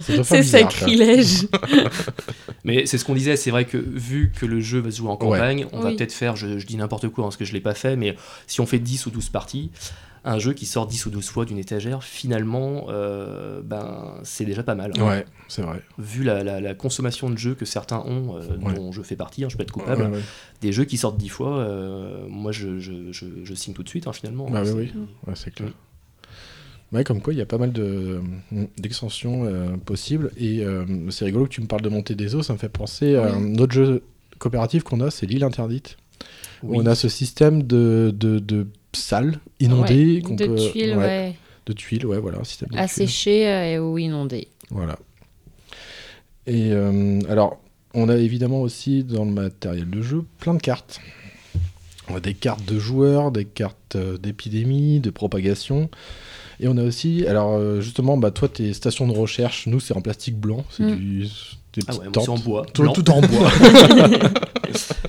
C'est 0.00 0.42
sacrilège. 0.42 1.46
Mais 2.64 2.86
c'est 2.86 2.98
ce 2.98 3.04
qu'on 3.04 3.14
disait, 3.14 3.36
c'est 3.36 3.50
vrai 3.52 3.64
que 3.66 3.76
vu 3.76 4.32
que 4.36 4.46
le 4.46 4.58
jeu 4.60 4.80
va 4.80 4.90
se 4.90 4.96
jouer 4.98 5.08
en 5.08 5.12
Ouais. 5.12 5.18
campagne, 5.18 5.66
on 5.72 5.80
va 5.80 5.90
peut-être 5.92 6.12
faire, 6.12 6.34
je, 6.34 6.58
je 6.58 6.66
dis 6.66 6.76
n'importe 6.76 7.08
quoi 7.08 7.24
parce 7.24 7.36
que 7.36 7.44
je 7.44 7.52
l'ai 7.52 7.60
pas 7.60 7.74
fait, 7.74 7.94
mais 7.96 8.16
si 8.46 8.60
on 8.60 8.66
fait 8.66 8.78
10 8.80 9.06
ou 9.06 9.10
12 9.10 9.28
parties, 9.28 9.70
un 10.24 10.38
jeu 10.38 10.52
qui 10.54 10.66
sort 10.66 10.86
10 10.86 11.06
ou 11.06 11.10
12 11.10 11.28
fois 11.28 11.44
d'une 11.44 11.58
étagère, 11.58 12.02
finalement, 12.02 12.86
euh, 12.88 13.60
ben, 13.62 14.14
c'est 14.24 14.44
déjà 14.44 14.62
pas 14.64 14.74
mal. 14.74 14.92
Ouais, 15.00 15.24
c'est 15.48 15.62
vrai. 15.62 15.82
Vu 15.98 16.22
la, 16.24 16.42
la- 16.42 16.60
la 16.60 16.74
consommation 16.74 17.28
de 17.30 17.36
jeux 17.38 17.54
que 17.54 17.64
certains 17.64 17.98
ont, 18.06 18.36
euh, 18.36 18.56
Ouais. 18.60 18.74
dont 18.74 18.90
je 18.92 19.02
fais 19.02 19.16
partie, 19.16 19.44
hein, 19.44 19.48
je 19.50 19.56
peux 19.56 19.62
être 19.62 19.72
coupable, 19.72 20.02
Ouais, 20.02 20.08
ouais. 20.10 20.22
des 20.62 20.72
jeux 20.72 20.84
qui 20.84 20.96
sortent 20.96 21.16
10 21.18 21.28
fois, 21.28 21.58
euh, 21.58 22.24
moi 22.28 22.50
je, 22.52 22.78
je- 22.78 23.12
je- 23.12 23.44
je 23.44 23.54
signe 23.54 23.74
tout 23.74 23.82
de 23.84 23.88
suite 23.88 24.06
hein, 24.08 24.12
finalement. 24.12 24.48
Bah 24.50 24.62
oui, 24.62 24.68
C'est- 24.68 24.74
oui. 24.74 24.92
Ouais, 25.26 25.34
c'est 25.36 25.52
clair. 25.54 25.70
Ouais, 26.92 27.04
comme 27.04 27.22
quoi, 27.22 27.32
il 27.32 27.38
y 27.38 27.42
a 27.42 27.46
pas 27.46 27.56
mal 27.58 27.72
de, 27.72 28.20
d'extensions 28.78 29.44
euh, 29.46 29.76
possibles. 29.78 30.30
Et 30.36 30.60
euh, 30.62 30.84
c'est 31.10 31.24
rigolo 31.24 31.44
que 31.46 31.50
tu 31.50 31.60
me 31.62 31.66
parles 31.66 31.82
de 31.82 31.88
montée 31.88 32.14
des 32.14 32.34
eaux. 32.34 32.42
Ça 32.42 32.52
me 32.52 32.58
fait 32.58 32.68
penser 32.68 33.16
à 33.16 33.32
un 33.34 33.54
autre 33.56 33.72
jeu 33.72 34.02
coopératif 34.38 34.82
qu'on 34.82 35.00
a, 35.00 35.10
c'est 35.10 35.24
l'île 35.26 35.44
interdite. 35.44 35.96
Où 36.62 36.72
Oui. 36.72 36.78
on 36.80 36.86
a 36.86 36.94
ce 36.94 37.08
système 37.08 37.62
de, 37.62 38.14
de, 38.14 38.38
de 38.38 38.66
salles 38.92 39.38
inondées. 39.58 40.16
Ouais, 40.16 40.22
qu'on 40.22 40.34
de 40.34 40.46
peut, 40.46 40.54
tuiles, 40.56 40.90
ouais, 40.90 40.96
ouais. 40.96 41.34
De 41.66 41.72
tuiles, 41.72 42.04
ouais, 42.06 42.18
voilà. 42.18 42.44
Système 42.44 42.68
de. 42.70 42.76
Asséchées 42.76 43.48
euh, 43.48 43.72
et 43.72 43.78
ou 43.78 43.96
inondées. 43.98 44.48
Voilà. 44.70 44.98
Et 46.46 46.72
euh, 46.72 47.20
alors, 47.28 47.58
on 47.94 48.08
a 48.08 48.16
évidemment 48.16 48.60
aussi 48.60 49.04
dans 49.04 49.24
le 49.24 49.30
matériel 49.30 49.88
de 49.88 50.02
jeu 50.02 50.24
plein 50.38 50.54
de 50.54 50.60
cartes. 50.60 51.00
On 52.10 52.16
a 52.16 52.20
des 52.20 52.34
cartes 52.34 52.64
de 52.64 52.78
joueurs, 52.78 53.30
des 53.30 53.44
cartes 53.44 53.96
euh, 53.96 54.18
d'épidémie, 54.18 55.00
de 55.00 55.10
propagation. 55.10 55.88
Et 56.60 56.68
on 56.68 56.76
a 56.76 56.82
aussi, 56.82 57.26
alors 57.26 57.54
euh, 57.54 57.80
justement, 57.80 58.16
bah, 58.16 58.30
toi, 58.30 58.48
tes 58.48 58.72
stations 58.72 59.06
de 59.08 59.12
recherche, 59.16 59.66
nous, 59.66 59.80
c'est 59.80 59.96
en 59.96 60.00
plastique 60.00 60.36
blanc. 60.36 60.64
C'est 60.70 60.82
Mm. 60.84 60.96
du. 60.96 61.26
Des 61.74 61.82
Ah 61.88 61.94
ouais, 61.94 62.06
c'est 62.12 62.28
en 62.28 62.36
bois. 62.36 62.66
Tout 62.74 63.10
en 63.10 63.20
bois. 63.22 63.50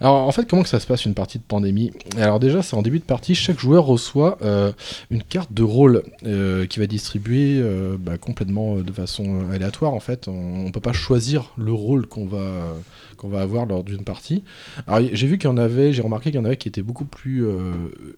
Alors 0.00 0.14
en 0.14 0.32
fait, 0.32 0.48
comment 0.48 0.62
que 0.62 0.68
ça 0.68 0.80
se 0.80 0.86
passe 0.86 1.04
une 1.04 1.14
partie 1.14 1.38
de 1.38 1.44
pandémie? 1.44 1.92
Alors 2.18 2.40
déjà, 2.40 2.62
c'est 2.62 2.76
en 2.76 2.82
début 2.82 2.98
de 2.98 3.04
partie, 3.04 3.34
chaque 3.34 3.58
joueur 3.58 3.84
reçoit 3.84 4.38
euh, 4.42 4.72
une 5.10 5.22
carte 5.22 5.52
de 5.52 5.62
rôle 5.62 6.02
euh, 6.24 6.66
qui 6.66 6.78
va 6.78 6.86
distribuer 6.86 7.58
euh, 7.60 7.96
bah, 7.98 8.18
complètement 8.18 8.76
euh, 8.76 8.82
de 8.82 8.92
façon 8.92 9.50
aléatoire. 9.52 9.94
En 9.94 10.00
fait, 10.00 10.28
on, 10.28 10.64
ne 10.64 10.70
peut 10.70 10.80
pas 10.80 10.92
choisir 10.92 11.52
le 11.56 11.72
rôle 11.72 12.06
qu'on 12.06 12.26
va 12.26 12.74
qu'on 13.16 13.28
va 13.28 13.40
avoir 13.40 13.66
lors 13.66 13.82
d'une 13.82 14.04
partie. 14.04 14.44
Alors 14.86 15.00
j'ai 15.12 15.26
vu 15.26 15.38
qu'il 15.38 15.48
y 15.48 15.52
en 15.52 15.56
avait, 15.56 15.92
j'ai 15.92 16.02
remarqué 16.02 16.30
qu'il 16.30 16.38
y 16.38 16.42
en 16.42 16.44
avait 16.44 16.56
qui 16.56 16.68
étaient 16.68 16.82
beaucoup 16.82 17.04
plus 17.04 17.44
euh, 17.44 17.72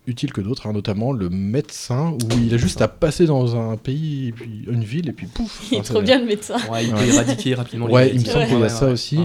utiles 0.07 0.33
que 0.33 0.41
d'autres, 0.41 0.66
hein, 0.66 0.72
notamment 0.72 1.12
le 1.12 1.29
médecin 1.31 2.12
où 2.12 2.39
il 2.39 2.53
a 2.53 2.57
juste 2.57 2.83
à 2.83 2.89
passer 2.89 3.26
dans 3.26 3.57
un 3.57 3.76
pays, 3.76 4.29
et 4.29 4.33
puis 4.33 4.64
une 4.68 4.85
ville 4.85 5.09
et 5.09 5.12
puis 5.12 5.26
pouf. 5.26 5.68
Il 5.70 5.79
est 5.79 5.83
trop 5.83 6.03
bien 6.03 6.18
le 6.20 6.26
médecin. 6.26 6.57
Ouais, 6.70 6.85
il 6.85 6.93
peut 6.93 7.07
éradiquer 7.07 7.55
rapidement 7.55 7.87
les 7.87 7.95
Ouais, 7.95 8.11
il 8.12 8.20
me 8.20 8.24
semble 8.24 8.47
qu'il 8.47 8.59
y 8.59 8.62
a 8.62 8.68
ça 8.68 8.89
aussi. 8.89 9.18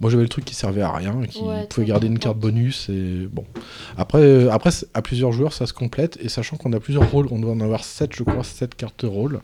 Moi 0.00 0.10
j'avais 0.10 0.22
le 0.22 0.28
truc 0.28 0.44
qui 0.44 0.54
servait 0.54 0.82
à 0.82 0.92
rien, 0.92 1.20
qui 1.28 1.40
Ouais, 1.40 1.66
pouvait 1.68 1.86
trop 1.86 1.99
garder 2.00 2.06
une 2.12 2.18
carte 2.18 2.38
bonus 2.38 2.88
et 2.88 3.28
bon. 3.30 3.44
Après, 3.96 4.20
euh, 4.20 4.50
après 4.50 4.70
à 4.94 5.02
plusieurs 5.02 5.32
joueurs 5.32 5.52
ça 5.52 5.66
se 5.66 5.72
complète 5.72 6.18
et 6.20 6.28
sachant 6.28 6.56
qu'on 6.56 6.72
a 6.72 6.80
plusieurs 6.80 7.10
rôles, 7.10 7.26
on 7.30 7.38
doit 7.38 7.52
en 7.52 7.60
avoir 7.60 7.84
7 7.84 8.14
je 8.14 8.22
crois, 8.22 8.42
7 8.44 8.74
cartes 8.74 9.04
rôle. 9.06 9.40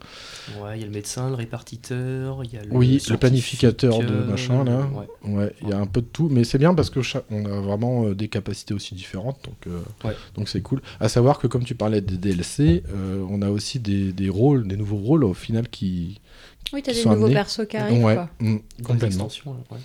Ouais, 0.61 0.77
il 0.77 0.81
y 0.81 0.83
a 0.83 0.87
le 0.87 0.93
médecin, 0.93 1.29
le 1.29 1.35
répartiteur, 1.35 2.43
il 2.45 2.53
y 2.55 2.57
a 2.57 2.63
le 2.63 2.69
Oui, 2.73 3.03
le 3.09 3.17
planificateur 3.17 3.99
de 4.01 4.07
euh, 4.13 4.27
machin 4.27 4.65
là. 4.65 4.89
Ouais. 4.95 5.31
Ouais, 5.31 5.53
il 5.63 5.69
y 5.69 5.73
a 5.73 5.79
un 5.79 5.87
peu 5.87 6.01
de 6.01 6.07
tout, 6.07 6.29
mais 6.31 6.45
c'est 6.45 6.59
bien 6.59 6.75
parce 6.75 6.91
que 6.91 7.01
on 7.31 7.45
a 7.45 7.61
vraiment 7.61 8.07
euh, 8.07 8.15
des 8.15 8.29
capacités 8.29 8.75
aussi 8.75 8.95
différentes, 8.95 9.39
donc 9.45 9.57
euh, 9.67 9.81
Ouais. 10.09 10.15
donc 10.35 10.49
c'est 10.49 10.61
cool. 10.63 10.81
À 11.01 11.09
savoir 11.09 11.39
que 11.39 11.47
comme 11.47 11.65
tu 11.65 11.75
parlais 11.75 12.01
des 12.01 12.17
DLC, 12.17 12.83
euh, 12.95 13.25
on 13.29 13.43
a 13.43 13.51
aussi 13.51 13.79
des, 13.81 14.13
des 14.13 14.29
rôles, 14.29 14.67
des 14.67 14.77
nouveaux 14.77 14.97
rôles 14.97 15.25
au 15.25 15.35
final 15.35 15.69
qui. 15.69 16.21
Oui, 16.73 16.83
t'as 16.83 16.93
Qui 16.93 16.99
des 17.05 17.05
nouveaux 17.05 17.25
amenés. 17.25 17.35
persos 17.35 17.67
qui 17.69 17.77
arrivent. 17.77 18.05
ouais, 18.05 18.15
quoi. 18.15 18.29
mm, 18.41 18.57
complètement. 18.85 19.29
ouais. 19.47 19.79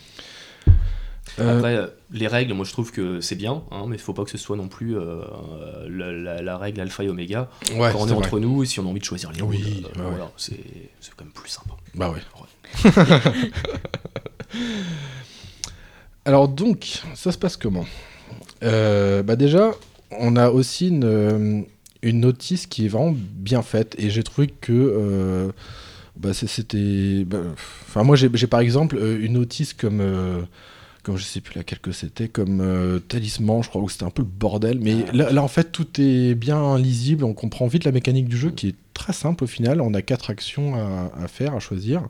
Après, 1.38 1.76
euh, 1.76 1.88
les 2.12 2.28
règles, 2.28 2.54
moi 2.54 2.66
je 2.66 2.72
trouve 2.72 2.92
que 2.92 3.22
c'est 3.22 3.36
bien, 3.36 3.64
hein, 3.72 3.86
mais 3.88 3.96
il 3.96 4.02
faut 4.02 4.14
pas 4.14 4.24
que 4.26 4.30
ce 4.32 4.38
soit 4.38 4.58
non 4.58 4.68
plus 4.68 4.98
euh, 4.98 5.22
la, 5.90 6.12
la- 6.12 6.42
la 6.42 6.58
règle 6.58 6.82
alpha 6.82 7.04
et 7.04 7.10
oméga. 7.10 7.50
ouais, 7.78 7.90
Quand 7.94 8.00
on 8.02 8.08
est 8.08 8.12
entre 8.12 8.40
nous, 8.40 8.64
et 8.64 8.66
si 8.66 8.80
on 8.80 8.86
a 8.86 8.90
envie 8.90 9.00
de 9.00 9.06
choisir 9.06 9.32
les 9.32 9.42
Oui, 9.42 9.84
voilà, 9.96 10.30
c'est 10.38 10.60
c'est 11.00 11.14
quand 11.16 11.24
même 11.24 11.34
plus 11.34 11.50
sympa. 11.50 11.76
Bah 11.96 12.12
ouais. 12.12 12.22
Alors 16.26 16.48
donc, 16.48 17.02
ça 17.16 17.32
se 17.32 17.38
passe 17.38 17.58
comment? 17.58 17.86
Euh, 18.64 19.24
Bah 19.24 19.36
déjà, 19.36 19.72
on 20.12 20.36
a 20.36 20.50
aussi 20.50 20.90
une, 20.90 21.66
une 22.04 22.20
notice 22.20 22.68
qui 22.68 22.86
est 22.86 22.90
vraiment 22.90 23.16
bien 23.16 23.62
faite 23.62 23.96
et 23.98 24.10
j'ai 24.10 24.24
trouvé 24.24 24.48
que 24.48 25.52
bah, 26.18 26.34
c'était... 26.34 27.24
bah, 27.26 27.40
Enfin 27.88 28.04
moi 28.04 28.16
j'ai 28.16 28.30
par 28.48 28.60
exemple 28.60 28.98
une 28.98 29.34
notice 29.34 29.74
comme... 29.74 30.46
comme 31.04 31.18
je 31.18 31.24
sais 31.24 31.42
plus 31.42 31.56
laquelle 31.58 31.80
que 31.80 31.92
c'était, 31.92 32.28
comme 32.28 32.62
euh, 32.62 33.00
talisman, 33.00 33.64
je 33.64 33.70
crois, 33.70 33.82
où 33.82 33.90
c'était 33.90 34.04
un 34.04 34.10
peu 34.12 34.22
le 34.22 34.28
bordel. 34.28 34.80
Mais 34.82 34.98
Ah. 35.08 35.12
là, 35.14 35.32
là, 35.32 35.44
en 35.44 35.48
fait, 35.48 35.72
tout 35.72 35.88
est 36.00 36.36
bien 36.36 36.78
lisible. 36.78 37.24
On 37.24 37.34
comprend 37.34 37.68
vite 37.68 37.84
la 37.86 37.92
mécanique 37.92 38.28
du 38.30 38.38
jeu 38.38 38.52
qui 38.52 38.68
est 38.70 38.76
très 38.94 39.14
simple 39.14 39.44
au 39.46 39.48
final. 39.48 39.82
On 39.82 39.94
a 39.94 40.02
quatre 40.02 40.30
actions 40.30 40.76
à, 40.76 41.12
à 41.20 41.28
faire, 41.28 41.56
à 41.56 41.60
choisir. 41.60 42.04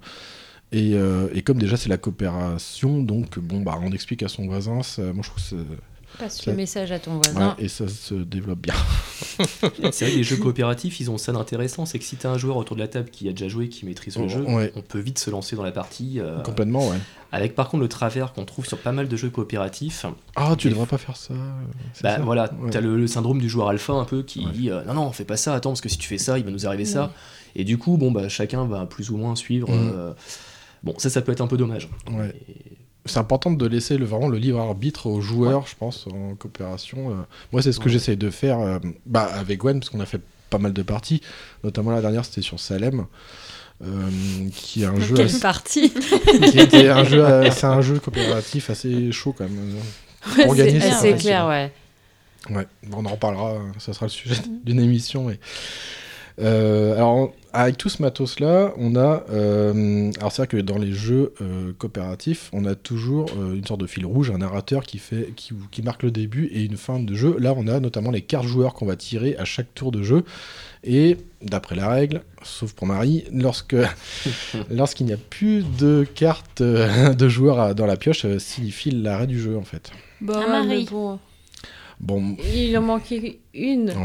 Et, 0.73 0.93
euh, 0.95 1.27
et 1.33 1.41
comme 1.41 1.57
déjà 1.57 1.75
c'est 1.77 1.89
la 1.89 1.97
coopération, 1.97 3.01
donc 3.03 3.39
bon, 3.39 3.59
bah, 3.61 3.77
on 3.83 3.91
explique 3.91 4.23
à 4.23 4.27
son 4.29 4.45
voisin. 4.45 4.83
ça- 4.83 5.01
moi, 5.01 5.21
je 5.23 5.29
trouve 5.29 5.43
que 5.43 5.49
c'est- 5.49 5.77
Passe 6.19 6.41
Ça- 6.41 6.51
le 6.51 6.57
message 6.57 6.91
à 6.91 6.99
ton 6.99 7.13
ouais, 7.15 7.21
voisin. 7.31 7.55
et 7.57 7.69
ça 7.69 7.87
se 7.87 8.13
développe 8.15 8.59
bien. 8.59 8.73
C'est 9.91 10.05
vrai, 10.05 10.15
les 10.15 10.23
jeux 10.23 10.35
coopératifs, 10.35 10.99
ils 10.99 11.09
ont 11.09 11.17
ça 11.17 11.31
d'intéressant, 11.31 11.85
c'est 11.85 11.99
que 11.99 12.03
si 12.05 12.17
t'as 12.17 12.29
un 12.29 12.37
joueur 12.37 12.57
autour 12.57 12.75
de 12.75 12.81
la 12.81 12.89
table 12.89 13.09
qui 13.09 13.29
a 13.29 13.31
déjà 13.31 13.47
joué, 13.47 13.69
qui 13.69 13.85
maîtrise 13.85 14.17
le 14.17 14.23
Oh, 14.25 14.27
jeu, 14.27 14.41
ouais. 14.43 14.73
on 14.75 14.81
peut 14.81 14.99
vite 14.99 15.19
se 15.19 15.29
lancer 15.29 15.55
dans 15.55 15.63
la 15.63 15.71
partie. 15.71 16.19
euh, 16.19 16.41
Complètement, 16.41 16.89
ouais. 16.89 16.97
Avec 17.31 17.55
par 17.55 17.69
contre 17.69 17.81
le 17.81 17.87
travers 17.89 18.33
qu'on 18.33 18.45
trouve 18.45 18.65
sur 18.65 18.77
pas 18.77 18.91
mal 18.91 19.07
de 19.07 19.15
jeux 19.15 19.29
coopératifs, 19.29 20.05
Ah, 20.35 20.55
tu 20.57 20.69
devrais 20.69 20.85
pas 20.85 20.97
faire 20.97 21.15
ça. 21.17 21.33
c'est 21.93 22.03
bah 22.03 22.15
ça 22.17 22.21
voilà, 22.21 22.51
Ouais. 22.59 22.69
t'as 22.71 22.81
le, 22.81 22.97
le 22.97 23.07
syndrome 23.07 23.39
du 23.39 23.47
joueur 23.49 23.69
alpha 23.69 23.93
un 23.93 24.05
peu 24.05 24.23
qui 24.23 24.45
Ouais. 24.45 24.51
dit 24.51 24.69
euh, 24.69 24.83
non 24.85 24.93
non 24.93 25.11
fais 25.11 25.23
pas 25.25 25.37
ça, 25.37 25.53
attends 25.53 25.69
parce 25.71 25.81
que 25.81 25.89
si 25.89 25.97
tu 25.97 26.07
fais 26.07 26.17
ça, 26.17 26.37
il 26.39 26.45
va 26.45 26.51
nous 26.51 26.65
arriver 26.67 26.85
ça. 26.85 27.11
Et 27.55 27.63
du 27.63 27.77
coup 27.77 27.97
bon 27.97 28.11
bah 28.11 28.27
chacun 28.29 28.65
va 28.65 28.85
plus 28.85 29.09
ou 29.11 29.17
moins 29.17 29.35
suivre. 29.35 29.69
Mhm. 29.69 29.91
euh, 29.95 30.13
Bon 30.83 30.95
ça 30.97 31.09
ça 31.11 31.21
peut 31.21 31.31
être 31.31 31.41
un 31.41 31.47
peu 31.47 31.57
dommage. 31.57 31.89
Ouais. 32.11 32.33
Et- 32.49 32.55
C'est 33.05 33.17
important 33.19 33.49
de 33.51 33.65
laisser 33.65 33.97
le, 33.97 34.05
vraiment 34.05 34.27
le 34.27 34.37
libre 34.37 34.59
arbitre 34.59 35.07
aux 35.07 35.21
joueurs, 35.21 35.65
je 35.65 35.75
pense, 35.75 36.05
en 36.07 36.35
coopération. 36.35 37.09
euh. 37.09 37.13
Moi, 37.51 37.63
c'est 37.63 37.71
ce 37.71 37.79
que 37.79 37.85
Ouais. 37.85 37.91
j'essaye 37.91 38.15
de 38.17 38.29
faire 38.29 38.59
euh, 38.59 38.77
bah, 39.07 39.23
avec 39.23 39.57
Gwen, 39.59 39.79
parce 39.79 39.89
qu'on 39.89 39.99
a 40.01 40.05
fait 40.05 40.21
pas 40.51 40.59
mal 40.59 40.71
de 40.71 40.81
parties. 40.83 41.19
Notamment 41.63 41.89
la 41.89 42.01
dernière, 42.01 42.25
c'était 42.25 42.43
sur 42.43 42.59
Salem. 42.59 43.05
Euh, 43.83 44.09
qui 44.53 44.83
est 44.83 44.85
un 44.85 44.99
jeu 44.99 45.15
Quelle 45.15 45.25
assez- 45.25 45.39
partie 45.39 45.89
qui 46.51 46.59
était 46.59 46.89
un 46.89 47.03
jeu 47.03 47.25
c'est 47.51 47.65
un 47.65 47.81
jeu 47.81 47.99
coopératif 47.99 48.69
assez 48.69 49.11
chaud 49.11 49.33
quand 49.37 49.45
même 49.45 49.75
Ouais, 50.37 50.45
Pour 50.45 50.55
gagner, 50.55 50.79
c'est 50.99 51.15
clair, 51.15 51.47
ouais. 51.47 51.71
Ouais, 52.49 52.67
on 52.93 53.05
en 53.05 53.09
reparlera, 53.09 53.55
ça 53.79 53.91
sera 53.93 54.05
le 54.05 54.11
sujet 54.11 54.35
d'une 54.63 54.79
émission. 54.79 55.23
Mais... 55.25 55.39
Euh, 56.39 56.95
alors, 56.95 57.33
avec 57.53 57.77
tout 57.77 57.89
ce 57.89 58.01
matos-là, 58.01 58.73
on 58.77 58.95
a. 58.95 59.23
euh, 59.31 60.11
alors, 60.19 60.31
c'est 60.31 60.43
vrai 60.43 60.47
que 60.47 60.57
dans 60.57 60.77
les 60.77 60.93
jeux 60.93 61.33
euh, 61.41 61.73
coopératifs, 61.77 62.49
on 62.53 62.65
a 62.65 62.75
toujours 62.75 63.27
euh, 63.37 63.53
une 63.55 63.65
sorte 63.65 63.81
de 63.81 63.87
fil 63.87 64.05
rouge, 64.05 64.31
un 64.31 64.37
narrateur 64.37 64.83
qui, 64.83 64.97
fait, 64.97 65.33
qui, 65.35 65.53
qui 65.71 65.81
marque 65.81 66.03
le 66.03 66.11
début 66.11 66.45
et 66.47 66.63
une 66.63 66.77
fin 66.77 66.99
de 66.99 67.13
jeu. 67.15 67.35
Là, 67.37 67.53
on 67.57 67.67
a 67.67 67.79
notamment 67.79 68.11
les 68.11 68.21
cartes 68.21 68.45
joueurs 68.47 68.73
qu'on 68.73 68.85
va 68.85 68.95
tirer 68.95 69.35
à 69.37 69.45
chaque 69.45 69.73
tour 69.75 69.91
de 69.91 70.01
jeu. 70.03 70.23
Et 70.83 71.17
d'après 71.43 71.75
la 71.75 71.89
règle, 71.89 72.21
sauf 72.43 72.73
pour 72.73 72.87
Marie, 72.87 73.25
lorsque 73.31 73.75
lorsqu'il 74.71 75.05
n'y 75.05 75.13
a 75.13 75.17
plus 75.17 75.63
de 75.77 76.05
cartes 76.15 76.61
de 76.63 77.29
joueurs 77.29 77.75
dans 77.75 77.85
la 77.85 77.97
pioche, 77.97 78.25
euh, 78.25 78.39
signifie 78.39 78.91
l'arrêt 78.91 79.27
du 79.27 79.39
jeu 79.39 79.57
en 79.57 79.63
fait. 79.63 79.91
Bon, 80.21 80.33
Ah, 80.43 80.47
Marie. 80.63 80.87
bon, 80.89 81.19
Bon, 81.99 82.35
il 82.55 82.75
en 82.77 82.81
manquait 82.81 83.39
une. 83.53 83.89
ouais, 83.89 83.95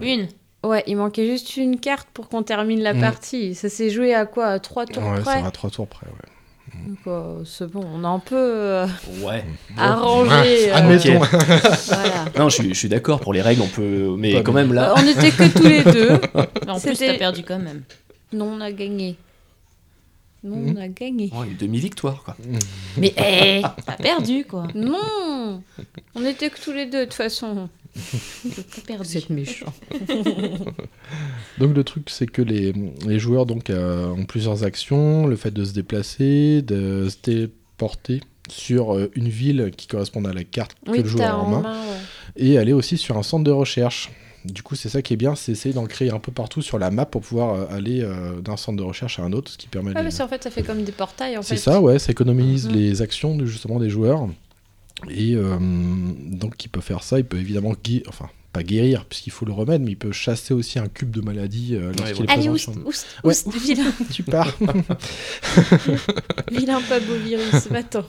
ouais. 0.00 0.14
Une. 0.14 0.28
Ouais, 0.64 0.82
il 0.86 0.96
manquait 0.96 1.26
juste 1.26 1.56
une 1.56 1.78
carte 1.78 2.08
pour 2.12 2.28
qu'on 2.28 2.42
termine 2.42 2.80
la 2.82 2.94
Mm. 2.94 3.00
partie. 3.00 3.54
Ça 3.54 3.68
s'est 3.68 3.90
joué 3.90 4.14
à 4.14 4.26
quoi? 4.26 4.46
À 4.48 4.58
Trois 4.58 4.84
tours 4.86 5.02
Ouais, 5.04 5.20
près? 5.20 5.34
ça 5.36 5.40
va 5.42 5.48
à 5.48 5.50
trois 5.52 5.70
tours 5.70 5.86
près, 5.86 6.06
ouais. 6.06 6.78
Donc, 6.88 6.98
euh, 7.06 7.42
C'est 7.44 7.70
bon, 7.70 7.84
on 7.94 8.02
a 8.04 8.08
un 8.08 8.18
peu 8.18 8.34
euh, 8.36 8.86
Ouais. 9.22 9.44
arrangé. 9.78 10.70
euh, 10.70 10.74
Admettons. 10.74 11.18
voilà. 11.18 12.24
Non 12.38 12.48
je 12.48 12.54
suis, 12.56 12.68
je 12.74 12.78
suis 12.78 12.88
d'accord 12.88 13.20
pour 13.20 13.32
les 13.32 13.40
règles 13.42 13.62
on 13.62 13.68
peut 13.68 14.14
mais 14.18 14.32
Pas 14.34 14.42
quand 14.42 14.52
bien. 14.52 14.62
même 14.62 14.72
là. 14.74 14.94
On 14.96 15.06
était 15.06 15.30
que 15.30 15.56
tous 15.56 15.62
les 15.68 15.84
deux. 15.84 16.20
Mais 16.64 16.70
en 16.70 16.80
plus, 16.80 16.98
t'as 16.98 17.14
perdu 17.16 17.44
quand 17.44 17.58
même. 17.60 17.82
Non, 18.32 18.46
on 18.56 18.60
a 18.60 18.72
gagné. 18.72 19.16
Non, 20.44 20.74
on 20.74 20.80
a 20.80 20.88
gagné. 20.88 21.30
Oh, 21.34 21.44
une 21.44 21.56
demi-victoire 21.56 22.22
quoi. 22.24 22.36
Mais 22.98 23.14
hé 23.16 23.62
T'as 23.86 23.92
perdu, 23.96 24.44
quoi. 24.44 24.66
Non 24.74 25.62
On 26.14 26.24
était 26.24 26.50
que 26.50 26.60
tous 26.60 26.72
les 26.72 26.86
deux, 26.86 27.00
de 27.00 27.04
toute 27.04 27.14
façon. 27.14 27.68
Perdu. 28.86 29.08
Vous 29.08 29.16
êtes 29.16 29.30
méchant. 29.30 29.72
Donc 31.58 31.74
le 31.74 31.84
truc 31.84 32.10
c'est 32.10 32.26
que 32.26 32.42
les, 32.42 32.72
les 33.06 33.18
joueurs 33.18 33.46
donc 33.46 33.70
euh, 33.70 34.08
ont 34.08 34.24
plusieurs 34.24 34.64
actions, 34.64 35.26
le 35.26 35.36
fait 35.36 35.50
de 35.50 35.64
se 35.64 35.72
déplacer, 35.72 36.62
de 36.62 37.08
se 37.08 37.16
téléporter 37.16 38.20
sur 38.48 38.94
euh, 38.94 39.10
une 39.14 39.28
ville 39.28 39.72
qui 39.76 39.86
correspond 39.86 40.24
à 40.24 40.32
la 40.32 40.44
carte 40.44 40.76
que 40.86 40.92
le 40.92 41.04
joueur 41.08 41.34
a 41.34 41.38
en 41.38 41.48
main, 41.50 41.60
main, 41.62 41.80
ouais. 41.80 41.96
et 42.36 42.58
aller 42.58 42.72
aussi 42.72 42.96
sur 42.96 43.16
un 43.16 43.22
centre 43.22 43.44
de 43.44 43.50
recherche. 43.50 44.10
Du 44.44 44.62
coup 44.62 44.76
c'est 44.76 44.88
ça 44.88 45.02
qui 45.02 45.12
est 45.12 45.16
bien, 45.16 45.34
c'est 45.34 45.50
essayer 45.50 45.74
d'en 45.74 45.86
créer 45.86 46.10
un 46.10 46.20
peu 46.20 46.30
partout 46.30 46.62
sur 46.62 46.78
la 46.78 46.92
map 46.92 47.04
pour 47.06 47.22
pouvoir 47.22 47.54
euh, 47.54 47.66
aller 47.76 48.02
euh, 48.02 48.40
d'un 48.40 48.56
centre 48.56 48.78
de 48.78 48.84
recherche 48.84 49.18
à 49.18 49.22
un 49.24 49.32
autre, 49.32 49.50
ce 49.50 49.58
qui 49.58 49.66
permet 49.66 49.90
Ah, 49.96 50.02
mais 50.04 50.20
en 50.20 50.28
fait, 50.28 50.44
ça 50.44 50.50
fait 50.50 50.62
comme 50.62 50.84
des 50.84 50.92
portails, 50.92 51.36
en 51.36 51.42
fait. 51.42 51.56
C'est 51.56 51.62
ça, 51.62 51.80
ouais, 51.80 51.98
ça 51.98 52.12
économise 52.12 52.68
Mhm. 52.68 52.74
les 52.74 53.02
actions 53.02 53.36
de, 53.36 53.44
justement 53.44 53.80
des 53.80 53.90
joueurs. 53.90 54.28
Et 55.10 55.34
euh, 55.34 55.58
donc, 55.60 56.64
il 56.64 56.68
peut 56.68 56.80
faire 56.80 57.02
ça, 57.02 57.18
il 57.18 57.24
peut 57.24 57.38
évidemment 57.38 57.74
guérir, 57.84 58.02
enfin, 58.08 58.28
pas 58.52 58.62
guérir, 58.62 59.04
puisqu'il 59.04 59.30
faut 59.30 59.44
le 59.44 59.52
remède, 59.52 59.82
mais 59.82 59.90
il 59.92 59.96
peut 59.98 60.12
chasser 60.12 60.54
aussi 60.54 60.78
un 60.78 60.88
cube 60.88 61.10
de 61.10 61.20
maladie 61.20 61.74
euh, 61.74 61.92
lorsqu'il 61.98 62.24
est 62.24 62.30
Allez, 62.30 62.48
présent 62.48 62.52
oust, 62.52 62.68
oust, 62.86 63.06
Ouais, 63.22 63.30
oust, 63.32 63.54
vilain, 63.54 63.92
Tu 64.12 64.22
pars. 64.22 64.56
vilain 66.50 66.80
pas 66.88 67.00
beau 67.00 67.14
virus, 67.22 67.66
va-t'en. 67.68 68.04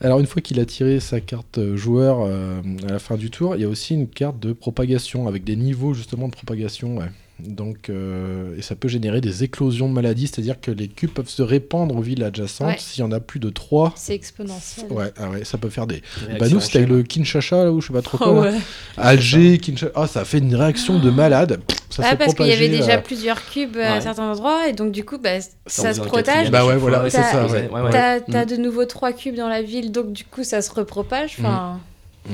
Alors, 0.00 0.18
une 0.18 0.26
fois 0.26 0.42
qu'il 0.42 0.58
a 0.58 0.64
tiré 0.66 0.98
sa 0.98 1.20
carte 1.20 1.58
euh, 1.58 1.76
joueur 1.76 2.22
euh, 2.22 2.60
à 2.88 2.92
la 2.92 2.98
fin 2.98 3.16
du 3.16 3.30
tour, 3.30 3.54
il 3.54 3.62
y 3.62 3.64
a 3.64 3.68
aussi 3.68 3.94
une 3.94 4.08
carte 4.08 4.40
de 4.40 4.52
propagation 4.52 5.28
avec 5.28 5.44
des 5.44 5.54
niveaux 5.54 5.94
justement 5.94 6.26
de 6.26 6.32
propagation. 6.32 6.96
ouais. 6.98 7.06
Donc, 7.40 7.88
euh, 7.90 8.56
et 8.56 8.62
ça 8.62 8.76
peut 8.76 8.86
générer 8.86 9.20
des 9.20 9.42
éclosions 9.42 9.88
de 9.88 9.94
maladies, 9.94 10.28
c'est-à-dire 10.28 10.60
que 10.60 10.70
les 10.70 10.86
cubes 10.86 11.10
peuvent 11.10 11.28
se 11.28 11.42
répandre 11.42 11.96
aux 11.96 12.00
villes 12.02 12.22
adjacentes. 12.22 12.68
Ouais. 12.68 12.76
S'il 12.78 13.00
y 13.00 13.02
en 13.06 13.10
a 13.10 13.18
plus 13.18 13.40
de 13.40 13.50
3, 13.50 13.94
C'est 13.96 14.14
exponentiel. 14.14 14.86
ouais, 14.92 15.12
ah 15.18 15.28
ouais, 15.28 15.44
ça 15.44 15.58
peut 15.58 15.68
faire 15.70 15.88
des, 15.88 16.02
Bah 16.38 16.48
nous 16.48 16.60
c'était 16.60 16.86
le 16.86 17.02
Kinshasa 17.02 17.64
là 17.64 17.72
où 17.72 17.80
je 17.80 17.88
sais 17.88 17.92
pas 17.92 18.02
trop 18.02 18.16
quoi. 18.18 18.28
Oh, 18.30 18.44
là. 18.44 18.50
ouais. 18.52 18.58
Alger, 18.96 19.58
Kinshasa. 19.58 19.92
Ah 19.96 20.06
ça 20.06 20.20
a 20.20 20.24
fait 20.24 20.38
une 20.38 20.54
réaction 20.54 21.00
de 21.00 21.10
malade. 21.10 21.60
Ça 21.90 22.08
s'est 22.10 22.16
parce 22.16 22.34
qu'il 22.34 22.46
y 22.46 22.52
avait 22.52 22.68
déjà 22.68 22.98
euh, 22.98 23.02
plusieurs 23.02 23.44
cubes 23.50 23.76
à 23.76 24.00
certains 24.00 24.30
endroits, 24.30 24.68
et 24.68 24.72
donc 24.72 24.92
du 24.92 25.04
coup, 25.04 25.18
bah, 25.18 25.40
ça, 25.66 25.92
se 25.92 26.00
protège. 26.00 26.50
Bah 26.50 26.64
ouais, 26.64 26.76
voilà, 26.76 27.10
c'est 27.10 27.22
ça, 27.22 27.44
faisait- 27.48 27.62
ouais. 27.64 27.70
ouais, 27.70 27.80
ouais. 27.82 27.90
T'as 27.90 28.18
Mm. 28.20 28.24
t'as 28.30 28.44
de 28.44 28.56
nouveau 28.56 28.84
trois 28.84 29.12
cubes 29.12 29.34
dans 29.34 29.48
la 29.48 29.62
ville, 29.62 29.90
donc 29.90 30.12
du 30.12 30.24
coup, 30.24 30.44
ça 30.44 30.62
se 30.62 30.70
repropage. 30.70 31.36
Enfin, 31.40 31.80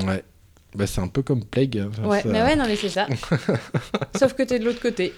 Ouais. 0.06 0.22
Bah, 0.74 0.86
c'est 0.86 1.00
un 1.00 1.08
peu 1.08 1.22
comme 1.22 1.44
Plague. 1.44 1.82
enfin, 1.88 2.06
Ouais, 2.08 2.22
ça- 2.22 2.28
mais 2.28 2.42
ouais, 2.42 2.56
non, 2.56 2.64
mais 2.66 2.76
c'est 2.76 2.88
ça. 2.90 3.06
Sauf 4.18 4.34
que 4.34 4.42
t'es 4.42 4.58
de 4.58 4.64
l'autre 4.64 4.80
côté. 4.80 5.12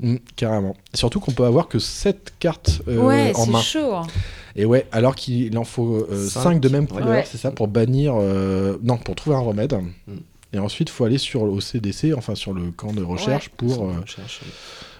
Mm, 0.00 0.16
carrément. 0.36 0.76
Surtout 0.92 1.20
qu'on 1.20 1.32
peut 1.32 1.44
avoir 1.44 1.68
que 1.68 1.78
7 1.78 2.34
cartes 2.40 2.82
euh, 2.88 2.96
ouais, 2.98 3.32
en 3.36 3.44
c'est 3.44 3.50
main. 3.50 3.60
chaud. 3.60 3.94
hein. 3.94 4.06
Et 4.56 4.64
ouais, 4.64 4.86
alors 4.92 5.14
qu'il 5.14 5.56
en 5.58 5.64
faut 5.64 6.06
Cinq. 6.10 6.42
5 6.42 6.60
de 6.60 6.68
même 6.68 6.86
couleur, 6.88 7.08
Ouais. 7.08 7.24
c'est 7.30 7.38
ça, 7.38 7.50
pour 7.50 7.68
bannir. 7.68 8.14
euh, 8.18 8.76
Non, 8.82 8.96
pour 8.96 9.14
trouver 9.14 9.36
un 9.36 9.40
remède. 9.40 9.74
Mm. 10.06 10.14
Et 10.54 10.58
ensuite, 10.58 10.88
il 10.88 10.92
faut 10.92 11.04
aller 11.04 11.18
sur 11.18 11.42
au 11.42 11.60
CDC, 11.60 12.12
enfin 12.14 12.34
sur 12.34 12.52
le 12.54 12.70
camp 12.70 12.92
de 12.92 13.02
recherche, 13.02 13.48
pour, 13.50 13.74
Sans 13.74 13.88
euh, 13.90 14.00
recherche. 14.00 14.40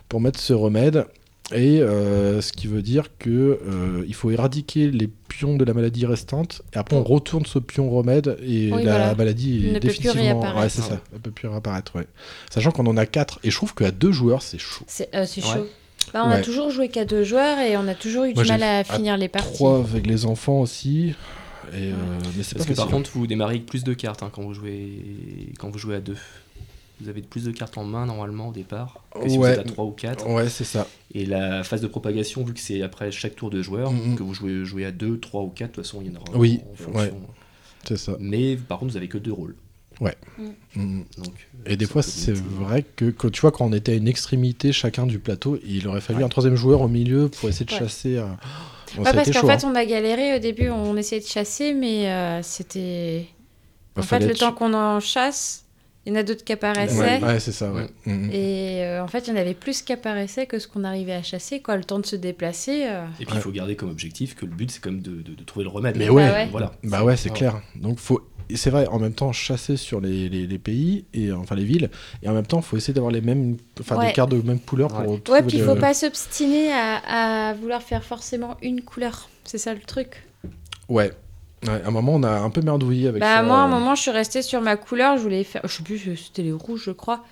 pour 0.09 0.21
mettre 0.21 0.39
ce 0.41 0.53
remède. 0.53 1.07
Et 1.53 1.81
euh, 1.83 2.41
ce 2.41 2.53
qui 2.53 2.67
veut 2.69 2.81
dire 2.81 3.11
que 3.19 3.31
euh, 3.67 4.05
il 4.09 4.15
faut 4.15 4.31
éradiquer 4.31 4.91
les 4.91 5.09
pions 5.29 5.57
de 5.57 5.65
la 5.65 5.75
maladie 5.75 6.07
restante. 6.07 6.63
Et 6.75 6.79
après, 6.79 6.97
on 6.97 7.03
retourne 7.05 7.45
ce 7.45 7.59
pion 7.59 7.91
remède 7.91 8.39
et 8.43 8.73
Oui, 8.73 8.83
la 8.83 8.97
voilà. 8.99 9.15
maladie 9.15 9.67
est 9.67 9.73
ne 9.73 9.75
peut 9.75 9.81
plus 9.89 9.99
définitivement. 9.99 10.41
Ouais, 10.59 10.69
c'est 10.71 10.81
ça. 10.81 11.01
Elle 11.13 11.21
peut 11.21 11.31
plus 11.31 11.49
réapparaître. 11.49 11.95
Ouais. 11.97 12.07
Sachant 12.51 12.71
qu'on 12.71 12.87
en 12.87 12.97
a 12.97 13.05
4 13.05 13.41
et 13.45 13.51
je 13.51 13.57
trouve 13.57 13.75
qu'à 13.75 13.91
deux 13.91 14.11
joueurs, 14.11 14.41
c'est 14.41 14.59
chaud. 14.59 14.85
C'est 14.89 15.15
euh, 15.15 15.21
Ouais. 15.21 15.27
chaud. 15.43 15.67
Bah, 16.15 16.23
on 16.25 16.31
a 16.31 16.37
Ouais. 16.37 16.43
toujours 16.43 16.71
joué 16.71 16.89
qu'à 16.89 17.05
deux 17.05 17.25
joueurs 17.25 17.59
et 17.59 17.77
on 17.77 17.87
a 17.89 17.95
toujours 17.95 18.25
eu 18.25 18.33
Moi, 18.35 18.43
du 18.45 18.49
mal 18.49 18.63
à 18.63 18.79
à 18.79 18.85
finir 18.85 19.17
les 19.19 19.29
parties. 19.29 19.53
3 19.55 19.81
avec 19.81 20.07
les 20.07 20.25
enfants 20.25 20.61
aussi. 20.61 21.15
Et, 21.73 21.77
euh, 21.77 21.93
mais 22.37 22.43
c'est 22.43 22.57
Parce 22.57 22.69
que 22.69 22.75
par 22.75 22.89
contre, 22.89 23.11
vous 23.15 23.27
démarrez 23.27 23.55
avec 23.57 23.67
plus 23.67 23.85
de 23.85 23.93
cartes 23.95 24.23
hein, 24.23 24.31
quand, 24.33 24.43
vous 24.43 24.55
jouez... 24.55 25.53
quand 25.59 25.71
vous 25.71 25.79
jouez 25.79 25.97
à 25.97 26.01
deux. 26.01 26.17
Vous 27.01 27.09
avez 27.09 27.23
plus 27.23 27.45
de 27.45 27.51
cartes 27.51 27.77
en 27.77 27.85
main 27.85 28.07
normalement 28.07 28.49
au 28.49 28.53
départ 28.53 29.03
que 29.21 29.29
si 29.29 29.37
Ouais. 29.37 29.55
vous 29.55 29.61
êtes 29.61 29.67
à 29.67 29.71
3 29.71 29.85
ou 29.85 29.91
4. 29.91 30.29
Ouais, 30.29 30.49
c'est 30.49 30.65
ça. 30.65 30.87
Et 31.13 31.27
la 31.27 31.65
phase 31.65 31.81
de 31.81 31.87
propagation, 31.89 32.45
vu 32.45 32.55
que 32.55 32.61
c'est 32.61 32.83
après 32.83 33.11
chaque 33.11 33.35
tour 33.35 33.51
de 33.51 33.63
joueur, 33.63 33.91
Mhm. 33.93 34.15
que 34.17 34.23
vous 34.23 34.33
jouez, 34.35 34.65
jouez 34.65 34.85
à 34.85 34.93
2, 34.93 35.19
3 35.19 35.43
ou 35.43 35.49
4, 35.49 35.71
de 35.71 35.75
toute 35.75 35.85
façon 35.85 36.01
il 36.01 36.13
y 36.13 36.17
en 36.17 36.21
aura 36.21 36.39
Oui, 36.39 36.61
en 36.73 36.77
fonction. 36.77 37.01
ouais. 37.01 37.13
C'est 37.87 37.97
ça. 37.99 38.17
Mais 38.21 38.57
par 38.57 38.79
contre, 38.79 38.93
vous 38.93 38.97
avez 38.97 39.09
que 39.09 39.19
deux 39.19 39.33
rôles. 39.33 39.57
Mm. 40.01 41.03
Donc, 41.19 41.35
Et 41.67 41.77
des 41.77 41.87
fois, 41.87 42.03
c'est 42.03 42.35
vrai 42.35 42.85
que 42.97 43.11
quand 43.11 43.31
tu 43.31 43.41
vois, 43.41 43.53
quand 43.53 43.65
on 43.67 43.73
était 43.73 43.93
à 43.93 43.95
une 43.95 44.09
extrémité 44.09 44.73
chacun 44.73 45.07
du 45.07 45.19
plateau, 45.21 45.59
il 45.65 45.87
aurait 45.87 46.01
fallu 46.01 46.19
Ouais. 46.21 46.25
un 46.25 46.29
troisième 46.29 46.57
joueur 46.57 46.81
au 46.81 46.89
milieu 46.89 47.29
pour 47.29 47.49
essayer 47.49 47.65
de 47.67 47.73
Ouais. 47.73 47.79
chasser. 47.79 48.17
Bon, 48.97 49.03
Ouais, 49.03 49.09
a 49.09 49.13
parce 49.15 49.31
qu'en 49.31 49.47
fait, 49.47 49.65
hein. 49.65 49.71
on 49.73 49.75
a 49.75 49.85
galéré 49.85 50.37
au 50.37 50.39
début, 50.41 50.69
on 50.71 50.97
essayait 50.97 51.21
de 51.21 51.27
chasser, 51.27 51.75
mais 51.75 52.09
euh, 52.09 52.43
c'était. 52.43 53.27
Bah, 53.95 54.03
en 54.03 54.05
fait, 54.05 54.21
le 54.27 54.35
temps 54.35 54.53
qu'on 54.53 54.75
en 54.75 54.99
chasse, 55.01 55.64
il 56.07 56.13
y 56.13 56.17
en 56.17 56.19
a 56.21 56.23
d'autres 56.23 56.45
qui 56.45 56.53
apparaissaient. 56.53 56.99
Ouais, 56.99 57.23
ouais, 57.25 57.41
c'est 57.41 57.53
ça, 57.53 57.73
ouais. 57.73 57.87
Mm. 58.07 58.31
Et 58.33 58.85
euh, 58.85 59.03
en 59.03 59.07
fait, 59.09 59.27
il 59.27 59.31
y 59.31 59.33
en 59.33 59.41
avait 59.41 59.55
plus 59.55 59.83
qui 59.83 59.93
apparaissaient 59.93 60.47
que 60.47 60.59
ce 60.59 60.69
qu'on 60.69 60.85
arrivait 60.85 61.15
à 61.15 61.23
chasser, 61.23 61.61
quoi. 61.61 61.77
Le 61.77 61.85
temps 61.85 61.99
de 61.99 62.07
se 62.07 62.17
déplacer. 62.17 62.85
euh, 62.87 63.05
Et 63.21 63.25
puis 63.27 63.35
il 63.37 63.41
faut 63.41 63.51
garder 63.51 63.75
comme 63.77 63.91
objectif 63.91 64.35
que 64.35 64.45
le 64.47 64.53
but 64.53 64.71
c'est 64.71 64.81
quand 64.81 64.91
même 64.91 65.01
de, 65.03 65.23
de- 65.23 65.35
de 65.35 65.45
trouver 65.45 65.65
le 65.65 65.71
remède. 65.71 65.97
Mais 65.97 66.07
Bah 66.09 66.13
ouais. 66.13 66.31
ouais. 66.31 66.49
Voilà. 66.51 66.73
Bah 66.85 67.03
ouais, 67.05 67.17
c'est 67.17 67.31
Ouais. 67.31 67.37
clair. 67.37 67.61
Donc 67.77 67.99
faut. 67.99 68.21
C'est 68.55 68.69
vrai, 68.69 68.87
en 68.89 68.99
même 68.99 69.15
temps, 69.15 69.33
chasser 69.33 69.79
sur 69.79 70.03
les, 70.03 70.29
les- 70.29 70.47
les 70.47 70.59
pays, 70.59 71.07
et 71.15 71.33
enfin 71.33 71.55
les 71.55 71.65
villes, 71.65 71.89
et 72.23 72.29
en 72.29 72.35
même 72.35 72.45
temps, 72.47 72.61
faut 72.61 72.77
essayer 72.77 72.93
d'avoir 72.93 73.11
les 73.11 73.23
mêmes, 73.23 73.57
enfin 73.81 73.97
Ouais. 73.97 74.09
des 74.09 74.13
cartes 74.13 74.31
de 74.33 74.43
même 74.47 74.61
couleur 74.61 74.89
pour 74.89 74.99
Ouais. 75.13 75.19
trouver 75.21 75.41
Ouais, 75.41 75.47
puis 75.47 75.57
il 75.57 75.65
faut 75.65 75.73
le- 75.75 75.81
pas 75.81 75.95
s'obstiner 75.95 76.71
à, 76.71 77.49
à 77.51 77.55
vouloir 77.55 77.83
faire 77.83 78.05
forcément 78.05 78.59
une 78.61 78.83
couleur. 78.83 79.31
C'est 79.45 79.57
ça 79.57 79.73
le 79.73 79.81
truc. 79.81 80.27
Ouais. 80.91 81.11
Ouais, 81.67 81.83
à 81.85 81.89
un 81.89 81.91
moment, 81.91 82.15
on 82.15 82.23
a 82.23 82.31
un 82.31 82.51
peu 82.51 82.61
merdouillé 82.61 83.09
avec 83.09 83.21
Bah, 83.21 83.37
ça. 83.37 83.43
moi, 83.43 83.59
à 83.59 83.63
un 83.63 83.69
moment, 83.69 83.95
je 83.95 84.03
suis 84.03 84.11
restée 84.11 84.43
sur 84.43 84.61
ma 84.61 84.77
couleur. 84.77 85.17
Je 85.17 85.23
voulais 85.23 85.45
faire. 85.45 85.63
Je 85.65 85.77
sais 85.77 85.83
plus, 85.83 85.99
c'était 86.17 86.43
les 86.43 86.53
rouges, 86.53 86.83
je 86.87 86.91
crois. 86.91 87.25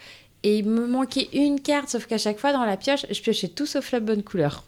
Et 0.42 0.58
il 0.58 0.66
me 0.68 0.86
manquait 0.86 1.28
une 1.32 1.60
carte, 1.60 1.88
sauf 1.88 2.06
qu'à 2.06 2.18
chaque 2.18 2.38
fois, 2.38 2.52
dans 2.52 2.64
la 2.64 2.76
pioche, 2.76 3.06
je 3.10 3.20
piochais 3.20 3.48
tout 3.48 3.66
sauf 3.66 3.92
la 3.92 4.00
bonne 4.00 4.22
couleur. 4.22 4.64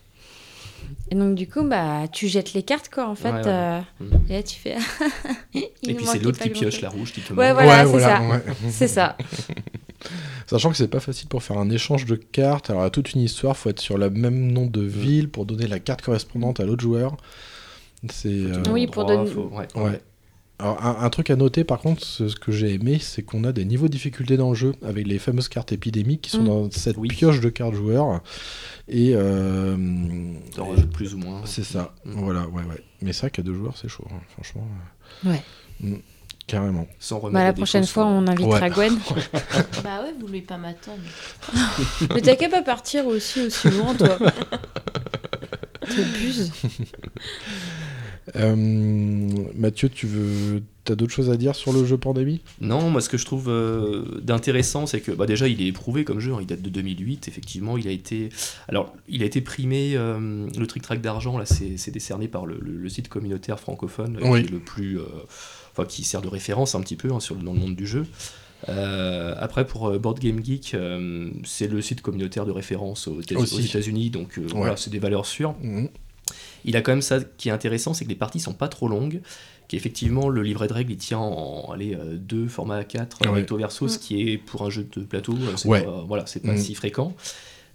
Et 1.10 1.14
donc, 1.14 1.34
du 1.34 1.48
coup, 1.48 1.62
bah, 1.62 2.02
tu 2.12 2.28
jettes 2.28 2.52
les 2.52 2.62
cartes, 2.62 2.90
quoi, 2.92 3.08
en 3.08 3.14
fait. 3.14 3.30
Ouais, 3.30 3.36
ouais. 3.38 3.46
euh, 3.46 3.80
Mhm. 4.00 4.20
Et 4.28 4.32
là, 4.34 4.42
tu 4.42 4.56
fais. 4.58 4.76
Et 5.54 5.94
puis 5.94 6.06
c'est 6.06 6.18
l'autre 6.22 6.38
qui 6.38 6.50
pioche 6.50 6.80
la 6.80 6.88
rouge 6.90 7.12
qui 7.12 7.20
te 7.22 7.32
Ouais, 7.32 7.52
voilà, 7.52 7.86
ouais, 7.86 7.92
c'est 7.92 8.00
ça. 8.00 8.20
ouais. 8.20 8.42
C'est 8.70 8.88
ça. 8.88 9.16
Sachant 10.46 10.70
que 10.70 10.76
c'est 10.76 10.88
pas 10.88 11.00
facile 11.00 11.28
pour 11.28 11.42
faire 11.42 11.56
un 11.58 11.70
échange 11.70 12.04
de 12.04 12.16
cartes. 12.16 12.68
Alors, 12.68 12.82
il 12.82 12.84
y 12.84 12.86
a 12.88 12.90
toute 12.90 13.14
une 13.14 13.22
histoire, 13.22 13.56
faut 13.56 13.70
être 13.70 13.80
sur 13.80 13.96
le 13.96 14.10
même 14.10 14.52
nom 14.52 14.66
de 14.66 14.82
ville 14.82 15.30
pour 15.30 15.46
donner 15.46 15.66
la 15.66 15.78
carte 15.78 16.02
correspondante 16.02 16.60
à 16.60 16.64
l'autre 16.64 16.82
joueur. 16.82 17.16
C'est. 18.10 18.28
euh, 18.28 18.62
Oui, 18.70 18.86
pour 18.86 19.04
donner- 19.04 19.30
faut- 19.30 19.50
ouais. 19.52 19.66
Ouais. 19.74 20.00
Alors, 20.60 20.84
un, 20.84 21.04
un 21.04 21.10
truc 21.10 21.30
à 21.30 21.36
noter, 21.36 21.64
par 21.64 21.80
contre, 21.80 22.04
ce, 22.04 22.28
ce 22.28 22.36
que 22.36 22.52
j'ai 22.52 22.74
aimé, 22.74 22.98
c'est 23.00 23.22
qu'on 23.22 23.42
a 23.42 23.50
des 23.50 23.64
niveaux 23.64 23.86
de 23.88 23.92
difficulté 23.92 24.36
dans 24.36 24.50
le 24.50 24.54
jeu, 24.54 24.72
avec 24.84 25.04
les 25.06 25.18
fameuses 25.18 25.48
cartes 25.48 25.72
épidémiques 25.72 26.22
qui 26.22 26.30
sont 26.30 26.42
Mm. 26.42 26.46
dans 26.46 26.70
cette 26.70 26.96
Oui. 26.96 27.08
pioche 27.08 27.40
de 27.40 27.48
cartes 27.48 27.74
joueurs. 27.74 28.20
Et. 28.88 29.12
euh, 29.14 29.76
T'en 30.54 30.68
rajoutes 30.70 30.92
plus 30.92 31.12
ou 31.14 31.18
moins. 31.18 31.40
c'est 31.44 31.64
ça. 31.64 31.92
Mm. 32.04 32.12
Voilà, 32.20 32.46
ouais, 32.48 32.62
ouais. 32.62 32.80
Mais 33.02 33.10
vrai 33.10 33.30
qu'à 33.30 33.42
deux 33.42 33.54
joueurs, 33.54 33.76
c'est 33.76 33.88
chaud, 33.88 34.06
hein, 34.10 34.20
franchement. 34.34 34.66
Ouais. 35.24 35.42
Mm. 35.80 35.96
Carrément. 36.46 36.86
Sans 37.00 37.18
remettre 37.20 37.34
Bah, 37.40 37.44
la 37.44 37.52
prochaine 37.54 37.86
fois, 37.86 38.04
on 38.06 38.26
invitera 38.26 38.60
Ouais. 38.60 38.70
Gwen. 38.70 38.98
Bah 39.82 40.02
ouais, 40.02 40.12
vous 40.20 40.26
voulez 40.26 40.42
pas 40.42 40.58
m'attendre. 40.58 40.98
Mais 42.14 42.20
t'as 42.20 42.36
qu'à 42.36 42.48
pas 42.50 42.62
partir 42.62 43.06
aussi, 43.06 43.40
aussi 43.46 43.70
loin, 43.70 43.94
toi. 43.94 44.18
T'abuses. 45.80 46.52
Euh, 48.36 48.54
Mathieu, 49.56 49.88
tu 49.88 50.06
veux. 50.06 50.62
T'as 50.84 50.94
d'autres 50.96 51.12
choses 51.14 51.30
à 51.30 51.36
dire 51.38 51.54
sur 51.54 51.72
le 51.72 51.86
jeu 51.86 51.96
Pandémie? 51.96 52.42
Non, 52.60 52.90
moi 52.90 53.00
ce 53.00 53.08
que 53.08 53.16
je 53.16 53.24
trouve 53.24 53.48
euh, 53.48 54.20
d'intéressant, 54.20 54.84
c'est 54.84 55.00
que 55.00 55.12
bah, 55.12 55.24
déjà 55.24 55.48
il 55.48 55.62
est 55.62 55.66
éprouvé 55.66 56.04
comme 56.04 56.20
jeu, 56.20 56.34
hein, 56.34 56.38
il 56.42 56.46
date 56.46 56.60
de 56.60 56.68
2008, 56.68 57.26
effectivement, 57.26 57.78
il 57.78 57.88
a 57.88 57.90
été, 57.90 58.28
alors 58.68 58.94
il 59.08 59.22
a 59.22 59.24
été 59.26 59.40
primé, 59.40 59.92
euh, 59.96 60.46
le 60.58 60.66
Trick 60.66 60.82
Track 60.82 61.00
d'argent, 61.00 61.38
là 61.38 61.46
c'est 61.46 61.90
décerné 61.90 62.28
par 62.28 62.44
le, 62.44 62.58
le- 62.60 62.76
le 62.76 62.88
site 62.90 63.08
communautaire 63.08 63.58
francophone, 63.60 64.18
Oui. 64.24 64.42
qui 64.42 64.48
est 64.48 64.50
le 64.50 64.58
plus, 64.58 64.98
enfin 65.72 65.86
qui 65.86 66.04
sert 66.04 66.20
de 66.20 66.28
référence 66.28 66.74
un 66.74 66.82
petit 66.82 66.96
peu 66.96 67.10
hein, 67.14 67.20
sur, 67.20 67.34
le- 67.34 67.42
dans 67.42 67.54
le 67.54 67.60
monde 67.60 67.76
du 67.76 67.86
jeu. 67.86 68.04
Euh, 68.68 69.34
après 69.38 69.66
pour 69.66 69.88
euh, 69.88 69.98
Board 69.98 70.18
Game 70.18 70.44
Geek, 70.44 70.74
euh, 70.74 71.30
c'est 71.44 71.66
le 71.68 71.80
site 71.80 72.02
communautaire 72.02 72.44
de 72.44 72.52
référence 72.52 73.08
aux 73.08 73.22
États-Unis, 73.22 74.10
donc 74.10 74.38
voilà, 74.52 74.76
c'est 74.76 74.90
des 74.90 74.98
valeurs 74.98 75.24
sûres. 75.24 75.54
Mhm. 75.62 75.88
Il 76.64 76.76
a 76.76 76.80
quand 76.82 76.92
même 76.92 77.02
ça 77.02 77.18
qui 77.20 77.48
est 77.48 77.52
intéressant, 77.52 77.94
c'est 77.94 78.04
que 78.04 78.10
les 78.10 78.14
parties 78.16 78.40
sont 78.40 78.54
pas 78.54 78.68
trop 78.68 78.88
longues, 78.88 79.20
qu'effectivement 79.68 80.28
le 80.28 80.42
livret 80.42 80.68
de 80.68 80.72
règles 80.72 80.92
il 80.92 80.96
tient 80.98 81.18
en 81.18 81.70
allez, 81.72 81.94
euh, 81.94 82.16
deux 82.18 82.48
formats 82.48 82.80
A4 82.82 83.22
Ouais. 83.26 83.30
recto 83.30 83.56
verso, 83.56 83.88
ce 83.88 83.98
qui 83.98 84.28
est 84.30 84.38
pour 84.38 84.62
un 84.62 84.70
jeu 84.70 84.86
de 84.96 85.00
plateau, 85.02 85.34
euh, 85.34 85.56
c'est 85.56 85.68
Ouais. 85.68 85.82
pas, 85.82 86.04
voilà, 86.06 86.26
c'est 86.26 86.40
pas 86.42 86.52
Mm. 86.52 86.58
si 86.58 86.74
fréquent. 86.74 87.14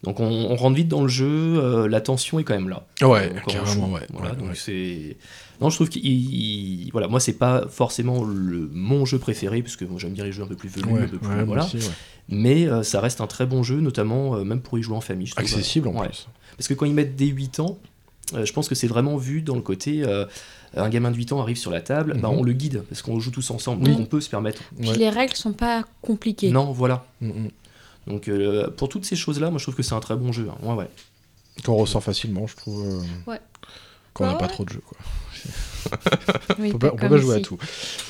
Donc 0.01 0.21
on, 0.21 0.25
on 0.29 0.55
rentre 0.55 0.77
vite 0.77 0.87
dans 0.87 1.01
le 1.01 1.09
jeu, 1.09 1.27
euh, 1.27 1.87
la 1.89 1.99
tension 1.99 2.39
est 2.39 2.45
quand 2.45 2.53
même 2.53 2.69
là. 2.69 2.85
Ouais, 3.01 3.31
Euh, 3.35 3.39
carrément, 3.47 3.89
ouais. 3.91 4.01
Voilà, 4.13 4.31
Ouais, 4.31 4.37
donc 4.37 4.47
ouais. 4.49 4.55
c'est. 4.55 5.17
Non, 5.59 5.69
je 5.69 5.75
trouve 5.75 5.89
qu'il. 5.89 6.05
il- 6.05 6.89
Voilà, 6.93 7.09
moi 7.09 7.19
c'est 7.19 7.33
pas 7.33 7.65
forcément 7.69 8.23
le, 8.23 8.69
mon 8.71 9.03
jeu 9.05 9.19
préféré, 9.19 9.61
parce 9.61 9.75
que 9.75 9.83
moi, 9.83 9.99
j'aime 9.99 10.13
bien 10.13 10.23
les 10.23 10.31
jeux 10.31 10.43
un 10.43 10.47
peu 10.47 10.55
plus 10.55 10.69
velus, 10.69 10.89
Ouais, 10.93 11.01
un 11.01 11.07
peu 11.07 11.17
plus. 11.17 11.43
voilà. 11.43 11.65
aussi, 11.65 11.77
ouais. 11.77 11.83
Mais 12.29 12.65
euh, 12.67 12.81
ça 12.81 13.01
reste 13.01 13.19
un 13.19 13.27
très 13.27 13.45
bon 13.45 13.61
jeu, 13.61 13.81
notamment 13.81 14.35
euh, 14.37 14.43
même 14.45 14.61
pour 14.61 14.79
y 14.79 14.81
jouer 14.83 14.95
en 14.95 15.01
famille. 15.01 15.27
je 15.27 15.33
trouve. 15.35 15.43
Accessible 15.43 15.89
en 15.89 15.99
Ouais. 15.99 16.07
plus. 16.07 16.27
Parce 16.55 16.69
que 16.69 16.73
quand 16.75 16.85
ils 16.85 16.93
mettent 16.93 17.17
des 17.17 17.27
8 17.27 17.59
ans, 17.59 17.77
euh, 18.33 18.45
je 18.45 18.53
pense 18.53 18.67
que 18.69 18.75
c'est 18.75 18.87
vraiment 18.87 19.17
vu 19.17 19.41
dans 19.41 19.55
le 19.55 19.61
côté 19.61 20.03
euh, 20.03 20.25
un 20.75 20.89
gamin 20.89 21.11
de 21.11 21.15
8 21.17 21.31
ans 21.33 21.41
arrive 21.41 21.57
sur 21.57 21.71
la 21.71 21.81
table, 21.81 22.13
bah, 22.21 22.29
Mhm. 22.29 22.37
on 22.39 22.43
le 22.43 22.53
guide 22.53 22.83
parce 22.89 23.01
qu'on 23.01 23.19
joue 23.19 23.31
tous 23.31 23.49
ensemble, 23.51 23.83
Oui. 23.83 23.91
donc 23.91 24.01
on 24.01 24.05
peut 24.05 24.21
se 24.21 24.29
permettre. 24.29 24.61
Puis 24.79 24.89
Ouais. 24.89 24.95
les 24.97 25.09
règles 25.09 25.35
sont 25.35 25.53
pas 25.53 25.83
compliquées. 26.01 26.51
Non, 26.51 26.71
voilà. 26.71 27.05
Mhm. 27.21 27.49
Donc 28.07 28.27
euh, 28.27 28.69
pour 28.69 28.89
toutes 28.89 29.05
ces 29.05 29.15
choses-là, 29.15 29.49
moi 29.49 29.57
je 29.59 29.65
trouve 29.65 29.75
que 29.75 29.83
c'est 29.83 29.93
un 29.95 29.99
très 29.99 30.15
bon 30.15 30.31
jeu. 30.31 30.47
hein. 30.49 30.57
Ouais, 30.67 30.75
ouais. 30.75 30.89
Qu'on 31.65 31.75
ressort 31.75 32.03
facilement, 32.03 32.47
je 32.47 32.55
trouve. 32.55 32.87
euh, 32.87 33.01
Ouais. 33.31 33.39
Quand 34.13 34.25
on 34.25 34.27
n'a 34.31 34.35
pas 34.37 34.47
trop 34.47 34.63
de 34.65 34.69
jeux, 34.69 34.81
quoi. 34.87 34.97
Oui, 36.59 36.71
On 36.73 36.77
peut 36.77 36.89
pas, 36.89 36.93
on 36.93 36.97
peut 36.97 37.09
pas 37.09 37.17
jouer 37.17 37.35
à 37.35 37.39
tout. 37.39 37.57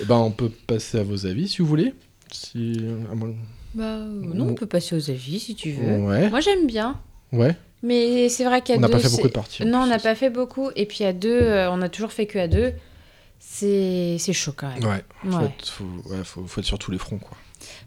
Eh 0.00 0.04
ben, 0.04 0.16
on 0.16 0.30
peut 0.30 0.50
passer 0.66 0.98
à 0.98 1.02
vos 1.02 1.26
avis 1.26 1.48
si 1.48 1.62
vous 1.62 1.68
voulez. 1.68 1.94
Si... 2.30 2.80
à 3.10 3.14
moins- 3.14 3.34
Bah, 3.74 3.84
euh, 3.84 4.06
non, 4.34 4.48
on 4.48 4.54
peut 4.54 4.66
passer 4.66 4.94
aux 4.96 5.10
avis 5.10 5.40
si 5.40 5.54
tu 5.54 5.72
veux. 5.72 5.96
Ouais. 5.98 6.28
Moi, 6.28 6.40
j'aime 6.40 6.66
bien. 6.66 6.98
Ouais. 7.32 7.56
Mais 7.82 8.28
c'est 8.28 8.44
vrai 8.44 8.62
qu'à 8.62 8.74
On 8.74 8.76
deux. 8.76 8.82
n'a 8.82 8.88
pas 8.88 8.98
fait 8.98 9.10
beaucoup 9.10 9.28
de 9.28 9.32
parties. 9.32 9.64
Non, 9.64 9.80
on 9.82 9.86
n'a 9.86 9.98
pas 9.98 10.14
fait 10.14 10.30
beaucoup. 10.30 10.70
Et 10.76 10.86
puis 10.86 11.04
à 11.04 11.12
deux, 11.12 11.30
euh, 11.42 11.70
on 11.70 11.82
a 11.82 11.88
toujours 11.88 12.12
fait 12.12 12.26
que 12.26 12.38
à 12.38 12.48
deux. 12.48 12.72
C'est 13.38 14.18
chaud 14.32 14.52
quand 14.56 14.68
même. 14.68 14.84
Ouais. 14.84 15.04
Faut, 15.22 15.36
Ouais. 15.38 15.44
être, 15.46 15.68
faut, 15.68 15.84
ouais, 16.10 16.24
faut, 16.24 16.46
faut 16.46 16.60
être 16.60 16.66
sur 16.66 16.78
tous 16.78 16.90
les 16.90 16.98
fronts, 16.98 17.18
quoi. 17.18 17.36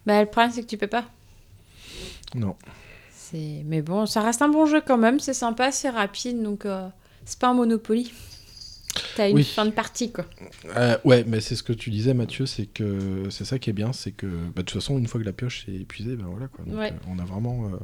Bah, 0.05 0.19
le 0.21 0.27
problème, 0.27 0.51
c'est 0.51 0.61
que 0.61 0.67
tu 0.67 0.77
peux 0.77 0.87
pas. 0.87 1.05
Non. 2.35 2.55
Mais 3.33 3.81
bon, 3.83 4.05
ça 4.07 4.21
reste 4.21 4.41
un 4.41 4.47
bon 4.49 4.65
jeu 4.65 4.81
quand 4.81 4.97
même. 4.97 5.19
C'est 5.19 5.33
sympa, 5.35 5.71
c'est 5.71 5.89
rapide. 5.89 6.41
Donc, 6.41 6.65
euh, 6.65 6.87
c'est 7.25 7.37
pas 7.37 7.49
un 7.49 7.53
Monopoly. 7.53 8.11
T'as 9.15 9.29
une 9.29 9.35
Oui. 9.35 9.43
fin 9.43 9.65
de 9.65 9.71
partie, 9.71 10.11
quoi. 10.11 10.25
Euh, 10.75 10.97
ouais, 11.03 11.23
mais 11.27 11.39
c'est 11.41 11.55
ce 11.55 11.61
que 11.61 11.73
tu 11.73 11.91
disais, 11.91 12.15
Mathieu, 12.15 12.47
c'est 12.47 12.65
que 12.65 13.25
c'est 13.29 13.45
ça 13.45 13.59
qui 13.59 13.69
est 13.69 13.73
bien, 13.73 13.93
c'est 13.93 14.11
que 14.11 14.25
bah, 14.25 14.51
de 14.57 14.61
toute 14.63 14.71
façon, 14.81 14.97
une 14.97 15.05
fois 15.07 15.19
que 15.21 15.25
la 15.25 15.33
pioche 15.33 15.65
est 15.69 15.75
épuisée, 15.75 16.15
ben 16.15 16.25
voilà 16.25 16.47
quoi. 16.47 16.65
Donc, 16.65 16.79
Ouais. 16.79 16.91
euh, 16.91 17.07
on 17.07 17.19
a 17.19 17.23
vraiment 17.25 17.65
euh, 17.67 17.77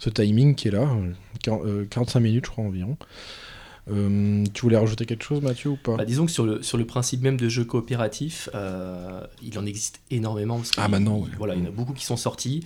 ce 0.00 0.10
timing 0.10 0.56
qui 0.56 0.66
est 0.68 0.72
là, 0.72 0.80
euh, 0.90 1.12
quar- 1.44 1.64
euh, 1.64 1.86
45 1.88 2.18
minutes, 2.20 2.46
je 2.46 2.50
crois 2.50 2.64
environ. 2.64 2.96
Euh, 3.90 4.44
tu 4.52 4.62
voulais 4.62 4.76
rajouter 4.76 5.04
quelque 5.04 5.24
chose, 5.24 5.42
Mathieu, 5.42 5.70
ou 5.70 5.76
pas? 5.76 5.96
Bah, 5.96 6.04
disons 6.04 6.26
que 6.26 6.30
sur 6.32 6.44
le, 6.44 6.62
sur 6.62 6.78
le 6.78 6.84
principe 6.86 7.22
même 7.22 7.36
de 7.36 7.48
jeu 7.48 7.64
coopératif, 7.64 8.48
euh, 8.54 9.22
il 9.42 9.58
en 9.58 9.66
existe 9.66 10.00
énormément. 10.10 10.56
parce 10.58 10.70
Ah, 10.76 10.86
maintenant, 10.88 11.18
ouais. 11.18 11.28
Voilà, 11.38 11.54
il 11.54 11.60
y 11.62 11.64
en 11.64 11.68
a 11.68 11.70
beaucoup 11.72 11.92
qui 11.92 12.04
sont 12.04 12.16
sortis 12.16 12.62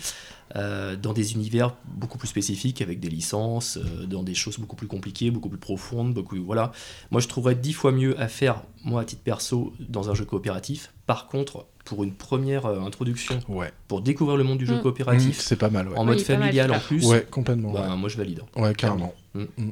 euh, 0.57 0.97
dans 0.97 1.13
des 1.13 1.33
univers 1.35 1.75
beaucoup 1.87 2.19
plus 2.19 2.29
spécifiques, 2.29 2.81
avec 2.83 3.01
des 3.01 3.09
licences, 3.09 3.77
euh, 3.79 4.07
dans 4.07 4.23
des 4.23 4.35
choses 4.35 4.59
beaucoup 4.59 4.77
plus 4.77 4.87
compliquées, 4.87 5.31
beaucoup 5.31 5.49
plus 5.49 5.59
profondes. 5.59 6.15
Beaucoup, 6.15 6.37
voilà. 6.45 6.73
Moi, 7.11 7.21
je 7.21 7.29
trouverais 7.29 7.55
dix 7.55 7.73
fois 7.73 7.93
mieux 7.93 8.19
à 8.21 8.29
faire, 8.29 8.63
moi, 8.85 9.01
à 9.03 9.05
titre 9.05 9.23
perso, 9.23 9.73
dans 9.89 10.11
un 10.11 10.15
jeu 10.15 10.25
coopératif. 10.25 10.93
Par 11.07 11.29
contre, 11.29 11.67
pour 11.85 12.05
une 12.05 12.15
première 12.15 12.67
euh, 12.67 12.81
introduction, 12.81 13.41
Ouais. 13.49 13.73
pour 13.89 14.01
découvrir 14.01 14.37
le 14.37 14.45
monde 14.45 14.59
du 14.59 14.67
jeu 14.67 14.75
Mm. 14.75 14.79
Mmh, 14.79 14.83
coopératif, 14.83 15.41
c'est 15.41 15.57
pas 15.57 15.71
mal, 15.71 15.89
ouais. 15.89 15.99
en 15.99 16.05
mode 16.05 16.19
Oui, 16.19 16.25
pas 16.25 16.33
mal, 16.35 16.43
familial 16.43 16.73
en 16.73 16.79
plus, 16.81 17.05
Ouais, 17.07 17.27
complètement. 17.31 17.73
bah, 17.73 17.89
ouais. 17.91 17.97
moi, 17.97 18.09
je 18.09 18.17
valide. 18.17 18.41
Ouais, 18.57 18.75
carrément. 18.75 19.13
Mm. 19.35 19.43
Mm. 19.59 19.71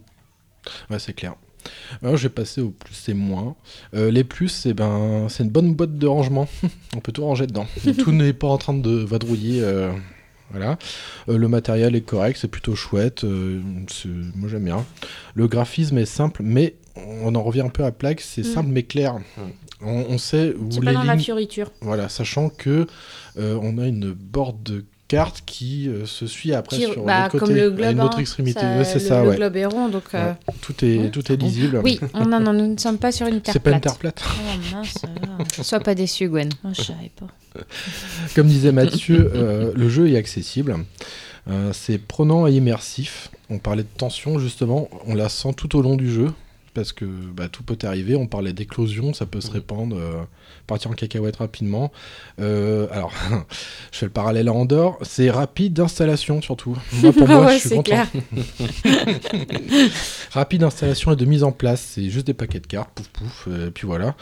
Ouais, 0.91 0.99
c'est 0.99 1.13
clair. 1.13 1.35
Alors, 2.03 2.17
je 2.17 2.25
vais 2.25 2.29
passer 2.29 2.61
au 2.61 2.71
plus 2.71 3.09
et 3.09 3.15
moins. 3.15 3.55
Euh, 3.95 4.11
les 4.11 4.25
plus, 4.25 4.49
c'est 4.49 4.75
ben, 4.75 5.29
c'est 5.29 5.45
une 5.45 5.51
bonne 5.51 5.75
boîte 5.75 5.97
de 5.97 6.07
rangement. 6.09 6.49
On 6.97 7.01
peut 7.01 7.13
tout 7.13 7.25
ranger 7.25 7.47
dedans. 7.47 7.67
tout 7.99 8.11
n'est 8.13 8.33
pas 8.33 8.49
en 8.49 8.59
train 8.59 8.75
de 8.75 8.91
vadrouiller. 8.91 9.61
euh, 9.63 9.93
voilà. 10.53 10.79
Euh, 11.29 11.37
le 11.39 11.49
matériel 11.49 11.97
est 11.97 12.03
correct, 12.03 12.39
c'est 12.41 12.49
plutôt 12.49 12.75
chouette. 12.77 13.25
euh, 13.25 13.61
moi, 14.37 14.49
j'aime 14.49 14.65
bien. 14.65 14.85
Le 15.35 15.49
graphisme 15.49 15.99
est 15.99 16.07
simple, 16.07 16.43
mais 16.45 16.77
on 17.23 17.35
en 17.35 17.43
revient 17.43 17.63
un 17.63 17.69
peu 17.71 17.85
à 17.85 17.91
plaque. 17.91 18.21
C'est 18.21 18.43
Mm. 18.43 18.55
simple 18.55 18.69
mais 18.71 18.83
clair. 18.85 19.17
On, 19.85 20.05
on 20.11 20.19
sait 20.19 20.55
où 20.55 20.69
les 20.81 20.87
pas 20.87 20.93
dans 20.93 21.03
la 21.03 21.19
fioriture. 21.19 21.73
Voilà, 21.81 22.09
sachant 22.09 22.49
que 22.51 22.87
euh, 23.39 23.59
on 23.63 23.79
a 23.79 23.87
une 23.89 24.13
board 24.13 24.85
de 25.13 25.17
cartes 25.17 25.43
qui 25.47 25.89
euh, 25.89 26.07
se 26.07 26.27
suit 26.27 26.53
après 26.55 26.77
Qui- 26.77 26.83
sur 26.85 27.05
bah, 27.05 27.25
l'autre 27.25 27.39
côté, 27.39 27.45
comme 27.47 27.55
le 27.55 27.67
à 27.67 27.71
globe. 27.71 27.91
une 27.93 28.01
autre 28.01 28.17
hein, 28.17 28.21
extrémité. 28.21 28.61
ça- 28.61 28.77
Ouais, 28.79 28.85
c'est 28.85 28.95
le, 28.95 29.01
ça, 29.01 29.23
le 29.23 29.29
ouais. 29.31 29.37
globe 29.37 29.57
est 29.57 29.67
rond, 29.67 29.89
donc. 29.89 30.05
euh, 30.15 30.33
Tout 30.61 30.85
est, 30.85 30.99
Ouais. 30.99 31.11
tout 31.11 31.31
est 31.33 31.37
lisible. 31.37 31.81
Oui, 31.85 32.01
on, 32.15 32.25
non, 32.27 32.41
non, 32.41 32.53
nous 32.53 32.67
ne 32.67 32.79
sommes 32.79 32.99
pas 32.99 33.13
sur 33.13 33.27
une 33.27 33.41
terre 33.41 33.53
C'est 33.53 33.61
pas 33.61 33.71
une 33.73 33.81
plate. 33.81 33.99
terre 33.99 34.13
plate. 34.13 34.23
Oh 34.27 34.75
mince. 34.77 34.95
Sois 35.63 35.81
pas 35.81 35.95
déçu, 35.95 36.29
Gwen. 36.29 36.49
Oh, 36.65 36.69
je 36.77 36.83
savais 36.83 37.11
pas. 37.19 37.27
Comme 38.35 38.47
disait 38.47 38.73
Mathieu, 38.73 39.31
euh, 39.35 39.73
le 39.75 39.89
jeu 39.89 40.09
est 40.11 40.17
accessible. 40.17 40.77
Euh, 41.51 41.73
c'est 41.73 41.99
prenant 41.99 42.47
et 42.47 42.53
immersif. 42.53 43.31
On 43.51 43.59
parlait 43.59 43.83
de 43.83 43.89
tension 43.99 44.39
justement, 44.39 44.89
on 45.07 45.15
la 45.15 45.29
sent 45.29 45.53
tout 45.57 45.77
au 45.77 45.83
long 45.83 45.97
du 45.97 46.11
jeu 46.11 46.33
parce 46.75 46.93
que 46.93 47.05
bah, 47.05 47.49
tout 47.49 47.63
peut 47.63 47.79
arriver. 47.83 48.17
On 48.17 48.27
parlait 48.27 48.53
d'éclosion, 48.53 49.13
ça 49.15 49.27
peut 49.27 49.41
se 49.41 49.51
répandre, 49.51 49.97
euh, 49.97 50.23
partir 50.67 50.91
en 50.91 50.95
cacahuète 50.95 51.37
rapidement. 51.37 51.93
Euh, 52.41 52.87
alors, 52.91 53.13
je 53.93 53.99
fais 53.99 54.07
le 54.07 54.13
parallèle 54.13 54.49
à 54.49 54.53
Andorre, 54.53 54.99
c'est 55.03 55.31
rapide 55.31 55.75
d'installation 55.75 56.41
surtout. 56.43 56.77
Moi, 57.03 57.13
pour 57.13 57.29
Ah 57.31 57.33
moi, 57.37 57.47
ouais, 57.47 57.59
je 57.59 57.69
suis 57.69 57.77
content. 57.77 57.83
clair. 57.83 58.09
Rapide 60.33 60.61
d'installation 60.63 61.13
et 61.13 61.17
de 61.17 61.25
mise 61.25 61.45
en 61.45 61.53
place, 61.53 61.81
c'est 61.95 62.09
juste 62.09 62.27
des 62.27 62.35
paquets 62.35 62.61
de 62.61 62.67
cartes, 62.67 62.91
pouf 62.95 63.09
pouf, 63.09 63.49
euh, 63.49 63.69
et 63.69 63.71
puis 63.71 63.87
voilà. 63.87 64.15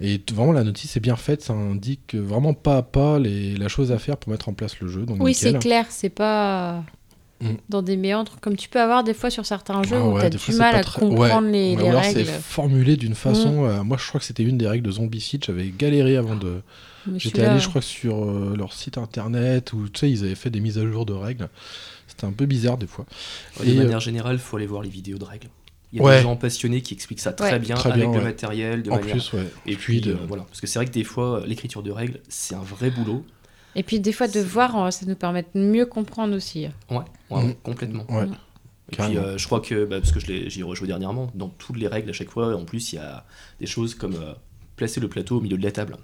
Et 0.00 0.20
vraiment 0.32 0.52
la 0.52 0.64
notice 0.64 0.96
est 0.96 1.00
bien 1.00 1.16
faite, 1.16 1.42
ça 1.42 1.52
indique 1.52 2.14
vraiment 2.14 2.54
pas 2.54 2.76
à 2.78 2.82
pas 2.82 3.18
les, 3.18 3.56
la 3.56 3.68
chose 3.68 3.90
à 3.92 3.98
faire 3.98 4.16
pour 4.16 4.30
mettre 4.30 4.48
en 4.48 4.52
place 4.52 4.78
le 4.80 4.88
jeu. 4.88 5.04
Donc 5.04 5.18
Oui, 5.20 5.34
c'est 5.34 5.58
clair, 5.58 5.86
c'est 5.88 6.10
pas 6.10 6.84
Mm. 7.40 7.50
dans 7.68 7.82
des 7.82 7.96
méandres 7.96 8.32
comme 8.40 8.56
tu 8.56 8.68
peux 8.68 8.80
avoir 8.80 9.04
des 9.04 9.14
fois 9.14 9.30
sur 9.30 9.46
certains 9.46 9.84
jeux 9.84 9.96
Ah 9.96 10.04
où 10.04 10.14
ouais, 10.14 10.20
tu 10.22 10.26
as 10.26 10.30
des 10.30 10.36
du 10.38 10.42
fois, 10.42 10.54
mal 10.56 10.74
à 10.74 10.82
très- 10.82 10.98
comprendre 11.00 11.46
ouais. 11.46 11.52
les, 11.52 11.74
Ou 11.76 11.78
les 11.78 11.86
alors 11.88 12.00
règles. 12.02 12.24
c'est 12.24 12.40
formulé 12.40 12.96
d'une 12.96 13.14
façon. 13.14 13.64
euh, 13.64 13.84
moi, 13.84 13.96
je 14.00 14.08
crois 14.08 14.18
que 14.18 14.26
c'était 14.26 14.42
une 14.42 14.58
des 14.58 14.66
règles 14.66 14.84
de 14.84 14.90
Zombie 14.90 15.20
Siege. 15.20 15.42
J'avais 15.46 15.68
galéré 15.76 16.16
avant 16.16 16.34
de. 16.34 16.62
J'étais 17.16 17.42
allé, 17.42 17.60
je 17.60 17.68
crois, 17.68 17.80
sur 17.80 18.24
euh, 18.24 18.54
leur 18.58 18.72
site 18.72 18.98
internet 18.98 19.72
où 19.72 19.88
tu 19.88 20.00
sais, 20.00 20.10
ils 20.10 20.24
avaient 20.24 20.34
fait 20.34 20.50
des 20.50 20.60
mises 20.60 20.78
à 20.78 20.84
jour 20.84 21.06
de 21.06 21.12
règles. 21.12 21.48
C'était 22.08 22.24
un 22.26 22.32
peu 22.32 22.44
bizarre 22.46 22.76
des 22.76 22.86
fois. 22.88 23.06
Ouais, 23.60 23.66
de 23.66 23.72
euh, 23.72 23.82
manière 23.84 24.00
générale, 24.00 24.34
il 24.34 24.40
faut 24.40 24.56
aller 24.56 24.66
voir 24.66 24.82
les 24.82 24.88
vidéos 24.90 25.18
de 25.18 25.24
règles. 25.24 25.46
Il 25.92 25.98
y 25.98 26.02
a 26.02 26.04
Ouais. 26.04 26.16
des 26.16 26.22
gens 26.24 26.36
passionnés 26.36 26.82
qui 26.82 26.92
expliquent 26.92 27.20
ça 27.20 27.32
très 27.32 27.52
Ouais. 27.52 27.58
bien 27.60 27.76
Très 27.76 27.90
avec 27.92 28.02
bien, 28.02 28.12
le 28.12 28.18
ouais. 28.18 28.24
matériel, 28.24 28.82
de 28.82 28.90
en 28.90 28.96
manière. 28.96 29.12
plus, 29.12 29.32
ouais. 29.32 29.46
Et 29.64 29.76
puis, 29.76 30.00
puis, 30.00 30.10
de- 30.10 30.14
euh, 30.14 30.16
voilà. 30.26 30.42
Parce 30.42 30.60
que 30.60 30.66
c'est 30.66 30.78
vrai 30.78 30.86
que 30.86 30.90
des 30.92 31.04
fois, 31.04 31.42
l'écriture 31.46 31.82
de 31.82 31.90
règles, 31.92 32.18
c'est 32.28 32.54
un 32.56 32.60
vrai 32.62 32.90
boulot. 32.90 33.24
Et 33.78 33.82
puis 33.84 34.00
des 34.00 34.12
fois 34.12 34.26
de 34.28 34.40
voir, 34.40 34.76
euh, 34.86 34.90
ça 34.90 35.06
nous 35.06 35.14
permet 35.14 35.44
de 35.54 35.60
mieux 35.60 35.86
comprendre 35.86 36.34
aussi. 36.36 36.66
Ouais, 36.90 36.98
ouais, 37.30 37.44
Mm. 37.44 37.54
complètement. 37.62 38.04
Ouais. 38.10 38.26
Mm. 38.26 38.36
Et 38.90 38.96
puis, 38.96 39.16
euh, 39.18 39.36
je 39.38 39.46
crois 39.46 39.60
que, 39.60 39.84
bah, 39.84 40.00
parce 40.00 40.12
que 40.12 40.18
je 40.20 40.26
l'ai- 40.26 40.50
j'y 40.50 40.60
ai 40.60 40.62
rejoué 40.62 40.88
dernièrement, 40.88 41.30
dans 41.34 41.48
toutes 41.48 41.76
les 41.76 41.88
règles 41.88 42.10
à 42.10 42.12
chaque 42.14 42.30
fois, 42.30 42.56
en 42.56 42.64
plus, 42.64 42.92
il 42.92 42.96
y 42.96 42.98
a 42.98 43.24
des 43.60 43.66
choses 43.66 43.94
comme 43.94 44.14
euh, 44.14 44.32
placer 44.76 44.98
le 44.98 45.08
plateau 45.08 45.36
au 45.36 45.40
milieu 45.40 45.58
de 45.58 45.62
la 45.62 45.70
table. 45.72 45.96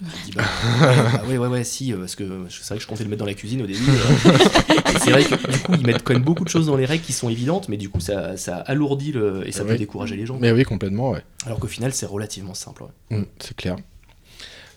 Je 0.00 0.24
dis, 0.26 0.30
bah, 0.36 0.42
ouais, 0.80 0.96
bah, 1.12 1.22
ouais, 1.28 1.38
ouais, 1.38 1.48
ouais, 1.48 1.64
si, 1.64 1.92
parce 1.92 2.14
que 2.14 2.46
c'est 2.48 2.64
vrai 2.68 2.76
que 2.76 2.82
je 2.84 2.86
comptais 2.86 3.02
le 3.02 3.10
mettre 3.10 3.18
dans 3.20 3.26
la 3.26 3.34
cuisine 3.34 3.60
au 3.62 3.66
début. 3.66 3.80
c'est 5.00 5.10
vrai 5.10 5.24
que 5.24 5.50
du 5.52 5.58
coup, 5.58 5.72
ils 5.74 5.84
mettent 5.84 6.04
quand 6.04 6.12
même 6.14 6.22
beaucoup 6.22 6.44
de 6.44 6.48
choses 6.48 6.66
dans 6.66 6.76
les 6.76 6.84
règles 6.86 7.02
qui 7.04 7.12
sont 7.12 7.28
évidentes, 7.28 7.68
mais 7.68 7.76
du 7.76 7.88
coup, 7.88 7.98
ça, 8.00 8.36
ça 8.36 8.58
alourdit 8.58 9.10
le, 9.12 9.46
et 9.46 9.52
ça 9.52 9.64
peut 9.64 9.76
décourager 9.76 10.16
les 10.16 10.24
gens. 10.24 10.38
Mais 10.40 10.52
oui, 10.52 10.62
complètement, 10.62 11.10
ouais. 11.10 11.22
Alors 11.44 11.58
qu'au 11.58 11.66
final, 11.66 11.92
c'est 11.92 12.06
relativement 12.06 12.54
simple. 12.54 12.84
ouais. 13.10 13.18
Mm, 13.18 13.24
c'est 13.40 13.56
clair. 13.56 13.76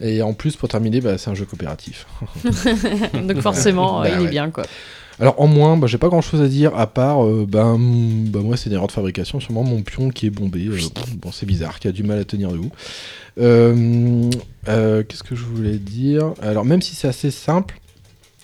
Et 0.02 0.22
en 0.22 0.34
plus, 0.34 0.56
pour 0.56 0.68
terminer, 0.70 1.02
bah, 1.02 1.18
c'est 1.18 1.30
un 1.30 1.36
jeu 1.36 1.46
coopératif. 1.46 2.08
Donc 3.14 3.40
forcément, 3.42 4.02
Bah 4.02 4.10
il 4.10 4.26
est 4.26 4.30
bien 4.30 4.50
quoi. 4.50 4.64
Alors 5.20 5.40
en 5.40 5.46
moins, 5.48 5.78
bah, 5.78 5.86
j'ai 5.88 6.00
pas 6.00 6.08
grand 6.08 6.22
chose 6.22 6.42
à 6.42 6.48
dire 6.48 6.76
à 6.76 6.88
part, 6.88 7.24
euh, 7.24 7.46
ben, 7.48 7.78
mm, 7.78 8.30
bah, 8.30 8.40
moi 8.42 8.58
c'est 8.58 8.70
une 8.70 8.76
erreur 8.76 8.88
de 8.88 8.92
fabrication, 8.92 9.40
sûrement 9.40 9.64
mon 9.64 9.82
pion 9.84 10.10
qui 10.10 10.26
est 10.26 10.32
bombé. 10.32 10.66
euh, 10.68 10.78
bon, 11.18 11.32
c'est 11.32 11.46
bizarre, 11.46 11.80
qui 11.80 11.88
a 11.88 11.92
du 11.92 12.02
mal 12.04 12.18
à 12.18 12.24
tenir 12.24 12.52
debout. 12.52 12.72
Euh, 13.40 14.30
euh, 14.68 15.04
Qu'est-ce 15.08 15.24
que 15.24 15.36
je 15.36 15.44
voulais 15.44 15.78
dire? 15.78 16.32
Alors 16.42 16.66
même 16.66 16.82
si 16.82 16.96
c'est 16.96 17.08
assez 17.08 17.30
simple, 17.30 17.80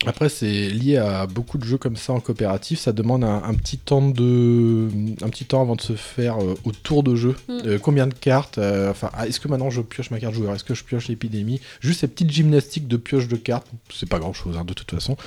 après 0.05 0.29
c'est 0.29 0.69
lié 0.69 0.97
à 0.97 1.25
beaucoup 1.25 1.57
de 1.57 1.63
jeux 1.63 1.77
comme 1.79 1.95
ça 1.95 2.13
en 2.13 2.19
coopératif, 2.19 2.79
ça 2.79 2.91
demande 2.91 3.23
un, 3.23 3.41
un 3.43 3.53
petit 3.55 3.77
temps 3.77 4.07
de, 4.07 4.87
un 5.23 5.29
petit 5.29 5.45
temps 5.45 5.61
avant 5.61 5.75
de 5.75 5.81
se 5.81 5.93
faire 5.93 6.37
euh, 6.41 6.53
au 6.65 6.71
tour 6.71 7.01
de 7.01 7.15
jeu. 7.15 7.35
Mm. 7.47 7.57
Euh, 7.65 7.79
combien 7.79 8.05
de 8.05 8.13
cartes 8.13 8.59
euh, 8.59 8.91
Enfin, 8.91 9.09
ah, 9.13 9.27
est-ce 9.27 9.39
que 9.39 9.47
maintenant 9.47 9.69
je 9.71 9.81
pioche 9.81 10.11
ma 10.11 10.19
carte 10.19 10.35
joueur? 10.35 10.53
Est-ce 10.53 10.63
que 10.63 10.75
je 10.75 10.83
pioche 10.83 11.07
l'épidémie? 11.07 11.59
Juste 11.79 12.01
ces 12.01 12.07
petites 12.07 12.31
gymnastiques 12.31 12.87
de 12.87 12.97
pioche 12.97 13.27
de 13.27 13.37
cartes, 13.37 13.65
c'est 13.93 14.07
pas 14.07 14.19
grand 14.19 14.33
chose 14.33 14.55
de 14.65 14.73
toute 14.73 14.91
façon. 14.91 15.17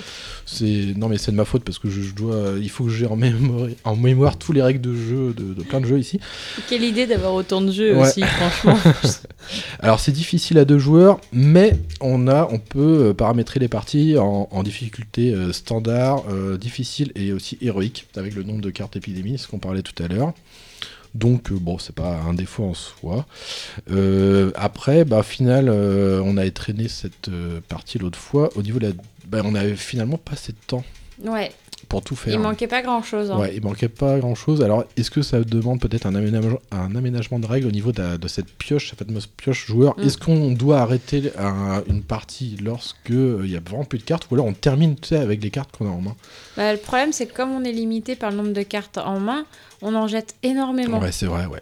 C'est 0.47 0.95
non 0.97 1.09
mais 1.09 1.19
c'est 1.19 1.33
de 1.33 1.37
ma 1.37 1.45
faute 1.45 1.65
parce 1.65 1.79
que 1.81 1.91
je, 1.91 2.03
je 2.03 2.15
dois, 2.15 2.53
il 2.61 2.71
faut 2.71 2.85
que 2.85 2.91
j'ai 2.91 3.07
en 3.07 3.17
mémoire, 3.17 3.69
en 3.85 3.97
mémoire 3.97 4.37
tous 4.39 4.53
les 4.53 4.63
règles 4.63 4.81
de 4.81 4.95
jeu 4.95 5.35
de, 5.37 5.53
de 5.53 5.63
plein 5.65 5.81
de 5.81 5.87
jeux 5.87 5.99
ici. 5.99 6.21
Quelle 6.69 6.85
idée 6.85 7.07
d'avoir 7.07 7.35
autant 7.35 7.61
de 7.61 7.73
jeux 7.73 7.97
Ouais. 7.97 8.09
aussi, 8.09 8.23
franchement. 8.23 8.79
Alors 9.81 9.99
c'est 10.01 10.13
difficile 10.13 10.59
à 10.59 10.65
deux 10.65 10.79
joueurs, 10.79 11.21
mais 11.33 11.77
on 12.01 12.29
a, 12.29 12.49
on 12.53 12.59
peut 12.59 13.09
euh, 13.09 13.15
paramétrer 13.15 13.59
les 13.59 13.69
parties 13.69 14.17
en, 14.19 14.49
en 14.51 14.60
difficulté 14.63 15.33
euh, 15.33 15.53
standard, 15.53 16.25
euh, 16.31 16.57
difficile 16.57 17.13
et 17.15 17.33
aussi 17.33 17.59
héroïque 17.61 18.07
avec 18.17 18.35
le 18.35 18.43
nombre 18.43 18.61
de 18.61 18.71
cartes 18.71 18.97
épidémie, 18.97 19.39
ce 19.39 19.49
qu'on 19.49 19.59
parlait 19.59 19.83
tout 19.83 20.01
à 20.03 20.09
l'heure. 20.09 20.33
Donc 21.15 21.51
euh, 21.51 21.57
bon, 21.59 21.79
c'est 21.79 21.95
pas 21.95 22.17
un 22.17 22.35
défaut 22.35 22.65
en 22.65 22.75
soi. 22.75 23.27
Après, 24.55 25.05
bah 25.05 25.23
final, 25.23 25.71
on 25.71 26.37
a 26.37 26.51
traîné 26.51 26.89
cette 26.89 27.31
partie 27.69 27.99
l'autre 27.99 28.19
fois. 28.19 28.51
Au 28.57 28.63
niveau 28.63 28.79
de 28.79 28.89
la, 28.89 28.93
bah, 29.27 29.43
on 29.45 29.55
avait 29.55 29.77
finalement 29.77 30.19
pas 30.19 30.33
assez 30.33 30.53
de 30.53 30.59
temps 30.67 30.85
ouais, 31.25 31.53
pour 31.91 32.01
tout 32.03 32.17
faire. 32.17 32.33
il 32.33 32.39
manquait 32.41 32.69
pas 32.69 32.81
grand 32.81 33.03
chose. 33.03 33.31
Ouais, 33.33 33.55
il 33.55 33.63
manquait 33.63 33.89
pas 33.91 34.19
grand 34.19 34.35
chose. 34.35 34.63
Alors, 34.63 34.85
est-ce 34.97 35.11
que 35.11 35.21
ça 35.21 35.41
demande 35.43 35.81
peut-être 35.81 36.07
un 36.07 36.15
aménagement, 36.15 36.59
un 36.71 36.95
aménagement 36.97 37.39
de 37.39 37.47
règles 37.47 37.67
au 37.67 37.71
niveau 37.73 37.93
de, 37.93 38.29
cette 38.29 38.47
pioche, 38.47 38.91
cette 38.91 39.05
fameuse 39.07 39.27
pioche 39.27 39.67
joueur? 39.67 39.99
Mm. 39.99 40.03
Est-ce 40.05 40.17
qu'on 40.17 40.53
doit 40.53 40.79
arrêter 40.81 41.33
un- 41.37 41.83
une 41.89 42.03
partie 42.03 42.57
lorsque 42.63 43.11
euh, 43.11 43.43
il 43.45 43.51
y 43.51 43.57
a 43.57 43.61
vraiment 43.61 43.85
plus 43.85 43.99
de 43.99 44.05
cartes 44.05 44.27
ou 44.31 44.35
alors 44.37 44.47
on 44.47 44.53
termine 44.55 44.95
tu 44.97 45.09
sais, 45.09 45.17
avec 45.17 45.43
les 45.43 45.51
cartes 45.51 45.77
qu'on 45.77 45.87
a 45.87 45.91
en 45.91 46.01
main? 46.01 46.17
Bah, 46.57 46.73
le 46.73 46.79
problème, 46.79 47.13
c'est 47.13 47.27
que 47.27 47.35
comme 47.35 47.51
on 47.51 47.65
est 47.65 47.73
limité 47.73 48.15
par 48.17 48.31
le 48.31 48.37
nombre 48.37 48.53
de 48.53 48.63
cartes 48.63 48.97
en 48.97 49.19
main, 49.21 49.45
on 49.83 49.95
en 49.97 50.07
jette 50.07 50.37
énormément. 50.45 51.01
Ouais, 51.01 51.13
c'est 51.13 51.27
vrai, 51.27 51.47
ouais. 51.47 51.61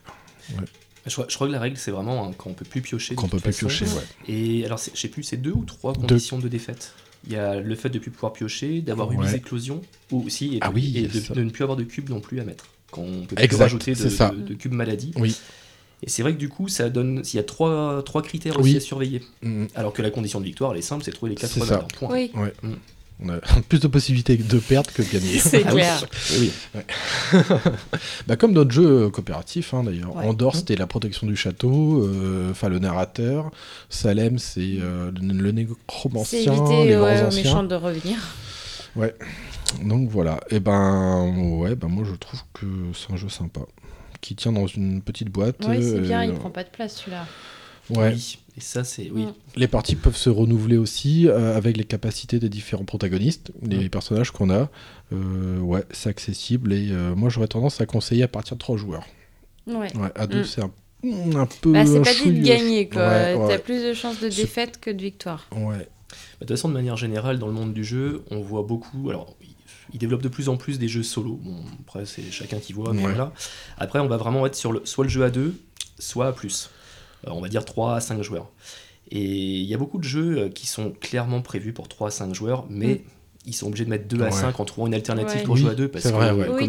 Je, 1.07 1.13
crois- 1.13 1.27
je 1.29 1.35
crois 1.37 1.47
que 1.47 1.53
la 1.53 1.59
règle, 1.61 1.79
c'est 1.79 1.91
vraiment 1.91 2.27
hein, 2.27 2.33
quand 2.37 2.51
on 2.51 2.53
peut 2.53 2.67
plus 2.67 2.83
piocher. 2.83 3.15
de 3.15 3.21
Qu'on 3.21 3.29
peut 3.29 3.39
plus 3.41 3.53
façon. 3.55 3.67
piocher, 3.67 3.87
ouais. 3.87 4.03
Et 4.29 4.67
alors, 4.67 4.79
je 4.93 4.99
sais 5.01 5.09
plus, 5.09 5.23
c'est 5.23 5.39
deux 5.39 5.53
ou 5.53 5.65
trois 5.65 5.95
Deux. 5.95 6.01
conditions 6.01 6.39
de 6.39 6.49
défaite? 6.49 6.93
Il 7.27 7.32
y 7.32 7.36
a 7.36 7.61
le 7.61 7.74
fait 7.74 7.89
de 7.90 7.95
ne 7.99 8.01
plus 8.03 8.11
pouvoir 8.11 8.32
piocher, 8.32 8.81
d'avoir 8.81 9.12
eu 9.12 9.16
Ouais. 9.16 9.27
des 9.27 9.35
éclosions, 9.36 9.82
ou 10.12 10.24
aussi, 10.24 10.47
et, 10.47 10.51
de, 10.55 10.59
Ah 10.62 10.70
oui, 10.73 10.93
et 10.97 11.03
de, 11.09 11.40
ne 11.43 11.51
plus 11.51 11.62
avoir 11.62 11.77
de 11.77 11.82
cubes 11.85 12.09
non 12.09 12.20
plus 12.20 12.40
à 12.40 12.45
mettre. 12.45 12.66
Quand 12.90 13.03
on 13.03 13.27
peut 13.27 13.36
Exact, 13.39 13.62
rajouter 13.65 13.93
de, 13.93 13.97
c'est 13.97 14.09
ça. 14.11 14.31
de- 14.31 14.40
de 14.40 14.55
cubes 14.55 14.73
maladie. 14.73 15.12
Oui. 15.16 15.36
Et 16.03 16.09
c'est 16.09 16.23
vrai 16.23 16.32
que 16.32 16.39
du 16.39 16.49
coup, 16.49 16.69
ça 16.69 16.89
donne. 16.90 17.23
Il 17.24 17.36
y 17.36 17.39
a 17.40 17.43
trois, 17.43 18.03
trois 18.05 18.23
critères 18.23 18.55
Oui. 18.57 18.70
aussi 18.70 18.77
à 18.77 18.81
surveiller. 18.81 19.23
Mm, 19.43 19.66
Alors 19.74 19.93
que 19.93 20.01
la 20.01 20.11
condition 20.11 20.40
de 20.40 20.45
victoire, 20.45 20.73
elle 20.73 20.78
est 20.78 20.82
simple, 20.82 21.03
c'est 21.05 21.11
trouver 21.11 21.31
les 21.31 21.36
quatre 21.36 21.51
C'est 21.51 21.61
valeurs. 21.61 21.89
ça. 21.90 21.99
Point. 21.99 22.09
Oui, 22.15 22.31
ouais. 22.36 22.53
Mm. 23.20 23.31
On 23.31 23.35
a 23.35 23.61
plus 23.69 23.81
de 23.81 23.89
possibilités 23.89 24.36
de 24.36 24.59
perdre 24.59 24.93
que 24.93 25.03
de 25.03 25.09
gagner. 25.09 25.39
c'est 25.39 25.65
Ah 25.66 25.70
clair. 25.70 26.05
Oui. 26.39 26.53
Bah, 28.27 28.36
comme 28.36 28.53
d'autres 28.53 28.70
jeux 28.70 29.05
euh, 29.05 29.11
coopératifs, 29.11 29.74
hein, 29.74 29.85
d'ailleurs. 29.85 30.15
Ouais. 30.16 30.24
Andorre, 30.24 30.57
c'était 30.57 30.77
la 30.77 30.86
protection 30.86 31.27
du 31.27 31.36
château, 31.36 32.03
euh, 32.03 32.51
enfin 32.51 32.69
le 32.69 32.78
narrateur. 32.78 33.51
Salem, 33.89 34.39
c'est 34.39 34.61
euh, 34.81 35.11
le, 35.20 35.32
le 35.32 35.49
C'est 35.49 35.53
nécromancien, 35.53 36.53
éviter 36.53 36.97
ouais, 36.97 37.23
aux 37.23 37.35
méchants 37.35 37.65
de 37.65 37.74
revenir. 37.74 38.19
Donc 39.85 40.09
voilà, 40.09 40.40
et 40.51 40.61
ben 40.61 41.28
ouais, 41.59 41.77
ben 41.77 41.89
moi 41.89 42.05
je 42.09 42.15
trouve 42.15 42.40
que 42.55 42.66
c'est 42.95 43.12
un 43.12 43.16
jeu 43.16 43.28
sympa 43.28 43.61
qui 44.20 44.35
tient 44.35 44.53
dans 44.53 44.66
une 44.66 45.03
petite 45.03 45.28
boîte. 45.28 45.57
Oui, 45.69 45.82
c'est 45.82 46.01
bien, 46.01 46.23
euh, 46.23 46.27
il 46.27 46.35
prend 46.35 46.51
pas 46.51 46.65
de 46.65 46.70
place 46.70 46.97
celui-là. 46.97 47.27
Ouais. 47.90 48.12
Oui. 48.15 48.39
Et 48.59 48.60
ça, 48.60 48.82
c'est. 48.82 49.09
Oui. 49.12 49.26
Mm. 49.26 49.35
Les 49.55 49.68
parties 49.68 49.94
peuvent 49.94 50.16
se 50.16 50.28
renouveler 50.30 50.76
aussi 50.78 51.28
euh, 51.28 51.56
avec 51.56 51.76
les 51.76 51.85
capacités 51.85 52.40
des 52.40 52.48
différents 52.48 52.85
protagonistes, 52.85 53.52
les 53.62 53.85
Mm. 53.85 53.89
personnages 53.89 54.32
qu'on 54.32 54.51
a. 54.51 54.68
Euh, 55.12 55.60
ouais, 55.60 55.85
c'est 55.93 56.09
accessible 56.10 56.72
et 56.72 56.89
euh, 56.90 57.14
moi 57.14 57.28
j'aurais 57.30 57.47
tendance 57.47 57.80
à 57.80 57.86
conseiller 57.86 58.24
à 58.24 58.28
partir 58.28 58.56
de 58.56 58.59
3 58.59 58.76
joueurs. 58.76 59.05
Ouais. 59.68 59.94
Ouais, 59.97 60.10
à 60.16 60.26
deux, 60.26 60.40
Mm. 60.40 60.44
c'est 60.44 60.60
un, 60.62 60.70
un 61.36 61.47
peu. 61.60 61.72
Bah, 61.72 61.86
c'est 61.86 62.02
pas 62.02 62.12
dit 62.12 62.18
de 62.18 62.24
chouille- 62.24 62.40
gagner, 62.43 62.89
quoi. 62.89 63.06
Ouais, 63.06 63.35
ouais. 63.36 63.48
T'as 63.48 63.59
plus 63.59 63.80
de 63.85 63.94
chances 63.94 64.18
de 64.20 64.28
défaite 64.28 64.80
que 64.80 64.90
de 64.90 65.01
victoire. 65.02 65.47
Ouais. 65.55 65.78
De 66.40 66.47
toute 66.47 66.48
façon, 66.51 66.68
de 66.68 66.74
manière 66.74 66.97
générale, 66.97 67.39
dans 67.39 67.47
le 67.47 67.52
monde 67.52 67.72
du 67.72 67.85
jeu, 67.85 68.24
on 68.32 68.40
voit 68.40 68.62
beaucoup. 68.62 69.09
Alors, 69.09 69.36
ils- 69.40 69.55
ils 69.93 69.98
développent 69.98 70.22
de 70.22 70.28
plus 70.28 70.48
en 70.48 70.56
plus 70.56 70.80
des 70.80 70.89
jeux 70.89 71.02
solo. 71.05 71.39
Bon, 71.44 71.55
après, 71.86 72.06
c'est 72.06 72.28
chacun 72.32 72.59
qui 72.59 72.72
voit, 72.72 72.93
mais 72.93 73.05
Ouais. 73.05 73.10
voilà. 73.12 73.32
Après, 73.76 74.01
on 74.01 74.09
va 74.09 74.16
vraiment 74.16 74.44
être 74.47 74.56
sur 74.56 74.72
le, 74.72 74.80
soit 74.85 75.05
le 75.05 75.10
jeu 75.10 75.22
à 75.22 75.30
deux, 75.30 75.55
soit 76.01 76.26
à 76.26 76.32
plus. 76.32 76.70
Euh, 77.27 77.31
on 77.32 77.40
va 77.40 77.49
dire 77.49 77.65
3 77.65 77.97
à 77.97 78.01
5 78.01 78.23
joueurs. 78.23 78.51
Et 79.11 79.20
il 79.24 79.65
y 79.66 79.74
a 79.74 79.78
beaucoup 79.78 79.99
de 79.99 80.05
jeux 80.05 80.39
euh, 80.39 80.49
qui 80.51 80.66
sont 80.66 80.93
clairement 81.01 81.40
prévus 81.40 81.73
pour 81.73 81.89
3 81.89 82.09
à 82.09 82.11
5 82.11 82.35
joueurs, 82.35 82.66
mais 82.69 82.95
Mm. 82.97 82.99
ils 83.47 83.53
sont 83.55 83.66
obligés 83.69 83.85
de 83.86 83.90
mettre 83.90 84.07
2 84.07 84.20
à 84.20 84.24
Ouais. 84.27 84.31
5 84.31 84.61
en 84.61 84.65
trouvant 84.66 84.86
une 84.86 84.95
alternative 84.95 85.36
Ouais. 85.39 85.43
pour 85.45 85.55
Oui, 85.55 85.61
jouer 85.62 85.70
à 85.70 85.74
deux 85.74 85.89
parce 85.89 86.05
c'est 86.05 86.11
que 86.11 86.15
vrai, 86.16 86.31
ouais. 86.31 86.45
euh, 86.49 86.57
Oui, 86.59 86.69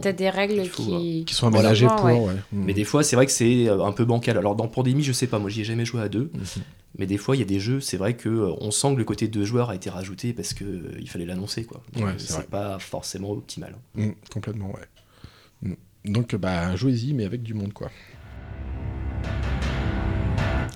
t'as 0.00 0.12
des, 0.12 0.30
règles 0.30 0.60
il 0.62 0.68
faut, 0.68 0.82
qui. 0.84 1.24
Qui 1.26 1.34
sont 1.34 1.50
Voilà. 1.50 1.70
aménagés 1.70 1.86
pour. 1.88 2.04
Ouais. 2.04 2.20
Ouais. 2.20 2.34
Mm. 2.52 2.64
Mais 2.64 2.72
des 2.74 2.84
fois, 2.84 3.02
c'est 3.02 3.16
vrai 3.16 3.26
que 3.26 3.32
c'est 3.32 3.68
euh, 3.68 3.82
un 3.84 3.92
peu 3.92 4.04
bancal. 4.04 4.38
Alors 4.38 4.54
dans 4.54 4.68
Pandémie, 4.68 5.02
je 5.02 5.12
sais 5.12 5.26
pas, 5.26 5.38
moi 5.40 5.50
j'y 5.50 5.62
ai 5.62 5.64
jamais 5.64 5.84
joué 5.84 6.00
à 6.00 6.08
deux. 6.08 6.30
Mhm. 6.32 6.62
Mais 6.98 7.04
des 7.06 7.18
fois, 7.18 7.36
il 7.36 7.40
y 7.40 7.42
a 7.42 7.46
des 7.46 7.60
jeux, 7.60 7.80
c'est 7.80 7.98
vrai 7.98 8.14
que 8.14 8.28
euh, 8.30 8.52
on 8.60 8.70
sent 8.70 8.92
que 8.94 8.98
le 8.98 9.04
côté 9.04 9.28
deux 9.28 9.44
joueurs 9.44 9.68
a 9.68 9.74
été 9.74 9.90
rajouté 9.90 10.32
parce 10.32 10.54
que 10.54 10.64
euh, 10.64 10.96
il 10.98 11.10
fallait 11.10 11.26
l'annoncer, 11.26 11.64
quoi. 11.64 11.82
Euh, 11.98 12.12
c'est 12.16 12.32
vrai. 12.34 12.44
pas 12.44 12.78
forcément 12.78 13.32
optimal. 13.32 13.74
Mm, 13.96 14.10
complètement, 14.32 14.68
ouais. 14.72 15.76
Donc, 16.04 16.36
bah, 16.36 16.76
jouez-y, 16.76 17.12
mais 17.14 17.24
avec 17.24 17.42
du 17.42 17.52
monde, 17.52 17.72
quoi. 17.72 17.90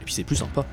Et 0.01 0.05
puis 0.05 0.15
c'est 0.15 0.25
plus 0.25 0.37
sympa. 0.37 0.65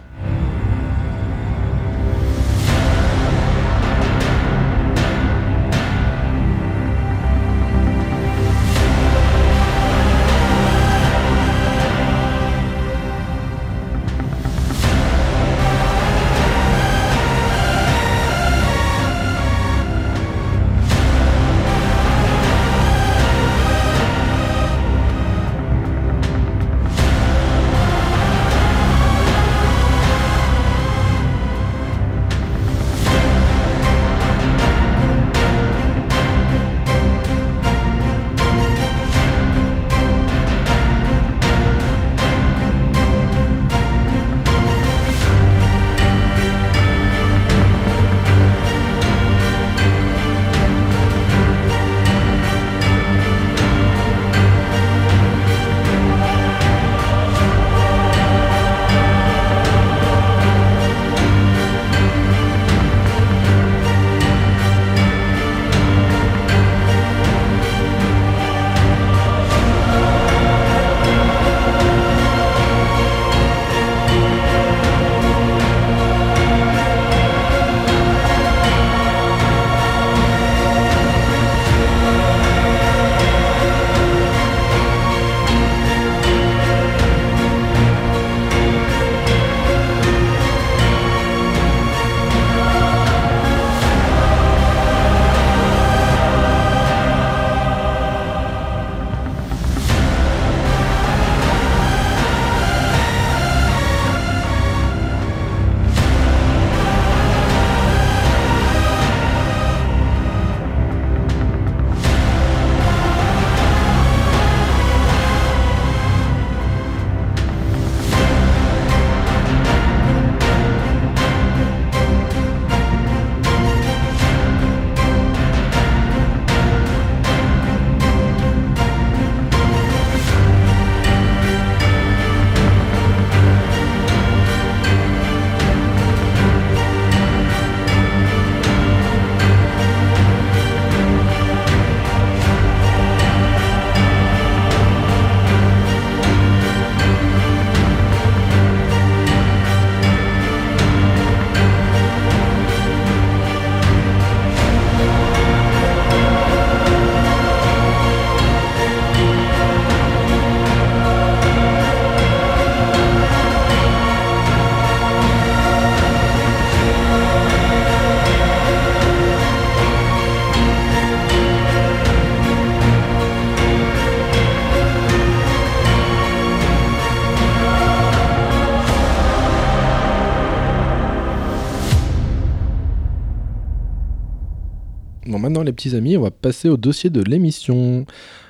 Maintenant, 185.58 185.64
les 185.64 185.74
petits 185.74 185.96
amis, 185.96 186.18
on 186.18 186.22
va 186.22 186.32
passer 186.32 186.70
au 186.70 186.78
dossier 186.78 187.10
de 187.10 187.22
l'émission. 187.22 188.06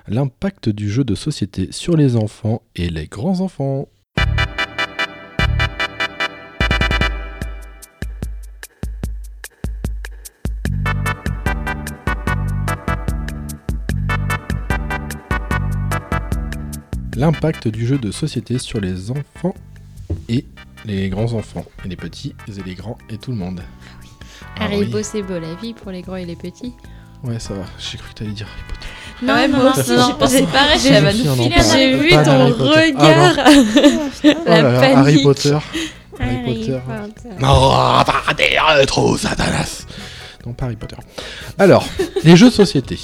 L'impact 0.08 0.70
du 0.70 0.90
jeu 0.90 1.04
de 1.04 1.16
société 1.16 1.72
sur 1.72 1.96
les 1.96 2.16
enfants 2.16 2.62
et 2.76 2.90
les 2.90 3.08
grands-enfants. 3.08 3.88
L'impact 17.16 17.68
du 17.70 17.88
jeu 17.88 17.98
de 17.98 18.12
société 18.12 18.60
sur 18.60 18.80
les 18.80 19.12
enfants 19.12 19.56
et 20.30 20.46
les 20.86 21.10
grands-enfants. 21.10 21.66
Et 21.86 21.88
les 21.88 21.96
petits 21.96 22.36
et 22.48 22.64
les 22.64 22.76
grands 22.76 22.98
et 23.10 23.18
tout 23.18 23.32
le 23.32 23.38
monde. 23.38 23.62
Ah 24.60 24.68
oui. 24.70 24.76
Haribo, 24.76 25.02
c'est 25.04 25.22
beau 25.22 25.40
la 25.40 25.56
vie 25.56 25.74
pour 25.74 25.92
les 25.92 26.02
grands 26.02 26.16
et 26.16 26.26
les 26.26 26.36
petits. 26.36 26.74
Ouais, 27.23 27.39
ça 27.39 27.53
va. 27.53 27.64
J'ai 27.80 27.98
cru 27.98 28.10
que 28.10 28.19
t'allais 28.19 28.31
dire 28.31 28.48
Harry 28.48 28.64
Potter. 28.68 28.88
Non, 29.22 29.34
ouais, 29.34 29.48
non, 29.48 29.57
moi 29.57 29.72
aussi, 29.72 29.91
j'ai 30.07 30.14
pensé 30.14 30.44
pareil, 30.44 31.02
va 31.02 31.14
nous 31.14 31.35
filer 31.35 31.56
J'ai 31.72 31.98
vu 31.98 32.10
ton 32.10 32.52
Potter. 32.53 32.94
Ah, 32.98 33.34
regard. 33.34 33.48
Oh 34.23 34.49
là 34.49 34.61
La 34.61 34.61
là, 34.61 34.80
panique. 34.80 34.98
Harry 34.98 35.23
Potter. 35.23 35.57
Harry 36.19 36.38
Potter. 36.45 36.80
Non, 37.39 37.72
pas 38.03 38.34
des 38.38 38.85
trop 38.85 39.18
Satanas. 39.18 39.85
Non, 40.45 40.53
pas 40.53 40.65
Harry 40.65 40.76
Potter. 40.76 40.98
Alors, 41.57 41.85
les 42.23 42.35
jeux 42.35 42.49
de 42.49 42.53
société. 42.53 42.99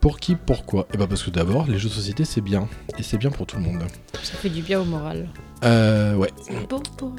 Pour 0.00 0.18
qui, 0.18 0.34
pourquoi? 0.34 0.88
Eh 0.92 0.96
ben 0.96 1.06
parce 1.06 1.22
que 1.22 1.30
d'abord, 1.30 1.66
les 1.68 1.78
jeux 1.78 1.88
de 1.88 1.94
société, 1.94 2.24
c'est 2.24 2.40
bien. 2.40 2.68
Et 2.98 3.04
c'est 3.04 3.18
bien 3.18 3.30
pour 3.30 3.46
tout 3.46 3.56
le 3.56 3.62
monde. 3.62 3.84
Ça 4.24 4.34
fait 4.34 4.48
du 4.48 4.60
bien 4.60 4.80
au 4.80 4.84
moral. 4.84 5.28
Euh, 5.64 6.14
ouais. 6.16 6.30
C'est 6.40 6.68
bon 6.68 6.80
pour. 6.96 7.14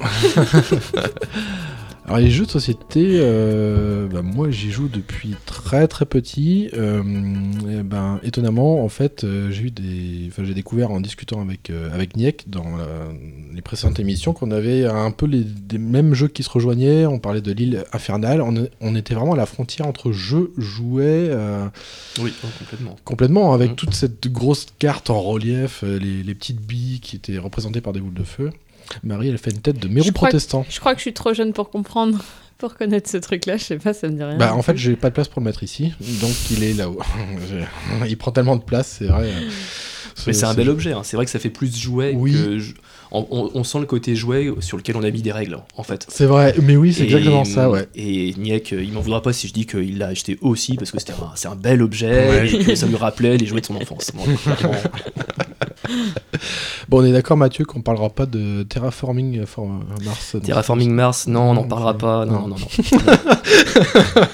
Alors 2.06 2.18
les 2.18 2.30
jeux 2.30 2.44
de 2.46 2.50
société, 2.50 3.18
euh, 3.20 4.08
bah, 4.08 4.20
moi 4.22 4.50
j'y 4.50 4.72
joue 4.72 4.88
depuis 4.88 5.36
très 5.46 5.86
très 5.86 6.06
petit. 6.06 6.68
Euh, 6.74 7.02
et 7.70 7.84
ben, 7.84 8.18
étonnamment, 8.24 8.82
en 8.84 8.88
fait, 8.88 9.24
j'ai 9.50 9.62
eu 9.64 9.70
des, 9.70 10.26
enfin, 10.28 10.42
j'ai 10.42 10.54
découvert 10.54 10.90
en 10.90 11.00
discutant 11.00 11.40
avec 11.40 11.70
euh, 11.70 11.88
avec 11.92 12.16
Niek 12.16 12.50
dans 12.50 12.64
la- 12.76 13.12
les 13.54 13.62
précédentes 13.62 14.00
émissions 14.00 14.32
qu'on 14.32 14.50
avait 14.50 14.86
un 14.86 15.12
peu 15.12 15.26
les 15.26 15.44
des 15.44 15.78
mêmes 15.78 16.14
jeux 16.14 16.26
qui 16.26 16.42
se 16.42 16.50
rejoignaient. 16.50 17.06
On 17.06 17.20
parlait 17.20 17.42
de 17.42 17.52
l'île 17.52 17.84
infernale. 17.92 18.40
On, 18.42 18.54
on 18.80 18.96
était 18.96 19.14
vraiment 19.14 19.34
à 19.34 19.36
la 19.36 19.46
frontière 19.46 19.86
entre 19.86 20.10
jeux, 20.10 20.52
jouets. 20.56 21.28
euh, 21.30 21.66
Oui, 22.20 22.32
non, 22.42 22.50
complètement. 22.58 22.96
Complètement, 23.04 23.52
avec 23.52 23.70
Mhm. 23.70 23.76
toute 23.76 23.94
cette 23.94 24.26
grosse 24.32 24.66
carte 24.80 25.10
en 25.10 25.20
relief, 25.20 25.82
les, 25.84 26.24
les 26.24 26.34
petites 26.34 26.60
billes 26.60 26.98
qui 26.98 27.14
étaient 27.14 27.38
représentées 27.38 27.79
par 27.80 27.92
des 27.92 28.00
boules 28.00 28.14
de 28.14 28.24
feu. 28.24 28.50
Marie, 29.04 29.28
elle 29.28 29.38
fait 29.38 29.50
une 29.52 29.60
tête 29.60 29.78
de 29.78 29.88
mérou 29.88 30.06
Je 30.06 30.10
crois 30.12 30.28
que- 30.28 30.32
protestant. 30.32 30.64
Je 30.68 30.80
crois 30.80 30.92
que 30.94 30.98
je 30.98 31.02
suis 31.02 31.14
trop 31.14 31.32
jeune 31.34 31.52
pour 31.52 31.70
comprendre, 31.70 32.22
pour 32.58 32.76
connaître 32.76 33.08
ce 33.08 33.16
truc-là. 33.18 33.56
Je 33.56 33.64
sais 33.64 33.78
pas, 33.78 33.92
ça 33.94 34.08
me 34.08 34.14
dit 34.16 34.22
rien. 34.24 34.36
Bah, 34.36 34.54
en 34.54 34.62
fait, 34.62 34.76
j'ai 34.76 34.96
pas 34.96 35.10
de 35.10 35.14
place 35.14 35.28
pour 35.28 35.40
le 35.40 35.44
mettre 35.46 35.62
ici, 35.62 35.92
donc 36.20 36.32
il 36.50 36.62
est 36.64 36.72
là-haut. 36.74 37.00
Il 38.08 38.16
prend 38.18 38.32
tellement 38.32 38.56
de 38.56 38.62
place, 38.62 38.96
c'est 38.98 39.06
vrai. 39.06 39.30
Mais 40.26 40.32
ce- 40.32 40.40
c'est 40.40 40.46
un 40.46 40.54
bel 40.54 40.68
objet. 40.68 40.92
hein. 40.92 41.02
C'est 41.04 41.16
vrai 41.16 41.24
que 41.24 41.30
ça 41.30 41.38
fait 41.38 41.50
plus 41.50 41.74
jouet 41.76 42.14
Oui. 42.16 42.32
que. 42.32 42.58
On, 43.12 43.26
on- 43.30 43.50
on 43.54 43.64
sent 43.64 43.80
le 43.80 43.86
côté 43.86 44.14
jouet 44.14 44.50
sur 44.60 44.76
lequel 44.76 44.96
on 44.96 45.02
a 45.02 45.10
mis 45.10 45.20
des 45.22 45.32
règles, 45.32 45.58
en 45.76 45.82
fait. 45.82 46.06
C'est 46.08 46.26
vrai, 46.26 46.54
mais 46.62 46.76
oui, 46.76 46.92
c'est 46.92 47.02
exactement 47.04 47.44
ça, 47.44 47.68
ouais. 47.68 47.88
Et 47.96 48.34
Niek, 48.38 48.72
euh, 48.72 48.82
il 48.84 48.92
m'en 48.92 49.00
voudra 49.00 49.20
pas 49.20 49.32
si 49.32 49.48
je 49.48 49.52
dis 49.52 49.66
qu'il 49.66 49.98
l'a 49.98 50.06
acheté 50.08 50.38
aussi 50.42 50.76
parce 50.76 50.90
que 50.92 50.98
c'était 51.00 51.12
un, 51.14 51.32
c'est 51.34 51.48
un 51.48 51.56
bel 51.56 51.82
objet 51.82 52.28
Ouais. 52.28 52.48
et 52.54 52.64
que 52.64 52.74
ça 52.76 52.86
lui 52.86 52.94
rappelait 52.96 53.36
les 53.36 53.46
jouets 53.46 53.60
de 53.62 53.66
son 53.66 53.76
enfance. 53.76 54.12
Bon, 56.88 57.00
on 57.02 57.04
est 57.04 57.12
d'accord, 57.12 57.36
Mathieu, 57.36 57.64
qu'on 57.64 57.82
parlera 57.82 58.10
pas 58.10 58.26
de 58.26 58.62
terraforming 58.62 59.44
for 59.44 59.66
Mars. 60.04 60.34
dans 60.36 60.40
Terraforming 60.40 60.90
Mars, 60.92 61.26
non, 61.26 61.50
on 61.50 61.54
n'en 61.54 61.62
Non, 61.62 61.68
parlera 61.68 61.96
pas. 61.98 62.24
Non, 62.26 62.46
non. 62.46 62.48
non, 62.48 62.56
non. 62.56 62.66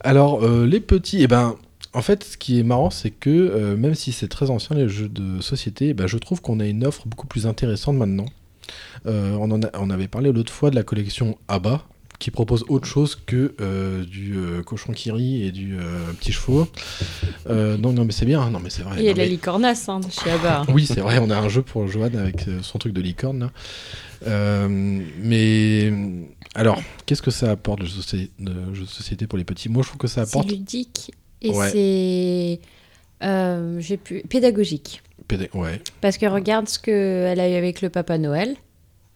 Alors, 0.00 0.42
euh, 0.44 0.66
les 0.66 0.80
petits, 0.80 1.22
eh 1.22 1.26
ben, 1.26 1.56
en 1.94 2.02
fait, 2.02 2.24
ce 2.24 2.36
qui 2.36 2.58
est 2.58 2.62
marrant, 2.64 2.90
c'est 2.90 3.10
que 3.10 3.30
euh, 3.30 3.76
même 3.76 3.94
si 3.94 4.12
c'est 4.12 4.28
très 4.28 4.50
ancien 4.50 4.76
les 4.76 4.88
jeux 4.88 5.08
de 5.08 5.40
société, 5.40 5.94
ben, 5.94 6.06
je 6.06 6.18
trouve 6.18 6.40
qu'on 6.40 6.60
a 6.60 6.66
une 6.66 6.84
offre 6.84 7.06
beaucoup 7.06 7.26
plus 7.26 7.46
intéressante 7.46 7.96
maintenant. 7.96 8.26
Euh, 9.06 9.36
on, 9.40 9.50
en 9.50 9.62
a- 9.62 9.70
on 9.78 9.90
avait 9.90 10.08
parlé 10.08 10.32
l'autre 10.32 10.52
fois 10.52 10.70
de 10.70 10.74
la 10.74 10.82
collection 10.82 11.36
ABBA, 11.48 11.84
qui 12.18 12.30
propose 12.30 12.64
autre 12.68 12.86
chose 12.86 13.16
que 13.26 13.54
euh, 13.60 14.04
du 14.04 14.36
euh, 14.36 14.62
cochon 14.62 14.92
qui 14.92 15.10
rit 15.10 15.42
et 15.42 15.50
du 15.52 15.76
euh, 15.78 16.12
petit 16.18 16.32
chevaux. 16.32 16.66
Non, 17.48 17.92
non, 17.92 18.04
mais 18.04 18.12
c'est 18.12 18.24
bien, 18.24 18.48
non, 18.50 18.60
mais 18.60 18.70
c'est 18.70 18.82
vrai. 18.82 18.96
Il 18.98 19.04
y 19.04 19.08
a 19.08 19.10
non, 19.10 19.14
de 19.14 19.18
la 19.18 19.24
mais- 19.24 19.30
licornasse 19.30 19.88
hein, 19.88 20.00
de 20.00 20.10
chez 20.10 20.30
Abba. 20.30 20.64
oui, 20.72 20.86
c'est 20.86 21.00
vrai, 21.00 21.18
on 21.20 21.28
a 21.30 21.36
un 21.36 21.48
jeu 21.48 21.62
pour 21.62 21.86
Johan 21.88 22.06
avec 22.14 22.46
son 22.62 22.78
truc 22.78 22.92
de 22.94 23.00
licorne. 23.02 23.40
là. 23.40 23.50
Mais 24.68 25.92
alors, 26.54 26.80
qu'est-ce 27.06 27.22
que 27.22 27.30
ça 27.30 27.50
apporte 27.50 27.80
le 27.80 27.86
jeu, 27.86 27.96
de 28.38 28.84
société- 28.86 29.26
pour 29.26 29.38
les 29.38 29.44
petits? 29.44 29.68
Moi, 29.68 29.82
je 29.82 29.88
trouve 29.88 29.98
que 29.98 30.06
ça 30.08 30.24
C'est 30.24 30.30
apporte 30.38 30.50
ludique 30.50 31.10
et 31.44 31.50
Ouais. 31.50 31.70
c'est 31.70 32.60
euh, 33.26 33.78
j'ai 33.80 33.96
pu 33.96 34.22
pédagogique. 34.28 35.02
Ouais, 35.54 35.80
Parce 36.00 36.18
que 36.18 36.26
regarde 36.26 36.68
ce 36.68 36.78
qu'elle 36.78 37.40
a 37.40 37.48
eu 37.48 37.54
avec 37.54 37.80
le 37.80 37.88
Papa 37.88 38.18
Noël, 38.18 38.56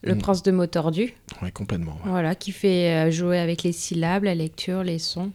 le 0.03 0.15
Mm. 0.15 0.19
prince 0.19 0.43
de 0.43 0.51
mots 0.51 0.67
tordu, 0.67 1.15
ouais, 1.43 1.51
complètement. 1.53 1.93
ouais. 2.05 2.11
voilà, 2.11 2.35
qui 2.35 2.51
fait 2.53 3.09
euh, 3.09 3.11
jouer 3.11 3.39
avec 3.39 3.63
les 3.63 3.73
syllabes, 3.73 4.25
la 4.25 4.35
lecture, 4.35 4.83
les 4.83 4.99
sons. 4.99 5.31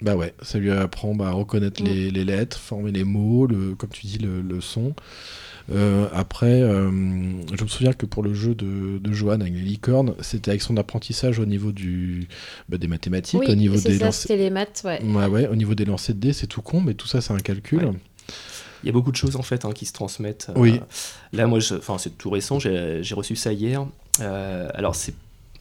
Bah 0.00 0.16
ouais, 0.16 0.34
ça 0.42 0.58
lui 0.58 0.70
apprend 0.72 1.14
bah, 1.14 1.28
à 1.28 1.30
reconnaître 1.30 1.82
Mm. 1.82 1.86
les, 1.86 2.10
les 2.10 2.24
lettres, 2.24 2.58
former 2.58 2.90
les 2.92 3.04
mots, 3.04 3.46
le, 3.46 3.74
comme 3.74 3.90
tu 3.90 4.06
dis, 4.06 4.18
le, 4.18 4.40
le 4.42 4.60
son. 4.60 4.94
Euh, 5.72 6.08
après, 6.12 6.60
euh, 6.60 6.90
je 6.90 7.62
me 7.64 7.68
souviens 7.68 7.92
que 7.94 8.04
pour 8.06 8.22
le 8.22 8.34
jeu 8.34 8.54
de, 8.54 8.98
de 8.98 9.12
Johan 9.12 9.40
avec 9.40 9.54
les 9.54 9.60
licornes, 9.60 10.14
c'était 10.20 10.50
avec 10.50 10.60
son 10.62 10.76
apprentissage 10.76 11.38
au 11.38 11.46
niveau 11.46 11.72
du, 11.72 12.28
bah, 12.68 12.76
des 12.76 12.86
mathématiques, 12.88 13.40
oui, 13.40 13.46
au 13.48 13.54
niveau 13.54 13.76
c'est 13.78 13.88
des 13.88 13.98
ça, 13.98 14.04
lancers. 14.06 14.22
c'était 14.22 14.36
les 14.36 14.50
maths, 14.50 14.82
ouais. 14.84 15.02
Ouais, 15.02 15.26
ouais, 15.26 15.46
au 15.48 15.56
niveau 15.56 15.74
des 15.74 15.86
lancers 15.86 16.14
de 16.14 16.20
dés, 16.20 16.32
c'est 16.34 16.46
tout 16.46 16.60
con, 16.62 16.80
mais 16.82 16.92
tout 16.94 17.06
ça, 17.06 17.20
c'est 17.22 17.32
un 17.32 17.38
calcul. 17.38 17.84
Ouais. 17.84 17.92
Il 18.82 18.88
y 18.88 18.90
a 18.90 18.92
beaucoup 18.92 19.10
de 19.12 19.16
choses 19.16 19.36
en 19.36 19.42
fait 19.42 19.64
hein, 19.64 19.72
qui 19.72 19.86
se 19.86 19.94
transmettent. 19.94 20.48
Euh, 20.50 20.60
Oui. 20.60 20.78
là, 21.32 21.46
moi, 21.46 21.58
enfin, 21.78 21.96
c'est 21.96 22.18
tout 22.18 22.28
récent. 22.28 22.58
J'ai 22.58 22.98
j'ai 23.02 23.14
reçu 23.14 23.34
ça 23.34 23.50
hier. 23.50 23.86
Euh, 24.20 24.68
alors, 24.74 24.94
c'est 24.94 25.14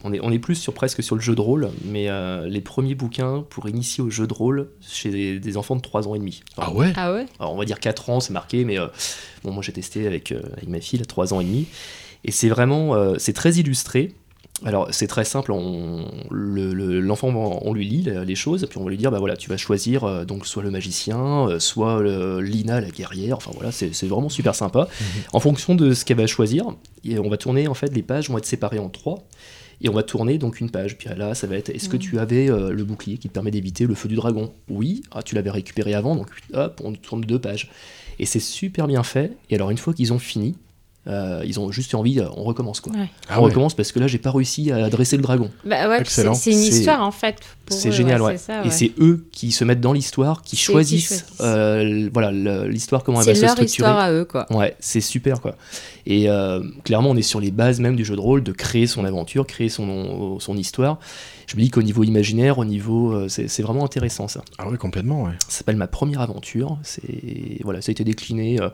on 0.04 0.12
est, 0.14 0.20
on 0.22 0.32
est 0.32 0.40
plus 0.40 0.56
sur 0.56 0.74
presque 0.74 1.02
sur 1.04 1.16
le 1.16 1.22
jeu 1.22 1.36
de 1.36 1.42
rôle, 1.42 1.70
mais 1.86 2.10
euh, 2.10 2.48
les 2.48 2.62
premiers 2.62 2.96
bouquins 2.96 3.46
pour 3.50 3.68
initier 3.70 4.04
au 4.04 4.10
jeu 4.10 4.28
de 4.28 4.34
rôle 4.34 4.70
chez 4.82 5.10
des, 5.10 5.40
des 5.40 5.58
enfants 5.58 5.76
de 5.76 5.82
3 5.82 6.08
ans 6.08 6.16
et 6.16 6.20
demi. 6.20 6.42
Enfin, 6.58 6.72
Ah 6.72 6.78
ouais? 6.78 6.94
Ah 6.96 7.14
ouais? 7.14 7.26
alors, 7.40 7.54
on 7.54 7.58
va 7.58 7.66
dire 7.66 7.80
4 7.80 8.10
ans, 8.10 8.20
c'est 8.20 8.34
marqué, 8.34 8.66
mais 8.66 8.80
euh, 8.80 8.88
bon, 9.44 9.52
moi 9.52 9.64
j'ai 9.64 9.74
testé 9.74 10.06
avec, 10.08 10.32
euh, 10.32 10.42
avec 10.58 10.68
ma 10.68 10.80
fille, 10.82 11.02
à 11.02 11.06
3 11.06 11.34
ans 11.34 11.40
et 11.40 11.46
demi. 11.46 11.66
Et 12.26 12.32
c'est 12.32 12.50
vraiment, 12.50 12.96
euh, 12.96 13.16
c'est 13.18 13.34
très 13.34 13.54
illustré. 13.54 14.14
Alors 14.66 14.88
c'est 14.92 15.08
très 15.08 15.26
simple, 15.26 15.52
on, 15.52 16.06
le- 16.32 16.74
le- 16.74 17.02
l'enfant, 17.02 17.28
on 17.64 17.74
lui 17.74 17.86
lit 17.86 18.04
les 18.26 18.36
choses, 18.36 18.66
puis 18.70 18.78
on 18.78 18.84
va 18.86 18.92
lui 18.92 18.98
dire, 18.98 19.12
bah 19.12 19.20
voilà, 19.20 19.36
tu 19.36 19.50
vas 19.50 19.58
choisir 19.58 20.06
euh, 20.06 20.24
donc 20.24 20.46
soit 20.46 20.64
le 20.64 20.72
magicien, 20.72 21.50
euh, 21.50 21.60
soit 21.60 22.02
le- 22.02 22.40
Lina 22.40 22.80
la 22.80 22.90
guerrière, 22.90 23.36
enfin 23.36 23.52
voilà, 23.56 23.74
c'est 23.74 23.94
c'est 23.94 24.08
vraiment 24.08 24.30
super 24.30 24.56
sympa. 24.56 24.88
En 25.34 25.42
fonction 25.42 25.76
de 25.76 25.94
ce 25.94 26.06
qu'elle 26.06 26.18
va 26.18 26.28
choisir, 26.28 26.66
et 27.04 27.20
on 27.20 27.28
va 27.30 27.36
tourner, 27.36 27.68
en 27.68 27.74
fait, 27.74 27.94
les 27.94 28.04
pages 28.04 28.30
vont 28.30 28.38
être 28.38 28.46
séparées 28.46 28.80
en 28.80 28.88
trois, 28.90 29.26
et 29.84 29.90
on 29.90 29.94
va 29.94 30.04
tourner 30.04 30.38
donc 30.38 30.62
une 30.62 30.72
page. 30.72 30.98
Puis 30.98 31.10
là, 31.16 31.36
ça 31.36 31.46
va 31.46 31.58
être 31.58 31.70
est-ce 31.70 31.90
que 31.90 31.98
tu 31.98 32.18
avais 32.18 32.50
euh, 32.50 32.72
le 32.72 32.84
bouclier 32.86 33.18
qui 33.18 33.28
te 33.28 33.34
permet 33.34 33.52
d'éviter 33.52 33.86
le 33.86 33.94
feu 33.94 34.08
du 34.08 34.16
dragon? 34.16 34.54
Oui. 34.70 35.04
Ah, 35.12 35.22
tu 35.22 35.36
l'avais 35.36 35.52
récupéré 35.52 35.94
avant, 35.94 36.16
donc 36.16 36.30
hop, 36.54 36.82
on 36.84 36.94
tourne 36.94 37.22
deux 37.22 37.40
pages. 37.40 37.70
Et 38.20 38.26
c'est 38.26 38.40
super 38.40 38.88
bien 38.88 39.04
fait. 39.04 39.36
Et 39.50 39.56
alors, 39.56 39.70
une 39.70 39.78
fois 39.78 39.94
qu'ils 39.94 40.14
ont 40.14 40.20
fini, 40.20 40.56
euh, 41.08 41.42
ils 41.46 41.60
ont 41.60 41.70
juste 41.72 41.94
envie, 41.96 42.20
euh, 42.20 42.28
on 42.38 42.44
recommence 42.44 42.80
quoi. 42.80 42.94
Ouais. 42.94 43.10
Ah 43.28 43.40
on 43.40 43.44
ouais. 43.44 43.50
recommence 43.50 43.74
parce 43.76 43.92
que 43.92 44.00
là, 44.00 44.08
j'ai 44.08 44.18
pas 44.20 44.32
réussi 44.32 44.72
à 44.72 44.86
adresser 44.86 45.18
le 45.18 45.24
dragon. 45.24 45.50
Bah 45.66 45.90
ouais, 45.90 45.96
c'est 45.98 46.02
Excellent. 46.02 46.34
c'est 46.34 46.52
une 46.52 46.58
C'est- 46.58 46.68
histoire 46.80 47.02
en 47.04 47.12
fait. 47.12 47.38
C'est 47.70 47.92
génial, 47.92 48.22
ouais, 48.22 48.28
ouais. 48.34 48.38
c'est 48.38 48.46
ça, 48.54 48.66
Et 48.66 48.70
c'est 48.72 48.92
eux 49.00 49.26
qui 49.32 49.52
se 49.52 49.64
mettent 49.64 49.80
dans 49.82 49.94
l'histoire, 49.94 50.42
qui 50.42 50.56
C'est 50.58 50.64
choisissent, 50.64 51.26
euh, 51.42 52.10
voilà, 52.14 52.32
l'histoire 52.68 53.04
comment 53.04 53.20
elle 53.22 53.26
va 53.28 53.34
C'est 53.34 53.40
se 53.40 53.46
leur 53.46 53.52
structurer. 53.54 53.88
histoire 53.90 53.98
à 54.00 54.12
eux, 54.12 54.26
quoi. 54.26 54.46
Ouais, 54.54 54.76
c'est 54.80 55.02
super 55.02 55.42
quoi. 55.42 55.56
Et 56.06 56.30
euh, 56.30 56.62
clairement, 56.84 57.10
on 57.12 57.16
est 57.16 57.22
sur 57.22 57.40
les 57.40 57.52
bases 57.52 57.80
même 57.80 57.96
du 57.96 58.04
jeu 58.06 58.16
de 58.16 58.22
rôle, 58.22 58.44
de 58.44 58.52
créer 58.52 58.86
son 58.88 59.06
aventure, 59.06 59.48
créer 59.48 59.70
son, 59.70 60.40
son 60.40 60.58
histoire. 60.58 61.00
Je 61.48 61.56
me 61.56 61.62
dis 61.62 61.70
qu'au 61.70 61.82
niveau 61.84 62.04
imaginaire, 62.04 62.58
au 62.60 62.66
niveau, 62.66 63.12
euh, 63.14 63.28
c'est 63.30 63.48
c'est 63.48 63.64
vraiment 63.64 63.84
intéressant 63.86 64.28
ça. 64.28 64.42
Ah 64.58 64.70
ouais, 64.70 64.78
complètement, 64.78 65.24
ouais. 65.24 65.32
Ça 65.48 65.60
s'appelle 65.60 65.76
ma 65.78 65.88
première 65.88 66.22
aventure. 66.22 66.78
C'est 66.84 67.60
voilà, 67.64 67.82
ça 67.82 67.90
a 67.90 67.94
été 67.94 68.04
décliné 68.04 68.60
euh, 68.62 68.70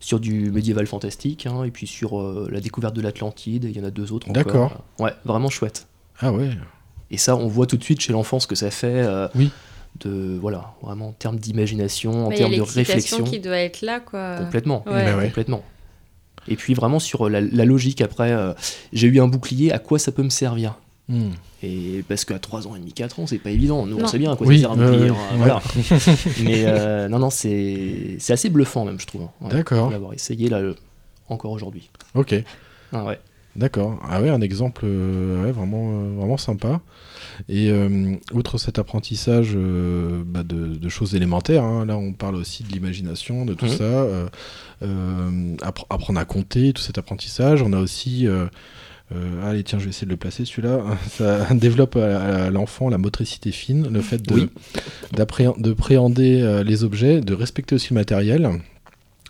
sur 0.00 0.18
du 0.18 0.50
médiéval 0.50 0.86
fantastique 0.86 1.46
hein, 1.46 1.62
et 1.64 1.70
puis 1.70 1.86
sur 1.86 2.18
euh, 2.20 2.48
la 2.50 2.60
découverte 2.60 2.94
de 2.96 3.02
l'Atlantide. 3.02 3.64
Il 3.64 3.76
y 3.76 3.80
en 3.80 3.84
a 3.84 3.90
deux 3.90 4.12
autres 4.12 4.28
encore. 4.30 4.42
D'accord. 4.44 4.84
Ouais, 4.98 5.12
vraiment 5.24 5.50
chouette. 5.50 5.86
Ah 6.20 6.32
ouais. 6.32 6.50
Et 7.10 7.16
ça, 7.18 7.36
on 7.36 7.46
voit 7.48 7.66
tout 7.66 7.76
de 7.76 7.84
suite 7.84 8.00
chez 8.00 8.12
l'enfant 8.12 8.40
ce 8.40 8.46
que 8.46 8.54
ça 8.54 8.70
fait. 8.70 8.86
euh, 9.06 9.28
Oui. 9.34 9.50
De 9.98 10.38
voilà, 10.40 10.72
vraiment 10.82 11.08
en 11.08 11.12
termes 11.12 11.36
d'imagination, 11.38 12.26
en 12.26 12.30
termes 12.30 12.54
de 12.54 12.60
réflexion. 12.60 13.24
qui 13.24 13.40
doit 13.40 13.58
être 13.58 13.82
là, 13.82 13.98
quoi. 13.98 14.36
Complètement. 14.36 14.84
Ouais. 14.86 15.04
Bah 15.04 15.16
ouais. 15.16 15.26
Complètement. 15.26 15.64
Et 16.48 16.54
puis 16.56 16.74
vraiment 16.74 17.00
sur 17.00 17.28
la, 17.28 17.40
la 17.40 17.64
logique 17.64 18.00
après, 18.00 18.30
euh, 18.30 18.52
j'ai 18.92 19.08
eu 19.08 19.20
un 19.20 19.26
bouclier, 19.26 19.72
à 19.72 19.78
quoi 19.80 19.98
ça 19.98 20.12
peut 20.12 20.22
me 20.22 20.30
servir? 20.30 20.76
Hmm. 21.10 21.30
Et 21.64 22.04
parce 22.08 22.24
qu'à 22.24 22.38
3 22.38 22.68
ans 22.68 22.76
et 22.76 22.78
demi, 22.78 22.92
4 22.92 23.18
ans, 23.18 23.26
c'est 23.26 23.38
pas 23.38 23.50
évident. 23.50 23.84
Nous, 23.84 23.98
on 23.98 24.06
sait 24.06 24.18
bien 24.18 24.32
à 24.32 24.36
quoi 24.36 24.46
Oui, 24.46 24.64
ouais. 24.78 25.10
voilà. 25.36 25.60
Mais 26.42 26.62
euh, 26.66 27.08
non, 27.08 27.18
non, 27.18 27.30
c'est 27.30 28.16
assez 28.28 28.48
bluffant 28.48 28.84
même, 28.84 29.00
je 29.00 29.06
trouve. 29.06 29.22
hein. 29.22 29.30
Ouais, 29.40 29.50
D'accord. 29.50 29.82
pour 29.84 29.90
l'avoir 29.90 30.12
essayé 30.14 30.48
là, 30.48 30.58
euh, 30.58 30.74
encore 31.28 31.50
aujourd'hui. 31.50 31.90
Ok. 32.14 32.34
Ah 32.92 33.04
ouais. 33.04 33.18
D'accord. 33.56 33.98
Ah 34.08 34.22
ouais, 34.22 34.28
un 34.30 34.40
exemple 34.40 34.82
euh, 34.84 35.42
ouais, 35.44 35.50
vraiment, 35.50 35.90
euh, 35.92 36.14
vraiment 36.16 36.36
sympa. 36.36 36.80
Et 37.48 37.68
euh, 37.70 38.14
outre 38.32 38.58
cet 38.58 38.78
apprentissage 38.78 39.50
euh, 39.56 40.22
bah, 40.24 40.44
de, 40.44 40.66
de 40.76 40.88
choses 40.88 41.16
élémentaires, 41.16 41.64
hein, 41.64 41.84
là 41.84 41.96
on 41.98 42.12
parle 42.12 42.36
aussi 42.36 42.62
de 42.62 42.68
l'imagination, 42.70 43.44
de 43.44 43.54
tout 43.54 43.66
Mhm. 43.66 43.72
ça, 43.76 43.82
euh, 43.82 44.28
euh, 44.84 45.56
appre- 45.62 45.86
apprendre 45.90 46.20
à 46.20 46.24
compter, 46.24 46.72
tout 46.72 46.82
cet 46.82 46.98
apprentissage. 46.98 47.62
On 47.62 47.72
a 47.72 47.78
aussi... 47.80 48.28
euh, 49.14 49.48
allez, 49.50 49.64
tiens, 49.64 49.78
je 49.78 49.84
vais 49.84 49.90
essayer 49.90 50.06
de 50.06 50.10
le 50.12 50.16
placer 50.16 50.44
celui-là. 50.44 50.82
Ça 51.10 51.52
développe 51.54 51.96
à, 51.96 52.44
à 52.46 52.50
l'enfant 52.50 52.88
la 52.88 52.98
motricité 52.98 53.50
fine, 53.52 53.88
le 53.88 54.00
fait 54.00 54.22
de, 54.22 54.34
Oui. 54.34 54.48
d'appréhen- 55.14 55.60
de 55.60 55.72
préhender 55.72 56.40
euh, 56.42 56.62
les 56.62 56.84
objets, 56.84 57.20
de 57.20 57.34
respecter 57.34 57.74
aussi 57.74 57.88
le 57.90 57.96
matériel. 57.96 58.50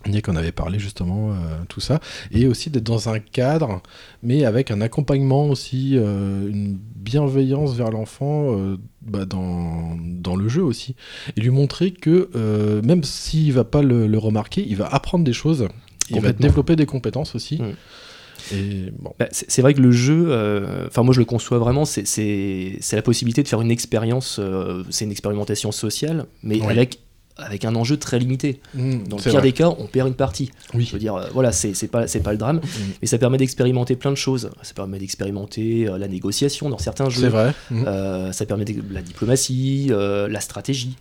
Nick 0.07 0.29
en 0.29 0.35
avait 0.35 0.51
parlé 0.51 0.79
justement, 0.79 1.31
euh, 1.31 1.35
tout 1.69 1.79
ça. 1.79 1.99
Et 2.31 2.47
aussi 2.47 2.71
d'être 2.71 2.83
dans 2.83 3.09
un 3.09 3.19
cadre, 3.19 3.81
mais 4.23 4.45
avec 4.45 4.71
un 4.71 4.81
accompagnement 4.81 5.45
aussi, 5.45 5.91
euh, 5.95 6.49
une 6.49 6.75
bienveillance 6.95 7.75
vers 7.75 7.91
l'enfant 7.91 8.57
euh, 8.57 8.77
bah, 9.03 9.25
dans, 9.25 9.95
dans 10.01 10.35
le 10.35 10.49
jeu 10.49 10.63
aussi. 10.63 10.95
Et 11.37 11.41
lui 11.41 11.51
montrer 11.51 11.91
que 11.91 12.29
même 12.83 13.03
s'il 13.03 13.53
va 13.53 13.63
pas 13.63 13.83
le, 13.83 14.07
le 14.07 14.17
remarquer, 14.17 14.65
il 14.67 14.75
va 14.75 14.87
apprendre 14.87 15.23
des 15.23 15.33
choses. 15.33 15.67
Il 16.09 16.19
va 16.19 16.33
développer 16.33 16.75
des 16.75 16.87
compétences 16.87 17.35
aussi. 17.35 17.61
Mm. 17.61 17.73
Bon, 18.99 19.13
Bah, 19.19 19.27
c'est 19.31 19.61
vrai 19.61 19.73
que 19.73 19.81
le 19.81 19.91
jeu, 19.91 20.25
euh, 20.29 20.87
enfin 20.87 21.03
moi 21.03 21.13
je 21.13 21.19
le 21.19 21.25
conçois 21.25 21.57
vraiment, 21.59 21.85
c'est- 21.85 22.79
la 22.91 23.01
possibilité 23.01 23.43
de 23.43 23.47
faire 23.47 23.61
une 23.61 23.71
expérience, 23.71 24.37
euh, 24.39 24.83
c'est 24.89 25.05
une 25.05 25.11
expérimentation 25.11 25.71
sociale, 25.71 26.25
mais 26.43 26.55
Oui. 26.61 26.67
avec 26.69 26.99
avec 27.37 27.65
un 27.65 27.73
enjeu 27.75 27.97
très 27.97 28.19
limité. 28.19 28.59
Mm, 28.75 29.07
Dans 29.07 29.17
le 29.17 29.23
pire 29.23 29.31
vrai. 29.31 29.41
des 29.41 29.51
cas, 29.53 29.69
on 29.79 29.87
perd 29.87 30.07
une 30.07 30.13
partie. 30.13 30.51
Oui. 30.75 30.85
Je 30.85 30.91
veux 30.91 30.99
dire, 30.99 31.15
euh, 31.15 31.27
voilà, 31.33 31.51
c'est 31.51 31.71
pas, 31.87 32.03
le 32.05 32.37
drame, 32.37 32.59
mais 33.01 33.07
ça 33.07 33.17
permet 33.17 33.37
d'expérimenter 33.37 33.95
plein 33.95 34.11
de 34.11 34.15
choses. 34.17 34.51
Ça 34.61 34.73
permet 34.75 34.99
d'expérimenter 34.99 35.87
euh, 35.87 35.97
la 35.97 36.07
négociation 36.07 36.69
dans 36.69 36.77
certains 36.77 37.09
jeux. 37.09 37.21
C'est 37.21 37.29
vrai. 37.29 37.53
Mm. 37.71 37.83
Euh, 37.87 38.31
ça 38.31 38.45
permet 38.45 38.65
de- 38.65 38.75
la 38.93 39.01
diplomatie, 39.01 39.89
la 39.89 40.41
stratégie. 40.41 40.97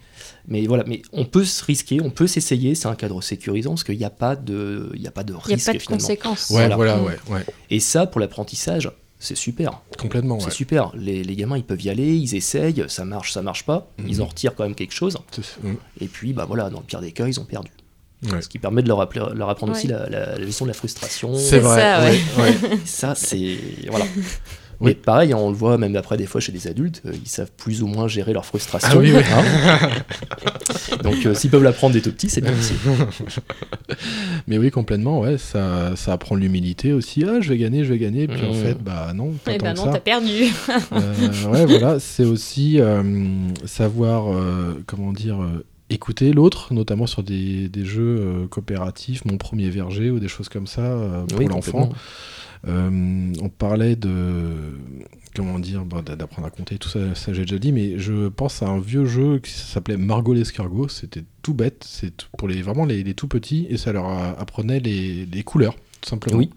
Mais 0.50 0.66
voilà, 0.66 0.84
mais 0.86 1.00
on 1.12 1.24
peut 1.24 1.44
se 1.44 1.64
risquer, 1.64 2.00
on 2.02 2.10
peut 2.10 2.26
s'essayer. 2.26 2.74
C'est 2.74 2.88
un 2.88 2.94
cadre 2.96 3.22
sécurisant 3.22 3.70
parce 3.70 3.84
qu'il 3.84 3.96
n'y 3.96 4.04
a 4.04 4.10
pas 4.10 4.36
de, 4.36 4.90
il 4.94 5.00
y 5.00 5.06
a 5.06 5.10
pas 5.12 5.22
de 5.22 5.32
Il 5.32 5.36
n'y 5.36 5.38
a 5.38 5.54
risque 5.54 5.66
pas 5.66 5.72
de 5.74 5.78
finalement. 5.78 6.00
conséquences. 6.02 6.50
Ouais, 6.50 6.56
Voilà. 6.56 6.76
voilà, 6.76 7.00
ouais, 7.02 7.16
ouais. 7.30 7.44
Et 7.70 7.78
ça, 7.80 8.06
pour 8.06 8.20
l'apprentissage, 8.20 8.90
c'est 9.20 9.36
super. 9.36 9.80
Complètement, 9.98 10.36
ouais. 10.36 10.44
C'est 10.44 10.50
super. 10.50 10.92
Les, 10.96 11.22
les 11.22 11.36
gamins, 11.36 11.56
ils 11.56 11.62
peuvent 11.64 11.82
y 11.82 11.88
aller, 11.90 12.16
ils 12.16 12.34
essayent, 12.34 12.84
ça 12.88 13.04
marche, 13.04 13.32
ça 13.32 13.42
marche 13.42 13.64
pas. 13.64 13.90
Mhm. 13.98 14.06
Ils 14.08 14.22
en 14.22 14.26
retirent 14.26 14.54
quand 14.56 14.64
même 14.64 14.74
quelque 14.74 14.94
chose. 14.94 15.16
Mm. 15.62 15.72
Et 16.00 16.06
puis, 16.08 16.32
bah 16.32 16.46
voilà, 16.46 16.68
dans 16.68 16.80
le 16.80 16.84
pire 16.84 17.00
des 17.00 17.12
cas, 17.12 17.26
ils 17.28 17.38
ont 17.38 17.44
perdu. 17.44 17.70
Ouais. 18.30 18.42
Ce 18.42 18.48
qui 18.48 18.58
permet 18.58 18.82
de 18.82 18.88
leur, 18.88 19.00
appeler- 19.00 19.34
leur 19.34 19.48
apprendre 19.50 19.72
aussi 19.72 19.86
la, 19.86 20.08
la- 20.10 20.26
la 20.32 20.38
leçon 20.38 20.64
de 20.64 20.70
la 20.70 20.74
frustration. 20.74 21.34
C'est 21.36 21.58
vrai. 21.60 21.80
ça, 21.80 22.00
ouais. 22.02 22.20
ouais, 22.38 22.68
ouais. 22.70 22.78
Ça, 22.84 23.14
c'est. 23.14 23.56
Voilà. 23.88 24.04
Oui. 24.80 24.92
Mais 24.92 24.94
pareil, 24.94 25.34
on 25.34 25.50
le 25.50 25.54
voit 25.54 25.76
même 25.78 25.94
après, 25.96 26.16
des 26.16 26.24
fois, 26.26 26.40
chez 26.40 26.52
des 26.52 26.66
adultes, 26.66 27.02
euh, 27.06 27.12
ils 27.14 27.28
savent 27.28 27.50
plus 27.56 27.82
ou 27.82 27.86
moins 27.86 28.08
gérer 28.08 28.32
leur 28.32 28.46
frustration. 28.46 28.88
Ah 28.92 28.96
oui, 28.98 29.12
oui. 29.14 29.22
hein. 29.30 29.90
Donc, 31.02 31.26
euh, 31.26 31.34
s'ils 31.34 31.50
peuvent 31.50 31.62
l'apprendre 31.62 31.92
dès 31.94 32.00
tout 32.00 32.12
petit, 32.12 32.28
c'est 32.30 32.40
bien 32.40 32.52
aussi. 32.58 32.72
Mais 34.46 34.58
oui, 34.58 34.70
complètement, 34.70 35.20
ouais, 35.20 35.38
ça, 35.38 35.94
ça 35.96 36.12
apprend 36.12 36.34
l'humilité 36.34 36.92
aussi. 36.92 37.24
Ah, 37.24 37.40
je 37.40 37.48
vais 37.50 37.58
gagner, 37.58 37.84
je 37.84 37.92
vais 37.92 37.98
gagner. 37.98 38.26
Puis 38.26 38.42
en 38.44 38.48
Mhm. 38.52 38.54
fait, 38.54 38.74
bah 38.82 39.12
non, 39.14 39.32
pas 39.44 39.52
Eh 39.54 39.58
ben 39.58 39.74
t'as 39.74 40.00
perdu. 40.00 40.44
Euh, 40.92 41.14
ouais, 41.52 41.66
voilà, 41.66 41.98
c'est 42.00 42.24
aussi 42.24 42.80
euh, 42.80 43.02
savoir, 43.66 44.32
euh, 44.32 44.82
comment 44.86 45.12
dire, 45.12 45.40
euh, 45.42 45.64
écouter 45.90 46.32
l'autre, 46.32 46.72
notamment 46.72 47.06
sur 47.06 47.22
des, 47.22 47.68
des 47.68 47.84
jeux 47.84 48.16
euh, 48.20 48.46
coopératifs, 48.48 49.24
mon 49.24 49.36
premier 49.36 49.70
verger 49.70 50.10
ou 50.10 50.18
des 50.20 50.28
choses 50.28 50.48
comme 50.48 50.66
ça 50.66 50.82
euh, 50.82 51.24
pour 51.26 51.38
Oui, 51.38 51.46
l'enfant. 51.46 51.90
Euh, 52.68 53.32
on 53.40 53.48
parlait 53.48 53.96
de 53.96 54.78
comment 55.34 55.58
dire 55.58 55.84
bon, 55.84 56.02
d'a- 56.02 56.16
d'apprendre 56.16 56.46
à 56.46 56.50
compter 56.50 56.76
tout 56.76 56.88
ça, 56.90 57.14
ça 57.14 57.32
j'ai 57.32 57.42
déjà 57.42 57.58
dit 57.58 57.72
mais 57.72 57.98
je 57.98 58.28
pense 58.28 58.62
à 58.62 58.66
un 58.68 58.78
vieux 58.80 59.06
jeu 59.06 59.38
qui 59.38 59.50
s'appelait 59.52 59.96
Margot 59.96 60.34
l'escargot 60.34 60.88
c'était 60.88 61.24
tout 61.40 61.54
bête 61.54 61.84
c'est 61.88 62.26
pour 62.36 62.48
les 62.48 62.60
vraiment 62.60 62.84
les, 62.84 63.02
les 63.02 63.14
tout 63.14 63.28
petits 63.28 63.66
et 63.70 63.78
ça 63.78 63.92
leur 63.92 64.04
a- 64.06 64.38
apprenait 64.38 64.80
les, 64.80 65.24
les 65.24 65.42
couleurs 65.42 65.74
tout 66.02 66.10
simplement 66.10 66.36
Oui. 66.36 66.50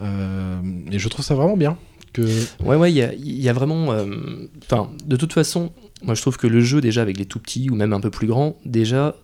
Euh, 0.00 0.60
et 0.92 0.98
je 0.98 1.08
trouve 1.08 1.24
ça 1.24 1.34
vraiment 1.34 1.56
bien 1.56 1.76
que 2.12 2.22
Ouais, 2.64 2.76
ouais, 2.76 2.90
il 2.90 2.96
y 2.96 3.02
a, 3.02 3.12
il 3.12 3.40
y 3.40 3.48
a 3.48 3.52
vraiment. 3.52 3.92
euh, 3.92 4.46
Enfin, 4.64 4.90
de 5.04 5.16
toute 5.16 5.32
façon, 5.34 5.72
moi 6.02 6.14
je 6.14 6.22
trouve 6.22 6.36
que 6.38 6.46
le 6.46 6.60
jeu, 6.60 6.80
déjà 6.80 7.02
avec 7.02 7.18
les 7.18 7.26
tout 7.26 7.38
petits 7.38 7.68
ou 7.68 7.74
même 7.74 7.92
un 7.92 8.00
peu 8.00 8.10
plus 8.10 8.26
grands, 8.26 8.56
déjà, 8.64 9.14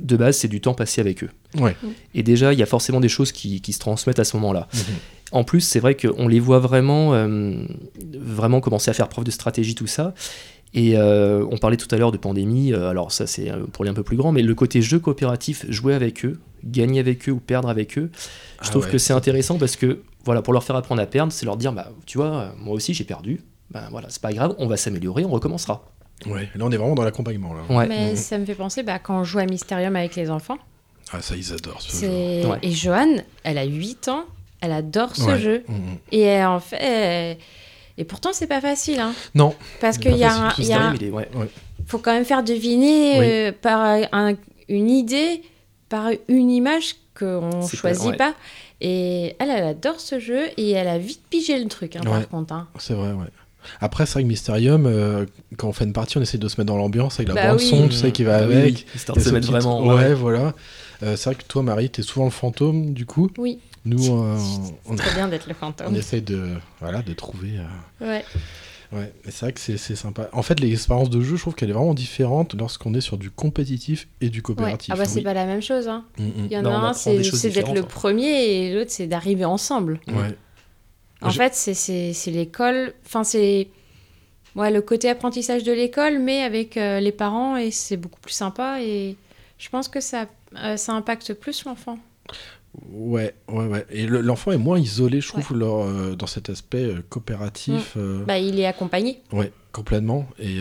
de 0.00 0.16
base, 0.16 0.36
c'est 0.36 0.48
du 0.48 0.60
temps 0.60 0.74
passé 0.74 1.00
avec 1.00 1.24
eux. 1.24 1.30
ouais 1.58 1.74
Et 2.14 2.22
déjà, 2.22 2.52
il 2.52 2.58
y 2.58 2.62
a 2.62 2.66
forcément 2.66 3.00
des 3.00 3.08
choses 3.08 3.32
qui, 3.32 3.60
qui 3.60 3.72
se 3.72 3.78
transmettent 3.80 4.18
à 4.20 4.24
ce 4.24 4.36
moment-là. 4.36 4.68
Mhm. 4.72 4.80
En 5.32 5.42
plus, 5.44 5.60
c'est 5.60 5.80
vrai 5.80 5.96
qu'on 5.96 6.28
les 6.28 6.38
voit 6.40 6.58
vraiment, 6.60 7.14
euh, 7.14 7.52
vraiment 8.18 8.60
commencer 8.60 8.90
à 8.90 8.94
faire 8.94 9.08
preuve 9.08 9.24
de 9.24 9.30
stratégie, 9.30 9.74
tout 9.74 9.86
ça. 9.88 10.14
Et 10.74 10.96
euh, 10.96 11.44
on 11.50 11.56
parlait 11.58 11.76
tout 11.76 11.88
à 11.92 11.96
l'heure 11.96 12.12
de 12.12 12.16
pandémie, 12.18 12.72
euh, 12.72 12.90
alors 12.90 13.10
ça 13.10 13.26
c'est 13.26 13.50
pour 13.72 13.84
les 13.84 13.90
un 13.90 13.94
peu 13.94 14.02
plus 14.02 14.16
grands, 14.16 14.30
mais 14.32 14.42
le 14.42 14.54
côté 14.54 14.82
jeu 14.82 14.98
coopératif, 14.98 15.64
jouer 15.70 15.94
avec 15.94 16.24
eux, 16.24 16.38
gagner 16.64 17.00
avec 17.00 17.28
eux 17.28 17.32
ou 17.32 17.38
perdre 17.40 17.68
avec 17.70 17.96
eux, 17.98 18.10
je 18.14 18.68
Ah 18.68 18.70
trouve 18.70 18.84
ouais, 18.84 18.90
que 18.90 18.98
c'est 18.98 19.12
intéressant 19.14 19.58
parce 19.58 19.76
que 19.76 20.02
voilà, 20.24 20.42
pour 20.42 20.52
leur 20.52 20.62
faire 20.64 20.76
apprendre 20.76 21.00
à 21.00 21.06
perdre, 21.06 21.32
c'est 21.32 21.46
leur 21.46 21.56
dire, 21.56 21.72
bah, 21.72 21.92
tu 22.04 22.18
vois, 22.18 22.52
moi 22.58 22.74
aussi 22.74 22.92
j'ai 22.94 23.04
perdu, 23.04 23.40
ben 23.70 23.84
voilà, 23.90 24.08
c'est 24.10 24.20
pas 24.20 24.32
grave, 24.32 24.54
on 24.58 24.66
va 24.66 24.76
s'améliorer, 24.76 25.24
on 25.24 25.30
recommencera. 25.30 25.84
ouais 26.26 26.48
là 26.54 26.64
on 26.66 26.70
est 26.70 26.76
vraiment 26.76 26.94
dans 26.96 27.04
l'accompagnement 27.04 27.54
là 27.54 27.62
Ouais. 27.74 27.86
Mais 27.88 28.10
Mhm. 28.10 28.16
ça 28.16 28.36
me 28.38 28.44
fait 28.44 28.54
penser, 28.54 28.82
bah, 28.82 28.98
quand 28.98 29.20
on 29.20 29.24
joue 29.24 29.38
à 29.38 29.46
Mysterium 29.46 29.96
avec 29.96 30.14
les 30.16 30.28
enfants, 30.30 30.58
ah 31.12 31.22
ça 31.22 31.36
ils 31.36 31.52
adorent 31.54 31.80
ce 31.80 31.92
jeu 31.92 31.96
c'est... 31.98 32.46
Ouais. 32.46 32.58
et 32.62 32.72
Joanne, 32.72 33.22
elle 33.44 33.56
a 33.58 33.64
8 33.64 34.08
ans, 34.08 34.24
elle 34.60 34.72
adore 34.72 35.14
ce 35.16 35.22
Ouais. 35.22 35.38
jeu. 35.38 35.64
Mhm. 35.68 35.76
Et 36.12 36.20
elle, 36.22 36.46
en 36.46 36.60
fait, 36.60 36.76
elle- 36.80 37.36
et 37.98 38.04
pourtant 38.04 38.30
c'est 38.32 38.46
pas 38.46 38.60
facile, 38.60 39.00
hein, 39.00 39.12
non 39.34 39.54
parce 39.80 39.96
qu'il 39.98 40.16
y 40.16 40.24
a, 40.24 40.34
un- 40.48 40.52
il 40.58 40.64
y 40.66 40.72
a 40.72 40.82
un- 40.82 40.94
Il 40.94 41.04
est- 41.04 41.10
ouais. 41.10 41.28
faut 41.86 41.98
quand 41.98 42.12
même 42.12 42.24
faire 42.26 42.42
deviner 42.44 43.18
Oui. 43.18 43.24
euh, 43.26 43.52
par 43.52 43.80
un- 44.12 44.34
une 44.68 44.90
idée, 44.90 45.42
par 45.88 46.10
une 46.28 46.50
image 46.50 46.96
qu'on 47.18 47.66
choisit 47.66 48.10
ouais. 48.10 48.16
pas. 48.16 48.34
Et 48.82 49.34
elle, 49.38 49.48
elle 49.48 49.64
adore 49.64 50.00
ce 50.00 50.18
jeu 50.18 50.42
et 50.58 50.72
elle 50.72 50.88
a 50.88 50.98
vite 50.98 51.22
pigé 51.30 51.58
le 51.58 51.66
truc, 51.68 51.96
hein, 51.96 52.00
Ouais. 52.04 52.10
par 52.10 52.28
contre. 52.28 52.52
hein. 52.52 52.68
C'est 52.78 52.92
vrai, 52.92 53.12
ouais. 53.12 53.24
Après, 53.80 54.04
c'est 54.04 54.12
vrai 54.14 54.22
que 54.24 54.28
Mysterium, 54.28 54.84
euh, 54.86 55.24
quand 55.56 55.68
on 55.68 55.72
fait 55.72 55.84
une 55.84 55.92
partie, 55.94 56.18
on 56.18 56.20
essaie 56.20 56.36
de 56.38 56.46
se 56.46 56.60
mettre 56.60 56.66
dans 56.68 56.76
l'ambiance 56.76 57.14
avec 57.14 57.28
la 57.28 57.34
Bah 57.34 57.48
bande 57.52 57.60
oui. 57.60 57.66
son, 57.66 57.88
tu 57.88 57.94
sais, 57.96 58.12
qui 58.12 58.22
va 58.22 58.36
Ah 58.42 58.46
oui, 58.46 58.54
avec. 58.54 58.74
oui, 58.74 58.86
histoire 58.94 59.16
de 59.16 59.22
se 59.22 59.30
mettre 59.30 59.46
petit- 59.46 59.52
vraiment. 59.52 59.82
Ouais, 59.86 60.12
voilà. 60.14 60.52
Euh, 61.02 61.16
c'est 61.16 61.30
vrai 61.30 61.34
que 61.36 61.44
toi, 61.48 61.62
Marie, 61.62 61.88
t'es 61.90 62.02
souvent 62.02 62.26
le 62.26 62.30
fantôme, 62.30 62.92
du 62.92 63.06
coup. 63.06 63.30
Oui, 63.38 63.58
Nous, 63.86 64.12
euh, 64.12 64.36
on, 64.84 64.96
trop 64.96 65.14
bien 65.14 65.28
d'être 65.28 65.46
le 65.46 65.54
on 65.86 65.94
essaie 65.94 66.20
de, 66.20 66.50
voilà, 66.80 67.00
de 67.02 67.14
trouver. 67.14 67.52
euh, 67.58 68.06
Ouais. 68.06 68.24
Ouais, 68.92 69.12
c'est 69.24 69.40
vrai 69.40 69.52
que 69.52 69.58
c'est 69.60 69.78
c'est 69.78 69.96
sympa. 69.96 70.28
En 70.32 70.42
fait, 70.42 70.60
l'expérience 70.60 71.10
de 71.10 71.20
jeu, 71.20 71.34
je 71.36 71.40
trouve 71.40 71.54
qu'elle 71.56 71.70
est 71.70 71.72
vraiment 71.72 71.94
différente 71.94 72.54
lorsqu'on 72.54 72.94
est 72.94 73.00
sur 73.00 73.16
du 73.18 73.30
compétitif 73.30 74.06
et 74.20 74.28
du 74.28 74.38
Ouais. 74.38 74.42
coopératif. 74.42 74.92
Ah 74.94 74.96
bah 74.96 75.06
c'est 75.06 75.22
pas 75.22 75.34
la 75.34 75.44
même 75.46 75.60
chose. 75.62 75.88
Hein. 75.88 76.04
Mm, 76.18 76.24
mm. 76.24 76.30
Il 76.46 76.52
y 76.52 76.56
en 76.58 76.62
Non, 76.62 76.70
a 76.70 76.78
on 76.78 76.84
un, 76.84 76.92
c'est 76.92 77.16
d'être 77.16 77.66
le 77.68 77.80
différentes. 77.80 77.88
premier 77.88 78.44
et 78.44 78.74
l'autre, 78.74 78.90
c'est 78.92 79.06
d'arriver 79.08 79.44
ensemble. 79.44 79.98
Ouais. 80.08 80.36
En 81.22 81.30
Je- 81.30 81.36
fait, 81.38 81.54
c'est- 81.54 81.74
l'école. 82.30 82.92
Enfin, 83.04 83.24
c'est 83.24 83.68
ouais, 84.54 84.70
le 84.70 84.82
côté 84.82 85.08
apprentissage 85.10 85.64
de 85.64 85.72
l'école, 85.72 86.18
mais 86.20 86.42
avec 86.42 86.76
euh, 86.76 87.00
les 87.00 87.12
parents 87.12 87.56
et 87.56 87.72
c'est 87.72 87.96
beaucoup 87.96 88.20
plus 88.20 88.32
sympa. 88.34 88.80
Et 88.82 89.16
je 89.58 89.68
pense 89.68 89.88
que 89.88 90.00
ça, 90.00 90.26
euh, 90.58 90.76
ça 90.76 90.92
impacte 90.92 91.34
plus 91.34 91.64
l'enfant. 91.64 91.98
Ouais, 92.90 93.34
ouais, 93.48 93.66
ouais. 93.66 93.86
Et 93.90 94.06
le- 94.06 94.20
l'enfant 94.20 94.52
est 94.52 94.58
moins 94.58 94.78
isolé, 94.78 95.20
je 95.20 95.28
trouve, 95.28 95.56
leur, 95.56 95.84
euh, 95.84 96.14
dans 96.16 96.26
cet 96.26 96.50
aspect 96.50 96.84
euh, 96.84 97.02
coopératif. 97.08 97.94
euh, 97.96 98.24
Bah, 98.26 98.38
il 98.38 98.58
est 98.60 98.66
accompagné. 98.66 99.22
Ouais, 99.32 99.52
complètement. 99.72 100.26
Et 100.38 100.58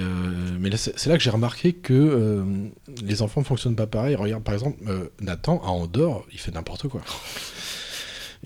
mais 0.60 0.70
c'est 0.78 1.08
là 1.08 1.18
que 1.18 1.24
j'ai 1.24 1.30
remarqué 1.30 1.74
que 1.74 2.46
les 3.04 3.22
enfants 3.22 3.42
ne 3.42 3.46
fonctionnent 3.46 3.76
pas 3.76 3.88
pareil. 3.88 4.16
Regarde, 4.16 4.44
par 4.44 4.54
exemple, 4.54 4.78
Nathan 5.22 5.62
à 5.64 5.68
Andorre, 5.70 6.26
il 6.32 6.40
fait 6.40 6.52
n'importe 6.52 6.88
quoi. 6.88 7.02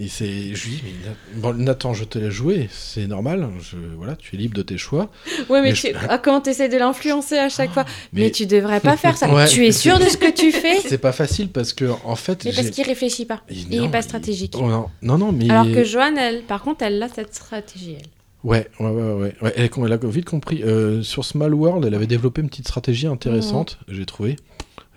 Et 0.02 0.08
c'est, 0.08 0.56
je 0.56 0.66
lui 0.66 0.76
dis, 0.76 0.84
mais 1.04 1.42
bon, 1.42 1.54
Nathan, 1.56 1.94
je 1.94 2.06
te 2.06 2.18
laisse 2.18 2.30
jouer, 2.30 2.70
c'est 2.72 3.06
normal. 3.06 3.50
Je, 3.60 3.76
voilà, 3.98 4.16
tu 4.16 4.36
es 4.36 4.40
libre 4.40 4.56
de 4.56 4.62
tes 4.62 4.78
choix. 4.78 5.10
Ouais, 5.50 5.62
mais, 5.62 5.70
Mais 5.70 5.74
tu... 5.74 5.88
je- 5.88 5.94
ah, 6.08 6.18
comment 6.18 6.40
t'essaies 6.40 6.70
de 6.70 6.78
l'influencer 6.78 7.38
à 7.38 7.50
chaque 7.50 7.72
fois 7.74 7.84
mais... 8.14 8.22
mais- 8.24 8.32
tu 8.32 8.46
devrais 8.46 8.80
pas 8.80 8.96
faire 8.96 9.18
ça. 9.18 9.28
Ouais. 9.34 9.46
Tu 9.48 9.66
es 9.66 9.74
sûr 9.74 10.00
de 10.00 10.06
ce 10.06 10.16
que 10.16 10.32
tu 10.32 10.54
fais 10.54 10.80
C'est 10.80 10.98
pas 11.00 11.12
facile 11.12 11.50
parce 11.50 11.74
que 11.74 11.92
en 12.06 12.16
fait, 12.16 12.46
Mais 12.46 12.54
parce 12.54 12.70
qu'il 12.70 12.86
réfléchit 12.86 13.26
pas. 13.26 13.42
il- 13.50 13.72
Il 13.74 13.80
non, 13.82 13.88
est 13.88 13.92
pas 13.92 14.02
stratégique. 14.02 14.54
Oh, 14.58 14.62
non, 14.68 14.90
non, 15.02 15.18
non, 15.18 15.32
mais 15.34 15.50
Alors 15.50 15.66
que 15.66 15.84
Joanne, 15.84 16.18
elle, 16.18 16.44
par 16.44 16.62
contre, 16.64 16.84
elle 16.84 17.04
a 17.04 17.10
cette 17.10 17.36
stratégie, 17.36 17.98
elle. 18.00 18.08
Ouais, 18.46 18.68
ouais, 18.80 18.90
ouais, 18.90 19.12
ouais. 19.14 19.34
ouais. 19.42 19.54
Elle, 19.58 19.70
elle 19.86 19.92
a 19.94 19.98
vite 19.98 20.26
compris. 20.26 20.64
Euh, 20.64 21.02
sur 21.04 21.26
Small 21.26 21.54
World, 21.54 21.84
elle 21.86 21.94
avait 21.94 22.08
développé 22.08 22.42
une 22.42 22.48
petite 22.48 22.68
stratégie 22.70 23.08
intéressante, 23.08 23.80
j'ai 23.90 24.06
trouvé. 24.06 24.38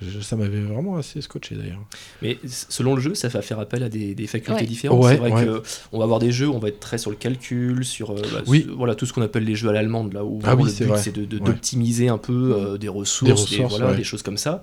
Je- 0.02 0.20
ça 0.20 0.36
m'avait 0.36 0.60
vraiment 0.60 0.96
assez 0.96 1.20
scotché 1.20 1.54
d'ailleurs. 1.54 1.78
Mais 2.22 2.38
selon 2.46 2.94
le 2.94 3.00
jeu, 3.00 3.14
ça 3.14 3.28
va 3.28 3.42
faire 3.42 3.58
appel 3.60 3.82
à 3.82 3.88
des, 3.88 4.14
des 4.14 4.26
facultés 4.26 4.60
Ouais. 4.62 4.66
différentes. 4.66 5.02
Ouais, 5.04 5.12
c'est 5.12 5.16
vrai 5.18 5.32
ouais. 5.32 5.44
que 5.44 5.62
on 5.92 5.98
va 5.98 6.04
avoir 6.04 6.18
des 6.18 6.32
jeux, 6.32 6.48
où 6.48 6.54
on 6.54 6.58
va 6.58 6.68
être 6.68 6.80
très 6.80 6.98
sur 6.98 7.10
le 7.10 7.16
calcul, 7.16 7.84
sur 7.84 8.10
euh, 8.10 8.22
bah, 8.32 8.42
Oui. 8.46 8.66
voilà 8.76 8.94
tout 8.94 9.06
ce 9.06 9.12
qu'on 9.12 9.22
appelle 9.22 9.44
les 9.44 9.54
jeux 9.54 9.68
à 9.68 9.72
l'allemande 9.72 10.12
là 10.12 10.24
où 10.24 10.40
Ah 10.44 10.54
oui, 10.56 10.64
le 10.78 10.86
but 10.86 10.96
c'est 10.96 11.12
d'optimiser 11.16 12.08
un 12.08 12.18
peu 12.18 12.54
euh, 12.56 12.78
des 12.78 12.88
ressources, 12.88 13.26
Des 13.26 13.32
ressources, 13.32 13.70
voilà, 13.78 13.90
ouais. 13.92 13.96
des 13.96 14.04
choses 14.04 14.22
comme 14.22 14.38
ça. 14.38 14.62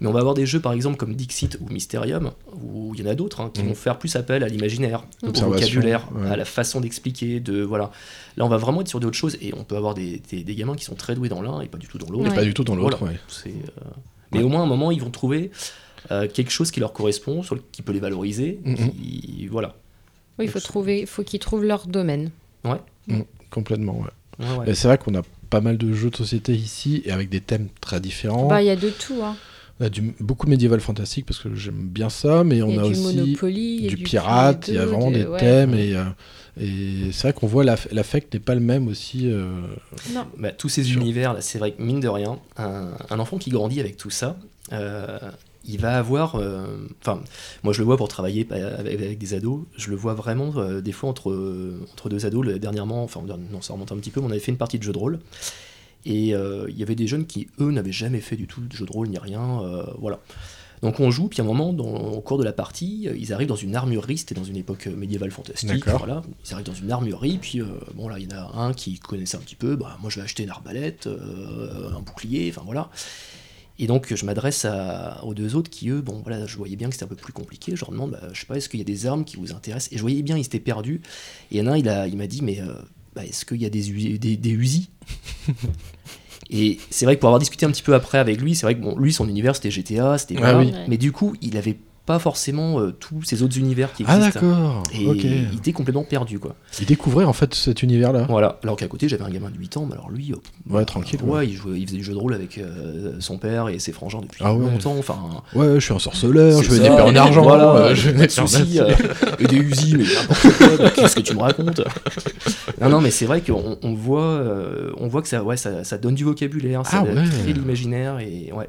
Mais 0.00 0.08
on 0.08 0.12
va 0.12 0.20
avoir 0.20 0.34
des 0.34 0.46
jeux 0.46 0.60
par 0.60 0.72
exemple 0.72 0.96
comme 0.96 1.14
Dixit 1.14 1.58
ou 1.60 1.72
Mysterium 1.72 2.32
où 2.62 2.92
il 2.94 3.00
y 3.00 3.06
en 3.06 3.10
a 3.10 3.14
d'autres 3.14 3.40
hein, 3.40 3.50
qui 3.52 3.62
Mhm. 3.62 3.68
vont 3.68 3.74
faire 3.74 3.98
plus 3.98 4.14
appel 4.16 4.42
à 4.44 4.48
l'imaginaire, 4.48 5.04
au 5.22 5.28
Observation, 5.28 5.66
vocabulaire, 5.66 6.08
ouais. 6.14 6.28
à 6.30 6.36
la 6.36 6.44
façon 6.44 6.80
d'expliquer, 6.80 7.40
de 7.40 7.62
voilà. 7.62 7.90
Là, 8.36 8.44
on 8.44 8.48
va 8.48 8.58
vraiment 8.58 8.82
être 8.82 8.88
sur 8.88 9.00
d'autres 9.00 9.16
choses 9.16 9.38
et 9.40 9.54
on 9.56 9.64
peut 9.64 9.76
avoir 9.76 9.94
des, 9.94 10.20
des- 10.30 10.44
des 10.44 10.54
gamins 10.54 10.74
qui 10.76 10.84
sont 10.84 10.94
très 10.94 11.14
doués 11.14 11.30
dans 11.30 11.40
l'un 11.40 11.62
et 11.62 11.68
pas 11.68 11.78
du 11.78 11.86
tout 11.86 11.96
dans 11.96 12.10
l'autre. 12.10 12.30
Et 12.30 12.34
pas 12.34 12.44
du 12.44 12.52
tout 12.52 12.64
dans 12.64 12.76
l'autre, 12.76 12.98
Voilà, 12.98 13.14
ouais. 13.14 13.20
c'est, 13.28 13.48
euh, 13.48 13.84
Mais 14.32 14.42
au 14.42 14.48
moins, 14.48 14.60
à 14.60 14.64
un 14.64 14.68
moment, 14.68 14.90
ils 14.90 15.00
vont 15.00 15.10
trouver 15.10 15.50
euh, 16.10 16.28
quelque 16.28 16.50
chose 16.50 16.70
qui 16.70 16.78
leur 16.80 16.92
correspond, 16.92 17.42
sur 17.42 17.54
le- 17.56 17.62
qui 17.72 17.82
peut 17.82 17.92
les 17.92 18.00
valoriser. 18.00 18.60
Mhm. 18.64 18.76
qui- 18.92 19.48
Voilà. 19.50 19.74
Oui, 20.38 20.44
il 20.44 20.50
faut 20.50 20.60
trouver, 20.60 21.06
faut 21.06 21.22
qu'ils 21.24 21.40
trouvent 21.40 21.64
leur 21.64 21.86
domaine. 21.86 22.30
Mm, 23.08 23.20
complètement, 23.50 24.00
ouais. 24.00 24.44
Ouais, 24.46 24.56
ouais. 24.58 24.70
Et 24.70 24.74
C'est 24.74 24.88
vrai 24.88 24.98
qu'on 24.98 25.14
a 25.14 25.22
pas 25.50 25.60
mal 25.60 25.78
de 25.78 25.92
jeux 25.94 26.10
de 26.10 26.16
société 26.16 26.52
ici 26.52 27.02
et 27.04 27.10
avec 27.12 27.28
des 27.28 27.40
thèmes 27.40 27.68
très 27.80 28.00
différents. 28.00 28.48
Bah, 28.48 28.62
il 28.62 28.66
y 28.66 28.70
a 28.70 28.76
de 28.76 28.90
tout. 28.90 29.20
Hein. 29.22 29.36
On 29.78 29.84
a 29.84 29.88
du, 29.90 30.14
beaucoup 30.20 30.46
médiéval 30.46 30.80
fantastique 30.80 31.26
parce 31.26 31.38
que 31.38 31.54
j'aime 31.54 31.74
bien 31.88 32.08
ça, 32.08 32.44
mais 32.44 32.62
on 32.62 32.78
a, 32.78 32.82
a, 32.82 32.84
du 32.86 32.92
aussi 32.92 33.02
Monopoly, 33.16 33.86
du 33.88 33.96
du 33.96 34.02
pirate, 34.04 34.68
il 34.68 34.74
y 34.74 34.78
a 34.78 34.86
vraiment 34.86 35.10
de- 35.10 35.16
des 35.18 35.24
ouais. 35.26 35.38
thèmes 35.38 35.74
et, 35.74 35.94
euh, 35.94 36.04
et 36.58 37.12
c'est 37.12 37.28
vrai 37.28 37.32
qu'on 37.34 37.46
voit 37.46 37.62
l'aff- 37.62 37.88
l'affect 37.92 38.32
n'est 38.32 38.40
pas 38.40 38.54
le 38.54 38.62
même 38.62 38.88
aussi. 38.88 39.30
euh, 39.30 39.50
Non. 40.14 40.24
Bah, 40.38 40.52
tous 40.52 40.70
ces 40.70 40.82
Sûr. 40.84 41.00
univers, 41.02 41.34
là, 41.34 41.42
c'est 41.42 41.58
vrai 41.58 41.72
que 41.72 41.82
mine 41.82 42.00
de 42.00 42.08
rien, 42.08 42.38
un, 42.56 42.92
un 43.10 43.18
enfant 43.18 43.36
qui 43.36 43.50
grandit 43.50 43.78
avec 43.80 43.98
tout 43.98 44.08
ça, 44.08 44.38
euh, 44.72 45.18
il 45.68 45.78
va 45.78 45.98
avoir. 45.98 46.36
euh, 46.36 46.64
Enfin, 47.02 47.20
moi 47.62 47.74
je 47.74 47.80
le 47.80 47.84
vois 47.84 47.98
pour 47.98 48.08
travailler 48.08 48.46
pa- 48.46 48.54
avec, 48.78 48.94
avec 48.94 49.18
des 49.18 49.34
ados, 49.34 49.60
je 49.76 49.90
le 49.90 49.96
vois 49.96 50.14
vraiment 50.14 50.52
euh, 50.56 50.80
des 50.80 50.92
fois 50.92 51.10
entre, 51.10 51.30
entre 51.92 52.08
deux 52.08 52.24
ados. 52.24 52.46
dernièrement, 52.58 53.04
enfin, 53.04 53.20
non, 53.52 53.60
ça 53.60 53.74
remonte 53.74 53.92
un 53.92 53.96
petit 53.96 54.10
peu, 54.10 54.20
mais 54.22 54.26
on 54.28 54.30
avait 54.30 54.40
fait 54.40 54.52
une 54.52 54.58
partie 54.58 54.78
de 54.78 54.84
jeu 54.84 54.94
de 54.94 54.98
rôle. 54.98 55.18
Et 56.06 56.34
euh, 56.34 56.66
il 56.70 56.78
y 56.78 56.82
avait 56.82 56.94
des 56.94 57.08
jeunes 57.08 57.26
qui, 57.26 57.48
eux, 57.60 57.70
n'avaient 57.72 57.92
jamais 57.92 58.20
fait 58.20 58.36
du 58.36 58.46
tout 58.46 58.60
de 58.60 58.72
jeu 58.72 58.86
de 58.86 58.92
rôle 58.92 59.08
ni 59.08 59.18
rien. 59.18 59.60
euh, 59.62 59.84
voilà. 59.98 60.20
Donc 60.82 61.00
on 61.00 61.10
joue, 61.10 61.28
puis 61.28 61.40
à 61.40 61.44
un 61.44 61.46
moment, 61.46 61.72
dans, 61.72 61.86
au 61.86 62.20
cours 62.20 62.38
de 62.38 62.44
la 62.44 62.52
partie, 62.52 63.08
euh, 63.08 63.16
ils 63.16 63.32
arrivent 63.32 63.48
dans 63.48 63.56
une 63.56 63.74
armurerie, 63.74 64.18
c'était 64.18 64.34
dans 64.34 64.44
une 64.44 64.56
époque 64.56 64.86
médiévale 64.86 65.30
fantastique. 65.32 65.88
Voilà. 65.88 66.22
Ils 66.44 66.52
arrivent 66.54 66.66
dans 66.66 66.74
une 66.74 66.90
armurerie, 66.92 67.38
puis 67.38 67.60
euh, 67.60 67.66
bon 67.94 68.08
là, 68.08 68.18
il 68.18 68.30
y 68.30 68.34
en 68.34 68.36
a 68.38 68.56
un 68.56 68.72
qui 68.72 68.98
connaissait 69.00 69.36
un 69.36 69.40
petit 69.40 69.56
peu, 69.56 69.74
bah, 69.74 69.98
moi 70.00 70.10
je 70.10 70.20
vais 70.20 70.24
acheter 70.24 70.44
une 70.44 70.50
arbalète, 70.50 71.06
euh, 71.06 71.96
un 71.96 72.00
bouclier, 72.00 72.48
enfin 72.50 72.62
voilà. 72.64 72.90
Et 73.78 73.86
donc 73.86 74.14
je 74.14 74.24
m'adresse 74.24 74.66
aux 75.22 75.34
deux 75.34 75.54
autres 75.54 75.70
qui, 75.70 75.88
eux, 75.90 76.02
bon 76.02 76.20
voilà, 76.22 76.46
je 76.46 76.56
voyais 76.56 76.76
bien 76.76 76.88
que 76.88 76.94
c'était 76.94 77.04
un 77.04 77.08
peu 77.08 77.16
plus 77.16 77.32
compliqué. 77.32 77.74
Je 77.74 77.80
leur 77.80 77.90
demande, 77.90 78.12
bah, 78.12 78.20
je 78.32 78.40
sais 78.40 78.46
pas, 78.46 78.56
est-ce 78.56 78.68
qu'il 78.68 78.78
y 78.78 78.82
a 78.82 78.86
des 78.86 79.06
armes 79.06 79.24
qui 79.24 79.36
vous 79.36 79.52
intéressent? 79.52 79.92
Et 79.92 79.96
je 79.96 80.02
voyais 80.02 80.22
bien, 80.22 80.36
ils 80.36 80.46
étaient 80.46 80.60
perdus. 80.60 81.00
Et 81.50 81.56
il 81.56 81.58
y 81.58 81.62
en 81.62 81.66
a 81.66 81.72
un, 81.72 82.06
il 82.06 82.16
m'a 82.16 82.26
dit, 82.26 82.42
mais 82.42 82.60
euh, 82.60 82.74
bah, 83.16 83.24
est-ce 83.24 83.44
qu'il 83.46 83.60
y 83.62 83.66
a 83.66 83.70
des, 83.70 83.90
Uzi- 83.90 84.18
des, 84.18 84.36
des 84.36 84.50
Uzi 84.50 84.90
Et 86.50 86.78
c'est 86.90 87.06
vrai 87.06 87.16
que 87.16 87.20
pour 87.20 87.28
avoir 87.30 87.40
discuté 87.40 87.66
un 87.66 87.70
petit 87.70 87.82
peu 87.82 87.94
après 87.94 88.18
avec 88.18 88.40
lui, 88.40 88.54
c'est 88.54 88.66
vrai 88.66 88.76
que 88.76 88.80
bon, 88.80 88.96
lui, 88.96 89.12
son 89.12 89.28
univers, 89.28 89.56
c'était 89.56 89.70
GTA, 89.70 90.16
c'était 90.18 90.36
Ah 90.40 90.56
oui. 90.58 90.72
Mais 90.86 90.96
du 90.98 91.10
coup, 91.10 91.34
il 91.42 91.56
avait 91.56 91.76
pas 92.06 92.18
forcément 92.20 92.80
euh, 92.80 92.92
tous 92.92 93.22
ces 93.24 93.42
autres 93.42 93.58
univers 93.58 93.92
qui 93.92 94.04
Ah 94.06 94.16
existent. 94.16 94.40
d'accord, 94.40 94.82
Et 94.94 95.02
il 95.02 95.58
était 95.58 95.72
complètement 95.72 96.04
perdu, 96.04 96.38
quoi. 96.38 96.54
Il 96.80 96.86
découvrait 96.86 97.24
en 97.24 97.32
fait 97.32 97.52
cet 97.54 97.82
univers-là. 97.82 98.26
Voilà. 98.28 98.58
Alors 98.62 98.76
qu'à 98.76 98.86
côté, 98.86 99.08
j'avais 99.08 99.24
un 99.24 99.28
gamin 99.30 99.50
de 99.50 99.56
8 99.58 99.76
ans, 99.76 99.86
mais 99.86 99.94
alors 99.94 100.10
lui, 100.10 100.32
euh, 100.32 100.36
Ouais, 100.72 100.84
tranquille. 100.84 101.20
ouais, 101.24 101.38
Ouais, 101.38 101.48
il, 101.48 101.54
jouait- 101.56 101.78
il 101.80 101.86
faisait 101.86 101.96
du 101.98 102.04
jeu 102.04 102.12
de 102.12 102.18
rôle 102.18 102.32
avec 102.34 102.58
euh, 102.58 103.16
son 103.18 103.38
père 103.38 103.68
et 103.68 103.78
ses 103.80 103.92
frangins 103.92 104.20
depuis 104.20 104.42
Ah 104.44 104.54
ouais. 104.54 104.70
longtemps. 104.70 104.96
Enfin, 104.98 105.18
Ouais, 105.54 105.74
je 105.74 105.80
suis 105.80 105.92
un 105.94 105.98
sorceleur, 105.98 106.62
je 106.62 106.70
veux 106.70 106.78
des 106.80 106.88
en 106.88 107.14
argent. 107.16 107.42
Voilà, 107.42 107.92
je 107.94 108.10
pas 108.10 108.26
de 108.26 108.30
soucis. 108.30 108.78
euh, 108.80 108.92
et 109.40 109.46
des 109.46 109.56
usines, 109.56 109.98
mais 109.98 110.04
n'importe 110.04 110.58
quoi. 110.58 110.68
mais 110.84 110.90
Qu'est-ce 110.92 111.16
que 111.16 111.20
tu 111.22 111.34
me 111.34 111.40
racontes 111.40 111.80
Non, 112.80 112.88
non, 112.88 113.00
mais 113.00 113.10
c'est 113.10 113.26
vrai 113.26 113.40
qu'on 113.40 113.78
on 113.82 113.94
voit, 113.94 114.42
on 114.98 115.08
voit 115.08 115.22
que 115.22 115.28
ça, 115.28 115.42
ouais, 115.42 115.56
ça, 115.56 115.82
ça 115.84 115.98
donne 115.98 116.14
du 116.14 116.24
vocabulaire, 116.24 116.86
ça 116.86 117.02
Ah 117.04 117.22
crée 117.42 117.52
l'imaginaire 117.52 118.18
et 118.20 118.52
ouais, 118.52 118.68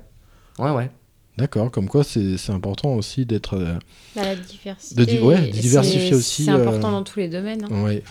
ouais, 0.59 0.71
ouais. 0.71 0.89
D'accord, 1.37 1.69
comme 1.71 1.87
quoi 1.87 2.03
c'est 2.03 2.49
important 2.49 2.95
aussi 2.95 3.25
d'être. 3.25 3.55
euh, 3.55 3.75
Bah, 4.15 4.23
la 4.23 4.35
diversité. 4.35 5.05
De 5.05 5.21
ouais, 5.21 5.49
diversifier 5.49 6.15
aussi, 6.15 6.45
C'est 6.45 6.51
important 6.51 6.87
euh, 6.89 6.91
dans 6.91 7.03
tous 7.03 7.19
les 7.19 7.29
domaines. 7.29 7.65
hein. 7.69 7.83
Ouais. 7.83 8.03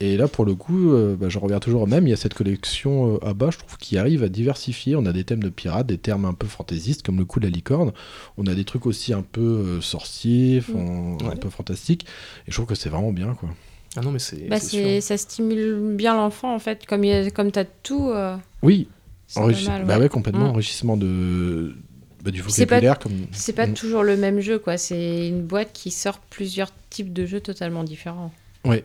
Et 0.00 0.16
là, 0.16 0.26
pour 0.26 0.44
le 0.44 0.54
coup, 0.56 0.90
euh, 0.92 1.14
bah, 1.14 1.28
je 1.28 1.38
reviens 1.38 1.60
toujours 1.60 1.82
au 1.82 1.86
même. 1.86 2.06
Il 2.06 2.10
y 2.10 2.12
a 2.12 2.16
cette 2.16 2.34
collection 2.34 3.14
euh, 3.14 3.24
à 3.24 3.34
bas, 3.34 3.50
je 3.52 3.58
trouve, 3.58 3.76
qui 3.78 3.96
arrive 3.96 4.24
à 4.24 4.28
diversifier. 4.28 4.96
On 4.96 5.06
a 5.06 5.12
des 5.12 5.22
thèmes 5.24 5.42
de 5.42 5.48
pirates, 5.48 5.86
des 5.86 5.96
termes 5.96 6.24
un 6.24 6.34
peu 6.34 6.46
fantaisistes, 6.48 7.02
comme 7.06 7.18
le 7.18 7.24
coup 7.24 7.38
de 7.40 7.46
la 7.46 7.50
licorne. 7.50 7.92
On 8.36 8.46
a 8.46 8.54
des 8.54 8.64
trucs 8.64 8.84
aussi 8.86 9.12
un 9.12 9.22
peu 9.22 9.40
euh, 9.40 9.80
sorciers, 9.80 10.58
Mm. 10.58 10.62
fan- 10.62 11.18
un 11.22 11.28
Ouais. 11.30 11.36
peu 11.36 11.48
fantastiques. 11.50 12.04
Et 12.46 12.50
je 12.50 12.54
trouve 12.54 12.66
que 12.66 12.74
c'est 12.74 12.88
vraiment 12.90 13.12
bien, 13.12 13.34
quoi. 13.34 13.48
Ah 13.96 14.00
non, 14.00 14.10
mais 14.10 14.18
c'est. 14.18 14.48
Bah, 14.48 14.58
ça 14.58 15.16
stimule 15.16 15.94
bien 15.96 16.14
l'enfant 16.16 16.54
en 16.54 16.58
fait. 16.58 16.84
Comme, 16.86 17.04
il 17.04 17.08
y 17.08 17.12
a- 17.12 17.30
comme 17.30 17.52
tu 17.52 17.58
as 17.60 17.64
tout, 17.64 18.08
euh, 18.10 18.36
Oui, 18.62 18.88
enrichi- 19.36 19.66
bah 19.66 19.96
ouais. 19.96 19.96
ouais, 20.02 20.08
complètement 20.08 20.46
Mm. 20.46 20.50
enrichissement 20.50 20.96
de 20.96 21.74
bah, 22.22 22.30
du 22.30 22.42
C'est 22.48 22.64
pas- 22.66 22.76
vocabulaire. 22.76 22.98
Comme... 22.98 23.26
C'est 23.32 23.52
pas 23.52 23.66
Mm. 23.66 23.74
toujours 23.74 24.02
le 24.04 24.16
même 24.16 24.40
jeu, 24.40 24.58
quoi. 24.58 24.78
C'est 24.78 25.28
une 25.28 25.42
boîte 25.42 25.72
qui 25.72 25.90
sort 25.90 26.18
plusieurs 26.20 26.70
types 26.88 27.12
de 27.12 27.26
jeux 27.26 27.40
totalement 27.40 27.84
différents. 27.84 28.32
Ouais, 28.64 28.84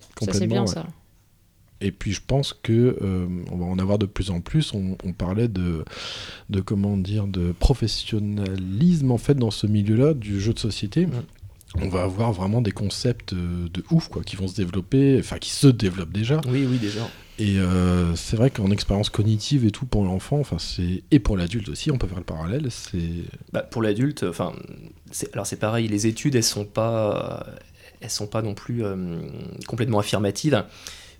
Ça, 0.00 0.06
c'est 0.08 0.24
complètement. 0.32 0.46
bien 0.48 0.60
ouais. 0.62 0.66
ça. 0.66 0.86
Et 1.80 1.92
puis 1.92 2.12
je 2.12 2.20
pense 2.26 2.52
que 2.60 2.98
euh, 3.02 3.26
on 3.52 3.56
va 3.56 3.64
en 3.66 3.78
avoir 3.78 3.98
de 3.98 4.06
plus 4.06 4.30
en 4.30 4.40
plus. 4.40 4.74
On, 4.74 4.96
on 5.04 5.12
parlait 5.12 5.46
de, 5.46 5.84
de 6.50 6.60
comment 6.60 6.96
dire, 6.96 7.28
de 7.28 7.52
professionnalisme 7.52 9.10
en 9.12 9.18
fait 9.18 9.34
dans 9.34 9.50
ce 9.52 9.66
milieu-là 9.68 10.14
du 10.14 10.40
jeu 10.40 10.52
de 10.52 10.58
société. 10.58 11.06
On 11.76 11.88
va 11.88 12.02
avoir 12.02 12.32
vraiment 12.32 12.62
des 12.62 12.72
concepts 12.72 13.32
euh, 13.32 13.68
de 13.72 13.84
ouf 13.92 14.08
quoi, 14.08 14.22
qui 14.24 14.34
vont 14.36 14.48
se 14.48 14.56
développer, 14.56 15.18
enfin 15.20 15.38
qui 15.38 15.50
se 15.50 15.68
développent 15.68 16.12
déjà. 16.12 16.40
Oui, 16.48 16.66
oui, 16.68 16.78
déjà. 16.78 17.08
Et 17.40 17.58
euh, 17.58 18.16
c'est 18.16 18.36
vrai 18.36 18.50
qu'en 18.50 18.70
expérience 18.72 19.10
cognitive 19.10 19.64
et 19.64 19.70
tout 19.70 19.86
pour 19.86 20.04
l'enfant, 20.04 20.40
enfin 20.40 20.58
c'est 20.58 21.04
et 21.12 21.20
pour 21.20 21.36
l'adulte 21.36 21.68
aussi, 21.68 21.90
on 21.92 21.98
peut 21.98 22.08
faire 22.08 22.18
le 22.18 22.24
parallèle. 22.24 22.66
C'est 22.70 22.98
Bah, 23.52 23.62
pour 23.62 23.80
l'adulte, 23.80 24.24
enfin, 24.24 24.52
c'est- 25.12 25.32
alors 25.34 25.46
c'est 25.46 25.58
pareil, 25.60 25.86
les 25.86 26.06
études, 26.08 26.34
elles 26.34 26.42
sont 26.42 26.64
pas, 26.64 27.46
elles 28.00 28.10
sont 28.10 28.26
pas 28.26 28.42
non 28.42 28.54
plus 28.54 28.84
euh, 28.84 29.20
complètement 29.68 30.00
affirmatives, 30.00 30.64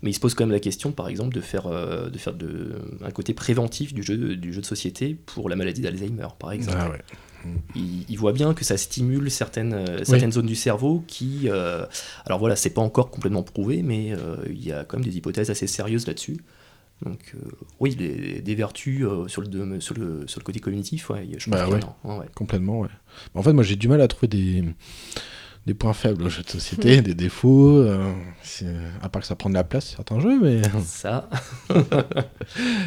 mais 0.02 0.10
il 0.10 0.14
se 0.14 0.20
pose 0.20 0.34
quand 0.34 0.44
même 0.44 0.52
la 0.52 0.60
question, 0.60 0.90
par 0.90 1.08
exemple, 1.08 1.34
de 1.34 1.40
faire, 1.40 1.66
euh, 1.68 2.10
de 2.10 2.18
faire 2.18 2.34
de, 2.34 2.72
un 3.04 3.10
côté 3.12 3.32
préventif 3.32 3.94
du 3.94 4.02
jeu, 4.02 4.34
du 4.36 4.52
jeu 4.52 4.60
de 4.60 4.66
société 4.66 5.14
pour 5.14 5.48
la 5.48 5.54
maladie 5.54 5.82
d'Alzheimer, 5.82 6.28
par 6.40 6.50
exemple. 6.50 6.78
ah 6.80 6.90
ouais. 6.90 7.02
Il, 7.74 8.04
il 8.08 8.18
voit 8.18 8.32
bien 8.32 8.54
que 8.54 8.64
ça 8.64 8.76
stimule 8.76 9.30
certaines, 9.30 9.72
euh, 9.74 10.04
certaines 10.04 10.32
zones 10.32 10.46
du 10.46 10.54
cerveau 10.56 11.04
qui. 11.06 11.42
euh, 11.46 11.84
alors 12.26 12.38
voilà, 12.38 12.56
c'est 12.56 12.70
pas 12.70 12.80
encore 12.82 13.10
complètement 13.10 13.42
prouvé, 13.42 13.82
mais 13.82 14.12
euh, 14.12 14.36
il 14.48 14.64
y 14.64 14.72
a 14.72 14.84
quand 14.84 14.98
même 14.98 15.04
des 15.06 15.16
hypothèses 15.16 15.50
assez 15.50 15.66
sérieuses 15.66 16.06
là-dessus. 16.06 16.38
Donc 17.04 17.32
euh, 17.36 17.38
oui, 17.78 17.94
des 17.94 18.54
vertus 18.56 19.06
sur, 19.28 19.40
le, 19.42 19.80
sur, 19.80 19.94
le, 19.94 20.26
sur 20.26 20.40
le 20.40 20.44
côté 20.44 20.58
cognitif, 20.58 21.10
ouais, 21.10 21.28
je 21.38 21.48
pense 21.48 21.60
Bah 21.60 21.68
en 22.02 22.18
ouais. 22.18 22.26
Complètement, 22.34 22.80
ouais. 22.80 22.88
En 23.34 23.42
fait, 23.42 23.52
moi, 23.52 23.62
j'ai 23.62 23.76
du 23.76 23.86
mal 23.86 24.00
à 24.00 24.08
trouver 24.08 24.26
des, 24.26 24.64
des 25.64 25.74
points 25.74 25.92
faibles 25.92 26.24
au 26.24 26.28
jeu 26.28 26.42
de 26.42 26.48
société, 26.50 27.00
des 27.02 27.14
défauts. 27.14 27.76
euh, 27.78 28.12
à 29.00 29.08
part 29.08 29.22
que 29.22 29.28
ça 29.28 29.36
prend 29.36 29.48
de 29.48 29.54
la 29.54 29.62
place, 29.62 29.94
certains 29.94 30.18
jeux, 30.18 30.40
mais. 30.42 30.60
Ça, 30.84 31.28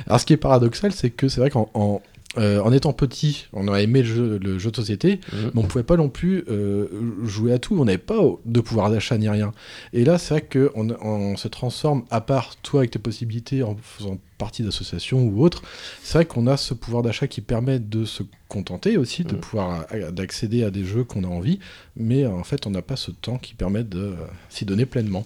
Alors, 0.07 0.19
ce 0.19 0.25
qui 0.25 0.33
est 0.33 0.37
paradoxal, 0.37 0.91
c'est 0.91 1.11
que 1.11 1.27
c'est 1.29 1.39
vrai 1.39 1.49
qu'en 1.49 1.69
en, 1.73 2.01
euh, 2.37 2.61
en 2.61 2.71
étant 2.71 2.93
petit, 2.93 3.47
on 3.51 3.67
a 3.67 3.81
aimé 3.81 4.01
le 4.03 4.07
jeu, 4.07 4.39
le 4.41 4.57
jeu 4.57 4.71
de 4.71 4.75
société, 4.75 5.19
Mhm. 5.33 5.51
mais 5.53 5.61
on 5.61 5.63
pouvait 5.67 5.83
pas 5.83 5.97
non 5.97 6.07
plus 6.09 6.45
euh, 6.49 6.87
jouer 7.25 7.51
à 7.53 7.59
tout. 7.59 7.75
On 7.79 7.85
n'avait 7.85 7.97
pas 7.97 8.19
de 8.45 8.59
pouvoir 8.61 8.89
d'achat 8.89 9.17
ni 9.17 9.27
rien. 9.27 9.51
Et 9.93 10.05
là, 10.05 10.17
c'est 10.17 10.33
vrai 10.35 10.41
qu'on 10.73 10.89
on 11.01 11.35
se 11.35 11.47
transforme, 11.49 12.03
à 12.09 12.21
part 12.21 12.55
toi 12.61 12.81
avec 12.81 12.91
tes 12.91 12.99
possibilités 12.99 13.63
en 13.63 13.75
faisant 13.81 14.17
partie 14.37 14.63
d'associations 14.63 15.23
ou 15.23 15.43
autres, 15.43 15.61
c'est 16.01 16.13
vrai 16.19 16.25
qu'on 16.25 16.47
a 16.47 16.57
ce 16.57 16.73
pouvoir 16.73 17.03
d'achat 17.03 17.27
qui 17.27 17.41
permet 17.41 17.79
de 17.79 18.05
se 18.05 18.23
contenter 18.47 18.97
aussi, 18.97 19.23
de 19.23 19.33
Mhm. 19.33 19.39
pouvoir 19.39 19.85
d'accéder 20.11 20.63
à 20.63 20.71
des 20.71 20.83
jeux 20.85 21.03
qu'on 21.03 21.23
a 21.23 21.27
envie, 21.27 21.59
mais 21.95 22.25
en 22.25 22.43
fait, 22.43 22.65
on 22.65 22.71
n'a 22.71 22.81
pas 22.81 22.95
ce 22.95 23.11
temps 23.11 23.37
qui 23.37 23.53
permet 23.53 23.83
de 23.83 23.99
euh, 23.99 24.15
s'y 24.49 24.65
donner 24.65 24.85
pleinement. 24.85 25.25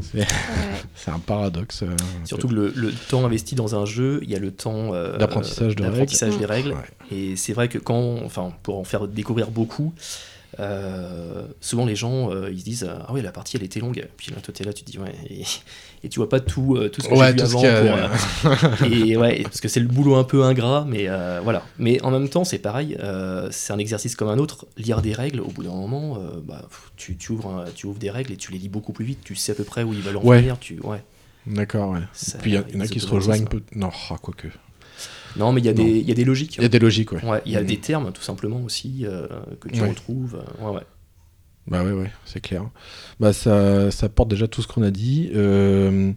C'est 0.00 0.18
Ouais. 0.20 0.26
un 1.08 1.18
paradoxe. 1.18 1.82
euh, 1.82 1.88
surtout 2.24 2.48
que 2.48 2.54
le, 2.54 2.72
le 2.76 2.92
temps 2.92 3.24
investi 3.24 3.54
dans 3.54 3.74
un 3.74 3.84
jeu, 3.84 4.20
il 4.22 4.30
y 4.30 4.34
a 4.34 4.38
le 4.38 4.50
temps 4.52 4.94
euh, 4.94 5.16
D'apprentissage 5.18 5.76
de 5.76 5.82
d'apprentissage 5.82 6.30
règles. 6.30 6.40
des 6.40 6.46
règles. 6.46 6.70
Ouais. 6.72 7.16
Et 7.16 7.36
c'est 7.36 7.52
vrai 7.52 7.68
que 7.68 7.78
quand, 7.78 8.18
enfin, 8.24 8.52
pour 8.62 8.78
en 8.78 8.84
faire 8.84 9.08
découvrir 9.08 9.50
beaucoup, 9.50 9.92
euh, 10.58 11.46
souvent 11.60 11.86
les 11.86 11.94
gens 11.96 12.30
euh, 12.32 12.50
ils 12.50 12.58
se 12.58 12.64
disent 12.64 12.90
ah 12.90 13.06
oui 13.12 13.22
la 13.22 13.30
partie 13.30 13.56
elle 13.56 13.62
était 13.62 13.78
longue 13.78 14.04
puis 14.16 14.32
là 14.34 14.40
toi 14.40 14.52
t'es 14.52 14.64
là 14.64 14.72
tu 14.72 14.82
te 14.82 14.90
dis 14.90 14.98
ouais 14.98 15.14
et, 15.30 15.44
et 16.02 16.08
tu 16.08 16.18
vois 16.18 16.28
pas 16.28 16.40
tout 16.40 16.76
euh, 16.76 16.88
tout 16.88 17.00
ce 17.02 17.08
que 17.08 17.14
Ouais, 17.14 17.28
j'ai 17.28 17.34
vu 17.34 17.40
avant 17.42 17.60
pour, 17.60 18.50
euh, 18.84 18.86
et 18.90 19.16
ouais 19.18 19.42
parce 19.42 19.60
que 19.60 19.68
c'est 19.68 19.80
le 19.80 19.88
boulot 19.88 20.14
un 20.16 20.24
peu 20.24 20.42
ingrat 20.44 20.84
mais 20.88 21.06
euh, 21.08 21.40
voilà 21.44 21.62
mais 21.78 22.00
en 22.02 22.10
même 22.10 22.28
temps 22.28 22.44
c'est 22.44 22.58
pareil 22.58 22.96
euh, 23.00 23.48
c'est 23.50 23.72
un 23.72 23.78
exercice 23.78 24.16
comme 24.16 24.28
un 24.28 24.38
autre 24.38 24.66
lire 24.78 25.02
des 25.02 25.12
règles 25.12 25.40
au 25.40 25.48
bout 25.48 25.62
d'un 25.62 25.70
moment 25.74 26.18
bah, 26.44 26.68
tu, 26.96 27.16
tu 27.16 27.32
ouvres 27.32 27.48
un- 27.50 27.64
tu 27.74 27.86
ouvres 27.86 27.98
des 27.98 28.10
règles 28.10 28.32
et 28.32 28.36
tu 28.36 28.52
les 28.52 28.58
lis 28.58 28.68
beaucoup 28.68 28.92
plus 28.92 29.04
vite 29.04 29.20
tu 29.24 29.34
sais 29.34 29.52
à 29.52 29.54
peu 29.54 29.64
près 29.64 29.82
où 29.82 29.92
ils 29.92 30.00
veulent 30.02 30.16
en 30.16 30.24
Ouais. 30.24 30.38
venir 30.40 30.58
tu 30.58 30.78
ouais 30.80 31.02
D'accord, 31.46 31.92
ouais. 31.92 32.00
ça- 32.12 32.36
Puis 32.38 32.50
il 32.50 32.54
y, 32.54 32.58
en- 32.58 32.80
y 32.80 32.82
a 32.82 32.86
qui 32.86 33.00
se 33.00 33.06
rejoignent. 33.06 33.46
Peu... 33.46 33.62
Non, 33.74 33.88
ah, 34.10 34.16
quoique. 34.20 34.48
non 35.36 35.52
mais 35.52 35.62
il 35.62 35.64
y 35.64 35.70
a 35.70 35.72
des 35.72 35.82
il 35.84 36.06
y 36.06 36.10
a 36.12 36.14
des 36.14 36.24
logiques 36.26 36.56
Il 36.56 36.62
y 36.62 36.66
a 36.66 36.68
des 36.68 36.78
logiques, 36.78 37.12
ouais. 37.12 37.24
Ouais, 37.24 37.40
il 37.46 37.52
y 37.52 37.56
a 37.56 37.60
Mhm. 37.62 37.66
des 37.66 37.76
termes 37.78 38.12
tout 38.12 38.20
simplement 38.22 38.60
aussi 38.62 39.06
euh, 39.06 39.26
que 39.58 39.70
tu 39.70 39.80
Ouais. 39.80 39.88
retrouves. 39.88 40.36
euh, 40.60 40.64
ouais, 40.66 40.76
ouais. 40.76 40.82
Bah 41.66 41.84
ouais, 41.84 41.92
ouais, 41.92 42.10
c'est 42.24 42.40
clair. 42.40 42.68
Bah 43.20 43.32
ça, 43.32 43.90
ça 43.90 44.08
porte 44.08 44.28
déjà 44.30 44.48
tout 44.48 44.62
ce 44.62 44.66
qu'on 44.68 44.82
a 44.82 44.90
dit. 44.90 45.30
euh, 45.34 46.12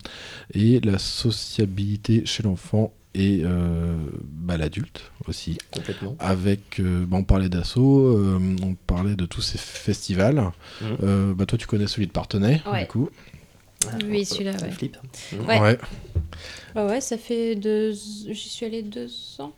et 0.53 0.79
la 0.79 0.97
sociabilité 0.97 2.25
chez 2.25 2.41
l'enfant 2.43 2.93
et 3.13 3.41
euh, 3.43 3.95
bah, 4.23 4.57
l'adulte 4.57 5.11
aussi. 5.27 5.59
complètement. 5.71 6.15
Avec, 6.19 6.79
euh, 6.79 7.05
bah, 7.05 7.17
on 7.17 7.23
parlait 7.23 7.49
d'assaut, 7.49 8.07
euh, 8.17 8.39
on 8.63 8.73
parlait 8.73 9.15
de 9.15 9.25
tous 9.27 9.41
ces 9.41 9.59
festivals. 9.59 10.51
Euh, 11.03 11.33
bah 11.35 11.45
toi, 11.45 11.57
tu 11.59 11.67
connais 11.67 11.85
celui 11.87 12.07
de 12.07 12.11
Partenay, 12.11 12.61
Ouais. 12.71 12.81
du 12.81 12.87
coup. 12.87 13.09
Oui, 14.05 14.21
Euh, 14.21 14.25
celui-là, 14.25 14.53
ouais. 14.53 14.71
Flip. 14.71 14.97
Ouais. 15.47 15.77
Bah 16.73 16.87
ouais, 16.87 17.01
ça 17.01 17.17
fait 17.17 17.55
deux. 17.55 17.91
J'y 17.91 18.49
suis 18.49 18.65
allée 18.65 18.81
deux 18.81 19.09
ans 19.39 19.53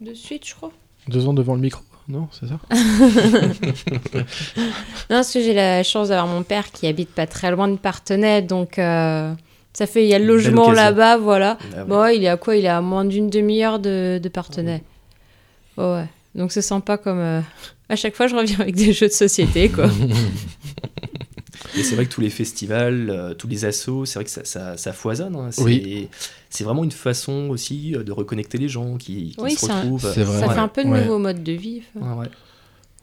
de 0.00 0.14
suite, 0.14 0.46
je 0.46 0.54
crois. 0.54 0.70
Deux 1.08 1.26
ans 1.26 1.32
devant 1.34 1.54
le 1.56 1.60
micro, 1.62 1.82
non 2.12 2.28
C'est 2.30 2.46
ça 2.46 2.58
Non, 4.16 4.22
parce 5.08 5.32
que 5.32 5.40
j'ai 5.40 5.54
la 5.54 5.82
chance 5.82 6.08
d'avoir 6.08 6.26
mon 6.26 6.42
père 6.42 6.70
qui 6.70 6.86
habite 6.86 7.10
pas 7.10 7.26
très 7.26 7.50
loin 7.50 7.68
de 7.68 7.76
Partenay, 7.76 8.42
donc 8.42 8.78
euh, 8.78 9.32
ça 9.72 9.86
fait 9.86 10.04
il 10.04 10.08
y 10.08 10.14
a 10.14 10.18
le 10.18 10.26
logement 10.26 10.70
là-bas, 10.70 11.16
voilà. 11.16 11.58
Ah. 11.76 11.84
Bon, 11.84 12.00
ouais, 12.02 12.16
il 12.16 12.24
est 12.24 12.28
à 12.28 12.36
quoi 12.36 12.56
Il 12.56 12.64
est 12.64 12.68
à 12.68 12.80
moins 12.80 13.04
d'une 13.04 13.30
demi-heure 13.30 13.78
de, 13.78 14.20
de 14.22 14.28
Partenay. 14.28 14.82
Oh, 15.76 15.94
ouais. 15.94 16.06
Donc 16.34 16.52
c'est 16.52 16.62
sympa 16.62 16.96
comme. 16.98 17.18
euh, 17.18 17.40
À 17.88 17.96
chaque 17.96 18.14
fois, 18.14 18.26
je 18.26 18.36
reviens 18.36 18.60
avec 18.60 18.74
des 18.74 18.92
jeux 18.92 19.08
de 19.08 19.12
société, 19.12 19.68
quoi. 19.68 19.86
Et 21.78 21.82
c'est 21.82 21.94
vrai 21.94 22.04
que 22.06 22.12
tous 22.12 22.20
les 22.20 22.30
festivals, 22.30 23.08
euh, 23.10 23.34
tous 23.34 23.48
les 23.48 23.64
assos, 23.64 24.04
c'est 24.04 24.14
vrai 24.18 24.24
que 24.24 24.30
ça, 24.30 24.44
ça, 24.44 24.76
ça 24.76 24.92
foisonne. 24.92 25.34
hein. 25.36 25.48
C'est, 25.50 25.62
Oui. 25.62 26.08
c'est 26.50 26.64
vraiment 26.64 26.84
une 26.84 26.90
façon 26.92 27.48
aussi 27.50 27.94
euh, 27.96 28.02
de 28.04 28.12
reconnecter 28.12 28.58
les 28.58 28.68
gens 28.68 28.96
qui, 28.98 29.30
qui 29.30 29.36
Oui, 29.40 29.52
se 29.52 29.66
c'est 29.66 29.70
un- 29.72 29.80
retrouvent. 29.80 30.12
C'est 30.14 30.22
vrai. 30.22 30.40
ça 30.40 30.48
Ouais. 30.48 30.54
fait 30.54 30.60
un 30.60 30.68
peu 30.68 30.84
de 30.84 30.88
Ouais. 30.90 31.00
nouveau 31.00 31.18
mode 31.18 31.42
de 31.42 31.52
vie. 31.52 31.82
Ouais, 31.94 32.12
ouais. 32.14 32.26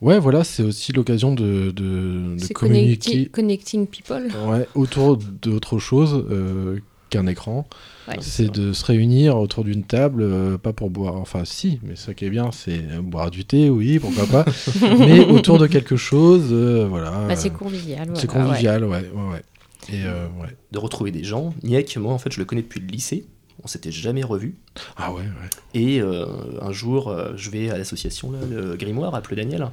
Ouais, 0.02 0.18
voilà, 0.20 0.44
c'est 0.46 0.64
aussi 0.64 0.94
l'occasion 0.94 1.34
de, 1.34 1.72
de, 1.72 2.36
de 2.36 2.36
C'est 2.38 2.54
communiquer 2.54 3.26
connecti- 3.26 3.30
connecting 3.32 3.88
people. 3.88 4.30
ouais, 4.48 4.66
autour 4.76 5.18
d'autre 5.18 5.78
chose 5.78 6.26
euh, 6.30 6.80
qu'un 7.10 7.28
écran. 7.28 7.68
Ouais. 8.08 8.16
c'est 8.22 8.50
de 8.52 8.74
se 8.74 8.84
réunir 8.86 9.38
autour 9.38 9.64
d'une 9.64 9.84
table, 9.84 10.24
euh, 10.24 10.58
pas 10.58 10.74
pour 10.74 10.90
boire, 10.90 11.16
enfin 11.18 11.46
si, 11.46 11.80
mais 11.84 11.96
ça 11.96 12.14
qui 12.16 12.26
est 12.26 12.30
bien, 12.32 12.52
c'est 12.52 12.80
euh, 12.92 13.02
boire 13.02 13.30
du 13.30 13.46
thé, 13.46 13.70
oui, 13.70 14.00
pourquoi 14.00 14.26
pas, 14.26 14.46
mais 15.00 15.20
autour 15.20 15.60
de 15.60 15.68
quelque 15.68 15.96
chose, 15.96 16.48
euh, 16.52 16.88
voilà. 16.90 17.12
Bah, 17.28 17.36
c'est 17.36 17.52
convivial. 17.52 18.10
c'est 18.16 18.26
voilà, 18.32 18.48
convivial, 18.48 18.84
ouais, 18.86 19.10
ouais, 19.14 19.32
ouais. 19.34 19.44
Et 19.92 20.04
euh, 20.06 20.26
ouais. 20.42 20.50
De 20.72 20.78
retrouver 20.80 21.12
des 21.12 21.24
gens. 21.24 21.54
Niek, 21.64 21.98
moi, 21.98 22.14
en 22.14 22.18
fait, 22.18 22.32
je 22.32 22.40
le 22.40 22.46
connais 22.46 22.62
depuis 22.64 22.80
le 22.80 22.88
lycée. 22.88 23.26
On 23.64 23.68
s'était 23.68 23.92
jamais 23.92 24.24
revus. 24.24 24.56
Ah 24.98 25.12
ouais, 25.12 25.22
ouais. 25.22 25.50
Et 25.74 26.00
euh, 26.02 26.26
un 26.62 26.72
jour, 26.72 27.10
euh, 27.10 27.34
je 27.36 27.50
vais 27.50 27.70
à 27.70 27.78
l'association, 27.78 28.32
le 28.50 28.76
Grimoire, 28.76 29.14
à 29.16 29.22
Pleu 29.22 29.36
Daniel. 29.36 29.68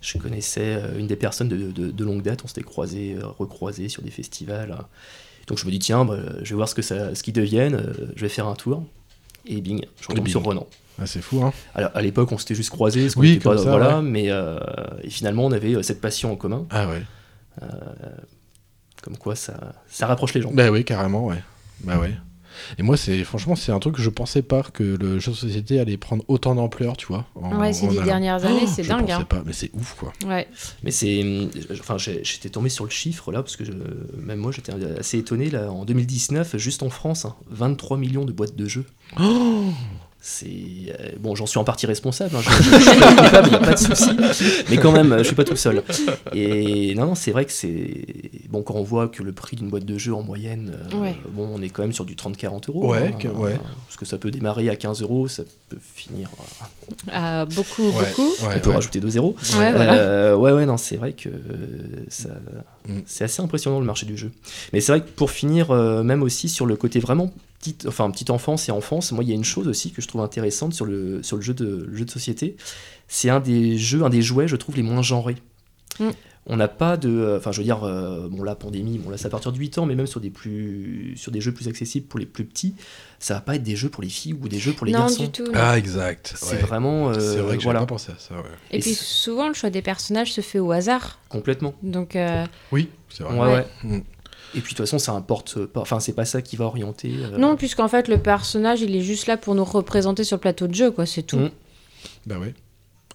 Je 0.00 0.18
connaissais 0.18 0.80
une 0.98 1.06
des 1.08 1.16
personnes 1.16 1.48
de, 1.48 1.70
de- 1.72 1.90
de 1.90 2.04
longue 2.04 2.22
date. 2.22 2.40
On 2.44 2.48
s'était 2.48 2.62
croisés, 2.62 3.16
recroisés 3.38 3.88
sur 3.88 4.02
des 4.02 4.10
festivals. 4.10 4.76
Donc 5.48 5.58
je 5.58 5.66
me 5.66 5.70
dis, 5.72 5.78
tiens, 5.80 6.04
bah, 6.04 6.16
je 6.42 6.50
vais 6.50 6.54
voir 6.54 6.68
ce 6.68 6.74
que 6.76 6.82
ça, 6.82 7.14
ce 7.14 7.22
qu'ils 7.24 7.32
deviennent. 7.34 7.74
euh, 7.74 8.12
je 8.14 8.20
vais 8.22 8.28
faire 8.28 8.46
un 8.46 8.54
tour. 8.54 8.84
Et 9.46 9.60
bing, 9.60 9.80
je 10.00 10.04
Et 10.04 10.12
retombe 10.12 10.28
sur 10.28 10.42
Renan. 10.44 10.66
Ah, 11.00 11.06
c'est 11.06 11.20
fou, 11.22 11.42
hein. 11.42 11.52
Alors, 11.74 11.90
à 11.94 12.02
l'époque, 12.02 12.30
on 12.32 12.38
s'était 12.38 12.54
juste 12.54 12.70
croisés. 12.70 13.02
parce 13.02 13.14
qu'on 13.14 13.20
Oui, 13.22 13.32
était 13.32 13.42
comme 13.44 13.56
pas- 13.56 13.62
ça, 13.62 13.70
voilà, 13.70 13.96
ouais. 13.96 14.02
mais 14.02 14.30
euh, 14.30 14.58
et 15.02 15.10
finalement, 15.10 15.46
on 15.46 15.52
avait 15.52 15.74
euh, 15.74 15.82
cette 15.82 16.00
passion 16.00 16.32
en 16.32 16.36
commun. 16.36 16.66
Ah 16.70 16.86
ouais. 16.88 17.02
Comme 19.02 19.16
quoi, 19.16 19.36
ça, 19.36 19.74
ça 19.88 20.06
rapproche 20.06 20.34
les 20.34 20.42
gens. 20.42 20.50
Bah 20.52 20.70
oui, 20.70 20.84
carrément, 20.84 21.26
ouais. 21.26 21.42
Bah 21.84 21.98
ouais. 21.98 22.12
Et 22.78 22.82
moi, 22.82 22.96
c'est 22.96 23.22
franchement, 23.24 23.56
c'est 23.56 23.72
un 23.72 23.78
truc 23.78 23.96
que 23.96 24.02
je 24.02 24.10
pensais 24.10 24.42
pas 24.42 24.62
que 24.62 24.82
le 24.82 25.18
jeu 25.18 25.32
de 25.32 25.36
société 25.36 25.80
allait 25.80 25.96
prendre 25.96 26.24
autant 26.28 26.54
d'ampleur, 26.54 26.96
tu 26.96 27.06
vois. 27.06 27.26
en- 27.34 27.58
Ouais, 27.58 27.72
ces 27.72 27.86
dix 27.88 28.00
dernières 28.00 28.44
années, 28.44 28.60
Oh, 28.64 28.70
c'est 28.72 28.82
je 28.82 28.88
dingue. 28.88 29.00
pensais 29.02 29.12
hein. 29.12 29.24
pas, 29.28 29.42
mais 29.44 29.52
c'est 29.52 29.70
ouf, 29.74 29.94
quoi. 29.98 30.12
Ouais. 30.26 30.46
Mais 30.82 30.90
c'est. 30.90 31.22
hum, 31.22 31.50
Enfin, 31.72 31.96
j'étais 31.98 32.48
tombé 32.50 32.68
sur 32.68 32.84
le 32.84 32.90
chiffre 32.90 33.32
là, 33.32 33.42
parce 33.42 33.56
que 33.56 33.64
je- 33.64 33.72
même 34.16 34.38
moi 34.38 34.52
j'étais 34.52 34.72
assez 34.98 35.18
étonné. 35.18 35.50
Là, 35.50 35.70
en 35.70 35.84
2019, 35.84 36.56
juste 36.56 36.82
en 36.82 36.90
France, 36.90 37.24
hein, 37.24 37.34
23 37.50 37.96
millions 37.96 38.24
de 38.24 38.32
boîtes 38.32 38.56
de 38.56 38.66
jeux. 38.66 38.84
C'est. 40.20 40.46
euh, 40.98 41.10
bon, 41.20 41.34
j'en 41.36 41.46
suis 41.46 41.58
en 41.58 41.64
partie 41.64 41.86
responsable, 41.86 42.34
hein, 42.36 42.40
je, 42.42 42.50
je- 42.50 42.70
je 42.70 42.90
suis 42.90 42.98
pas 43.00 43.14
coupable, 43.14 43.46
il 43.46 43.50
n'y 43.50 43.56
a 43.56 43.60
pas 43.60 43.72
de 43.74 43.78
souci. 43.78 44.10
Mais 44.68 44.76
quand 44.76 44.90
même, 44.90 45.16
je 45.18 45.22
suis 45.22 45.36
pas 45.36 45.44
tout 45.44 45.54
seul. 45.56 45.82
Et 46.34 46.94
non, 46.96 47.06
non, 47.06 47.14
c'est 47.14 47.30
vrai 47.30 47.44
que 47.44 47.52
c'est. 47.52 48.04
Bon, 48.50 48.62
quand 48.62 48.74
on 48.74 48.82
voit 48.82 49.06
que 49.08 49.22
le 49.22 49.32
prix 49.32 49.56
d'une 49.56 49.68
boîte 49.68 49.84
de 49.84 49.96
jeux 49.96 50.12
en 50.14 50.22
moyenne, 50.22 50.72
euh, 50.92 50.96
Ouais. 50.98 51.16
bon, 51.30 51.48
on 51.54 51.62
est 51.62 51.68
quand 51.68 51.82
même 51.82 51.92
sur 51.92 52.04
du 52.04 52.16
30-40 52.16 52.68
euros. 52.68 52.90
Ouais, 52.90 53.12
hein, 53.14 53.18
que- 53.18 53.28
ouais. 53.28 53.58
Parce 53.86 53.96
que 53.96 54.04
ça 54.04 54.18
peut 54.18 54.30
démarrer 54.32 54.68
à 54.68 54.76
15 54.76 55.02
euros, 55.02 55.28
ça 55.28 55.44
peut 55.68 55.78
finir. 55.94 56.28
euh, 56.40 56.92
Ah, 57.12 57.44
beaucoup, 57.46 57.84
Ouais, 57.90 57.92
beaucoup. 58.10 58.28
ouais, 58.44 58.54
on 58.56 58.58
peut 58.58 58.68
ouais. 58.70 58.74
rajouter 58.74 58.98
2 59.00 59.10
zéros. 59.10 59.36
Ouais, 59.56 59.72
voilà. 59.72 59.94
Euh, 59.94 60.34
ouais, 60.36 60.52
ouais, 60.52 60.66
non, 60.66 60.76
c'est 60.78 60.96
vrai 60.96 61.12
que 61.12 61.28
euh, 61.28 62.04
ça, 62.08 62.30
Mm. 62.88 63.00
c'est 63.06 63.24
assez 63.24 63.40
impressionnant 63.42 63.78
le 63.80 63.86
marché 63.86 64.04
du 64.06 64.16
jeu. 64.16 64.30
Mais 64.72 64.80
c'est 64.80 64.92
vrai 64.92 65.00
que 65.02 65.08
pour 65.10 65.30
finir, 65.30 65.70
euh, 65.70 66.02
même 66.02 66.22
aussi 66.22 66.48
sur 66.48 66.66
le 66.66 66.74
côté 66.74 66.98
vraiment 67.00 67.30
petite, 67.58 67.86
enfin 67.86 68.10
petite 68.10 68.30
enfance 68.30 68.68
et 68.68 68.72
enfance, 68.72 69.12
moi 69.12 69.24
il 69.24 69.30
y 69.30 69.32
a 69.32 69.36
une 69.36 69.44
chose 69.44 69.68
aussi 69.68 69.92
que 69.92 70.00
je 70.02 70.08
trouve 70.08 70.20
intéressante 70.20 70.74
sur 70.74 70.84
le 70.84 71.22
sur 71.22 71.36
le 71.36 71.42
jeu 71.42 71.54
de 71.54 71.86
le 71.88 71.96
jeu 71.96 72.04
de 72.04 72.10
société, 72.10 72.56
c'est 73.08 73.30
un 73.30 73.40
des 73.40 73.76
jeux, 73.78 74.02
un 74.04 74.10
des 74.10 74.22
jouets, 74.22 74.48
je 74.48 74.56
trouve 74.56 74.76
les 74.76 74.82
moins 74.82 75.02
genrés. 75.02 75.36
Mm. 76.00 76.10
On 76.50 76.56
n'a 76.56 76.68
pas 76.68 76.96
de, 76.96 77.10
euh, 77.10 77.36
enfin 77.36 77.52
je 77.52 77.58
veux 77.58 77.64
dire, 77.64 77.84
euh, 77.84 78.26
bon 78.30 78.42
la 78.42 78.54
pandémie, 78.54 78.96
bon 78.96 79.10
là 79.10 79.18
c'est 79.18 79.26
à 79.26 79.30
partir 79.30 79.52
de 79.52 79.58
8 79.58 79.76
ans, 79.78 79.84
mais 79.84 79.94
même 79.94 80.06
sur 80.06 80.18
des 80.18 80.30
plus, 80.30 81.12
sur 81.14 81.30
des 81.30 81.42
jeux 81.42 81.52
plus 81.52 81.68
accessibles 81.68 82.06
pour 82.06 82.18
les 82.18 82.24
plus 82.24 82.46
petits, 82.46 82.74
ça 83.18 83.34
va 83.34 83.40
pas 83.42 83.56
être 83.56 83.62
des 83.62 83.76
jeux 83.76 83.90
pour 83.90 84.02
les 84.02 84.08
filles 84.08 84.32
ou 84.32 84.48
des 84.48 84.58
jeux 84.58 84.72
pour 84.72 84.86
les 84.86 84.92
non, 84.92 85.00
garçons. 85.00 85.24
du 85.24 85.30
tout. 85.30 85.44
non. 85.44 85.52
Ah, 85.54 85.76
exact. 85.76 86.32
C'est 86.36 86.54
ouais. 86.54 86.62
vraiment, 86.62 87.10
euh, 87.10 87.18
C'est 87.18 87.40
vrai 87.40 87.58
que 87.58 87.62
voilà, 87.64 87.80
pas 87.80 87.86
pensé 87.86 88.12
à 88.12 88.18
ça, 88.18 88.34
ouais. 88.36 88.42
Et, 88.70 88.78
Et 88.78 88.80
puis 88.80 88.94
souvent, 88.94 89.48
le 89.48 89.52
choix 89.52 89.68
des 89.68 89.82
personnages 89.82 90.32
se 90.32 90.40
fait 90.40 90.58
au 90.58 90.72
hasard. 90.72 91.18
complètement. 91.28 91.74
Donc, 91.82 92.16
euh, 92.16 92.46
Oui, 92.72 92.88
c'est 93.10 93.24
vrai. 93.24 93.38
Ouais, 93.38 93.66
ouais. 93.84 94.02
Et 94.54 94.60
puis 94.60 94.72
de 94.74 94.76
toute 94.78 94.78
façon, 94.78 94.98
ça 94.98 95.12
importe 95.12 95.64
pas. 95.66 95.80
Enfin, 95.80 96.00
c'est 96.00 96.12
pas 96.14 96.24
ça 96.24 96.40
qui 96.42 96.56
va 96.56 96.64
orienter. 96.64 97.12
euh, 97.22 97.38
non, 97.38 97.56
puisqu'en 97.56 97.88
fait, 97.88 98.08
le 98.08 98.18
personnage, 98.18 98.80
il 98.82 98.94
est 98.96 99.02
juste 99.02 99.26
là 99.26 99.36
pour 99.36 99.54
nous 99.54 99.64
représenter 99.64 100.24
sur 100.24 100.36
le 100.36 100.40
plateau 100.40 100.66
de 100.66 100.74
jeu, 100.74 100.90
quoi, 100.90 101.06
c'est 101.06 101.22
tout. 101.22 101.38
Mm. 101.38 101.50
Bah 102.26 102.38
ouais. 102.38 102.54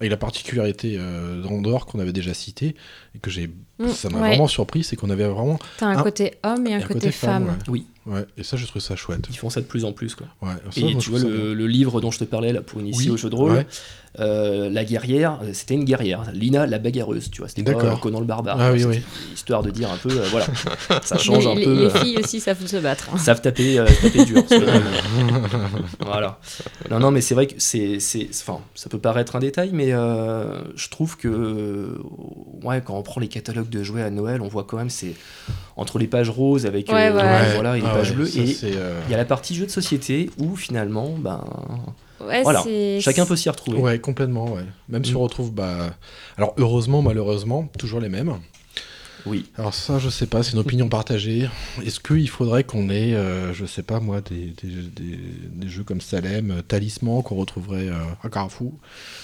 Et 0.01 0.09
la 0.09 0.17
particularité 0.17 0.95
euh, 0.99 1.41
d'Andorre 1.41 1.85
qu'on 1.85 1.99
avait 1.99 2.11
déjà 2.13 2.33
citée, 2.33 2.75
et 3.15 3.19
que 3.19 3.29
j'ai, 3.29 3.49
Mm, 3.79 3.87
ça 3.89 4.09
m'a 4.09 4.21
ouais. 4.21 4.27
vraiment 4.29 4.47
surpris, 4.47 4.83
c'est 4.83 4.95
qu'on 4.95 5.09
avait 5.09 5.27
vraiment 5.27 5.57
T'as 5.77 5.87
un 5.87 5.97
Ah. 5.97 6.03
côté 6.03 6.33
homme 6.43 6.67
et 6.67 6.75
un, 6.75 6.79
un 6.79 6.81
côté, 6.83 7.11
femme. 7.11 7.45
ouais. 7.45 7.53
Oui. 7.69 7.85
Ouais, 8.05 8.25
et 8.37 8.43
ça, 8.43 8.57
je 8.57 8.65
trouve 8.67 8.81
ça 8.81 8.95
chouette. 8.95 9.25
Ils 9.29 9.37
font 9.37 9.49
ça 9.49 9.61
de 9.61 9.65
plus 9.65 9.85
en 9.85 9.93
plus, 9.93 10.13
quoi. 10.13 10.27
Ouais, 10.41 10.53
ça, 10.71 10.79
Et 10.81 10.93
moi, 10.93 11.01
tu 11.01 11.09
vois, 11.09 11.19
le, 11.19 11.53
le 11.53 11.67
livre 11.67 12.01
dont 12.01 12.11
je 12.11 12.19
te 12.19 12.23
parlais 12.25 12.51
là 12.53 12.61
pour 12.61 12.81
initier 12.81 13.05
Oui, 13.09 13.13
au 13.13 13.17
jeu 13.17 13.29
de 13.29 13.35
rôle, 13.35 13.53
ouais. 13.53 13.67
Euh, 14.19 14.69
la 14.69 14.85
guerrière, 14.85 15.39
euh, 15.43 15.49
c'était 15.53 15.73
une 15.73 15.85
guerrière. 15.85 16.23
Lina, 16.33 16.67
la 16.67 16.77
bagarreuse, 16.79 17.31
tu 17.31 17.39
vois. 17.41 17.47
C'était 17.49 17.63
pas 17.63 17.73
D'accord. 17.73 17.93
euh, 17.93 17.99
Conan 18.01 18.19
le 18.19 18.25
barbare. 18.25 18.57
Ah 18.59 18.71
oui, 18.71 18.83
oui. 18.85 19.01
Histoire 19.33 19.63
de 19.63 19.71
dire 19.71 19.89
un 19.91 19.97
peu, 19.97 20.09
euh, 20.11 20.25
voilà, 20.29 20.45
ça 21.03 21.17
change 21.17 21.45
les, 21.45 21.51
un 21.51 21.55
les- 21.55 21.65
peu. 21.65 21.73
les 21.73 21.85
euh, 21.85 21.89
filles 21.89 22.17
aussi 22.17 22.39
savent 22.39 22.65
se 22.65 22.77
battre. 22.77 23.09
hein. 23.13 23.17
savent 23.17 23.41
taper, 23.41 23.79
euh, 23.79 23.85
taper 24.01 24.25
dur. 24.25 24.43
voilà. 25.99 26.39
Non, 26.89 26.99
non, 26.99 27.11
mais 27.11 27.21
c'est 27.21 27.35
vrai 27.35 27.47
que 27.47 27.55
c'est, 27.57 27.99
c'est, 27.99 28.27
enfin, 28.31 28.59
ça 28.75 28.89
peut 28.89 28.99
paraître 28.99 29.35
un 29.35 29.39
détail, 29.39 29.71
mais 29.73 29.93
euh, 29.93 30.61
je 30.75 30.89
trouve 30.89 31.17
que, 31.17 31.97
ouais, 32.63 32.81
quand 32.85 32.97
on 32.97 33.01
prend 33.03 33.19
les 33.21 33.27
catalogues 33.27 33.69
de 33.69 33.83
jouets 33.83 34.03
à 34.03 34.09
Noël, 34.09 34.41
on 34.41 34.47
voit 34.47 34.63
quand 34.63 34.77
même 34.77 34.89
c'est 34.89 35.13
entre 35.75 35.97
les 35.97 36.07
pages 36.07 36.29
roses 36.29 36.65
avec, 36.65 36.89
Ouais, 36.91 37.07
euh, 37.09 37.15
ouais. 37.15 37.53
voilà, 37.55 37.77
et 37.77 37.81
les 37.81 37.87
Ah 37.89 37.93
pages 37.95 38.09
ouais, 38.11 38.15
bleues, 38.15 38.25
ça, 38.27 38.39
et 38.41 38.57
euh, 38.75 38.99
il 39.07 39.11
y 39.11 39.13
a 39.15 39.17
la 39.17 39.25
partie 39.25 39.55
jeux 39.55 39.65
de 39.65 39.71
société 39.71 40.29
où 40.37 40.55
finalement, 40.55 41.15
ben, 41.17 41.43
Ouais, 42.27 42.43
voilà, 42.43 42.63
chacun 42.99 43.25
peut 43.25 43.35
s'y 43.35 43.49
retrouver. 43.49 43.79
Ouais, 43.79 43.99
complètement, 43.99 44.45
ouais. 44.53 44.65
Même 44.89 45.03
si 45.05 45.13
Mm. 45.13 45.17
on 45.17 45.21
retrouve, 45.21 45.51
bah... 45.51 45.95
Alors, 46.37 46.53
heureusement, 46.57 47.01
malheureusement, 47.01 47.69
toujours 47.77 47.99
les 47.99 48.09
mêmes. 48.09 48.33
Oui. 49.25 49.45
Alors 49.57 49.73
ça, 49.73 49.99
je 49.99 50.09
sais 50.09 50.25
pas, 50.25 50.43
c'est 50.43 50.51
une 50.51 50.59
opinion 50.59 50.89
partagée. 50.89 51.47
Est-ce 51.85 52.01
qu'il 52.01 52.27
faudrait 52.27 52.65
qu'on 52.65 52.89
ait, 52.89 53.13
euh, 53.13 53.53
je 53.53 53.65
sais 53.65 53.81
pas 53.83 54.01
moi, 54.01 54.19
des, 54.19 54.53
des, 54.61 54.67
des- 54.93 55.19
des 55.47 55.67
jeux 55.69 55.85
comme 55.85 56.01
Salem, 56.01 56.51
euh, 56.51 56.61
Talisman, 56.61 57.23
qu'on 57.23 57.35
retrouverait 57.35 57.87
euh, 57.87 57.93
à 58.21 58.27
Carrefour 58.27 58.73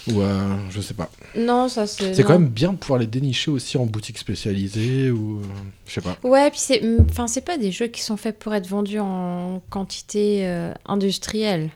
Ou, 0.08 0.22
euh, 0.22 0.56
je 0.70 0.80
sais 0.80 0.94
pas. 0.94 1.10
Non, 1.38 1.68
ça 1.68 1.86
c'est. 1.86 2.14
C'est 2.14 2.24
quand 2.24 2.40
même 2.40 2.48
bien 2.48 2.72
de 2.72 2.78
pouvoir 2.78 2.98
les 3.00 3.08
dénicher 3.08 3.52
aussi 3.52 3.78
en 3.78 3.86
boutique 3.86 4.18
spécialisée, 4.20 5.12
ou... 5.12 5.40
euh, 5.42 5.44
je 5.86 5.92
sais 5.96 6.02
pas. 6.02 6.16
Ouais, 6.24 6.50
puis 6.50 6.60
c'est, 6.62 6.82
enfin, 7.12 7.28
c'est 7.28 7.42
pas 7.44 7.58
des 7.58 7.74
jeux 7.74 7.88
qui 7.88 8.02
sont 8.02 8.16
faits 8.16 8.40
pour 8.40 8.54
être 8.56 8.68
vendus 8.68 9.00
en 9.00 9.62
quantité 9.70 10.48
euh, 10.48 10.72
industrielle. 10.86 11.72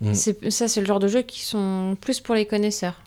Mm. 0.00 0.14
Ça, 0.14 0.68
c'est 0.68 0.80
le 0.80 0.86
genre 0.86 1.00
de 1.00 1.08
jeux 1.08 1.22
qui 1.22 1.40
sont 1.42 1.96
plus 2.00 2.20
pour 2.20 2.34
les 2.34 2.46
connaisseurs. 2.46 3.02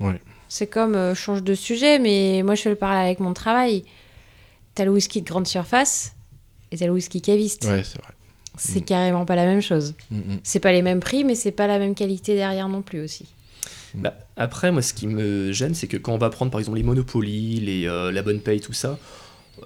Ouais. 0.00 0.20
C'est 0.48 0.66
comme, 0.66 0.94
euh, 0.94 1.14
change 1.14 1.42
de 1.42 1.54
sujet, 1.54 1.98
mais 1.98 2.42
moi 2.44 2.54
je 2.54 2.62
fais 2.62 2.70
le 2.70 2.76
parallèle 2.76 3.06
avec 3.06 3.20
mon 3.20 3.32
travail. 3.32 3.84
T'as 4.74 4.84
le 4.84 4.90
whisky 4.90 5.22
de 5.22 5.26
grande 5.26 5.46
surface 5.46 6.12
et 6.70 6.76
t'as 6.76 6.86
le 6.86 6.92
whisky 6.92 7.22
caviste. 7.22 7.64
Ouais, 7.64 7.82
c'est 7.84 7.98
vrai. 8.02 8.12
C'est 8.58 8.80
Mm. 8.80 8.84
carrément 8.84 9.24
pas 9.24 9.36
la 9.36 9.46
même 9.46 9.62
chose. 9.62 9.94
Mm, 10.10 10.16
mm. 10.18 10.40
C'est 10.42 10.60
pas 10.60 10.72
les 10.72 10.82
mêmes 10.82 11.00
prix, 11.00 11.24
mais 11.24 11.34
c'est 11.34 11.52
pas 11.52 11.66
la 11.66 11.78
même 11.78 11.94
qualité 11.94 12.34
derrière 12.34 12.68
non 12.68 12.82
plus 12.82 13.00
aussi. 13.02 13.26
Bah, 13.94 14.14
après, 14.36 14.72
moi, 14.72 14.82
ce 14.82 14.92
qui 14.94 15.06
me 15.06 15.52
gêne, 15.52 15.74
c'est 15.74 15.86
que 15.86 15.96
quand 15.96 16.12
on 16.14 16.18
va 16.18 16.28
prendre 16.30 16.50
par 16.50 16.60
exemple 16.60 16.76
les 16.78 16.82
Monopoly, 16.84 17.60
les, 17.60 17.86
euh, 17.86 18.10
la 18.12 18.22
bonne 18.22 18.40
paye, 18.40 18.60
tout 18.60 18.72
ça, 18.74 18.98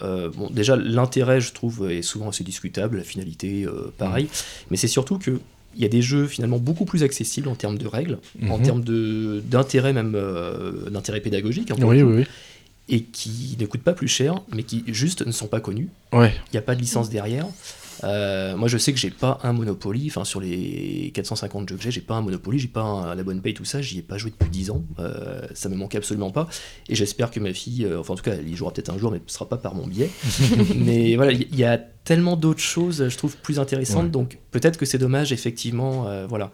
euh, 0.02 0.31
bon, 0.31 0.51
déjà 0.51 0.77
l'intérêt, 0.77 1.40
je 1.40 1.52
trouve, 1.52 1.90
est 1.90 2.02
souvent 2.02 2.28
assez 2.28 2.44
discutable, 2.44 2.98
la 2.98 3.05
finalité, 3.05 3.64
euh, 3.64 3.93
pareil, 3.98 4.28
mais 4.70 4.77
c'est 4.77 4.89
surtout 4.89 5.18
que 5.18 5.40
il 5.77 5.82
y 5.82 5.85
a 5.85 5.89
des 5.89 6.03
jeux 6.03 6.27
finalement 6.27 6.59
beaucoup 6.59 6.85
plus 6.86 7.03
accessibles 7.03 7.48
en 7.48 7.55
termes 7.55 7.78
de 7.78 7.86
règles, 7.86 8.19
en 8.48 8.59
Mhm. 8.59 8.62
termes 8.65 8.82
de- 8.85 9.43
d'intérêt 9.48 9.93
même, 9.93 10.15
euh, 10.16 10.89
d'intérêt 10.90 11.20
pédagogique, 11.20 11.70
hein, 11.70 11.77
pour 11.78 11.90
Oui, 11.90 12.03
oui, 12.03 12.15
oui. 12.19 12.24
et 12.89 13.03
qui 13.03 13.57
ne 13.61 13.66
coûtent 13.66 13.82
pas 13.82 13.93
plus 13.93 14.09
cher, 14.09 14.40
mais 14.55 14.62
qui 14.62 14.85
juste 14.89 15.27
ne 15.27 15.32
sont 15.32 15.48
pas 15.48 15.61
connus. 15.61 15.89
Ouais. 16.12 16.32
Il 16.48 16.55
n'y 16.55 16.59
a 16.59 16.62
pas 16.62 16.74
de 16.74 16.81
licence 16.81 17.11
derrière. 17.11 17.47
Euh, 18.05 18.56
moi, 18.56 18.68
je 18.68 18.78
sais 18.78 18.93
que 18.93 18.98
j'ai 18.98 19.10
pas 19.10 19.39
un 19.43 19.52
Monopoly. 19.52 20.06
Enfin, 20.09 20.24
sur 20.24 20.40
les 20.40 21.10
450 21.14 21.68
jeux 21.68 21.77
que 21.77 21.82
j'ai, 21.82 21.90
j'ai 21.90 22.01
pas 22.01 22.14
un 22.14 22.20
Monopoly, 22.23 22.59
j'ai 22.59 22.68
pas 22.68 22.82
un, 22.82 23.14
la 23.14 23.23
bonne 23.23 23.40
paye, 23.40 23.55
tout 23.55 23.64
ça. 23.64 23.81
J'y 23.82 23.98
ai 23.98 24.02
pas 24.02 24.18
joué 24.18 24.31
depuis 24.31 24.51
10 24.51 24.70
ans. 24.70 24.85
Euh, 24.98 25.43
ça 25.55 25.68
me 25.68 25.77
manque 25.77 25.94
absolument 25.94 26.31
pas. 26.31 26.48
Et 26.89 26.94
j'espère 26.94 27.31
que 27.31 27.40
ma 27.40 27.52
fille, 27.52 27.85
euh, 27.85 28.01
enfin, 28.01 28.14
en 28.14 28.16
tout 28.16 28.23
cas, 28.23 28.35
elle 28.35 28.48
y 28.48 28.55
jouera 28.56 28.73
peut-être 28.73 28.90
un 28.90 28.98
jour, 28.98 29.10
mais 29.10 29.20
ce 29.27 29.35
sera 29.35 29.48
pas 29.48 29.56
par 29.56 29.74
mon 29.74 29.86
biais. 29.86 30.10
mais 30.77 31.16
voilà, 31.16 31.32
il 31.32 31.55
y, 31.55 31.59
y 31.59 31.64
a 31.64 31.78
tellement 31.78 32.36
d'autres 32.36 32.60
choses, 32.60 33.09
je 33.09 33.16
trouve, 33.16 33.36
plus 33.39 33.59
intéressantes. 33.59 34.05
Ouais. 34.05 34.10
Donc, 34.10 34.39
peut-être 34.51 34.78
que 34.78 34.86
c'est 34.86 34.98
dommage, 34.98 35.32
effectivement. 35.32 36.06
euh, 36.06 36.27
voilà. 36.27 36.52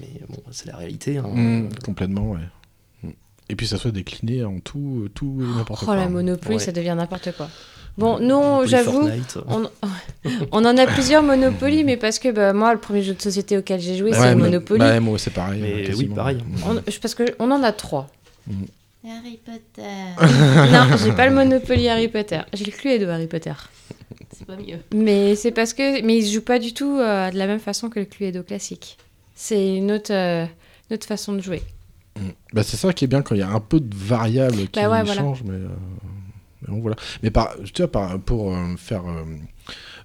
Mais 0.00 0.08
bon, 0.28 0.42
c'est 0.50 0.66
la 0.66 0.76
réalité. 0.76 1.18
hein. 1.18 1.28
Mm, 1.28 1.68
complètement, 1.84 2.30
ouais. 2.32 2.40
Mm. 3.02 3.10
Et 3.50 3.56
puis 3.56 3.66
ça 3.66 3.76
soit 3.78 3.92
décliné 3.92 4.42
en 4.44 4.58
tout, 4.58 5.08
tout 5.14 5.38
et 5.40 5.44
n'importe 5.56 5.82
Oh, 5.82 5.86
quoi. 5.86 5.96
la 5.96 6.08
Monopoly, 6.08 6.56
Ouais. 6.56 6.60
ça 6.62 6.72
devient 6.72 6.94
n'importe 6.96 7.30
quoi. 7.36 7.48
Bon, 7.96 8.18
nous, 8.18 8.34
Monopoly, 8.40 8.68
j'avoue, 8.68 9.08
on, 9.46 9.70
on 10.50 10.64
en 10.64 10.76
a 10.76 10.86
plusieurs 10.86 11.22
Monopoly, 11.22 11.84
mais 11.84 11.96
parce 11.96 12.18
que 12.18 12.30
bah, 12.32 12.52
moi, 12.52 12.72
le 12.74 12.80
premier 12.80 13.02
jeu 13.02 13.14
de 13.14 13.22
société 13.22 13.56
auquel 13.56 13.80
j'ai 13.80 13.96
joué, 13.96 14.10
Ouais, 14.10 14.16
c'est 14.18 14.34
mais- 14.34 14.42
Monopoly. 14.42 14.80
bah, 14.80 14.98
moi, 15.00 15.18
c'est 15.18 15.30
pareil. 15.32 15.60
Mais 15.62 15.68
ouais, 15.74 15.80
oui, 15.82 15.86
quasiment. 15.86 16.14
pareil. 16.16 16.38
Mm. 16.38 16.68
On- 16.70 16.82
parce 17.00 17.14
qu'on 17.14 17.50
en 17.52 17.62
a 17.62 17.72
trois. 17.72 18.08
Harry 19.06 19.38
Potter. 19.44 19.82
non, 20.72 20.96
j'ai 21.04 21.12
pas 21.12 21.26
le 21.28 21.34
Monopoly 21.34 21.88
Harry 21.88 22.08
Potter. 22.08 22.40
J'ai 22.52 22.64
le 22.64 22.72
Cluedo 22.72 23.08
Harry 23.10 23.26
Potter. 23.26 23.52
C'est 24.36 24.46
pas 24.46 24.56
mieux. 24.56 24.78
Mais 24.94 25.36
c'est 25.36 25.52
parce 25.52 25.72
que. 25.74 26.02
Mais 26.02 26.16
il 26.18 26.26
se 26.26 26.32
joue 26.34 26.40
pas 26.42 26.58
du 26.58 26.72
tout 26.74 26.98
euh, 26.98 27.30
de 27.30 27.36
la 27.38 27.46
même 27.46 27.60
façon 27.60 27.90
que 27.90 28.00
le 28.00 28.06
Cluedo 28.06 28.42
classique. 28.42 28.96
C'est 29.36 29.76
une 29.76 29.92
autre, 29.92 30.12
euh, 30.12 30.46
une 30.90 30.94
autre 30.94 31.06
façon 31.06 31.32
de 31.34 31.40
jouer. 31.40 31.62
Mm. 32.18 32.28
Bah, 32.54 32.62
c'est 32.64 32.76
ça 32.76 32.92
qui 32.92 33.04
est 33.04 33.08
bien 33.08 33.22
quand 33.22 33.34
il 33.34 33.40
y 33.40 33.42
a 33.42 33.50
un 33.50 33.60
peu 33.60 33.78
de 33.78 33.94
variables 33.94 34.68
qui 34.68 34.80
Bah 34.80 34.88
ouais, 34.90 35.02
voilà. 35.04 35.14
changent, 35.20 35.42
mais, 35.44 35.52
euh, 35.52 35.68
Donc, 36.68 36.82
voilà. 36.82 36.96
Mais 37.22 37.30
par, 37.30 37.54
tu 37.72 37.82
vois, 37.82 37.90
par, 37.90 38.18
pour 38.20 38.54
euh, 38.54 38.76
faire 38.76 39.02
euh, 39.06 39.24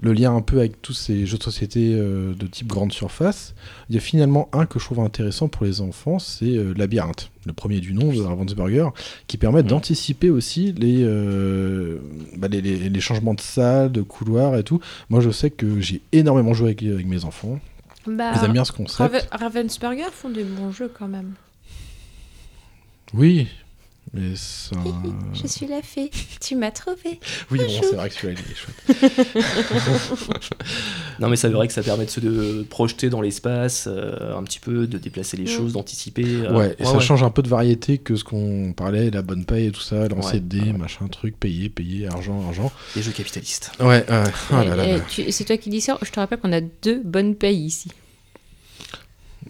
le 0.01 0.13
lien 0.13 0.33
un 0.35 0.41
peu 0.41 0.59
avec 0.59 0.81
tous 0.81 0.93
ces 0.93 1.25
jeux 1.25 1.37
de 1.37 1.43
société 1.43 1.93
euh, 1.93 2.33
de 2.33 2.47
type 2.47 2.67
grande 2.67 2.91
surface, 2.93 3.53
il 3.89 3.95
y 3.95 3.97
a 3.97 4.01
finalement 4.01 4.49
un 4.53 4.65
que 4.65 4.79
je 4.79 4.85
trouve 4.85 4.99
intéressant 5.01 5.47
pour 5.49 5.65
les 5.65 5.81
enfants, 5.81 6.19
c'est 6.19 6.45
euh, 6.55 6.73
Labyrinthe, 6.77 7.31
le 7.45 7.53
premier 7.53 7.79
du 7.81 7.93
nom 7.93 8.11
de 8.13 8.21
Ravensburger, 8.21 8.89
qui 9.27 9.37
permet 9.37 9.63
d'anticiper 9.63 10.29
aussi 10.29 10.71
les, 10.73 11.03
euh, 11.03 11.99
bah, 12.37 12.47
les, 12.49 12.61
les- 12.61 12.89
les 12.89 12.99
changements 13.01 13.33
de 13.33 13.41
salle, 13.41 13.91
de 13.91 14.01
couloir 14.01 14.55
et 14.57 14.63
tout. 14.63 14.79
Moi, 15.09 15.19
je 15.21 15.29
sais 15.31 15.49
que 15.49 15.79
j'ai 15.81 16.01
énormément 16.13 16.53
joué 16.53 16.67
avec, 16.69 16.83
avec 16.83 17.05
mes 17.05 17.25
enfants. 17.25 17.59
Bah, 18.07 18.31
Ils 18.35 18.45
aiment 18.45 18.53
bien 18.53 18.63
ce 18.65 18.71
concept. 18.71 18.97
Raven- 19.13 19.27
Ravensburger 19.31 20.09
font 20.13 20.29
des 20.29 20.45
bons 20.45 20.71
jeux 20.71 20.89
quand 20.97 21.07
même. 21.09 21.33
Oui, 23.13 23.47
mais 24.13 24.31
ça... 24.35 24.75
Je 25.33 25.47
suis 25.47 25.67
la 25.67 25.81
fée. 25.81 26.09
Tu 26.41 26.55
m'as 26.55 26.71
trouvé. 26.71 27.19
Oui, 27.51 27.59
bon, 27.59 27.65
c'est 27.81 27.95
vrai 27.95 28.09
que 28.09 28.15
celui-là, 28.15 28.39
il 28.39 28.51
est 28.51 28.55
chouette. 28.55 29.29
Non, 31.19 31.27
mais 31.27 31.35
c'est 31.35 31.49
vrai 31.49 31.67
que 31.67 31.73
ça 31.73 31.83
permet 31.83 32.05
de 32.05 32.09
se 32.09 32.19
de 32.21 32.65
projeter 32.69 33.09
dans 33.09 33.19
l'espace, 33.21 33.87
euh, 33.91 34.37
un 34.37 34.43
petit 34.43 34.59
peu, 34.59 34.87
de 34.87 34.97
déplacer 34.97 35.35
les 35.37 35.43
Mm. 35.43 35.47
choses, 35.47 35.73
d'anticiper. 35.73 36.23
euh, 36.25 36.55
Ouais, 36.57 36.75
et 36.79 36.85
ça 36.85 36.93
ouais. 36.93 36.99
change 37.01 37.23
un 37.23 37.29
peu 37.29 37.41
de 37.41 37.49
variété 37.49 37.97
que 37.97 38.15
ce 38.15 38.23
qu'on 38.23 38.71
parlait, 38.73 39.09
la 39.09 39.21
bonne 39.21 39.43
paye 39.45 39.67
et 39.67 39.71
tout 39.71 39.81
ça, 39.81 40.07
lancer 40.07 40.35
Ouais, 40.35 40.39
de 40.39 40.45
dés, 40.47 40.59
ouais. 40.61 40.73
machin, 40.73 41.07
truc, 41.07 41.37
payer, 41.37 41.67
payer, 41.69 42.07
argent, 42.07 42.41
argent. 42.47 42.71
Les 42.95 43.01
jeux 43.01 43.11
capitalistes. 43.11 43.71
Ouais, 43.79 44.05
ouais. 44.09 44.23
Oh 44.51 44.55
là 44.55 44.75
là 44.75 44.85
Et- 44.85 44.89
et 44.89 44.97
là. 44.97 45.03
tu- 45.09 45.31
C'est 45.31 45.43
toi 45.45 45.57
qui 45.57 45.69
dis 45.69 45.81
ça. 45.81 45.97
Je 46.01 46.09
te 46.11 46.19
rappelle 46.19 46.39
qu'on 46.39 46.53
a 46.53 46.61
deux 46.61 47.01
bonnes 47.03 47.35
payes 47.35 47.65
ici. 47.65 47.89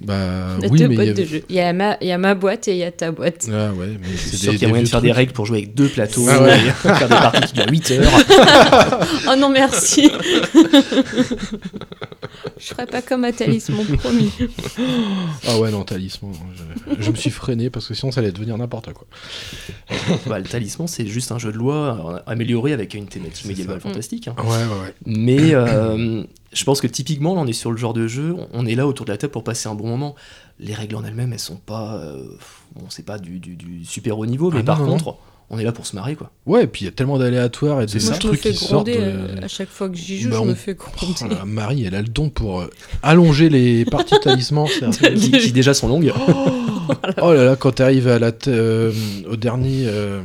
Bah 0.01 0.15
On 0.59 0.63
a 0.63 0.67
oui, 0.67 0.79
deux 0.79 0.87
mais. 0.87 0.95
il 0.95 1.01
y 1.01 1.05
boîtes 1.05 1.07
de 1.07 1.11
avait- 1.21 1.25
jeux. 1.25 1.43
Il 1.49 1.55
y, 1.55 1.59
a 1.59 1.73
ma, 1.73 1.97
il 1.99 2.07
y 2.07 2.11
a 2.11 2.17
ma 2.17 2.33
boîte 2.35 2.67
et 2.69 2.71
il 2.71 2.77
y 2.77 2.83
a 2.83 2.91
ta 2.91 3.11
boîte. 3.11 3.47
Ah 3.51 3.73
ouais, 3.73 3.87
mais 3.99 4.07
C'est 4.15 4.37
sûr 4.37 4.51
des, 4.53 4.57
qu'il 4.57 4.61
y 4.63 4.65
a 4.65 4.69
moyen 4.69 4.83
de 4.83 4.87
faire 4.89 5.01
des 5.01 5.11
règles 5.11 5.33
pour 5.33 5.45
jouer 5.45 5.57
avec 5.57 5.73
deux 5.75 5.89
plateaux, 5.89 6.25
Ah 6.29 6.41
ouais. 6.41 6.57
et 6.57 6.71
faire 6.71 7.09
des 7.09 7.15
parties 7.15 7.41
qui 7.47 7.53
durent 7.53 7.69
8 7.69 7.91
heures. 7.91 8.19
Oh 9.31 9.35
non, 9.37 9.49
merci. 9.49 10.09
Je 12.57 12.65
ferai 12.67 12.85
pas 12.85 13.01
comme 13.01 13.23
à 13.23 13.31
Talisman, 13.31 13.85
promis. 13.97 14.31
Ah 15.47 15.57
ouais, 15.59 15.71
non, 15.71 15.83
talisman. 15.83 16.33
Je, 16.97 17.03
je 17.03 17.11
me 17.11 17.15
suis 17.15 17.29
freiné 17.29 17.69
parce 17.69 17.87
que 17.87 17.93
sinon 17.93 18.11
ça 18.11 18.21
allait 18.21 18.31
devenir 18.31 18.57
n'importe 18.57 18.91
quoi. 18.93 19.05
Bah, 20.27 20.39
le 20.39 20.45
talisman, 20.45 20.87
c'est 20.87 21.05
juste 21.07 21.31
un 21.31 21.39
jeu 21.39 21.51
de 21.51 21.57
loi 21.57 22.13
euh, 22.27 22.31
amélioré 22.31 22.73
avec 22.73 22.93
une 22.93 23.07
thématique 23.07 23.45
médiévale 23.45 23.79
fantastique. 23.79 24.27
hein. 24.27 24.35
Ouais, 24.43 24.49
ouais, 24.49 24.81
ouais. 24.83 24.93
Mais 25.05 25.53
euh, 25.53 26.23
je 26.53 26.63
pense 26.63 26.81
que 26.81 26.87
typiquement, 26.87 27.35
là, 27.35 27.41
on 27.41 27.47
est 27.47 27.53
sur 27.53 27.71
le 27.71 27.77
genre 27.77 27.93
de 27.93 28.07
jeu, 28.07 28.35
on 28.53 28.65
est 28.65 28.75
là 28.75 28.87
autour 28.87 29.05
de 29.05 29.11
la 29.11 29.17
table 29.17 29.31
pour 29.31 29.43
passer 29.43 29.69
un 29.69 29.75
bon 29.75 29.87
moment. 29.87 30.15
Les 30.59 30.73
règles 30.73 30.95
en 30.95 31.03
elles-mêmes, 31.05 31.31
elles 31.33 31.39
sont 31.39 31.55
pas. 31.57 31.95
euh, 31.95 32.23
bon, 32.75 32.85
c'est 32.89 33.05
pas 33.05 33.17
du, 33.19 33.39
du- 33.39 33.55
du 33.55 33.85
super 33.85 34.17
haut 34.19 34.25
niveau, 34.25 34.49
mais 34.51 34.57
Ah 34.57 34.59
non, 34.59 34.65
par 34.65 34.79
non, 34.81 34.87
contre, 34.97 35.15
on 35.51 35.57
est 35.57 35.63
là 35.63 35.71
pour 35.71 35.85
se 35.87 35.95
marrer, 35.95 36.15
quoi. 36.15 36.31
Ouais, 36.45 36.65
et 36.65 36.67
puis 36.67 36.81
il 36.81 36.85
y 36.85 36.87
a 36.87 36.91
tellement 36.91 37.17
d'aléatoires 37.17 37.81
et 37.81 37.85
de 37.85 37.91
C'est 37.91 38.03
Moi, 38.05 38.13
je 38.15 38.19
trucs 38.19 38.41
qui 38.41 38.53
sortent. 38.53 38.87
de- 38.87 38.93
euh, 38.95 39.35
à 39.41 39.47
chaque 39.47 39.69
fois 39.69 39.89
que 39.89 39.95
j'y 39.95 40.19
joue. 40.19 40.29
Bah, 40.29 40.35
je 40.37 40.41
on- 40.41 40.45
me 40.45 40.53
fais 40.55 40.75
Oh 40.79 40.83
gronder. 41.15 41.33
là, 41.35 41.45
Marie, 41.45 41.85
elle 41.85 41.95
a 41.95 42.01
le 42.01 42.07
don 42.07 42.29
pour 42.29 42.61
euh, 42.61 42.69
allonger 43.03 43.49
les 43.49 43.85
parties 43.91 44.15
de 44.15 44.19
talisman. 44.19 44.67
Qui, 45.17 45.31
qui 45.31 45.51
déjà 45.51 45.73
sont 45.73 45.87
longues. 45.87 46.11
Oh 47.21 47.33
là 47.33 47.43
là, 47.45 47.55
quand 47.55 47.73
t'arrives 47.73 48.07
à 48.07 48.17
la 48.17 48.31
euh, 48.47 48.91
au 49.29 49.35
dernier. 49.35 49.83
euh, 49.85 50.21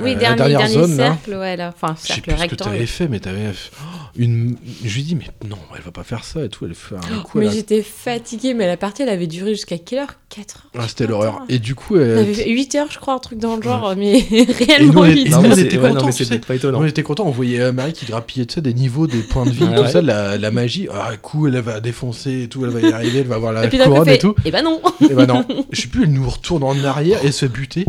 Oui, 0.00 0.12
la 0.14 0.18
dernier, 0.20 0.36
dernière 0.36 0.58
dernier 0.60 0.74
zone, 0.74 0.96
là. 0.96 1.06
cercle, 1.08 1.34
ouais, 1.34 1.56
là. 1.56 1.72
Enfin, 1.74 1.96
Je 2.00 2.06
sais 2.06 2.06
cercle 2.14 2.22
plus 2.22 2.30
ce 2.30 2.36
que 2.36 2.40
rectangle. 2.50 2.70
t'avais 2.72 2.86
fait, 2.86 3.08
mais 3.08 3.18
t'avais 3.18 3.46
oh, 3.50 3.97
une. 4.16 4.56
Je 4.84 4.94
lui 4.94 5.02
dis, 5.02 5.14
mais 5.14 5.26
non, 5.48 5.58
elle 5.76 5.82
va 5.82 5.90
pas 5.90 6.02
faire 6.04 6.24
ça 6.24 6.44
et 6.44 6.48
tout. 6.48 6.64
Elle 6.66 6.74
fait 6.74 6.94
un 6.96 7.20
coup. 7.22 7.38
Mais 7.38 7.48
a- 7.48 7.50
j'étais 7.50 7.82
fatiguée, 7.82 8.54
mais 8.54 8.66
la 8.66 8.76
partie 8.76 9.02
elle 9.02 9.08
avait 9.08 9.26
duré 9.26 9.52
jusqu'à 9.52 9.78
quelle 9.78 10.00
heure? 10.00 10.14
4 10.30 10.56
heures 10.56 10.82
Ah, 10.84 10.88
c'était 10.88 11.06
l'horreur. 11.06 11.40
Et 11.48 11.58
du 11.58 11.74
coup, 11.74 11.96
elle... 11.96 12.18
avait 12.18 12.34
fait 12.34 12.50
8 12.50 12.74
heures, 12.74 12.88
je 12.90 12.98
crois, 12.98 13.14
un 13.14 13.18
truc 13.18 13.38
dans 13.38 13.56
le 13.56 13.62
genre, 13.62 13.94
mais 13.96 14.18
Et 14.30 14.46
nous, 14.46 14.52
réellement 14.66 15.00
on 15.00 15.04
8 15.04 15.20
était- 15.20 15.30
Non, 15.30 15.36
Nous, 15.42 15.48
mais 15.48 15.54
on 15.54 15.56
était 15.58 15.78
contents, 15.78 16.10
tu 16.10 16.24
sais. 16.24 16.38
pas 16.40 16.54
étonnant. 16.54 16.80
on 16.80 16.84
était 16.84 17.02
contents. 17.02 17.24
On 17.26 17.30
voyait 17.30 17.60
euh, 17.60 17.72
Marie 17.72 17.94
qui 17.94 18.04
grappillait 18.04 18.44
tu 18.44 18.54
sais, 18.56 18.60
des 18.60 18.74
niveaux, 18.74 19.06
des 19.06 19.22
points 19.22 19.46
de 19.46 19.50
vie, 19.50 19.64
Ah 19.70 19.74
tout 19.76 19.82
ouais. 19.84 19.90
ça, 19.90 20.02
la, 20.02 20.36
la 20.36 20.50
magie. 20.50 20.86
Ah, 20.92 21.10
coup, 21.20 21.46
elle 21.46 21.58
va 21.60 21.80
défoncer 21.80 22.42
et 22.42 22.48
tout, 22.48 22.62
elle 22.64 22.70
va 22.72 22.80
y 22.80 22.92
arriver, 22.92 23.20
elle 23.20 23.26
va 23.26 23.36
avoir 23.36 23.52
la 23.54 23.64
Et 23.64 23.68
puis 23.70 23.78
couronne 23.78 24.04
fait, 24.04 24.16
et 24.16 24.18
tout. 24.18 24.34
et 24.44 24.50
bah 24.50 24.60
non 24.60 24.82
Et 25.08 25.14
bah 25.14 25.24
non, 25.26 25.46
je 25.72 25.80
sais 25.80 25.88
plus, 25.88 26.02
elle 26.04 26.12
nous 26.12 26.28
retourne 26.28 26.62
en 26.62 26.76
arrière 26.84 27.24
et 27.24 27.32
se 27.32 27.46
fait 27.46 27.52
buter. 27.52 27.86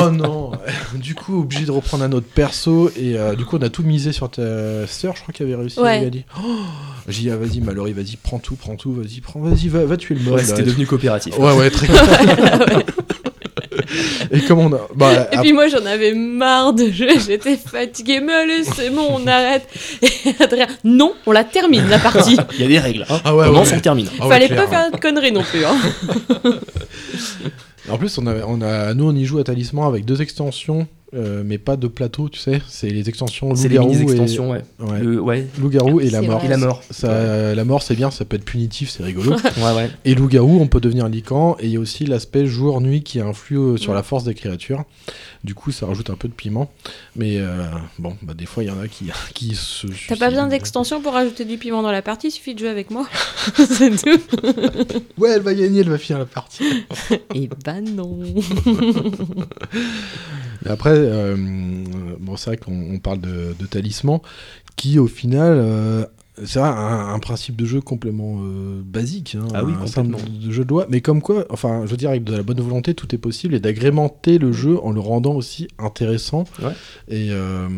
oh 0.00 0.10
non 0.10 0.50
Du 0.94 1.14
coup, 1.14 1.40
obligé 1.42 1.64
de 1.64 1.70
reprendre 1.70 2.02
un 2.04 2.12
autre 2.12 2.26
perso 2.34 2.90
et 2.96 3.16
euh, 3.16 3.34
du 3.36 3.44
coup, 3.44 3.56
on 3.56 3.62
a 3.62 3.68
tout 3.68 3.82
misé 3.84 4.10
sur 4.12 4.28
ta 4.30 4.86
sœur, 5.00 5.16
je 5.16 5.22
crois 5.22 5.32
qu'elle 5.32 5.46
avait 5.46 5.56
réussi. 5.56 5.80
Ouais. 5.80 5.98
Elle 5.98 6.06
a 6.06 6.10
dit 6.10 6.24
oh 6.38 6.56
J'ai 7.08 7.22
dit, 7.22 7.30
ah, 7.30 7.36
vas-y, 7.36 7.60
Mallory, 7.60 7.92
vas-y, 7.92 8.16
prends 8.16 8.38
tout, 8.38 8.56
prends 8.56 8.76
tout, 8.76 8.92
vas-y, 8.92 9.20
prends, 9.20 9.40
vas-y, 9.40 9.68
va, 9.68 9.84
va 9.84 9.96
tuer 9.96 10.14
le 10.14 10.22
mob. 10.22 10.34
Ouais, 10.34 10.44
c'était 10.44 10.62
devenu 10.62 10.86
coopératif. 10.86 11.38
Ouais, 11.38 11.52
ouais, 11.56 11.70
très 11.70 11.88
Et 14.30 14.40
comme 14.42 14.60
on 14.60 14.72
a. 14.72 14.80
Bah, 14.94 15.28
Et 15.32 15.38
puis 15.38 15.52
moi 15.52 15.66
j'en 15.68 15.84
avais 15.84 16.14
marre 16.14 16.72
de 16.72 16.90
jeu, 16.90 17.08
j'étais 17.26 17.56
fatiguée, 17.56 18.20
mais 18.20 18.32
allez 18.32 18.62
c'est 18.62 18.90
bon, 18.90 19.06
on 19.10 19.26
arrête. 19.26 19.66
Et 20.02 20.08
Adrien, 20.42 20.68
non, 20.84 21.14
on 21.26 21.32
la 21.32 21.42
termine 21.42 21.88
la 21.88 21.98
partie. 21.98 22.36
Il 22.52 22.60
y 22.60 22.64
a 22.64 22.68
des 22.68 22.78
règles. 22.78 23.06
Hein. 23.08 23.20
Ah 23.24 23.34
ouais, 23.34 23.46
Comment 23.46 23.62
ouais. 23.62 23.74
on 23.74 23.80
termine 23.80 24.06
Ah 24.20 24.26
ouais, 24.26 24.34
Fallait 24.34 24.46
clair, 24.46 24.64
pas 24.64 24.70
faire 24.70 24.90
de 24.92 24.96
conneries 24.98 25.32
non 25.32 25.42
plus. 25.42 25.64
Hein. 25.64 25.76
En 27.88 27.98
plus, 27.98 28.18
on 28.18 28.26
a, 28.28 28.34
on 28.46 28.62
a, 28.62 28.94
nous, 28.94 29.08
on 29.08 29.14
y 29.14 29.24
joue 29.24 29.38
à 29.38 29.44
Talisman 29.44 29.86
avec 29.88 30.04
deux 30.04 30.22
extensions, 30.22 30.86
euh, 31.12 31.42
mais 31.44 31.58
pas 31.58 31.76
de 31.76 31.88
plateau, 31.88 32.28
tu 32.28 32.38
sais. 32.38 32.62
C'est 32.68 32.88
les 32.90 33.08
extensions 33.08 33.54
C'est 33.56 33.68
les 33.68 33.76
loup-garou 33.78 34.50
ouais. 34.50 34.62
et... 34.78 34.82
ouais. 34.82 35.00
Le- 35.00 35.20
ouais. 35.20 35.46
Loup-garou 35.60 36.00
et 36.00 36.10
la 36.10 36.22
mort. 36.22 36.44
Et 36.44 36.48
la 36.48 36.56
mort. 36.56 36.82
Ça, 36.90 37.54
La 37.54 37.64
mort, 37.64 37.82
c'est 37.82 37.96
bien, 37.96 38.10
ça 38.10 38.24
peut 38.24 38.36
être 38.36 38.44
punitif, 38.44 38.90
c'est 38.90 39.02
rigolo. 39.02 39.34
Ouais, 39.60 39.74
ouais. 39.76 39.90
et 40.04 40.14
loup-garou, 40.14 40.58
on 40.60 40.68
peut 40.68 40.80
devenir 40.80 41.08
lican. 41.08 41.56
Et 41.58 41.66
il 41.66 41.72
y 41.72 41.76
a 41.76 41.80
aussi 41.80 42.06
l'aspect 42.06 42.46
jour-nuit 42.46 43.02
qui 43.02 43.20
influe 43.20 43.58
euh, 43.58 43.76
sur 43.76 43.92
la 43.92 44.02
force 44.02 44.24
des 44.24 44.34
créatures. 44.34 44.84
Du 45.42 45.54
coup, 45.54 45.72
ça 45.72 45.86
rajoute 45.86 46.10
un 46.10 46.14
peu 46.14 46.28
de 46.28 46.32
piment. 46.32 46.70
Mais 47.16 47.38
euh, 47.38 47.64
bon, 47.98 48.16
bah, 48.22 48.34
des 48.34 48.46
fois, 48.46 48.62
il 48.62 48.66
y 48.68 48.70
en 48.70 48.80
a 48.80 48.86
qui, 48.88 49.10
qui 49.34 49.54
se. 49.54 49.86
T'as 50.08 50.16
pas 50.16 50.28
besoin 50.30 50.46
d'extension 50.46 51.00
pour 51.00 51.12
rajouter 51.14 51.44
du 51.44 51.58
piment 51.58 51.82
dans 51.82 51.92
la 51.92 52.02
partie, 52.02 52.28
il 52.28 52.30
suffit 52.30 52.54
de 52.54 52.60
jouer 52.60 52.68
avec 52.68 52.90
moi. 52.90 53.06
c'est 53.54 53.90
tout. 53.90 54.20
Ouais, 55.18 55.30
elle 55.30 55.42
va 55.42 55.54
gagner, 55.54 55.80
elle 55.80 55.90
va 55.90 55.98
finir 55.98 56.18
la 56.18 56.26
partie. 56.26 56.64
Et 57.34 57.48
bah 57.64 57.80
non. 57.80 58.18
Mais 60.64 60.70
après, 60.70 60.94
euh, 60.94 61.36
bon, 62.18 62.36
c'est 62.36 62.50
vrai 62.50 62.56
qu'on 62.56 62.72
on 62.94 62.98
parle 62.98 63.20
de, 63.20 63.54
de 63.58 63.66
talisman, 63.66 64.20
qui 64.76 64.98
au 64.98 65.06
final, 65.06 65.54
euh, 65.56 66.04
c'est 66.44 66.58
vrai, 66.58 66.68
un, 66.70 67.12
un 67.14 67.18
principe 67.18 67.54
de 67.56 67.66
jeu 67.66 67.80
complètement 67.82 68.38
euh, 68.42 68.80
basique. 68.82 69.36
hein, 69.38 69.46
Ah 69.52 69.62
oui, 69.64 69.72
un 69.78 69.86
simple 69.86 70.16
de 70.16 70.50
jeu 70.50 70.64
de 70.64 70.70
loi. 70.70 70.86
Mais 70.88 71.02
comme 71.02 71.20
quoi, 71.20 71.44
enfin, 71.50 71.82
je 71.84 71.90
veux 71.90 71.96
dire, 71.98 72.08
avec 72.10 72.24
de 72.24 72.34
la 72.34 72.42
bonne 72.42 72.60
volonté, 72.60 72.94
tout 72.94 73.14
est 73.14 73.18
possible 73.18 73.54
et 73.54 73.60
d'agrémenter 73.60 74.38
le 74.38 74.50
jeu 74.52 74.78
en 74.82 74.90
le 74.92 75.00
rendant 75.00 75.34
aussi 75.34 75.68
intéressant. 75.78 76.44
Ouais. 76.62 76.72
Et 77.08 77.28
euh, 77.30 77.68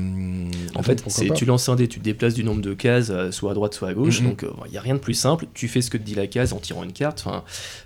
En 0.76 0.82
fait, 0.82 1.02
c'est 1.08 1.32
tu 1.34 1.44
lances 1.44 1.68
un 1.68 1.74
dé, 1.76 1.88
tu 1.88 1.98
te 1.98 2.04
déplaces 2.04 2.34
du 2.34 2.44
nombre 2.44 2.60
de 2.62 2.74
cases, 2.74 3.10
euh, 3.10 3.32
soit 3.32 3.50
à 3.50 3.54
droite, 3.54 3.74
soit 3.74 3.88
à 3.88 3.94
gauche. 3.94 4.20
Mhm. 4.20 4.28
Donc, 4.28 4.46
il 4.66 4.70
n'y 4.70 4.78
a 4.78 4.80
rien 4.82 4.94
de 4.94 5.00
plus 5.00 5.14
simple. 5.14 5.46
Tu 5.54 5.66
fais 5.66 5.82
ce 5.82 5.90
que 5.90 5.98
te 5.98 6.02
dit 6.04 6.14
la 6.14 6.28
case 6.28 6.52
en 6.52 6.58
tirant 6.58 6.84
une 6.84 6.92
carte. 6.92 7.24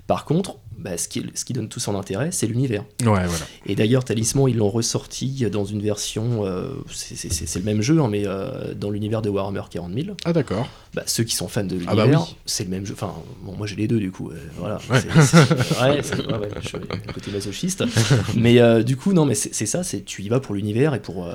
Par 0.06 0.24
contre, 0.27 0.56
bah, 0.78 0.97
ce, 0.98 1.09
qui, 1.09 1.24
ce 1.35 1.44
qui 1.44 1.53
donne 1.53 1.69
tout 1.69 1.81
son 1.81 1.94
intérêt, 1.94 2.31
c'est 2.32 2.47
l'univers. 2.47 2.82
Ouais, 3.01 3.07
voilà. 3.27 3.47
Et 3.66 3.74
d'ailleurs, 3.74 4.05
Talisman, 4.05 4.48
ils 4.48 4.57
l'ont 4.57 4.70
ressorti 4.70 5.44
dans 5.51 5.65
une 5.65 5.81
version. 5.82 6.44
euh, 6.44 6.70
c'est- 6.93 7.57
le 7.57 7.65
même 7.65 7.82
jeu, 7.82 8.01
hein, 8.01 8.09
mais 8.11 8.23
euh, 8.27 8.74
dans 8.74 8.90
l'univers 8.90 9.23
de 9.23 9.28
Warhammer 9.31 9.62
40 9.70 9.93
000. 9.94 10.16
Ah, 10.24 10.32
d'accord. 10.32 10.69
Bah, 10.94 11.03
ceux 11.07 11.24
qui 11.24 11.35
sont 11.35 11.48
fans 11.48 11.65
de 11.65 11.74
l'univers, 11.74 11.93
Ah 11.93 12.07
bah 12.07 12.07
oui. 12.28 12.36
c'est 12.47 12.65
le 12.65 12.70
même 12.70 12.86
jeu. 12.86 12.94
Enfin, 12.94 13.12
bon, 13.43 13.55
moi 13.57 13.66
j'ai 13.66 13.77
les 13.77 13.86
deux 13.86 13.98
du 13.98 14.11
coup. 14.11 14.31
euh, 14.31 14.36
voilà. 14.59 14.78
Ouais. 14.90 15.01
C'est- 15.01 15.23
c'est- 15.23 15.36
ouais, 15.82 16.03
c'est- 16.03 16.16
ouais, 16.27 16.39
ouais, 16.39 16.48
je 16.62 16.69
suis 16.69 16.77
un 16.77 17.12
côté 17.12 17.31
masochiste. 17.31 17.85
mais 18.36 18.82
du 18.85 18.97
coup, 18.97 19.12
non, 19.12 19.24
mais 19.27 19.35
c'est 19.35 19.66
ça. 19.66 19.82
C'est 19.82 20.05
tu 20.05 20.23
y 20.23 20.28
vas 20.28 20.40
pour 20.40 20.55
l'univers 20.55 20.94
et 20.94 21.01
pour 21.01 21.28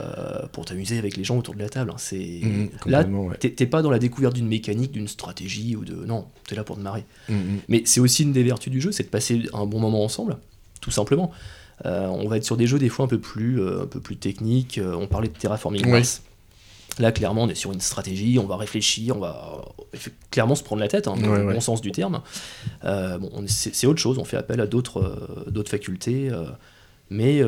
pour 0.51 0.65
t'amuser 0.65 0.97
avec 0.97 1.17
les 1.17 1.23
gens 1.23 1.37
autour 1.37 1.53
de 1.55 1.59
la 1.59 1.69
table. 1.69 1.91
hein. 1.91 1.95
C'est 1.97 2.41
Mhm, 2.43 2.69
là, 2.87 3.05
t'es 3.39 3.65
pas 3.65 3.81
dans 3.81 3.91
la 3.91 3.99
découverte 3.99 4.33
d'une 4.35 4.47
mécanique, 4.47 4.91
d'une 4.91 5.07
stratégie 5.07 5.75
ou 5.75 5.85
de 5.85 5.93
non. 6.05 6.25
T'es 6.47 6.55
là 6.55 6.63
pour 6.63 6.75
te 6.77 6.81
marrer. 6.81 7.05
Mm, 7.29 7.33
mm. 7.35 7.57
Mais 7.69 7.81
c'est 7.85 7.99
aussi 7.99 8.23
une 8.23 8.33
des 8.33 8.43
vertus 8.43 8.71
du 8.71 8.81
jeu, 8.81 8.91
c'est 8.91 9.03
de 9.03 9.09
passer 9.09 9.30
un 9.53 9.65
bon 9.65 9.79
moment 9.79 10.03
ensemble, 10.03 10.37
tout 10.81 10.91
simplement. 10.91 11.31
Euh, 11.85 12.07
on 12.07 12.27
va 12.27 12.37
être 12.37 12.43
sur 12.45 12.57
des 12.57 12.67
jeux 12.67 12.77
des 12.79 12.89
fois 12.89 13.05
un 13.05 13.07
peu 13.07 13.19
plus, 13.19 13.59
euh, 13.59 13.83
un 13.83 13.87
peu 13.87 13.99
plus 13.99 14.15
techniques. 14.15 14.77
Euh, 14.77 14.93
on 14.95 15.07
parlait 15.07 15.27
de 15.29 15.33
Terraforming 15.33 15.83
Oui. 15.85 15.91
Mars. 15.91 16.21
Là, 16.99 17.11
clairement, 17.11 17.43
on 17.43 17.47
est 17.49 17.55
sur 17.55 17.71
une 17.71 17.79
stratégie, 17.79 18.37
on 18.37 18.45
va 18.45 18.57
réfléchir, 18.57 19.15
on 19.15 19.19
va 19.21 19.63
clairement 20.29 20.55
se 20.55 20.63
prendre 20.63 20.81
la 20.81 20.89
tête, 20.89 21.07
hein, 21.07 21.15
dans 21.15 21.33
le 21.33 21.53
bon 21.53 21.59
sens 21.61 21.81
du 21.81 21.91
terme. 21.91 22.21
Euh, 22.83 23.17
bon, 23.17 23.29
on 23.33 23.43
est- 23.45 23.47
c'est 23.73 23.87
autre 23.87 23.99
chose, 23.99 24.17
on 24.19 24.25
fait 24.25 24.37
appel 24.37 24.59
à 24.59 24.67
d'autres 24.67 25.45
d'autres 25.47 25.71
facultés. 25.71 26.29
mais 27.09 27.41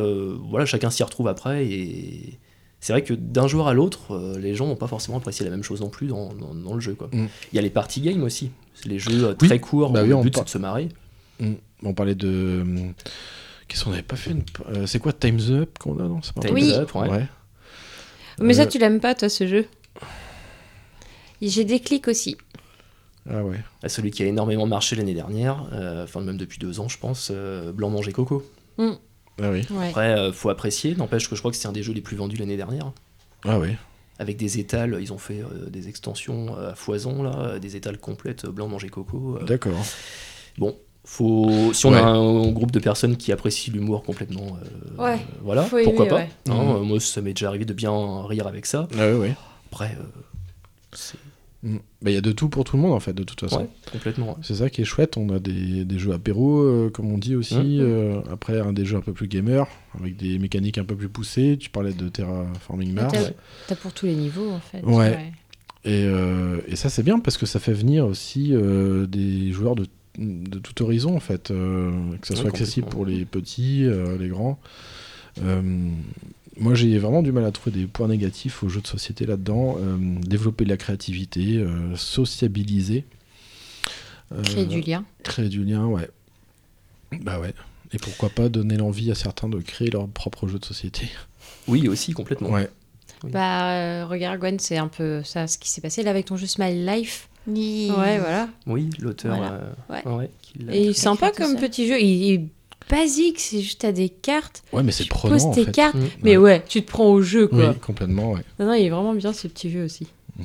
voilà, 0.49 0.65
chacun 0.65 0.89
s'y 0.89 1.03
retrouve 1.03 1.27
après. 1.27 1.65
Et 1.67 2.39
c'est 2.79 2.93
vrai 2.93 3.03
que 3.03 3.13
d'un 3.13 3.47
joueur 3.47 3.67
à 3.67 3.73
l'autre, 3.73 4.17
les 4.39 4.55
gens 4.55 4.65
n'ont 4.67 4.75
pas 4.77 4.87
forcément 4.87 5.17
apprécié 5.17 5.43
la 5.45 5.51
même 5.51 5.63
chose 5.63 5.81
non 5.81 5.89
plus 5.89 6.07
dans, 6.07 6.33
dans- 6.33 6.55
dans 6.55 6.73
le 6.73 6.79
jeu. 6.81 6.95
quoi. 6.95 7.09
Mm. 7.11 7.27
Il 7.51 7.55
y 7.55 7.59
a 7.59 7.61
les 7.61 7.69
party 7.69 7.99
games 8.01 8.23
aussi. 8.23 8.49
Les 8.85 8.97
jeux 8.97 9.35
très 9.35 9.59
courts, 9.59 9.91
Bah 9.91 10.03
oui, 10.03 10.13
on 10.13 10.21
but 10.23 10.35
c'est 10.37 10.43
de 10.45 10.49
se 10.49 10.57
marrer. 10.57 10.89
Mm. 11.39 11.53
On 11.83 11.93
parlait 11.93 12.15
de. 12.15 12.59
hum, 12.61 12.93
Qu'est-ce 13.67 13.85
qu'on 13.85 13.93
avait 13.93 14.01
pas 14.03 14.15
fait 14.15 14.31
une- 14.31 14.43
euh, 14.69 14.85
C'est 14.85 14.99
quoi 14.99 15.13
Time's 15.13 15.49
Up 15.49 15.77
qu'on 15.79 15.97
a 15.99 16.03
non 16.03 16.21
C'est 16.21 16.33
pas 16.33 16.41
un 16.41 16.47
Time's 16.47 16.63
Oui. 16.63 16.73
Up, 16.73 16.93
ouais. 16.95 17.09
Ouais. 17.09 17.27
Mais 18.39 18.53
ça, 18.53 18.63
Euh, 18.63 18.65
tu 18.67 18.77
l'aimes 18.77 18.99
pas, 18.99 19.15
toi, 19.15 19.29
ce 19.29 19.47
jeu? 19.47 19.65
J'ai 21.41 21.65
des 21.65 21.79
clics 21.79 22.07
aussi. 22.07 22.37
Ah 23.29 23.43
ouais. 23.43 23.59
À 23.81 23.89
celui 23.89 24.11
qui 24.11 24.23
a 24.23 24.25
énormément 24.25 24.65
marché 24.65 24.95
l'année 24.95 25.13
dernière, 25.13 25.65
euh, 25.73 26.03
enfin 26.03 26.21
même 26.21 26.37
depuis 26.37 26.59
deux 26.59 26.79
ans 26.79 26.87
je 26.89 26.97
pense, 26.97 27.29
euh, 27.33 27.71
Blanc 27.71 27.89
Manger 27.89 28.11
Coco. 28.11 28.43
Ah 28.77 29.49
oui. 29.49 29.65
Ouais. 29.71 29.89
Après, 29.89 30.09
euh, 30.17 30.31
faut 30.31 30.49
apprécier. 30.49 30.95
N'empêche 30.95 31.29
que 31.29 31.35
je 31.35 31.41
crois 31.41 31.51
que 31.51 31.57
c'est 31.57 31.67
un 31.67 31.71
des 31.71 31.83
jeux 31.83 31.93
les 31.93 32.01
plus 32.01 32.15
vendus 32.17 32.35
l'année 32.37 32.57
dernière. 32.57 32.91
Ah 33.45 33.59
oui. 33.59 33.69
Avec 34.19 34.37
des 34.37 34.59
étals, 34.59 34.97
ils 35.01 35.11
ont 35.11 35.17
fait 35.17 35.41
euh, 35.41 35.69
des 35.69 35.87
extensions 35.89 36.55
euh, 36.57 36.71
à 36.71 36.75
foison, 36.75 37.23
là, 37.23 37.35
euh, 37.39 37.59
des 37.59 37.75
étals 37.75 37.97
complètes, 37.97 38.45
euh, 38.45 38.51
blanc 38.51 38.67
manger 38.67 38.89
coco. 38.89 39.37
euh. 39.41 39.43
D'accord. 39.45 39.83
Bon, 40.57 40.77
faut, 41.05 41.71
si 41.73 41.85
on 41.85 41.91
Ouais. 41.91 41.97
a 41.97 42.05
un, 42.07 42.51
groupe 42.51 42.71
de 42.71 42.79
personnes 42.79 43.17
qui 43.17 43.31
apprécient 43.31 43.73
l'humour 43.73 44.03
complètement, 44.03 44.57
euh, 44.99 45.03
Ouais, 45.03 45.19
voilà, 45.41 45.63
faut 45.63 45.77
pourquoi 45.83 46.05
aimer, 46.05 46.09
pas. 46.09 46.15
ouais. 46.15 46.29
hein, 46.49 46.75
euh, 46.77 46.83
moi, 46.83 46.99
ça 46.99 47.21
m'est 47.21 47.33
déjà 47.33 47.47
arrivé 47.49 47.65
de 47.65 47.73
bien 47.73 47.91
rire 48.25 48.47
avec 48.47 48.65
ça. 48.65 48.87
Ah. 48.97 49.03
Après, 49.71 49.97
euh, 49.99 50.03
c'est 50.93 51.17
Mm. 51.65 51.77
Bah, 52.01 52.11
Il 52.11 52.13
y 52.13 52.17
a 52.17 52.21
de 52.21 52.33
tout 52.33 52.49
pour 52.49 52.65
tout 52.65 52.75
le 52.75 52.81
monde 52.81 52.91
en 52.91 52.99
fait, 52.99 53.13
de 53.13 53.23
toute 53.23 53.39
façon. 53.39 53.59
ouais, 53.61 53.69
complètement. 53.89 54.31
ouais. 54.31 54.35
C'est 54.41 54.55
ça 54.55 54.69
qui 54.69 54.81
est 54.81 54.83
chouette. 54.83 55.15
On 55.15 55.29
a 55.29 55.39
des, 55.39 55.85
des 55.85 55.97
jeux 55.97 56.11
apéro, 56.11 56.59
euh, 56.59 56.89
comme 56.93 57.09
on 57.09 57.17
dit 57.17 57.37
aussi. 57.37 57.79
Euh, 57.79 58.19
après, 58.29 58.59
un 58.59 58.73
des 58.73 58.83
jeux 58.83 58.97
un 58.97 59.01
peu 59.01 59.13
plus 59.13 59.29
gamer, 59.29 59.65
avec 59.97 60.17
des 60.17 60.39
mécaniques 60.39 60.77
un 60.77 60.83
peu 60.83 60.97
plus 60.97 61.07
poussées. 61.07 61.55
Tu 61.57 61.69
parlais 61.69 61.93
de 61.93 62.09
Terraforming 62.09 62.91
Mars. 62.93 63.13
t'as- 63.13 63.31
T'as 63.67 63.75
pour 63.77 63.93
tous 63.93 64.07
les 64.07 64.15
niveaux 64.15 64.51
en 64.51 64.59
fait. 64.59 64.83
Ouais. 64.83 65.31
Et, 65.85 66.03
euh, 66.05 66.59
et 66.67 66.75
ça, 66.75 66.89
c'est 66.89 67.01
bien 67.01 67.19
parce 67.19 67.37
que 67.37 67.45
ça 67.45 67.61
fait 67.61 67.71
venir 67.71 68.05
aussi 68.07 68.49
euh, 68.53 69.05
des 69.07 69.53
joueurs 69.53 69.75
de, 69.75 69.85
de 70.17 70.59
tout 70.59 70.83
horizon, 70.83 71.15
en 71.15 71.19
fait. 71.19 71.51
euh, 71.51 71.91
que 72.21 72.27
ça 72.27 72.33
Ouais, 72.35 72.39
soit 72.41 72.49
accessible 72.49 72.87
pour 72.87 73.05
les 73.05 73.25
petits, 73.25 73.85
euh, 73.85 74.17
les 74.17 74.27
grands. 74.27 74.59
Euh, 75.43 75.61
moi, 76.57 76.75
j'ai 76.75 76.97
vraiment 76.99 77.23
du 77.23 77.31
mal 77.31 77.45
à 77.45 77.51
trouver 77.51 77.75
des 77.79 77.87
points 77.87 78.07
négatifs 78.07 78.61
aux 78.63 78.69
jeux 78.69 78.81
de 78.81 78.87
société 78.87 79.25
là-dedans. 79.25 79.77
Euh, 79.79 79.97
développer 80.21 80.65
de 80.65 80.69
la 80.69 80.77
créativité, 80.77 81.57
euh, 81.57 81.95
sociabiliser. 81.95 83.05
Euh, 84.31 84.41
Créer 84.43 84.65
du 84.65 84.81
lien. 84.81 85.03
Créer 85.23 85.49
du 85.49 85.63
lien, 85.63 85.85
ouais. 85.87 86.09
Bah 87.21 87.39
ouais. 87.39 87.53
Et 87.91 87.97
pourquoi 87.99 88.29
pas 88.29 88.49
donner 88.49 88.77
l'envie 88.77 89.11
à 89.11 89.15
certains 89.15 89.47
de 89.49 89.59
créer 89.59 89.89
leur 89.91 90.07
propre 90.07 90.47
jeu 90.47 90.57
de 90.59 90.65
société. 90.65 91.07
Oui, 91.67 91.87
aussi, 91.87 92.13
complètement. 92.13 92.49
Ouais. 92.49 92.69
Oui. 93.23 93.31
Bah, 93.31 93.73
euh, 93.75 94.05
regarde 94.05 94.39
Gwen, 94.39 94.59
c'est 94.59 94.77
un 94.77 94.87
peu 94.87 95.23
ça 95.23 95.47
ce 95.47 95.57
qui 95.57 95.69
s'est 95.69 95.81
passé 95.81 96.03
là 96.03 96.09
avec 96.11 96.25
ton 96.25 96.35
jeu 96.37 96.47
Smile 96.47 96.85
Life. 96.85 97.29
Oui. 97.47 97.91
Ouais, 97.97 98.19
voilà. 98.19 98.47
Oui, 98.67 98.89
l'auteur. 98.99 99.35
Voilà. 99.35 99.53
euh, 99.53 99.71
Ouais. 99.89 100.11
ouais, 100.17 100.29
qui 100.41 100.59
l'a- 100.59 100.75
Et 100.75 100.93
sympa 100.93 101.31
comme 101.31 101.55
petit 101.57 101.87
jeu. 101.87 101.99
Il 101.99 102.31
est 102.33 102.45
basique, 102.89 103.39
c'est 103.39 103.61
juste 103.61 103.81
t'as 103.81 103.91
des 103.91 104.09
cartes. 104.09 104.63
Ouais, 104.73 104.83
mais 104.83 104.91
c'est 104.91 105.03
Tu 105.03 105.09
prenant, 105.09 105.33
poses 105.35 105.45
en 105.45 105.51
tes 105.51 105.65
fait. 105.65 105.71
cartes. 105.71 105.95
Mm. 105.95 106.05
Mais 106.23 106.37
ouais, 106.37 106.63
tu 106.67 106.81
te 106.83 106.89
prends 106.89 107.07
au 107.09 107.21
jeu 107.21 107.47
quoi. 107.47 107.69
Oui, 107.69 107.75
complètement, 107.79 108.31
ouais. 108.33 108.41
Non, 108.59 108.67
non, 108.67 108.73
il 108.73 108.85
est 108.85 108.89
vraiment 108.89 109.13
bien 109.13 109.33
ce 109.33 109.47
petit 109.47 109.69
jeu 109.69 109.83
aussi. 109.85 110.07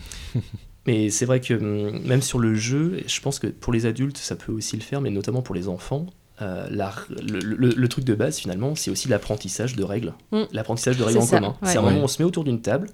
Mais 0.86 1.10
c'est 1.10 1.26
vrai 1.26 1.40
que 1.40 1.52
hum, 1.54 2.00
même 2.06 2.22
sur 2.22 2.38
le 2.38 2.54
jeu, 2.54 3.00
je 3.06 3.20
pense 3.20 3.38
que 3.38 3.46
pour 3.46 3.72
les 3.72 3.84
adultes, 3.86 4.16
ça 4.16 4.36
peut 4.36 4.52
aussi 4.52 4.74
le 4.76 4.82
faire, 4.82 5.00
mais 5.02 5.10
notamment 5.10 5.42
pour 5.42 5.54
les 5.54 5.68
enfants, 5.68 6.06
euh, 6.40 6.66
la- 6.70 6.94
le, 7.10 7.40
le- 7.40 7.74
le 7.76 7.88
truc 7.88 8.04
de 8.04 8.14
base 8.14 8.38
finalement, 8.38 8.74
c'est 8.74 8.90
aussi 8.90 9.06
l'apprentissage 9.08 9.76
de 9.76 9.82
règles. 9.84 10.14
Mm. 10.32 10.42
L'apprentissage 10.52 10.96
de 10.96 11.02
règles 11.04 11.18
en 11.18 11.22
ça, 11.26 11.36
commun. 11.40 11.56
ouais. 11.60 11.68
C'est 11.70 11.76
un 11.78 11.82
moment 11.82 12.00
où 12.00 12.04
on 12.04 12.08
se 12.08 12.22
met 12.22 12.26
autour 12.26 12.44
d'une 12.44 12.62
table, 12.62 12.88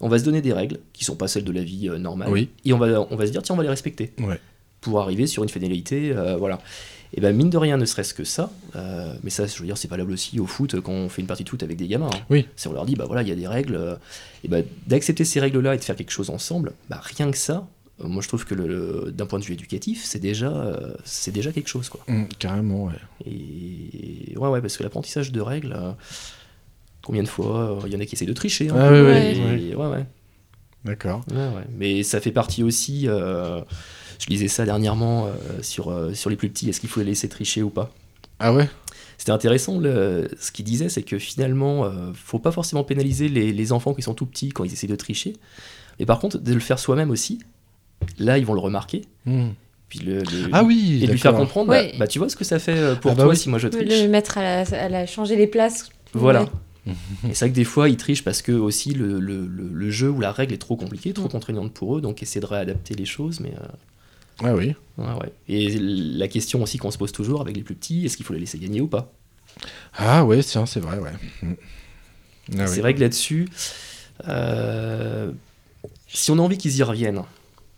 on 0.00 0.08
va 0.08 0.18
se 0.18 0.24
donner 0.24 0.42
des 0.42 0.52
règles 0.52 0.78
qui 0.92 1.04
sont 1.04 1.16
pas 1.16 1.28
celles 1.28 1.44
de 1.44 1.52
la 1.52 1.62
vie 1.62 1.88
euh, 1.88 1.98
normale, 1.98 2.28
Oui. 2.30 2.48
et 2.64 2.72
on 2.72 2.78
va, 2.78 3.06
on 3.10 3.16
va 3.16 3.26
se 3.26 3.30
dire 3.32 3.42
tiens 3.42 3.54
on 3.54 3.58
va 3.58 3.62
les 3.64 3.68
respecter 3.68 4.12
Ouais. 4.20 4.40
pour 4.80 5.00
arriver 5.00 5.26
sur 5.26 5.42
une 5.42 5.48
finalité, 5.48 6.12
euh, 6.14 6.36
voilà. 6.36 6.60
Et 7.16 7.20
ben 7.20 7.34
mine 7.36 7.48
de 7.48 7.56
rien, 7.56 7.76
ne 7.76 7.84
serait-ce 7.84 8.12
que 8.12 8.24
ça, 8.24 8.50
euh, 8.74 9.14
mais 9.22 9.30
ça 9.30 9.46
je 9.46 9.56
veux 9.60 9.66
dire 9.66 9.78
c'est 9.78 9.86
valable 9.88 10.10
aussi 10.10 10.40
au 10.40 10.46
foot 10.46 10.80
quand 10.80 10.90
on 10.92 11.08
fait 11.08 11.22
une 11.22 11.28
partie 11.28 11.44
de 11.44 11.48
foot 11.48 11.62
avec 11.62 11.76
des 11.76 11.86
gamins. 11.86 12.10
hein. 12.12 12.18
Oui. 12.28 12.46
Si 12.56 12.66
on 12.66 12.72
leur 12.72 12.84
dit 12.86 12.96
bah 12.96 13.04
voilà 13.06 13.22
il 13.22 13.28
y 13.28 13.32
a 13.32 13.36
des 13.36 13.46
règles, 13.46 13.76
euh, 13.76 13.94
et 14.42 14.48
ben 14.48 14.64
d'accepter 14.88 15.24
ces 15.24 15.38
règles-là 15.38 15.76
et 15.76 15.78
de 15.78 15.84
faire 15.84 15.94
quelque 15.94 16.10
chose 16.10 16.28
ensemble, 16.30 16.72
bah 16.90 17.00
rien 17.02 17.30
que 17.30 17.36
ça, 17.38 17.68
moi 18.00 18.20
je 18.20 18.26
trouve 18.26 18.44
que 18.44 18.56
le, 18.56 18.66
le- 18.66 19.12
d'un 19.12 19.26
point 19.26 19.38
de 19.38 19.44
vue 19.44 19.52
éducatif 19.54 20.02
c'est 20.04 20.18
déjà 20.18 20.48
euh, 20.50 20.94
c'est 21.04 21.30
déjà 21.30 21.52
quelque 21.52 21.68
chose 21.68 21.88
quoi. 21.88 22.00
Mm, 22.08 22.24
carrément, 22.40 22.86
ouais. 22.86 22.94
Et 23.26 24.36
ouais 24.36 24.48
ouais 24.48 24.60
parce 24.60 24.76
que 24.76 24.82
l'apprentissage 24.82 25.30
de 25.30 25.40
règles, 25.40 25.72
euh, 25.76 25.92
combien 27.04 27.22
de 27.22 27.28
fois 27.28 27.70
euh, 27.72 27.80
il 27.86 27.92
y 27.92 27.96
en 27.96 28.00
a 28.00 28.06
qui 28.06 28.14
essayent 28.14 28.26
de 28.28 28.32
tricher. 28.32 28.68
hein. 28.70 28.74
Ah 28.78 28.90
ouais, 28.90 29.02
ouais, 29.02 29.34
Et- 29.70 29.74
ouais 29.74 29.86
ouais. 29.86 30.04
D'accord. 30.84 31.22
Ouais, 31.30 31.36
ouais. 31.36 31.64
Mais 31.78 32.02
ça 32.02 32.20
fait 32.20 32.32
partie 32.32 32.62
aussi. 32.62 33.04
euh, 33.08 33.60
je 34.18 34.26
lisais 34.28 34.48
ça 34.48 34.64
dernièrement 34.64 35.26
euh, 35.26 35.30
sur, 35.62 35.90
euh, 35.90 36.12
sur 36.14 36.28
les 36.30 36.36
plus 36.36 36.48
petits. 36.50 36.68
Est-ce 36.68 36.80
qu'il 36.80 36.88
faut 36.90 37.00
les 37.00 37.06
laisser 37.06 37.28
tricher 37.28 37.62
ou 37.62 37.70
pas? 37.70 37.90
Ah 38.38 38.52
ouais? 38.52 38.68
C'était 39.16 39.32
intéressant. 39.32 39.78
le- 39.78 40.28
ce 40.38 40.52
qu'il 40.52 40.64
disait, 40.64 40.88
c'est 40.88 41.02
que 41.02 41.18
finalement, 41.18 41.84
euh, 41.84 41.90
faut 42.14 42.38
pas 42.38 42.52
forcément 42.52 42.84
pénaliser 42.84 43.28
les, 43.28 43.52
les 43.52 43.72
enfants 43.72 43.94
qui 43.94 44.02
sont 44.02 44.12
tout 44.14 44.26
petits 44.26 44.50
quand 44.50 44.64
ils 44.64 44.72
essaient 44.72 44.86
de 44.86 44.96
tricher. 44.96 45.34
Mais 45.98 46.04
par 46.06 46.18
contre, 46.18 46.38
de 46.38 46.52
le 46.52 46.60
faire 46.60 46.78
soi-même 46.78 47.10
aussi. 47.10 47.38
Là, 48.18 48.36
ils 48.38 48.44
vont 48.44 48.54
le 48.54 48.60
remarquer. 48.60 49.02
Mm. 49.24 49.50
Puis 49.88 50.00
le, 50.00 50.18
le- 50.18 50.48
Ah 50.52 50.64
oui 50.64 51.00
et 51.02 51.06
lui 51.06 51.18
faire 51.18 51.34
comprendre. 51.34 51.70
Ouais. 51.70 51.90
Bah, 51.92 51.98
bah, 52.00 52.06
tu 52.08 52.18
vois 52.18 52.28
ce 52.28 52.36
que 52.36 52.44
ça 52.44 52.58
fait 52.58 52.76
euh, 52.76 52.94
pour 52.96 53.12
Ah 53.12 53.14
bah 53.14 53.22
toi 53.22 53.32
oui. 53.32 53.36
si 53.38 53.48
moi 53.48 53.58
je 53.58 53.68
triche. 53.68 53.88
Le 54.02 54.08
mettre 54.08 54.36
à 54.38 54.42
la, 54.42 54.60
à 54.78 54.88
la 54.88 55.06
changer 55.06 55.36
les 55.36 55.46
places. 55.46 55.88
Voilà. 56.12 56.46
Et 56.86 57.34
c'est 57.34 57.46
vrai 57.46 57.50
que 57.50 57.54
des 57.54 57.64
fois, 57.64 57.88
ils 57.88 57.96
trichent 57.96 58.24
parce 58.24 58.42
que 58.42 58.52
aussi 58.52 58.92
le, 58.94 59.18
le- 59.20 59.46
le- 59.46 59.68
le 59.72 59.90
jeu 59.90 60.10
ou 60.10 60.20
la 60.20 60.32
règle 60.32 60.52
est 60.54 60.58
trop 60.58 60.76
compliquée, 60.76 61.12
trop 61.12 61.28
contraignante 61.28 61.72
pour 61.72 61.96
eux, 61.96 62.00
donc 62.00 62.22
essayer 62.22 62.40
de 62.40 62.46
réadapter 62.46 62.94
les 62.94 63.06
choses. 63.06 63.40
Mais 63.40 63.54
euh, 63.60 63.66
Ah 64.42 64.54
oui. 64.54 64.74
Ouais, 64.98 65.12
ouais. 65.20 65.32
Et 65.48 65.78
la 65.78 66.28
question 66.28 66.62
aussi 66.62 66.78
qu'on 66.78 66.90
se 66.90 66.98
pose 66.98 67.12
toujours 67.12 67.40
avec 67.40 67.56
les 67.56 67.62
plus 67.62 67.74
petits, 67.74 68.04
est-ce 68.04 68.16
qu'il 68.16 68.26
faut 68.26 68.34
les 68.34 68.40
laisser 68.40 68.58
gagner 68.58 68.80
ou 68.80 68.86
pas? 68.88 69.12
Ah 69.96 70.24
ouais, 70.24 70.42
tiens, 70.42 70.66
c'est 70.66 70.80
vrai, 70.80 70.98
ouais. 70.98 71.12
Mm. 71.42 71.54
Ah 72.58 72.66
C'est 72.66 72.74
oui. 72.74 72.80
vrai 72.80 72.94
que 72.94 73.00
là-dessus, 73.00 73.48
euh, 74.28 75.32
si 76.08 76.30
on 76.30 76.38
a 76.38 76.42
envie 76.42 76.58
qu'ils 76.58 76.76
y 76.76 76.82
reviennent, 76.82 77.22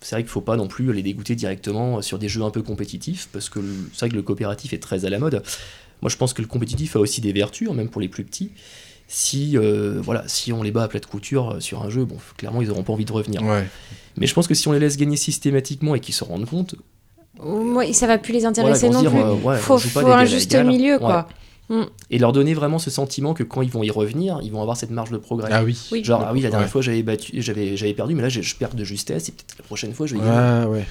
c'est 0.01 0.17
vrai 0.17 0.23
qu'il 0.23 0.29
ne 0.29 0.33
faut 0.33 0.41
pas 0.41 0.57
non 0.57 0.69
plus 0.69 0.93
les 0.93 1.03
dégoûter 1.03 1.35
directement 1.35 2.03
sur 2.03 2.19
des 2.19 2.29
jeux 2.29 2.43
un 2.43 2.51
peu 2.51 2.63
compétitifs, 2.63 3.29
parce 3.33 3.49
que 3.49 3.61
c'est 3.93 4.01
vrai 4.01 4.09
que 4.11 4.15
le 4.17 4.23
coopératif 4.23 4.73
est 4.73 4.79
très 4.79 5.05
à 5.05 5.11
la 5.11 5.19
mode. 5.19 5.43
Moi, 6.03 6.11
je 6.11 6.17
pense 6.17 6.35
que 6.35 6.43
le 6.43 6.49
compétitif 6.49 6.97
a 6.97 7.01
aussi 7.01 7.21
des 7.21 7.33
vertus, 7.33 7.69
hein, 7.71 7.75
même 7.75 7.89
pour 7.89 8.01
les 8.01 8.09
plus 8.09 8.25
petits. 8.25 8.53
Si, 9.09 9.57
euh, 9.57 10.01
voilà, 10.03 10.25
si 10.27 10.53
on 10.53 10.63
les 10.63 10.73
bat 10.73 10.83
à 10.85 10.89
plat 10.89 10.99
de 11.01 11.07
couture 11.07 11.53
euh, 11.53 11.61
sur 11.61 11.83
un 11.83 11.91
jeu, 11.91 12.05
bon, 12.05 12.17
clairement, 12.37 12.61
ils 12.61 12.69
n'auront 12.69 12.83
pas 12.83 12.93
envie 12.93 13.05
de 13.05 13.13
revenir. 13.13 13.43
Ouais. 13.43 13.65
Mais 14.17 14.27
je 14.27 14.35
pense 14.35 14.49
que 14.49 14.55
si 14.55 14.67
on 14.67 14.73
les 14.73 14.81
laisse 14.81 14.97
gagner 14.97 15.17
systématiquement 15.17 15.95
et 15.95 16.01
qu'ils 16.01 16.15
se 16.15 16.25
rendent 16.25 16.47
compte, 16.47 16.75
Ouais, 17.39 17.93
ça 17.93 18.07
va 18.07 18.17
plus 18.17 18.33
les 18.33 18.47
intéresser 18.47 18.89
non 18.89 19.01
dire, 19.03 19.11
plus. 19.11 19.21
euh, 19.21 19.35
ouais, 19.35 19.59
faut 19.59 19.77
faut 19.79 19.99
un 20.09 20.25
juste 20.25 20.53
égal. 20.55 20.67
milieu 20.67 20.97
Ouais. 21.03 21.13
Quoi. 21.69 21.87
et 22.11 22.19
leur 22.19 22.33
donner 22.33 22.55
vraiment 22.55 22.79
ce 22.79 22.91
sentiment 22.91 23.35
que 23.35 23.43
quand 23.43 23.63
ils 23.63 23.71
vont 23.71 23.83
y 23.83 23.91
revenir, 23.91 24.39
ils 24.43 24.51
vont 24.53 24.61
avoir 24.61 24.77
cette 24.77 24.91
marge 24.91 25.11
de 25.11 25.17
progrès. 25.19 25.49
Ah 25.53 25.63
oui. 25.65 25.79
Oui. 25.93 26.05
Genre, 26.05 26.25
ah 26.27 26.33
oui, 26.33 26.41
la 26.41 26.51
dernière 26.51 26.67
Ouais. 26.67 26.71
fois 26.71 26.83
j'avais 26.83 27.03
battu, 27.03 27.33
j'avais, 27.43 27.77
j'avais 27.77 27.95
perdu, 27.95 28.15
mais 28.15 28.23
là 28.23 28.29
je, 28.29 28.41
je 28.43 28.55
perds 28.57 28.75
de 28.75 28.85
justesse, 28.85 29.29
et 29.29 29.33
peut-être 29.33 29.57
la 29.59 29.65
prochaine 29.65 29.93
fois 29.93 30.07
je 30.07 30.15
vais 30.15 30.21
y 30.21 30.25
Ah 30.29 30.69
ouais. 30.69 30.85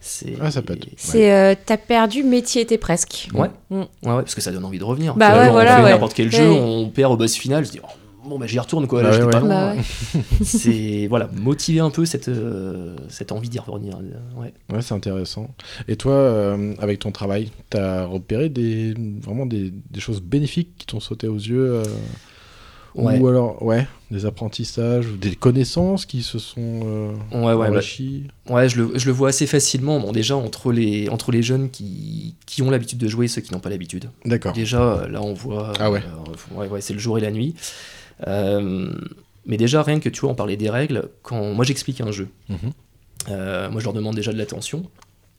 C'est... 0.00 0.34
Ah, 0.40 0.50
ça 0.50 0.60
peut 0.60 0.74
être- 0.74 0.86
C'est 0.98 1.32
euh, 1.32 1.54
t'as 1.64 1.78
perdu, 1.78 2.22
mais 2.24 2.42
t'y 2.42 2.58
étais 2.60 2.76
presque. 2.78 3.28
Ouais. 3.32 3.48
Mm. 3.70 3.76
ouais, 3.80 3.86
ouais, 4.02 4.22
parce 4.22 4.34
que 4.34 4.40
ça 4.42 4.52
donne 4.52 4.64
envie 4.64 4.78
de 4.78 4.84
revenir. 4.84 5.14
Bah 5.14 5.38
ouais, 5.38 5.50
voilà, 5.50 5.74
on 5.74 5.76
fait 5.78 5.84
ouais. 5.84 5.90
n'importe 5.92 6.14
quel 6.14 6.30
jeu, 6.30 6.50
on 6.50 6.88
perd 6.90 7.12
au 7.12 7.16
boss 7.16 7.34
final, 7.36 7.64
je 7.64 7.70
dis, 7.70 7.80
oh, 7.82 7.86
bon, 8.26 8.38
bah 8.38 8.46
j'y 8.46 8.58
retourne 8.58 8.86
quoi, 8.86 9.02
là 9.02 9.10
Bah 9.18 9.24
ouais, 9.24 9.30
pas 9.30 9.40
ouais. 9.42 9.48
loin. 9.48 9.74
Bah 10.14 10.20
c'est, 10.44 11.06
voilà, 11.08 11.28
motiver 11.34 11.80
un 11.80 11.90
peu 11.90 12.04
cette, 12.04 12.28
euh, 12.28 12.96
cette 13.08 13.32
envie 13.32 13.48
d'y 13.48 13.58
revenir. 13.58 13.96
euh, 13.98 14.40
Ouais. 14.40 14.52
Ouais, 14.72 14.82
c'est 14.82 14.94
intéressant. 14.94 15.54
Et 15.88 15.96
toi, 15.96 16.12
euh, 16.12 16.74
avec 16.78 16.98
ton 17.00 17.12
travail, 17.12 17.50
t'as 17.70 18.04
repéré 18.04 18.48
des, 18.48 18.94
vraiment 19.20 19.46
des, 19.46 19.72
des 19.90 20.00
choses 20.00 20.20
bénéfiques 20.20 20.70
qui 20.78 20.86
t'ont 20.86 21.00
sauté 21.00 21.28
aux 21.28 21.36
yeux 21.36 21.74
euh, 21.74 21.84
Ouais. 22.96 23.18
Ou 23.18 23.26
alors, 23.26 23.60
ouais, 23.64 23.88
des 24.12 24.24
apprentissages, 24.24 25.08
ou 25.08 25.16
des 25.16 25.34
connaissances 25.34 26.06
qui 26.06 26.22
se 26.22 26.38
sont 26.38 26.82
euh, 26.84 27.12
Ouais, 27.32 27.52
ouais, 27.52 27.66
bah, 27.68 27.72
enrichies? 27.72 28.28
Ouais, 28.48 28.68
je 28.68 28.80
le, 28.82 28.96
je 28.96 29.06
le 29.06 29.10
vois 29.12 29.30
assez 29.30 29.48
facilement. 29.48 29.98
Bon, 29.98 30.12
déjà, 30.12 30.36
entre 30.36 30.70
les, 30.70 31.08
entre 31.08 31.32
les 31.32 31.42
jeunes 31.42 31.70
qui, 31.70 32.36
qui 32.46 32.62
ont 32.62 32.70
l'habitude 32.70 32.98
de 32.98 33.08
jouer 33.08 33.24
et 33.24 33.28
ceux 33.28 33.40
qui 33.40 33.52
n'ont 33.52 33.58
pas 33.58 33.68
l'habitude. 33.70 34.10
D'accord. 34.24 34.52
Déjà, 34.52 35.08
là, 35.10 35.20
on 35.22 35.32
voit. 35.34 35.72
Ah 35.80 35.90
ouais. 35.90 36.02
euh, 36.06 36.56
ouais, 36.56 36.68
ouais, 36.68 36.80
c'est 36.80 36.92
le 36.92 37.00
jour 37.00 37.18
et 37.18 37.20
la 37.20 37.32
nuit. 37.32 37.56
Euh, 38.26 38.90
mais 39.46 39.56
déjà, 39.56 39.82
rien 39.82 40.00
que 40.00 40.08
tu 40.08 40.20
vois, 40.22 40.30
on 40.30 40.34
parlait 40.34 40.56
des 40.56 40.70
règles. 40.70 41.08
Quand 41.22 41.52
moi 41.52 41.64
j'explique 41.64 42.00
un 42.00 42.10
jeu, 42.12 42.28
Mhm. 42.48 42.56
euh, 43.30 43.70
moi 43.70 43.80
je 43.80 43.84
leur 43.84 43.92
demande 43.94 44.14
déjà 44.16 44.32
de 44.32 44.38
l'attention. 44.38 44.84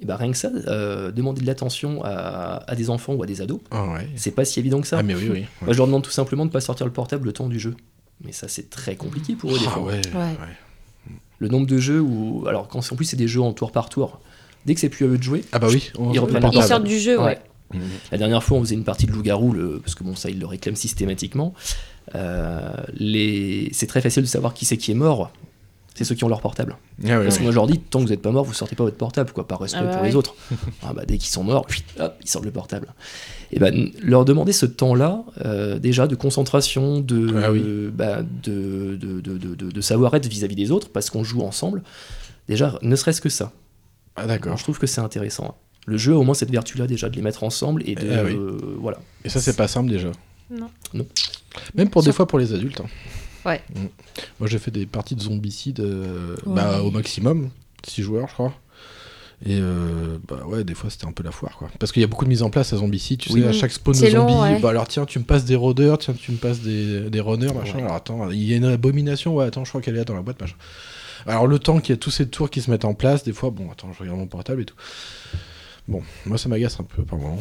Et 0.01 0.05
bah 0.05 0.17
rien 0.17 0.29
que 0.31 0.37
ça, 0.37 0.49
euh, 0.67 1.09
demander 1.11 1.39
de 1.41 1.47
l'attention 1.47 2.03
à, 2.03 2.61
à 2.67 2.75
des 2.75 2.89
enfants 2.89 3.13
ou 3.13 3.23
à 3.23 3.25
des 3.25 3.41
ados, 3.41 3.61
Ah 3.71 3.85
ouais. 3.93 4.09
c'est 4.17 4.31
pas 4.31 4.43
si 4.43 4.59
évident 4.59 4.81
que 4.81 4.87
ça. 4.87 4.97
Ah, 4.99 5.03
mais 5.03 5.15
oui, 5.15 5.29
oui. 5.31 5.45
Moi 5.61 5.71
je 5.71 5.77
leur 5.77 5.87
demande 5.87 6.03
tout 6.03 6.11
simplement 6.11 6.45
de 6.45 6.51
pas 6.51 6.59
sortir 6.59 6.85
le 6.85 6.91
portable 6.91 7.25
le 7.27 7.31
temps 7.31 7.47
du 7.47 7.59
jeu. 7.59 7.75
Mais 8.23 8.33
ça 8.33 8.49
c'est 8.49 8.69
très 8.69 8.95
compliqué 8.97 9.35
pour 9.35 9.51
eux 9.55 9.59
des 9.59 9.65
Ah 9.67 9.71
fois. 9.71 9.83
ouais, 9.83 10.01
Ouais. 10.13 10.21
ouais. 10.21 11.13
Le 11.39 11.47
nombre 11.47 11.65
de 11.67 11.77
jeux 11.77 12.01
où. 12.01 12.45
Alors 12.47 12.67
quand 12.67 12.79
en 12.91 12.95
plus 12.97 13.05
c'est 13.05 13.15
des 13.15 13.27
jeux 13.29 13.41
en 13.41 13.53
tour 13.53 13.71
par 13.71 13.87
tour, 13.87 14.19
dès 14.65 14.73
que 14.73 14.81
c'est 14.81 14.89
plus 14.89 15.05
à 15.05 15.07
eux 15.07 15.17
de 15.17 15.23
jouer, 15.23 15.45
Ah 15.53 15.59
bah 15.59 15.67
oui. 15.69 15.89
on- 15.97 16.11
Ils 16.11 16.19
reprennent 16.19 16.41
le 16.43 16.47
le 16.47 16.51
Ils 16.51 16.53
portable. 16.55 16.67
sortent 16.67 16.83
du 16.83 16.99
jeu, 16.99 17.17
ouais. 17.21 17.39
Mhm. 17.73 17.81
La 18.11 18.17
dernière 18.17 18.43
fois, 18.43 18.57
on 18.57 18.61
faisait 18.61 18.75
une 18.75 18.83
partie 18.83 19.05
de 19.07 19.11
loup-garou, 19.13 19.53
le- 19.53 19.79
parce 19.79 19.95
que 19.95 20.03
bon, 20.03 20.15
ça, 20.15 20.29
ils 20.29 20.39
le 20.39 20.45
réclament 20.45 20.75
systématiquement. 20.75 21.53
Euh, 22.13 22.71
les... 22.93 23.69
C'est 23.73 23.87
très 23.87 24.01
facile 24.01 24.21
de 24.23 24.27
savoir 24.27 24.53
qui 24.53 24.65
c'est 24.65 24.77
qui 24.77 24.91
est 24.91 24.95
mort. 24.95 25.31
C'est 25.95 26.03
ceux 26.03 26.13
qui 26.13 26.25
ont 26.25 26.27
leur 26.27 26.41
portable. 26.41 26.75
Ah 27.05 27.07
ouais, 27.19 27.23
Parce 27.23 27.35
ouais. 27.35 27.37
que 27.37 27.43
moi, 27.43 27.51
je 27.51 27.55
leur 27.55 27.67
dis, 27.67 27.79
tant 27.79 27.99
que 27.99 28.03
vous 28.03 28.09
n'êtes 28.09 28.21
pas 28.21 28.31
mort, 28.31 28.43
vous 28.43 28.53
sortez 28.53 28.75
pas 28.75 28.83
votre 28.83 28.97
portable, 28.97 29.31
quoi, 29.31 29.47
par 29.47 29.61
respect 29.61 29.79
Ah 29.81 29.85
bah 29.85 29.91
pour 29.93 30.01
ouais. 30.01 30.09
les 30.09 30.15
autres. 30.17 30.35
Ah 30.83 30.91
bah, 30.93 31.03
dès 31.07 31.17
qu'ils 31.17 31.29
sont 31.31 31.43
morts, 31.45 31.65
puis, 31.65 31.85
hop, 32.01 32.15
ils 32.21 32.29
sortent 32.29 32.43
le 32.43 32.51
portable. 32.51 32.93
Et 33.53 33.59
ben, 33.59 33.89
leur 34.01 34.25
demander 34.25 34.51
ce 34.51 34.65
temps-là, 34.65 35.23
euh, 35.45 35.79
déjà, 35.79 36.05
de 36.07 36.15
concentration, 36.15 36.99
de, 36.99 37.33
Ah 37.41 37.49
oui. 37.53 37.63
bah, 37.93 38.23
de, 38.23 38.97
de, 38.99 39.21
de, 39.21 39.37
de- 39.37 39.55
de- 39.55 39.71
de 39.71 39.81
savoir-être 39.81 40.27
vis-à-vis 40.27 40.55
des 40.57 40.69
autres, 40.71 40.89
parce 40.89 41.09
qu'on 41.09 41.23
joue 41.23 41.41
ensemble. 41.43 41.81
Déjà, 42.49 42.77
ne 42.81 42.95
serait-ce 42.97 43.21
que 43.21 43.29
ça. 43.29 43.53
Ah 44.17 44.27
d'accord. 44.27 44.57
Je 44.57 44.63
trouve 44.63 44.77
que 44.79 44.87
c'est 44.87 44.99
intéressant. 45.01 45.57
Le 45.87 45.95
jeu 45.97 46.11
a 46.13 46.17
au 46.17 46.23
moins 46.23 46.35
cette 46.35 46.51
vertu-là 46.51 46.87
déjà 46.87 47.07
de 47.07 47.15
les 47.15 47.21
mettre 47.21 47.43
ensemble 47.45 47.83
et 47.85 47.95
de 47.95 48.09
Ah 48.11 48.23
oui. 48.25 48.35
euh, 48.35 48.57
voilà. 48.81 48.97
Et 49.23 49.29
ça, 49.29 49.39
c'est 49.39 49.55
pas 49.55 49.69
simple 49.69 49.89
déjà. 49.89 50.11
Non. 50.93 51.05
Même 51.75 51.89
pour 51.89 52.03
des 52.03 52.11
fois 52.11 52.27
pour 52.27 52.39
les 52.39 52.53
adultes. 52.53 52.81
hein. 52.81 52.87
Ouais. 53.45 53.61
Mm. 53.75 53.79
Moi 54.39 54.49
j'ai 54.49 54.57
fait 54.59 54.71
des 54.71 54.85
parties 54.85 55.15
de 55.15 55.21
zombicide 55.21 55.79
euh, 55.79 56.35
Ouais. 56.45 56.55
bah, 56.55 56.81
au 56.81 56.91
maximum, 56.91 57.49
6 57.87 58.01
joueurs 58.03 58.27
je 58.27 58.33
crois. 58.33 58.53
Et 59.45 59.59
euh, 59.59 60.17
bah 60.27 60.43
ouais, 60.47 60.63
des 60.63 60.73
fois 60.73 60.89
c'était 60.89 61.05
un 61.05 61.11
peu 61.11 61.21
la 61.21 61.31
foire 61.31 61.57
quoi. 61.57 61.69
Parce 61.77 61.91
qu'il 61.91 62.01
y 62.01 62.05
a 62.05 62.07
beaucoup 62.07 62.23
de 62.23 62.29
mise 62.29 62.41
en 62.41 62.49
place 62.49 62.71
à 62.71 62.77
Zombicide, 62.77 63.19
tu 63.19 63.31
Oui. 63.33 63.41
sais, 63.41 63.47
à 63.47 63.51
chaque 63.51 63.71
spawn 63.71 63.93
de 63.93 63.99
C'est 63.99 64.09
long, 64.09 64.27
zombie, 64.29 64.53
ouais. 64.53 64.59
bah 64.61 64.69
alors 64.69 64.87
tiens, 64.87 65.05
tu 65.05 65.19
me 65.19 65.25
passes 65.25 65.43
des 65.43 65.57
rôdeurs, 65.57 65.97
tiens, 65.97 66.13
tu 66.17 66.31
me 66.31 66.37
passes 66.37 66.61
des, 66.61 67.09
des 67.09 67.19
runners, 67.19 67.51
machin. 67.53 67.75
Ouais. 67.75 67.81
Alors 67.83 67.95
attends, 67.95 68.31
il 68.31 68.41
y 68.43 68.53
a 68.53 68.55
une 68.55 68.63
abomination, 68.65 69.35
ouais, 69.35 69.45
attends, 69.45 69.65
je 69.65 69.69
crois 69.69 69.81
qu'elle 69.81 69.95
est 69.95 69.99
là 69.99 70.05
dans 70.05 70.15
la 70.15 70.21
boîte, 70.21 70.39
machin. 70.39 70.55
Alors 71.27 71.47
le 71.47 71.59
temps 71.59 71.79
qu'il 71.81 71.89
y 71.93 71.97
a 71.97 71.97
tous 71.97 72.11
ces 72.11 72.27
tours 72.29 72.49
qui 72.49 72.61
se 72.61 72.71
mettent 72.71 72.85
en 72.85 72.93
place, 72.93 73.23
des 73.25 73.33
fois, 73.33 73.49
bon, 73.49 73.69
attends, 73.71 73.91
je 73.93 73.99
regarde 73.99 74.17
mon 74.17 74.27
portable 74.27 74.61
et 74.61 74.65
tout. 74.65 74.75
Bon, 75.87 76.01
moi 76.25 76.37
ça 76.39 76.49
m'agace 76.49 76.79
un 76.79 76.83
peu 76.83 77.03
par 77.03 77.19
moment. 77.19 77.37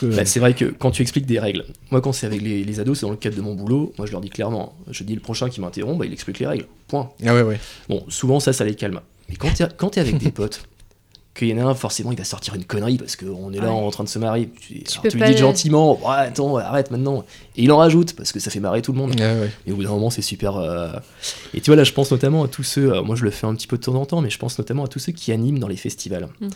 Que- 0.00 0.06
Bah, 0.06 0.24
c'est 0.24 0.40
vrai 0.40 0.54
que 0.54 0.64
quand 0.64 0.90
tu 0.90 1.02
expliques 1.02 1.26
des 1.26 1.38
règles, 1.38 1.66
moi 1.90 2.00
quand 2.00 2.12
c'est 2.12 2.24
avec 2.26 2.40
les, 2.40 2.64
les 2.64 2.80
ados, 2.80 2.98
c'est 2.98 3.04
dans 3.06 3.10
le 3.10 3.18
cadre 3.18 3.36
de 3.36 3.42
mon 3.42 3.54
boulot, 3.54 3.92
moi 3.98 4.06
je 4.06 4.12
leur 4.12 4.22
dis 4.22 4.30
clairement, 4.30 4.74
je 4.90 5.04
dis 5.04 5.14
le 5.14 5.20
prochain 5.20 5.50
qui 5.50 5.60
m'interrompt, 5.60 5.98
bah, 5.98 6.06
il 6.06 6.12
explique 6.12 6.38
les 6.38 6.46
règles. 6.46 6.66
Point. 6.88 7.10
Ah 7.26 7.34
ouais, 7.34 7.42
ouais. 7.42 7.60
Bon, 7.90 8.02
souvent 8.08 8.40
ça, 8.40 8.52
ça 8.54 8.64
les 8.64 8.74
calme. 8.74 9.00
Mais 9.28 9.36
quand 9.36 9.52
t'es 9.54 9.64
quand 9.76 9.90
t'es 9.90 10.00
avec 10.00 10.16
des 10.16 10.30
potes, 10.30 10.62
qu'il 11.34 11.48
y 11.48 11.54
en 11.54 11.66
a 11.66 11.70
un, 11.70 11.74
forcément, 11.74 12.12
il 12.12 12.16
va 12.16 12.24
sortir 12.24 12.54
une 12.54 12.64
connerie 12.64 12.96
parce 12.96 13.16
qu'on 13.16 13.52
est 13.52 13.58
là 13.58 13.64
Ouais. 13.64 13.68
en 13.70 13.90
train 13.90 14.04
de 14.04 14.08
se 14.08 14.18
marier. 14.20 14.48
Tu, 14.60 14.82
tu 14.84 15.16
lui 15.18 15.24
dis 15.24 15.36
gentiment, 15.36 15.98
attends, 16.08 16.56
arrête 16.58 16.90
maintenant. 16.92 17.24
Et 17.56 17.64
il 17.64 17.72
en 17.72 17.78
rajoute 17.78 18.14
parce 18.14 18.30
que 18.32 18.38
ça 18.40 18.50
fait 18.50 18.60
marrer 18.60 18.80
tout 18.82 18.92
le 18.92 18.98
monde. 18.98 19.10
Ouais, 19.18 19.40
ouais. 19.40 19.50
Et 19.66 19.72
au 19.72 19.76
bout 19.76 19.82
d'un 19.82 19.90
moment, 19.90 20.10
c'est 20.10 20.22
super. 20.22 20.56
euh, 20.56 20.92
Et 21.52 21.60
tu 21.60 21.70
vois, 21.70 21.76
là, 21.76 21.82
je 21.84 21.92
pense 21.92 22.10
notamment 22.12 22.44
à 22.44 22.48
tous 22.48 22.62
ceux. 22.62 22.92
euh, 22.94 23.02
Moi, 23.02 23.16
je 23.16 23.24
le 23.24 23.30
fais 23.30 23.46
un 23.48 23.54
petit 23.56 23.66
peu 23.66 23.76
de 23.76 23.82
temps 23.82 23.94
en 23.96 24.06
temps, 24.06 24.20
mais 24.20 24.30
je 24.30 24.38
pense 24.38 24.56
notamment 24.58 24.84
à 24.84 24.88
tous 24.88 25.00
ceux 25.00 25.12
qui 25.12 25.32
animent 25.32 25.58
dans 25.58 25.66
les 25.68 25.76
festivals. 25.76 26.28
Mm. 26.40 26.48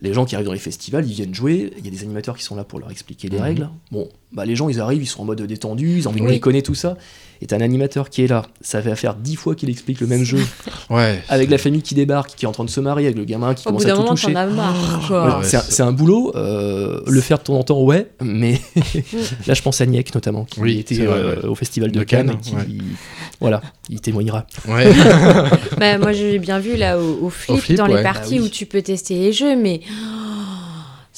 Les 0.00 0.12
gens 0.14 0.24
qui 0.24 0.34
arrivent 0.36 0.46
dans 0.46 0.52
les 0.52 0.58
festivals, 0.60 1.04
ils 1.06 1.12
viennent 1.12 1.34
jouer. 1.34 1.72
Il 1.78 1.84
y 1.84 1.88
a 1.88 1.90
des 1.90 2.02
animateurs 2.02 2.36
qui 2.36 2.44
sont 2.44 2.54
là 2.54 2.62
pour 2.64 2.78
leur 2.78 2.90
expliquer 2.90 3.28
les 3.28 3.38
Mhm. 3.38 3.42
règles. 3.42 3.68
Bon, 3.90 4.08
bah, 4.32 4.44
les 4.46 4.54
gens, 4.54 4.68
ils 4.68 4.80
arrivent, 4.80 5.02
ils 5.02 5.06
sont 5.06 5.22
en 5.22 5.24
mode 5.24 5.42
détendu, 5.42 5.96
ils 5.98 6.06
ont 6.06 6.10
envie 6.12 6.20
de 6.20 6.26
Oui. 6.26 6.32
déconner, 6.34 6.62
tout 6.62 6.74
ça. 6.76 6.96
Et 7.40 7.46
t'as 7.46 7.56
un 7.56 7.60
animateur 7.60 8.10
qui 8.10 8.24
est 8.24 8.26
là. 8.26 8.46
Ça 8.60 8.80
va 8.80 8.96
faire 8.96 9.14
dix 9.14 9.36
fois 9.36 9.54
qu'il 9.54 9.70
explique 9.70 10.00
le 10.00 10.06
même 10.06 10.24
jeu. 10.24 10.38
Ouais. 10.90 11.22
avec 11.28 11.50
la 11.50 11.58
famille 11.58 11.82
qui 11.82 11.94
débarque, 11.94 12.30
qui 12.34 12.46
est 12.46 12.48
en 12.48 12.52
train 12.52 12.64
de 12.64 12.70
se 12.70 12.80
marier, 12.80 13.06
avec 13.08 13.18
le 13.18 13.24
gamin 13.26 13.52
qui 13.52 13.68
Au 13.68 13.72
bout 13.72 13.76
commence 13.78 13.84
à 13.84 13.88
d'un 13.88 13.94
tout 13.96 14.00
moment, 14.02 14.14
toucher. 14.14 14.32
t'en 14.32 14.38
as 14.40 14.46
marre. 14.46 15.00
quoi. 15.06 15.22
Ouais, 15.26 15.28
ouais, 15.36 15.44
c'est 15.44 15.56
un- 15.58 15.60
c'est- 15.60 15.70
c'est 15.72 15.82
un, 15.82 15.92
boulot, 15.92 16.32
euh, 16.34 17.00
le 17.06 17.20
faire 17.20 17.36
de 17.38 17.42
temps 17.42 17.58
en 17.58 17.62
temps, 17.62 17.82
ouais, 17.82 18.06
mais 18.22 18.58
là 19.46 19.52
je 19.52 19.60
pense 19.60 19.80
à 19.82 19.86
Niek 19.86 20.14
notamment, 20.14 20.44
qui 20.44 20.60
Oui, 20.60 20.78
était 20.78 20.94
vrai, 20.94 21.06
euh, 21.18 21.36
ouais. 21.42 21.44
au 21.46 21.54
festival 21.54 21.90
de, 21.92 21.98
De 21.98 22.04
Cannes, 22.04 22.28
Cannes, 22.28 22.38
et 22.38 22.42
qui, 22.42 22.54
ouais. 22.54 22.82
voilà, 23.40 23.60
il 23.90 24.00
témoignera. 24.00 24.46
Ouais. 24.66 24.86
Bah, 25.78 25.98
moi, 25.98 26.12
j'ai 26.12 26.38
bien 26.38 26.58
vu 26.58 26.76
là 26.76 26.98
au, 26.98 27.26
au 27.26 27.30
flip, 27.30 27.56
Au 27.56 27.60
flip, 27.60 27.76
dans 27.76 27.86
ouais. 27.88 27.98
les 27.98 28.02
parties 28.02 28.36
Bah 28.36 28.40
oui. 28.42 28.46
où 28.46 28.48
tu 28.48 28.64
peux 28.66 28.80
tester 28.82 29.14
les 29.18 29.32
jeux, 29.32 29.56
mais. 29.56 29.80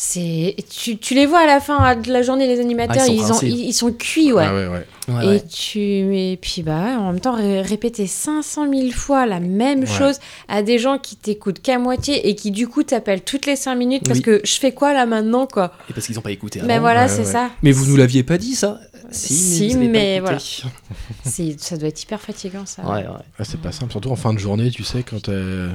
C'est, 0.02 0.56
tu, 0.70 0.96
tu 0.96 1.12
les 1.14 1.26
vois 1.26 1.40
à 1.40 1.46
la 1.46 1.60
fin 1.60 1.94
de 1.94 2.10
la 2.10 2.22
journée, 2.22 2.46
les 2.46 2.58
animateurs, 2.58 3.02
Ah, 3.06 3.06
ils 3.06 3.20
sont 3.22 3.38
ils, 3.42 3.68
ont, 3.68 3.72
sont 3.72 3.92
cuits, 3.92 4.32
ouais. 4.32 4.46
Ah 4.48 4.54
ouais, 4.54 4.66
ouais. 4.66 4.86
Ouais, 5.14 5.24
et 5.24 5.28
ouais. 5.28 5.42
tu, 5.46 5.78
et 5.78 6.38
puis 6.40 6.62
bah, 6.62 6.98
en 6.98 7.12
même 7.12 7.20
temps, 7.20 7.34
ré- 7.36 7.60
répéter 7.60 8.06
500 8.06 8.66
000 8.72 8.92
fois 8.92 9.26
la 9.26 9.40
même 9.40 9.80
Ouais. 9.80 9.86
chose 9.86 10.18
à 10.48 10.62
des 10.62 10.78
gens 10.78 10.96
qui 10.96 11.16
t'écoutent 11.16 11.60
qu'à 11.60 11.78
moitié 11.78 12.30
et 12.30 12.34
qui 12.34 12.50
du 12.50 12.66
coup 12.66 12.82
t'appellent 12.82 13.20
toutes 13.20 13.44
les 13.44 13.56
5 13.56 13.74
minutes 13.74 14.04
parce 14.06 14.20
Oui. 14.20 14.24
que 14.24 14.40
je 14.42 14.54
fais 14.54 14.72
quoi 14.72 14.94
là 14.94 15.04
maintenant, 15.04 15.46
quoi? 15.46 15.74
Et 15.90 15.92
parce 15.92 16.06
qu'ils 16.06 16.16
n'ont 16.16 16.22
pas 16.22 16.30
écouté 16.32 16.60
avant. 16.60 16.68
Mais 16.68 16.78
voilà, 16.78 17.02
ouais, 17.02 17.08
c'est 17.10 17.18
ouais. 17.18 17.24
ça. 17.32 17.50
Mais 17.62 17.70
vous 17.72 17.84
nous 17.84 17.96
l'aviez 17.98 18.22
pas 18.22 18.38
dit 18.38 18.54
ça? 18.54 18.80
Si, 19.10 19.34
Si, 19.34 19.68
vous 19.74 19.82
avez 19.82 20.20
pas 20.22 20.30
mais. 20.32 20.38
C'est, 21.24 21.60
ça 21.60 21.76
doit 21.76 21.88
être 21.88 22.02
hyper 22.02 22.22
fatigant, 22.22 22.64
ça. 22.64 22.82
Ouais, 22.88 23.00
ouais. 23.02 23.06
Ah, 23.38 23.44
c'est 23.44 23.60
pas 23.60 23.72
simple, 23.72 23.90
surtout 23.90 24.10
en 24.10 24.16
fin 24.16 24.32
de 24.32 24.38
journée, 24.38 24.70
tu 24.70 24.82
sais, 24.82 25.02
quand 25.02 25.20
t'as 25.24 25.32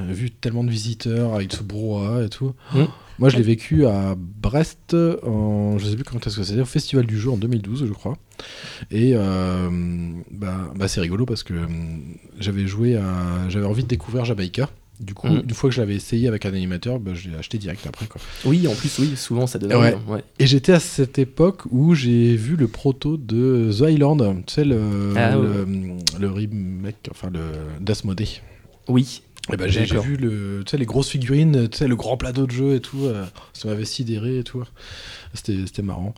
vu 0.10 0.32
tellement 0.32 0.64
de 0.64 0.72
visiteurs 0.72 1.36
avec 1.36 1.54
ce 1.54 1.62
brouhaha 1.62 2.24
et 2.24 2.30
tout. 2.30 2.54
Mm. 2.74 2.86
Moi, 3.20 3.30
je 3.30 3.38
l'ai 3.38 3.44
vécu 3.44 3.86
à 3.86 4.16
Brest, 4.18 4.94
en, 5.24 5.78
je 5.78 5.86
sais 5.88 5.96
plus 5.96 6.04
quand 6.04 6.26
est-ce 6.28 6.38
que 6.38 6.44
c'était, 6.44 6.62
au 6.62 6.66
Festival 6.66 7.06
du 7.06 7.18
jeu 7.20 7.32
en 7.32 7.38
2012, 7.38 7.86
je 7.88 7.94
crois. 7.94 8.18
Et 8.92 9.12
euh, 9.16 9.70
bah, 10.32 10.72
bah, 10.76 10.88
c'est 10.88 11.02
rigolo 11.02 11.26
parce 11.26 11.44
que 11.44 11.54
hum, 11.54 12.02
j'avais 12.40 12.68
joué 12.68 12.96
à. 12.98 13.48
J'avais 13.50 13.66
envie 13.66 13.84
de 13.84 13.88
découvrir 13.88 14.26
Jamaïca. 14.26 14.70
Du 15.02 15.14
coup, 15.14 15.28
Mm. 15.28 15.42
une 15.44 15.54
fois 15.54 15.70
que 15.70 15.76
je 15.76 15.82
l'avais 15.82 15.96
essayé 15.96 16.30
avec 16.30 16.46
un 16.46 16.54
animateur, 16.54 17.00
bah, 17.02 17.12
je 17.14 17.28
l'ai 17.28 17.36
acheté 17.36 17.58
direct 17.58 17.86
après. 17.86 18.06
Quoi. 18.08 18.22
Oui, 18.46 18.66
en 18.66 18.74
plus, 18.74 18.98
oui, 19.00 19.12
souvent 19.18 19.46
ça 19.46 19.60
donne 19.60 19.74
Ouais. 19.74 19.94
envie, 19.94 20.06
ouais. 20.10 20.24
Et 20.40 20.48
j'étais 20.48 20.72
à 20.72 20.80
cette 20.80 21.20
époque 21.20 21.64
où 21.70 21.94
j'ai 21.96 22.38
vu 22.38 22.56
le 22.56 22.70
proto 22.70 23.18
de 23.18 23.72
The 23.78 23.92
Island, 23.92 24.44
tu 24.48 24.54
sais, 24.54 24.64
le, 24.64 24.80
Ah, 25.18 25.38
ouais. 25.38 25.46
le, 25.48 25.66
le 26.20 26.32
remake, 26.32 27.10
enfin 27.12 27.30
le 27.30 27.42
d'Asmodée. 27.82 28.30
Oui, 28.88 29.22
Et 29.54 29.58
ben, 29.58 29.70
j'ai 29.70 29.86
vu 29.86 30.18
le, 30.18 30.64
les 30.74 30.86
grosses 30.86 31.10
figurines, 31.10 31.70
le 31.80 31.96
grand 31.96 32.18
plateau 32.18 32.48
de 32.48 32.52
jeu 32.52 32.76
et 32.76 32.80
tout. 32.80 33.06
euh, 33.06 33.26
ça 33.54 33.68
m'avait 33.68 33.86
sidéré 33.86 34.40
et 34.40 34.44
tout. 34.44 34.64
C'était 35.36 35.58
c'était 35.68 35.84
marrant. 35.84 36.16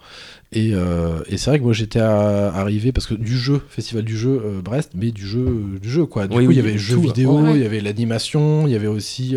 Et, 0.54 0.72
euh, 0.74 1.20
et 1.28 1.38
c'est 1.38 1.49
vrai 1.49 1.60
que 1.60 1.64
moi 1.66 1.74
j'étais 1.74 1.99
arrivé 1.99 2.91
parce 2.94 3.06
que 3.06 3.16
du 3.16 3.38
jeu, 3.38 3.62
festival 3.70 4.04
du 4.06 4.18
jeu 4.18 4.41
euh, 4.45 4.62
Brest, 4.62 4.91
mais 4.95 5.12
du 5.12 5.28
jeu, 5.28 5.66
du 5.82 5.90
jeu 5.90 6.06
quoi. 6.06 6.28
Du 6.28 6.38
Oui, 6.38 6.44
coup, 6.44 6.49
oui, 6.49 6.56
il 6.56 6.58
y 6.58 6.62
avait 6.62 6.72
le 6.74 6.78
jeu 6.78 6.95
tout, 6.95 7.02
vidéo, 7.02 7.41
ouais. 7.41 7.56
il 7.56 7.62
y 7.62 7.66
avait 7.66 7.82
l'animation, 7.82 8.66
il 8.66 8.72
y 8.72 8.76
avait 8.76 8.88
aussi, 8.88 9.36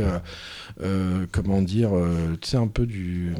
euh, 0.83 1.27
comment 1.33 1.61
dire, 1.63 1.91
euh, 1.95 2.37
tu 2.41 2.51
sais, 2.51 2.57
un 2.57 2.67
peu 2.67 2.87
du. 2.87 3.33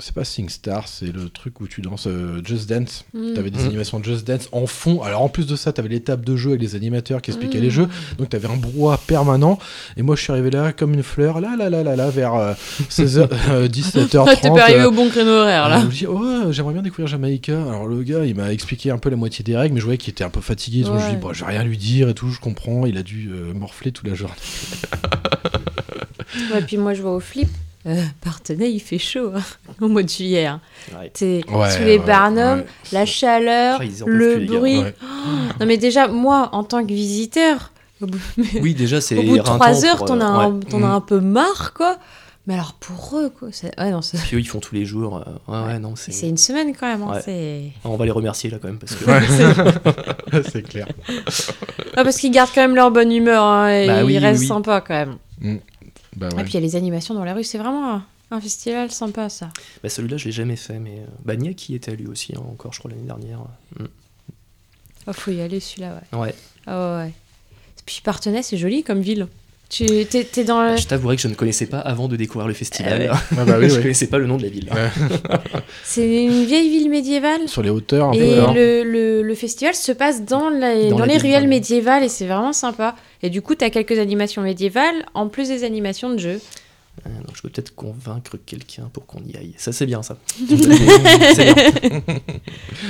C'est 0.00 0.14
pas 0.14 0.24
SingStar, 0.24 0.88
c'est 0.88 1.12
le 1.12 1.28
truc 1.28 1.60
où 1.60 1.68
tu 1.68 1.80
danses 1.80 2.06
euh, 2.08 2.40
Just 2.44 2.68
Dance. 2.68 3.04
Mm. 3.14 3.34
T'avais 3.34 3.50
des 3.50 3.60
Mhm. 3.60 3.66
animations 3.66 4.02
Just 4.02 4.26
Dance 4.26 4.48
en 4.52 4.66
fond. 4.66 5.02
Alors 5.02 5.22
en 5.22 5.28
plus 5.28 5.46
de 5.46 5.54
ça, 5.56 5.72
t'avais 5.72 5.88
les 5.88 6.00
tables 6.00 6.24
de 6.24 6.34
jeu 6.36 6.50
avec 6.50 6.60
les 6.60 6.74
animateurs 6.74 7.22
qui 7.22 7.30
expliquaient 7.30 7.58
Mm. 7.60 7.62
les 7.62 7.70
jeux. 7.70 7.88
Donc 8.18 8.28
t'avais 8.30 8.48
un 8.48 8.56
brouhaha 8.56 8.98
permanent. 9.06 9.58
Et 9.96 10.02
moi, 10.02 10.16
je 10.16 10.22
suis 10.22 10.32
arrivé 10.32 10.50
là 10.50 10.72
comme 10.72 10.94
une 10.94 11.02
fleur, 11.04 11.40
là, 11.40 11.54
là, 11.56 11.70
là, 11.70 11.84
là, 11.84 11.94
là, 11.94 12.10
vers 12.10 12.34
euh, 12.34 12.54
16h, 12.90 13.28
euh, 13.50 13.68
17h30. 13.68 14.26
Ah, 14.28 14.36
T'es 14.36 14.48
pas 14.48 14.62
arrivé 14.64 14.80
euh, 14.80 14.88
au 14.88 14.92
bon 14.92 15.08
créneau 15.08 15.30
horaire 15.30 15.68
là. 15.68 15.80
je 15.80 15.86
me 15.86 15.90
dis, 15.92 16.06
oh, 16.06 16.50
j'aimerais 16.50 16.72
bien 16.74 16.82
découvrir 16.82 17.06
Jamaïca. 17.06 17.52
Alors 17.62 17.86
le 17.86 18.02
gars, 18.02 18.24
il 18.24 18.34
m'a 18.34 18.52
expliqué 18.52 18.90
un 18.90 18.98
peu 18.98 19.10
la 19.10 19.16
moitié 19.16 19.44
des 19.44 19.56
règles, 19.56 19.74
mais 19.74 19.80
je 19.80 19.84
voyais 19.84 19.98
qu'il 19.98 20.10
était 20.10 20.24
un 20.24 20.30
peu 20.30 20.40
fatigué. 20.40 20.82
Donc 20.82 20.98
je 20.98 21.04
Ouais. 21.04 21.10
dis, 21.10 21.16
bon, 21.16 21.32
je 21.32 21.44
vais 21.44 21.50
rien 21.52 21.62
lui 21.64 21.78
dire 21.78 22.08
et 22.08 22.14
tout, 22.14 22.30
je 22.30 22.40
comprends. 22.40 22.84
Il 22.86 22.98
a 22.98 23.02
dû 23.04 23.30
euh, 23.32 23.52
morfler 23.54 23.92
toute 23.92 24.08
la 24.08 24.14
journée. 24.14 24.34
Ouais, 26.52 26.62
puis 26.62 26.76
moi 26.76 26.94
je 26.94 27.02
vois 27.02 27.12
au 27.14 27.20
flip. 27.20 27.48
Euh, 27.86 28.02
Partenay, 28.22 28.70
il 28.72 28.80
fait 28.80 28.96
chaud 28.98 29.32
hein, 29.36 29.42
au 29.80 29.88
mois 29.88 30.02
de 30.02 30.08
juillet. 30.08 30.46
hein. 30.46 30.60
Ouais. 30.98 31.10
T'es 31.12 31.42
Ouais, 31.52 31.70
sous 31.70 31.82
les 31.82 31.98
ouais, 31.98 32.06
barnums, 32.06 32.60
ouais. 32.60 32.66
la 32.92 33.04
chaleur, 33.04 33.78
Ah, 33.82 33.84
le 34.06 34.46
bruit. 34.46 34.78
Ouais. 34.78 34.94
Non 35.60 35.66
mais 35.66 35.76
déjà, 35.76 36.08
moi, 36.08 36.48
en 36.52 36.64
tant 36.64 36.82
que 36.84 36.92
visiteur, 36.92 37.70
au 38.00 38.06
bout, 38.06 38.18
oui, 38.62 38.72
déjà 38.74 39.00
c'est 39.02 39.16
au 39.18 39.22
bout 39.22 39.36
de 39.36 39.42
trois 39.42 39.84
heures, 39.84 40.02
t'en 40.04 40.20
as, 40.20 40.24
un, 40.24 40.50
ouais. 40.52 40.60
t'en 40.70 40.82
as 40.82 40.86
Mm. 40.86 40.90
un 40.92 41.00
peu 41.02 41.20
marre, 41.20 41.72
quoi. 41.74 41.98
Mais 42.46 42.54
alors 42.54 42.74
pour 42.74 43.18
eux, 43.18 43.30
quoi. 43.30 43.48
Ouais, 43.78 43.90
non, 43.90 44.00
Puis 44.00 44.36
eux, 44.36 44.40
ils 44.40 44.48
font 44.48 44.60
tous 44.60 44.74
les 44.74 44.84
jours. 44.86 45.16
euh, 45.48 45.52
ouais, 45.52 45.66
ouais, 45.72 45.78
non, 45.78 45.94
c'est. 45.96 46.12
c'est 46.12 46.28
une 46.28 46.36
semaine 46.38 46.74
quand 46.78 46.86
même. 46.86 47.02
hein, 47.02 47.12
Ouais. 47.14 47.20
c'est- 47.24 47.72
On 47.84 47.96
va 47.96 48.04
les 48.06 48.10
remercier 48.10 48.48
là 48.50 48.58
quand 48.60 48.68
même 48.68 48.78
parce 48.78 48.94
que. 48.94 49.04
Ouais. 49.04 50.42
c'est 50.52 50.62
clair. 50.62 50.86
Ah, 51.96 52.04
parce 52.04 52.16
qu'ils 52.16 52.30
gardent 52.30 52.50
quand 52.54 52.60
même 52.62 52.74
leur 52.74 52.90
bonne 52.90 53.12
humeur. 53.12 53.42
hein, 53.44 53.68
et 53.70 53.86
Bah 53.86 54.00
ils 54.02 54.04
oui, 54.06 54.18
restent 54.18 54.40
oui. 54.42 54.46
sympas 54.48 54.80
quand 54.82 54.94
même. 54.94 55.58
Bah 56.16 56.28
Et 56.32 56.34
ouais. 56.36 56.42
puis 56.44 56.52
il 56.52 56.54
y 56.54 56.58
a 56.58 56.60
les 56.60 56.76
animations 56.76 57.14
dans 57.14 57.24
la 57.24 57.34
rue. 57.34 57.44
C'est 57.44 57.58
vraiment 57.58 57.94
un, 57.94 58.06
un 58.30 58.40
festival 58.40 58.90
sympa, 58.90 59.28
ça. 59.28 59.50
Bah, 59.82 59.88
celui-là, 59.88 60.16
je 60.16 60.26
l'ai 60.26 60.32
jamais 60.32 60.56
fait, 60.56 60.78
mais. 60.78 61.00
euh, 61.00 61.06
Bah, 61.24 61.36
Nia 61.36 61.54
qui 61.54 61.74
était 61.74 61.96
lui 61.96 62.06
aussi, 62.06 62.32
hein, 62.36 62.42
encore, 62.50 62.72
je 62.72 62.78
crois, 62.78 62.90
l'année 62.90 63.02
dernière. 63.06 63.40
Mm. 63.78 63.84
Oh, 65.06 65.12
faut 65.12 65.30
y 65.32 65.40
aller 65.40 65.60
celui-là, 65.60 66.00
ouais. 66.12 66.18
Ouais. 66.18 66.34
Ah 66.66 66.96
ouais, 66.98 67.04
ouais. 67.06 67.12
Puis 67.84 68.00
Partenay, 68.02 68.42
c'est 68.42 68.56
joli 68.56 68.82
comme 68.82 69.00
ville. 69.00 69.28
Tu 69.70 69.86
t'es, 70.04 70.22
t'es 70.24 70.44
dans 70.44 70.62
le... 70.62 70.68
Bah, 70.70 70.76
je 70.76 70.86
t'avouerai 70.86 71.16
que 71.16 71.22
je 71.22 71.26
ne 71.28 71.34
connaissais 71.34 71.66
pas 71.66 71.78
avant 71.80 72.06
de 72.06 72.14
découvrir 72.16 72.46
le 72.46 72.54
festival. 72.54 73.02
Euh, 73.02 73.14
Ah 73.36 73.44
bah 73.44 73.56
oui, 73.58 73.68
je 73.70 73.76
oui. 73.76 73.82
connaissais 73.82 74.06
pas 74.06 74.18
le 74.18 74.26
nom 74.26 74.36
de 74.36 74.42
la 74.44 74.48
ville. 74.48 74.68
Ouais. 74.72 74.88
C'est 75.84 76.24
une 76.24 76.44
vieille 76.44 76.68
ville 76.68 76.88
médiévale. 76.90 77.48
Sur 77.48 77.62
les 77.62 77.70
hauteurs, 77.70 78.08
un 78.10 78.12
peu. 78.12 78.18
Et 78.18 78.36
le, 78.54 78.84
le, 78.84 79.22
le 79.22 79.34
festival 79.34 79.74
se 79.74 79.90
passe 79.90 80.24
dans, 80.24 80.48
la- 80.50 80.74
Dans 80.90 80.90
dans 80.90 80.98
la 81.00 81.06
les 81.06 81.18
ruelles 81.18 81.48
médiévales 81.48 82.04
et 82.04 82.08
c'est 82.08 82.26
vraiment 82.26 82.52
sympa. 82.52 82.94
Et 83.22 83.30
du 83.30 83.42
coup, 83.42 83.54
tu 83.56 83.64
as 83.64 83.70
quelques 83.70 83.98
animations 83.98 84.42
médiévales 84.42 85.06
en 85.14 85.28
plus 85.28 85.48
des 85.48 85.64
animations 85.64 86.10
de 86.10 86.18
jeu. 86.18 86.40
Ah, 87.04 87.08
non, 87.08 87.32
je 87.34 87.42
peux 87.42 87.48
peut-être 87.48 87.74
convaincre 87.74 88.36
quelqu'un 88.46 88.88
pour 88.92 89.06
qu'on 89.06 89.18
y 89.26 89.36
aille. 89.36 89.54
Ça, 89.56 89.72
c'est 89.72 89.86
bien, 89.86 90.02
ça. 90.04 90.16
C'est 90.38 90.54
bien. 90.54 91.54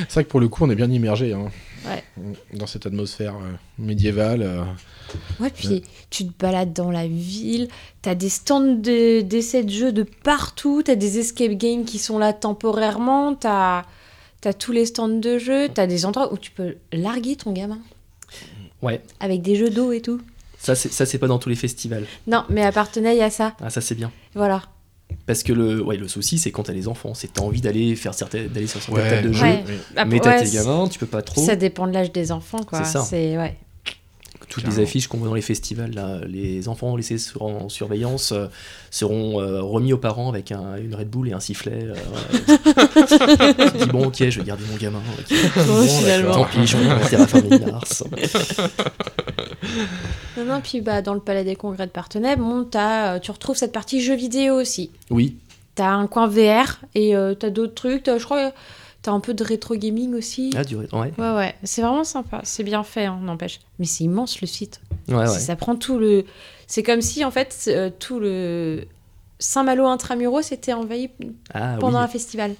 C'est 0.09 0.13
vrai 0.13 0.25
que 0.25 0.29
pour 0.29 0.41
le 0.41 0.49
coup, 0.49 0.65
on 0.65 0.71
est 0.71 0.75
bien 0.75 0.91
immergé 0.91 1.33
hein, 1.33 1.47
Ouais. 1.87 2.03
dans 2.55 2.67
cette 2.67 2.87
atmosphère 2.87 3.35
euh, 3.37 3.53
médiévale. 3.79 4.43
euh. 4.43 4.63
Ouais, 5.41 5.51
puis 5.51 5.69
Ouais. 5.69 5.83
tu 6.11 6.27
te 6.27 6.33
balades 6.39 6.73
dans 6.73 6.91
la 6.91 7.07
ville, 7.07 7.69
tu 8.03 8.09
as 8.09 8.15
des 8.15 8.29
stands 8.31 8.61
de- 8.77 9.21
d'essais 9.21 9.65
de, 9.65 9.71
jeux 9.71 9.93
de 9.93 10.03
partout, 10.03 10.83
tu 10.83 10.91
as 10.91 10.97
des 10.97 11.19
escape 11.19 11.53
games 11.53 11.85
qui 11.85 11.99
sont 11.99 12.19
là 12.19 12.33
temporairement, 12.33 13.35
tu 13.35 13.47
as, 13.47 13.85
tous 14.59 14.73
les 14.73 14.87
stands 14.87 15.09
de 15.09 15.39
jeux, 15.39 15.69
tu 15.75 15.81
as 15.81 15.87
des 15.87 16.07
endroits 16.07 16.33
où 16.33 16.39
tu 16.39 16.51
peux 16.51 16.77
larguer 16.93 17.37
ton 17.37 17.53
gamin 17.53 17.79
Ouais, 18.83 19.01
avec 19.21 19.41
des 19.43 19.57
jeux 19.57 19.71
d'eau 19.71 19.93
et 19.93 20.01
tout. 20.01 20.21
ça, 20.59 20.75
c'est 20.75 20.93
ça, 20.93 21.07
c'est 21.07 21.19
pas 21.19 21.27
dans 21.29 21.39
tous 21.39 21.49
les 21.49 21.55
festivals. 21.57 22.07
Non, 22.27 22.45
mais 22.51 22.63
à 22.65 22.73
Partenay, 22.73 23.15
il 23.17 23.19
y 23.19 23.23
a 23.23 23.31
ça. 23.31 23.55
Ah, 23.63 23.71
ça, 23.71 23.81
c'est 23.81 23.95
bien. 23.95 24.11
Voilà. 24.35 24.63
Parce 25.27 25.43
que 25.43 25.53
le, 25.53 25.83
ouais, 25.83 25.97
le 25.97 26.07
souci, 26.07 26.39
c'est 26.39 26.51
quand 26.51 26.65
t'as 26.65 26.73
les 26.75 26.87
enfants, 26.87 27.15
c'est 27.15 27.29
que 27.29 27.33
t'as 27.33 27.43
envie 27.43 27.63
d'aller 27.63 27.97
faire 27.97 28.13
certaines, 28.13 28.49
d'aller 28.49 28.67
sur 28.67 28.83
certaines 28.83 29.05
Ouais, 29.05 29.11
tables 29.11 29.29
de 29.29 29.33
jeu. 29.33 29.43
Ouais. 29.43 29.65
Mais 30.07 30.21
t'as 30.21 30.39
ouais, 30.39 30.45
tes 30.45 30.51
gamins, 30.51 30.87
tu 30.89 30.99
peux 30.99 31.07
pas 31.07 31.23
trop. 31.23 31.45
Ça 31.45 31.57
dépend 31.57 31.87
de 31.87 31.93
l'âge 31.93 32.13
des 32.13 32.31
enfants, 32.31 32.63
quoi. 32.63 32.85
C'est 32.85 32.93
ça. 32.93 33.03
C'est 33.03 33.39
ouais. 33.39 33.57
Toutes 34.49 34.63
Carrément. 34.65 34.79
les 34.81 34.83
affiches 34.87 35.09
qu'on 35.09 35.19
voit 35.19 35.29
dans 35.29 35.35
les 35.35 35.41
festivals, 35.43 35.93
là, 35.95 36.21
les 36.27 36.69
enfants 36.69 36.97
laissés 36.97 37.19
sur, 37.19 37.43
en 37.43 37.69
surveillance 37.69 38.33
euh, 38.33 38.47
seront 38.91 39.41
euh, 39.41 39.63
remis 39.63 39.93
aux 39.93 39.99
parents 39.99 40.29
avec 40.29 40.53
un- 40.53 40.77
une 40.77 40.95
Red 40.95 41.09
Bull 41.11 41.29
et 41.29 41.33
un 41.33 41.41
sifflet. 41.41 41.87
euh, 41.89 41.95
dis 43.79 43.87
bon, 43.87 44.07
ok, 44.07 44.29
je 44.29 44.41
vais 44.41 44.47
garder 44.47 44.65
mon 44.71 44.77
gamin. 44.77 45.01
ok. 45.19 45.37
Bon, 45.67 45.83
finalement. 45.87 46.33
Tant 46.35 46.45
pis, 46.47 46.67
je 46.67 46.77
vais 46.77 46.93
rester 46.93 47.17
à 47.17 47.19
la 47.21 47.27
famille 47.27 47.61
Mars. 47.71 48.05
Non, 50.37 50.45
non, 50.45 50.61
puis 50.61 50.81
bah, 50.81 51.01
dans 51.03 51.15
le 51.15 51.21
Palais 51.21 51.45
des 51.45 51.57
Congrès 51.57 51.87
de 51.87 51.91
Partenay, 51.93 52.37
bon, 52.37 52.65
t'as, 52.65 53.19
tu 53.21 53.31
retrouves 53.31 53.57
cette 53.57 53.73
partie 53.73 54.01
jeux 54.03 54.17
vidéo 54.17 54.55
aussi. 54.61 54.91
Oui, 55.11 55.37
T'as 55.77 55.89
un 55.91 56.07
coin 56.07 56.29
VR 56.29 56.79
et 56.95 57.17
euh, 57.17 57.35
t'as 57.35 57.51
d'autres 57.51 57.75
trucs. 57.75 58.07
Je 58.07 58.23
crois 58.25 58.53
t'as 59.05 59.13
un 59.13 59.21
peu 59.21 59.35
de 59.35 59.45
rétro 59.45 59.77
gaming 59.77 60.15
aussi. 60.15 60.51
ah, 60.57 60.65
du 60.65 60.75
ouais, 60.77 60.89
ouais, 60.93 61.13
Ouais, 61.19 61.31
ouais, 61.35 61.55
c'est 61.63 61.83
vraiment 61.83 62.03
sympa. 62.05 62.41
C'est 62.43 62.65
bien 62.65 62.83
fait, 62.83 63.05
hein, 63.05 63.21
n'empêche. 63.23 63.61
Mais 63.79 63.85
c'est 63.87 64.03
immense 64.05 64.41
le 64.41 64.47
site. 64.47 64.81
ouais. 65.09 65.27
C'est- 65.29 65.41
Ça 65.41 65.55
prend 65.57 65.77
tout 65.77 65.99
le. 65.99 66.25
C'est 66.67 66.83
comme 66.83 67.03
si, 67.03 67.25
en 67.25 67.31
fait, 67.31 67.65
euh, 67.69 67.91
tout 67.99 68.19
le. 68.19 68.85
Saint-Malo 69.39 69.85
intramuros 69.87 70.51
était 70.53 70.73
envahi 70.73 71.11
Ah 71.53 71.77
pendant 71.79 71.99
oui, 71.99 72.05
un 72.05 72.09
festival. 72.09 72.55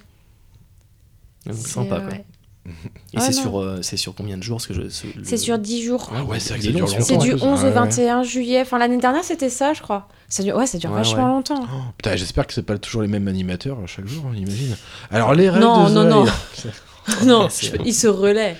donc 1.47 1.55
sympa. 1.57 1.99
quoi. 2.01 2.09
ouais. 2.09 2.25
Et 2.67 3.17
Ah, 3.17 3.21
c'est 3.21 3.35
non. 3.35 3.41
sur, 3.41 3.59
euh, 3.61 3.79
c'est 3.83 3.97
sur 3.97 4.15
combien 4.15 4.37
de 4.37 4.43
jours 4.43 4.57
parce 4.57 4.65
que 4.67 4.73
je, 4.73 4.89
ce- 4.89 5.05
C'est 5.23 5.31
le- 5.35 5.37
sur 5.37 5.59
10 5.59 5.83
jours. 5.83 6.11
Ah 6.15 6.23
ouais, 6.23 6.39
c'est 6.39 6.55
Il. 6.55 6.61
C'est 7.01 7.17
du 7.17 7.29
plus. 7.33 7.43
11 7.43 7.59
Ouais, 7.61 7.65
au 7.65 7.67
ouais. 7.67 7.71
21 7.71 8.23
juillet. 8.23 8.61
Enfin, 8.61 8.79
l'année 8.79 8.97
dernière, 8.97 9.23
c'était 9.23 9.49
ça, 9.51 9.73
je 9.73 9.81
crois. 9.83 10.07
Ça 10.29 10.41
dure, 10.41 10.55
ouais, 10.55 10.65
ça 10.65 10.77
dure 10.79 10.89
Ouais, 10.89 10.97
vachement 10.97 11.23
ouais. 11.25 11.29
longtemps. 11.29 11.61
Oh, 11.63 11.77
putain, 11.97 12.15
j'espère 12.15 12.47
que 12.47 12.53
c'est 12.53 12.63
pas 12.63 12.77
toujours 12.79 13.03
les 13.03 13.07
mêmes 13.07 13.27
animateurs 13.27 13.77
chaque 13.85 14.07
jour, 14.07 14.23
on 14.27 14.33
imagine. 14.33 14.75
Alors 15.11 15.35
les 15.35 15.49
règles 15.49 15.63
Non, 15.65 15.89
de 15.89 15.93
non, 15.93 16.03
non. 16.03 16.25
Non, 17.25 17.47
c'est- 17.51 17.67
je- 17.77 17.83
ils 17.85 17.93
se 17.93 18.07
relaient. 18.07 18.57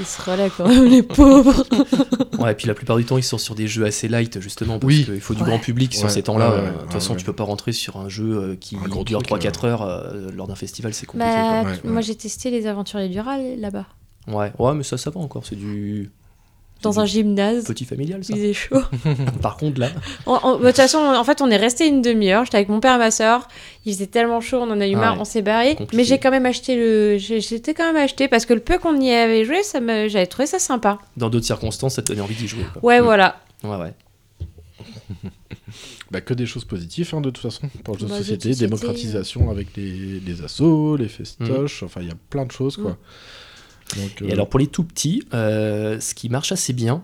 Ils 0.00 0.06
se 0.06 0.22
relaient 0.30 0.50
quand 0.56 0.66
même, 0.66 0.86
les 0.86 1.02
pauvres. 1.02 1.64
Ouais, 2.40 2.52
et 2.52 2.54
puis 2.54 2.66
la 2.66 2.72
plupart 2.74 2.96
du 2.96 3.04
temps, 3.04 3.18
ils 3.18 3.22
sont 3.22 3.36
sur 3.36 3.54
des 3.54 3.68
jeux 3.68 3.84
assez 3.84 4.08
light, 4.08 4.40
justement, 4.40 4.78
parce 4.78 4.86
Oui. 4.92 5.04
qu'il 5.04 5.20
faut 5.20 5.34
du 5.34 5.42
Ouais. 5.42 5.48
grand 5.48 5.58
public 5.58 5.94
sur 5.94 6.04
Ouais, 6.04 6.08
ces 6.10 6.22
temps-là. 6.22 6.48
ouais, 6.48 6.54
ouais, 6.56 6.60
Euh, 6.60 6.70
De 6.70 6.76
toute 6.78 6.86
ouais, 6.86 6.92
façon, 6.94 7.12
ouais. 7.12 7.18
tu 7.18 7.24
peux 7.26 7.34
pas 7.34 7.44
rentrer 7.44 7.72
sur 7.72 7.98
un 7.98 8.08
jeu 8.08 8.24
euh, 8.32 8.56
qui 8.56 8.76
Un 8.76 8.88
gros 8.88 9.04
dure 9.04 9.22
truc, 9.22 9.42
3-4 9.42 9.66
heures 9.66 9.82
euh, 9.82 10.30
lors 10.34 10.46
d'un 10.48 10.54
festival, 10.54 10.94
c'est 10.94 11.04
compliqué. 11.04 11.30
Bah, 11.30 11.62
Ouais, 11.64 11.76
tu- 11.78 11.86
ouais. 11.86 11.92
Moi, 11.92 12.00
j'ai 12.00 12.14
testé 12.14 12.50
les 12.50 12.66
aventuriers 12.66 13.10
du 13.10 13.20
Rail 13.20 13.56
là-bas. 13.58 13.84
Ouais, 14.26 14.52
ouais, 14.58 14.74
mais 14.74 14.82
ça, 14.84 14.96
ça 14.96 15.10
va 15.10 15.20
encore. 15.20 15.44
C'est 15.44 15.56
du. 15.56 16.10
Dans 16.82 16.98
un 16.98 17.04
gymnase. 17.04 17.64
Petit 17.64 17.84
familial, 17.84 18.24
ça. 18.24 18.32
Il 18.32 18.36
faisait 18.36 18.52
chaud. 18.54 18.80
Par 19.42 19.56
contre, 19.58 19.80
là. 19.80 19.90
En- 20.26 20.56
De 20.56 20.66
toute 20.66 20.76
façon, 20.76 20.98
en 20.98 21.24
fait, 21.24 21.42
on 21.42 21.50
est 21.50 21.56
resté 21.56 21.86
une 21.86 22.00
demi-heure. 22.00 22.44
J'étais 22.46 22.56
avec 22.56 22.68
mon 22.70 22.80
père 22.80 22.94
et 22.94 22.98
ma 22.98 23.10
soeur. 23.10 23.48
Il 23.84 23.92
faisait 23.92 24.06
tellement 24.06 24.40
chaud, 24.40 24.58
on 24.62 24.70
en 24.70 24.80
a 24.80 24.86
eu 24.88 24.94
Ah 24.94 24.98
marre, 24.98 25.14
ouais. 25.14 25.20
on 25.20 25.24
s'est 25.24 25.42
barré. 25.42 25.74
Compliqué. 25.76 25.96
Mais 25.96 26.04
j'ai 26.04 26.18
quand 26.18 26.30
même 26.30 26.46
acheté 26.46 26.76
le. 26.76 27.18
J'étais 27.18 27.74
quand 27.74 27.84
même 27.92 28.02
acheté 28.02 28.28
parce 28.28 28.46
que 28.46 28.54
le 28.54 28.60
peu 28.60 28.78
qu'on 28.78 28.98
y 29.00 29.10
avait 29.12 29.44
joué, 29.44 29.62
ça 29.62 29.80
me... 29.80 30.08
j'avais 30.08 30.26
trouvé 30.26 30.46
ça 30.46 30.58
sympa. 30.58 30.98
Dans 31.16 31.28
d'autres 31.28 31.46
circonstances, 31.46 31.94
ça 31.96 32.02
te 32.02 32.08
donnait 32.08 32.22
envie 32.22 32.34
d'y 32.34 32.48
jouer. 32.48 32.64
quoi. 32.72 32.82
Ouais, 32.84 33.00
voilà. 33.00 33.40
Ouais, 33.62 33.76
ouais. 33.76 33.92
Bah, 36.10 36.20
que 36.20 36.34
des 36.34 36.46
choses 36.46 36.64
positives 36.64 37.08
hein, 37.12 37.20
de 37.20 37.30
toute 37.30 37.42
façon 37.42 37.68
pour 37.84 37.94
le 37.94 38.00
jeu 38.00 38.06
de 38.06 38.10
Bah, 38.10 38.18
de 38.18 38.22
société, 38.24 38.48
société, 38.52 38.66
démocratisation 38.66 39.50
avec 39.50 39.76
les, 39.76 40.18
les 40.18 40.42
assos, 40.42 40.96
les 40.96 41.06
festoches, 41.08 41.84
enfin 41.84 42.00
il 42.00 42.08
y 42.08 42.10
a 42.10 42.16
plein 42.30 42.44
de 42.44 42.50
choses 42.50 42.76
quoi. 42.76 42.96
Donc, 43.96 44.22
Et 44.22 44.30
euh, 44.30 44.32
alors, 44.32 44.48
pour 44.48 44.60
les 44.60 44.66
tout 44.66 44.84
petits, 44.84 45.22
euh, 45.34 45.98
ce 46.00 46.14
qui 46.14 46.28
marche 46.28 46.52
assez 46.52 46.72
bien, 46.72 47.02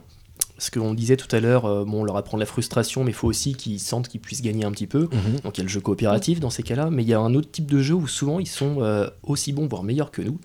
parce 0.57 0.71
qu'on 0.71 0.95
disait 0.95 1.17
tout 1.17 1.35
à 1.35 1.41
l'heure, 1.41 1.65
euh, 1.67 1.85
bon, 1.85 2.01
on 2.01 2.05
leur 2.05 2.17
apprend 2.17 2.37
de 2.39 2.43
la 2.43 2.47
frustration, 2.47 3.05
mais 3.05 3.11
il 3.11 3.15
faut 3.15 3.27
aussi 3.29 3.55
qu'ils 3.55 3.81
sentent 3.81 4.09
qu'ils 4.09 4.21
puissent 4.21 4.43
gagner 4.43 4.65
un 4.65 4.71
petit 4.73 4.87
peu. 4.87 5.09
mhm. 5.13 5.41
Donc 5.45 5.57
il 5.57 5.59
y 5.59 5.61
a 5.61 5.65
le 5.65 5.69
jeu 5.69 5.81
coopératif 5.81 6.41
dans 6.41 6.51
ces 6.51 6.63
cas-là, 6.63 6.89
mais 6.91 7.03
il 7.03 7.09
y 7.09 7.15
a 7.15 7.19
un 7.21 7.35
autre 7.35 7.51
type 7.51 7.71
de 7.71 7.83
jeu 7.83 7.95
où 7.95 8.07
souvent 8.07 8.39
ils 8.39 8.47
sont 8.49 8.77
euh, 8.81 9.07
aussi 9.23 9.53
bons, 9.53 9.67
voire 9.67 9.83
meilleurs 9.83 10.11
que 10.11 10.23
nous. 10.23 10.39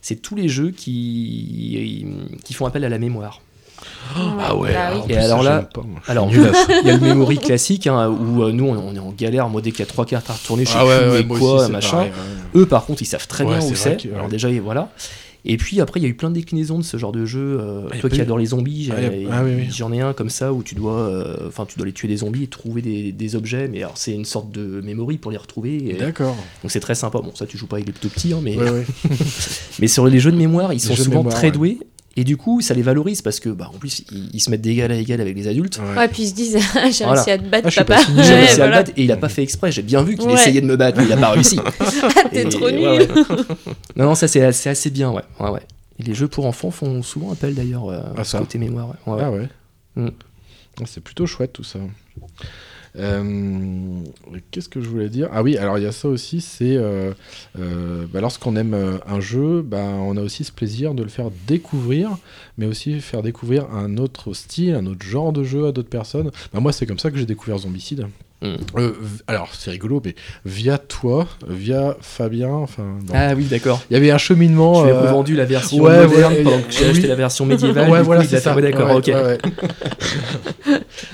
C'est 0.00 0.16
tous 0.16 0.36
les 0.36 0.48
jeux 0.48 0.70
qui, 0.70 2.06
qui 2.44 2.54
font 2.54 2.66
appel 2.66 2.84
à 2.84 2.88
la 2.88 2.98
mémoire. 2.98 3.40
Ah 4.16 4.56
ouais, 4.56 4.72
Bah 4.72 4.90
oui. 4.94 5.00
Et 5.08 5.14
plus, 5.14 5.16
alors 5.16 5.42
ça, 5.44 5.50
là- 5.50 5.62
pas, 5.62 5.82
Alors, 6.08 6.28
il 6.32 6.40
y 6.86 6.90
a 6.90 6.96
le 6.96 7.00
memory 7.00 7.38
classique 7.38 7.86
hein, 7.86 8.08
où 8.08 8.42
euh, 8.42 8.52
nous 8.52 8.64
on, 8.66 8.94
est 8.94 8.98
en 8.98 9.12
galère, 9.12 9.48
moi 9.48 9.60
dès 9.60 9.70
qu'il 9.70 9.80
y 9.80 9.82
a 9.82 9.86
trois 9.86 10.04
cartes 10.06 10.28
à 10.30 10.32
retourner, 10.34 10.64
je 10.64 10.70
sais 10.70 10.76
Ah 10.78 10.86
ouais, 10.86 10.98
plus 10.98 11.08
où 11.08 11.12
ouais, 11.12 11.20
et 11.20 11.26
quoi, 11.26 11.62
aussi, 11.62 11.72
machin. 11.72 11.90
pareil, 11.98 12.10
ouais. 12.10 12.60
Eux 12.60 12.66
par 12.66 12.86
contre 12.86 13.02
ils 13.02 13.06
savent 13.06 13.26
très 13.28 13.44
Ouais, 13.44 13.50
bien 13.52 13.60
c'est 13.60 13.72
où 13.72 13.76
c'est. 13.76 13.96
que- 14.02 14.12
Alors 14.14 14.28
déjà 14.28 14.48
et 14.50 14.58
voilà. 14.60 14.90
Et 15.50 15.56
puis 15.56 15.80
après 15.80 15.98
il 15.98 16.02
y 16.02 16.06
a 16.06 16.08
eu 16.10 16.14
plein 16.14 16.28
de 16.28 16.34
déclinaisons 16.34 16.78
de 16.78 16.84
ce 16.84 16.96
genre 16.98 17.10
de 17.12 17.24
jeu. 17.24 17.58
euh, 17.60 17.88
Ah, 17.90 17.96
toi 17.96 18.10
qui 18.10 18.20
adore 18.20 18.36
les 18.38 18.46
zombies, 18.46 18.90
Ah, 18.92 18.96
a- 18.98 19.00
j'ai- 19.00 19.26
ah 19.32 19.42
oui, 19.44 19.52
oui. 19.56 19.68
j'en 19.74 19.90
ai 19.92 20.00
un 20.00 20.12
comme 20.12 20.28
ça 20.28 20.52
où 20.52 20.62
tu 20.62 20.74
dois, 20.74 20.98
euh, 20.98 21.36
enfin 21.48 21.64
tu 21.66 21.76
dois 21.78 21.86
les 21.86 21.92
tuer 21.92 22.06
des 22.08 22.18
zombies 22.18 22.44
et 22.44 22.46
trouver 22.48 22.82
des, 22.82 23.12
des 23.12 23.34
objets. 23.34 23.66
Mais 23.68 23.78
alors 23.78 23.96
c'est 23.96 24.12
une 24.12 24.26
sorte 24.26 24.52
de 24.52 24.80
memory 24.82 25.16
pour 25.18 25.30
les 25.30 25.38
retrouver. 25.38 25.76
et- 25.90 25.94
D'accord. 25.94 26.36
donc 26.62 26.70
c'est 26.70 26.80
très 26.80 26.94
sympa. 26.94 27.18
Bon 27.20 27.34
ça 27.34 27.46
tu 27.46 27.56
joues 27.56 27.66
pas 27.66 27.76
avec 27.76 27.86
les 27.88 27.92
tout 27.94 28.08
petits, 28.10 28.32
hein, 28.34 28.40
mais 28.42 28.56
Ouais, 28.58 28.68
ouais. 28.70 28.84
mais 29.80 29.88
sur 29.88 30.06
les 30.06 30.20
jeux 30.20 30.32
de 30.32 30.36
mémoire, 30.36 30.72
ils 30.72 30.80
sont 30.80 30.94
souvent 30.94 31.18
mémoire, 31.18 31.34
très 31.34 31.46
ouais. 31.48 31.52
doués. 31.52 31.78
Et 32.16 32.24
du 32.24 32.36
coup, 32.36 32.60
ça 32.60 32.74
les 32.74 32.82
valorise 32.82 33.22
parce 33.22 33.38
que, 33.38 33.48
bah, 33.48 33.70
en 33.72 33.78
plus, 33.78 34.02
ils, 34.10 34.28
ils 34.34 34.40
se 34.40 34.50
mettent 34.50 34.60
d'égal 34.62 34.90
à 34.90 34.96
égal 34.96 35.20
avec 35.20 35.36
les 35.36 35.46
adultes. 35.46 35.78
Ouais. 35.78 35.96
Ouais, 36.00 36.08
puis 36.08 36.24
ils 36.24 36.28
se 36.30 36.34
disent, 36.34 36.58
j'ai 36.90 37.04
Voilà. 37.04 37.22
réussi 37.22 37.30
à 37.30 37.38
te 37.38 37.44
battre, 37.48 37.68
Ah, 37.76 37.84
papa. 37.84 38.00
J'ai 38.08 38.12
Ouais, 38.22 38.38
réussi 38.40 38.52
à 38.54 38.56
voilà. 38.56 38.76
battre 38.78 38.90
et 38.96 39.04
il 39.04 39.12
a 39.12 39.16
pas 39.16 39.28
fait 39.28 39.44
exprès. 39.44 39.70
J'ai 39.70 39.82
bien 39.82 40.02
vu 40.02 40.16
qu'il 40.16 40.26
Ouais. 40.26 40.34
essayait 40.34 40.60
de 40.60 40.66
me 40.66 40.74
battre, 40.74 40.98
mais 40.98 41.04
il 41.06 41.12
a 41.12 41.16
pas 41.16 41.30
réussi. 41.30 41.60
T'es 42.28 42.44
trop 42.48 42.70
nul. 42.70 42.80
ouais, 42.80 42.98
ouais. 42.98 43.08
Non, 43.96 44.04
non, 44.06 44.14
ça 44.14 44.28
c'est 44.28 44.42
assez, 44.42 44.68
assez 44.70 44.90
bien, 44.90 45.10
ouais. 45.10 45.22
ouais, 45.40 45.50
ouais. 45.50 45.62
Et 45.98 46.04
les 46.04 46.14
jeux 46.14 46.28
pour 46.28 46.46
enfants 46.46 46.70
font 46.70 47.02
souvent 47.02 47.32
appel 47.32 47.54
d'ailleurs 47.54 47.88
euh, 47.88 48.00
Ah, 48.16 48.20
à 48.22 48.38
côté 48.38 48.58
mémoire. 48.58 48.88
Ouais. 49.06 49.14
Ouais, 49.14 49.22
Ah 49.24 49.30
ouais. 49.30 49.48
Mm. 49.96 50.08
Ah, 50.80 50.84
C'est 50.86 51.02
plutôt 51.02 51.26
chouette 51.26 51.52
tout 51.52 51.64
ça. 51.64 51.80
Euh, 52.96 54.00
Qu'est-ce 54.50 54.68
que 54.68 54.80
je 54.80 54.88
voulais 54.88 55.08
dire? 55.08 55.28
Ah 55.32 55.42
oui, 55.42 55.56
alors 55.56 55.78
il 55.78 55.84
y 55.84 55.86
a 55.86 55.92
ça 55.92 56.08
aussi, 56.08 56.40
c'est 56.40 56.76
euh, 56.76 57.12
euh, 57.58 58.06
bah, 58.12 58.20
lorsqu'on 58.20 58.56
aime 58.56 58.98
un 59.06 59.20
jeu, 59.20 59.62
bah, 59.62 59.78
on 59.84 60.16
a 60.16 60.20
aussi 60.22 60.44
ce 60.44 60.52
plaisir 60.52 60.94
de 60.94 61.02
le 61.02 61.08
faire 61.08 61.30
découvrir, 61.46 62.16
mais 62.56 62.66
aussi 62.66 63.00
faire 63.00 63.22
découvrir 63.22 63.66
un 63.72 63.98
autre 63.98 64.32
style, 64.34 64.74
un 64.74 64.86
autre 64.86 65.04
genre 65.04 65.32
de 65.32 65.44
jeu 65.44 65.66
à 65.66 65.72
d'autres 65.72 65.90
personnes. 65.90 66.30
Bah, 66.52 66.60
moi, 66.60 66.72
c'est 66.72 66.86
comme 66.86 66.98
ça 66.98 67.10
que 67.10 67.18
j'ai 67.18 67.26
découvert 67.26 67.58
Zombicide. 67.58 68.06
Euh, 68.44 68.92
alors, 69.26 69.48
c'est 69.52 69.70
rigolo, 69.72 70.00
mais 70.04 70.14
via 70.44 70.78
toi, 70.78 71.26
via 71.48 71.96
Fabien, 72.00 72.50
enfin. 72.50 72.98
Ah 73.12 73.34
oui, 73.34 73.44
d'accord. 73.46 73.80
il 73.90 73.94
y 73.94 73.96
avait 73.96 74.10
un 74.12 74.18
cheminement. 74.18 74.86
Ai 74.86 74.90
euh, 74.90 75.00
revendu 75.00 75.34
la 75.34 75.44
version 75.44 75.78
ouais, 75.82 76.06
moderne 76.06 76.34
ouais, 76.34 76.42
pendant 76.44 76.62
que 76.62 76.70
j'ai 76.70 76.84
oui. 76.84 76.90
acheté 76.90 77.06
la 77.08 77.14
version 77.16 77.46
médiévale. 77.46 77.90
ouais, 77.90 78.02
voilà, 78.02 78.22
il 78.22 78.28
c'est 78.28 78.38
ça. 78.38 78.54
ouais, 78.54 78.62
d'accord, 78.62 78.90
Ouais, 78.90 78.96
ok. 78.96 79.06
ouais, 79.08 79.22
ouais. 79.22 79.38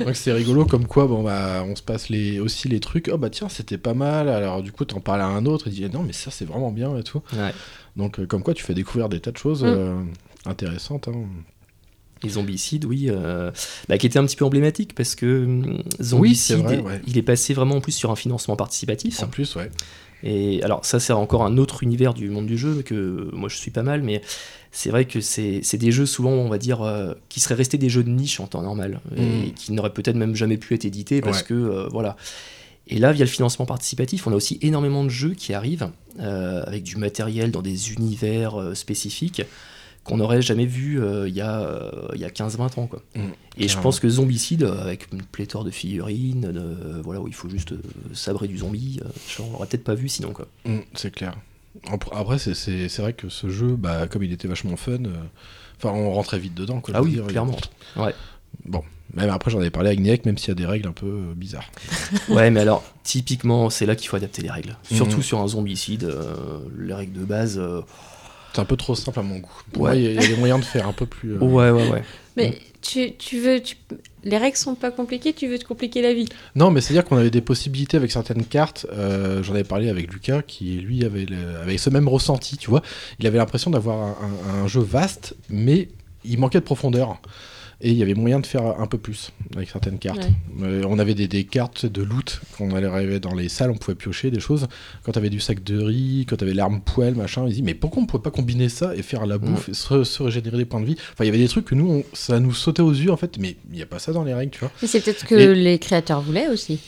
Donc 0.04 0.16
c'est 0.16 0.32
rigolo 0.32 0.64
comme 0.66 0.86
quoi, 0.86 1.06
bon 1.06 1.22
bah, 1.22 1.64
on 1.66 1.76
se 1.76 1.82
passe 1.82 2.08
les, 2.08 2.40
aussi 2.40 2.68
les 2.68 2.80
trucs. 2.80 3.08
Oh 3.12 3.18
bah 3.18 3.30
tiens, 3.30 3.48
c'était 3.48 3.78
pas 3.78 3.94
mal. 3.94 4.28
Alors 4.28 4.62
du 4.62 4.72
coup, 4.72 4.84
t'en 4.84 5.00
parles 5.00 5.20
à 5.22 5.26
un 5.26 5.46
autre, 5.46 5.68
il 5.68 5.72
dit 5.74 5.88
non 5.92 6.02
mais 6.02 6.12
ça 6.12 6.30
c'est 6.30 6.44
vraiment 6.44 6.70
bien 6.72 6.96
et 6.98 7.02
tout. 7.02 7.22
Ouais. 7.34 7.52
Donc 7.96 8.18
euh, 8.20 8.26
comme 8.26 8.42
quoi, 8.42 8.54
tu 8.54 8.62
fais 8.64 8.74
découvrir 8.74 9.08
des 9.08 9.20
tas 9.20 9.30
de 9.32 9.38
choses 9.38 9.62
Mm. 9.62 9.66
euh, 9.68 9.94
intéressantes. 10.46 11.08
hein. 11.08 11.14
Et 12.22 12.28
Zombicide, 12.30 12.84
oui, 12.86 13.06
euh, 13.08 13.50
bah, 13.88 13.98
qui 13.98 14.06
était 14.06 14.18
un 14.18 14.24
petit 14.24 14.36
peu 14.36 14.44
emblématique 14.44 14.94
parce 14.94 15.14
que 15.14 15.44
hum, 15.44 15.64
Oui, 15.64 15.82
Zombicide, 16.02 16.56
vrai, 16.58 16.78
ouais. 16.80 17.00
il 17.06 17.18
est 17.18 17.22
passé 17.22 17.52
vraiment 17.54 17.76
en 17.76 17.80
plus 17.80 17.92
sur 17.92 18.10
un 18.10 18.16
financement 18.16 18.56
participatif. 18.56 19.22
En 19.22 19.26
plus, 19.28 19.56
ouais. 19.56 19.70
Et 20.22 20.62
alors 20.62 20.86
ça 20.86 21.00
c'est 21.00 21.12
encore 21.12 21.44
un 21.44 21.58
autre 21.58 21.82
univers 21.82 22.14
du 22.14 22.30
monde 22.30 22.46
du 22.46 22.56
jeu 22.56 22.80
que 22.82 23.28
moi 23.34 23.50
je 23.50 23.56
suis 23.56 23.70
pas 23.70 23.82
mal, 23.82 24.02
mais 24.02 24.22
c'est 24.72 24.88
vrai 24.88 25.04
que 25.04 25.20
c'est 25.20 25.60
des 25.76 25.92
jeux 25.92 26.06
souvent 26.06 26.30
on 26.30 26.48
va 26.48 26.56
dire 26.56 26.80
euh, 26.80 27.12
qui 27.28 27.40
seraient 27.40 27.56
restés 27.56 27.76
des 27.76 27.90
jeux 27.90 28.02
de 28.04 28.08
niche 28.08 28.40
en 28.40 28.46
temps 28.46 28.62
normal 28.62 29.00
et 29.16 29.20
Mm. 29.20 29.52
qui 29.54 29.72
n'auraient 29.72 29.92
peut-être 29.92 30.16
même 30.16 30.34
jamais 30.34 30.56
pu 30.56 30.72
être 30.72 30.86
édités 30.86 31.20
parce 31.20 31.40
Ouais. 31.40 31.44
que 31.48 31.54
euh, 31.54 31.88
voilà. 31.90 32.16
Et 32.86 32.98
là 32.98 33.12
via 33.12 33.26
le 33.26 33.30
financement 33.30 33.66
participatif 33.66 34.26
on 34.26 34.32
a 34.32 34.34
aussi 34.34 34.58
énormément 34.62 35.04
de 35.04 35.10
jeux 35.10 35.34
qui 35.34 35.52
arrivent 35.52 35.90
euh, 36.20 36.62
avec 36.66 36.84
du 36.84 36.96
matériel 36.96 37.50
dans 37.50 37.60
des 37.62 37.92
univers 37.92 38.70
spécifiques 38.74 39.42
qu'on 40.04 40.18
n'aurait 40.18 40.42
jamais 40.42 40.66
vu 40.66 41.00
euh, 41.02 41.26
il 41.28 41.34
y 41.34 41.40
a, 41.40 41.60
euh, 41.60 42.08
il 42.14 42.20
y 42.20 42.24
a 42.24 42.28
15-20 42.30 42.78
ans 42.78 42.86
quoi. 42.86 43.02
Mm, 43.16 43.20
Et 43.58 43.68
je 43.68 43.78
pense 43.78 44.00
que 44.00 44.08
Zombicide, 44.08 44.62
euh, 44.64 44.82
avec 44.82 45.10
une 45.12 45.22
pléthore 45.22 45.64
de 45.64 45.70
figurines, 45.70 46.52
de- 46.52 47.00
voilà, 47.02 47.20
où 47.20 47.26
il 47.28 47.34
faut 47.34 47.48
juste 47.48 47.74
sabrer 48.12 48.46
du 48.48 48.58
zombie, 48.58 49.00
on 49.40 49.52
l'aurait 49.52 49.66
peut-être 49.66 49.84
pas 49.84 49.94
vu 49.94 50.08
sinon 50.08 50.32
quoi. 50.32 50.46
Mm, 50.66 50.78
c'est 50.94 51.10
clair. 51.10 51.34
Ap- 51.90 52.04
Après, 52.12 52.38
c'est- 52.38 52.54
c'est 52.54 52.88
c'est 52.88 53.02
vrai 53.02 53.14
que 53.14 53.28
ce 53.28 53.48
jeu, 53.48 53.74
bah, 53.76 54.06
comme 54.06 54.22
il 54.22 54.32
était 54.32 54.46
vachement 54.48 54.76
fun, 54.76 54.98
enfin, 55.78 55.90
on 55.90 56.12
rentrait 56.12 56.38
vite 56.38 56.54
dedans. 56.54 56.80
Quoi, 56.80 56.94
Ah 56.96 57.02
oui, 57.02 57.12
dire, 57.12 57.26
clairement. 57.26 57.56
Ouais. 57.96 58.14
Bon, 58.64 58.82
même 59.14 59.30
après, 59.30 59.50
j'en 59.50 59.58
avais 59.58 59.70
parlé 59.70 59.88
avec 59.88 60.00
Niek, 60.00 60.24
même 60.26 60.38
s'il 60.38 60.48
y 60.48 60.52
a 60.52 60.54
des 60.54 60.66
règles 60.66 60.86
un 60.88 60.92
peu 60.92 61.06
euh, 61.06 61.34
bizarres. 61.34 61.68
Ouais, 62.28 62.50
mais 62.50 62.60
alors, 62.60 62.84
typiquement, 63.02 63.70
c'est 63.70 63.86
là 63.86 63.96
qu'il 63.96 64.08
faut 64.08 64.16
adapter 64.16 64.42
les 64.42 64.50
règles. 64.50 64.76
Surtout 64.84 65.16
Mhm. 65.16 65.22
sur 65.22 65.40
un 65.40 65.48
zombicide, 65.48 66.04
euh, 66.04 66.60
les 66.78 66.94
règles 66.94 67.18
de 67.18 67.24
base. 67.24 67.58
euh, 67.58 67.80
C'est 68.54 68.60
un 68.60 68.64
peu 68.64 68.76
trop 68.76 68.94
simple 68.94 69.18
à 69.18 69.22
mon 69.22 69.38
goût. 69.38 69.50
Pour 69.72 69.82
Ouais. 69.82 69.90
moi, 69.90 69.96
il 69.96 70.02
y, 70.04 70.06
a- 70.06 70.10
il 70.12 70.20
y 70.22 70.24
a 70.24 70.28
des 70.28 70.36
moyens 70.36 70.60
de 70.60 70.64
faire 70.64 70.86
un 70.86 70.92
peu 70.92 71.06
plus. 71.06 71.34
euh, 71.34 71.38
Ouais, 71.38 71.70
ouais, 71.70 71.88
ouais. 71.90 72.02
Mais 72.36 72.56
tu, 72.82 73.14
tu 73.16 73.40
veux. 73.40 73.60
Tu... 73.60 73.76
Les 74.22 74.38
règles 74.38 74.56
sont 74.56 74.74
pas 74.74 74.90
compliquées, 74.90 75.32
tu 75.32 75.48
veux 75.48 75.58
te 75.58 75.64
compliquer 75.64 76.00
la 76.02 76.14
vie. 76.14 76.26
Non, 76.54 76.70
mais 76.70 76.80
c'est-à-dire 76.80 77.04
qu'on 77.04 77.16
avait 77.16 77.30
des 77.30 77.40
possibilités 77.42 77.96
avec 77.96 78.10
certaines 78.12 78.44
cartes. 78.44 78.86
euh, 78.92 79.42
J'en 79.42 79.54
avais 79.54 79.64
parlé 79.64 79.88
avec 79.90 80.12
Lucas, 80.12 80.42
qui 80.42 80.76
lui 80.76 81.04
avait, 81.04 81.26
le- 81.26 81.58
avait 81.62 81.76
ce 81.78 81.90
même 81.90 82.08
ressenti, 82.08 82.56
tu 82.56 82.70
vois. 82.70 82.82
Il 83.18 83.26
avait 83.26 83.38
l'impression 83.38 83.70
d'avoir 83.70 83.98
un, 83.98 84.16
un- 84.22 84.62
un 84.62 84.66
jeu 84.68 84.80
vaste, 84.80 85.34
mais 85.50 85.88
il 86.24 86.38
manquait 86.38 86.60
de 86.60 86.64
profondeur. 86.64 87.20
Et 87.86 87.90
il 87.90 87.96
y 87.98 88.02
avait 88.02 88.14
moyen 88.14 88.40
de 88.40 88.46
faire 88.46 88.80
un 88.80 88.86
peu 88.86 88.96
plus 88.96 89.30
avec 89.54 89.68
certaines 89.68 89.98
cartes. 89.98 90.26
Euh, 90.62 90.84
on 90.88 90.98
avait 90.98 91.14
des, 91.14 91.28
des 91.28 91.44
cartes 91.44 91.84
de 91.84 92.02
loot 92.02 92.40
quand 92.56 92.64
on 92.64 92.74
allait 92.74 92.86
arriver 92.86 93.20
dans 93.20 93.34
les 93.34 93.50
salles, 93.50 93.70
on 93.70 93.76
pouvait 93.76 93.94
piocher 93.94 94.30
des 94.30 94.40
choses. 94.40 94.66
Quand 95.04 95.12
tu 95.12 95.18
avais 95.18 95.28
du 95.28 95.38
sac 95.38 95.62
de 95.62 95.78
riz, 95.78 96.24
quand 96.26 96.36
tu 96.36 96.44
avais 96.44 96.54
l'arme 96.54 96.80
poêle, 96.80 97.14
machin, 97.14 97.44
ils 97.46 97.50
disaient 97.50 97.62
mais 97.62 97.74
pourquoi 97.74 98.02
on 98.02 98.06
pourrait 98.06 98.22
pas 98.22 98.30
combiner 98.30 98.70
ça 98.70 98.96
et 98.96 99.02
faire 99.02 99.26
la 99.26 99.36
bouffe 99.36 99.68
et 99.68 99.74
se, 99.74 100.02
se 100.02 100.22
régénérer 100.22 100.56
des 100.56 100.64
points 100.64 100.80
de 100.80 100.86
vie? 100.86 100.96
Enfin, 101.12 101.24
il 101.24 101.26
y 101.26 101.28
avait 101.28 101.38
des 101.38 101.46
trucs 101.48 101.66
que 101.66 101.74
nous, 101.74 101.90
on- 101.90 102.04
ça 102.14 102.40
nous 102.40 102.54
sautait 102.54 102.80
aux 102.82 102.90
yeux 102.92 103.12
en 103.12 103.18
fait, 103.18 103.36
mais 103.38 103.56
il 103.70 103.76
n'y 103.76 103.82
a 103.82 103.86
pas 103.86 103.98
ça 103.98 104.12
dans 104.12 104.24
les 104.24 104.32
règles, 104.32 104.52
tu 104.52 104.60
vois. 104.60 104.72
Mais 104.80 104.88
c'est 104.88 105.00
peut-être 105.02 105.26
que 105.26 105.34
Et- 105.34 105.54
les 105.54 105.78
créateurs 105.78 106.22
voulaient 106.22 106.48
aussi. 106.48 106.80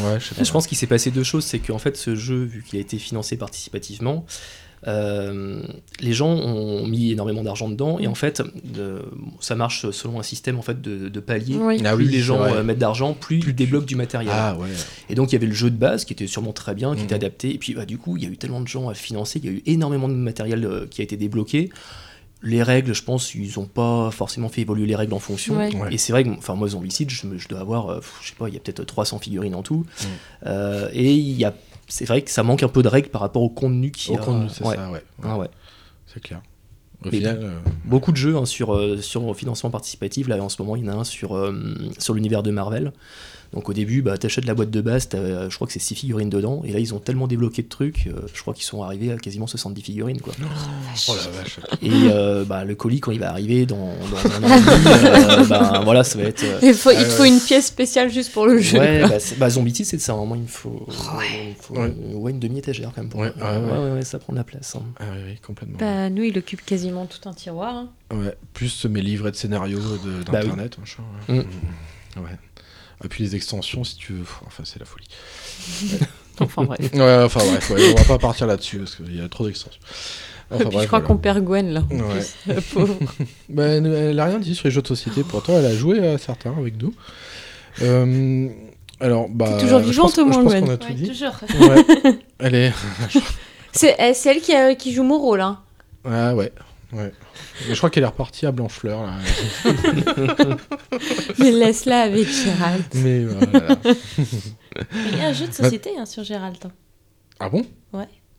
Ouais, 0.00 0.18
je 0.18 0.24
sais 0.28 0.34
pas. 0.34 0.42
Je 0.42 0.50
pense 0.50 0.66
qu'il 0.66 0.78
s'est 0.78 0.86
passé 0.86 1.10
deux 1.10 1.22
choses. 1.22 1.44
C'est 1.44 1.58
qu'en 1.58 1.78
fait, 1.78 1.96
ce 1.96 2.14
jeu, 2.16 2.42
vu 2.44 2.64
qu'il 2.66 2.78
a 2.78 2.82
été 2.82 2.98
financé 2.98 3.36
participativement, 3.36 4.24
euh, 4.86 5.62
les 6.00 6.12
gens 6.12 6.28
ont 6.30 6.86
mis 6.86 7.12
énormément 7.12 7.42
d'argent 7.42 7.68
dedans. 7.68 7.98
Et 7.98 8.06
en 8.06 8.14
fait, 8.14 8.42
euh, 8.78 9.00
ça 9.40 9.54
marche 9.54 9.90
selon 9.90 10.18
un 10.18 10.22
système 10.22 10.58
en 10.58 10.62
fait, 10.62 10.80
de, 10.80 11.08
de 11.08 11.20
paliers. 11.20 11.56
Oui. 11.56 11.80
Ah 11.84 11.94
plus 11.94 12.06
oui, 12.06 12.10
les 12.12 12.20
gens 12.20 12.38
vrai. 12.38 12.52
euh, 12.52 12.62
mettent 12.64 12.78
d'argent, 12.78 13.14
plus 13.14 13.38
ils 13.46 13.54
débloquent 13.54 13.86
du 13.86 13.96
matériel. 13.96 14.32
Ah 14.34 14.56
ouais. 14.58 14.68
Et 15.08 15.14
donc 15.14 15.30
il 15.30 15.34
y 15.34 15.36
avait 15.36 15.46
le 15.46 15.54
jeu 15.54 15.70
de 15.70 15.76
base 15.76 16.04
qui 16.04 16.12
était 16.12 16.26
sûrement 16.26 16.52
très 16.52 16.74
bien, 16.74 16.92
qui 16.94 17.00
Mhm. 17.00 17.04
était 17.06 17.14
adapté. 17.14 17.54
Et 17.54 17.58
puis 17.58 17.74
bah, 17.74 17.84
du 17.86 17.98
coup, 17.98 18.16
il 18.16 18.24
y 18.24 18.26
a 18.26 18.30
eu 18.30 18.36
tellement 18.36 18.60
de 18.60 18.68
gens 18.68 18.88
à 18.88 18.94
financer, 18.94 19.38
il 19.38 19.44
y 19.44 19.48
a 19.48 19.52
eu 19.52 19.62
énormément 19.66 20.08
de 20.08 20.14
matériel 20.14 20.64
euh, 20.64 20.86
qui 20.90 21.00
a 21.00 21.04
été 21.04 21.16
débloqué. 21.16 21.70
Les 22.44 22.60
règles, 22.64 22.92
je 22.92 23.04
pense, 23.04 23.36
ils 23.36 23.52
n'ont 23.56 23.66
pas 23.66 24.10
forcément 24.10 24.48
fait 24.48 24.62
évoluer 24.62 24.86
les 24.86 24.96
règles 24.96 25.14
en 25.14 25.20
fonction. 25.20 25.56
Ouais. 25.56 25.72
Ouais. 25.76 25.94
Et 25.94 25.98
c'est 25.98 26.10
vrai 26.12 26.24
que, 26.24 26.30
enfin, 26.30 26.56
moi, 26.56 26.66
Zombicide, 26.66 27.08
je, 27.08 27.24
je 27.38 27.46
dois 27.46 27.60
avoir, 27.60 27.88
euh, 27.88 28.00
je 28.20 28.30
sais 28.30 28.34
pas, 28.36 28.48
il 28.48 28.54
y 28.54 28.56
a 28.56 28.60
peut-être 28.60 28.82
300 28.84 29.20
figurines 29.20 29.54
en 29.54 29.62
tout. 29.62 29.86
Mhm. 30.02 30.08
Euh, 30.46 30.88
et 30.92 31.12
il 31.14 31.36
y 31.38 31.44
a, 31.44 31.54
c'est 31.92 32.06
vrai 32.06 32.22
que 32.22 32.30
ça 32.30 32.42
manque 32.42 32.62
un 32.62 32.68
peu 32.68 32.82
de 32.82 32.88
règles 32.88 33.10
par 33.10 33.20
rapport 33.20 33.42
au 33.42 33.50
contenu 33.50 33.90
qui 33.90 34.12
Au 34.12 34.16
contenu, 34.16 34.48
c'est 34.48 34.64
ouais. 34.64 34.76
ça, 34.76 34.90
ouais. 34.90 35.02
Ah 35.22 35.36
ouais. 35.36 35.50
C'est 36.06 36.22
clair. 36.22 36.40
Au 37.04 37.10
final, 37.10 37.38
euh, 37.42 37.58
Beaucoup 37.84 38.12
de 38.12 38.16
jeux 38.16 38.34
hein, 38.34 38.46
sur, 38.46 38.74
euh, 38.74 38.96
sur 38.96 39.26
le 39.26 39.34
financement 39.34 39.68
participatif. 39.68 40.26
Là, 40.26 40.42
en 40.42 40.48
ce 40.48 40.62
moment, 40.62 40.74
il 40.76 40.86
y 40.86 40.88
en 40.88 40.92
a 40.92 40.96
un 40.96 41.04
sur, 41.04 41.36
euh, 41.36 41.52
sur 41.98 42.14
l'univers 42.14 42.42
de 42.42 42.50
Marvel. 42.50 42.92
Donc 43.52 43.68
au 43.68 43.74
début, 43.74 44.00
bah, 44.00 44.16
t'achètes 44.16 44.46
la 44.46 44.54
boîte 44.54 44.70
de 44.70 44.80
base, 44.80 45.10
t'as, 45.10 45.18
euh, 45.18 45.50
je 45.50 45.54
crois 45.56 45.66
que 45.66 45.74
c'est 45.74 45.78
6 45.78 45.94
figurines 45.94 46.30
dedans. 46.30 46.62
Et 46.64 46.72
là, 46.72 46.78
ils 46.78 46.94
ont 46.94 46.98
tellement 46.98 47.26
débloqué 47.26 47.62
de 47.62 47.68
trucs, 47.68 48.06
euh, 48.06 48.12
je 48.32 48.40
crois 48.40 48.54
qu'ils 48.54 48.64
sont 48.64 48.82
arrivés 48.82 49.12
à 49.12 49.16
quasiment 49.18 49.46
70 49.46 49.82
figurines. 49.82 50.20
Quoi. 50.22 50.32
oh 51.08 51.14
la 51.14 51.30
vache. 51.38 51.60
Et 51.82 51.90
euh, 52.10 52.44
bah, 52.44 52.64
le 52.64 52.74
colis, 52.74 53.00
quand 53.00 53.12
il 53.12 53.20
va 53.20 53.28
arriver 53.30 53.66
dans, 53.66 53.76
dans 54.10 54.46
un 54.46 54.50
an 54.50 54.56
et 54.56 54.60
demi, 54.60 55.06
euh, 55.42 55.44
bah, 55.48 55.80
voilà, 55.84 56.02
ça 56.02 56.18
va 56.18 56.24
être. 56.24 56.42
euh, 56.42 56.60
Il, 56.62 56.72
faut, 56.74 56.90
il 56.92 56.96
Ah 56.98 57.04
te 57.04 57.08
faut 57.10 57.24
une 57.24 57.40
pièce 57.40 57.66
spéciale 57.66 58.10
juste 58.10 58.32
pour 58.32 58.46
le 58.46 58.58
jeu. 58.58 58.78
Ouais, 58.78 59.02
bah, 59.02 59.20
c'est- 59.20 59.36
bah, 59.38 59.50
Zombie 59.50 59.74
c'est 59.84 59.96
de 59.98 60.02
ça. 60.02 60.14
hein. 60.14 60.24
Moi, 60.24 60.38
il 60.38 60.44
me 60.44 60.48
faut, 60.48 60.86
faut 61.60 61.74
Ouais. 61.74 61.94
ouais, 62.14 62.30
une 62.30 62.40
demi-étagère 62.40 62.90
quand 62.94 63.02
même. 63.02 63.10
Pour 63.10 63.20
Ouais, 63.20 63.32
ouais, 63.36 63.42
ouais, 63.42 63.72
ouais. 63.72 63.78
ouais, 63.78 63.92
ouais, 63.96 64.02
ça 64.02 64.18
prend 64.18 64.32
de 64.32 64.38
la 64.38 64.44
place. 64.44 64.76
hein. 64.76 64.82
Ah 64.98 65.04
oui, 65.14 65.20
oui, 65.32 65.38
complètement. 65.46 65.76
Bah, 65.78 66.08
nous, 66.08 66.22
il 66.22 66.38
occupe 66.38 66.64
quasiment 66.64 67.04
tout 67.06 67.28
un 67.28 67.34
tiroir. 67.34 67.74
hein. 67.76 67.88
Ouais, 68.14 68.34
plus 68.54 68.86
mes 68.86 69.00
livrets 69.02 69.30
de 69.30 69.36
scénarios 69.36 69.78
de- 69.78 70.22
Bah 70.30 70.38
oui. 70.42 70.48
d'internet, 70.48 70.78
machin. 70.78 71.02
Ouais. 71.28 71.34
Mm. 71.36 71.38
Mm. 71.40 72.22
Ouais. 72.24 72.30
Et 73.04 73.08
puis 73.08 73.24
les 73.24 73.34
extensions, 73.36 73.84
si 73.84 73.96
tu 73.96 74.12
veux. 74.12 74.24
Enfin, 74.46 74.62
c'est 74.64 74.78
la 74.78 74.86
folie. 74.86 75.06
Enfin 76.40 76.64
bref. 76.64 76.78
Ouais, 76.94 77.22
enfin 77.24 77.40
bref, 77.44 77.70
ouais, 77.70 77.92
on 77.92 77.98
va 77.98 78.04
pas 78.04 78.18
partir 78.18 78.46
là-dessus 78.46 78.78
parce 78.78 78.96
qu'il 78.96 79.14
y 79.16 79.20
a 79.20 79.28
trop 79.28 79.46
d'extensions. 79.46 79.78
Enfin, 80.50 80.64
Et 80.64 80.66
puis 80.66 80.72
bref, 80.74 80.82
je 80.82 80.86
crois 80.86 80.98
voilà. 81.00 81.14
qu'on 81.14 81.16
perd 81.18 81.44
Gwen 81.44 81.72
là. 81.74 81.82
en 81.90 81.94
Ouais. 81.94 82.02
plus. 82.14 82.34
La 82.46 82.60
pauvre. 82.62 82.96
Bah, 83.50 83.64
elle, 83.66 83.86
elle 83.86 84.18
a 84.18 84.24
rien 84.24 84.38
dit 84.38 84.54
sur 84.54 84.66
les 84.66 84.70
jeux 84.72 84.80
de 84.82 84.86
société, 84.86 85.22
pourtant 85.24 85.52
elle 85.58 85.66
a 85.66 85.74
joué 85.74 86.04
à 86.06 86.16
certains 86.16 86.54
avec 86.56 86.80
nous. 86.82 86.94
Euh, 87.82 88.48
alors, 88.98 89.28
bah. 89.28 89.56
T'es 89.56 89.64
toujours 89.64 89.80
vivante 89.80 90.16
au 90.18 90.24
moins, 90.24 90.42
Gwen. 90.42 90.64
Ouais, 90.68 90.78
toujours. 90.78 91.34
Ouais. 91.60 92.18
Elle 92.38 92.54
est. 92.54 92.72
C'est 93.72 93.94
eh, 93.98 94.14
c'est 94.14 94.30
elle 94.34 94.40
qui, 94.40 94.54
a- 94.54 94.74
qui 94.74 94.92
joue 94.94 95.02
mon 95.04 95.18
rôle. 95.18 95.42
Hein. 95.42 95.60
Ah 96.04 96.34
ouais. 96.34 96.50
Ouais. 96.92 97.10
Mais 97.68 97.74
je 97.74 97.78
crois 97.78 97.88
qu'elle 97.90 98.02
est 98.02 98.06
repartie 98.06 98.44
à 98.46 98.52
Blanchefleur 98.52 99.02
là. 99.02 99.16
Mais 101.38 101.50
laisse-la 101.50 102.02
avec 102.02 102.28
Gérald. 102.28 102.84
Mais 102.94 103.24
voilà. 103.24 103.76
Mais 103.84 103.94
Il 105.12 105.18
y 105.18 105.20
a 105.20 105.28
un 105.28 105.32
jeu 105.32 105.46
de 105.46 105.52
société 105.52 105.90
hein, 105.98 106.06
sur 106.06 106.22
Gérald. 106.24 106.56
hein. 106.64 106.70
Ah 107.40 107.48
bon? 107.48 107.64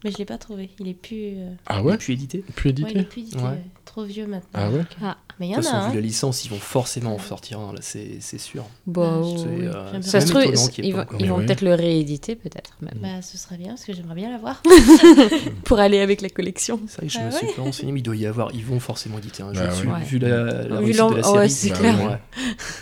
Mais 0.06 0.12
je 0.12 0.18
l'ai 0.18 0.26
pas 0.26 0.38
trouvé. 0.38 0.70
Il 0.80 0.88
est 0.90 0.94
plus. 0.94 1.38
euh, 1.38 1.54
Ah 1.66 1.82
ouais? 1.82 1.96
Puis 1.98 2.14
édité. 2.14 2.44
Plus 2.56 2.70
ouais, 2.72 2.76
il 2.78 2.82
est 2.82 2.92
édité 2.92 3.04
plus 3.06 3.22
édité, 3.22 3.38
Ouais. 3.38 3.44
ouais. 3.44 3.64
Trop 3.94 4.06
vieux 4.06 4.26
maintenant. 4.26 4.50
Ah 4.56 4.70
ouais 4.72 4.82
Ah, 5.04 5.18
Mais 5.40 5.48
il 5.48 5.52
y 5.52 5.54
De 5.54 5.60
en 5.60 5.62
toute 5.62 5.70
a 5.70 5.72
façon, 5.74 5.86
vu 5.90 5.92
un. 5.92 6.02
la 6.02 6.02
licence, 6.02 6.46
ils 6.46 6.50
vont 6.50 6.58
forcément 6.58 7.14
en 7.14 7.20
sortir 7.20 7.60
un, 7.60 7.74
là, 7.74 7.80
c'est 7.82 8.18
c'est 8.22 8.40
sûr. 8.40 8.66
bah, 8.88 9.22
C'est, 9.38 9.44
oui. 9.46 9.68
euh, 9.68 10.02
Ça 10.02 10.20
se 10.20 10.26
trouve, 10.28 10.42
ils 10.80 10.96
vont, 10.96 11.06
ils 11.20 11.46
peut-être 11.46 11.62
le 11.62 11.76
rééditer, 11.76 12.36
peut-être 12.36 12.72
même. 12.82 12.98
Bah, 13.02 13.22
ce 13.22 13.38
serait 13.38 13.58
bien 13.58 13.70
parce 13.70 13.86
que 13.86 13.94
j'aimerais 13.94 14.16
bien 14.16 14.32
l'avoir. 14.32 14.64
Pour 15.64 15.80
aller 15.80 16.00
avec 16.00 16.22
la 16.22 16.30
collection. 16.30 16.80
C'est 16.88 16.98
vrai 16.98 17.06
que 17.08 17.14
je 17.14 17.20
Ah 17.22 17.26
me 17.26 17.32
suis 17.32 17.46
ouais. 17.46 17.54
pas 17.54 17.62
renseigné, 17.62 17.92
mais 17.92 18.00
il 18.00 18.04
doit 18.04 18.16
y 18.16 18.26
avoir. 18.26 18.50
Ils 18.56 18.66
vont 18.66 18.80
forcément 18.80 19.20
éditer 19.20 19.44
un 19.44 19.54
jeu 19.54 19.62
Bah 19.62 19.68
dessus, 19.68 19.88
ouais. 19.88 20.04
vu 20.04 20.18
la, 20.18 20.30
la 20.68 20.82
Vu 20.82 20.92
de 20.94 21.16
la 21.16 21.24
série. 21.24 21.50
c'est 21.52 21.70
Bah 21.70 21.76
clair. 21.78 21.96
oui. 22.00 22.08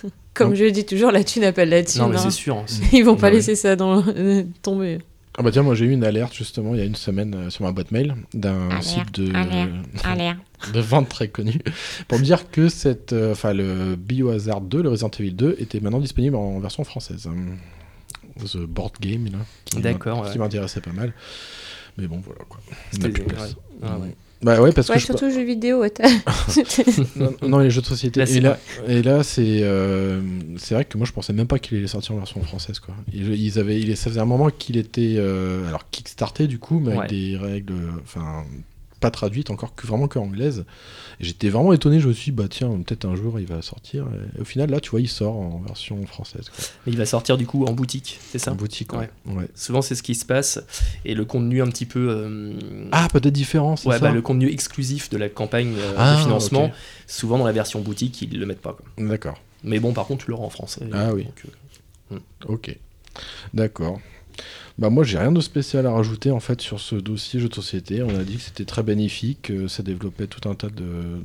Ouais. 0.05 0.09
Comme 0.33 0.55
je 0.55 0.63
dis 0.63 0.85
toujours, 0.85 1.11
la 1.11 1.25
thune 1.25 1.43
appelle 1.43 1.67
la 1.69 1.83
thune. 1.83 2.01
Non, 2.03 2.07
mais 2.07 2.15
hein. 2.15 2.19
c'est 2.23 2.31
sûr. 2.31 2.55
hein, 2.55 2.63
c'est- 2.65 2.83
Ils 2.97 3.03
vont 3.03 3.15
pas 3.15 3.23
Bah 3.23 3.31
laisser 3.31 3.55
ça 3.55 3.75
euh, 3.77 4.43
tomber. 4.61 4.99
Ah 5.37 5.43
bah 5.43 5.51
tiens, 5.51 5.63
moi 5.63 5.75
j'ai 5.75 5.85
eu 5.85 5.91
une 5.91 6.03
alerte 6.03 6.33
justement 6.33 6.73
il 6.73 6.79
y 6.79 6.81
a 6.81 6.85
une 6.85 6.95
semaine 6.95 7.33
euh, 7.35 7.49
sur 7.49 7.63
ma 7.63 7.71
boîte 7.71 7.91
mail 7.91 8.15
d'un 8.33 8.81
site 8.81 9.13
de, 9.19 9.33
alerte, 9.33 9.71
Alerte. 10.03 10.39
de 10.73 10.79
vente 10.81 11.07
très 11.07 11.29
connu 11.29 11.59
pour 12.09 12.19
me 12.19 12.23
dire 12.23 12.51
que 12.51 12.67
cette, 12.67 13.13
euh, 13.13 13.31
enfin 13.31 13.53
le 13.53 13.95
Biohazard 13.95 14.59
2, 14.59 14.81
le 14.83 14.89
Resident 14.89 15.11
Evil 15.19 15.31
2, 15.31 15.55
était 15.59 15.79
maintenant 15.79 15.99
disponible 15.99 16.35
en 16.35 16.59
version 16.59 16.83
française. 16.83 17.29
The 18.43 18.57
Board 18.57 18.93
Game 18.99 19.25
là, 19.25 19.39
qui 19.65 19.77
ouais. 19.77 20.37
m'intéressait 20.37 20.81
pas 20.81 20.91
mal. 20.91 21.13
Mais 21.97 22.07
bon 22.07 22.21
voilà 22.25 22.41
quoi. 22.49 22.59
On 22.95 22.99
plus 22.99 23.23
ouais. 23.23 23.35
Ah 23.83 23.97
ouais. 23.99 24.15
Bah 24.43 24.59
ouais 24.59 24.71
parce 24.71 24.89
Ouais, 24.89 24.95
que 24.95 25.01
je 25.01 25.05
surtout 25.05 25.29
jeux 25.29 25.43
vidéo. 25.43 25.81
ouais, 25.81 25.93
Non, 27.15 27.33
non, 27.47 27.59
les 27.59 27.69
jeux 27.69 27.81
de 27.81 27.85
société. 27.85 28.19
Là, 28.19 28.29
et, 28.29 28.39
là, 28.39 28.57
et 28.87 29.01
là, 29.03 29.23
c'est 29.23 29.59
euh, 29.61 30.19
c'est 30.57 30.73
vrai 30.73 30.85
que 30.85 30.97
moi, 30.97 31.05
je 31.05 31.11
pensais 31.11 31.31
même 31.33 31.47
pas 31.47 31.59
qu'il 31.59 31.77
allait 31.77 31.87
sortir 31.87 32.13
en 32.15 32.17
version 32.17 32.41
française. 32.41 32.79
Quoi. 32.79 32.95
Ils, 33.13 33.33
ils 33.35 33.59
avaient, 33.59 33.79
il, 33.79 33.95
ça 33.95 34.09
faisait 34.09 34.19
un 34.21 34.25
moment 34.25 34.49
qu'il 34.49 34.77
était 34.77 35.15
euh, 35.17 35.67
alors 35.67 35.89
kickstarté 35.91 36.47
du 36.47 36.57
coup, 36.59 36.79
mais 36.79 36.91
Ouais. 36.91 36.97
avec 36.97 37.09
des 37.11 37.37
règles, 37.37 37.73
enfin 38.03 38.43
pas 39.01 39.11
traduites 39.11 39.49
encore, 39.49 39.75
que 39.75 39.85
vraiment 39.85 40.07
que 40.07 40.17
anglaise. 40.19 40.63
J'étais 41.19 41.49
vraiment 41.49 41.73
étonné. 41.73 41.99
Je 41.99 42.07
me 42.07 42.13
suis 42.13 42.31
dit, 42.31 42.37
bah 42.37 42.47
tiens, 42.49 42.69
peut-être 42.85 43.05
un 43.05 43.15
jour 43.15 43.39
il 43.39 43.45
va 43.45 43.61
sortir. 43.61 44.05
Et 44.37 44.41
au 44.41 44.45
final, 44.45 44.69
là, 44.69 44.79
tu 44.79 44.91
vois, 44.91 45.01
il 45.01 45.09
sort 45.09 45.35
en 45.35 45.59
version 45.59 46.03
française. 46.05 46.49
Quoi. 46.49 46.65
Mais 46.85 46.93
il 46.93 46.97
va 46.97 47.05
sortir 47.05 47.37
du 47.37 47.45
coup 47.45 47.65
en 47.65 47.73
boutique, 47.73 48.19
c'est 48.31 48.39
ça? 48.39 48.51
En 48.51 48.55
boutique. 48.55 48.93
Ouais. 48.93 49.09
Ouais. 49.25 49.47
Souvent, 49.55 49.81
c'est 49.81 49.95
ce 49.95 50.03
qui 50.03 50.15
se 50.15 50.25
passe. 50.25 50.59
Et 51.03 51.13
le 51.15 51.25
contenu 51.25 51.61
un 51.61 51.67
petit 51.67 51.85
peu. 51.85 52.07
euh, 52.09 52.53
Ah, 52.91 53.07
peut-être 53.11 53.33
différent. 53.33 53.75
c'est 53.75 53.89
ouais, 53.89 53.95
ça? 53.99 54.05
bah, 54.07 54.11
le 54.11 54.21
contenu 54.21 54.49
exclusif 54.49 55.09
de 55.09 55.17
la 55.17 55.27
campagne 55.29 55.73
euh, 55.77 55.93
Ah, 55.97 56.15
de 56.15 56.21
financement, 56.21 56.71
souvent 57.07 57.37
dans 57.37 57.45
la 57.45 57.51
version 57.51 57.81
boutique, 57.81 58.21
ils 58.21 58.39
le 58.39 58.45
mettent 58.45 58.61
pas. 58.61 58.77
D'accord. 58.97 59.37
Mais 59.63 59.79
bon, 59.79 59.93
par 59.93 60.05
contre, 60.05 60.25
tu 60.25 60.31
l'auras 60.31 60.45
en 60.45 60.49
français. 60.49 60.81
Ah 60.93 61.13
oui. 61.13 61.27
euh, 62.11 62.17
Ok. 62.47 62.77
D'accord. 63.53 63.99
Bah 64.81 64.89
moi 64.89 65.03
j'ai 65.03 65.19
rien 65.19 65.31
de 65.31 65.41
spécial 65.41 65.85
à 65.85 65.91
rajouter 65.91 66.31
en 66.31 66.39
fait 66.39 66.59
sur 66.59 66.79
ce 66.79 66.95
dossier 66.95 67.39
jeu 67.39 67.47
de 67.47 67.53
société. 67.53 68.01
On 68.01 68.09
a 68.17 68.23
dit 68.23 68.37
que 68.37 68.41
c'était 68.41 68.65
très 68.65 68.81
bénéfique, 68.81 69.43
que 69.43 69.67
ça 69.67 69.83
développait 69.83 70.25
tout 70.25 70.49
un 70.49 70.55
tas 70.55 70.69
de, 70.69 71.21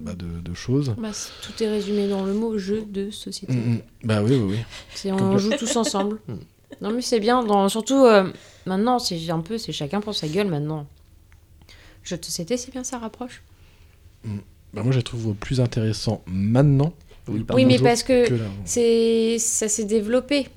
bah, 0.00 0.14
de, 0.14 0.24
de 0.40 0.54
choses. 0.54 0.94
Bah, 0.96 1.10
tout 1.42 1.62
est 1.62 1.68
résumé 1.68 2.08
dans 2.08 2.24
le 2.24 2.32
mot 2.32 2.56
jeu 2.56 2.86
de 2.88 3.10
société. 3.10 3.52
Mm, 3.52 3.72
mm. 3.74 3.80
Bah 4.04 4.22
oui, 4.22 4.30
oui, 4.36 4.52
oui. 4.52 4.58
C'est 4.94 5.12
on 5.12 5.36
joue 5.36 5.50
tous 5.58 5.76
ensemble. 5.76 6.18
Mm. 6.28 6.38
non 6.80 6.90
mais 6.90 7.02
c'est 7.02 7.20
bien. 7.20 7.44
Dans, 7.44 7.68
surtout 7.68 8.02
euh, 8.06 8.32
maintenant, 8.64 8.98
c'est 8.98 9.28
un 9.30 9.40
peu, 9.40 9.58
c'est 9.58 9.72
chacun 9.72 10.00
pour 10.00 10.14
sa 10.14 10.26
gueule 10.26 10.48
maintenant. 10.48 10.86
Jeu 12.02 12.16
de 12.16 12.24
société, 12.24 12.56
c'est 12.56 12.72
bien, 12.72 12.82
ça 12.82 12.98
rapproche. 12.98 13.42
Bah 14.24 14.82
moi 14.82 14.90
je 14.90 14.96
les 14.96 15.04
trouve 15.04 15.34
plus 15.34 15.60
intéressant 15.60 16.22
maintenant. 16.26 16.94
oui, 17.28 17.66
mais 17.66 17.78
parce 17.78 18.02
que 18.02 18.26
que 18.26 18.34
là. 18.34 18.46
c'est 18.64 19.36
ça 19.38 19.68
s'est 19.68 19.84
développé. 19.84 20.48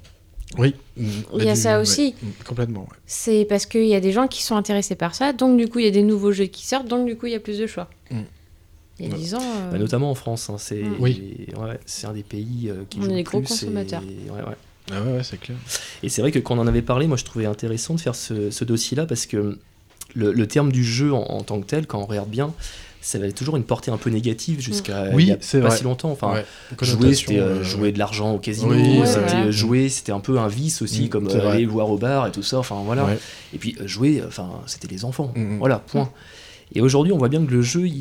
Oui. 0.57 0.73
mm, 0.97 1.07
Il 1.37 1.43
y 1.43 1.49
a 1.49 1.55
ça 1.55 1.79
aussi. 1.79 2.15
mm, 2.21 2.27
complètement. 2.45 2.81
ouais. 2.81 2.97
C'est 3.05 3.45
parce 3.45 3.65
qu'il 3.65 3.85
y 3.85 3.95
a 3.95 3.99
des 3.99 4.11
gens 4.11 4.27
qui 4.27 4.41
sont 4.43 4.55
intéressés 4.55 4.95
par 4.95 5.13
ça, 5.15 5.31
donc 5.33 5.57
du 5.57 5.67
coup 5.67 5.79
il 5.79 5.85
y 5.85 5.87
a 5.87 5.91
des 5.91 6.01
nouveaux 6.03 6.31
jeux 6.31 6.45
qui 6.45 6.65
sortent, 6.65 6.87
donc 6.87 7.05
du 7.05 7.15
coup 7.15 7.27
il 7.27 7.33
y 7.33 7.35
a 7.35 7.39
plus 7.39 7.59
de 7.59 7.67
choix. 7.67 7.89
Mm. 8.11 8.19
Il 9.01 9.05
y 9.05 9.09
a 9.09 9.11
Ouais. 9.13 9.17
10 9.19 9.35
ans. 9.35 9.39
euh, 9.41 9.71
Bah, 9.71 9.77
notamment 9.77 10.11
en 10.11 10.15
France, 10.15 10.49
hein, 10.49 10.57
c'est 10.57 10.83
Oui. 10.99 11.47
ouais, 11.57 11.79
c'est 11.85 12.07
un 12.07 12.13
des 12.13 12.23
pays 12.23 12.69
euh, 12.69 12.83
qui 12.89 12.99
On 12.99 13.03
joue 13.03 13.11
est 13.11 13.15
des 13.15 13.23
gros 13.23 13.39
et- 13.39 13.43
consommateurs. 13.43 14.01
ouais, 14.03 14.41
ouais. 14.41 14.55
Ah 14.91 15.01
ouais, 15.03 15.11
ouais, 15.17 15.23
c'est 15.23 15.39
clair. 15.39 15.55
Et 16.01 16.09
c'est 16.09 16.21
vrai 16.21 16.31
que 16.31 16.39
quand 16.39 16.57
on 16.57 16.61
en 16.61 16.67
avait 16.67 16.81
parlé, 16.81 17.05
moi 17.07 17.15
je 17.15 17.23
trouvais 17.23 17.45
intéressant 17.45 17.93
de 17.93 17.99
faire 18.01 18.15
ce, 18.15 18.49
ce 18.49 18.65
dossier-là 18.65 19.05
parce 19.05 19.27
que 19.27 19.59
le, 20.15 20.31
le 20.33 20.47
terme 20.47 20.71
du 20.71 20.83
jeu 20.83 21.13
en, 21.13 21.21
en 21.21 21.43
tant 21.43 21.61
que 21.61 21.67
tel, 21.67 21.85
quand 21.85 21.99
on 22.01 22.05
regarde 22.07 22.29
bien, 22.29 22.53
ça 23.01 23.17
avait 23.17 23.31
toujours 23.31 23.55
une 23.57 23.63
portée 23.63 23.91
un 23.91 23.97
peu 23.97 24.09
négative 24.09 24.59
jusqu'à 24.59 25.09
Oui, 25.13 25.25
il 25.27 25.31
a 25.33 25.37
c'est 25.39 25.61
pas 25.61 25.67
vrai. 25.69 25.77
si 25.77 25.83
longtemps. 25.83 26.11
Enfin, 26.11 26.33
Ouais. 26.33 26.45
jouer, 26.81 27.13
c'était 27.13 27.39
euh, 27.39 27.59
euh, 27.59 27.63
jouer 27.63 27.91
de 27.91 27.99
l'argent 27.99 28.33
au 28.33 28.39
casino, 28.39 28.71
Oui, 28.73 28.99
c'était 29.05 29.19
ouais. 29.35 29.47
euh, 29.47 29.51
jouer, 29.51 29.89
c'était 29.89 30.11
un 30.11 30.19
peu 30.19 30.37
un 30.39 30.47
vice 30.47 30.81
aussi, 30.81 31.05
Mm, 31.05 31.09
comme 31.09 31.27
euh, 31.29 31.49
aller 31.49 31.65
boire 31.65 31.89
au 31.89 31.97
bar 31.97 32.27
et 32.27 32.31
tout 32.31 32.43
ça. 32.43 32.59
Enfin 32.59 32.75
voilà. 32.85 33.05
Ouais. 33.05 33.17
Et 33.53 33.57
puis 33.57 33.75
euh, 33.79 33.87
jouer, 33.87 34.21
enfin 34.27 34.49
c'était 34.65 34.87
les 34.87 35.05
enfants. 35.05 35.31
Mm, 35.35 35.55
mm. 35.55 35.57
Voilà, 35.59 35.79
point. 35.79 36.09
Et 36.75 36.81
aujourd'hui, 36.81 37.11
on 37.13 37.17
voit 37.17 37.29
bien 37.29 37.43
que 37.43 37.51
le 37.51 37.61
jeu, 37.63 37.87
il, 37.87 37.93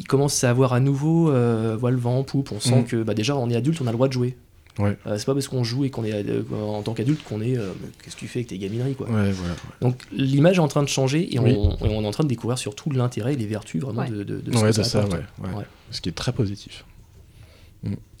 il 0.00 0.04
commence 0.06 0.44
à 0.44 0.50
avoir 0.50 0.74
à 0.74 0.80
nouveau 0.80 1.30
euh, 1.30 1.76
voile 1.80 1.94
le 1.94 2.00
vent 2.00 2.18
en 2.18 2.24
poupe. 2.24 2.52
On 2.52 2.60
sent 2.60 2.80
Mm. 2.80 2.84
que 2.84 3.02
bah, 3.02 3.14
déjà, 3.14 3.36
on 3.36 3.48
est 3.48 3.56
adulte, 3.56 3.80
on 3.80 3.86
a 3.86 3.90
le 3.90 3.96
droit 3.96 4.08
de 4.08 4.12
jouer. 4.12 4.36
Ouais. 4.78 4.96
Euh, 5.06 5.16
c'est 5.18 5.24
pas 5.24 5.32
parce 5.34 5.48
qu'on 5.48 5.64
joue 5.64 5.84
et 5.84 5.90
qu'on 5.90 6.04
est 6.04 6.12
euh, 6.28 6.42
en 6.52 6.82
tant 6.82 6.92
qu'adulte 6.92 7.22
qu'on 7.24 7.40
est. 7.40 7.56
euh, 7.56 7.72
Qu'est-ce 8.02 8.14
que 8.16 8.20
tu 8.20 8.28
fais 8.28 8.40
avec 8.40 8.48
tes 8.48 8.58
gamineries 8.58 8.94
quoi. 8.94 9.08
Ouais, 9.08 9.32
voilà. 9.32 9.54
Donc 9.80 10.02
l'image 10.12 10.56
est 10.56 10.60
en 10.60 10.68
train 10.68 10.82
de 10.82 10.88
changer 10.88 11.34
et, 11.34 11.38
Oui. 11.38 11.54
on, 11.56 11.70
et 11.86 11.88
on 11.88 12.02
est 12.02 12.06
en 12.06 12.10
train 12.10 12.24
de 12.24 12.28
découvrir 12.28 12.58
surtout 12.58 12.90
l'intérêt 12.90 13.32
et 13.32 13.36
les 13.36 13.46
vertus 13.46 13.80
vraiment 13.80 14.02
Ouais. 14.02 14.10
de, 14.10 14.22
de, 14.22 14.40
de 14.40 14.52
ce 14.52 14.56
Ouais, 14.58 14.62
que 14.64 14.66
de 14.68 14.72
ça 14.72 14.84
ça, 14.84 14.98
apporte. 15.00 15.14
ouais, 15.14 15.48
ouais. 15.48 15.54
Ouais. 15.56 15.64
Ce 15.90 16.00
qui 16.00 16.08
est 16.08 16.12
très 16.12 16.32
positif. 16.32 16.84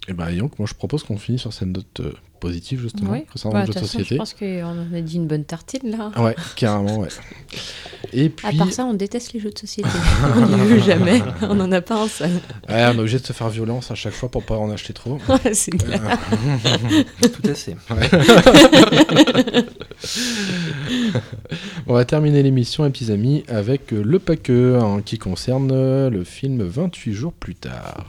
Et 0.08 0.12
bah, 0.12 0.30
donc, 0.32 0.58
moi 0.58 0.68
je 0.68 0.74
propose 0.74 1.02
qu'on 1.02 1.16
finisse 1.18 1.40
sur 1.40 1.52
cette 1.52 1.66
note 1.68 1.98
euh, 2.00 2.12
positive, 2.38 2.80
justement, 2.80 3.10
Ouais. 3.10 3.26
concernant 3.32 3.54
Bah, 3.54 3.60
le 3.62 3.66
de 3.66 3.72
jeu 3.72 3.80
de 3.80 3.80
toute 3.80 3.88
façon, 3.88 3.98
je 3.98 4.04
société. 4.04 4.18
pense 4.18 4.34
qu'on 4.34 4.64
en 4.64 4.94
a 4.94 5.00
dit 5.00 5.16
une 5.16 5.26
bonne 5.26 5.44
tartine 5.44 5.90
là. 5.90 6.12
Ouais, 6.22 6.36
carrément, 6.54 6.98
ouais. 6.98 7.08
Et 8.12 8.28
puis, 8.28 8.46
À 8.46 8.52
part 8.52 8.72
ça, 8.72 8.84
on 8.84 8.94
déteste 8.94 9.32
les 9.32 9.40
jeux 9.40 9.50
de 9.50 9.58
société. 9.58 9.88
on 10.36 10.46
n'y 10.46 10.68
joue 10.68 10.78
jamais. 10.84 11.20
On 11.42 11.56
n'en 11.56 11.72
a 11.72 11.80
pas 11.80 12.00
un 12.04 12.06
seul. 12.08 12.30
ouais, 12.68 12.86
on 12.86 12.92
est 12.94 12.98
obligé 13.00 13.18
de 13.18 13.26
se 13.26 13.32
faire 13.32 13.48
violence 13.48 13.90
à 13.90 13.96
chaque 13.96 14.12
fois 14.12 14.28
pour 14.30 14.44
pas 14.44 14.56
en 14.56 14.70
acheter 14.70 14.92
trop. 14.92 15.18
C'est 15.52 15.72
clair. 15.72 16.00
Tout 17.20 17.50
à 17.50 17.54
fait. 17.54 17.74
On 21.88 21.94
va 21.94 22.04
terminer 22.04 22.42
l'émission, 22.42 22.84
mes 22.84 22.90
petits 22.90 23.10
amis, 23.10 23.44
avec 23.48 23.92
euh, 23.92 24.02
le 24.02 24.18
paqueux 24.18 24.76
hein, 24.78 25.00
qui 25.04 25.18
concerne 25.18 25.70
euh, 25.72 26.10
le 26.10 26.24
film 26.24 26.62
28 26.62 27.12
jours 27.12 27.32
plus 27.32 27.54
tard. 27.54 28.04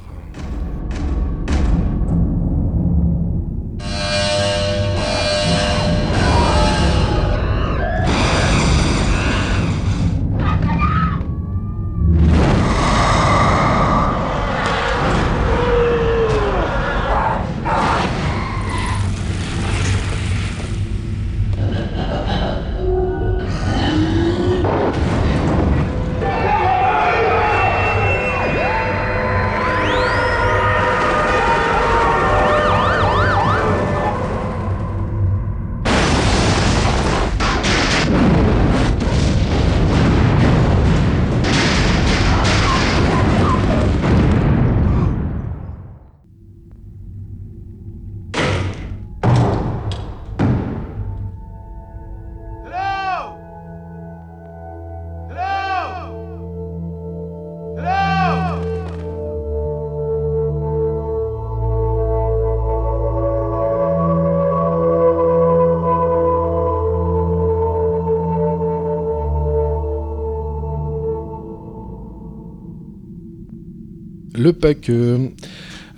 Paqueux. 74.60 75.32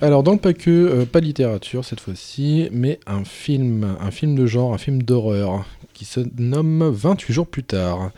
Alors 0.00 0.22
dans 0.22 0.32
le 0.32 0.38
paqueux, 0.38 0.90
euh, 0.90 1.04
pas 1.04 1.20
de 1.20 1.26
littérature 1.26 1.84
cette 1.84 2.00
fois-ci, 2.00 2.68
mais 2.72 2.98
un 3.06 3.24
film, 3.24 3.96
un 4.00 4.10
film 4.10 4.34
de 4.34 4.46
genre, 4.46 4.72
un 4.72 4.78
film 4.78 5.02
d'horreur, 5.02 5.64
qui 5.92 6.04
se 6.06 6.20
nomme 6.38 6.88
28 6.90 7.32
jours 7.34 7.46
plus 7.46 7.64
tard. 7.64 8.10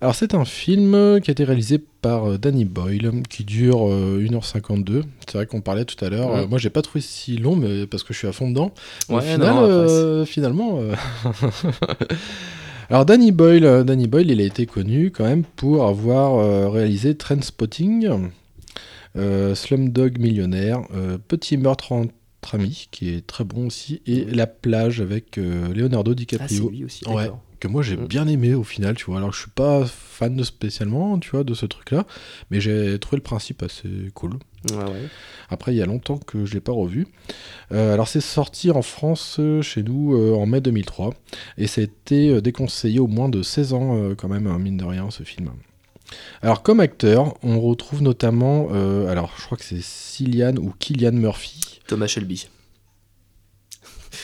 Alors 0.00 0.14
c'est 0.14 0.34
un 0.34 0.44
film 0.44 1.18
qui 1.22 1.30
a 1.30 1.32
été 1.32 1.44
réalisé 1.44 1.78
par 2.02 2.30
euh, 2.30 2.38
Danny 2.38 2.64
Boyle, 2.64 3.10
qui 3.30 3.42
dure 3.42 3.88
euh, 3.90 4.20
1h52. 4.24 5.02
C'est 5.26 5.38
vrai 5.38 5.46
qu'on 5.46 5.62
parlait 5.62 5.84
tout 5.86 6.02
à 6.04 6.10
l'heure. 6.10 6.30
Ouais. 6.30 6.40
euh, 6.40 6.46
moi 6.46 6.58
j'ai 6.58 6.70
pas 6.70 6.82
trouvé 6.82 7.00
si 7.00 7.38
long, 7.38 7.56
mais 7.56 7.86
parce 7.86 8.02
que 8.04 8.12
je 8.12 8.18
suis 8.18 8.28
à 8.28 8.32
fond 8.32 8.48
dedans. 8.50 8.70
Ouais, 9.08 9.22
final, 9.22 9.40
non, 9.40 9.46
après, 9.64 9.68
euh, 9.70 10.24
finalement. 10.26 10.78
euh, 10.80 10.94
Alors 12.90 13.06
Danny 13.06 13.32
Boyle, 13.32 13.64
euh, 13.64 13.82
Danny 13.82 14.06
Boyle, 14.06 14.30
il 14.30 14.40
a 14.40 14.44
été 14.44 14.66
connu 14.66 15.10
quand 15.10 15.24
même 15.24 15.42
pour 15.56 15.86
avoir 15.86 16.38
euh, 16.38 16.68
réalisé 16.68 17.16
Trainspotting, 17.16 18.06
euh, 18.06 18.18
Slumdog 19.54 20.18
Millionnaire, 20.18 20.80
euh, 20.94 21.18
Petit 21.18 21.56
meurtre 21.56 21.92
entre 21.92 22.12
amis, 22.54 22.88
qui 22.90 23.08
est 23.14 23.26
très 23.26 23.44
bon 23.44 23.66
aussi, 23.68 24.02
et 24.06 24.24
La 24.24 24.46
plage 24.46 25.00
avec 25.00 25.38
euh, 25.38 25.72
Leonardo 25.72 26.10
Ah, 26.12 26.14
DiCaprio, 26.14 26.70
aussi, 26.84 27.06
Ouais. 27.08 27.30
que 27.58 27.68
moi 27.68 27.82
j'ai 27.82 27.96
Mm. 27.96 28.06
bien 28.06 28.28
aimé 28.28 28.52
au 28.54 28.64
final, 28.64 28.94
tu 28.96 29.06
vois. 29.06 29.16
Alors 29.16 29.32
je 29.32 29.40
suis 29.40 29.50
pas 29.50 29.86
fan 29.86 30.36
de 30.36 30.42
spécialement, 30.42 31.18
tu 31.18 31.30
vois, 31.30 31.42
de 31.44 31.54
ce 31.54 31.64
truc-là, 31.64 32.04
mais 32.50 32.60
j'ai 32.60 32.98
trouvé 32.98 33.16
le 33.16 33.22
principe 33.22 33.62
assez 33.62 33.88
cool. 34.12 34.32
Ouais, 34.70 34.76
ouais. 34.76 35.08
Après, 35.48 35.74
il 35.74 35.78
y 35.78 35.82
a 35.82 35.86
longtemps 35.86 36.18
que 36.18 36.44
je 36.44 36.52
l'ai 36.54 36.60
pas 36.60 36.72
revu. 36.72 37.06
Euh, 37.72 37.92
alors, 37.94 38.08
c'est 38.08 38.20
sorti 38.22 38.70
en 38.70 38.80
France, 38.82 39.36
euh, 39.38 39.60
chez 39.62 39.82
nous, 39.82 40.14
euh, 40.14 40.34
en 40.34 40.44
mai 40.46 40.60
2003. 40.62 41.14
Et 41.58 41.66
ça 41.66 41.80
a 41.82 41.84
été 41.84 42.28
euh, 42.30 42.40
déconseillé 42.40 42.98
au 42.98 43.06
moins 43.06 43.28
de 43.28 43.42
16 43.42 43.72
ans, 43.74 43.96
euh, 43.96 44.14
quand 44.14 44.28
même, 44.28 44.46
hein, 44.46 44.58
mine 44.58 44.76
de 44.78 44.84
rien, 44.84 45.10
ce 45.10 45.22
film. 45.22 45.50
Alors, 46.42 46.62
comme 46.62 46.80
acteur, 46.80 47.34
on 47.42 47.60
retrouve 47.60 48.02
notamment, 48.02 48.68
euh, 48.72 49.08
alors, 49.08 49.32
je 49.38 49.44
crois 49.44 49.58
que 49.58 49.64
c'est 49.64 49.82
Cillian 49.82 50.56
ou 50.56 50.72
Killian 50.78 51.12
Murphy. 51.12 51.80
Thomas 51.86 52.06
Shelby. 52.06 52.48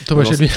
Thomas 0.05 0.23
Shelby. 0.23 0.49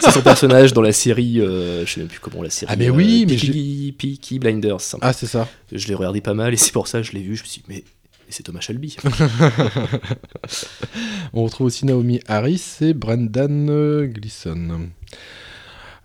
C'est 0.00 0.10
son 0.10 0.22
personnage 0.22 0.72
dans 0.72 0.82
la 0.82 0.92
série, 0.92 1.40
euh, 1.40 1.84
je 1.86 1.92
sais 1.92 2.00
même 2.00 2.08
plus 2.08 2.20
comment 2.20 2.42
la 2.42 2.50
série. 2.50 2.72
Ah, 2.72 2.76
mais 2.76 2.90
oui, 2.90 3.24
euh, 3.24 3.30
mais 3.30 3.36
Peaky, 3.36 3.94
Peaky 3.96 4.38
Blinders. 4.38 4.96
Ah, 5.00 5.12
c'est 5.12 5.26
ça. 5.26 5.48
Je 5.72 5.88
l'ai 5.88 5.94
regardé 5.94 6.20
pas 6.20 6.34
mal 6.34 6.52
et 6.52 6.56
c'est 6.56 6.72
pour 6.72 6.88
ça 6.88 7.00
que 7.00 7.06
je 7.06 7.12
l'ai 7.12 7.22
vu. 7.22 7.36
Je 7.36 7.42
me 7.42 7.48
suis 7.48 7.60
dit, 7.60 7.66
mais, 7.68 7.84
mais 7.84 8.30
c'est 8.30 8.42
Thomas 8.42 8.60
Shelby. 8.60 8.96
On 11.32 11.44
retrouve 11.44 11.68
aussi 11.68 11.86
Naomi 11.86 12.20
Harris 12.26 12.78
et 12.80 12.94
Brendan 12.94 13.68
euh, 13.70 14.06
Gleeson. 14.06 14.88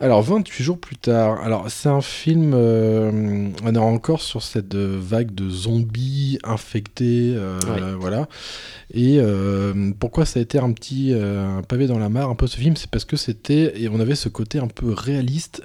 Alors, 0.02 0.22
28 0.24 0.62
jours 0.62 0.78
plus 0.78 0.98
tard, 0.98 1.40
alors 1.42 1.70
c'est 1.72 1.88
un 1.88 2.02
film, 2.02 2.52
euh, 2.54 3.50
on 3.64 3.76
est 3.76 3.78
encore 3.78 4.22
sur 4.22 4.44
cette 4.44 4.76
euh, 4.76 5.00
vague 5.02 5.34
de 5.34 5.50
zombies 5.50 6.38
infectés, 6.44 7.34
euh, 7.34 7.58
voilà. 7.98 8.28
Et 8.94 9.20
euh, 9.22 9.94
pourquoi 9.98 10.26
ça 10.26 10.40
a 10.40 10.42
été 10.44 10.60
un 10.60 10.74
petit 10.74 11.14
un 11.14 11.62
pavé 11.64 11.88
dans 11.88 11.98
la 11.98 12.10
mare, 12.10 12.30
un 12.30 12.36
peu 12.36 12.46
ce 12.46 12.58
film, 12.58 12.76
c'est 12.76 12.90
parce 12.90 13.06
que 13.06 13.16
c'était, 13.16 13.82
et 13.82 13.88
on 13.88 14.02
avait 14.02 14.16
ce 14.16 14.28
côté 14.28 14.60
un 14.60 14.68
peu 14.68 14.92
réaliste, 14.92 15.62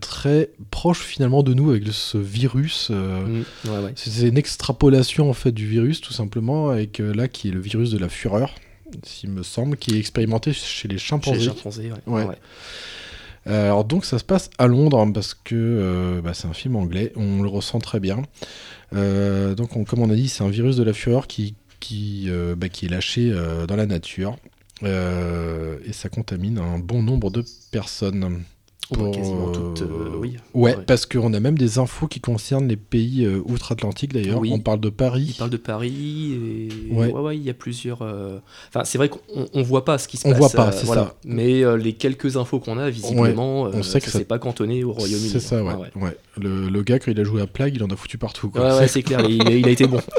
très 0.00 0.48
proche 0.70 1.00
finalement 1.00 1.42
de 1.42 1.52
nous 1.52 1.68
avec 1.70 1.84
ce 1.92 2.16
virus. 2.16 2.88
euh, 2.90 3.20
Mm, 3.24 3.44
ouais, 3.70 3.78
ouais. 3.84 3.92
c'est 3.96 4.26
une 4.28 4.38
extrapolation 4.38 5.28
en 5.28 5.34
fait 5.34 5.52
du 5.52 5.66
virus 5.66 6.00
tout 6.00 6.14
simplement, 6.14 6.70
avec 6.70 7.00
là 7.00 7.28
qui 7.28 7.48
est 7.48 7.52
le 7.52 7.60
virus 7.60 7.90
de 7.90 7.98
la 7.98 8.08
fureur, 8.08 8.54
s'il 9.02 9.28
me 9.28 9.42
semble, 9.42 9.76
qui 9.76 9.94
est 9.94 9.98
expérimenté 9.98 10.54
chez 10.54 10.88
les 10.88 10.96
Chez 10.96 11.04
chimpanzés. 11.08 11.38
les 11.38 11.44
chimpanzés, 11.44 11.92
ouais. 11.92 12.12
Ouais. 12.14 12.24
ouais. 12.24 12.38
Euh, 13.46 13.64
alors 13.66 13.84
donc 13.84 14.04
ça 14.04 14.18
se 14.18 14.24
passe 14.24 14.48
à 14.58 14.66
Londres 14.66 14.98
hein, 14.98 15.10
parce 15.12 15.34
que 15.34 15.54
euh, 15.54 16.20
bah, 16.22 16.32
c'est 16.34 16.46
un 16.48 16.54
film 16.54 16.76
anglais, 16.76 17.12
on 17.16 17.42
le 17.42 17.48
ressent 17.48 17.78
très 17.78 18.00
bien. 18.00 18.22
Euh, 18.94 19.54
donc 19.54 19.76
on- 19.76 19.84
comme 19.84 20.00
on 20.00 20.10
a 20.10 20.14
dit, 20.14 20.28
c'est 20.28 20.44
un 20.44 20.48
virus 20.50 20.76
de 20.76 20.82
la 20.82 20.92
fureur 20.92 21.26
qui, 21.26 21.54
bah, 22.56 22.66
est 22.66 22.88
lâché 22.88 23.30
dans 23.68 23.76
la 23.76 23.86
nature 23.86 24.36
et 24.82 25.92
ça 25.92 26.08
contamine 26.08 26.58
un 26.58 26.78
bon 26.78 27.02
nombre 27.02 27.30
de 27.30 27.44
personnes. 27.70 28.44
Pour, 28.92 29.10
quasiment 29.12 29.48
euh, 29.48 29.52
toutes, 29.52 29.82
euh, 29.82 30.10
oui. 30.18 30.36
Ouais, 30.52 30.76
Ouais. 30.76 30.82
parce 30.86 31.06
qu'on 31.06 31.32
a 31.32 31.40
même 31.40 31.56
des 31.56 31.78
infos 31.78 32.06
qui 32.06 32.20
concernent 32.20 32.68
les 32.68 32.76
pays 32.76 33.24
euh, 33.24 33.40
outre-Atlantique 33.46 34.12
d'ailleurs. 34.12 34.40
Oui. 34.40 34.50
On 34.52 34.58
parle 34.60 34.80
de 34.80 34.90
Paris. 34.90 35.26
Il 35.30 35.34
parle 35.34 35.48
de 35.50 35.56
Paris 35.56 36.32
et 36.34 36.92
Ouais. 36.94 37.10
ouais, 37.10 37.20
ouais, 37.20 37.36
il 37.36 37.42
y 37.42 37.48
a 37.50 37.54
plusieurs. 37.54 38.02
euh, 38.02 38.38
Enfin, 38.68 38.84
c'est 38.84 38.98
vrai 38.98 39.08
qu'on 39.08 39.20
on 39.54 39.62
voit 39.62 39.86
pas 39.86 39.96
ce 39.96 40.06
qui 40.06 40.18
se 40.18 40.28
On 40.28 40.30
passe. 40.32 40.38
voit 40.38 40.50
pas, 40.50 40.70
c'est 40.70 40.84
voilà. 40.84 41.02
ça. 41.04 41.14
Mais 41.24 41.62
les 41.78 41.94
quelques 41.94 42.36
infos 42.36 42.60
qu'on 42.60 42.76
a, 42.78 42.90
visiblement, 42.90 43.62
on 43.62 43.82
sait 43.82 44.00
que 44.00 44.10
ça 44.10 44.18
s'est 44.18 44.24
pas 44.26 44.38
cantonné 44.38 44.84
au 44.84 44.92
Royaume-Uni. 44.92 45.30
C'est 45.30 45.40
ça, 45.40 45.64
ouais. 45.64 45.72
Ah 45.74 45.78
ouais. 45.78 45.90
ouais. 46.02 46.16
Le, 46.38 46.68
le 46.68 46.82
gars, 46.82 46.98
quand 46.98 47.10
il 47.10 47.18
a 47.18 47.24
joué 47.24 47.40
à 47.40 47.46
Plague, 47.46 47.74
il 47.76 47.82
en 47.82 47.88
a 47.88 47.96
foutu 47.96 48.18
partout. 48.18 48.50
Quoi. 48.50 48.60
Ouais, 48.74 48.78
ouais, 48.80 48.88
c'est 48.88 49.02
clair, 49.02 49.20
il, 49.26 49.48
il 49.50 49.66
a 49.66 49.70
été 49.70 49.86
bon. 49.86 50.00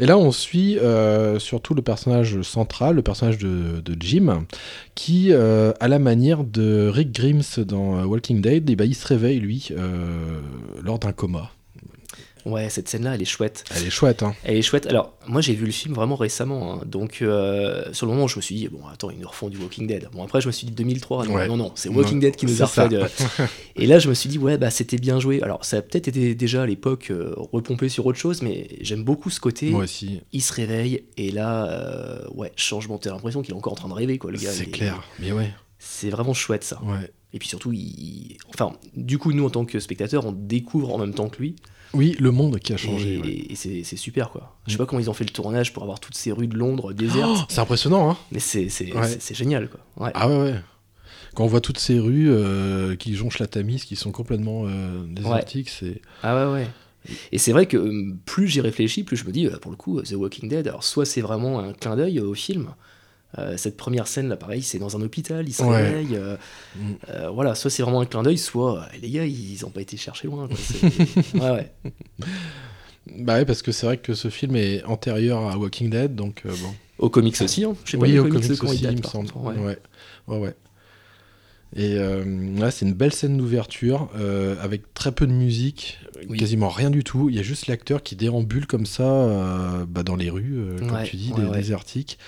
Et 0.00 0.06
là, 0.06 0.18
on 0.18 0.32
suit 0.32 0.78
euh, 0.78 1.38
surtout 1.38 1.74
le 1.74 1.82
personnage 1.82 2.42
central, 2.42 2.96
le 2.96 3.02
personnage 3.02 3.38
de, 3.38 3.82
Jim, 4.00 4.44
qui, 4.94 5.32
euh, 5.32 5.72
à 5.80 5.88
la 5.88 5.98
manière 5.98 6.44
de 6.44 6.88
Rick 6.88 7.12
Grimes 7.12 7.42
dans 7.58 7.98
euh, 7.98 8.04
Walking 8.04 8.40
Dead, 8.40 8.68
eh 8.68 8.76
ben, 8.76 8.84
il 8.84 8.94
se 8.94 9.06
réveille, 9.06 9.40
lui, 9.40 9.68
euh, 9.72 10.40
lors 10.82 10.98
d'un 10.98 11.12
coma. 11.12 11.50
Ouais, 12.44 12.68
cette 12.70 12.88
scène-là, 12.88 13.14
elle 13.14 13.22
est 13.22 13.26
chouette. 13.26 13.64
Elle 13.74 13.84
est 13.86 13.90
chouette, 13.90 14.22
hein. 14.22 14.34
Elle 14.42 14.56
est 14.56 14.62
chouette. 14.62 14.86
Alors, 14.86 15.14
moi, 15.28 15.40
j'ai 15.40 15.54
vu 15.54 15.64
le 15.64 15.70
film 15.72 15.94
vraiment 15.94 16.16
récemment. 16.16 16.74
hein. 16.74 16.80
Donc, 16.86 17.18
euh, 17.22 17.84
sur 17.92 18.06
le 18.06 18.12
moment, 18.12 18.26
je 18.26 18.36
me 18.36 18.40
suis 18.42 18.54
dit, 18.56 18.68
bon, 18.68 18.80
attends, 18.92 19.10
ils 19.10 19.18
nous 19.20 19.28
refont 19.28 19.48
du 19.48 19.58
Walking 19.58 19.86
Dead. 19.86 20.08
Bon, 20.12 20.24
après, 20.24 20.40
je 20.40 20.48
me 20.48 20.52
suis 20.52 20.66
dit 20.66 20.72
2003. 20.72 21.26
Non, 21.26 21.34
Ouais. 21.34 21.46
non, 21.46 21.56
non, 21.56 21.72
c'est 21.76 21.88
Walking 21.88 22.18
Dead 22.20 22.34
qui 22.34 22.46
nous 22.46 22.60
a 22.62 22.66
refait. 22.66 22.88
de- 22.88 23.02
Et 23.76 23.86
là, 23.86 23.98
je 24.00 24.08
me 24.08 24.14
suis 24.14 24.28
dit, 24.28 24.38
ouais, 24.38 24.58
bah, 24.58 24.70
c'était 24.70 24.96
bien 24.98 25.20
joué. 25.20 25.40
Alors, 25.42 25.64
ça 25.64 25.76
a 25.76 25.82
peut-être 25.82 26.08
été 26.08 26.34
déjà 26.34 26.62
à 26.62 26.66
l'époque 26.66 27.08
euh, 27.10 27.32
repompé 27.36 27.88
sur 27.88 28.06
autre 28.06 28.18
chose, 28.18 28.42
mais 28.42 28.68
j'aime 28.80 29.04
beaucoup 29.04 29.30
ce 29.30 29.38
côté. 29.40 29.70
Moi 29.70 29.84
aussi. 29.84 30.20
Il 30.32 30.42
se 30.42 30.52
réveille, 30.52 31.04
et 31.16 31.30
là, 31.30 31.66
euh, 31.70 32.26
ouais, 32.34 32.52
changement. 32.56 32.98
T'as 32.98 33.10
l'impression 33.10 33.42
qu'il 33.42 33.54
est 33.54 33.56
encore 33.56 33.74
en 33.74 33.76
train 33.76 33.88
de 33.88 33.94
rêver, 33.94 34.18
quoi, 34.18 34.32
le 34.32 34.38
gars. 34.38 34.50
C'est 34.50 34.66
clair. 34.66 35.02
Mais 35.20 35.30
ouais. 35.32 35.50
C'est 35.78 36.10
vraiment 36.10 36.34
chouette, 36.34 36.64
ça. 36.64 36.80
ouais. 36.82 37.10
Et 37.34 37.38
puis 37.38 37.48
surtout, 37.48 37.72
il... 37.72 38.36
enfin, 38.50 38.72
du 38.94 39.16
coup, 39.18 39.32
nous 39.32 39.46
en 39.46 39.50
tant 39.50 39.64
que 39.64 39.80
spectateurs, 39.80 40.26
on 40.26 40.32
découvre 40.32 40.92
en 40.92 40.98
même 40.98 41.14
temps 41.14 41.28
que 41.30 41.38
lui. 41.38 41.56
Oui, 41.94 42.16
le 42.18 42.30
monde 42.30 42.58
qui 42.58 42.72
a 42.72 42.76
Et, 42.76 42.78
changé. 42.78 43.18
ouais. 43.18 43.46
et 43.50 43.54
c'est 43.54 43.82
c'est 43.84 43.96
super 43.96 44.30
quoi. 44.30 44.56
Je 44.66 44.72
sais 44.72 44.76
Mm. 44.76 44.78
pas 44.78 44.86
comment 44.86 45.00
ils 45.00 45.10
ont 45.10 45.14
fait 45.14 45.24
le 45.24 45.30
tournage 45.30 45.72
pour 45.72 45.82
avoir 45.82 46.00
toutes 46.00 46.14
ces 46.16 46.32
rues 46.32 46.46
de 46.46 46.56
Londres 46.56 46.92
désertes, 46.92 47.50
C'est 47.50 47.60
impressionnant, 47.60 48.10
hein 48.10 48.16
mais 48.32 48.38
c'est 48.40 48.68
c'est- 48.68 48.92
Ouais. 48.94 49.16
c'est- 49.20 49.34
génial 49.34 49.68
quoi. 49.68 49.80
Ouais. 50.06 50.10
Ah 50.14 50.28
ouais, 50.28 50.36
ouais. 50.38 50.54
Quand 51.34 51.44
on 51.44 51.48
voit 51.48 51.60
toutes 51.62 51.78
ces 51.78 51.98
rues 51.98 52.30
euh, 52.30 52.94
qui 52.96 53.14
jonchent 53.14 53.38
la 53.38 53.46
Tamise, 53.46 53.84
qui 53.84 53.96
sont 53.96 54.12
complètement 54.12 54.64
euh, 54.66 55.04
désertiques, 55.06 55.70
c'est... 55.70 56.00
Ah 56.22 56.46
ouais, 56.46 56.52
ouais. 56.52 56.66
Et 57.32 57.38
c'est 57.38 57.52
vrai 57.52 57.66
que 57.66 57.76
euh, 57.78 58.14
plus 58.26 58.48
j'y 58.48 58.60
réfléchis, 58.60 59.02
plus 59.02 59.16
je 59.16 59.24
me 59.24 59.32
dis, 59.32 59.48
pour 59.60 59.70
le 59.70 59.76
coup, 59.76 60.00
The 60.02 60.12
Walking 60.12 60.48
Dead, 60.48 60.68
alors 60.68 60.84
soit 60.84 61.04
c'est 61.06 61.20
vraiment 61.22 61.58
un 61.60 61.72
clin 61.72 61.96
d'œil 61.96 62.20
au 62.20 62.34
film, 62.34 62.74
euh, 63.38 63.56
cette 63.56 63.76
première 63.76 64.06
scène 64.06 64.28
là, 64.28 64.36
pareil, 64.36 64.62
c'est 64.62 64.78
dans 64.78 64.96
un 64.96 65.00
hôpital, 65.02 65.48
il 65.48 65.52
se 65.52 65.62
Ouais. 65.62 65.76
réveille, 65.82 66.16
euh, 66.16 66.36
Mm. 66.76 66.80
euh, 67.10 67.30
voilà, 67.30 67.54
soit 67.54 67.70
c'est 67.70 67.82
vraiment 67.82 68.00
un 68.00 68.06
clin 68.06 68.22
d'œil, 68.22 68.38
soit 68.38 68.86
les 69.00 69.10
gars, 69.10 69.24
ils 69.24 69.64
ont 69.64 69.70
pas 69.70 69.80
été 69.80 69.96
chercher 69.96 70.26
loin. 70.28 70.48
quoi. 70.48 70.56
Ouais, 71.34 71.50
ouais. 71.50 71.72
Bah 73.18 73.34
ouais, 73.34 73.44
parce 73.44 73.62
que 73.62 73.72
c'est 73.72 73.86
vrai 73.86 73.96
que 73.96 74.14
ce 74.14 74.28
film 74.30 74.54
est 74.56 74.84
antérieur 74.84 75.40
à 75.50 75.58
Walking 75.58 75.90
Dead, 75.90 76.14
donc 76.14 76.42
bon. 76.46 76.74
Aux 76.98 77.10
comics 77.10 77.40
aussi, 77.40 77.64
hein. 77.64 77.74
je 77.84 77.90
sais 77.92 77.96
pas, 77.96 78.04
oui, 78.04 78.12
les 78.12 78.18
au 78.20 78.24
comics, 78.24 78.42
comics 78.46 78.58
ils 78.62 78.68
aussi, 78.68 78.84
il 78.84 78.98
me 78.98 79.02
semble. 79.02 79.28
ouais. 79.34 79.56
Ouais, 79.58 79.78
ouais, 80.28 80.38
ouais. 80.38 80.54
Et 81.74 81.94
là, 81.96 82.70
c'est 82.70 82.84
une 82.84 82.92
belle 82.92 83.12
scène 83.14 83.38
d'ouverture 83.38 84.10
avec 84.62 84.92
très 84.94 85.10
peu 85.10 85.26
de 85.26 85.32
musique, 85.32 85.98
Oui. 86.28 86.38
quasiment 86.38 86.68
rien 86.68 86.90
du 86.90 87.02
tout. 87.02 87.28
Il 87.30 87.34
y 87.34 87.38
a 87.38 87.42
juste 87.42 87.66
l'acteur 87.66 88.02
qui 88.02 88.14
déambule 88.14 88.66
comme 88.66 88.84
ça 88.86 89.84
bah, 89.88 90.02
dans 90.02 90.14
les 90.16 90.28
rues, 90.30 90.76
comme 90.78 91.02
tu 91.04 91.16
dis, 91.16 91.32
des- 91.32 91.50
désertiques. 91.50 92.18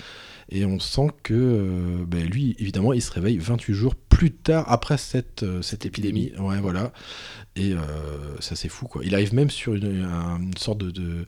Et 0.50 0.64
on 0.64 0.78
sent 0.78 1.08
que 1.22 1.34
euh, 1.34 2.04
bah, 2.06 2.18
lui, 2.18 2.54
évidemment, 2.58 2.92
il 2.92 3.02
se 3.02 3.10
réveille 3.10 3.38
28 3.38 3.74
jours 3.74 3.94
plus 3.94 4.30
tard 4.30 4.64
après 4.70 4.98
cette, 4.98 5.42
euh, 5.42 5.62
cette 5.62 5.86
épidémie. 5.86 6.32
Ouais, 6.38 6.60
voilà. 6.60 6.92
Et 7.56 7.72
euh, 7.72 7.78
ça, 8.40 8.54
c'est 8.56 8.68
fou, 8.68 8.86
quoi. 8.86 9.02
Il 9.04 9.14
arrive 9.14 9.34
même 9.34 9.50
sur 9.50 9.74
une, 9.74 10.02
un- 10.04 10.40
une 10.40 10.56
sorte 10.56 10.78
de, 10.78 10.90
de- 10.90 11.26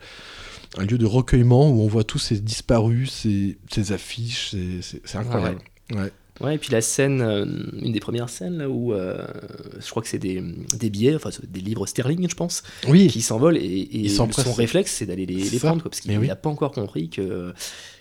un 0.79 0.85
lieu 0.85 0.99
de 0.99 1.07
recueillement 1.07 1.71
où 1.71 1.81
on 1.81 1.89
voit 1.89 2.05
tous 2.05 2.19
ces 2.19 2.41
disparus, 2.41 3.11
ces, 3.13 3.59
ces 3.73 3.93
affiches. 3.93 4.51
c'est- 4.83 5.17
incroyable. 5.17 5.61
Ouais. 5.93 5.97
Ouais, 6.03 6.13
et 6.45 6.59
puis 6.59 6.71
la 6.71 6.81
scène, 6.81 7.21
euh, 7.21 7.45
une 7.81 7.93
des 7.93 8.01
premières 8.01 8.29
scènes 8.29 8.59
là 8.59 8.69
où 8.69 8.93
euh, 8.93 9.27
je 9.79 9.89
crois 9.91 10.03
que 10.03 10.09
c'est 10.09 10.19
des, 10.19 10.43
des 10.79 10.91
billets, 10.91 11.15
enfin 11.15 11.31
des 11.49 11.61
livres 11.61 11.87
sterling, 11.87 12.29
je 12.29 12.35
pense, 12.35 12.63
Oui, 12.89 13.07
qui 13.09 13.23
s'envolent 13.23 13.57
et, 13.57 14.09
son 14.09 14.29
réflexe 14.53 14.93
c'est 14.93 15.07
d'aller 15.07 15.27
les, 15.27 15.59
prendre 15.59 15.83
quoi, 15.83 15.91
parce 15.91 16.01
qu'il 16.01 16.17
oui. 16.19 16.29
n'a 16.29 16.37
pas 16.37 16.51
encore 16.51 16.73
compris 16.73 17.09
que, 17.09 17.53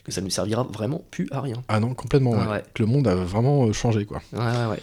que 0.03 0.11
ça 0.11 0.21
ne 0.21 0.25
lui 0.25 0.31
servira 0.31 0.63
vraiment 0.63 1.03
plus 1.11 1.27
à 1.31 1.41
rien. 1.41 1.63
Ah 1.67 1.79
non, 1.79 1.93
complètement. 1.93 2.31
Ouais. 2.31 2.47
ouais. 2.47 2.63
Que 2.73 2.83
le 2.83 2.87
monde 2.87 3.07
a 3.07 3.15
vraiment 3.15 3.65
euh, 3.65 3.73
changé, 3.73 4.05
quoi. 4.05 4.21
Ouais, 4.33 4.39
ouais, 4.39 4.65
ouais. 4.71 4.79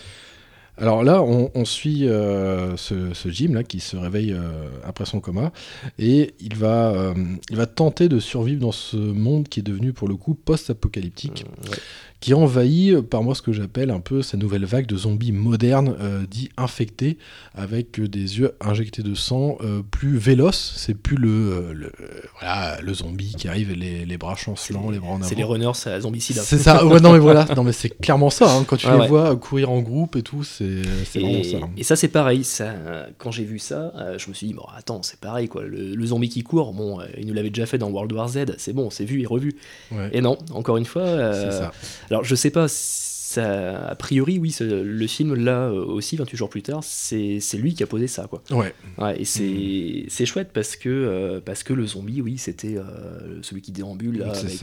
Alors 0.79 1.05
là, 1.05 1.23
on, 1.23 1.51
on 1.55 1.65
suit 1.67 2.09
euh, 2.09 2.77
ce, 2.79 3.13
ce 3.13 3.29
Jim 3.29 3.53
là 3.53 3.63
qui 3.63 3.79
se 3.79 3.97
réveille 3.97 4.33
euh, 4.33 4.69
après 4.85 5.05
son 5.05 5.21
coma 5.21 5.53
et 5.99 6.35
il 6.41 6.57
va, 6.57 6.91
euh, 6.91 7.15
il 7.51 7.57
va 7.57 7.67
tenter 7.67 8.09
de 8.09 8.19
survivre 8.19 8.61
dans 8.61 8.73
ce 8.73 8.97
monde 8.97 9.49
qui 9.49 9.61
est 9.61 9.63
devenu 9.63 9.93
pour 9.93 10.09
le 10.09 10.17
coup 10.17 10.35
post-apocalyptique, 10.35 11.45
ouais. 11.71 11.77
Qui 12.23 12.31
est 12.31 12.35
envahi 12.35 12.93
euh, 12.95 13.03
par 13.03 13.23
moi 13.23 13.35
ce 13.35 13.43
que 13.43 13.53
j'appelle 13.53 13.91
un 13.91 13.99
peu 14.01 14.23
cette 14.23 14.39
nouvelle 14.41 14.65
vague 14.65 14.87
de 14.87 14.97
zombies 14.97 15.33
modernes, 15.33 15.97
euh, 16.01 16.23
dits 16.31 16.51
infectés, 16.57 17.19
avec 17.55 17.99
euh, 17.99 18.07
des 18.07 18.39
yeux 18.39 18.53
injectés 18.61 19.03
de 19.03 19.15
sang, 19.15 19.59
euh, 19.61 19.83
plus 19.91 20.17
véloces. 20.19 20.75
C'est 20.77 20.95
plus 20.95 21.17
le, 21.17 21.73
le, 21.75 21.93
voilà, 22.39 22.81
le 22.81 22.95
zombie 22.95 23.35
qui 23.37 23.49
arrive, 23.49 23.73
les, 23.73 24.07
les 24.07 24.17
bras 24.19 24.37
chancelants, 24.37 24.89
les 24.91 25.01
bras 25.01 25.11
en 25.11 25.17
avant. 25.17 25.25
C'est 25.25 25.35
les 25.35 25.43
runners 25.45 25.73
à 25.87 26.01
zombicide. 26.01 26.37
C'est 26.37 26.59
ça, 26.59 26.87
ouais, 26.87 27.01
non 27.01 27.13
mais 27.13 27.19
voilà, 27.19 27.45
non 27.57 27.65
mais 27.65 27.73
c'est 27.73 27.89
clairement 27.91 28.31
ça, 28.31 28.55
hein. 28.57 28.65
quand 28.67 28.77
tu 28.77 28.87
les 28.87 28.93
ouais. 28.97 29.09
vois 29.09 29.35
courir 29.37 29.71
en 29.71 29.81
groupe 29.81 30.15
et 30.17 30.23
tout, 30.23 30.45
c'est 30.45 30.83
vraiment 31.19 31.43
ça. 31.43 31.57
hein. 31.57 31.71
et 31.77 31.83
ça 31.83 31.97
c'est 31.97 32.09
pareil, 32.09 32.45
ça, 32.45 32.73
quand 33.19 33.33
j'ai 33.33 33.45
vu 33.45 33.59
ça, 33.59 33.93
euh, 33.97 34.17
je 34.17 34.29
me 34.29 34.35
suis 34.35 34.47
dit, 34.47 34.55
bon 34.55 34.65
attends, 34.77 35.03
c'est 35.03 35.19
pareil 35.19 35.49
quoi, 35.49 35.65
le, 35.65 35.95
le 35.97 36.07
zombie 36.07 36.29
qui 36.29 36.45
court, 36.45 36.73
bon, 36.73 37.01
il 37.19 37.27
nous 37.27 37.35
l'avait 37.35 37.51
déjà 37.51 37.67
fait 37.67 37.79
dans 37.79 37.91
World 37.91 38.13
War 38.13 38.29
Z, 38.29 38.45
c'est 38.59 38.73
bon, 38.73 38.91
c'est 38.91 39.05
vu 39.05 39.23
et 39.23 39.27
revu. 39.27 39.57
Ouais, 39.91 40.09
Et 40.13 40.21
non, 40.21 40.39
encore 40.53 40.77
une 40.77 40.85
fois, 40.85 41.03
euh, 41.03 41.51
c'est 41.51 41.59
ça. 41.59 41.73
Alors 42.13 42.25
je 42.25 42.35
sais 42.35 42.51
pas, 42.51 42.67
ça, 42.69 43.87
a 43.89 43.95
priori 43.95 44.39
oui, 44.39 44.55
le 44.61 45.07
film 45.07 45.35
là 45.35 45.69
euh, 45.69 45.85
aussi, 45.85 46.17
28 46.17 46.37
jours 46.37 46.49
plus 46.51 46.63
tard, 46.63 46.81
c'est 46.85 47.41
lui 47.55 47.75
qui 47.75 47.83
a 47.83 47.87
posé 47.87 48.07
ça 48.07 48.27
quoi. 48.29 48.43
Ouais, 48.51 48.75
Ouais, 48.99 49.21
et 49.21 49.25
c'est 49.25 49.43
Mm. 49.43 50.05
c'est 50.09 50.27
chouette 50.27 50.51
parce 50.53 50.77
que, 50.77 50.89
euh, 50.91 51.41
parce 51.41 51.63
que 51.63 51.73
le 51.73 51.87
zombie, 51.87 52.21
oui, 52.21 52.37
c'était 52.39 52.77
euh, 52.77 53.41
celui 53.43 53.63
qui 53.63 53.73
déambule 53.73 54.19
là, 54.19 54.33
avec, 54.33 54.61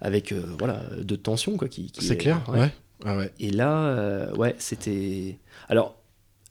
avec 0.00 0.34
voilà, 0.58 0.82
de 1.00 1.16
tension 1.16 1.56
quoi. 1.56 1.68
Qui, 1.68 1.90
qui 1.90 2.04
c'est 2.04 2.14
est- 2.14 2.16
clair, 2.18 2.42
ouais. 2.48 2.70
Ah 3.04 3.16
ouais. 3.16 3.30
Et 3.40 3.50
là, 3.50 4.28
ouais, 4.36 4.54
c'était. 4.58 5.38
Alors, 5.68 5.96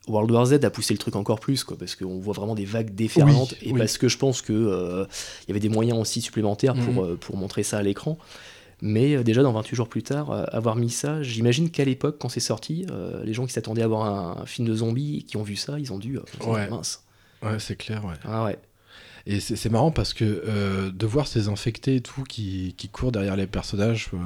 World 0.08 0.32
War 0.32 0.46
Z 0.48 0.54
a 0.66 0.70
poussé 0.70 0.94
le 0.94 0.98
truc 0.98 1.16
encore 1.16 1.40
plus, 1.40 1.64
quoi, 1.64 1.78
parce 1.78 1.96
qu'on 1.96 2.20
voit 2.20 2.34
vraiment 2.34 2.56
des 2.56 2.66
vagues 2.66 2.94
déferlantes, 2.96 3.52
Oui, 3.62 3.70
et 3.70 3.72
oui. 3.74 3.80
parce 3.80 3.98
que 3.98 4.08
je 4.10 4.18
pense 4.18 4.42
que 4.42 4.52
euh, 4.52 5.06
y 5.48 5.52
avait 5.52 5.60
des 5.62 5.70
moyens 5.70 6.00
aussi 6.00 6.20
supplémentaires 6.22 6.74
pour, 6.74 7.04
euh, 7.06 7.18
pour 7.20 7.38
montrer 7.38 7.64
ça 7.64 7.78
à 7.78 7.84
l'écran. 7.84 8.18
Mais 8.82 9.16
euh, 9.16 9.24
déjà, 9.24 9.44
dans 9.44 9.52
28 9.54 9.76
jours 9.76 9.90
plus 9.90 10.04
tard, 10.04 10.32
euh, 10.32 10.46
avoir 10.52 10.76
mis 10.76 10.90
ça, 10.90 11.22
j'imagine 11.22 11.70
qu'à 11.70 11.86
l'époque, 11.86 12.18
quand 12.20 12.30
c'est 12.30 12.40
sorti, 12.40 12.86
euh, 12.90 13.24
les 13.24 13.34
gens 13.34 13.46
qui 13.46 13.54
s'attendaient 13.54 13.84
à 13.84 13.88
voir 13.88 14.04
un, 14.06 14.42
un 14.42 14.46
film 14.46 14.68
de 14.68 14.74
zombies 14.74 15.20
et 15.20 15.22
qui 15.24 15.38
ont 15.38 15.44
vu 15.44 15.56
ça, 15.56 15.80
ils 15.80 15.94
ont 15.94 16.00
dû. 16.00 16.20
Ouais. 16.46 16.70
mince. 16.70 17.04
Ouais, 17.44 17.60
c'est 17.60 17.76
clair, 17.76 18.04
ouais. 18.06 18.16
Ah 18.24 18.44
ouais. 18.44 18.58
Et 19.28 19.40
c'est 19.40 19.56
c'est 19.56 19.70
marrant 19.70 19.92
parce 19.92 20.14
que 20.14 20.26
euh, 20.26 20.92
de 20.92 21.06
voir 21.06 21.28
ces 21.28 21.48
infectés 21.48 21.98
et 21.98 22.02
tout 22.02 22.24
qui, 22.24 22.74
qui 22.78 22.90
courent 22.90 23.12
derrière 23.12 23.36
les 23.36 23.48
personnages, 23.48 24.10
euh, 24.14 24.18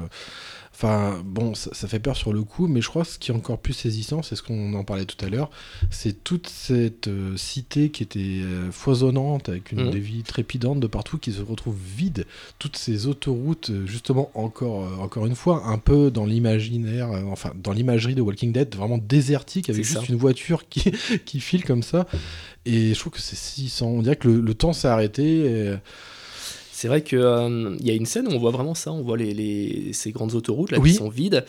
enfin 0.78 1.22
bon, 1.24 1.54
ça, 1.54 1.70
ça 1.72 1.88
fait 1.88 1.98
peur 2.00 2.16
sur 2.16 2.34
le 2.34 2.42
coup, 2.42 2.66
mais 2.66 2.82
je 2.82 2.88
crois 2.90 3.02
que 3.02 3.08
ce 3.08 3.18
qui 3.18 3.30
est 3.30 3.34
encore 3.34 3.58
plus 3.58 3.72
saisissant, 3.72 4.22
c'est 4.22 4.36
ce 4.36 4.42
qu'on 4.42 4.74
en 4.74 4.84
parlait 4.84 5.06
tout 5.06 5.22
à 5.24 5.30
l'heure, 5.30 5.48
c'est 5.90 6.22
toute 6.22 6.48
cette 6.48 7.08
euh, 7.08 7.34
cité 7.38 7.88
qui 7.90 8.02
était 8.02 8.18
euh, 8.42 8.70
foisonnante, 8.70 9.48
avec 9.48 9.72
une 9.72 9.84
Mhm. 9.86 9.90
des 9.90 9.98
vies 10.00 10.22
trépidantes 10.22 10.78
de 10.80 10.86
partout, 10.86 11.16
qui 11.16 11.32
se 11.32 11.40
retrouve 11.40 11.76
vide, 11.96 12.26
toutes 12.58 12.76
ces 12.76 13.06
autoroutes, 13.06 13.70
euh, 13.70 13.86
justement 13.86 14.30
encore, 14.34 14.84
euh, 14.84 14.96
encore 15.02 15.24
une 15.26 15.34
fois, 15.34 15.62
un 15.66 15.78
peu 15.78 16.10
dans 16.10 16.26
l'imaginaire, 16.26 17.08
enfin 17.32 17.52
dans 17.62 17.72
l'imagerie 17.72 18.14
de 18.14 18.20
Walking 18.20 18.52
Dead, 18.52 18.74
vraiment 18.74 18.98
désertique, 18.98 19.70
avec 19.70 19.82
juste 19.82 20.00
ça. 20.00 20.06
une 20.08 20.16
voiture 20.16 20.68
qui, 20.68 20.92
qui 21.24 21.40
file 21.40 21.64
comme 21.64 21.82
ça. 21.82 22.06
Et 22.66 22.92
je 22.92 22.98
trouve 22.98 23.12
que 23.14 23.20
c'est 23.20 23.36
si 23.36 23.68
sans. 23.70 23.86
On 23.86 24.02
dirait 24.02 24.16
que 24.16 24.28
le, 24.28 24.40
le 24.40 24.54
temps 24.54 24.72
s'est 24.74 24.88
arrêté. 24.88 25.38
et- 25.46 25.74
C'est 26.78 26.88
vrai 26.88 27.02
qu'il 27.02 27.18
y 27.18 27.90
a 27.90 27.94
une 27.94 28.04
scène 28.04 28.28
où 28.28 28.32
on 28.32 28.38
voit 28.38 28.50
vraiment 28.50 28.74
ça, 28.74 28.92
on 28.92 29.00
voit 29.00 29.16
les, 29.16 29.32
les- 29.32 29.94
ces 29.94 30.12
grandes 30.12 30.34
autoroutes 30.34 30.70
là, 30.72 30.78
Oui. 30.78 30.90
qui 30.90 30.96
sont 30.96 31.08
vides. 31.08 31.42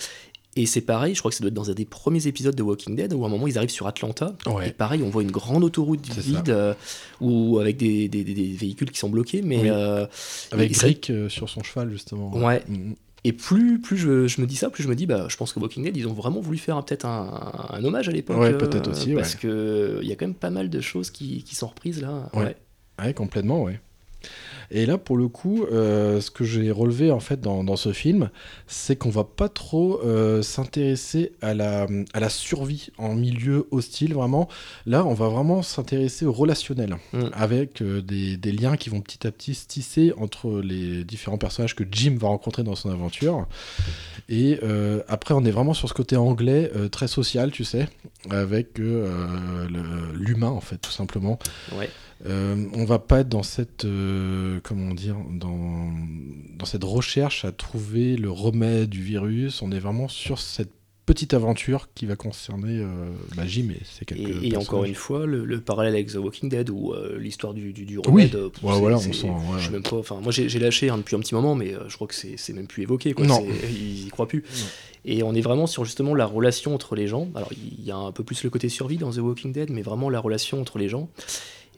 Et 0.55 0.65
c'est 0.65 0.79
pareil, 0.79 1.13
je 1.15 1.19
crois 1.19 1.29
que 1.31 1.35
ça 1.35 1.41
doit 1.41 1.49
être 1.49 1.53
dans 1.53 1.69
un 1.69 1.73
des 1.73 1.83
premiers 1.83 2.25
épisodes 2.27 2.55
de 2.55 2.63
Walking 2.63 2.95
Dead 2.95 3.13
où 3.13 3.25
à 3.25 3.27
un 3.27 3.29
moment 3.29 3.45
ils 3.45 3.57
arrivent 3.57 3.69
sur 3.69 3.87
Atlanta. 3.87 4.33
Ouais. 4.45 4.69
Et 4.69 4.71
pareil, 4.71 5.03
on 5.03 5.09
voit 5.09 5.21
une 5.23 5.31
grande 5.31 5.65
autoroute 5.65 6.07
vide 6.17 6.49
euh, 6.49 6.73
ou 7.19 7.59
avec 7.59 7.75
des, 7.75 8.07
des- 8.07 8.23
des- 8.23 8.33
des 8.33 8.53
véhicules 8.53 8.89
qui 8.89 8.99
sont 8.99 9.09
bloqués. 9.09 9.41
Mais 9.41 9.59
Oui. 9.63 9.69
euh, 9.69 10.07
Avec 10.53 10.77
Rick 10.77 11.09
euh, 11.09 11.27
sur 11.27 11.49
son 11.49 11.61
cheval, 11.61 11.91
justement. 11.91 12.33
Ouais. 12.33 12.63
Mm. 12.69 12.93
Et 13.25 13.33
plus, 13.33 13.81
plus 13.81 13.97
je, 13.97 14.27
je 14.27 14.39
me 14.39 14.47
dis 14.47 14.55
ça, 14.55 14.69
plus 14.69 14.81
je 14.83 14.87
me 14.87 14.95
dis, 14.95 15.05
bah, 15.07 15.25
je 15.29 15.35
pense 15.35 15.51
que 15.51 15.59
Walking 15.59 15.83
Dead, 15.83 15.97
ils 15.97 16.07
ont 16.07 16.13
vraiment 16.13 16.39
voulu 16.39 16.57
faire 16.57 16.77
un- 16.77 16.81
peut-être 16.83 17.05
un, 17.05 17.67
un 17.73 17.83
hommage 17.83 18.07
à 18.07 18.13
l'époque. 18.13 18.37
Ouais, 18.37 18.53
euh, 18.53 18.57
peut-être 18.57 18.89
aussi, 18.89 19.13
Parce 19.13 19.33
ouais. 19.33 19.39
que 19.41 19.99
il 20.01 20.07
y 20.07 20.11
a 20.13 20.15
quand 20.15 20.25
même 20.25 20.33
pas 20.35 20.51
mal 20.51 20.69
de 20.69 20.79
choses 20.79 21.11
qui, 21.11 21.43
qui 21.43 21.53
sont 21.53 21.67
reprises 21.67 22.01
là. 22.01 22.29
Ouais. 22.33 22.55
Ouais, 23.03 23.13
complètement, 23.13 23.61
ouais. 23.63 23.79
Et 24.71 24.85
là, 24.85 24.97
pour 24.97 25.17
le 25.17 25.27
coup, 25.27 25.63
euh, 25.63 26.19
ce 26.19 26.29
que 26.31 26.43
j'ai 26.43 26.71
relevé 26.71 27.11
en 27.11 27.19
fait 27.19 27.39
dans, 27.39 27.63
dans 27.63 27.75
ce 27.77 27.93
film, 27.93 28.29
c'est 28.67 28.95
qu'on 28.95 29.09
va 29.09 29.23
pas 29.23 29.49
trop 29.49 30.01
euh, 30.03 30.41
s'intéresser 30.41 31.33
à 31.41 31.53
la, 31.53 31.87
à 32.13 32.19
la 32.19 32.29
survie 32.29 32.89
en 32.97 33.15
milieu 33.15 33.67
hostile, 33.71 34.13
vraiment. 34.13 34.49
Là, 34.85 35.05
on 35.05 35.13
va 35.13 35.29
vraiment 35.29 35.61
s'intéresser 35.61 36.25
au 36.25 36.33
relationnel, 36.33 36.97
Mm. 37.13 37.19
avec 37.33 37.81
euh, 37.81 38.01
des, 38.01 38.37
des 38.37 38.51
liens 38.51 38.75
qui 38.77 38.89
vont 38.89 39.01
petit 39.01 39.25
à 39.25 39.31
petit 39.31 39.55
se 39.55 39.67
tisser 39.67 40.13
entre 40.17 40.61
les 40.61 41.03
différents 41.03 41.37
personnages 41.37 41.75
que 41.75 41.83
Jim 41.89 42.17
va 42.19 42.27
rencontrer 42.27 42.63
dans 42.63 42.75
son 42.75 42.89
aventure. 42.91 43.47
Et 44.29 44.59
après, 45.07 45.33
on 45.33 45.45
est 45.45 45.51
vraiment 45.51 45.73
sur 45.73 45.87
ce 45.87 45.93
côté 45.93 46.17
anglais, 46.17 46.69
très 46.91 47.07
social, 47.07 47.51
tu 47.51 47.63
sais, 47.63 47.87
avec 48.29 48.79
euh, 48.79 49.67
l'humain, 50.13 50.49
en 50.49 50.61
fait, 50.61 50.77
tout 50.77 50.91
simplement. 50.91 51.39
Ouais. 51.77 51.89
Euh, 52.25 52.65
on 52.73 52.85
va 52.85 52.97
pas 52.97 53.19
être 53.19 53.29
dans 53.29 53.43
cette 53.43 53.85
euh, 53.85 54.59
comment 54.63 54.95
dire 54.95 55.17
dans, 55.29 55.91
dans 56.57 56.65
cette 56.65 56.83
recherche 56.83 57.45
à 57.45 57.51
trouver 57.51 58.17
le 58.17 58.31
remède 58.31 58.89
du 58.89 59.03
virus. 59.03 59.61
On 59.61 59.71
est 59.71 59.79
vraiment 59.79 60.07
sur 60.07 60.39
cette 60.39 60.71
petite 61.07 61.33
aventure 61.33 61.87
qui 61.95 62.05
va 62.05 62.15
concerner 62.15 62.77
euh, 62.79 62.85
bah, 63.35 63.47
Jim 63.47 63.69
et 63.71 63.81
ses 63.83 64.05
quelques 64.05 64.43
Et, 64.43 64.49
et 64.49 64.57
encore 64.57 64.83
une 64.83 64.93
fois, 64.93 65.25
le, 65.25 65.43
le 65.45 65.59
parallèle 65.59 65.93
avec 65.95 66.11
The 66.11 66.17
Walking 66.17 66.49
Dead 66.49 66.69
ou 66.69 66.93
euh, 66.93 67.17
l'histoire 67.17 67.55
du, 67.55 67.73
du, 67.73 67.85
du 67.85 67.97
Oui. 67.97 68.03
remède. 68.05 68.35
euh, 68.35 68.49
pff, 68.49 68.63
Ouais, 68.63 68.77
voilà, 68.77 68.97
on 68.97 68.99
sent, 68.99 69.25
ouais, 69.25 69.69
même 69.71 69.81
pas. 69.81 70.01
Moi 70.21 70.31
j'ai 70.31 70.59
lâché 70.59 70.89
hein, 70.89 70.97
depuis 70.97 71.15
un 71.15 71.19
petit 71.19 71.33
moment, 71.33 71.55
mais 71.55 71.73
euh, 71.73 71.87
je 71.89 71.95
crois 71.95 72.05
que 72.07 72.13
c'est 72.13 72.53
même 72.53 72.67
plus 72.67 72.83
évoqué. 72.83 73.13
Quoi. 73.13 73.25
Non. 73.25 73.43
Ils 73.71 74.05
y 74.05 74.09
croient 74.09 74.27
plus. 74.27 74.43
Non. 74.59 74.65
Et 75.05 75.23
on 75.23 75.33
est 75.33 75.41
vraiment 75.41 75.67
sur 75.67 75.85
justement 75.85 76.13
la 76.13 76.25
relation 76.25 76.75
entre 76.75 76.93
les 76.95 77.07
gens. 77.07 77.29
Alors 77.33 77.49
il 77.53 77.85
y 77.85 77.91
a 77.91 77.95
un 77.95 78.11
peu 78.11 78.23
plus 78.25 78.43
le 78.43 78.49
côté 78.49 78.67
survie 78.67 78.97
dans 78.97 79.09
The 79.11 79.17
Walking 79.19 79.53
Dead, 79.53 79.69
mais 79.71 79.81
vraiment 79.81 80.09
la 80.09 80.19
relation 80.19 80.59
entre 80.59 80.77
les 80.77 80.89
gens. 80.89 81.09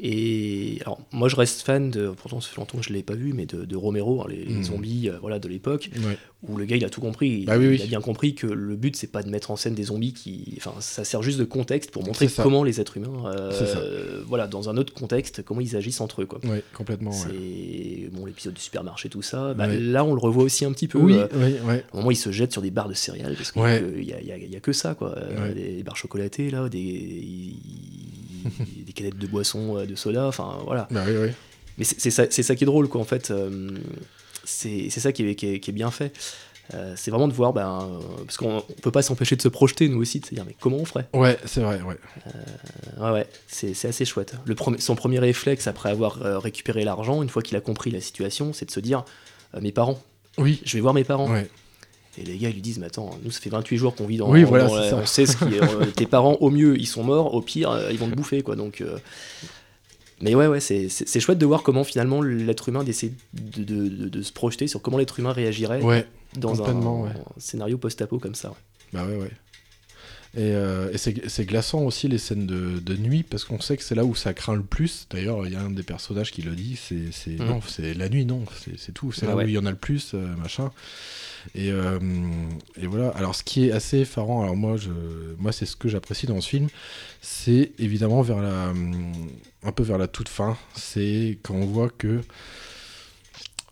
Et 0.01 0.77
alors, 0.81 0.99
moi, 1.11 1.27
je 1.27 1.35
reste 1.35 1.61
fan 1.61 1.91
de. 1.91 2.09
Pourtant, 2.09 2.39
ça 2.39 2.49
fait 2.49 2.57
longtemps 2.57 2.77
que 2.77 2.83
je 2.85 2.89
ne 2.89 2.95
l'ai 2.95 3.03
pas 3.03 3.15
vu, 3.15 3.33
mais 3.33 3.45
de, 3.45 3.65
de 3.65 3.75
Romero, 3.75 4.21
hein, 4.21 4.25
les, 4.29 4.45
les 4.45 4.53
Mhm. 4.55 4.63
zombies 4.63 5.09
euh, 5.09 5.17
voilà, 5.19 5.39
de 5.39 5.47
l'époque, 5.49 5.89
Ouais. 6.05 6.17
où 6.47 6.55
le 6.57 6.63
gars, 6.65 6.77
il 6.77 6.85
a 6.85 6.89
tout 6.89 7.01
compris. 7.01 7.29
Il, 7.41 7.45
Bah 7.45 7.57
oui, 7.57 7.75
il 7.75 7.81
a 7.81 7.85
bien 7.85 7.99
compris 8.01 8.33
que 8.33 8.47
le 8.47 8.75
but, 8.77 8.95
c'est 8.95 9.11
pas 9.11 9.23
de 9.23 9.29
mettre 9.29 9.51
en 9.51 9.57
scène 9.57 9.75
des 9.75 9.83
zombies 9.83 10.13
qui. 10.13 10.53
Enfin, 10.57 10.73
ça 10.79 11.03
sert 11.03 11.21
juste 11.21 11.37
de 11.37 11.43
contexte 11.43 11.91
pour 11.91 12.05
montrer 12.05 12.27
comment 12.27 12.63
les 12.63 12.79
êtres 12.79 12.95
humains, 12.97 13.31
euh, 13.35 14.23
voilà, 14.25 14.47
dans 14.47 14.69
un 14.69 14.77
autre 14.77 14.93
contexte, 14.93 15.43
comment 15.43 15.59
ils 15.61 15.75
agissent 15.75 15.99
entre 16.01 16.21
eux, 16.21 16.25
quoi. 16.25 16.39
Ouais, 16.45 16.63
complètement. 16.73 17.11
C'est 17.11 17.27
ouais. 17.29 18.09
bon 18.13 18.25
l'épisode 18.25 18.53
du 18.53 18.61
supermarché 18.61 19.09
tout 19.09 19.21
ça. 19.21 19.53
Bah. 19.53 19.67
Là 19.67 20.03
on 20.05 20.13
le 20.13 20.19
revoit 20.19 20.43
aussi 20.43 20.63
un 20.65 20.71
petit 20.71 20.87
peu. 20.87 20.97
Oui, 20.99 21.13
euh, 21.15 21.79
au 21.93 21.97
moment 21.97 22.11
il 22.11 22.15
se 22.15 22.31
jette 22.31 22.51
sur 22.53 22.61
des 22.61 22.71
barres 22.71 22.89
de 22.89 22.93
céréales 22.93 23.35
parce 23.35 23.51
qu'il 23.51 23.61
n'y 23.61 24.13
a, 24.13 24.21
y 24.21 24.31
a- 24.31 24.37
y 24.37 24.55
a 24.55 24.59
que 24.59 24.71
ça 24.73 24.95
quoi. 24.95 25.15
Euh. 25.17 25.53
Des 25.53 25.83
barres 25.83 25.97
chocolatées 25.97 26.49
là, 26.51 26.69
des 26.69 27.53
des 28.85 28.93
canettes 28.93 29.17
de 29.17 29.27
boissons, 29.27 29.77
euh, 29.77 29.85
de 29.85 29.95
soda, 29.95 30.27
enfin 30.27 30.57
voilà. 30.65 30.87
Bah 30.91 31.03
oui, 31.07 31.13
oui. 31.21 31.29
Mais 31.77 31.85
c'est 31.85 32.09
ça, 32.11 32.27
qui 32.27 32.63
est 32.63 32.65
drôle 32.65 32.87
quoi 32.89 32.99
en 33.01 33.05
fait. 33.05 33.31
euh, 33.31 33.71
c'est 34.43 34.89
ça 34.89 35.11
qui 35.11 35.23
est, 35.27 35.35
qui 35.35 35.47
est- 35.47 35.59
qui 35.59 35.69
est 35.69 35.73
bien 35.73 35.91
fait. 35.91 36.11
Euh, 36.75 36.93
c'est 36.95 37.09
vraiment 37.09 37.27
de 37.27 37.33
voir, 37.33 37.51
ben, 37.51 37.89
euh, 37.91 38.23
parce 38.25 38.37
qu'on 38.37 38.57
on 38.57 38.81
peut 38.81 38.91
pas 38.91 39.01
s'empêcher 39.01 39.35
de 39.35 39.41
se 39.41 39.47
projeter 39.47 39.89
nous 39.89 39.99
aussi, 40.01 40.19
de 40.19 40.25
se 40.25 40.35
dire 40.35 40.43
mais 40.45 40.55
comment 40.59 40.77
on 40.77 40.85
ferait? 40.85 41.07
Ouais, 41.13 41.37
c'est 41.45 41.61
vrai, 41.61 41.81
ouais. 41.81 41.95
Euh, 42.27 43.03
Ouais, 43.05 43.11
ouais, 43.11 43.27
c'est 43.47 43.85
assez 43.87 44.05
chouette. 44.05 44.35
Le 44.45 44.53
premier- 44.55 44.79
son 44.79 44.95
premier 44.95 45.17
réflexe 45.19 45.65
après 45.67 45.89
avoir 45.89 46.17
récupéré 46.41 46.83
l'argent, 46.83 47.23
une 47.23 47.29
fois 47.29 47.41
qu'il 47.41 47.57
a 47.57 47.61
compris 47.61 47.89
la 47.91 48.01
situation, 48.01 48.53
c'est 48.53 48.65
de 48.65 48.71
se 48.71 48.79
dire 48.81 49.03
mes 49.59 49.71
parents, 49.71 49.99
Oui, 50.37 50.61
je 50.63 50.75
vais 50.77 50.81
voir 50.81 50.93
mes 50.93 51.03
parents. 51.03 51.31
ouais. 51.31 51.49
Et 52.19 52.23
les 52.25 52.37
gars, 52.37 52.49
ils 52.49 52.55
lui 52.55 52.61
disent, 52.61 52.79
mais 52.79 52.87
attends, 52.87 53.17
nous, 53.23 53.31
ça 53.31 53.39
fait 53.39 53.49
28 53.49 53.77
jours 53.77 53.95
qu'on 53.95 54.05
vit 54.05 54.17
dans. 54.17 54.29
Oui, 54.29 54.43
voilà, 54.43 54.65
dans 54.67 54.75
la-. 54.75 54.95
On 54.95 55.05
sait 55.05 55.25
ce 55.25 55.37
qui 55.37 55.55
est. 55.55 55.61
euh, 55.63 55.85
tes 55.85 56.05
parents, 56.05 56.33
au 56.41 56.49
mieux, 56.49 56.77
ils 56.77 56.87
sont 56.87 57.03
morts, 57.03 57.33
au 57.33 57.41
pire, 57.41 57.71
euh, 57.71 57.89
ils 57.91 57.97
vont 57.97 58.09
te 58.09 58.15
bouffer, 58.15 58.41
quoi. 58.41 58.55
Donc. 58.55 58.81
euh, 58.81 58.97
Mais 60.21 60.35
ouais, 60.35 60.47
ouais, 60.47 60.59
c'est 60.59 60.89
chouette 61.19 61.37
de 61.37 61.45
voir 61.45 61.63
comment 61.63 61.83
finalement 61.85 62.21
l'être 62.21 62.67
humain 62.67 62.83
essaie 62.85 63.13
de, 63.33 63.63
de- 63.63 63.87
de- 63.87 64.09
de 64.09 64.21
se 64.21 64.33
projeter 64.33 64.67
sur 64.67 64.81
comment 64.81 64.97
l'être 64.97 65.17
humain 65.19 65.31
réagirait 65.31 65.81
Ouais, 65.81 66.05
dans 66.37 66.61
un, 66.61 67.13
scénario 67.37 67.77
post-apo 67.77 68.19
comme 68.19 68.35
ça. 68.35 68.53
bah 68.91 69.05
ouais, 69.05 69.15
ouais. 69.15 69.31
Et, 70.35 70.53
euh, 70.53 70.91
et 70.93 70.97
c'est 70.99 71.45
glaçant 71.45 71.81
aussi 71.81 72.07
les 72.07 72.19
scènes 72.19 72.45
de, 72.45 72.79
de 72.79 72.95
nuit 72.97 73.23
parce 73.23 73.45
qu'on 73.45 73.59
sait 73.59 73.77
que 73.77 73.83
c'est 73.83 73.95
là 73.95 74.05
où 74.05 74.13
ça 74.13 74.33
craint 74.35 74.53
le 74.55 74.61
plus. 74.61 75.07
D'ailleurs, 75.09 75.47
il 75.47 75.53
y 75.53 75.55
a 75.55 75.61
un 75.61 75.71
des 75.71 75.81
personnages 75.81 76.31
qui 76.31 76.43
le 76.43 76.51
dit, 76.51 76.75
c'est 76.75 77.31
non, 77.39 77.61
c'est 77.65 77.95
la 77.95 78.09
nuit, 78.09 78.25
non, 78.25 78.43
c'est 78.63 78.77
c'est 78.77 78.91
tout. 78.91 79.11
C'est 79.11 79.25
Ah 79.25 79.29
là 79.29 79.35
ouais. 79.37 79.45
où 79.45 79.47
il 79.47 79.53
y 79.53 79.57
en 79.57 79.65
a 79.65 79.71
le 79.71 79.75
plus, 79.77 80.11
euh, 80.13 80.35
machin. 80.35 80.69
Et, 81.55 81.71
euh, 81.71 81.99
et 82.81 82.87
voilà. 82.87 83.09
Alors, 83.09 83.35
ce 83.35 83.43
qui 83.43 83.67
est 83.67 83.71
assez 83.71 83.99
effarant, 83.99 84.43
alors 84.43 84.55
moi, 84.55 84.77
je, 84.77 84.89
moi, 85.37 85.51
c'est 85.51 85.65
ce 85.65 85.75
que 85.75 85.87
j'apprécie 85.89 86.25
dans 86.27 86.39
ce 86.41 86.49
film, 86.49 86.67
c'est 87.21 87.71
évidemment 87.79 88.21
vers 88.21 88.39
la, 88.41 88.73
un 89.63 89.71
peu 89.71 89.83
vers 89.83 89.97
la 89.97 90.07
toute 90.07 90.29
fin. 90.29 90.57
C'est 90.75 91.37
quand 91.43 91.55
on 91.55 91.65
voit 91.65 91.89
que, 91.89 92.21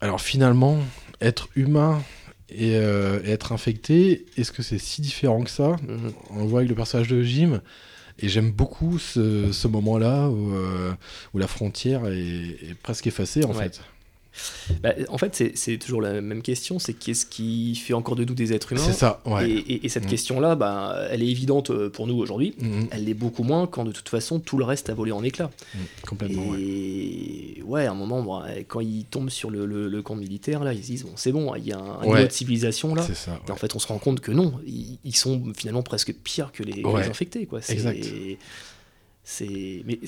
alors 0.02 0.22
finalement, 0.22 0.78
être 1.22 1.50
humain 1.56 2.02
et, 2.50 2.76
euh, 2.76 3.20
et 3.26 3.32
être 3.32 3.52
infecté, 3.52 4.26
est-ce 4.38 4.52
que 4.52 4.64
c'est 4.64 4.78
si 4.78 5.02
différent 5.02 5.42
que 5.44 5.50
ça 5.50 5.76
Mhm. 5.88 6.14
On 6.32 6.40
le 6.44 6.48
voit 6.48 6.60
avec 6.60 6.70
le 6.70 6.76
personnage 6.76 7.08
de 7.08 7.22
Jim. 7.24 7.62
Et 8.20 8.30
j'aime 8.30 8.52
beaucoup 8.52 8.98
ce, 8.98 9.52
ce 9.52 9.68
moment-là 9.68 10.28
où, 10.30 10.52
euh, 10.56 10.92
où 11.36 11.38
la 11.38 11.46
frontière 11.48 12.08
est, 12.08 12.18
est 12.18 12.76
presque 12.82 13.06
effacée 13.06 13.44
en 13.46 13.50
Ouais. 13.54 13.66
fait. 13.66 13.82
Bah, 14.82 14.94
en 15.10 15.18
fait, 15.18 15.36
c'est- 15.56 15.78
toujours 15.78 16.02
la 16.02 16.22
même 16.22 16.42
question 16.42 16.80
c'est 16.80 16.94
qu'est-ce 16.94 17.26
qui 17.26 17.76
fait 17.76 17.94
encore 17.94 18.16
de 18.16 18.24
nous 18.26 18.34
des 18.34 18.54
êtres 18.54 18.72
humains 18.74 18.82
C'est 18.86 18.94
ça, 18.94 19.22
ouais. 19.26 19.50
Et, 19.50 19.58
et- 19.74 19.86
et 19.86 19.90
cette 19.90 20.04
Mhm. 20.04 20.10
question-là, 20.10 20.56
bah, 20.56 20.96
elle 21.10 21.24
est 21.24 21.28
évidente 21.28 21.70
euh, 21.70 21.90
pour 21.90 22.08
nous 22.08 22.18
aujourd'hui. 22.18 22.56
Mhm, 22.60 22.88
Elle 22.92 23.06
l'est 23.06 23.14
beaucoup 23.14 23.44
moins 23.44 23.68
quand 23.68 23.84
de 23.86 23.92
toute 23.92 24.10
façon 24.10 24.40
tout 24.40 24.58
le 24.58 24.64
reste 24.66 24.90
a 24.90 24.94
volé 24.94 25.12
en 25.12 25.24
éclats. 25.24 25.52
mhm, 25.76 25.82
complètement. 26.08 26.56
Et 26.58 27.62
ouais, 27.66 27.86
à 27.86 27.92
un 27.92 27.96
moment, 27.96 28.22
bon, 28.22 28.42
quand 28.68 28.80
ils 28.82 29.06
tombent 29.06 29.30
sur 29.30 29.50
le, 29.50 29.66
le- 29.66 29.88
le 29.90 30.02
camp 30.02 30.16
militaire, 30.16 30.64
là, 30.64 30.74
ils 30.74 30.82
se 30.84 30.88
disent 30.88 31.04
bon, 31.04 31.14
c'est 31.16 31.32
bon, 31.32 31.54
il 31.56 31.66
y 31.68 31.72
a 31.74 31.78
un, 31.80 32.00
Ouais. 32.02 32.16
niveau 32.18 32.28
de 32.28 32.32
civilisation 32.32 32.96
là. 32.96 33.04
C'est 33.06 33.16
ça. 33.16 33.40
Et 33.48 33.52
en 33.52 33.56
fait, 33.56 33.76
on 33.76 33.80
se 33.80 33.88
rend 33.88 33.98
compte 34.00 34.20
que 34.20 34.32
non, 34.32 34.60
ils, 34.66 34.98
ils 35.04 35.16
sont 35.16 35.42
finalement 35.56 35.84
presque 35.84 36.14
pires 36.14 36.52
que 36.52 36.64
les, 36.64 36.84
infectés, 36.86 37.46
quoi. 37.46 37.60
Exact. 37.70 38.06
C'est 39.24 39.84
mais, 39.86 40.00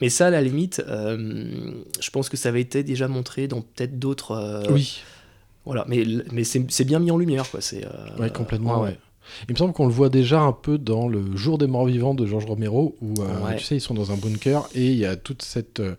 mais 0.00 0.08
ça, 0.10 0.26
à 0.26 0.30
la 0.30 0.42
limite, 0.42 0.82
euh, 0.88 1.72
je 2.00 2.10
pense 2.10 2.28
que 2.28 2.36
ça 2.36 2.48
avait 2.50 2.60
été 2.60 2.82
déjà 2.82 3.08
montré 3.08 3.48
dans 3.48 3.60
peut-être 3.62 3.98
d'autres. 3.98 4.32
euh, 4.32 4.72
Oui, 4.72 5.00
Voilà, 5.64 5.84
mais 5.88 6.04
mais 6.32 6.44
c'est 6.44 6.84
bien 6.84 6.98
mis 6.98 7.10
en 7.10 7.18
lumière, 7.18 7.50
quoi. 7.50 7.60
C'est 7.60 7.84
euh, 7.84 8.16
ouais, 8.18 8.30
complètement, 8.30 8.80
ouais, 8.82 8.90
ouais. 8.90 8.98
Il 9.48 9.54
me 9.54 9.58
semble 9.58 9.72
qu'on 9.72 9.86
le 9.88 9.92
voit 9.92 10.08
déjà 10.08 10.40
un 10.40 10.52
peu 10.52 10.78
dans 10.78 11.08
le 11.08 11.34
Jour 11.36 11.58
des 11.58 11.66
morts 11.66 11.86
vivants 11.86 12.14
de 12.14 12.24
Georges 12.26 12.46
Romero, 12.46 12.94
où 13.02 13.20
euh, 13.20 13.40
Ouais. 13.44 13.56
tu 13.56 13.64
sais, 13.64 13.74
ils 13.74 13.80
sont 13.80 13.92
dans 13.94 14.12
un 14.12 14.16
bunker 14.16 14.68
et 14.72 14.86
il 14.86 14.96
y 14.98 15.04
a 15.04 15.16
toute 15.16 15.42
cette. 15.42 15.80
euh, 15.80 15.96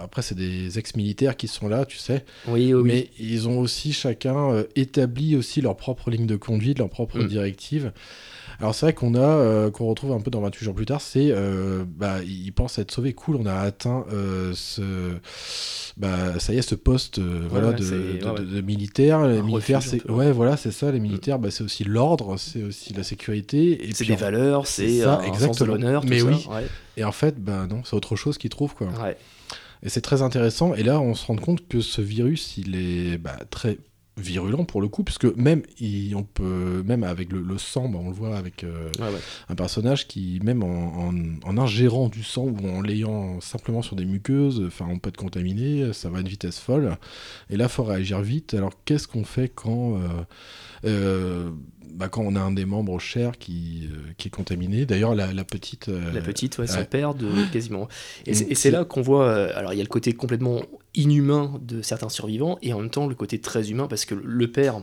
après, 0.00 0.22
c'est 0.22 0.36
des 0.36 0.78
ex-militaires 0.78 1.36
qui 1.36 1.48
sont 1.48 1.66
là, 1.68 1.84
tu 1.86 1.96
sais, 1.96 2.24
Oui, 2.46 2.72
oui, 2.72 2.82
mais 2.84 3.10
ils 3.18 3.48
ont 3.48 3.58
aussi 3.58 3.92
chacun 3.92 4.50
euh, 4.52 4.64
établi 4.76 5.34
aussi 5.34 5.60
leur 5.60 5.76
propre 5.76 6.08
ligne 6.10 6.26
de 6.26 6.36
conduite, 6.36 6.78
leur 6.78 6.88
propre 6.90 7.18
Mm. 7.18 7.26
directive. 7.26 7.92
Alors 8.60 8.74
c'est 8.74 8.86
vrai 8.86 8.92
qu'on 8.94 9.14
a, 9.14 9.18
euh, 9.20 9.70
qu'on 9.70 9.86
retrouve 9.86 10.12
un 10.12 10.20
peu 10.20 10.30
dans 10.30 10.40
28 10.40 10.64
jours 10.64 10.74
plus 10.74 10.86
tard, 10.86 11.00
c'est, 11.00 11.28
euh, 11.30 11.84
bah, 11.86 12.22
ils 12.24 12.52
pensent 12.52 12.78
être 12.78 12.90
sauvés, 12.90 13.12
cool, 13.12 13.36
on 13.36 13.46
a 13.46 13.54
atteint 13.54 14.04
euh, 14.12 14.52
ce, 14.54 14.82
bah, 15.96 16.38
ça 16.38 16.52
y 16.54 16.58
est, 16.58 16.62
ce 16.62 16.74
poste, 16.74 17.18
voilà, 17.18 17.68
ouais, 17.68 17.74
de, 17.74 17.84
de- 17.84 17.90
ouais, 18.24 18.24
ouais. 18.30 18.40
de- 18.40 18.44
de 18.44 18.60
militaires. 18.62 19.26
Les 19.26 19.42
militaires, 19.42 19.82
c'est, 19.82 20.08
ouais, 20.10 20.32
voilà, 20.32 20.56
c'est 20.56 20.70
ça, 20.72 20.90
les 20.90 21.00
militaires, 21.00 21.38
bah, 21.38 21.50
c'est 21.50 21.64
aussi 21.64 21.84
l'ordre, 21.84 22.36
c'est 22.38 22.62
aussi 22.62 22.94
la 22.94 23.02
sécurité. 23.02 23.88
Et 23.88 23.92
C'est 23.94 24.04
des 24.04 24.16
valeurs, 24.16 24.66
c'est 24.66 25.00
ça, 25.00 25.14
un 25.14 25.16
sens 25.18 25.24
de 25.24 25.28
exactement. 25.28 25.72
l'honneur, 25.74 26.04
Mais 26.06 26.18
ça. 26.20 26.24
oui. 26.26 26.46
Ouais, 26.50 26.66
Et 26.96 27.04
en 27.04 27.12
fait, 27.12 27.42
bah 27.42 27.66
non, 27.68 27.82
c'est 27.84 27.94
autre 27.94 28.16
chose 28.16 28.38
qu'ils 28.38 28.50
trouvent, 28.50 28.74
quoi. 28.74 28.88
Et 29.82 29.88
c'est 29.90 30.00
très 30.00 30.22
intéressant. 30.22 30.74
Et 30.74 30.82
là, 30.82 30.98
on 31.00 31.14
se 31.14 31.26
rend 31.26 31.36
compte 31.36 31.68
que 31.68 31.80
ce 31.82 32.00
virus, 32.00 32.56
il 32.56 32.74
est 32.76 33.18
bah, 33.18 33.36
très 33.50 33.76
virulent 34.18 34.64
pour 34.64 34.80
le 34.80 34.88
coup, 34.88 35.04
puisque 35.04 35.26
même 35.36 35.62
il- 35.78 36.14
on 36.16 36.22
peut, 36.22 36.82
même 36.86 37.04
avec 37.04 37.30
le, 37.32 37.42
le 37.42 37.58
sang, 37.58 37.88
bah, 37.88 37.98
on 38.02 38.08
le 38.08 38.14
voit 38.14 38.36
avec 38.36 38.64
euh, 38.64 38.88
ouais. 38.98 39.18
un 39.48 39.54
personnage 39.54 40.08
qui, 40.08 40.40
même 40.42 40.62
en, 40.62 41.08
en- 41.08 41.14
en 41.44 41.58
ingérant 41.58 42.08
du 42.08 42.22
sang 42.22 42.44
ou 42.44 42.68
en 42.68 42.80
l'ayant 42.80 43.40
simplement 43.40 43.82
sur 43.82 43.94
des 43.94 44.06
muqueuses, 44.06 44.62
enfin, 44.66 44.86
on 44.88 44.98
peut 44.98 45.08
être 45.10 45.16
contaminé, 45.18 45.92
ça 45.92 46.08
va 46.08 46.18
à 46.18 46.20
une 46.22 46.28
vitesse 46.28 46.58
folle. 46.58 46.96
Et 47.50 47.56
là, 47.56 47.68
faut 47.68 47.84
réagir 47.84 48.20
vite. 48.22 48.54
Alors, 48.54 48.72
qu'est-ce 48.86 49.06
qu'on 49.06 49.24
fait 49.24 49.48
quand, 49.50 49.96
euh, 49.96 50.08
euh, 50.86 51.50
bah, 51.94 52.08
quand 52.08 52.22
on 52.22 52.36
a 52.36 52.40
un 52.40 52.52
des 52.52 52.64
membres 52.66 52.98
chers 52.98 53.38
qui, 53.38 53.88
euh, 53.90 53.96
qui 54.18 54.28
est 54.28 54.30
contaminé 54.30 54.84
D'ailleurs, 54.86 55.14
la, 55.14 55.32
la 55.32 55.44
petite. 55.44 55.88
euh, 55.88 56.12
La 56.12 56.20
petite, 56.20 56.58
ouais, 56.58 56.66
son 56.66 56.78
ouais. 56.78 56.84
père 56.84 57.14
de 57.14 57.28
quasiment. 57.52 57.88
Et 58.26 58.34
c'est- 58.34 58.44
et 58.44 58.48
c'est- 58.48 58.54
c'est 58.54 58.70
là 58.70 58.84
qu'on 58.84 59.00
voit. 59.02 59.24
euh, 59.26 59.52
alors, 59.54 59.72
il 59.72 59.76
y 59.76 59.80
a 59.80 59.84
le 59.84 59.88
côté 59.88 60.12
complètement 60.12 60.60
inhumain 60.94 61.58
de 61.62 61.82
certains 61.82 62.08
survivants 62.10 62.58
et 62.62 62.72
en 62.72 62.80
même 62.80 62.90
temps 62.90 63.06
le 63.06 63.14
côté 63.14 63.40
très 63.40 63.70
humain 63.70 63.86
parce 63.86 64.04
que 64.04 64.14
le 64.14 64.50
père, 64.50 64.82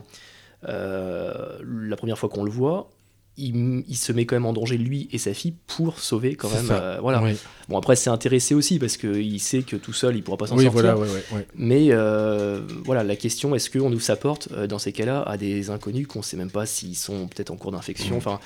euh, 0.68 1.58
la 1.62 1.96
première 1.96 2.18
fois 2.18 2.28
qu'on 2.28 2.44
le 2.44 2.50
voit, 2.50 2.90
il, 3.36 3.82
il 3.88 3.96
se 3.96 4.12
met 4.12 4.26
quand 4.26 4.36
même 4.36 4.46
en 4.46 4.52
danger 4.52 4.76
lui 4.78 5.08
et 5.10 5.18
sa 5.18 5.34
fille 5.34 5.54
pour 5.66 5.98
sauver 5.98 6.34
quand 6.36 6.48
même. 6.50 6.68
euh, 6.70 6.98
voilà. 7.00 7.22
Oui, 7.22 7.36
Bon, 7.68 7.78
après, 7.78 7.96
c'est 7.96 8.10
intéressé 8.10 8.54
aussi 8.54 8.78
parce 8.78 8.96
qu'il 8.96 9.40
sait 9.40 9.62
que 9.62 9.74
tout 9.76 9.92
seul 9.94 10.16
il 10.16 10.22
pourra 10.22 10.36
pas 10.36 10.46
s'en 10.46 10.56
oui 10.56 10.64
sortir. 10.64 10.94
voilà, 10.96 11.12
ouais. 11.32 11.46
Mais 11.56 11.86
euh, 11.90 12.60
voilà, 12.84 13.02
la 13.02 13.16
question, 13.16 13.54
est-ce 13.54 13.70
qu'on 13.70 13.90
nous 13.90 14.00
sa 14.00 14.16
porte 14.16 14.48
euh, 14.52 14.66
dans 14.66 14.78
ces 14.78 14.92
cas-là 14.92 15.22
à 15.22 15.36
des 15.36 15.70
inconnus 15.70 16.06
qu'on 16.06 16.22
sait 16.22 16.36
même 16.36 16.50
pas 16.50 16.66
s'ils 16.66 16.94
sont 16.96 17.26
peut-être 17.26 17.50
en 17.50 17.56
cours 17.56 17.72
d'infection. 17.72 18.16
Enfin, 18.16 18.38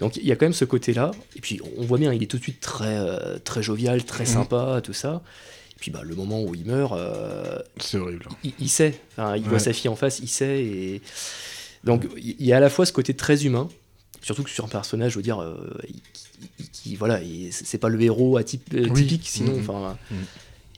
donc 0.00 0.16
il 0.16 0.26
y 0.26 0.30
a 0.32 0.36
quand 0.36 0.44
même 0.46 0.52
ce 0.52 0.64
côté-là. 0.66 1.10
Et 1.36 1.40
puis 1.40 1.60
on 1.78 1.84
voit 1.84 1.98
bien, 1.98 2.12
il 2.12 2.22
est 2.22 2.26
tout 2.26 2.36
de 2.38 2.42
suite 2.42 2.60
très 2.60 2.98
très 3.44 3.62
jovial, 3.62 4.04
très 4.04 4.24
Mhm. 4.24 4.30
sympa, 4.30 4.80
tout 4.82 4.92
ça. 4.92 5.22
Et 5.72 5.78
puis 5.80 5.90
bah, 5.90 6.02
le 6.04 6.14
moment 6.14 6.42
où 6.42 6.54
il 6.54 6.64
meurt, 6.66 6.94
C'est 7.80 7.98
horrible. 7.98 8.26
il, 8.44 8.52
il 8.60 8.68
sait. 8.68 9.00
Enfin, 9.12 9.36
il 9.36 9.42
voit 9.44 9.58
sa 9.58 9.72
fille 9.72 9.88
en 9.88 9.96
face, 9.96 10.20
il 10.20 10.28
sait. 10.28 10.62
Et 10.64 11.02
donc 11.84 12.06
il 12.16 12.44
y 12.44 12.52
a 12.52 12.58
à 12.58 12.60
la 12.60 12.68
fois 12.70 12.84
ce 12.86 12.92
côté 12.92 13.14
très 13.14 13.44
humain. 13.46 13.68
Surtout 14.26 14.42
que 14.42 14.50
sur 14.50 14.64
un 14.64 14.68
personnage, 14.68 15.12
je 15.12 15.18
veux 15.18 15.22
dire, 15.22 15.40
euh, 15.40 15.56
il- 15.88 16.00
qui, 16.58 16.68
qui- 16.72 16.96
voilà, 16.96 17.22
il- 17.22 17.52
c'est 17.52 17.78
pas 17.78 17.88
le 17.88 18.00
héros 18.02 18.38
atyp- 18.40 18.74
euh, 18.74 18.88
Oui. 18.90 19.20
sinon, 19.22 19.52
Mhm. 19.52 19.60
enfin, 19.60 19.96
Mhm. 20.10 20.16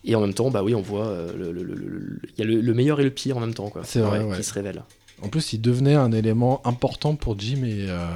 et 0.04 0.14
en 0.14 0.20
même 0.20 0.34
temps, 0.34 0.50
bah 0.50 0.62
oui, 0.62 0.74
on 0.74 0.82
voit 0.82 1.06
euh, 1.06 1.32
le, 1.34 1.52
le- 1.62 2.20
il 2.36 2.38
y 2.38 2.42
a 2.42 2.44
le, 2.44 2.60
le 2.60 2.74
meilleur 2.74 3.00
et 3.00 3.04
le 3.04 3.10
pire 3.10 3.38
en 3.38 3.40
même 3.40 3.54
temps, 3.54 3.70
quoi. 3.70 3.84
C'est 3.86 4.00
vrai, 4.00 4.22
ouais. 4.22 4.36
Qui 4.36 4.44
se 4.44 4.52
révèlent. 4.52 4.82
En 5.22 5.28
plus, 5.30 5.54
il 5.54 5.62
devenait 5.62 5.94
un 5.94 6.12
élément 6.12 6.60
important 6.66 7.14
pour 7.16 7.40
Jim 7.40 7.64
et, 7.64 7.86
euh, 7.88 8.06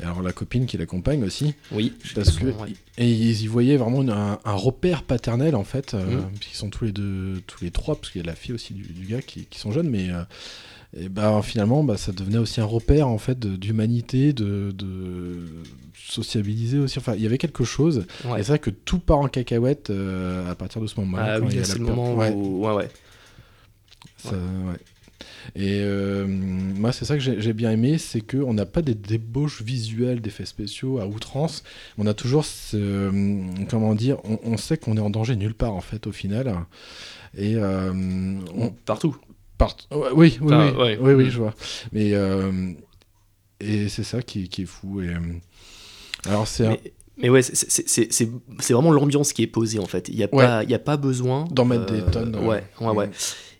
et 0.00 0.02
alors 0.02 0.22
la 0.22 0.32
copine 0.32 0.64
qui 0.64 0.78
l'accompagne 0.78 1.22
aussi, 1.24 1.52
Oui. 1.70 1.92
parce 2.14 2.30
que 2.38 2.46
Ouais. 2.46 2.72
et 2.96 3.08
ils 3.12 3.42
y 3.42 3.46
voyaient 3.46 3.76
vraiment 3.76 4.00
une- 4.00 4.10
un, 4.10 4.38
un 4.46 4.54
repère 4.54 5.02
paternel 5.02 5.54
en 5.56 5.62
fait, 5.64 5.92
euh, 5.92 6.04
Mhm. 6.22 6.30
puisqu'ils 6.40 6.56
sont 6.56 6.70
tous 6.70 6.86
les 6.86 6.92
deux, 6.92 7.42
tous 7.46 7.62
les 7.62 7.70
trois, 7.70 7.96
parce 7.96 8.10
qu'il 8.10 8.22
y 8.22 8.24
a 8.24 8.26
la 8.26 8.34
fille 8.34 8.54
aussi 8.54 8.72
du, 8.72 8.82
du 8.82 9.04
gars 9.06 9.20
qui, 9.20 9.44
qui 9.44 9.58
sont 9.60 9.72
jeunes, 9.72 9.90
mais 9.90 10.08
euh, 10.10 10.22
et 10.96 11.08
bah, 11.08 11.40
finalement, 11.42 11.82
bah, 11.84 11.96
ça 11.96 12.12
devenait 12.12 12.38
aussi 12.38 12.60
un 12.60 12.64
repère 12.66 13.08
en 13.08 13.18
fait 13.18 13.38
d'humanité, 13.40 14.32
de, 14.32 14.70
de 14.72 15.46
sociabiliser 15.96 16.78
aussi. 16.78 16.98
Enfin, 16.98 17.14
il 17.16 17.22
y 17.22 17.26
avait 17.26 17.38
quelque 17.38 17.64
chose. 17.64 18.06
Ouais. 18.24 18.40
Et 18.40 18.42
c'est 18.42 18.50
vrai 18.50 18.58
que 18.58 18.70
tout 18.70 18.98
part 18.98 19.18
en 19.18 19.28
cacahuète 19.28 19.90
euh, 19.90 20.50
à 20.50 20.54
partir 20.54 20.80
de 20.80 20.86
ce 20.86 20.98
moment-là. 21.00 21.34
Ah 21.36 21.40
oui, 21.40 21.50
là, 21.54 21.60
la 21.60 21.64
c'est 21.64 21.78
le 21.78 21.84
moment 21.84 22.14
Ouais, 22.14 22.30
où. 22.32 22.64
Ouais, 22.66 22.74
ouais. 22.74 22.88
ça- 24.18 24.30
ouais. 24.32 24.78
Et 25.56 25.80
euh, 25.82 26.26
moi, 26.26 26.90
c'est 26.92 27.04
ça 27.04 27.16
que 27.18 27.20
j'ai 27.22 27.52
bien 27.52 27.70
aimé, 27.70 27.98
c'est 27.98 28.20
qu'on 28.22 28.54
n'a 28.54 28.64
pas 28.64 28.80
des 28.80 28.94
débauches 28.94 29.62
visuelles 29.62 30.20
d'effets 30.20 30.46
spéciaux 30.46 31.00
à 31.00 31.06
outrance. 31.06 31.64
On 31.98 32.06
a 32.06 32.14
toujours 32.14 32.44
ce. 32.44 32.76
euh, 32.76 33.42
Comment 33.68 33.94
dire 33.94 34.16
On, 34.24 34.38
on 34.44 34.56
sait 34.56 34.76
qu'on 34.78 34.96
est 34.96 35.00
en 35.00 35.10
danger 35.10 35.36
nulle 35.36 35.54
part, 35.54 35.74
en 35.74 35.80
fait, 35.82 36.06
au 36.06 36.12
final. 36.12 36.54
Et. 37.36 37.56
euh, 37.56 37.92
on, 38.56 38.70
Partout. 38.86 39.16
Part- 39.58 39.76
ouais, 39.90 40.08
oui, 40.14 40.38
oui, 40.40 40.54
oui, 40.54 40.70
ouais. 40.82 40.98
oui, 41.00 41.12
oui, 41.14 41.30
je 41.30 41.38
vois. 41.38 41.54
Mais. 41.92 42.10
euh, 42.14 42.72
et 43.60 43.88
c'est 43.88 44.02
ça 44.04 44.20
qui, 44.22 44.48
qui 44.48 44.62
est 44.62 44.66
fou. 44.66 45.00
Et, 45.00 45.08
euh, 45.08 45.18
alors, 46.26 46.46
c'est. 46.46 46.66
un- 46.66 46.70
Mais, 46.70 46.80
mais 47.18 47.28
ouais, 47.30 47.42
c'est- 47.42 48.30
vraiment 48.72 48.92
l'ambiance 48.92 49.32
qui 49.32 49.42
est 49.42 49.46
posée 49.46 49.78
en 49.78 49.86
fait. 49.86 50.08
Il 50.08 50.16
n'y 50.16 50.24
a, 50.24 50.34
Ouais. 50.34 50.44
pas- 50.44 50.64
y 50.64 50.74
a 50.74 50.78
pas 50.78 50.96
besoin 50.96 51.44
D'en 51.50 51.64
mettre 51.64 51.86
des 51.92 52.02
tonnes, 52.10 52.34
euh, 52.34 52.46
Ouais, 52.46 52.64
ouais, 52.80 52.88
ouais. 52.90 53.06
mm. 53.06 53.12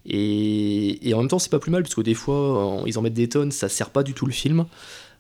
Et, 0.06 1.08
et 1.08 1.14
en 1.14 1.18
même 1.20 1.28
temps, 1.28 1.39
c'est 1.39 1.50
pas 1.50 1.58
plus 1.58 1.70
mal, 1.70 1.82
parce 1.82 1.94
que 1.94 2.00
des 2.02 2.14
fois, 2.14 2.82
ils 2.86 2.98
en 2.98 3.02
mettent 3.02 3.14
des 3.14 3.28
tonnes, 3.28 3.50
ça 3.52 3.68
sert 3.68 3.90
pas 3.90 4.02
du 4.02 4.12
tout 4.12 4.26
le 4.26 4.32
film. 4.32 4.66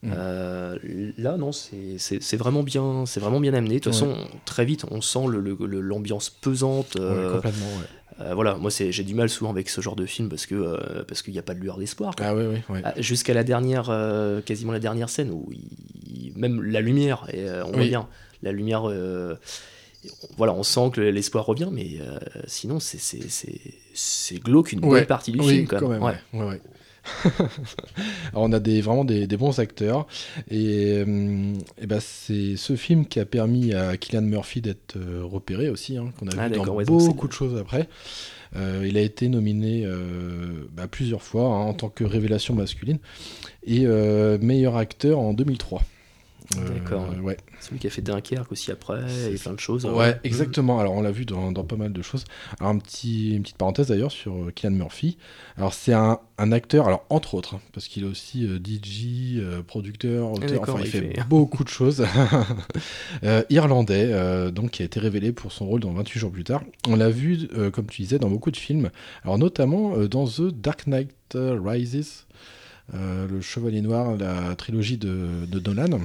Mm. 0.02 0.12
Euh, 0.14 0.76
là, 1.16 1.38
non, 1.38 1.52
c'est 1.52 2.36
vraiment, 2.36 2.62
bien- 2.62 3.04
c'est 3.06 3.20
vraiment 3.20 3.40
bien 3.40 3.54
amené. 3.54 3.76
De 3.76 3.80
toute 3.80 3.94
Ouais. 3.94 3.98
façon, 3.98 4.14
très 4.44 4.66
vite, 4.66 4.84
on 4.90 5.00
sent 5.00 5.26
le- 5.28 5.40
le- 5.40 5.56
le- 5.66 5.80
l'ambiance 5.80 6.28
pesante. 6.28 6.96
ouais, 6.96 7.00
euh, 7.02 7.32
complètement, 7.34 7.64
ouais. 7.66 7.86
Euh, 8.20 8.34
voilà, 8.34 8.54
moi, 8.56 8.70
c'est- 8.70 8.92
j'ai 8.92 9.02
du 9.04 9.14
mal 9.14 9.28
souvent 9.28 9.50
avec 9.50 9.68
ce 9.68 9.80
genre 9.80 9.96
de 9.96 10.06
film 10.06 10.28
parce 10.28 10.46
que 10.46 10.54
euh, 10.54 11.04
parce 11.06 11.22
qu'il 11.22 11.32
n'y 11.32 11.38
a 11.38 11.42
pas 11.42 11.54
de 11.54 11.60
lueur 11.60 11.78
d'espoir. 11.78 12.14
Ah, 12.20 12.34
oui, 12.34 12.44
oui, 12.46 12.58
oui. 12.68 12.78
Ah, 12.84 12.94
Jusqu'à 13.00 13.34
la 13.34 13.44
dernière, 13.44 13.90
euh, 13.90 14.40
quasiment 14.40 14.72
la 14.72 14.80
dernière 14.80 15.08
scène 15.08 15.30
où 15.30 15.48
il- 15.52 16.32
même 16.36 16.62
la 16.62 16.80
lumière, 16.80 17.26
et 17.32 17.44
on 17.64 17.72
bien, 17.88 18.08
la 18.42 18.52
lumière, 18.52 18.88
voilà, 20.36 20.52
on 20.52 20.62
sent 20.62 20.90
que 20.92 21.00
l'espoir 21.00 21.46
revient, 21.46 21.68
mais 21.72 21.98
sinon 22.46 22.78
c'est- 22.80 22.98
c'est 23.00 23.20
c'est- 23.28 24.38
glauque 24.42 24.72
une 24.72 24.80
bonne 24.80 25.06
partie 25.06 25.32
du 25.32 25.38
film 25.54 25.66
quand 25.66 25.78
quand 25.80 25.88
même. 25.88 26.02
même, 26.02 26.14
ouais, 26.34 26.40
ouais, 26.40 26.46
ouais. 26.50 26.60
Alors, 27.24 27.48
on 28.34 28.52
a 28.52 28.60
des, 28.60 28.80
vraiment 28.80 29.04
des, 29.04 29.26
des 29.26 29.36
bons 29.36 29.58
acteurs. 29.58 30.06
Et, 30.50 31.02
euh, 31.06 31.52
et 31.80 31.86
ben, 31.86 32.00
c'est 32.00 32.56
ce 32.56 32.76
film 32.76 33.06
qui 33.06 33.20
a 33.20 33.24
permis 33.26 33.72
à 33.74 33.96
Killian 33.96 34.22
Murphy 34.22 34.60
d'être 34.60 34.96
euh, 34.96 35.22
repéré 35.24 35.68
aussi, 35.68 35.96
hein, 35.96 36.12
qu'on 36.18 36.28
a 36.28 36.32
Ah, 36.38 36.48
vu 36.48 36.56
dans 36.56 36.74
ouais, 36.74 36.84
beaucoup 36.84 37.28
de 37.28 37.32
choses 37.32 37.58
après. 37.58 37.88
Euh, 38.56 38.84
il 38.86 38.96
a 38.96 39.00
été 39.00 39.28
nominé 39.28 39.84
euh, 39.84 40.68
bah, 40.72 40.86
plusieurs 40.86 41.22
fois 41.22 41.46
hein, 41.46 41.64
en 41.64 41.74
tant 41.74 41.88
que 41.88 42.04
révélation 42.04 42.54
masculine 42.54 42.98
et 43.66 43.82
euh, 43.84 44.38
meilleur 44.40 44.76
acteur 44.76 45.18
en 45.18 45.34
2003. 45.34 45.82
Euh, 46.58 46.74
D'accord, 46.74 47.08
ouais. 47.22 47.36
Celui 47.60 47.78
qui 47.78 47.86
a 47.86 47.90
fait 47.90 48.02
Dunkerque 48.02 48.50
aussi 48.52 48.70
après, 48.70 49.00
et 49.32 49.36
plein 49.36 49.52
de 49.52 49.60
choses. 49.60 49.86
Ouais, 49.86 50.18
exactement. 50.24 50.78
Alors, 50.80 50.92
on 50.94 51.02
l'a 51.02 51.10
vu 51.10 51.24
dans, 51.24 51.52
dans 51.52 51.64
pas 51.64 51.76
mal 51.76 51.92
de 51.92 52.02
choses. 52.02 52.24
Alors, 52.60 52.72
un 52.72 52.78
petit, 52.78 53.34
une 53.36 53.42
petite 53.42 53.56
parenthèse 53.56 53.88
d'ailleurs 53.88 54.12
sur 54.12 54.34
euh, 54.34 54.52
Cillian 54.58 54.72
Murphy. 54.76 55.16
Alors, 55.56 55.72
c'est 55.72 55.92
un, 55.92 56.18
un 56.38 56.52
acteur, 56.52 56.86
alors 56.86 57.04
entre 57.10 57.34
autres, 57.34 57.54
hein, 57.56 57.60
parce 57.72 57.88
qu'il 57.88 58.04
est 58.04 58.06
aussi 58.08 58.46
euh, 58.46 58.58
DJ, 58.58 59.38
euh, 59.38 59.62
producteur, 59.62 60.32
auteur, 60.32 60.60
enfin, 60.62 60.74
il, 60.80 60.84
il 60.86 60.90
fait, 60.90 61.00
fait- 61.14 61.28
beaucoup 61.28 61.64
de 61.64 61.68
choses. 61.68 62.04
Irlandais, 63.50 64.50
donc, 64.52 64.72
qui 64.72 64.82
a 64.82 64.84
été 64.84 65.00
révélé 65.00 65.32
pour 65.32 65.52
son 65.52 65.66
rôle 65.66 65.80
dans 65.80 65.92
28 65.92 66.18
jours 66.18 66.30
plus 66.32 66.44
tard. 66.44 66.62
On 66.88 66.96
l'a 66.96 67.10
vu, 67.10 67.48
comme 67.72 67.86
tu 67.86 68.02
disais, 68.02 68.18
dans 68.18 68.28
beaucoup 68.30 68.50
de 68.50 68.56
films. 68.56 68.90
Alors, 69.22 69.38
notamment 69.38 69.96
dans 70.06 70.26
The 70.26 70.42
Dark 70.52 70.86
Knight 70.86 71.10
Rises. 71.34 72.26
le 72.92 73.40
Chevalier 73.40 73.80
Noir, 73.82 74.16
la 74.16 74.54
trilogie 74.56 74.98
de, 74.98 75.46
de 75.46 75.60
Nolan. 75.60 76.00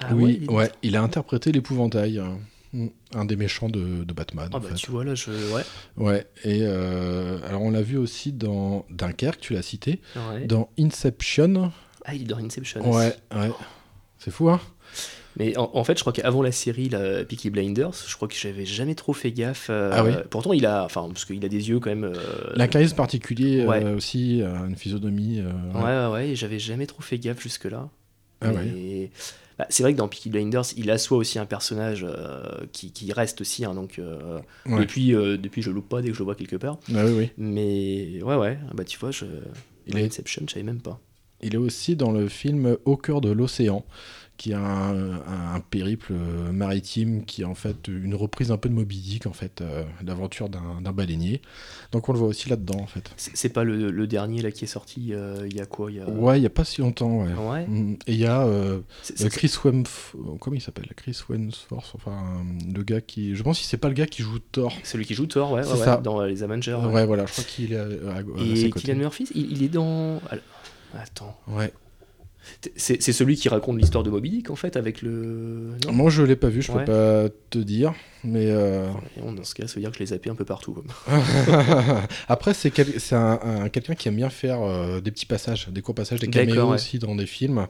Ah 0.00 0.14
oui, 0.14 0.40
il 0.42 0.50
ouais, 0.50 0.70
il 0.82 0.96
a 0.96 1.02
interprété 1.02 1.52
l'épouvantail, 1.52 2.18
hein. 2.18 2.38
Mm, 2.72 2.86
un 3.16 3.24
des 3.24 3.34
méchants 3.36 3.68
de, 3.68 4.04
de 4.04 4.12
Batman. 4.14 4.48
Ah 4.52 4.56
en 4.56 4.60
bah 4.60 4.68
fait. 4.68 4.74
tu 4.76 4.90
vois 4.92 5.04
là, 5.04 5.14
je. 5.16 5.30
Ouais. 5.52 5.62
Ouais, 5.96 6.26
et 6.44 6.60
euh, 6.62 7.38
alors 7.48 7.62
on 7.62 7.70
l'a 7.72 7.82
vu 7.82 7.96
aussi 7.96 8.32
dans 8.32 8.86
Dunkerque, 8.90 9.40
tu 9.40 9.54
l'as 9.54 9.62
cité, 9.62 10.00
ouais. 10.16 10.46
dans 10.46 10.70
Inception. 10.78 11.72
Ah, 12.04 12.14
il 12.14 12.22
est 12.22 12.26
dans 12.26 12.38
Inception. 12.38 12.80
Ouais, 12.90 13.14
ouais. 13.34 13.50
C'est 14.18 14.30
fou, 14.30 14.50
hein 14.50 14.60
Mais 15.36 15.56
en, 15.58 15.70
en 15.74 15.82
fait, 15.84 15.96
je 15.96 16.02
crois 16.02 16.12
qu'avant 16.12 16.42
la 16.42 16.52
série 16.52 16.88
la 16.88 17.24
Peaky 17.24 17.50
Blinders, 17.50 17.92
je 18.06 18.14
crois 18.14 18.28
que 18.28 18.34
j'avais 18.34 18.66
jamais 18.66 18.94
trop 18.94 19.12
fait 19.14 19.32
gaffe. 19.32 19.66
euh, 19.70 19.90
Ah 19.92 20.04
oui 20.04 20.12
Pourtant, 20.30 20.52
il 20.52 20.64
a. 20.66 20.84
Enfin, 20.84 21.08
parce 21.08 21.24
qu'il 21.24 21.44
a 21.44 21.48
des 21.48 21.68
yeux 21.70 21.80
quand 21.80 21.90
même. 21.90 22.04
euh, 22.04 22.14
La 22.54 22.68
charisme 22.68 22.96
particulier 22.96 23.62
euh, 23.62 23.66
ouais. 23.66 23.84
aussi, 23.94 24.42
euh, 24.42 24.66
une 24.68 24.76
physionomie. 24.76 25.42
Ouais, 25.74 25.80
ouais, 25.82 26.06
ouais, 26.12 26.34
j'avais 26.36 26.58
jamais 26.58 26.86
trop 26.86 27.02
fait 27.02 27.18
gaffe 27.18 27.42
jusque-là. 27.42 27.88
Ah 28.42 28.52
Et- 28.76 29.10
bah, 29.60 29.66
c'est 29.68 29.82
vrai 29.82 29.92
que 29.92 29.98
dans 29.98 30.08
Peaky 30.08 30.30
Blinders, 30.30 30.64
il 30.78 30.90
assoit 30.90 31.18
aussi 31.18 31.38
un 31.38 31.44
personnage 31.44 32.06
euh, 32.08 32.42
qui, 32.72 32.92
qui 32.92 33.12
reste 33.12 33.42
aussi. 33.42 33.64
hein, 33.66 33.74
donc, 33.74 33.98
euh, 33.98 34.38
Ouais. 34.66 34.80
depuis, 34.80 35.14
euh, 35.14 35.36
depuis, 35.36 35.60
je 35.60 35.70
loupe 35.70 35.88
pas 35.88 36.00
dès 36.00 36.08
que 36.08 36.14
je 36.14 36.20
le 36.20 36.24
vois 36.24 36.34
quelque 36.34 36.56
part. 36.56 36.78
Ah 36.94 37.04
oui, 37.04 37.12
oui. 37.12 37.30
Mais 37.36 38.22
ouais, 38.22 38.36
ouais, 38.36 38.58
ah 38.68 38.72
bah 38.74 38.84
tu 38.84 38.98
vois, 38.98 39.10
je... 39.10 39.26
Il 39.86 39.98
est- 39.98 40.04
Inception, 40.06 40.44
je 40.48 40.52
savais 40.54 40.62
même 40.64 40.80
pas. 40.80 40.98
Il 41.42 41.54
est 41.54 41.58
aussi 41.58 41.94
dans 41.96 42.10
le 42.12 42.28
film 42.28 42.76
Au 42.84 42.96
cœur 42.96 43.20
de 43.20 43.30
l'océan, 43.30 43.84
qui 44.40 44.52
est 44.52 44.54
un, 44.54 45.60
périple 45.68 46.14
euh, 46.14 46.50
maritime 46.50 47.26
qui 47.26 47.42
est 47.42 47.44
en 47.44 47.54
fait 47.54 47.88
une 47.88 48.14
reprise 48.14 48.50
un 48.50 48.56
peu 48.56 48.70
de 48.70 48.74
Moby 48.74 48.96
Dick, 48.96 49.26
en 49.26 49.34
fait, 49.34 49.60
euh, 49.60 49.84
l'aventure 50.02 50.48
d'un 50.48 50.92
baleinier. 50.92 51.42
Donc 51.92 52.08
on 52.08 52.14
le 52.14 52.18
voit 52.18 52.28
aussi 52.28 52.48
là-dedans, 52.48 52.78
en 52.80 52.86
fait. 52.86 53.10
C'est 53.18 53.50
pas 53.50 53.64
le, 53.64 53.90
le 53.90 54.06
dernier 54.06 54.40
là 54.40 54.50
qui 54.50 54.64
est 54.64 54.66
sorti 54.66 55.12
euh, 55.12 55.46
il 55.46 55.54
y 55.54 55.60
a 55.60 55.66
quoi 55.66 55.92
y 55.92 56.00
a... 56.00 56.08
Ouais, 56.08 56.38
il 56.38 56.40
n'y 56.40 56.46
a 56.46 56.50
pas 56.50 56.64
si 56.64 56.80
longtemps, 56.80 57.22
ouais. 57.22 57.34
Ouais. 57.34 57.66
Mm, 57.66 57.98
Et 58.06 58.14
il 58.14 58.18
y 58.18 58.24
a 58.24 58.46
euh, 58.46 58.80
Chris 59.30 59.52
Wemf... 59.62 60.16
Comment 60.40 60.56
il 60.56 60.62
s'appelle? 60.62 60.88
Chris 60.96 61.20
Wemsworth, 61.28 61.92
enfin, 61.94 62.42
le 62.74 62.82
gars 62.82 63.02
qui... 63.02 63.36
Je 63.36 63.42
pense 63.42 63.58
que 63.58 63.66
c'est 63.66 63.76
pas 63.76 63.88
le 63.88 63.94
gars 63.94 64.06
qui 64.06 64.22
joue 64.22 64.38
Thor. 64.38 64.72
Celui 64.84 65.04
qui 65.04 65.12
joue 65.12 65.26
Thor, 65.26 65.52
ouais, 65.52 65.64
dans 66.02 66.24
les 66.24 66.42
Avengers. 66.42 66.78
Ouais, 66.82 66.94
ouais. 66.94 67.06
voilà, 67.06 67.26
je 67.26 67.32
crois 67.32 67.44
qu'il 67.44 67.74
est 67.74 67.76
à, 67.76 67.82
à- 67.84 68.22
Et. 68.42 68.70
Kylian 68.70 68.96
Murphy, 68.96 69.28
il, 69.34 69.52
il 69.52 69.62
est 69.64 69.68
dans. 69.68 70.18
Attends. 70.94 71.38
Ouais. 71.46 71.74
C'est 72.76 73.00
celui 73.12 73.36
qui 73.36 73.48
raconte 73.48 73.78
l'histoire 73.78 74.02
de 74.04 74.10
Moby 74.10 74.30
Dick 74.30 74.50
en 74.50 74.56
fait 74.56 74.76
avec 74.76 75.02
le. 75.02 75.72
Non? 75.86 75.92
Moi, 75.92 76.10
je 76.10 76.22
l'ai 76.22 76.36
pas 76.36 76.48
vu, 76.48 76.62
je 76.62 76.72
Ouais. 76.72 76.84
peux 76.84 76.92
pas 76.92 77.34
te 77.50 77.58
dire, 77.58 77.94
mais... 78.24 78.46
euh, 78.48 78.88
Dans 79.18 79.44
ce 79.44 79.54
cas, 79.54 79.66
ça 79.66 79.74
veut 79.74 79.80
dire 79.80 79.90
que 79.90 79.96
je 79.96 80.00
l'ai 80.00 80.06
zappé 80.06 80.30
un 80.30 80.34
peu 80.34 80.44
partout. 80.44 80.82
Après, 82.28 82.54
c'est 82.54 82.70
quel- 82.70 82.94
un, 83.12 83.40
un- 83.42 83.68
quelqu'un 83.68 83.94
qui 83.94 84.08
aime 84.08 84.16
bien 84.16 84.30
faire 84.30 84.62
euh, 84.62 85.00
des 85.00 85.10
petits 85.10 85.26
passages, 85.26 85.68
des 85.68 85.82
courts 85.82 85.94
passages, 85.94 86.20
des 86.20 86.28
caméos 86.28 86.68
ouais. 86.68 86.74
aussi 86.74 86.98
dans 86.98 87.14
des 87.14 87.26
films. 87.26 87.66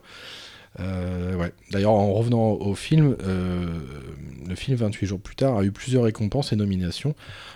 Euh, 0.78 1.34
ouais. 1.34 1.52
D'ailleurs, 1.72 1.90
en 1.92 2.12
revenant 2.12 2.52
au 2.52 2.74
film, 2.76 3.16
euh, 3.26 3.66
le 4.48 4.54
film 4.54 4.76
28 4.76 5.06
jours 5.06 5.20
plus 5.20 5.34
tard 5.34 5.58
a 5.58 5.64
eu 5.64 5.72
plusieurs 5.72 6.04
récompenses 6.04 6.52
et 6.52 6.56
nominations 6.56 7.14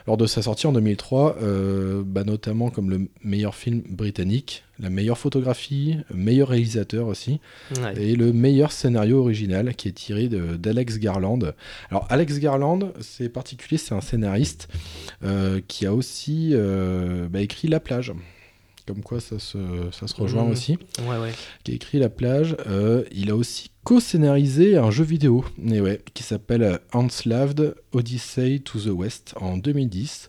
lors 0.08 0.16
de 0.16 0.26
sa 0.26 0.42
sortie 0.42 0.66
en 0.66 0.72
2003, 0.72 1.36
euh, 1.40 2.02
bah, 2.04 2.24
notamment 2.24 2.70
comme 2.70 2.90
le 2.90 3.08
meilleur 3.22 3.54
film 3.54 3.82
britannique, 3.88 4.64
la 4.80 4.90
meilleure 4.90 5.16
photographie, 5.16 5.96
meilleur 6.12 6.48
réalisateur 6.48 7.06
aussi, 7.06 7.40
Ouais. 7.80 7.94
et 8.02 8.16
le 8.16 8.32
meilleur 8.32 8.72
scénario 8.72 9.20
original 9.20 9.74
qui 9.76 9.88
est 9.88 9.92
tiré 9.92 10.28
d'Alex 10.28 10.98
Garland. 10.98 11.38
Alors 11.90 12.06
Alex 12.10 12.40
Garland, 12.40 12.92
c'est 13.00 13.28
particulier, 13.28 13.78
c'est 13.78 13.94
un 13.94 14.00
scénariste 14.00 14.68
qui 15.68 15.86
a 15.86 15.94
aussi 15.94 16.52
bah, 17.30 17.40
écrit 17.40 17.68
La 17.68 17.78
plage. 17.80 18.12
Comme 18.86 19.02
quoi 19.02 19.18
ça 19.20 19.38
se, 19.38 19.56
ça 19.92 20.06
se 20.06 20.14
rejoint 20.14 20.44
Mhm. 20.44 20.50
aussi. 20.52 20.78
Ouais, 21.08 21.16
ouais. 21.18 21.32
Qui 21.64 21.72
a 21.72 21.74
écrit 21.74 21.98
La 21.98 22.10
plage. 22.10 22.54
Euh, 22.66 23.02
il 23.12 23.30
a 23.30 23.36
aussi 23.36 23.70
co-scénarisé 23.82 24.76
un 24.76 24.90
jeu 24.90 25.04
vidéo 25.04 25.44
et 25.66 25.80
ouais, 25.80 26.00
qui 26.12 26.22
s'appelle 26.22 26.78
Enslaved 26.92 27.74
Odyssey 27.92 28.58
to 28.60 28.78
the 28.78 28.88
West 28.88 29.34
en 29.40 29.56
2010. 29.56 30.28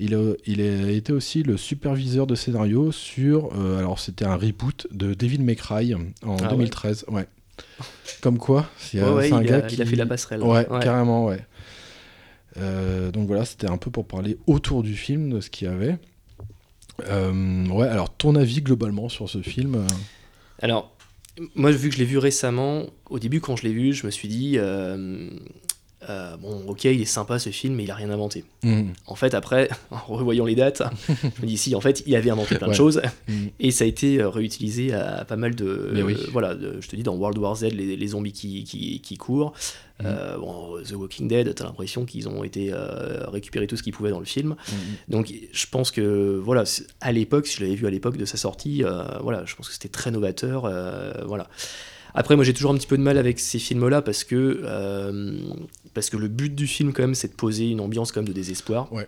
Il 0.00 0.14
a, 0.14 0.34
il 0.46 0.60
a 0.60 0.90
été 0.92 1.12
aussi 1.12 1.42
le 1.42 1.56
superviseur 1.56 2.28
de 2.28 2.36
scénario 2.36 2.92
sur. 2.92 3.50
euh, 3.58 3.78
alors, 3.80 3.98
c'était 3.98 4.24
un 4.26 4.36
reboot 4.36 4.86
de 4.92 5.16
May 5.40 5.56
Cry 5.56 5.92
en 5.94 6.02
Ah 6.22 6.28
ouais. 6.44 6.48
2013. 6.50 7.04
Ouais. 7.08 7.26
Comme 8.20 8.38
quoi, 8.38 8.70
c'est 8.78 9.02
ouais, 9.02 9.32
un 9.32 9.42
il, 9.42 9.46
gars 9.48 9.56
a, 9.56 9.60
qui. 9.62 9.74
il 9.74 9.82
a 9.82 9.86
fait 9.86 9.96
la 9.96 10.06
passerelle. 10.06 10.42
Ouais, 10.44 10.64
carrément, 10.80 11.26
ouais. 11.26 11.44
Euh, 12.58 13.10
donc 13.10 13.26
voilà, 13.26 13.44
c'était 13.44 13.68
un 13.68 13.76
peu 13.76 13.90
pour 13.90 14.06
parler 14.06 14.36
autour 14.46 14.82
du 14.84 14.94
film, 14.94 15.30
de 15.30 15.40
ce 15.40 15.50
qu'il 15.50 15.66
y 15.68 15.70
avait. 15.70 15.98
Euh, 17.06 17.66
ouais, 17.68 17.88
alors 17.88 18.14
ton 18.14 18.34
avis 18.34 18.62
globalement 18.62 19.08
sur 19.08 19.28
ce 19.28 19.40
film 19.40 19.76
euh, 19.76 19.86
Alors, 20.60 20.96
moi, 21.54 21.70
vu 21.70 21.88
que 21.88 21.94
je 21.94 22.00
l'ai 22.00 22.04
vu 22.04 22.18
récemment, 22.18 22.86
au 23.10 23.18
début, 23.18 23.40
quand 23.40 23.56
je 23.56 23.64
l'ai 23.64 23.72
vu, 23.72 23.92
je 23.92 24.06
me 24.06 24.10
suis 24.10 24.28
dit, 24.28 24.54
euh, 24.56 25.30
euh, 26.08 26.36
bon, 26.36 26.64
ok, 26.68 26.84
il 26.84 27.00
est 27.00 27.04
sympa 27.04 27.38
ce 27.40 27.50
film, 27.50 27.74
mais 27.74 27.82
il 27.84 27.90
a 27.90 27.94
rien 27.96 28.10
inventé. 28.10 28.44
hmm, 28.62 28.90
En 29.06 29.14
fait, 29.16 29.34
après, 29.34 29.68
en 29.90 29.98
revoyant 30.14 30.44
les 30.44 30.54
dates, 30.54 30.82
je 31.08 31.42
me 31.42 31.46
dis, 31.46 31.56
si, 31.58 31.74
en 31.74 31.80
fait, 31.80 32.02
il 32.06 32.14
avait 32.14 32.30
inventé 32.30 32.54
plein 32.56 32.68
Ouais. 32.68 32.72
de 32.72 32.76
choses, 32.76 33.00
hmm. 33.28 33.46
et 33.58 33.70
ça 33.72 33.84
a 33.84 33.86
été 33.88 34.20
euh, 34.20 34.28
réutilisé 34.28 34.92
à, 34.94 35.24
pas 35.24 35.36
mal 35.36 35.54
de. 35.56 35.90
Mais 35.92 36.02
oui. 36.02 36.14
euh, 36.14 36.26
voilà, 36.30 36.54
de- 36.54 36.80
je 36.80 36.88
te 36.88 36.94
dis, 36.96 37.02
dans 37.02 37.14
World 37.16 37.36
War 37.38 37.56
Z, 37.56 37.64
les, 37.72 37.96
les 37.96 38.06
zombies 38.06 38.32
qui, 38.32 38.62
qui, 38.64 39.00
qui 39.00 39.16
courent. 39.16 39.52
Mm. 40.00 40.04
Euh, 40.06 40.38
bon, 40.38 40.80
The 40.84 40.92
Walking 40.92 41.26
Dead, 41.26 41.52
t'as 41.56 41.64
l'impression 41.64 42.04
qu'ils 42.04 42.28
ont 42.28 42.44
été 42.44 42.72
récupérer 43.32 43.66
tout 43.66 43.76
ce 43.76 43.82
qu'ils 43.82 43.92
pouvaient 43.92 44.10
dans 44.12 44.20
le 44.20 44.24
film. 44.26 44.50
hmm. 44.50 44.74
Donc 45.08 45.34
je 45.50 45.66
pense 45.66 45.90
que 45.90 46.40
voilà, 46.40 46.62
à 47.00 47.10
l'époque, 47.10 47.48
si 47.48 47.56
je 47.56 47.64
l'avais 47.64 47.74
vu 47.74 47.84
à 47.84 47.90
l'époque 47.90 48.16
de 48.16 48.24
sa 48.24 48.36
sortie, 48.36 48.84
voilà, 49.20 49.44
je 49.44 49.56
pense 49.56 49.66
que 49.66 49.72
c'était 49.74 49.88
très 49.88 50.12
novateur, 50.12 50.70
voilà. 51.26 51.48
Après, 52.14 52.36
moi 52.36 52.44
j'ai 52.44 52.54
toujours 52.54 52.70
un 52.70 52.76
petit 52.76 52.86
peu 52.86 52.96
de 52.96 53.02
mal 53.02 53.18
avec 53.18 53.38
ces 53.38 53.58
films-là 53.58 54.02
parce 54.02 54.24
que, 54.24 54.60
euh, 54.64 55.38
parce 55.94 56.10
que 56.10 56.16
le 56.16 56.28
but 56.28 56.54
du 56.54 56.66
film, 56.66 56.92
quand 56.92 57.02
même, 57.02 57.14
c'est 57.14 57.28
de 57.28 57.34
poser 57.34 57.68
une 57.68 57.80
ambiance 57.80 58.12
quand 58.12 58.20
même 58.20 58.28
de 58.28 58.32
désespoir. 58.32 58.92
Ouais. 58.92 59.06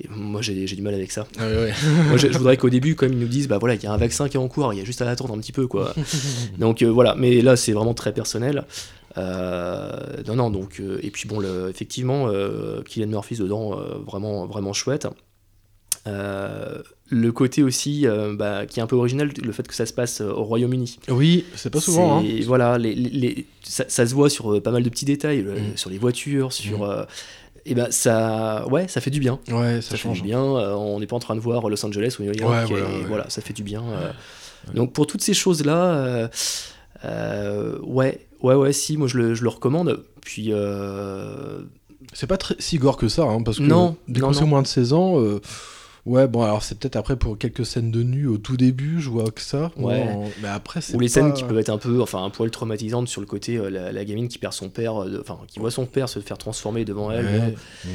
Et 0.00 0.08
moi 0.08 0.42
j'ai 0.42 0.64
du 0.64 0.82
mal 0.82 0.94
avec 0.94 1.12
ça. 1.12 1.26
Ouais, 1.38 1.44
ouais. 1.44 1.72
moi 2.08 2.16
je, 2.16 2.30
je 2.30 2.38
voudrais 2.38 2.56
qu'au 2.56 2.70
début, 2.70 2.96
quand 2.96 3.06
même, 3.06 3.16
ils 3.16 3.20
nous 3.20 3.28
disent 3.28 3.48
bah 3.48 3.58
voilà, 3.58 3.74
il 3.74 3.82
y 3.82 3.86
a 3.86 3.92
un 3.92 3.96
vaccin 3.96 4.28
qui 4.28 4.36
est 4.36 4.40
en 4.40 4.48
cours, 4.48 4.72
il 4.72 4.78
y 4.78 4.82
a 4.82 4.84
juste 4.84 5.02
à 5.02 5.08
attendre 5.08 5.34
un 5.34 5.38
petit 5.38 5.52
peu, 5.52 5.66
quoi. 5.66 5.94
donc 6.58 6.82
euh, 6.82 6.90
voilà, 6.90 7.14
mais 7.16 7.40
là 7.42 7.56
c'est 7.56 7.72
vraiment 7.72 7.94
très 7.94 8.12
personnel. 8.12 8.64
Euh, 9.16 10.22
non, 10.26 10.34
non, 10.34 10.50
donc. 10.50 10.82
et 11.00 11.10
puis 11.10 11.28
bon, 11.28 11.38
le, 11.38 11.68
effectivement, 11.70 12.28
Kylian 12.84 13.06
Murphy 13.06 13.36
dedans, 13.36 13.78
vraiment, 14.04 14.46
vraiment 14.46 14.72
chouette. 14.72 15.06
Euh, 16.06 16.82
le 17.08 17.32
côté 17.32 17.62
aussi 17.62 18.06
euh, 18.06 18.34
bah, 18.36 18.66
qui 18.66 18.78
est 18.80 18.82
un 18.82 18.86
peu 18.86 18.96
original, 18.96 19.30
le 19.42 19.52
fait 19.52 19.66
que 19.66 19.74
ça 19.74 19.86
se 19.86 19.92
passe 19.92 20.20
euh, 20.20 20.30
au 20.30 20.44
Royaume-Uni. 20.44 20.98
Oui, 21.08 21.44
c'est 21.54 21.70
pas 21.70 21.80
souvent. 21.80 22.20
Hein. 22.20 22.24
Voilà, 22.46 22.76
les, 22.78 22.94
les- 22.94 23.10
les- 23.10 23.46
ça, 23.62 23.84
ça 23.88 24.06
se 24.06 24.14
voit 24.14 24.28
sur 24.28 24.62
pas 24.62 24.70
mal 24.70 24.82
de 24.82 24.88
petits 24.90 25.04
détails, 25.06 25.42
Mm. 25.42 25.76
sur 25.76 25.88
les 25.90 25.98
voitures, 25.98 26.52
sur. 26.52 26.82
euh, 26.84 27.04
et 27.66 27.74
ben 27.74 27.90
ça, 27.90 28.66
ouais, 28.68 28.86
ça 28.88 29.00
fait 29.00 29.10
du 29.10 29.20
bien. 29.20 29.38
Ouais, 29.48 29.76
Ça, 29.80 29.82
ça, 29.82 29.96
fait 29.96 30.02
change. 30.02 30.20
du 30.20 30.28
bien. 30.28 30.42
on 30.42 31.00
n'est 31.00 31.06
pas 31.06 31.16
en 31.16 31.20
train 31.20 31.34
de 31.36 31.40
voir 31.40 31.68
Los 31.70 31.84
Angeles 31.86 32.16
ou 32.18 32.24
New 32.24 32.32
York. 32.34 32.70
Ouais, 32.70 32.78
et 32.78 33.04
voilà, 33.08 33.30
ça 33.30 33.40
fait 33.40 33.54
du 33.54 33.62
bien. 33.62 33.82
Donc 34.74 34.92
pour 34.92 35.06
toutes 35.06 35.22
ces 35.22 35.34
choses-là, 35.34 35.94
euh, 35.94 36.28
euh, 37.04 37.78
ouais, 37.82 38.26
ouais, 38.42 38.54
ouais, 38.54 38.72
si, 38.74 38.96
moi 38.98 39.08
je 39.08 39.16
le, 39.18 39.34
je 39.34 39.42
le 39.42 39.48
recommande. 39.48 40.04
Puis 40.22 40.52
C'est 42.12 42.26
pas 42.26 42.36
très, 42.36 42.54
si 42.58 42.76
gore 42.78 42.96
que 42.96 43.08
ça, 43.08 43.22
hein, 43.24 43.42
parce 43.42 43.58
que 43.58 43.62
Non, 43.62 43.96
dès 44.08 44.20
qu'on 44.20 44.46
moins 44.46 44.62
de 44.62 44.66
16 44.66 44.92
ans, 44.92 45.20
euh, 45.20 45.40
ouais, 46.06 46.26
bon, 46.28 46.42
alors 46.42 46.62
c'est 46.62 46.78
peut-être 46.78 46.96
après 46.96 47.16
pour 47.16 47.38
quelques 47.38 47.64
scènes 47.66 47.90
de 47.90 48.02
nu 48.02 48.26
au 48.26 48.38
tout 48.38 48.56
début, 48.56 49.00
je 49.00 49.08
vois 49.10 49.30
que 49.30 49.40
ça. 49.40 49.70
Ouais. 49.76 50.04
Bon, 50.04 50.30
mais 50.42 50.48
après, 50.48 50.80
c'est 50.80 50.94
ou 50.94 51.00
les 51.00 51.06
pas- 51.06 51.12
scènes 51.14 51.32
qui 51.32 51.44
peuvent 51.44 51.58
être 51.58 51.70
un 51.70 51.78
peu, 51.78 52.00
enfin 52.02 52.22
un 52.24 52.30
poil 52.30 52.50
traumatisantes 52.50 53.08
sur 53.08 53.20
le 53.20 53.26
côté, 53.26 53.56
euh, 53.56 53.70
la, 53.70 53.92
la 53.92 54.04
gamine 54.04 54.28
qui 54.28 54.38
perd 54.38 54.52
son 54.52 54.68
père, 54.68 55.02
euh, 55.02 55.18
enfin 55.20 55.38
qui 55.46 55.58
voit 55.60 55.70
son 55.70 55.86
père 55.86 56.08
se 56.08 56.18
faire 56.20 56.38
transformer 56.38 56.84
devant 56.84 57.10
elle. 57.10 57.24
Ouais. 57.26 57.54
Mm. 57.84 57.88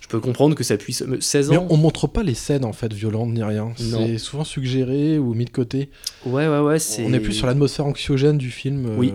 je 0.00 0.08
peux 0.08 0.20
comprendre 0.20 0.54
que 0.54 0.64
ça 0.64 0.76
puisse. 0.76 1.02
mais 1.02 1.20
16 1.20 1.50
Mais 1.50 1.56
ans. 1.58 1.66
on 1.70 1.76
montre 1.76 2.06
pas 2.06 2.22
les 2.22 2.34
scènes 2.34 2.64
en 2.64 2.72
fait 2.72 2.92
violentes 2.92 3.30
ni 3.30 3.42
rien. 3.42 3.72
C'est 3.76 4.18
souvent 4.18 4.44
suggéré 4.44 5.18
ou 5.18 5.34
mis 5.34 5.44
de 5.44 5.50
côté. 5.50 5.90
Ouais, 6.24 6.48
ouais, 6.48 6.60
ouais. 6.60 6.78
c'est- 6.78 7.04
On 7.04 7.12
est 7.12 7.20
plus 7.20 7.32
sur 7.34 7.46
l'atmosphère 7.46 7.86
anxiogène 7.86 8.38
du 8.38 8.50
film. 8.50 8.86
euh, 8.86 8.96
Oui. 8.96 9.12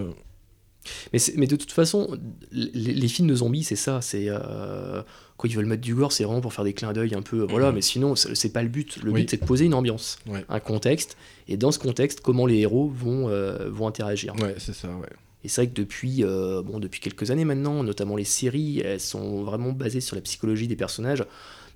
Mais, 1.13 1.19
mais 1.37 1.47
de 1.47 1.55
toute 1.55 1.71
façon, 1.71 2.17
les, 2.51 2.93
les 2.93 3.07
films 3.07 3.29
de 3.29 3.35
zombies, 3.35 3.63
c'est 3.63 3.77
ça. 3.77 4.01
C'est 4.01 4.25
euh, 4.27 5.01
quand 5.37 5.47
ils 5.47 5.55
veulent 5.55 5.65
mettre 5.65 5.81
du 5.81 5.95
gore, 5.95 6.11
c'est 6.11 6.23
vraiment 6.23 6.41
pour 6.41 6.53
faire 6.53 6.63
des 6.63 6.73
clins 6.73 6.93
d'œil 6.93 7.15
un 7.15 7.21
peu. 7.21 7.45
Voilà, 7.49 7.71
mais 7.71 7.81
sinon, 7.81 8.15
c'est 8.15 8.53
pas 8.53 8.61
le 8.63 8.69
but. 8.69 8.97
Le 9.03 9.11
Oui. 9.11 9.21
but, 9.21 9.29
c'est 9.31 9.41
de 9.41 9.45
poser 9.45 9.65
une 9.65 9.73
ambiance, 9.73 10.19
Ouais. 10.27 10.45
un 10.49 10.59
contexte, 10.59 11.17
et 11.47 11.57
dans 11.57 11.71
ce 11.71 11.79
contexte, 11.79 12.21
comment 12.21 12.45
les 12.45 12.59
héros 12.59 12.87
vont, 12.89 13.27
euh, 13.29 13.69
vont 13.69 13.87
interagir. 13.87 14.35
Ouais, 14.39 14.55
c'est 14.59 14.73
ça, 14.75 14.89
ouais. 14.89 15.09
Et 15.43 15.49
c'est 15.49 15.61
vrai 15.61 15.69
que 15.69 15.75
depuis, 15.75 16.23
euh, 16.23 16.61
bon, 16.61 16.79
depuis 16.79 17.01
quelques 17.01 17.29
années 17.31 17.43
maintenant, 17.45 17.83
notamment 17.83 18.15
les 18.15 18.23
séries, 18.23 18.79
elles 18.79 19.01
sont 19.01 19.43
vraiment 19.43 19.71
basées 19.73 19.99
sur 20.01 20.15
la 20.15 20.21
psychologie 20.21 20.67
des 20.69 20.77
personnages. 20.77 21.25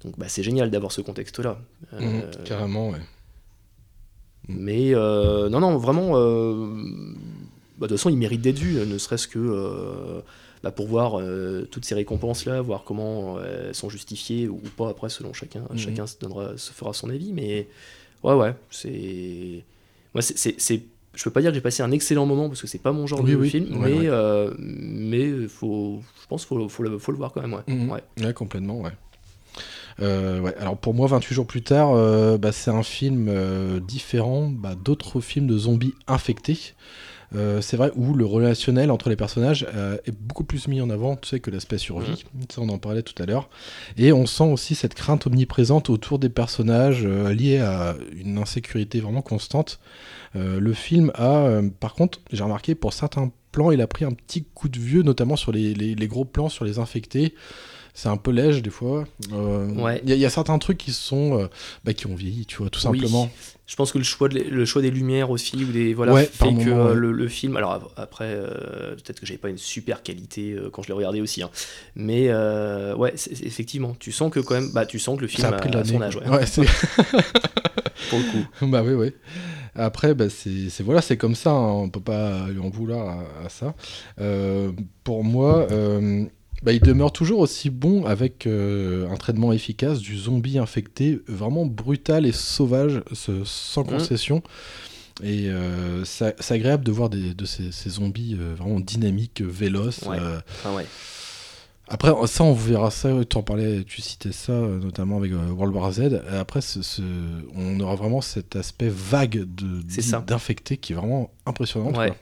Donc 0.05 0.17
bah, 0.17 0.27
c'est 0.29 0.43
génial 0.43 0.69
d'avoir 0.71 0.91
ce 0.93 1.01
contexte-là. 1.01 1.59
Euh, 1.93 1.99
Mhm, 1.99 2.43
carrément, 2.45 2.91
ouais. 2.91 2.99
mais 4.47 4.93
euh, 4.95 5.49
non, 5.49 5.59
non, 5.59 5.75
vraiment, 5.77 6.11
bah, 6.13 6.21
de 7.81 7.87
toute 7.87 7.97
façon, 7.97 8.09
il 8.09 8.17
mérite 8.17 8.41
d'être 8.41 8.59
vu, 8.59 8.75
ne 8.85 8.97
serait-ce 8.97 9.27
que 9.27 10.21
bah, 10.67 10.71
pour 10.71 10.87
voir 10.87 11.17
euh, 11.17 11.65
toutes 11.71 11.85
ces 11.85 11.95
récompenses-là, 11.95 12.59
voir 12.61 12.83
comment 12.83 13.37
euh, 13.37 13.67
elles 13.69 13.75
sont 13.75 13.89
justifiées 13.89 14.49
ou 14.49 14.59
pas, 14.75 14.89
après, 14.89 15.07
selon 15.07 15.31
chacun, 15.31 15.61
Mhm. 15.71 15.77
chacun 15.77 16.05
se, 16.07 16.17
donnera, 16.19 16.57
se 16.57 16.73
fera 16.73 16.91
son 16.91 17.09
avis. 17.09 17.31
Mais 17.31 17.67
ouais, 18.23 18.33
ouais, 18.33 18.53
c'est. 18.69 19.63
Moi, 20.13 20.21
c'est. 20.21 20.83
Je 21.13 21.23
peux 21.23 21.31
pas 21.31 21.39
dire 21.41 21.51
que 21.51 21.55
j'ai 21.55 21.61
passé 21.61 21.81
un 21.83 21.91
excellent 21.91 22.25
moment 22.25 22.49
parce 22.49 22.61
que 22.61 22.67
c'est 22.67 22.81
pas 22.81 22.91
mon 22.91 23.07
genre 23.07 23.21
Oui, 23.21 23.31
de 23.31 23.37
oui. 23.37 23.49
film, 23.49 23.81
Ouais, 23.81 23.89
mais, 23.91 23.99
ouais. 24.01 24.07
euh, 24.09 24.53
mais 24.59 25.47
faut, 25.47 26.01
je 26.21 26.27
pense 26.27 26.45
qu'il 26.45 26.49
faut, 26.57 26.67
faut, 26.67 26.83
le, 26.83 26.99
faut 26.99 27.11
le 27.13 27.17
voir 27.17 27.31
quand 27.31 27.41
même. 27.41 27.53
Ouais. 27.53 27.63
Mhm. 27.73 27.89
Ouais. 27.89 28.03
Ouais, 28.21 28.33
complètement, 28.33 28.81
ouais. 28.81 28.91
Euh, 30.01 30.41
ouais. 30.41 30.53
Alors 30.59 30.77
pour 30.77 30.93
moi, 30.93 31.07
28 31.07 31.33
jours 31.33 31.47
plus 31.47 31.63
tard, 31.63 31.91
euh, 31.95 32.37
bah, 32.37 32.51
c'est 32.51 32.69
un 32.71 32.83
film 32.83 33.31
différent 33.87 34.49
bah, 34.49 34.75
d'autres 34.75 35.21
films 35.21 35.47
de 35.47 35.57
zombies 35.57 35.93
infectés. 36.07 36.73
Euh, 37.35 37.59
c'est 37.59 37.75
vrai 37.75 37.91
où 37.95 38.13
le 38.13 38.25
relationnel 38.25 38.89
entre 38.89 39.09
les 39.09 39.17
personnages 39.17 39.67
euh, 39.75 39.97
est 40.05 40.11
beaucoup 40.17 40.45
plus 40.45 40.67
mis 40.69 40.79
en 40.79 40.89
avant, 40.89 41.17
tu 41.17 41.27
sais, 41.27 41.39
que 41.41 41.51
l'aspect 41.51 41.77
survie. 41.77 42.23
Ça, 42.49 42.61
on 42.61 42.69
en 42.69 42.77
parlait 42.77 43.03
tout 43.03 43.21
à 43.21 43.25
l'heure. 43.25 43.49
Et 43.97 44.13
on 44.13 44.25
sent 44.25 44.45
aussi 44.45 44.75
cette 44.75 44.93
crainte 44.93 45.27
omniprésente 45.27 45.89
autour 45.89 46.19
des 46.19 46.29
personnages 46.29 47.03
euh, 47.05 47.33
liée 47.33 47.59
à 47.59 47.95
une 48.15 48.37
insécurité 48.37 48.99
vraiment 49.01 49.21
constante. 49.21 49.79
Le 50.35 50.73
film 50.73 51.11
a, 51.15 51.61
par 51.79 51.95
contre, 51.95 52.19
j'ai 52.31 52.43
remarqué 52.43 52.75
pour 52.75 52.93
certains 52.93 53.31
plans, 53.51 53.71
il 53.71 53.81
a 53.81 53.87
pris 53.87 54.05
un 54.05 54.11
petit 54.11 54.43
coup 54.43 54.69
de 54.69 54.77
vieux, 54.77 55.01
notamment 55.01 55.35
sur 55.35 55.51
les, 55.51 55.73
les- 55.73 55.95
les 55.95 56.07
gros 56.07 56.25
plans 56.25 56.47
sur 56.49 56.63
les 56.63 56.77
infectés. 56.77 57.33
C'est 57.99 58.09
un 58.09 58.17
peu 58.17 58.29
léger 58.29 58.61
des 58.61 58.69
fois. 58.69 59.05
Euh, 59.33 59.67
Il 59.73 59.81
Ouais. 59.81 60.03
y, 60.05 60.11
a- 60.11 60.15
y 60.15 60.23
a 60.25 60.29
certains 60.29 60.59
trucs 60.59 60.77
qui 60.77 60.91
sont, 60.93 61.39
euh, 61.39 61.47
bah, 61.83 61.93
qui 61.93 62.05
ont 62.05 62.13
vieilli, 62.13 62.45
tu 62.45 62.57
vois, 62.57 62.69
tout 62.69 62.79
Oui. 62.89 62.99
simplement. 62.99 63.27
Je 63.65 63.75
pense 63.75 63.91
que 63.91 63.97
le 63.97 64.03
choix, 64.03 64.29
de, 64.29 64.37
le 64.39 64.65
choix 64.65 64.83
des 64.83 64.91
lumières 64.91 65.31
aussi, 65.31 65.55
ou 65.55 65.71
des 65.71 65.95
voilà, 65.95 66.13
Ouais, 66.13 66.25
fait 66.31 66.45
que 66.49 66.69
moment, 66.69 66.85
euh, 66.85 66.89
ouais. 66.89 66.95
le, 66.95 67.11
le 67.11 67.27
film. 67.27 67.57
Alors 67.57 67.71
ap- 67.71 67.91
après, 67.97 68.25
euh, 68.27 68.93
peut-être 68.97 69.19
que 69.19 69.25
j'avais 69.25 69.39
pas 69.39 69.49
une 69.49 69.57
super 69.57 70.03
qualité 70.03 70.55
quand 70.71 70.83
je 70.83 70.89
l'ai 70.89 70.93
regardé 70.93 71.21
aussi, 71.21 71.41
hein. 71.41 71.49
mais 71.95 72.31
ouais, 72.31 73.15
effectivement, 73.41 73.95
tu 73.99 74.11
sens 74.11 74.31
que 74.31 74.41
quand 74.41 74.53
même, 74.53 74.69
bah, 74.73 74.85
tu 74.85 74.99
sens 74.99 75.17
que 75.17 75.23
le 75.23 75.27
film 75.27 75.41
Ça 75.41 75.49
a 75.49 75.53
pris 75.53 75.71
de 75.71 75.75
a, 75.77 75.79
l'année. 75.79 75.93
son 75.93 76.01
âge, 76.03 76.17
ouais, 76.17 76.45
c'est- 76.45 76.61
pour 78.11 78.19
le 78.19 78.31
coup. 78.31 78.47
bah 78.67 78.83
oui, 78.85 78.93
oui. 78.93 79.11
Après, 79.73 80.13
bah, 80.13 80.25
c'est 80.29 80.69
voilà, 80.83 81.01
c'est 81.01 81.17
comme 81.17 81.35
ça. 81.35 81.49
hein, 81.51 81.71
on 81.71 81.89
peut 81.89 81.99
pas 81.99 82.47
lui 82.49 82.59
en 82.59 82.69
vouloir 82.69 83.07
à, 83.41 83.45
à 83.45 83.49
ça. 83.49 83.73
Pour 85.03 85.23
moi, 85.23 85.67
bah, 86.63 86.73
il 86.73 86.79
demeure 86.81 87.11
toujours 87.11 87.39
aussi 87.39 87.69
bon 87.69 88.05
avec 88.05 88.47
euh, 88.47 89.07
un 89.09 89.15
traitement 89.15 89.53
efficace 89.53 89.99
du 89.99 90.17
zombie 90.17 90.57
infecté, 90.57 91.19
vraiment 91.27 91.65
brutal 91.65 92.25
et 92.25 92.31
sauvage, 92.31 93.01
ce- 93.13 93.43
sans 93.45 93.83
Mhm. 93.83 93.89
concession. 93.89 94.41
Et 95.23 95.49
euh, 95.49 96.03
c'est 96.05 96.51
agréable 96.51 96.83
de 96.83 96.91
voir 96.91 97.09
des, 97.09 97.33
de 97.33 97.45
ces, 97.45 97.71
ces 97.71 97.89
zombies 97.89 98.35
euh, 98.39 98.53
vraiment 98.55 98.79
dynamiques, 98.79 99.41
véloces. 99.41 100.01
Ouais. 100.03 100.17
Enfin, 100.19 100.75
ouais. 100.75 100.85
après, 101.87 102.11
ça, 102.27 102.43
on 102.43 102.53
verra 102.53 102.91
ça. 102.91 103.09
Tu 103.27 103.35
en 103.37 103.41
parlais, 103.41 103.83
tu 103.83 104.01
citais 104.01 104.31
ça, 104.31 104.53
notamment 104.53 105.17
avec 105.17 105.31
World 105.31 105.73
War 105.75 105.91
Z. 105.91 106.21
Après, 106.37 106.61
ce- 106.61 106.83
ce- 106.83 107.01
on 107.55 107.79
aura 107.79 107.95
vraiment 107.95 108.21
cet 108.21 108.55
aspect 108.55 108.89
vague 108.89 109.45
d'infectés 110.27 110.77
qui 110.77 110.93
est 110.93 110.95
vraiment 110.95 111.31
impressionnant. 111.47 111.97
Ouais. 111.97 112.13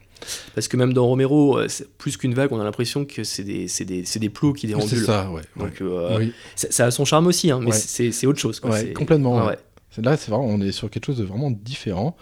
Parce 0.56 0.68
que 0.68 0.78
même 0.78 0.94
dans 0.94 1.06
Romero, 1.06 1.58
euh, 1.58 1.68
c'est 1.68 1.88
plus 1.98 2.18
qu'une 2.18 2.34
vague, 2.34 2.52
on 2.52 2.60
a 2.60 2.64
l'impression 2.64 3.06
que 3.06 3.24
c'est 3.24 3.44
des, 3.44 3.68
c'est 3.68 3.86
des, 3.86 4.06
c'est 4.06 4.20
des 4.20 4.30
plots 4.30 4.54
qui 4.54 4.62
C'est 4.68 4.68
déambulent. 4.76 5.06
ça, 5.06 5.30
ouais. 5.32 5.42
Donc 5.58 5.82
euh, 5.82 6.18
Oui. 6.18 6.34
ça, 6.56 6.68
ça 6.72 6.86
a 6.86 6.92
son 6.92 7.06
charme 7.06 7.28
aussi, 7.28 7.52
hein, 7.52 7.60
mais 7.62 7.68
Ouais. 7.72 7.78
c'est 7.78 8.12
c'est 8.12 8.26
autre 8.28 8.40
chose. 8.40 8.60
quoi. 8.60 8.72
Ouais, 8.72 8.82
C'est- 8.82 8.94
complètement, 8.94 9.46
ouais. 9.46 9.58
C'est- 9.92 10.02
Là, 10.04 10.18
c'est 10.18 10.30
vraiment, 10.30 10.46
on 10.48 10.60
est 10.60 10.74
sur 10.74 10.90
quelque 10.90 11.06
chose 11.06 11.18
de 11.18 11.24
vraiment 11.24 11.52
différent. 11.52 12.18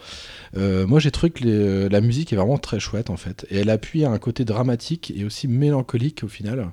Euh, 0.56 0.86
moi, 0.86 1.00
j'ai 1.00 1.10
trouvé 1.10 1.30
que 1.30 1.42
les- 1.42 1.88
la 1.88 2.00
musique 2.00 2.32
est 2.32 2.36
vraiment 2.36 2.56
très 2.58 2.78
chouette, 2.78 3.10
en 3.10 3.16
fait. 3.16 3.46
Et 3.50 3.56
elle 3.58 3.70
appuie 3.70 4.04
à 4.04 4.10
un 4.10 4.18
côté 4.18 4.44
dramatique 4.44 5.12
et 5.16 5.24
aussi 5.24 5.48
mélancolique, 5.48 6.22
au 6.22 6.28
final. 6.28 6.70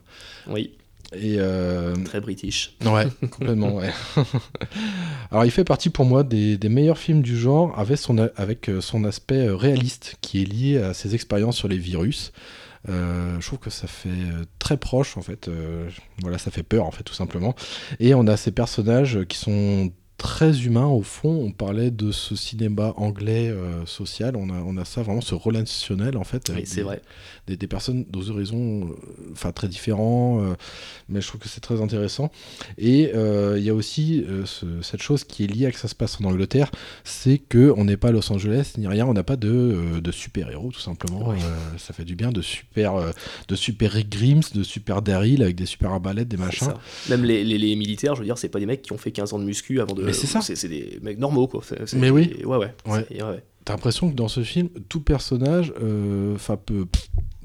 Oui, 0.48 0.74
Et 1.14 1.36
euh, 1.40 1.94
très 2.06 2.22
british. 2.22 2.76
Ouais, 2.86 3.08
complètement, 3.30 3.76
ouais. 3.76 3.92
Alors, 5.32 5.46
il 5.46 5.52
fait 5.52 5.64
partie 5.66 5.90
pour 5.90 6.06
moi 6.06 6.24
des, 6.24 6.58
des 6.58 6.70
meilleurs 6.70 6.98
films 6.98 7.22
du 7.22 7.38
genre 7.38 7.78
avec 7.78 7.98
son, 7.98 8.18
avec 8.38 8.70
euh, 8.70 8.80
son 8.82 9.04
aspect 9.04 9.48
euh, 9.48 9.56
réaliste 9.56 10.16
qui 10.22 10.42
est 10.42 10.46
lié 10.46 10.78
à 10.78 10.94
ses 10.94 11.14
expériences 11.16 11.58
sur 11.58 11.68
les 11.68 11.78
virus. 11.78 12.32
Euh, 12.90 13.40
je 13.40 13.46
trouve 13.46 13.60
que 13.60 13.70
ça 13.70 13.88
fait 13.88 14.10
très 14.58 14.78
proche, 14.78 15.18
en 15.18 15.22
fait. 15.22 15.48
euh, 15.50 15.90
voilà, 16.22 16.38
ça 16.38 16.50
fait 16.50 16.64
peur, 16.64 16.86
en 16.86 16.92
fait, 16.92 17.04
tout 17.04 17.14
simplement. 17.14 17.56
Et 18.00 18.16
on 18.16 18.26
a 18.28 18.38
ces 18.38 18.52
personnages 18.52 19.20
qui 19.28 19.38
sont 19.38 19.92
très 20.22 20.62
humains, 20.62 20.86
au 20.88 21.02
fond. 21.02 21.44
On 21.46 21.52
parlait 21.52 21.90
de 21.92 22.12
ce 22.12 22.36
cinéma 22.36 22.94
anglais 22.98 23.50
euh, 23.50 23.86
social. 23.86 24.36
On 24.36 24.50
a, 24.50 24.62
on 24.66 24.78
a 24.78 24.86
ça, 24.86 25.02
vraiment, 25.02 25.22
ce 25.22 25.34
relationnel, 25.36 26.16
en 26.18 26.24
fait. 26.24 26.52
Oui, 26.56 26.62
c'est 26.66 26.82
vrai. 26.84 27.02
des, 27.48 27.58
des 27.58 27.68
personnes 27.68 28.06
aux 28.16 28.30
horizons 28.30 28.86
euh, 28.86 29.32
enfin 29.32 29.52
très 29.52 29.68
différents 29.68 30.40
euh, 30.42 30.54
mais 31.10 31.22
je 31.22 31.28
trouve 31.28 31.42
que 31.42 31.50
c'est 31.50 31.60
très 31.60 31.82
intéressant 31.82 32.30
et 32.78 33.12
il 33.58 33.64
y 33.64 33.70
a 33.70 33.74
aussi 33.74 34.24
ce- 34.46 34.82
cette 34.82 35.02
chose 35.02 35.24
qui 35.24 35.44
est 35.44 35.48
liée 35.48 35.66
à 35.66 35.72
que 35.72 35.80
ça 35.80 35.88
se 35.88 35.96
passe 35.96 36.20
en 36.22 36.26
Angleterre 36.26 36.70
c'est 37.04 37.40
que 37.40 37.74
on 37.76 37.86
n'est 37.86 37.98
pas 37.98 38.10
à 38.10 38.12
Los 38.12 38.32
Angeles 38.32 38.74
ni 38.78 38.88
rien 38.88 39.06
on 39.08 39.14
n'a 39.14 39.24
pas 39.24 39.36
de, 39.38 40.00
de 40.00 40.12
super 40.12 40.50
héros 40.52 40.72
tout 40.72 40.80
simplement 40.80 41.30
Oui. 41.30 41.38
Ça 41.78 41.94
fait 41.94 42.06
du 42.06 42.16
bien 42.16 42.32
de 42.32 42.42
super 42.42 42.94
de 43.48 43.56
super 43.56 43.92
Rick 43.92 44.10
Grimes 44.10 44.42
de 44.54 44.62
super 44.64 45.02
Daryl 45.02 45.42
avec 45.42 45.56
des 45.56 45.66
super 45.66 45.92
arbalètes 45.92 46.28
des 46.28 46.38
machins. 46.38 46.74
Même 47.10 47.24
les, 47.24 47.44
les, 47.44 47.58
les 47.58 47.76
militaires, 47.76 48.14
je 48.16 48.20
veux 48.22 48.26
dire, 48.26 48.38
c'est 48.38 48.50
pas 48.50 48.60
des 48.60 48.66
mecs 48.66 48.82
qui 48.84 48.92
ont 48.94 48.98
fait 48.98 49.12
15 49.12 49.34
ans 49.34 49.40
de 49.40 49.44
muscu 49.46 49.82
avant 49.82 49.94
de. 49.96 50.11
Mais 50.12 50.18
c'est 50.18 50.28
ça. 50.28 50.42
C'est 50.42 50.68
des 50.68 51.00
mecs 51.02 51.18
normaux, 51.20 51.48
quoi. 51.48 51.62
Mais 51.96 52.10
oui. 52.10 52.36
Ouais, 52.46 52.58
ouais. 52.58 52.74
Ouais. 52.86 53.06
C'est- 53.10 53.24
ouais. 53.24 53.44
t'as 53.66 53.74
l'impression 53.74 54.10
que 54.10 54.16
dans 54.16 54.28
ce 54.28 54.44
film 54.44 54.70
tout 54.90 55.02
personnage 55.02 55.74
euh, 55.82 56.36
enfin 56.36 56.58
peut 56.58 56.86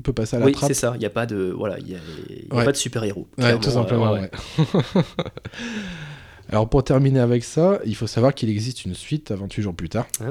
peut 0.02 0.12
passer 0.12 0.36
à 0.36 0.40
la 0.40 0.46
Oui, 0.46 0.52
trappe 0.52 0.68
c'est 0.68 0.74
ça. 0.74 0.92
Il 0.94 0.98
n'y 1.00 1.06
a 1.06 1.10
pas 1.10 1.26
de. 1.26 1.52
Voilà, 1.56 1.78
il 1.78 1.88
y 1.90 1.94
a, 1.94 1.98
il 2.28 2.36
y 2.36 2.48
a 2.50 2.56
Ouais. 2.56 2.64
pas 2.64 2.72
de 2.72 2.76
super-héros. 2.76 3.26
Ouais, 3.38 3.58
tout 3.58 3.70
simplement, 3.70 4.12
ouais. 4.12 4.30
ouais. 4.58 5.02
Alors 6.48 6.68
pour 6.68 6.84
terminer 6.84 7.20
avec 7.20 7.42
ça, 7.44 7.80
il 7.84 7.96
faut 7.96 8.06
savoir 8.06 8.34
qu'il 8.34 8.48
existe 8.50 8.84
une 8.84 8.94
suite 8.94 9.30
à 9.30 9.36
28 9.36 9.62
jours 9.62 9.74
plus 9.74 9.88
tard. 9.88 10.06
Ah, 10.20 10.26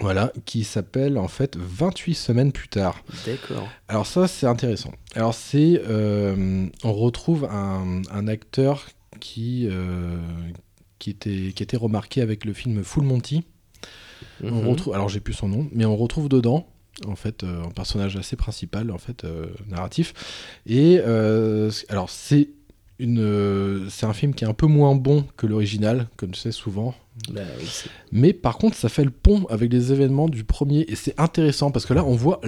Voilà, 0.00 0.32
qui 0.44 0.62
s'appelle 0.62 1.18
en 1.18 1.26
fait 1.26 1.56
28 1.56 2.14
semaines 2.14 2.52
plus 2.52 2.68
tard. 2.68 3.02
D'accord. 3.26 3.68
Alors 3.88 4.06
ça, 4.06 4.28
c'est 4.28 4.46
intéressant. 4.46 4.92
Alors 5.16 5.34
c'est, 5.34 5.82
euh, 5.88 6.66
on 6.84 6.92
retrouve 6.92 7.44
un, 7.50 8.02
un 8.12 8.28
acteur 8.28 8.86
qui 9.20 9.66
euh, 9.68 10.16
qui 10.98 11.10
était 11.10 11.52
qui 11.54 11.62
était 11.62 11.76
remarqué 11.76 12.20
avec 12.22 12.44
le 12.44 12.52
film 12.52 12.82
Full 12.84 13.04
Monty. 13.04 13.44
On 14.42 14.50
Mhm. 14.62 14.68
retrouve, 14.68 14.94
alors 14.94 15.08
j'ai 15.08 15.20
plus 15.20 15.34
son 15.34 15.48
nom, 15.48 15.68
mais 15.72 15.84
on 15.84 15.96
retrouve 15.96 16.28
dedans 16.28 16.66
en 17.06 17.14
fait 17.16 17.44
euh, 17.44 17.64
un 17.64 17.70
personnage 17.70 18.16
assez 18.16 18.34
principal 18.36 18.90
en 18.90 18.98
fait 18.98 19.24
euh, 19.24 19.46
narratif. 19.68 20.12
Et 20.66 20.98
euh, 21.04 21.70
alors 21.88 22.10
c'est 22.10 22.48
une, 22.98 23.86
c'est 23.90 24.06
un 24.06 24.12
film 24.12 24.34
qui 24.34 24.42
est 24.42 24.48
un 24.48 24.54
peu 24.54 24.66
moins 24.66 24.96
bon 24.96 25.24
que 25.36 25.46
l'original, 25.46 26.08
comme 26.16 26.32
tu 26.32 26.40
sais 26.40 26.50
souvent. 26.50 26.94
Bah 27.30 27.42
oui, 27.60 27.66
Mais 28.10 28.32
par 28.32 28.58
contre, 28.58 28.76
ça 28.76 28.88
fait 28.88 29.04
le 29.04 29.10
pont 29.10 29.44
avec 29.50 29.72
les 29.72 29.92
événements 29.92 30.28
du 30.28 30.42
premier. 30.42 30.84
Et 30.88 30.96
c'est 30.96 31.18
intéressant 31.20 31.70
parce 31.70 31.86
que 31.86 31.94
là, 31.94 32.04
on 32.04 32.14
voit 32.16 32.40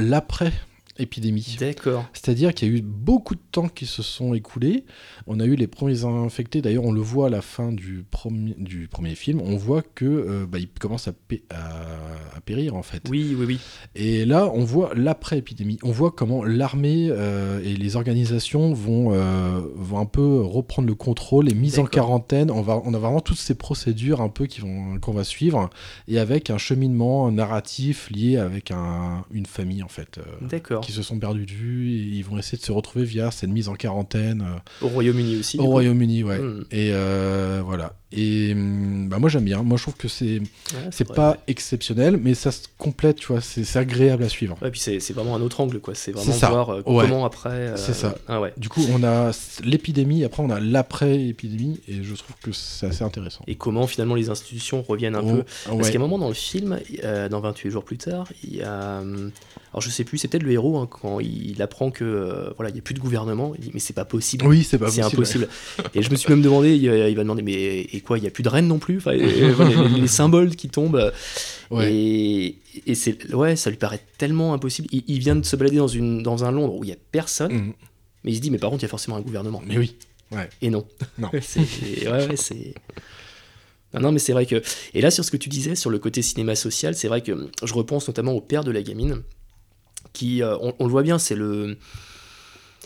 l'après-épidémie. 1.00 1.56
D'accord. 1.58 2.04
C'est-à-dire 2.12 2.54
qu'il 2.54 2.68
y 2.68 2.70
a 2.72 2.78
eu 2.78 2.82
beaucoup 2.82 3.34
de 3.34 3.40
temps 3.52 3.68
qui 3.68 3.86
se 3.86 4.02
sont 4.02 4.34
écoulés. 4.34 4.84
On 5.26 5.40
a 5.40 5.44
eu 5.44 5.54
les 5.54 5.66
premiers 5.66 6.04
infectés. 6.04 6.62
D'ailleurs, 6.62 6.84
on 6.84 6.92
le 6.92 7.00
voit 7.00 7.26
à 7.26 7.30
la 7.30 7.42
fin 7.42 7.72
du 7.72 8.04
premier, 8.10 8.54
du 8.58 8.88
premier 8.88 9.14
film. 9.14 9.40
On 9.42 9.56
voit 9.56 9.82
que 9.82 10.04
euh, 10.04 10.46
bah, 10.46 10.58
ils 10.58 10.68
commencent 10.68 11.08
à, 11.08 11.12
pé- 11.12 11.42
à- 11.50 12.36
à 12.36 12.40
périr, 12.40 12.74
en 12.76 12.82
fait. 12.82 13.02
Oui, 13.10 13.34
oui, 13.38 13.44
oui. 13.46 13.60
Et 13.94 14.24
là, 14.24 14.50
on 14.54 14.64
voit 14.64 14.92
l'après-épidémie. 14.94 15.78
On 15.82 15.90
voit 15.92 16.10
comment 16.10 16.44
l'armée 16.44 17.08
euh, 17.10 17.60
et 17.64 17.74
les 17.76 17.96
organisations 17.96 18.72
vont, 18.72 19.12
euh, 19.12 19.60
vont 19.74 19.98
un 19.98 20.06
peu 20.06 20.40
reprendre 20.40 20.88
le 20.88 20.94
contrôle, 20.94 21.46
les 21.46 21.54
mises 21.54 21.78
en 21.78 21.84
quarantaine. 21.86 22.50
On, 22.50 22.62
va, 22.62 22.80
on 22.84 22.94
a 22.94 22.98
vraiment 22.98 23.20
toutes 23.20 23.38
ces 23.38 23.54
procédures 23.54 24.20
un 24.20 24.28
peu 24.28 24.46
qui 24.46 24.60
vont- 24.60 24.98
qu'on 25.00 25.12
va 25.12 25.24
suivre 25.24 25.70
et 26.08 26.18
avec 26.18 26.50
un 26.50 26.58
cheminement 26.58 27.30
narratif 27.30 28.10
lié 28.10 28.36
avec 28.36 28.70
un- 28.70 29.24
une 29.32 29.46
famille, 29.46 29.82
en 29.82 29.88
fait. 29.88 30.18
euh, 30.18 30.22
D'accord. 30.48 30.82
Qui 30.90 30.96
se 30.96 31.02
sont 31.02 31.18
perdus 31.18 31.46
de 31.46 31.52
vue 31.52 31.90
et 31.92 31.98
ils 31.98 32.24
vont 32.24 32.36
essayer 32.38 32.58
de 32.58 32.62
se 32.64 32.72
retrouver 32.72 33.04
via 33.04 33.30
cette 33.30 33.50
mise 33.50 33.68
en 33.68 33.74
quarantaine 33.74 34.42
euh, 34.42 34.86
Au 34.86 34.88
Royaume-Uni 34.88 35.36
aussi. 35.36 35.58
au. 35.58 35.64
Royaume-Uni, 35.64 36.24
ouais. 36.24 36.38
Hmm. 36.38 36.64
Et 36.70 36.90
euh, 36.92 37.62
voilà. 37.64 37.94
Et 38.12 38.52
hum, 38.54 39.08
bah, 39.08 39.18
moi 39.18 39.28
j'aime 39.28 39.44
bien. 39.44 39.62
Moi 39.62 39.76
je 39.78 39.82
trouve 39.84 39.94
que 39.96 40.08
c'est 40.08 40.40
Ouais, 40.40 40.78
c'est 40.90 41.06
vrai, 41.06 41.14
pas 41.16 41.30
ouais. 41.32 41.36
exceptionnel, 41.48 42.18
mais 42.22 42.34
ça 42.34 42.50
se 42.50 42.62
complète, 42.78 43.16
tu 43.16 43.28
vois. 43.28 43.40
C'est 43.40 43.76
agréable 43.76 44.24
à 44.24 44.28
suivre. 44.28 44.56
Ouais, 44.62 44.70
puis 44.70 44.80
c'est 44.80 45.12
vraiment 45.12 45.36
un 45.36 45.40
autre 45.42 45.60
angle, 45.60 45.80
quoi. 45.80 45.94
C'est 45.94 46.12
vraiment 46.12 46.32
ça. 46.32 46.48
voir 46.50 46.70
euh, 46.70 46.82
comment 46.82 47.24
après. 47.24 47.50
euh, 47.50 47.76
C'est 47.76 47.94
ça. 47.94 48.14
Ah 48.28 48.40
ouais. 48.40 48.52
Du 48.56 48.68
coup, 48.68 48.82
on 48.92 49.02
a 49.04 49.30
l'épidémie, 49.64 50.24
après 50.24 50.42
on 50.42 50.50
a 50.50 50.58
l'après-épidémie, 50.60 51.80
et 51.88 52.02
je 52.02 52.14
trouve 52.14 52.36
que 52.42 52.52
c'est 52.52 52.86
assez 52.86 53.04
intéressant. 53.04 53.44
Et 53.46 53.54
comment 53.54 53.86
finalement 53.86 54.14
les 54.14 54.30
institutions 54.30 54.82
reviennent 54.82 55.14
un 55.16 55.20
Oh, 55.22 55.32
peu. 55.36 55.44
ah 55.66 55.70
Parce 55.76 55.90
qu'à 55.90 55.98
un 55.98 56.00
moment 56.00 56.18
dans 56.18 56.28
le 56.28 56.34
film, 56.34 56.78
euh, 57.04 57.28
dans 57.28 57.40
28 57.40 57.70
jours 57.70 57.84
plus 57.84 57.98
tard, 57.98 58.26
il 58.44 58.56
y 58.56 58.62
a. 58.62 58.98
hum, 59.00 59.30
Alors 59.72 59.80
je 59.82 59.90
sais 59.90 60.04
plus, 60.04 60.18
c'est 60.18 60.28
peut-être 60.28 60.42
le 60.42 60.52
héros 60.52 60.78
hein, 60.78 60.88
quand 60.90 61.20
il 61.20 61.60
apprend 61.62 61.90
que 61.90 62.04
euh, 62.04 62.50
voilà, 62.56 62.70
il 62.70 62.74
n'y 62.74 62.78
a 62.80 62.82
plus 62.82 62.94
de 62.94 63.00
gouvernement. 63.00 63.52
Il 63.56 63.64
dit 63.64 63.70
mais 63.74 63.80
c'est 63.80 63.92
pas 63.92 64.04
possible. 64.04 64.46
Oui, 64.46 64.64
c'est 64.64 64.78
pas 64.78 64.90
c'est 64.90 65.00
possible, 65.14 65.44
impossible. 65.46 65.88
Et 65.94 66.02
je 66.02 66.10
me 66.10 66.16
suis 66.16 66.28
même 66.30 66.42
demandé, 66.42 66.74
il, 66.74 66.84
il 66.84 67.16
va 67.16 67.22
demander 67.22 67.42
mais 67.42 67.86
quoi, 68.00 68.18
il 68.18 68.22
n'y 68.22 68.26
a 68.26 68.30
plus 68.30 68.42
de 68.42 68.48
reine 68.48 68.66
non 68.68 68.78
plus 68.78 68.98
Enfin, 68.98 69.12
et, 69.12 69.50
voilà, 69.50 69.88
les, 69.88 70.00
les 70.00 70.06
symboles 70.08 70.56
qui 70.56 70.68
tombent. 70.68 71.12
Ouais. 71.70 71.92
Et, 71.92 72.58
et 72.86 72.94
c'est 72.94 73.32
ouais, 73.34 73.56
ça 73.56 73.70
lui 73.70 73.76
paraît 73.76 74.00
tellement 74.18 74.52
impossible. 74.54 74.88
Il, 74.92 75.04
il 75.06 75.18
vient 75.18 75.36
de 75.36 75.44
se 75.44 75.56
balader 75.56 75.76
dans 75.76 75.88
une 75.88 76.22
dans 76.22 76.44
un 76.44 76.50
Londres 76.50 76.74
où 76.76 76.84
il 76.84 76.90
y 76.90 76.92
a 76.92 76.96
personne, 77.12 77.52
Mhm. 77.52 77.72
mais 78.24 78.32
il 78.32 78.36
se 78.36 78.40
dit 78.40 78.50
mais 78.50 78.58
par 78.58 78.70
contre 78.70 78.82
il 78.82 78.86
y 78.86 78.86
a 78.86 78.90
forcément 78.90 79.16
un 79.16 79.20
gouvernement. 79.22 79.62
Mais 79.66 79.78
oui. 79.78 79.96
Ouais. 80.32 80.48
Et 80.62 80.70
non. 80.70 80.86
Non. 81.18 81.28
C'est- 81.40 82.08
ouais, 82.08 82.28
ouais, 82.28 82.36
c'est. 82.36 82.74
Non, 83.92 84.00
non, 84.00 84.12
mais 84.12 84.20
c'est 84.20 84.32
vrai 84.32 84.46
que. 84.46 84.62
Et 84.94 85.00
là, 85.00 85.10
sur 85.10 85.24
ce 85.24 85.32
que 85.32 85.36
tu 85.36 85.48
disais, 85.48 85.74
sur 85.74 85.90
le 85.90 85.98
côté 85.98 86.22
cinéma 86.22 86.54
social, 86.54 86.94
c'est 86.94 87.08
vrai 87.08 87.22
que 87.22 87.48
je 87.64 87.74
repense 87.74 88.06
notamment 88.06 88.32
au 88.32 88.40
père 88.40 88.62
de 88.62 88.70
la 88.70 88.82
gamine, 88.82 89.22
qui, 90.12 90.42
euh, 90.44 90.56
on, 90.60 90.72
on 90.78 90.84
le 90.84 90.90
voit 90.92 91.02
bien, 91.02 91.18
c'est 91.18 91.34
le. 91.34 91.76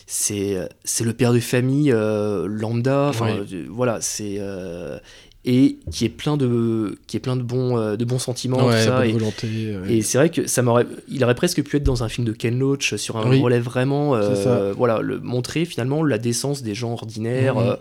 C'est 0.07 0.57
c'est 0.85 1.05
le 1.05 1.13
père 1.15 1.33
de 1.33 1.41
famille 1.41 1.91
euh, 1.93 2.47
lambda, 2.47 3.11
Oui. 3.23 3.29
euh, 3.53 3.65
voilà, 3.71 3.99
c'est. 4.01 4.37
euh, 4.39 4.99
et 5.47 5.77
qui 5.91 6.07
est 6.07 6.09
plein 6.11 6.39
de, 6.39 6.97
qui 7.07 7.19
est 7.19 7.21
plein 7.21 7.37
de, 7.37 7.43
bons, 7.43 7.77
euh, 7.79 7.97
de 7.97 8.05
bons 8.07 8.19
sentiments, 8.19 8.67
Ouais, 8.67 8.79
tout 8.83 8.89
ça. 8.89 9.01
bonne 9.01 9.09
et- 9.11 9.13
volonté. 9.13 9.47
ouais. 9.77 9.97
et 9.97 10.01
c'est 10.03 10.17
vrai 10.17 10.31
que 10.31 10.47
ça 10.47 10.63
m'aurait, 10.63 10.87
il 11.09 11.23
aurait 11.23 11.35
presque 11.35 11.63
pu 11.63 11.77
être 11.77 11.83
dans 11.83 12.03
un 12.03 12.09
film 12.09 12.27
de 12.27 12.33
Ken 12.33 12.59
Loach 12.59 12.95
sur 12.97 13.19
un 13.19 13.29
Oui. 13.29 13.41
relais 13.43 13.61
vraiment, 13.61 14.15
euh, 14.15 14.73
voilà, 14.75 15.01
le, 15.03 15.21
montrer 15.21 15.67
finalement 15.67 16.03
la 16.03 16.17
décence 16.17 16.63
des 16.63 16.75
gens 16.75 16.93
ordinaires 16.93 17.57
Mhm. 17.57 17.67
euh, 17.69 17.77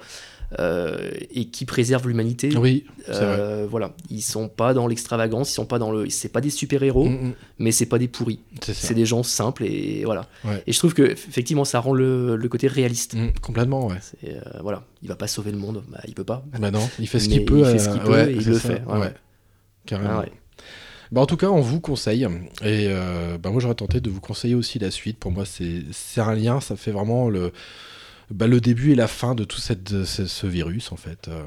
euh, 0.60 1.12
et 1.32 1.46
qui 1.46 1.66
préservent 1.66 2.08
l'humanité. 2.08 2.56
Oui, 2.58 2.86
c'est 3.06 3.12
vrai. 3.14 3.22
Euh, 3.40 3.68
voilà, 3.70 3.94
ils 4.10 4.22
sont 4.22 4.48
pas 4.50 4.74
dans 4.74 4.88
l'extravagance, 4.88 5.52
ils 5.52 5.54
sont 5.54 5.66
pas 5.66 5.80
dans 5.80 5.92
le, 5.92 6.10
c'est 6.10 6.30
pas 6.30 6.42
des 6.42 6.50
super 6.50 6.84
héros, 6.84 7.06
Mhm. 7.10 7.34
mais 7.60 7.72
c'est 7.72 7.86
pas 7.86 7.98
des 8.00 8.08
pourris. 8.08 8.40
C'est 8.62 8.94
des 8.94 9.06
gens 9.06 9.24
simples 9.24 9.64
et 9.66 10.04
voilà. 10.06 10.28
Ouais. 10.46 10.64
Et 10.68 10.74
je 10.74 10.78
trouve 10.80 10.94
que 10.94 11.04
effectivement 11.04 11.66
ça 11.66 11.80
rend 11.80 11.94
le, 11.94 12.36
le 12.36 12.50
côté 12.50 12.68
réaliste. 12.68 13.16
Mhm, 13.16 13.34
complètement, 13.42 13.88
ouais. 13.88 13.98
Euh, 14.26 14.40
voilà, 14.62 14.84
il 15.02 15.10
va 15.10 15.16
pas 15.16 15.28
sauver 15.28 15.52
le 15.52 15.58
monde, 15.58 15.84
bah, 15.92 16.02
il 16.08 16.14
peut 16.14 16.24
pas. 16.24 16.44
Bah 16.60 16.72
non, 16.72 16.88
il 17.00 17.08
fait 17.08 17.20
ce 17.20 17.30
qu'il 17.30 17.46
peut. 17.46 17.60
il 17.60 17.66
fait 17.66 17.72
euh, 17.76 17.78
ce 17.80 17.90
qu'il 17.90 18.02
peut 18.02 18.12
ouais, 18.12 18.32
et 18.32 18.36
il 18.36 18.44
c'est 18.44 18.50
le 18.50 18.60
ça, 18.60 18.70
fait, 18.70 18.84
ouais. 18.86 19.00
ouais. 19.00 19.14
Carrément. 19.86 20.10
Ah 20.14 20.20
ouais. 20.22 20.32
Bah, 21.12 21.22
en 21.22 21.26
tout 21.28 21.38
cas, 21.38 21.50
on 21.50 21.62
vous 21.62 21.80
conseille. 21.80 22.24
Et 22.64 22.88
euh, 22.90 23.38
bah, 23.38 23.52
moi, 23.52 23.62
j'aurais 23.62 23.76
tenté 23.76 24.02
de 24.02 24.10
vous 24.10 24.20
conseiller 24.22 24.56
aussi 24.56 24.80
la 24.80 24.90
suite. 24.90 25.20
Pour 25.20 25.30
moi, 25.32 25.44
c'est 25.46 26.22
un 26.22 26.34
lien. 26.34 26.60
Ça 26.60 26.76
fait 26.76 26.90
vraiment 26.90 27.30
le, 27.30 27.52
bah, 28.32 28.48
le 28.48 28.60
début 28.62 28.92
et 28.92 28.96
la 28.96 29.08
fin 29.08 29.36
de 29.36 29.44
tout 29.44 29.60
cette, 29.60 30.04
ce, 30.06 30.26
ce 30.26 30.48
virus, 30.48 30.92
en 30.92 30.96
fait. 30.98 31.28
Euh, 31.28 31.44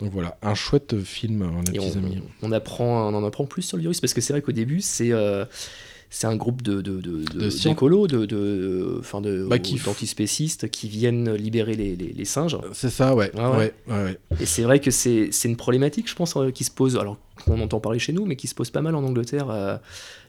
Donc 0.00 0.12
voilà, 0.12 0.36
un 0.42 0.54
chouette 0.54 1.00
film, 1.00 1.42
hein, 1.42 1.60
les 1.66 1.76
Et 1.76 1.78
petits 1.78 1.96
on, 1.96 1.98
amis. 1.98 2.22
on 2.42 2.52
apprend, 2.52 3.08
on 3.08 3.14
en 3.14 3.24
apprend 3.24 3.46
plus 3.46 3.62
sur 3.62 3.76
le 3.76 3.82
virus 3.82 4.00
parce 4.00 4.14
que 4.14 4.20
c'est 4.20 4.32
vrai 4.32 4.42
qu'au 4.42 4.52
début, 4.52 4.80
c'est 4.80 5.12
euh, 5.12 5.44
c'est 6.12 6.26
un 6.26 6.34
groupe 6.34 6.60
de, 6.62 6.80
de, 6.80 7.00
de, 7.00 7.22
de, 7.22 7.38
De 7.38 7.50
scien- 7.50 7.70
d'écolos, 7.70 8.08
de, 8.08 8.26
de, 8.26 8.96
enfin 8.98 9.20
de, 9.20 9.46
Bah, 9.48 9.60
qui 9.60 9.76
d'antispécistes 9.78 10.68
qui 10.68 10.88
viennent 10.88 11.32
libérer 11.34 11.74
les, 11.74 11.94
les, 11.94 12.12
les 12.12 12.24
singes. 12.24 12.58
C'est 12.72 12.90
ça, 12.90 13.14
ouais. 13.14 13.30
Ah 13.38 13.52
ouais. 13.52 13.72
ouais, 13.86 13.94
ouais, 13.94 14.04
ouais. 14.04 14.18
Et 14.40 14.46
c'est 14.46 14.62
vrai 14.62 14.80
que 14.80 14.90
c'est, 14.90 15.30
une 15.44 15.56
problématique, 15.56 16.08
je 16.10 16.14
pense, 16.16 16.36
euh, 16.36 16.50
qui 16.50 16.64
se 16.64 16.70
pose, 16.72 16.96
alors 16.96 17.16
qu'on 17.44 17.60
entend 17.60 17.78
parler 17.80 17.98
chez 18.00 18.12
nous, 18.12 18.26
mais 18.26 18.34
qui 18.36 18.48
se 18.48 18.54
pose 18.56 18.70
pas 18.70 18.82
mal 18.82 18.94
en 18.96 19.04
Angleterre. 19.04 19.50
euh, 19.50 19.76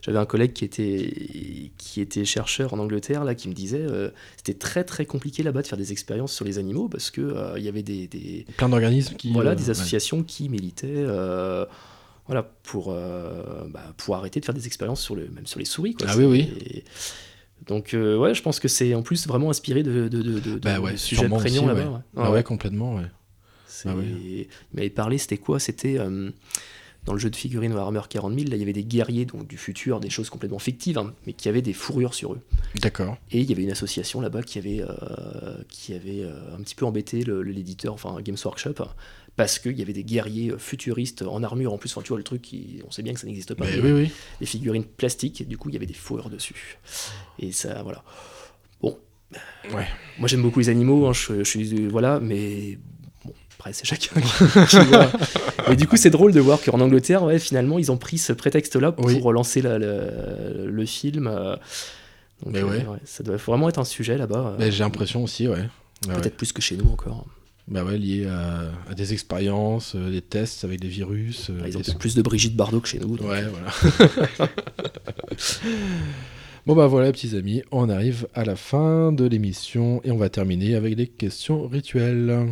j'avais 0.03 0.19
un 0.19 0.25
collègue 0.25 0.53
qui 0.53 0.65
était, 0.65 1.71
qui 1.77 1.99
était 1.99 2.25
chercheur 2.25 2.73
en 2.73 2.79
Angleterre, 2.79 3.23
là, 3.23 3.33
qui 3.35 3.49
me 3.49 3.53
disait 3.53 3.81
euh, 3.81 4.09
c'était 4.37 4.53
très 4.57 4.83
très 4.83 5.05
compliqué 5.05 5.41
là-bas 5.43 5.61
de 5.63 5.67
faire 5.67 5.77
des 5.79 5.91
expériences 5.91 6.31
sur 6.33 6.45
les 6.45 6.57
animaux 6.59 6.87
parce 6.89 7.09
que 7.11 7.21
euh, 7.21 7.53
il 7.57 7.63
y 7.63 7.67
avait 7.69 7.83
des, 7.83 8.07
des, 8.07 8.45
Plein 8.57 8.69
d'organismes 8.69 9.15
qui. 9.15 9.31
voilà, 9.33 9.51
euh, 9.51 9.55
des 9.55 9.63
ouais. 9.65 9.69
associations 9.71 10.23
qui 10.23 10.47
militaient 10.49 10.87
euh, 10.95 11.65
voilà, 12.27 12.43
pour, 12.43 12.87
euh, 12.91 13.65
bah, 13.69 13.93
pour 13.97 14.15
arrêter 14.15 14.39
de 14.39 14.45
faire 14.45 14.55
des 14.55 14.67
expériences 14.67 15.01
sur 15.01 15.15
le, 15.15 15.27
même 15.29 15.45
sur 15.47 15.59
les 15.59 15.65
souris. 15.65 15.93
Quoi. 15.95 16.07
Ah 16.09 16.15
oui, 16.17 16.25
oui. 16.25 16.83
Donc, 17.67 17.93
euh, 17.93 18.17
ouais, 18.17 18.33
je 18.33 18.41
pense 18.41 18.59
que 18.59 18.67
c'est 18.67 18.93
en 18.95 19.03
plus 19.03 19.27
vraiment 19.27 19.49
inspiré 19.49 19.83
de, 19.83 20.07
de, 20.07 20.21
de, 20.21 20.39
de- 20.39 20.55
Bah 20.59 20.77
de 20.77 20.81
ouais, 20.81 20.97
sujets 20.97 21.27
prégnants 21.29 21.67
là-bas. 21.67 21.81
ouais. 21.83 21.87
ouais. 21.89 21.99
Ah 22.17 22.23
Ouais, 22.29 22.37
ouais, 22.37 22.43
complètement, 22.43 22.95
ouais. 22.95 23.05
Ah. 23.85 23.93
Il 24.23 24.47
m'avait 24.73 24.89
parlé, 24.89 25.17
c'était 25.17 25.37
quoi? 25.37 25.59
C'était 25.59 25.97
euh, 25.97 26.29
dans 27.05 27.13
le 27.13 27.19
jeu 27.19 27.29
de 27.31 27.35
figurines 27.35 27.73
Warhammer 27.73 28.01
40 28.07 28.33
000, 28.37 28.49
là, 28.49 28.55
il 28.55 28.59
y 28.59 28.63
avait 28.63 28.73
des 28.73 28.83
guerriers 28.83 29.25
donc, 29.25 29.47
du 29.47 29.57
futur, 29.57 29.99
des 29.99 30.09
choses 30.11 30.29
complètement 30.29 30.59
fictives, 30.59 30.99
hein, 30.99 31.13
mais 31.25 31.33
qui 31.33 31.49
avaient 31.49 31.63
des 31.63 31.73
fourrures 31.73 32.13
sur 32.13 32.33
eux. 32.33 32.41
D'accord. 32.79 33.17
Et 33.31 33.39
il 33.41 33.49
y 33.49 33.53
avait 33.53 33.63
une 33.63 33.71
association 33.71 34.21
là-bas 34.21 34.43
qui 34.43 34.59
avait, 34.59 34.81
euh, 34.81 35.55
qui 35.69 35.93
avait 35.93 36.23
un 36.23 36.61
petit 36.61 36.75
peu 36.75 36.85
embêté 36.85 37.23
l'éditeur, 37.23 37.93
enfin 37.93 38.21
Games 38.21 38.37
Workshop, 38.45 38.75
parce 39.41 39.57
qu'il 39.57 39.77
y 39.79 39.81
avait 39.81 39.91
des 39.93 40.03
guerriers 40.03 40.53
futuristes 40.59 41.23
en 41.23 41.41
armure 41.41 41.73
en 41.73 41.79
plus. 41.79 41.89
Enfin, 41.91 42.01
tu 42.03 42.09
vois, 42.09 42.17
le 42.19 42.23
truc, 42.23 42.43
qui- 42.43 42.83
on 42.87 42.91
sait 42.91 43.01
bien 43.01 43.11
que 43.15 43.19
ça 43.19 43.25
n'existe 43.25 43.55
pas. 43.55 43.65
Oui, 43.65 43.91
oui. 43.91 44.11
Des 44.39 44.45
figurines 44.45 44.83
plastiques, 44.83 45.47
du 45.47 45.57
coup, 45.57 45.69
il 45.69 45.73
y 45.73 45.77
avait 45.77 45.87
des 45.87 45.95
fourrures 45.95 46.29
dessus. 46.29 46.77
Et 47.39 47.51
ça, 47.51 47.81
voilà. 47.81 48.03
Bon. 48.81 48.95
Ouais. 49.73 49.87
Moi, 50.19 50.27
j'aime 50.27 50.43
beaucoup 50.43 50.59
les 50.59 50.69
animaux, 50.69 51.07
hein, 51.07 51.13
je, 51.13 51.43
suis. 51.43 51.87
Voilà, 51.87 52.19
mais. 52.19 52.77
Après, 53.57 53.73
c'est 53.73 53.85
chacun 53.85 54.21
qui, 54.69 54.77
voit. 54.85 55.11
Mais 55.69 55.75
du 55.75 55.87
coup, 55.87 55.97
c'est 55.97 56.09
drôle 56.11 56.33
de 56.33 56.39
voir 56.39 56.61
qu'en 56.61 56.79
Angleterre, 56.79 57.23
ouais, 57.23 57.39
finalement, 57.39 57.79
ils 57.79 57.91
ont 57.91 57.97
pris 57.97 58.19
ce 58.19 58.33
prétexte-là 58.33 58.91
pour 58.91 59.05
Oui. 59.07 59.19
relancer 59.19 59.63
la- 59.63 59.79
le, 59.79 60.67
le 60.67 60.85
film. 60.85 61.25
euh, 61.27 61.55
donc, 62.43 62.53
Mais 62.53 62.59
euh, 62.61 62.65
ouais. 62.67 62.99
ça 63.05 63.23
doit 63.23 63.37
vraiment 63.37 63.69
être 63.69 63.79
un 63.79 63.85
sujet 63.85 64.17
là-bas. 64.19 64.53
euh, 64.53 64.55
Mais 64.59 64.71
j'ai 64.71 64.83
l'impression 64.83 65.23
aussi, 65.23 65.47
ouais. 65.47 65.67
Peut-être 66.07 66.37
plus 66.37 66.51
que 66.53 66.61
chez 66.61 66.75
nous 66.77 66.89
encore. 66.91 67.25
Bah 67.67 67.83
ouais, 67.85 67.97
lié 67.97 68.25
à, 68.27 68.71
à 68.89 68.93
des 68.95 69.13
expériences, 69.13 69.93
euh, 69.95 70.11
des 70.11 70.21
tests 70.21 70.63
avec 70.65 70.79
des 70.81 70.87
virus. 70.89 71.49
euh, 71.49 71.61
Ils 71.67 71.77
ont 71.77 71.81
des- 71.81 71.93
plus 71.93 72.15
de 72.15 72.21
Brigitte 72.21 72.55
Bardot 72.55 72.81
que 72.81 72.87
chez 72.87 72.99
nous. 72.99 73.15
donc, 73.17 73.29
Ouais, 73.29 73.43
voilà. 73.45 74.49
bon 76.65 76.75
bah 76.75 76.87
voilà, 76.87 77.11
petits 77.11 77.35
amis, 77.37 77.61
on 77.71 77.87
arrive 77.89 78.27
à 78.33 78.43
la 78.45 78.55
fin 78.55 79.11
de 79.13 79.25
l'émission 79.25 80.01
et 80.03 80.11
on 80.11 80.17
va 80.17 80.29
terminer 80.29 80.75
avec 80.75 80.97
les 80.97 81.07
questions 81.07 81.67
rituelles. 81.67 82.47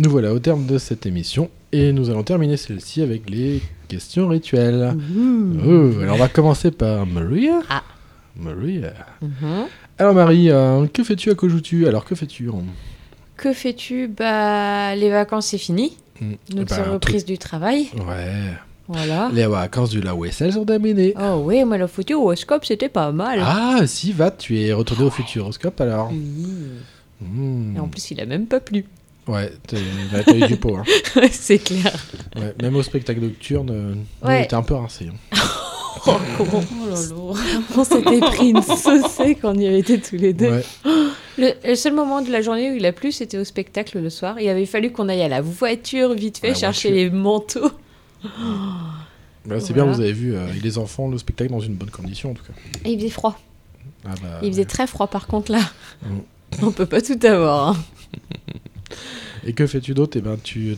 Nous 0.00 0.08
voilà 0.08 0.32
au 0.32 0.38
terme 0.38 0.64
de 0.64 0.78
cette 0.78 1.04
émission 1.04 1.50
et 1.72 1.92
nous 1.92 2.08
allons 2.08 2.22
terminer 2.22 2.56
celle-ci 2.56 3.02
avec 3.02 3.28
les 3.28 3.60
questions 3.86 4.28
rituelles. 4.28 4.96
Oh, 4.96 5.90
alors 6.00 6.14
on 6.14 6.18
va 6.18 6.28
commencer 6.28 6.70
par 6.70 7.04
Maria. 7.04 7.60
Ah. 7.68 7.82
Maria. 8.34 8.94
Mhm. 9.20 9.66
Alors 9.98 10.14
Marie, 10.14 10.48
euh, 10.48 10.86
que 10.86 11.04
fais-tu 11.04 11.30
à 11.30 11.34
joues-tu 11.38 11.86
Alors 11.86 12.06
que 12.06 12.14
fais-tu 12.14 12.48
hein 12.48 12.62
Que 13.36 13.52
fais-tu 13.52 14.08
Bah, 14.08 14.94
les 14.96 15.10
vacances, 15.10 15.48
c'est 15.48 15.58
fini. 15.58 15.98
Hmm. 16.18 16.32
Donc, 16.48 16.70
Bah, 16.70 16.76
c'est 16.76 16.82
reprise 16.90 17.26
du 17.26 17.36
travail. 17.36 17.90
Ouais. 18.08 18.54
Voilà. 18.88 19.28
Les 19.34 19.44
vacances 19.44 19.90
du 19.90 20.00
la 20.00 20.16
OSL 20.16 20.54
sont 20.54 20.64
terminées. 20.64 21.12
Oh 21.20 21.42
oui, 21.44 21.62
moi, 21.66 21.76
le 21.76 21.86
futuroscope, 21.86 22.64
c'était 22.64 22.88
pas 22.88 23.12
mal. 23.12 23.40
Ah, 23.44 23.80
si, 23.84 24.12
va, 24.12 24.30
tu 24.30 24.58
es 24.62 24.72
retourné 24.72 25.04
au 25.04 25.10
Futuroscope 25.10 25.78
alors. 25.78 26.10
Oui. 26.10 26.46
Hmm. 27.20 27.76
Et 27.76 27.80
en 27.80 27.88
plus, 27.88 28.12
il 28.12 28.20
a 28.22 28.24
même 28.24 28.46
pas 28.46 28.60
plu. 28.60 28.86
Ouais, 29.30 29.52
t'es- 29.66 29.76
t'as 30.24 30.34
eu 30.34 30.46
du 30.46 30.56
pot. 30.56 30.76
Hein. 30.76 30.84
c'est 31.30 31.58
clair. 31.58 31.94
Ouais, 32.36 32.54
même 32.62 32.76
au 32.76 32.82
spectacle 32.82 33.20
nocturne, 33.20 33.70
euh, 33.70 33.94
on 34.22 34.30
était 34.30 34.54
un 34.54 34.62
peu 34.62 34.74
rincés. 34.74 35.08
hein. 35.12 35.36
Oh, 36.06 36.16
comment 36.38 36.62
On 37.76 37.84
s'était 37.84 38.20
pris 38.20 38.50
une 38.50 38.62
saucée 38.62 39.34
quand 39.34 39.54
on 39.54 39.58
y 39.58 39.66
avait 39.66 39.80
été 39.80 40.00
tous 40.00 40.16
les 40.16 40.32
deux. 40.32 40.48
Ouais. 40.50 40.64
Le, 41.36 41.50
le 41.62 41.74
seul 41.74 41.92
moment 41.92 42.22
de 42.22 42.30
la 42.30 42.40
journée 42.40 42.70
où 42.70 42.74
il 42.74 42.86
a 42.86 42.92
plu, 42.92 43.12
c'était 43.12 43.36
au 43.36 43.44
spectacle 43.44 43.98
le 44.00 44.08
soir. 44.08 44.40
Il 44.40 44.48
avait 44.48 44.64
fallu 44.64 44.92
qu'on 44.92 45.10
aille 45.10 45.20
à 45.20 45.28
la 45.28 45.42
voiture 45.42 46.14
vite 46.14 46.38
fait 46.38 46.54
chercher 46.54 46.88
voiture. 46.88 47.04
les 47.04 47.10
manteaux. 47.10 47.70
Bah, 48.22 49.60
c'est 49.60 49.72
Voilà. 49.72 49.72
bien, 49.72 49.84
vous 49.92 50.00
avez 50.00 50.12
vu 50.12 50.34
euh, 50.34 50.46
les 50.62 50.78
enfants 50.78 51.08
le 51.08 51.18
spectacle 51.18 51.50
dans 51.50 51.60
une 51.60 51.74
bonne 51.74 51.90
condition 51.90 52.30
en 52.30 52.34
tout 52.34 52.44
cas. 52.44 52.52
Et 52.86 52.92
il 52.92 52.98
faisait 52.98 53.10
froid. 53.10 53.38
Ah 54.06 54.14
bah, 54.22 54.38
il 54.42 54.50
faisait 54.52 54.64
très 54.64 54.86
froid 54.86 55.06
par 55.08 55.26
contre 55.26 55.52
là. 55.52 55.60
Mm. 56.02 56.18
On 56.62 56.70
peut 56.70 56.86
pas 56.86 57.02
tout 57.02 57.18
avoir. 57.26 57.70
hein. 57.70 57.76
Et 59.44 59.52
que 59.52 59.66
fais-tu 59.66 59.94
d'autre? 59.94 60.18
Eh 60.18 60.20
ben, 60.20 60.36
tu. 60.42 60.76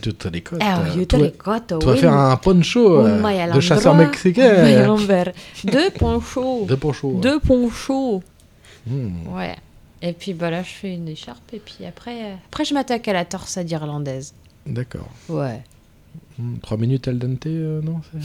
Ah, 0.61 0.79
te 1.07 1.29
coto, 1.29 1.79
Tu 1.79 1.85
vas 1.85 1.93
oui. 1.93 1.97
faire 1.99 2.13
un 2.13 2.35
poncho 2.37 2.99
Un 2.99 3.23
euh, 3.23 3.51
de 3.53 3.59
chasseur 3.59 3.95
mexicain. 3.95 4.85
Deux 5.65 5.89
ponchos. 5.91 6.65
Deux 7.21 7.39
ponchos. 7.39 8.23
Hmm. 8.87 9.27
Ouais. 9.35 9.55
Et 10.01 10.11
puis 10.13 10.33
bah 10.33 10.49
là, 10.49 10.63
je 10.63 10.69
fais 10.69 10.93
une 10.93 11.07
écharpe. 11.07 11.53
Et 11.53 11.59
puis 11.59 11.85
après, 11.85 12.23
euh, 12.23 12.35
après 12.47 12.65
je 12.65 12.73
m'attaque 12.73 13.07
à 13.07 13.13
la 13.13 13.25
torsade 13.25 13.69
irlandaise. 13.71 14.33
D'accord. 14.65 15.09
Ouais. 15.29 15.61
Hmm, 16.37 16.57
Trois 16.61 16.77
minutes 16.77 17.07
al 17.07 17.19
dente, 17.19 17.45
euh, 17.47 17.81
non? 17.81 18.01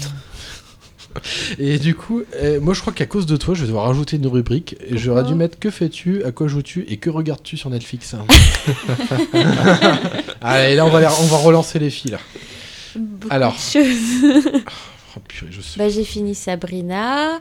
Et 1.59 1.79
du 1.79 1.95
coup, 1.95 2.23
euh, 2.37 2.61
moi 2.61 2.75
je 2.75 2.81
crois 2.81 2.93
qu'à 2.93 3.07
cause 3.07 3.27
de 3.27 3.37
toi, 3.37 3.55
je 3.55 3.63
vais 3.63 3.67
devoir 3.67 3.87
rajouter 3.87 4.17
une 4.17 4.27
rubrique. 4.27 4.77
Et 4.89 4.99
j'aurais 4.99 5.25
dû 5.25 5.35
mettre 5.35 5.59
que 5.59 5.71
fais-tu, 5.71 6.23
à 6.25 6.33
quoi 6.33 6.49
joues-tu? 6.49 6.85
Et 6.89 6.97
que 6.99 7.11
regardes-tu 7.11 7.57
sur 7.57 7.71
Netflix. 7.71 8.15
Allez, 10.41 10.77
là 10.77 10.87
on 10.87 10.91
va, 10.91 11.01
les- 11.01 11.07
on 11.07 11.27
va 11.27 11.37
relancer 11.39 11.79
les 11.79 11.91
là. 12.11 12.19
Beaucoup 12.97 13.29
Alors. 13.31 13.55
de 13.55 13.59
choses. 13.59 14.63
Oh, 15.17 15.21
purée, 15.27 15.51
je 15.51 15.63
sais. 15.63 15.79
Bah, 15.79 15.89
j'ai 15.89 16.05
fini 16.05 16.35
Sabrina, 16.35 17.41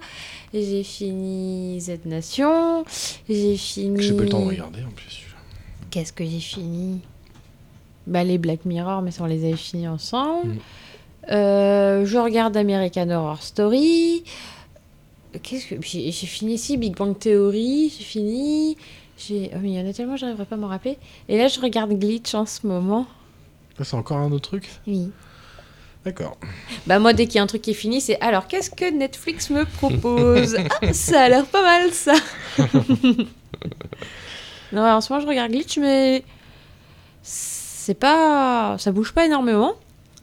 j'ai 0.53 0.83
fini 0.83 1.79
Z 1.81 1.99
Nation, 2.05 2.85
j'ai 3.27 3.57
fini. 3.57 4.01
J'ai 4.01 4.13
pas 4.13 4.21
eu 4.21 4.23
le 4.23 4.29
temps 4.29 4.39
de 4.39 4.45
regarder 4.47 4.79
en 4.83 4.89
plus. 4.91 5.09
celui-là. 5.09 5.35
Qu'est-ce 5.91 6.13
que 6.13 6.23
j'ai 6.25 6.39
fini? 6.39 7.01
Bah, 8.07 8.23
les 8.23 8.37
Black 8.37 8.63
Mirror, 8.63 9.01
mais 9.01 9.11
ça, 9.11 9.23
on 9.23 9.27
les 9.27 9.43
avait 9.45 9.57
finis 9.57 9.87
ensemble. 9.89 10.53
Mm. 10.53 10.57
Euh, 11.31 12.05
je 12.05 12.17
regarde 12.17 12.55
American 12.55 13.09
Horror 13.09 13.41
Story. 13.41 14.23
Qu'est-ce 15.43 15.67
que. 15.67 15.81
J'ai 15.81 16.11
fini 16.11 16.53
ici 16.53 16.77
Big 16.77 16.95
Bang 16.95 17.17
Theory, 17.17 17.93
j'ai 17.95 18.03
fini. 18.03 18.77
J'ai... 19.17 19.51
Oh, 19.53 19.57
mais 19.61 19.71
il 19.71 19.79
y 19.79 19.81
en 19.81 19.89
a 19.89 19.93
tellement, 19.93 20.15
j'arriverai 20.15 20.45
pas 20.45 20.55
à 20.55 20.57
m'en 20.57 20.67
rappeler. 20.67 20.97
Et 21.27 21.37
là, 21.37 21.47
je 21.47 21.59
regarde 21.59 21.91
Glitch 21.91 22.33
en 22.35 22.45
ce 22.45 22.65
moment. 22.67 23.07
C'est 23.83 23.95
encore 23.95 24.17
un 24.17 24.31
autre 24.31 24.49
truc? 24.49 24.69
Oui. 24.87 25.11
D'accord. 26.05 26.37
Bah 26.85 26.99
moi 26.99 27.11
dès 27.11 27.25
qu'il 27.25 27.35
y 27.35 27.39
a 27.39 27.43
un 27.43 27.47
truc 27.47 27.61
qui 27.61 27.71
est 27.71 27.73
fini, 27.73 27.99
c'est 27.99 28.17
alors 28.21 28.47
qu'est-ce 28.47 28.71
que 28.71 28.89
Netflix 28.89 29.49
me 29.49 29.65
propose? 29.65 30.55
Ah, 30.81 30.93
ça 30.93 31.23
a 31.23 31.29
l'air 31.29 31.45
pas 31.45 31.61
mal 31.61 31.91
ça. 31.91 32.13
non, 34.71 34.83
en 34.83 35.01
ce 35.01 35.11
moment 35.11 35.21
je 35.21 35.27
regarde 35.27 35.51
Glitch 35.51 35.77
mais 35.79 36.23
c'est 37.23 37.99
pas 37.99 38.77
ça 38.79 38.93
bouge 38.93 39.11
pas 39.11 39.25
énormément. 39.25 39.75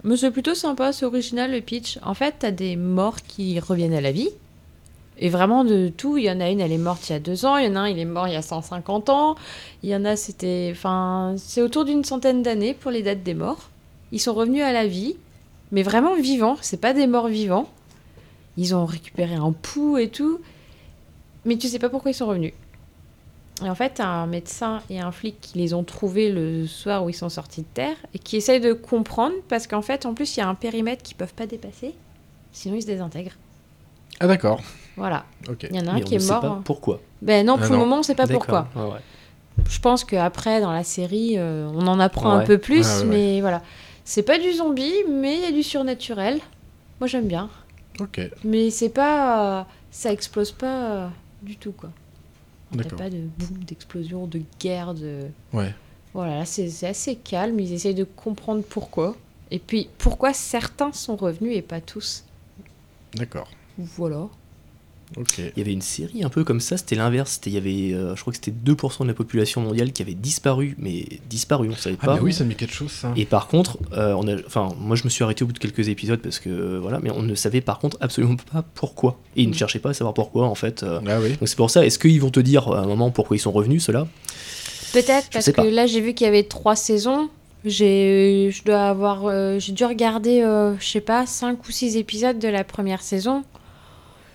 Mais 0.04 0.18
c'est 0.18 0.30
plutôt 0.30 0.54
sympa, 0.54 0.92
c'est 0.92 1.06
original 1.06 1.50
le 1.50 1.62
pitch. 1.62 1.98
En 2.02 2.12
fait, 2.12 2.34
t'as 2.38 2.50
des 2.50 2.76
morts 2.76 3.22
qui 3.22 3.58
reviennent 3.58 3.94
à 3.94 4.02
la 4.02 4.12
vie. 4.12 4.28
Et 5.18 5.30
vraiment 5.30 5.64
de 5.64 5.88
tout, 5.88 6.18
il 6.18 6.24
y 6.24 6.30
en 6.30 6.40
a 6.40 6.50
une, 6.50 6.60
elle 6.60 6.72
est 6.72 6.78
morte 6.78 7.08
il 7.08 7.12
y 7.12 7.16
a 7.16 7.20
deux 7.20 7.46
ans, 7.46 7.56
il 7.56 7.66
y 7.66 7.68
en 7.68 7.76
a 7.76 7.80
un, 7.80 7.88
il 7.88 7.98
est 7.98 8.04
mort 8.04 8.26
il 8.26 8.34
y 8.34 8.36
a 8.36 8.42
150 8.42 9.10
ans, 9.10 9.36
il 9.82 9.88
y 9.88 9.94
en 9.94 10.04
a, 10.04 10.16
c'était... 10.16 10.70
Enfin, 10.72 11.34
c'est 11.38 11.62
autour 11.62 11.84
d'une 11.84 12.04
centaine 12.04 12.42
d'années 12.42 12.74
pour 12.74 12.90
les 12.90 13.02
dates 13.02 13.22
des 13.22 13.34
morts. 13.34 13.70
Ils 14.10 14.18
sont 14.18 14.34
revenus 14.34 14.62
à 14.62 14.72
la 14.72 14.86
vie, 14.86 15.16
mais 15.70 15.82
vraiment 15.82 16.16
vivants, 16.16 16.56
c'est 16.60 16.80
pas 16.80 16.92
des 16.92 17.06
morts 17.06 17.28
vivants. 17.28 17.68
Ils 18.56 18.74
ont 18.74 18.84
récupéré 18.84 19.34
un 19.34 19.52
pouls 19.52 19.98
et 19.98 20.08
tout, 20.08 20.40
mais 21.44 21.56
tu 21.56 21.68
sais 21.68 21.78
pas 21.78 21.88
pourquoi 21.88 22.10
ils 22.10 22.14
sont 22.14 22.26
revenus. 22.26 22.52
Et 23.62 23.68
en 23.70 23.74
fait, 23.74 24.00
un 24.00 24.26
médecin 24.26 24.80
et 24.90 25.00
un 25.00 25.12
flic 25.12 25.40
qui 25.40 25.58
les 25.58 25.74
ont 25.74 25.84
trouvés 25.84 26.30
le 26.30 26.66
soir 26.66 27.04
où 27.04 27.08
ils 27.10 27.14
sont 27.14 27.28
sortis 27.28 27.60
de 27.62 27.66
terre 27.72 27.96
et 28.12 28.18
qui 28.18 28.36
essayent 28.36 28.60
de 28.60 28.72
comprendre 28.72 29.34
parce 29.48 29.66
qu'en 29.68 29.82
fait, 29.82 30.06
en 30.06 30.14
plus, 30.14 30.36
il 30.36 30.40
y 30.40 30.42
a 30.42 30.48
un 30.48 30.56
périmètre 30.56 31.02
qu'ils 31.04 31.16
peuvent 31.16 31.34
pas 31.34 31.46
dépasser, 31.46 31.94
sinon 32.52 32.74
ils 32.74 32.82
se 32.82 32.86
désintègrent. 32.88 33.36
Ah 34.20 34.26
d'accord. 34.26 34.60
Voilà. 34.96 35.24
Ok. 35.48 35.66
Il 35.70 35.76
y 35.76 35.80
en 35.80 35.86
a 35.86 35.90
un 35.90 35.94
Mais 35.94 36.02
on 36.02 36.04
qui 36.04 36.14
ne 36.14 36.18
est 36.18 36.22
sait 36.22 36.32
mort. 36.32 36.40
pas 36.40 36.46
hein. 36.48 36.62
pourquoi. 36.64 37.00
Ben 37.22 37.46
non, 37.46 37.54
Ah 37.56 37.58
pour 37.62 37.66
non. 37.70 37.72
le 37.74 37.78
moment, 37.78 37.98
on 37.98 38.02
sait 38.02 38.14
pas 38.16 38.26
pourquoi. 38.26 38.68
Ouais, 38.74 38.82
ouais. 38.82 39.00
Je 39.68 39.78
pense 39.80 40.02
qu'après, 40.04 40.60
dans 40.60 40.72
la 40.72 40.82
série, 40.84 41.34
euh, 41.38 41.68
on 41.74 41.86
en 41.86 42.00
apprend 42.00 42.30
un 42.32 42.44
peu 42.44 42.58
plus, 42.58 42.80
Ouais, 42.86 42.94
ouais, 42.94 43.00
ouais. 43.02 43.04
mais 43.06 43.40
voilà. 43.40 43.62
C'est 44.04 44.22
pas 44.24 44.38
du 44.38 44.52
zombie, 44.52 44.92
mais 45.08 45.36
il 45.36 45.42
y 45.42 45.46
a 45.46 45.52
du 45.52 45.62
surnaturel. 45.62 46.40
Moi, 47.00 47.06
j'aime 47.06 47.26
bien. 47.28 47.48
Ok. 48.00 48.20
Mais 48.44 48.70
c'est 48.70 48.88
pas. 48.88 49.60
euh, 49.60 49.64
ça 49.92 50.12
explose 50.12 50.50
pas 50.50 50.66
euh, 50.90 51.08
du 51.42 51.56
tout, 51.56 51.72
quoi. 51.72 51.90
Il 52.74 52.80
n'y 52.80 52.86
a 52.86 52.96
pas 52.96 53.10
de 53.10 53.18
boum, 53.38 53.64
d'explosion, 53.64 54.26
de 54.26 54.42
guerre, 54.60 54.94
de. 54.94 55.28
Ouais. 55.52 55.74
Voilà, 56.12 56.38
là, 56.38 56.44
c'est 56.44 56.68
c'est 56.68 56.88
assez 56.88 57.16
calme. 57.16 57.58
Ils 57.60 57.72
essayent 57.72 57.94
de 57.94 58.04
comprendre 58.04 58.62
pourquoi. 58.62 59.16
Et 59.50 59.58
puis, 59.58 59.88
pourquoi 59.98 60.32
certains 60.32 60.92
sont 60.92 61.16
revenus 61.16 61.56
et 61.56 61.62
pas 61.62 61.80
tous. 61.80 62.24
D'accord. 63.14 63.48
Voilà. 63.78 64.28
Il 65.38 65.52
y 65.56 65.60
avait 65.60 65.72
une 65.72 65.80
série 65.82 66.24
un 66.24 66.28
peu 66.28 66.44
comme 66.44 66.60
ça, 66.60 66.76
c'était 66.76 66.94
l'inverse. 66.96 67.32
C'était- 67.32 67.50
Il 67.50 67.54
y 67.54 67.56
avait, 67.58 67.94
euh, 67.94 68.16
je 68.16 68.20
crois 68.20 68.32
que 68.32 68.36
c'était 68.36 68.50
2% 68.50 69.04
de 69.04 69.08
la 69.08 69.14
population 69.14 69.60
mondiale 69.60 69.92
qui 69.92 70.02
avait 70.02 70.14
disparu, 70.14 70.74
mais 70.78 71.04
disparu, 71.30 71.68
on 71.70 71.76
savait 71.76 71.96
Ah 72.00 72.06
pas. 72.06 72.14
bah 72.16 72.20
oui, 72.22 72.32
ça 72.32 72.44
me 72.44 72.50
dit 72.50 72.56
quelque 72.56 72.74
chose 72.74 72.90
ça. 72.90 73.12
Et 73.16 73.24
par 73.24 73.46
contre, 73.48 73.78
euh, 73.92 74.12
on 74.14 74.26
a, 74.28 74.34
enfin, 74.46 74.68
moi 74.78 74.96
je 74.96 75.04
me 75.04 75.08
suis 75.10 75.22
arrêté 75.24 75.44
au 75.44 75.46
bout 75.46 75.52
de 75.52 75.58
quelques 75.58 75.88
épisodes 75.88 76.20
parce 76.20 76.38
que 76.38 76.48
euh, 76.50 76.78
voilà, 76.80 76.98
mais 77.02 77.10
on 77.10 77.22
ne 77.22 77.34
savait 77.34 77.60
par 77.60 77.78
contre 77.78 77.96
absolument 78.00 78.36
pas 78.52 78.64
pourquoi. 78.74 79.18
Et 79.36 79.42
ils 79.42 79.48
ne 79.48 79.54
Mm. 79.54 79.58
cherchaient 79.58 79.78
pas 79.78 79.90
à 79.90 79.94
savoir 79.94 80.14
pourquoi 80.14 80.46
en 80.46 80.54
fait. 80.54 80.82
euh. 80.82 81.00
Ah 81.06 81.18
oui. 81.22 81.30
donc 81.38 81.48
c'est 81.48 81.56
pour 81.56 81.70
ça. 81.70 81.84
Est-ce 81.86 81.98
qu'ils 81.98 82.20
vont 82.20 82.30
te 82.30 82.40
dire 82.40 82.68
à 82.68 82.80
un 82.80 82.86
moment 82.86 83.10
pourquoi 83.10 83.36
ils 83.36 83.40
sont 83.40 83.52
revenus 83.52 83.84
ceux-là? 83.84 84.06
Peut-être 84.92 85.26
Je 85.26 85.30
parce 85.32 85.44
sais 85.46 85.52
que 85.52 85.56
pas. 85.62 85.70
là 85.70 85.86
j'ai 85.86 86.00
vu 86.00 86.14
qu'il 86.14 86.24
y 86.24 86.28
avait 86.28 86.44
trois 86.44 86.76
saisons. 86.76 87.28
J'ai, 87.66 88.50
je 88.52 88.62
dois 88.62 88.88
avoir, 88.88 89.24
euh, 89.26 89.58
j'ai 89.58 89.72
dû 89.72 89.84
regarder, 89.86 90.42
euh, 90.42 90.74
je 90.78 90.86
sais 90.86 91.00
pas, 91.00 91.24
cinq 91.26 91.66
ou 91.66 91.72
six 91.72 91.96
épisodes 91.96 92.38
de 92.38 92.48
la 92.48 92.62
première 92.62 93.00
saison. 93.00 93.42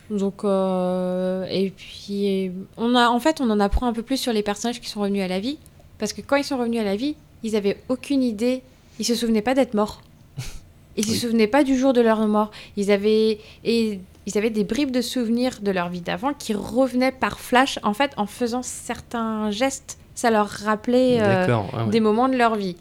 Donc 0.09 0.43
euh, 0.43 1.45
et 1.49 1.69
puis 1.69 2.51
on 2.77 2.95
a, 2.95 3.09
en 3.09 3.19
fait, 3.19 3.41
on 3.41 3.49
en 3.49 3.59
apprend 3.59 3.87
un 3.87 3.93
peu 3.93 4.01
plus 4.01 4.17
sur 4.17 4.33
les 4.33 4.43
personnages 4.43 4.81
qui 4.81 4.89
sont 4.89 5.01
revenus 5.01 5.23
à 5.23 5.27
la 5.27 5.39
vie, 5.39 5.57
parce 5.97 6.13
que 6.13 6.21
quand 6.21 6.35
ils 6.35 6.43
sont 6.43 6.57
revenus 6.57 6.81
à 6.81 6.83
la 6.83 6.95
vie, 6.95 7.15
ils 7.43 7.55
avaient 7.55 7.77
aucune 7.89 8.23
idée, 8.23 8.61
ils 8.99 9.05
se 9.05 9.15
souvenaient 9.15 9.41
pas 9.41 9.53
d'être 9.53 9.73
morts. 9.73 10.01
Ils 10.97 11.05
se 11.05 11.11
Oui. 11.11 11.17
souvenaient 11.17 11.47
pas 11.47 11.63
du 11.63 11.77
jour 11.77 11.93
de 11.93 12.01
leur 12.01 12.19
mort. 12.27 12.51
Ils 12.75 12.91
avaient 12.91 13.39
et 13.63 13.99
ils 14.25 14.37
avaient 14.37 14.49
des 14.49 14.65
bribes 14.65 14.91
de 14.91 15.01
souvenirs 15.01 15.59
de 15.61 15.71
leur 15.71 15.87
vie 15.87 16.01
d'avant 16.01 16.33
qui 16.33 16.53
revenaient 16.53 17.11
par 17.13 17.39
flash. 17.39 17.79
En 17.83 17.93
fait, 17.93 18.11
en 18.17 18.25
faisant 18.25 18.63
certains 18.63 19.49
gestes, 19.51 19.97
ça 20.15 20.29
leur 20.31 20.47
rappelait 20.49 21.21
euh, 21.21 21.45
ah 21.47 21.85
ouais. 21.85 21.91
des 21.91 22.01
moments 22.01 22.27
de 22.27 22.35
leur 22.35 22.55
vie. 22.55 22.75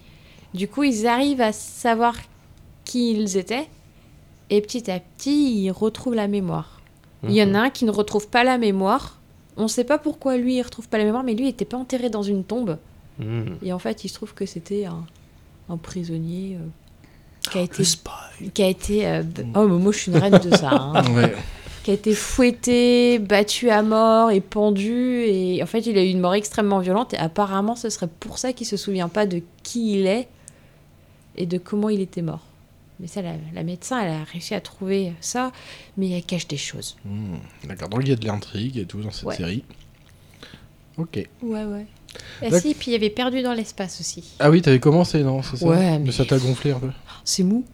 Du 0.54 0.66
coup, 0.66 0.82
ils 0.82 1.06
arrivent 1.06 1.42
à 1.42 1.52
savoir 1.52 2.16
qui 2.84 3.12
ils 3.12 3.36
étaient. 3.36 3.68
Et 4.50 4.60
petit 4.62 4.90
à 4.90 4.98
petit, 4.98 5.62
ils 5.62 5.70
retrouvent 5.70 6.14
la 6.16 6.26
mémoire. 6.26 6.77
Il 7.24 7.32
y 7.32 7.42
en 7.42 7.54
a 7.54 7.60
un 7.60 7.70
qui 7.70 7.84
ne 7.84 7.90
retrouve 7.90 8.28
pas 8.28 8.44
la 8.44 8.58
mémoire. 8.58 9.18
On 9.56 9.64
ne 9.64 9.68
sait 9.68 9.84
pas 9.84 9.98
pourquoi 9.98 10.36
lui, 10.36 10.56
il 10.56 10.62
retrouve 10.62 10.88
pas 10.88 10.98
la 10.98 11.04
mémoire, 11.04 11.24
mais 11.24 11.34
lui, 11.34 11.42
il 11.44 11.46
n'était 11.46 11.64
pas 11.64 11.76
enterré 11.76 12.10
dans 12.10 12.22
une 12.22 12.44
tombe. 12.44 12.78
Mhm. 13.18 13.56
Et 13.62 13.72
en 13.72 13.78
fait, 13.80 14.04
il 14.04 14.08
se 14.08 14.14
trouve 14.14 14.34
que 14.34 14.46
c'était 14.46 14.84
un, 14.84 15.04
un 15.68 15.76
prisonnier 15.76 16.56
euh, 16.60 17.50
qui 17.50 17.58
a 17.58 17.62
été... 17.62 17.82
Qui 18.54 18.62
a 18.62 18.68
été 18.68 19.06
euh, 19.08 19.22
b- 19.22 19.44
Oh, 19.56 19.66
mais 19.66 19.78
moi, 19.78 19.90
je 19.92 19.98
suis 19.98 20.12
une 20.12 20.18
reine 20.18 20.38
de 20.38 20.54
ça. 20.56 20.70
hein. 20.70 21.02
Ouais. 21.14 21.34
qui 21.82 21.90
a 21.90 21.94
été 21.94 22.14
fouetté, 22.14 23.18
battu 23.18 23.68
à 23.70 23.82
mort 23.82 24.30
et 24.30 24.40
pendu. 24.40 25.24
Et 25.26 25.60
en 25.60 25.66
fait, 25.66 25.80
il 25.86 25.98
a 25.98 26.04
eu 26.04 26.08
une 26.10 26.20
mort 26.20 26.34
extrêmement 26.34 26.78
violente. 26.78 27.14
Et 27.14 27.18
apparemment, 27.18 27.74
ce 27.74 27.90
serait 27.90 28.08
pour 28.20 28.38
ça 28.38 28.52
qu'il 28.52 28.66
se 28.66 28.76
souvient 28.76 29.08
pas 29.08 29.26
de 29.26 29.42
qui 29.64 29.98
il 29.98 30.06
est 30.06 30.28
et 31.36 31.46
de 31.46 31.58
comment 31.58 31.88
il 31.88 32.00
était 32.00 32.22
mort. 32.22 32.42
Mais 33.00 33.06
ça, 33.06 33.22
la, 33.22 33.34
la 33.54 33.62
médecin, 33.62 34.00
elle 34.00 34.10
a 34.12 34.24
réussi 34.24 34.54
à 34.54 34.60
trouver 34.60 35.12
ça, 35.20 35.52
mais 35.96 36.10
elle 36.10 36.24
cache 36.24 36.48
des 36.48 36.56
choses. 36.56 36.96
Hmm, 37.04 37.36
D'accord. 37.64 37.88
Donc 37.88 38.00
il 38.02 38.08
y 38.08 38.12
a 38.12 38.16
de 38.16 38.26
l'intrigue 38.26 38.76
et 38.76 38.86
tout 38.86 39.00
dans 39.02 39.10
cette 39.12 39.24
Ouais. 39.26 39.36
série. 39.36 39.64
Ok. 40.96 41.16
Ouais, 41.42 41.64
ouais. 41.64 41.86
Et 42.42 42.50
D'ac- 42.50 42.62
si, 42.62 42.74
puis 42.74 42.88
il 42.90 42.92
y 42.92 42.96
avait 42.96 43.10
perdu 43.10 43.42
dans 43.42 43.52
l'espace 43.54 44.00
aussi. 44.00 44.24
Ah 44.40 44.50
oui, 44.50 44.62
t'avais 44.62 44.80
commencé, 44.80 45.22
non 45.22 45.42
C'est 45.42 45.58
ça 45.58 45.66
Ouais, 45.66 45.76
mais 45.76 45.98
mais- 46.06 46.12
ça 46.12 46.24
t'a 46.24 46.38
gonflé 46.38 46.72
un 46.72 46.80
peu. 46.80 46.90
C'est 47.24 47.44
mou. 47.44 47.64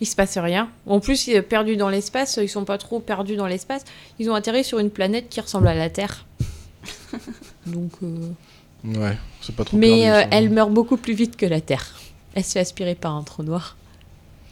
Il 0.00 0.06
se 0.06 0.16
passe 0.16 0.38
rien. 0.38 0.70
En 0.86 0.98
plus, 1.00 1.26
ils- 1.26 1.42
perdus 1.42 1.76
dans 1.76 1.90
l'espace, 1.90 2.38
ils 2.42 2.48
sont 2.48 2.64
pas 2.64 2.78
trop 2.78 2.98
perdus 2.98 3.36
dans 3.36 3.46
l'espace. 3.46 3.84
Ils 4.18 4.30
ont 4.30 4.34
atterri 4.34 4.64
sur 4.64 4.78
une 4.78 4.90
planète 4.90 5.28
qui 5.28 5.40
ressemble 5.40 5.68
à 5.68 5.74
la 5.74 5.90
Terre. 5.90 6.24
Donc, 7.66 7.92
euh, 8.02 8.30
Ouais, 8.84 9.16
c'est 9.42 9.54
pas 9.54 9.64
trop 9.64 9.76
mais 9.76 10.02
perdu, 10.02 10.24
euh, 10.24 10.28
elle 10.32 10.50
meurt 10.50 10.72
beaucoup 10.72 10.96
plus 10.96 11.14
vite 11.14 11.36
que 11.36 11.46
la 11.46 11.60
Terre. 11.60 11.94
Elle 12.34 12.42
se 12.44 12.52
fait 12.52 12.60
aspirer 12.60 12.94
par 12.94 13.14
un 13.14 13.22
trou 13.22 13.42
noir. 13.42 13.76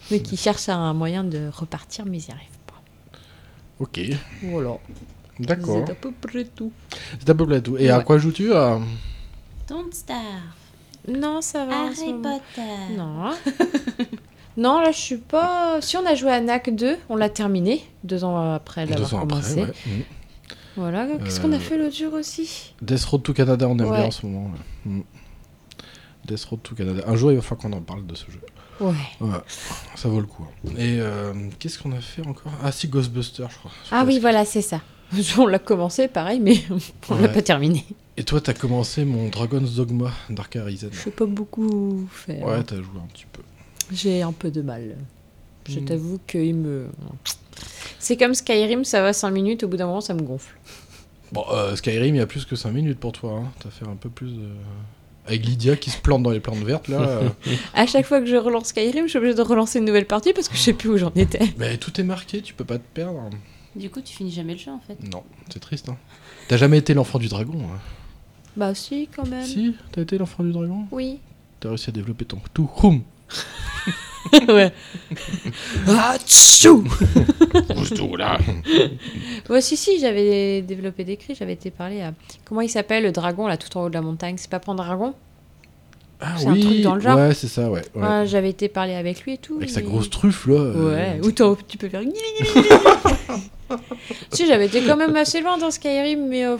Mais 0.09 0.21
qui 0.21 0.35
cherche 0.37 0.67
un 0.69 0.93
moyen 0.93 1.23
de 1.23 1.49
repartir, 1.53 2.05
mais 2.05 2.17
ils 2.17 2.25
n'y 2.27 2.31
arrivent 2.33 2.47
pas. 2.67 2.81
Ok, 3.79 3.99
Voilà. 4.43 4.77
d'accord. 5.39 5.83
C'est 5.85 5.91
à 5.91 5.95
peu 5.95 6.11
près 6.11 6.45
tout. 6.45 6.71
C'est 7.19 7.29
à 7.29 7.35
peu 7.35 7.45
près 7.45 7.61
tout. 7.61 7.77
Et 7.77 7.89
à 7.89 8.01
quoi 8.01 8.17
joues-tu 8.17 8.53
à... 8.53 8.79
Don't 9.67 9.91
Starve. 9.91 10.21
Non, 11.07 11.41
ça 11.41 11.65
va. 11.65 11.85
Harry. 11.85 12.13
Potter. 12.21 12.95
Non. 12.97 13.31
non, 14.57 14.81
là, 14.81 14.91
je 14.91 14.97
suis 14.99 15.17
pas. 15.17 15.81
Si 15.81 15.97
on 15.97 16.05
a 16.05 16.13
joué 16.15 16.31
à 16.31 16.41
NAC 16.41 16.75
2, 16.75 16.97
on 17.09 17.15
l'a 17.15 17.29
terminé, 17.29 17.83
deux 18.03 18.23
ans 18.23 18.53
après 18.53 18.85
l'avoir 18.85 19.09
Deux 19.09 19.15
ans 19.15 19.19
commencé. 19.21 19.61
après, 19.61 19.71
ouais. 19.89 19.97
Mm. 19.97 20.01
Voilà. 20.77 21.07
Qu'est-ce 21.23 21.39
qu'on 21.41 21.51
a 21.53 21.55
Euh, 21.55 21.59
fait 21.59 21.77
l'autre 21.77 21.95
jour 21.95 22.13
aussi? 22.13 22.73
Death 22.81 23.03
Road 23.05 23.23
to 23.23 23.33
Canada, 23.33 23.67
on 23.67 23.77
aime 23.79 23.89
Ouais. 23.89 23.97
bien 23.97 24.05
en 24.07 24.11
ce 24.11 24.25
moment. 24.25 24.51
Mm. 24.85 25.01
Death 26.25 26.43
Road 26.45 26.59
to 26.63 26.75
Canada. 26.75 27.01
Un 27.07 27.15
jour, 27.15 27.31
il 27.31 27.35
va 27.37 27.41
falloir 27.41 27.61
qu'on 27.61 27.73
en 27.77 27.81
parle 27.81 28.05
de 28.05 28.13
ce 28.15 28.29
jeu. 28.29 28.41
Ouais. 28.81 28.93
Ouais, 29.21 29.37
ça 29.95 30.09
vaut 30.09 30.19
le 30.19 30.25
coup. 30.27 30.43
hein. 30.65 30.69
Et 30.77 30.97
euh, 30.99 31.33
qu'est-ce 31.59 31.79
qu'on 31.79 31.91
a 31.91 32.01
fait 32.01 32.25
encore? 32.25 32.51
Ah 32.63 32.71
si, 32.71 32.87
Ghostbusters, 32.87 33.49
je 33.49 33.57
crois. 33.57 33.71
Je 33.85 33.89
Ah 33.91 34.03
oui, 34.05 34.19
voilà, 34.19 34.43
c'est 34.45 34.61
ça. 34.61 34.81
On 35.37 35.45
l'a 35.47 35.59
commencé, 35.59 36.07
pareil, 36.07 36.39
mais 36.39 36.55
on 37.09 37.15
l'a 37.15 37.21
Ouais. 37.23 37.33
pas 37.33 37.41
terminé. 37.41 37.85
Et 38.17 38.23
toi, 38.23 38.39
t'as 38.41 38.53
commencé 38.53 39.03
mon 39.05 39.29
Dragon's 39.29 39.75
Dogma 39.75 40.11
Dark 40.29 40.55
Arisen. 40.55 40.89
Je 40.91 40.97
sais 40.99 41.11
pas 41.11 41.25
beaucoup 41.25 42.07
faire. 42.11 42.43
Ouais, 42.45 42.63
t'as 42.63 42.75
joué 42.77 42.99
un 43.03 43.07
petit 43.07 43.25
peu. 43.31 43.41
J'ai 43.91 44.21
un 44.21 44.31
peu 44.31 44.49
de 44.51 44.61
mal. 44.61 44.95
Je 45.69 45.79
Mm. 45.79 45.85
t'avoue 45.85 46.19
qu'il 46.27 46.55
me. 46.55 46.87
C'est 47.99 48.17
comme 48.17 48.33
Skyrim, 48.33 48.83
ça 48.83 49.01
va 49.01 49.13
5 49.13 49.29
minutes, 49.31 49.63
au 49.63 49.67
bout 49.67 49.77
d'un 49.77 49.85
moment, 49.85 50.01
ça 50.01 50.13
me 50.13 50.21
gonfle. 50.21 50.55
Bon, 51.31 51.45
euh, 51.51 51.75
Skyrim, 51.75 52.15
il 52.15 52.17
y 52.17 52.21
a 52.21 52.25
plus 52.27 52.45
que 52.45 52.55
5 52.55 52.71
minutes 52.71 52.99
pour 52.99 53.11
toi. 53.11 53.41
Hein. 53.43 53.51
T'as 53.61 53.69
fait 53.69 53.85
un 53.87 53.95
peu 53.95 54.09
plus. 54.09 54.31
de- 54.31 54.49
Avec 55.27 55.45
Lydia 55.45 55.75
qui 55.75 55.89
se 55.91 55.97
plante 55.99 56.23
dans 56.23 56.31
les 56.31 56.39
plantes 56.39 56.57
vertes, 56.63 56.87
là. 56.87 56.99
euh, 56.99 57.29
À 57.73 57.85
chaque 57.85 58.05
fois 58.05 58.19
que 58.19 58.25
je 58.25 58.35
relance 58.35 58.67
Skyrim, 58.67 59.05
je 59.05 59.09
suis 59.09 59.17
obligée 59.17 59.35
de 59.35 59.41
relancer 59.41 59.79
une 59.79 59.85
nouvelle 59.85 60.07
partie 60.07 60.33
parce 60.33 60.49
que 60.49 60.55
je 60.55 60.61
sais 60.61 60.73
plus 60.73 60.89
où 60.89 60.97
j'en 60.97 61.11
étais. 61.15 61.53
Mais 61.57 61.77
tout 61.77 61.99
est 62.01 62.03
marqué, 62.03 62.41
tu 62.41 62.53
peux 62.53 62.65
pas 62.65 62.77
te 62.77 62.83
perdre. 62.93 63.29
Du 63.75 63.89
coup, 63.89 64.01
tu 64.01 64.13
finis 64.13 64.31
jamais 64.31 64.53
le 64.53 64.59
jeu 64.59 64.71
en 64.71 64.79
fait. 64.79 64.97
Non, 65.11 65.23
c'est 65.51 65.59
triste. 65.59 65.89
Hein. 65.89 65.97
T'as 66.47 66.57
jamais 66.57 66.79
été 66.79 66.93
l'enfant 66.93 67.19
du 67.19 67.27
dragon 67.27 67.59
hein. 67.73 67.79
Bah 68.57 68.75
si, 68.75 69.07
quand 69.15 69.25
même. 69.27 69.45
Si, 69.45 69.75
t'as 69.93 70.01
été 70.01 70.17
l'enfant 70.17 70.43
du 70.43 70.51
dragon? 70.51 70.85
Oui. 70.91 71.19
T'as 71.59 71.69
réussi 71.69 71.89
à 71.89 71.93
développer 71.93 72.25
ton 72.25 72.39
tout. 72.53 72.69
ouais. 74.47 74.71
Ah, 75.87 76.15
tchou 76.25 76.83
là. 78.17 78.37
Ouais, 79.49 79.61
si, 79.61 79.75
si, 79.77 79.99
j'avais 79.99 80.61
développé 80.61 81.03
des 81.03 81.17
cris, 81.17 81.35
j'avais 81.35 81.53
été 81.53 81.71
parler 81.71 82.01
à. 82.01 82.13
Comment 82.45 82.61
il 82.61 82.69
s'appelle 82.69 83.03
le 83.03 83.11
dragon 83.11 83.47
là 83.47 83.57
tout 83.57 83.75
en 83.77 83.83
haut 83.85 83.89
de 83.89 83.93
la 83.93 84.01
montagne 84.01 84.35
C'est 84.37 84.49
pas 84.49 84.59
Pendragon 84.59 85.13
Ah 86.19 86.35
C'est 86.37 86.47
un 86.47 86.53
oui, 86.53 86.61
truc 86.61 86.81
dans 86.81 86.95
le 86.95 87.01
genre 87.01 87.17
ouais, 87.17 87.33
c'est 87.33 87.47
ça, 87.47 87.69
ouais. 87.69 87.81
ouais. 87.95 88.01
Ouais, 88.01 88.27
J'avais 88.27 88.49
été 88.49 88.69
parler 88.69 88.93
avec 88.93 89.21
lui 89.23 89.33
et 89.33 89.37
tout. 89.37 89.57
Avec 89.57 89.69
sa 89.69 89.81
grosse 89.81 90.09
truffe, 90.09 90.45
là. 90.47 90.53
euh, 90.55 91.17
Ouais, 91.19 91.19
ou 91.27 91.31
tu 91.67 91.77
peux 91.77 91.89
faire. 91.89 92.01
si, 94.31 94.45
j'avais 94.47 94.67
été 94.67 94.81
quand 94.83 94.97
même 94.97 95.15
assez 95.15 95.41
loin 95.41 95.57
dans 95.57 95.71
Skyrim, 95.71 96.27
mais. 96.27 96.45
euh. 96.45 96.57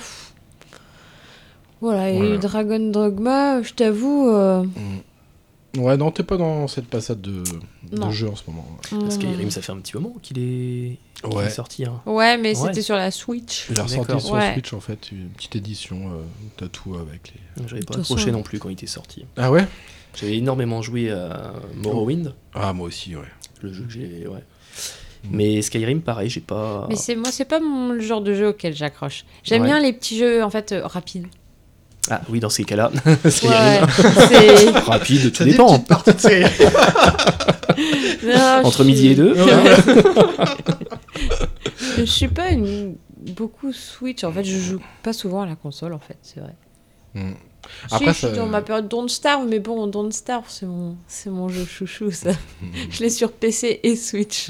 Voilà, 1.80 2.10
et 2.12 2.18
Voilà. 2.18 2.38
Dragon 2.38 2.80
Dogma, 2.92 3.62
je 3.64 3.74
t'avoue. 3.74 4.30
euh, 4.30 4.64
Ouais, 5.78 5.96
non, 5.96 6.12
t'es 6.12 6.24
pas 6.24 6.36
dans 6.38 6.68
cette 6.68 6.88
passade 6.88 7.22
de, 7.22 7.44
jeu 8.12 8.28
en 8.30 8.36
ce 8.36 8.44
moment. 8.48 8.68
mm, 8.92 9.10
Skyrim, 9.10 9.52
ça 9.52 9.62
fait 9.62 9.72
un 9.72 9.78
petit 9.78 9.96
moment 9.96 10.16
qu'il 10.22 10.38
est... 10.40 10.98
Ouais. 11.26 11.46
est 11.46 11.50
sorti. 11.50 11.86
hein. 11.86 12.02
Ouais, 12.06 12.38
mais 12.38 12.50
Ouais. 12.60 12.68
c'était 12.68 12.82
sur 12.82 12.96
la 12.96 13.10
Switch. 13.12 13.68
J'ai 13.72 13.82
ressorti 13.82 14.08
D'accord. 14.08 14.22
sur 14.22 14.34
Ouais. 14.36 14.54
Switch 14.54 14.74
en 14.74 14.82
fait, 14.82 15.12
une 15.12 15.30
petite 15.30 15.56
édition, 15.56 16.12
euh, 16.12 16.22
t'as 16.58 16.68
tout 16.68 16.96
avec 16.96 17.32
les. 17.34 17.68
J'avais 17.68 17.84
pas 17.84 17.96
accroché 17.96 18.26
façon- 18.26 18.32
non 18.38 18.44
plus 18.44 18.60
quand 18.60 18.68
il 18.70 18.74
était 18.74 18.88
sorti. 18.88 19.26
Ah 19.38 19.50
ouais? 19.52 19.66
J'avais 20.16 20.38
énormément 20.38 20.82
joué 20.82 21.10
à 21.12 21.54
Morrowind, 21.78 22.34
Ah, 22.54 22.74
moi 22.74 22.88
aussi, 22.88 23.16
ouais. 23.16 23.22
le 23.62 23.72
jeu 23.72 23.84
que 23.86 23.92
j'ai. 23.94 24.28
Ouais. 24.28 24.40
Mm. 25.24 25.28
Mais 25.32 25.62
Skyrim, 25.62 26.02
pareil, 26.02 26.30
j'ai 26.30 26.42
pas. 26.42 26.88
Mais 26.90 26.96
c'est 26.98 27.16
moi, 27.16 27.32
c'est 27.32 27.46
pas 27.46 27.60
mon, 27.62 27.94
le 27.94 28.00
genre 28.02 28.22
de 28.22 28.34
jeu 28.34 28.50
auquel 28.50 28.76
j'accroche. 28.76 29.24
J'aime 29.44 29.62
Ouais. 29.62 29.68
bien 29.70 29.80
les 29.80 29.94
petits 29.94 30.18
jeux 30.18 30.44
en 30.44 30.50
fait 30.50 30.72
euh, 30.74 30.86
rapides. 30.86 31.28
Ah 32.10 32.22
oui, 32.30 32.40
dans 32.40 32.50
ces 32.50 32.64
cas-là, 32.64 32.92
Skyrim. 33.30 33.54
Ouais, 33.54 33.80
c'est. 34.28 34.70
Rapide, 34.80 35.32
tout 35.32 35.44
dépend. 35.44 35.78
de. 35.78 35.84
Non, 38.24 38.62
Entre 38.66 38.84
je 38.84 38.88
midi 38.88 39.08
et 39.10 39.16
deux. 39.16 39.36
Je 41.98 42.04
suis 42.04 42.28
pas 42.28 42.50
une 42.50 42.96
beaucoup 43.36 43.72
Switch. 43.74 44.24
En 44.24 44.32
fait, 44.32 44.44
je 44.44 44.58
joue 44.58 44.80
pas 45.04 45.14
souvent 45.14 45.42
à 45.42 45.46
la 45.46 45.56
console. 45.56 45.94
En 45.94 46.00
fait, 46.00 46.18
c'est 46.22 46.40
vrai. 46.40 46.56
Mm. 47.14 47.32
Si, 47.88 47.96
Après, 47.96 48.06
je 48.08 48.12
suis 48.12 48.22
ça- 48.28 48.34
dans 48.34 48.48
ma 48.48 48.62
période 48.62 48.88
Don't 48.88 49.08
Starve, 49.08 49.46
mais 49.48 49.60
bon, 49.60 49.88
Don't 49.88 50.12
Starve, 50.12 50.46
c'est 50.48 50.66
mon, 50.66 50.96
c'est 51.08 51.30
mon 51.30 51.48
jeu 51.50 51.66
chouchou, 51.66 52.12
ça. 52.12 52.32
je 52.90 53.00
l'ai 53.02 53.10
sur 53.10 53.32
PC 53.32 53.80
et 53.84 53.96
Switch. 53.96 54.50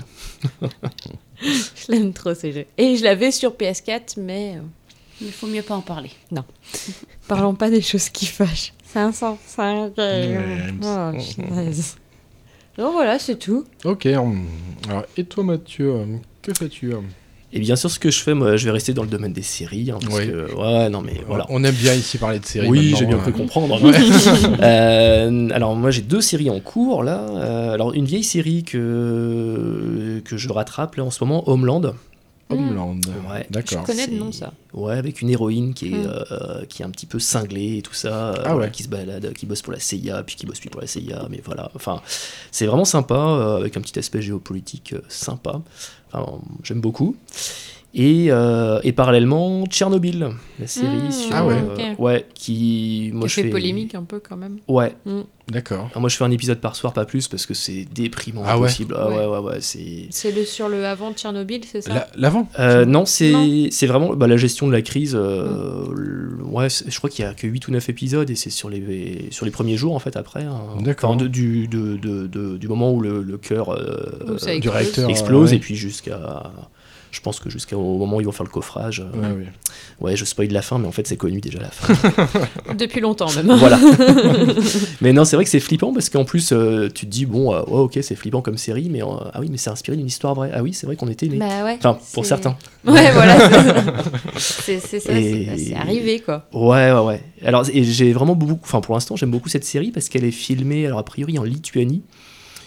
je 0.62 1.92
l'aime 1.92 2.14
trop, 2.14 2.34
ces 2.34 2.52
jeux. 2.54 2.66
Et 2.78 2.96
je 2.96 3.04
l'avais 3.04 3.32
sur 3.32 3.52
PS4, 3.52 4.14
mais 4.18 4.56
euh, 4.58 4.62
Mais 5.22 5.27
il 5.27 5.32
faut 5.33 5.48
mieux 5.48 5.61
pas 5.61 5.75
en 5.75 5.82
parler. 5.82 6.09
parlons 7.27 7.53
pas 7.56 7.69
des 7.69 7.82
choses 7.82 8.09
qui 8.09 8.25
fâchent. 8.25 8.74
505 8.93 9.95
Games. 9.95 10.80
Oh. 10.83 11.11
Donc 12.77 12.93
voilà, 12.93 13.19
c'est 13.19 13.38
tout. 13.38 13.66
Ok, 13.85 14.06
alors, 14.06 14.33
et 15.17 15.24
toi 15.25 15.43
Mathieu, 15.43 15.93
que 16.41 16.51
fais-tu? 16.58 16.91
Et 17.53 17.59
bien 17.59 17.75
sûr, 17.75 17.91
ce 17.91 18.00
que 18.00 18.09
je 18.09 18.19
fais, 18.22 18.33
moi, 18.33 18.56
je 18.56 18.64
vais 18.64 18.72
rester 18.72 18.93
dans 18.93 19.03
le 19.03 19.09
domaine 19.09 19.33
des 19.33 19.41
séries. 19.41 19.91
hein, 19.91 19.98
parce 20.01 20.16
Oui. 20.19 20.27
que, 20.27 20.56
ouais, 20.56 20.90
non, 20.90 21.01
mais 21.01 21.19
voilà. 21.27 21.45
On 21.50 21.61
aime 21.66 21.75
bien 21.75 21.93
ici 21.93 22.17
parler 22.17 22.40
de 22.40 22.45
séries. 22.45 22.69
Oui, 22.69 22.95
j'ai 22.98 23.06
bien 23.06 23.17
pu 23.17 23.32
comprendre. 23.33 23.77
Euh, 24.61 25.50
alors 25.51 25.75
moi 25.75 25.91
j'ai 25.91 26.01
deux 26.01 26.22
séries 26.22 26.50
en 26.50 26.59
cours 26.59 27.03
là. 27.03 27.25
Euh, 27.30 27.74
alors 27.74 27.93
une 27.93 28.06
vieille 28.06 28.24
série 28.24 28.64
que 28.64 30.22
que 30.24 30.38
je 30.38 30.50
rattrape 30.51 30.95
là 30.95 31.03
en 31.03 31.11
ce 31.11 31.24
moment, 31.24 31.48
Homeland. 31.50 31.93
Homeland. 32.52 33.00
Ouais. 33.30 33.46
Je 33.50 33.54
D'accord. 33.54 33.84
connais 33.84 34.08
de 34.08 34.12
C'est- 34.12 34.18
nom, 34.18 34.32
ça. 34.32 34.54
Ouais, 34.74 34.94
avec 34.98 35.22
une 35.22 35.30
héroïne 35.30 35.74
qui 35.74 35.88
est 35.88 35.98
Mm. 35.98 36.24
euh, 36.32 36.66
qui 36.66 36.82
est 36.82 36.86
un 36.86 36.90
petit 36.90 37.06
peu 37.06 37.20
cinglée 37.20 37.78
et 37.78 37.82
tout 37.82 37.94
ça, 37.94 38.30
euh, 38.34 38.44
Ah 38.46 38.56
ouais. 38.56 38.72
qui 38.72 38.84
se 38.84 38.88
balade, 38.90 39.34
qui 39.34 39.46
bosse 39.46 39.62
pour 39.62 39.74
la 39.74 39.80
CIA, 39.80 40.24
puis 40.24 40.36
qui 40.36 40.46
bosse 40.46 40.60
plus 40.60 40.70
pour 40.70 40.82
la 40.82 40.88
CIA, 40.88 41.28
mais 41.30 41.42
voilà. 41.46 41.72
Enfin, 41.76 42.02
c'est 42.52 42.66
vraiment 42.66 42.86
sympa 42.86 43.16
euh, 43.16 43.58
avec 43.58 43.76
un 43.78 43.82
petit 43.82 43.98
aspect 44.00 44.22
géopolitique 44.22 44.94
euh, 44.94 45.02
sympa. 45.10 45.62
Enfin, 46.14 46.40
j'aime 46.64 46.82
beaucoup. 46.82 47.16
Et, 47.94 48.28
euh, 48.30 48.80
et 48.86 48.94
parallèlement, 48.94 49.66
Tchernobyl, 49.66 50.30
la 50.61 50.68
série 50.68 50.88
Mm, 50.95 51.11
sur, 51.11 51.30
ah 51.36 51.45
ouais. 51.45 51.56
euh, 51.78 51.95
ouais, 51.98 52.26
qui 52.34 53.10
moi 53.14 53.24
Qui 53.24 53.30
je 53.30 53.34
fait 53.36 53.44
fais 53.44 53.50
polémique 53.50 53.95
un 53.95 54.03
peu 54.03 54.20
quand 54.20 54.38
même. 54.38 54.60
Ouais, 54.70 54.95
D'accord. 55.50 55.90
alors 55.92 56.00
moi 56.00 56.08
je 56.10 56.16
fais 56.16 56.24
un 56.24 56.32
épisode 56.32 56.60
par 56.61 56.78
soir, 56.78 56.94
pas 56.94 57.03
plus, 57.03 57.28
parce 57.28 57.45
que 57.45 57.53
c'est 57.53 57.86
déprimant 57.94 58.44
Ah 58.45 58.58
ouais 58.58 58.68
impossible. 58.68 58.95
Ah 58.98 59.10
ouais, 59.10 59.18
Ouais. 59.18 59.26
ouais, 59.26 59.38
ouais, 59.40 59.58
c'est. 59.60 60.08
C'est 60.10 60.32
le 60.32 60.45
sur 60.45 60.70
le 60.70 60.86
avant 60.86 61.11
de 61.11 61.16
Tchernobyl, 61.18 61.66
c'est 61.70 61.82
ça? 61.82 61.94
La- 61.94 62.08
L'avant 62.16 62.48
Euh, 62.60 62.86
non, 62.86 63.03
c'est 63.06 63.34
vraiment 63.88 64.14
bah, 64.16 64.28
la 64.28 64.38
gestion 64.38 64.68
de 64.68 64.72
la 64.72 64.82
crise. 64.82 65.14
euh, 65.14 65.88
le- 65.94 66.38
ouais, 66.45 66.68
je 66.70 66.98
crois 66.98 67.10
qu'il 67.10 67.26
y 67.26 67.28
a 67.28 67.34
que 67.34 67.45
8 67.45 67.68
ou 67.68 67.72
9 67.72 67.90
épisodes 67.90 68.30
et 68.30 68.36
c'est 68.36 68.52
sur 68.52 68.70
les, 68.70 69.28
sur 69.32 69.44
les 69.44 69.52
premiers 69.52 69.76
jours 69.76 69.95
en 69.95 70.00
fait 70.00 70.16
après. 70.16 70.44
hein. 70.44 70.61
D'accord. 70.80 71.10
Enfin, 71.10 71.22
de- 71.24 71.28
du, 71.28 71.68
de, 71.68 71.98
de- 71.98 72.28
de- 72.28 72.56
du 72.58 72.68
moment 72.70 72.94
où 72.94 73.02
le, 73.02 73.22
le 73.22 73.38
cœur 73.38 73.68
euh, 73.78 74.38
Du 74.61 74.70
réacteur. 74.70 75.10
explose 75.10 75.50
ouais. 75.50 75.58
et 75.58 75.60
puis 75.60 75.76
jusqu'à. 75.76 76.53
Je 77.11 77.19
pense 77.19 77.40
que 77.41 77.49
jusqu'au 77.49 77.98
moment 77.98 78.17
où 78.17 78.22
ils 78.22 78.25
vont 78.25 78.31
faire 78.31 78.45
le 78.45 78.51
coffrage. 78.51 79.01
euh, 79.01 79.19
Ouais, 79.19 79.35
ouais. 79.38 79.48
ouais, 79.99 80.15
je 80.15 80.23
spoil 80.23 80.48
la 80.51 80.61
fin, 80.61 80.80
mais 80.80 80.88
en 80.88 80.91
fait 80.93 81.06
c'est 81.07 81.17
connu 81.17 81.41
déjà 81.41 81.59
la 81.59 81.69
fin. 81.69 81.93
Depuis 82.73 83.01
longtemps 83.01 83.30
même. 83.33 83.51
voilà. 83.59 83.77
mais 85.01 85.11
non, 85.14 85.25
c'est 85.25 85.35
vrai 85.35 85.43
que 85.45 85.51
c'est 85.51 85.59
flippant 85.59 85.93
parce 85.93 86.09
qu'en 86.09 86.23
plus, 86.23 86.51
euh, 86.53 86.88
tu 86.93 87.06
te 87.06 87.11
dis, 87.11 87.25
bon, 87.25 87.53
euh, 87.53 87.59
ouais, 87.64 87.80
ok, 87.81 87.99
c'est 88.01 88.15
flippant 88.15 88.41
comme 88.41 88.57
série, 88.57 88.88
mais 88.90 89.03
euh, 89.03 89.07
ah 89.33 89.40
oui, 89.41 89.48
mais 89.51 89.57
c'est 89.57 89.69
inspiré 89.69 89.98
d'une 89.98 90.07
histoire 90.07 90.33
vraie. 90.35 90.51
Ah 90.53 90.64
oui, 90.64 90.73
c'est 90.73 90.85
vrai 90.85 90.95
qu'on 90.95 91.09
était 91.09 91.27
né. 91.27 91.38
Bah 91.38 91.64
ouais. 91.65 91.75
enfin, 91.80 91.98
pour 92.14 92.25
certains. 92.25 92.56
Ouais, 92.85 93.11
voilà. 93.11 93.38
c'est- 94.38 94.80
ça, 94.80 95.11
Et- 95.17 95.49
c'est 95.57 95.75
arrivé 95.75 96.19
quoi. 96.19 96.48
Ouais, 96.53 96.91
ouais, 96.91 96.99
ouais. 97.06 97.22
Alors, 97.45 97.64
j'ai 97.65 98.14
vraiment 98.14 98.35
beaucoup, 98.35 98.59
enfin, 98.64 98.81
pour 98.81 98.93
l'instant, 98.93 99.15
j'aime 99.15 99.31
beaucoup 99.31 99.49
cette 99.49 99.65
série 99.65 99.91
parce 99.91 100.09
qu'elle 100.09 100.23
est 100.23 100.31
filmée, 100.31 100.85
alors 100.85 100.99
a 100.99 101.03
priori 101.03 101.38
en 101.40 101.43
Lituanie. 101.43 102.03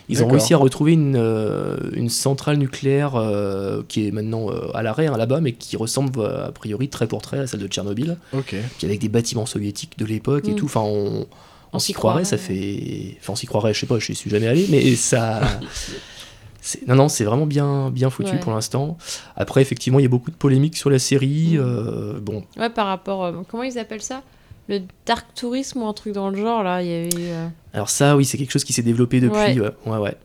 Ils 0.08 0.22
ont 0.22 0.28
réussi 0.28 0.52
à 0.52 0.58
retrouver 0.58 0.92
une, 0.92 1.16
euh, 1.16 1.76
une 1.94 2.10
centrale 2.10 2.56
nucléaire 2.58 3.14
euh, 3.16 3.82
qui 3.88 4.06
est 4.06 4.10
maintenant 4.10 4.50
euh, 4.50 4.68
à 4.74 4.82
l'arrêt 4.82 5.06
hein, 5.06 5.16
là-bas, 5.16 5.40
mais 5.40 5.52
qui 5.52 5.76
ressemble 5.76 6.20
euh, 6.20 6.48
a 6.48 6.52
priori 6.52 6.88
très 6.88 7.06
pour 7.06 7.22
trait 7.22 7.38
à 7.38 7.46
celle 7.46 7.60
de 7.60 7.66
Tchernobyl, 7.68 8.18
Ok. 8.34 8.54
puis 8.76 8.86
avec 8.86 9.00
des 9.00 9.08
bâtiments 9.08 9.46
soviétiques 9.46 9.98
de 9.98 10.04
l'époque 10.04 10.46
et 10.48 10.52
Mm. 10.52 10.56
tout. 10.56 10.66
Enfin, 10.66 10.82
on, 10.82 11.26
on 11.72 11.78
s'y 11.78 11.86
s'y 11.86 11.92
croirait, 11.94 12.22
croirait, 12.22 12.24
ça 12.24 12.36
fait. 12.36 13.16
Enfin, 13.20 13.32
on 13.32 13.36
s'y 13.36 13.46
croirait, 13.46 13.72
je 13.72 13.80
sais 13.80 13.86
pas, 13.86 13.98
je 13.98 14.12
suis 14.12 14.28
jamais 14.30 14.46
allé, 14.46 14.66
mais 14.70 14.94
ça. 14.94 15.40
c'est- 16.60 16.86
Non, 16.86 16.94
non, 16.96 17.08
c'est 17.08 17.24
vraiment 17.24 17.46
bien, 17.46 17.90
bien 17.90 18.10
foutu 18.10 18.32
Ouais. 18.32 18.40
pour 18.40 18.52
l'instant. 18.52 18.96
Après, 19.36 19.62
effectivement, 19.62 19.98
il 20.00 20.02
y 20.02 20.06
a 20.06 20.10
beaucoup 20.10 20.30
de 20.30 20.36
polémiques 20.36 20.76
sur 20.76 20.90
la 20.90 20.98
série. 20.98 21.52
Euh, 21.56 22.18
bon, 22.20 22.44
Ouais, 22.58 22.70
par 22.70 22.86
rapport. 22.86 23.24
euh, 23.24 23.32
comment 23.48 23.62
ils 23.62 23.78
appellent 23.78 24.02
ça? 24.02 24.22
Le 24.68 24.80
dark 25.06 25.26
tourisme 25.34 25.82
ou 25.82 25.86
un 25.86 25.92
truc 25.92 26.14
dans 26.14 26.30
le 26.30 26.36
genre 26.36 26.62
là. 26.62 26.82
Il 26.82 26.88
y 26.88 26.94
avait. 26.94 27.10
euh, 27.32 27.48
alors 27.74 27.90
ça, 27.90 28.16
oui, 28.16 28.24
c'est 28.24 28.38
quelque 28.38 28.50
chose 28.52 28.64
qui 28.64 28.72
s'est 28.72 28.82
développé 28.82 29.20
depuis. 29.20 29.36
Ouais. 29.36 29.58
Ouais, 29.60 29.70
ouais. 29.86 29.98
ouais. 29.98 30.16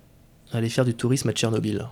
aller 0.53 0.69
faire 0.69 0.85
du 0.85 0.93
tourisme 0.93 1.27
à 1.30 1.34
Tchernobyl. 1.34 1.85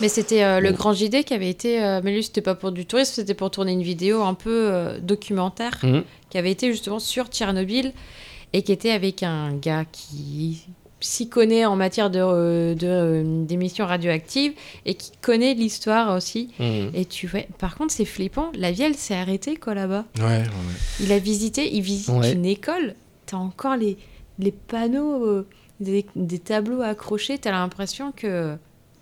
Mais 0.00 0.08
c'était 0.08 0.42
euh, 0.42 0.60
le 0.60 0.70
Bon. 0.70 0.76
grand 0.76 0.92
JD 0.94 1.24
qui 1.24 1.34
avait 1.34 1.50
été. 1.50 1.82
euh, 1.84 2.00
mais 2.02 2.12
lui, 2.12 2.22
c'était 2.24 2.40
pas 2.40 2.54
pour 2.54 2.72
du 2.72 2.86
tourisme, 2.86 3.12
c'était 3.14 3.34
pour 3.34 3.50
tourner 3.50 3.72
une 3.72 3.82
vidéo 3.82 4.22
un 4.22 4.34
peu 4.34 4.70
euh, 4.72 4.98
documentaire 5.00 5.78
Mhm. 5.82 6.02
qui 6.30 6.38
avait 6.38 6.50
été 6.50 6.70
justement 6.72 6.98
sur 6.98 7.26
Tchernobyl 7.26 7.92
et 8.54 8.62
qui 8.62 8.72
était 8.72 8.90
avec 8.92 9.22
un 9.22 9.52
gars 9.54 9.84
qui 9.92 10.66
s'y 11.00 11.28
connaît 11.28 11.64
en 11.64 11.76
matière 11.76 12.10
de, 12.10 12.18
euh, 12.20 12.74
de, 12.74 12.86
euh, 12.86 13.44
d'émissions 13.44 13.86
radioactives 13.86 14.52
et 14.84 14.94
qui 14.94 15.12
connaît 15.20 15.54
l'histoire 15.54 16.16
aussi. 16.16 16.48
Mhm. 16.58 16.90
Et 16.94 17.04
tu 17.04 17.26
vois, 17.26 17.40
par 17.58 17.76
contre, 17.76 17.92
c'est 17.92 18.04
flippant. 18.04 18.50
La 18.56 18.72
vie, 18.72 18.82
elle 18.82 18.94
s'est 18.96 19.14
arrêtée, 19.14 19.56
quoi, 19.56 19.74
là-bas. 19.74 20.04
Ouais, 20.18 20.24
ouais, 20.24 20.38
ouais. 20.38 20.44
Il 21.00 21.12
a 21.12 21.18
visité, 21.18 21.72
il 21.74 21.82
visite 21.82 22.08
Ouais. 22.14 22.32
une 22.32 22.44
école. 22.46 22.94
T'as 23.26 23.36
encore 23.36 23.76
les, 23.76 23.96
les 24.38 24.50
panneaux, 24.52 25.24
euh, 25.24 25.46
des, 25.80 26.04
des 26.16 26.38
tableaux 26.40 26.82
accrochés. 26.82 27.38
T'as 27.38 27.52
l'impression 27.52 28.10
que, 28.10 28.56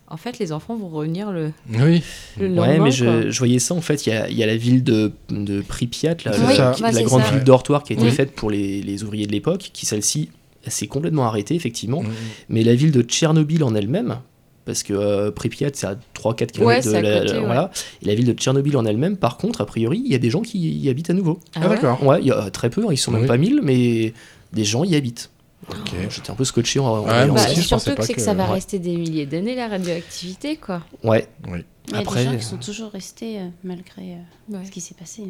en 0.08 0.16
fait, 0.18 0.38
les 0.38 0.52
enfants 0.52 0.76
vont 0.76 0.88
revenir 0.90 1.32
le, 1.32 1.52
Oui, 1.72 2.02
le 2.38 2.48
Ouais, 2.60 2.78
mais 2.78 2.90
je, 2.90 3.30
je 3.30 3.38
voyais 3.38 3.58
ça 3.58 3.72
en 3.74 3.80
fait. 3.80 4.06
Il 4.06 4.10
y 4.10 4.12
a, 4.12 4.28
il 4.28 4.36
y 4.36 4.42
a 4.42 4.46
la 4.46 4.56
ville 4.56 4.84
de, 4.84 5.12
de 5.30 5.62
Pripyat, 5.62 6.16
là, 6.26 6.32
la, 6.32 7.02
grande 7.04 7.22
ça. 7.22 7.30
ville 7.30 7.42
dortoir 7.44 7.82
qui 7.82 7.94
a 7.94 7.96
été 7.96 8.04
Oui. 8.04 8.10
faite 8.12 8.32
pour 8.32 8.50
les, 8.50 8.82
les 8.82 9.02
ouvriers 9.02 9.26
de 9.26 9.32
l'époque, 9.32 9.70
qui 9.72 9.86
celle-ci 9.86 10.28
s'est 10.70 10.86
complètement 10.86 11.26
arrêtée, 11.26 11.54
effectivement. 11.54 12.02
Mhm. 12.02 12.10
Mais 12.48 12.62
la 12.64 12.74
ville 12.74 12.92
de 12.92 13.02
Tchernobyl 13.02 13.62
en 13.64 13.74
elle-même, 13.74 14.18
parce 14.64 14.82
que 14.82 14.92
euh, 14.92 15.30
Pripyat, 15.30 15.70
c'est 15.74 15.86
à 15.86 15.96
3-4 16.14 16.52
km 16.52 16.66
Ouais, 16.66 16.80
de 16.82 16.90
la, 16.90 17.20
côté, 17.20 17.32
la- 17.34 17.40
ouais. 17.40 17.46
voilà. 17.46 17.70
Et 18.02 18.06
la 18.06 18.14
ville 18.14 18.26
de 18.26 18.32
Tchernobyl 18.32 18.76
en 18.76 18.84
elle-même, 18.84 19.16
par 19.16 19.36
contre, 19.36 19.60
a 19.60 19.66
priori, 19.66 20.02
il 20.04 20.10
y 20.10 20.14
a 20.14 20.18
des 20.18 20.30
gens 20.30 20.42
qui 20.42 20.58
y 20.58 20.88
habitent 20.88 21.10
à 21.10 21.14
nouveau. 21.14 21.38
Ah 21.54 21.60
Ah, 21.62 21.68
ouais 21.68 21.74
d'accord. 21.76 22.02
Ouais, 22.04 22.18
il 22.20 22.26
y 22.26 22.32
a 22.32 22.50
très 22.50 22.68
peu, 22.70 22.82
hein, 22.84 22.88
ils 22.90 22.96
sont 22.98 23.10
même 23.12 23.22
Oui. 23.22 23.28
pas 23.28 23.36
1000, 23.36 23.60
mais 23.62 24.12
des 24.52 24.64
gens 24.64 24.82
y 24.84 24.94
habitent. 24.96 25.30
Ok. 25.70 25.92
J'étais 26.10 26.30
un 26.30 26.34
peu 26.34 26.44
scotché 26.44 26.78
en, 26.78 26.86
en 26.86 27.02
Bah, 27.06 27.26
aussi, 27.26 27.62
je 27.62 27.68
pensais 27.68 27.84
surtout 27.86 27.94
que 27.96 28.02
c'est 28.06 28.12
que, 28.12 28.18
que- 28.18 28.24
ça 28.24 28.34
va 28.34 28.44
ouais. 28.46 28.52
rester 28.54 28.78
des 28.78 28.96
milliers 28.96 29.26
d'années, 29.26 29.54
la 29.54 29.68
radioactivité, 29.68 30.56
quoi. 30.56 30.82
Ouais, 31.02 31.28
Oui. 31.48 31.60
Il 31.88 31.92
y 31.94 31.96
a 31.96 32.00
Après- 32.00 32.24
des 32.24 32.32
gens 32.32 32.36
qui 32.36 32.44
sont 32.44 32.56
toujours 32.56 32.90
restés 32.90 33.38
euh, 33.38 33.46
malgré 33.62 34.02
euh, 34.14 34.16
Ouais. 34.58 34.64
ce 34.64 34.72
qui 34.72 34.80
s'est 34.80 34.94
passé. 34.96 35.22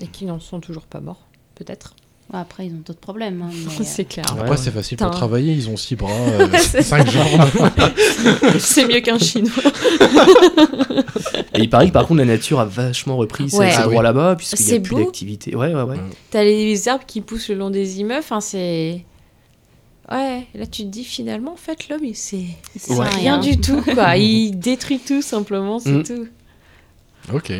Et 0.00 0.06
qui 0.06 0.24
n'en 0.24 0.40
sont 0.40 0.58
toujours 0.60 0.84
pas 0.86 1.00
morts, 1.00 1.28
peut-être. 1.54 1.94
Après, 2.32 2.66
ils 2.66 2.72
ont 2.72 2.82
d'autres 2.86 3.00
problèmes. 3.00 3.42
hein, 3.42 3.50
mais, 3.52 3.66
euh, 3.80 3.84
c'est 3.84 4.04
clair. 4.04 4.24
Après, 4.30 4.50
ouais. 4.50 4.56
c'est 4.56 4.70
facile 4.70 4.96
pour 4.98 5.10
travailler. 5.10 5.52
Ils 5.52 5.68
ont 5.68 5.76
six 5.76 5.96
bras, 5.96 6.10
euh, 6.14 6.48
cinq 6.58 7.10
jambes. 7.10 7.48
c'est 8.58 8.86
mieux 8.86 9.00
qu'un 9.00 9.18
chinois. 9.18 9.50
Et 11.54 11.60
il 11.62 11.70
paraît 11.70 11.88
que 11.88 11.92
par 11.92 12.06
contre 12.06 12.18
la 12.20 12.24
nature 12.26 12.60
a 12.60 12.64
vachement 12.64 13.16
repris 13.16 13.50
ses- 13.50 13.58
Ouais. 13.58 13.70
ses 13.70 13.78
Ah 13.78 13.82
droits 13.82 13.96
oui. 13.98 14.02
là-bas, 14.04 14.36
puisqu'il 14.36 14.66
n'y 14.66 14.74
a 14.74 14.80
plus 14.80 14.96
d'activité. 14.96 15.56
Ouais, 15.56 15.74
ouais, 15.74 15.82
ouais. 15.82 15.96
T'as 16.30 16.44
les 16.44 16.88
arbres 16.88 17.04
qui 17.06 17.20
poussent 17.20 17.48
le 17.48 17.56
long 17.56 17.70
des 17.70 18.00
immeubles, 18.00 18.20
enfin, 18.20 18.40
c'est... 18.40 19.04
Ouais, 20.10 20.46
là 20.54 20.66
tu 20.66 20.82
te 20.82 20.88
dis 20.88 21.04
finalement, 21.04 21.52
en 21.52 21.56
fait, 21.56 21.88
l'homme, 21.88 22.02
c'est 22.14 22.44
Ouais. 22.88 23.08
rien 23.08 23.38
du 23.38 23.60
tout, 23.60 23.80
quoi. 23.82 24.16
Il 24.16 24.52
détruit 24.58 24.98
tout, 24.98 25.22
simplement, 25.22 25.78
c'est 25.78 25.90
Mm. 25.90 26.02
tout. 26.04 26.26
ok. 27.32 27.52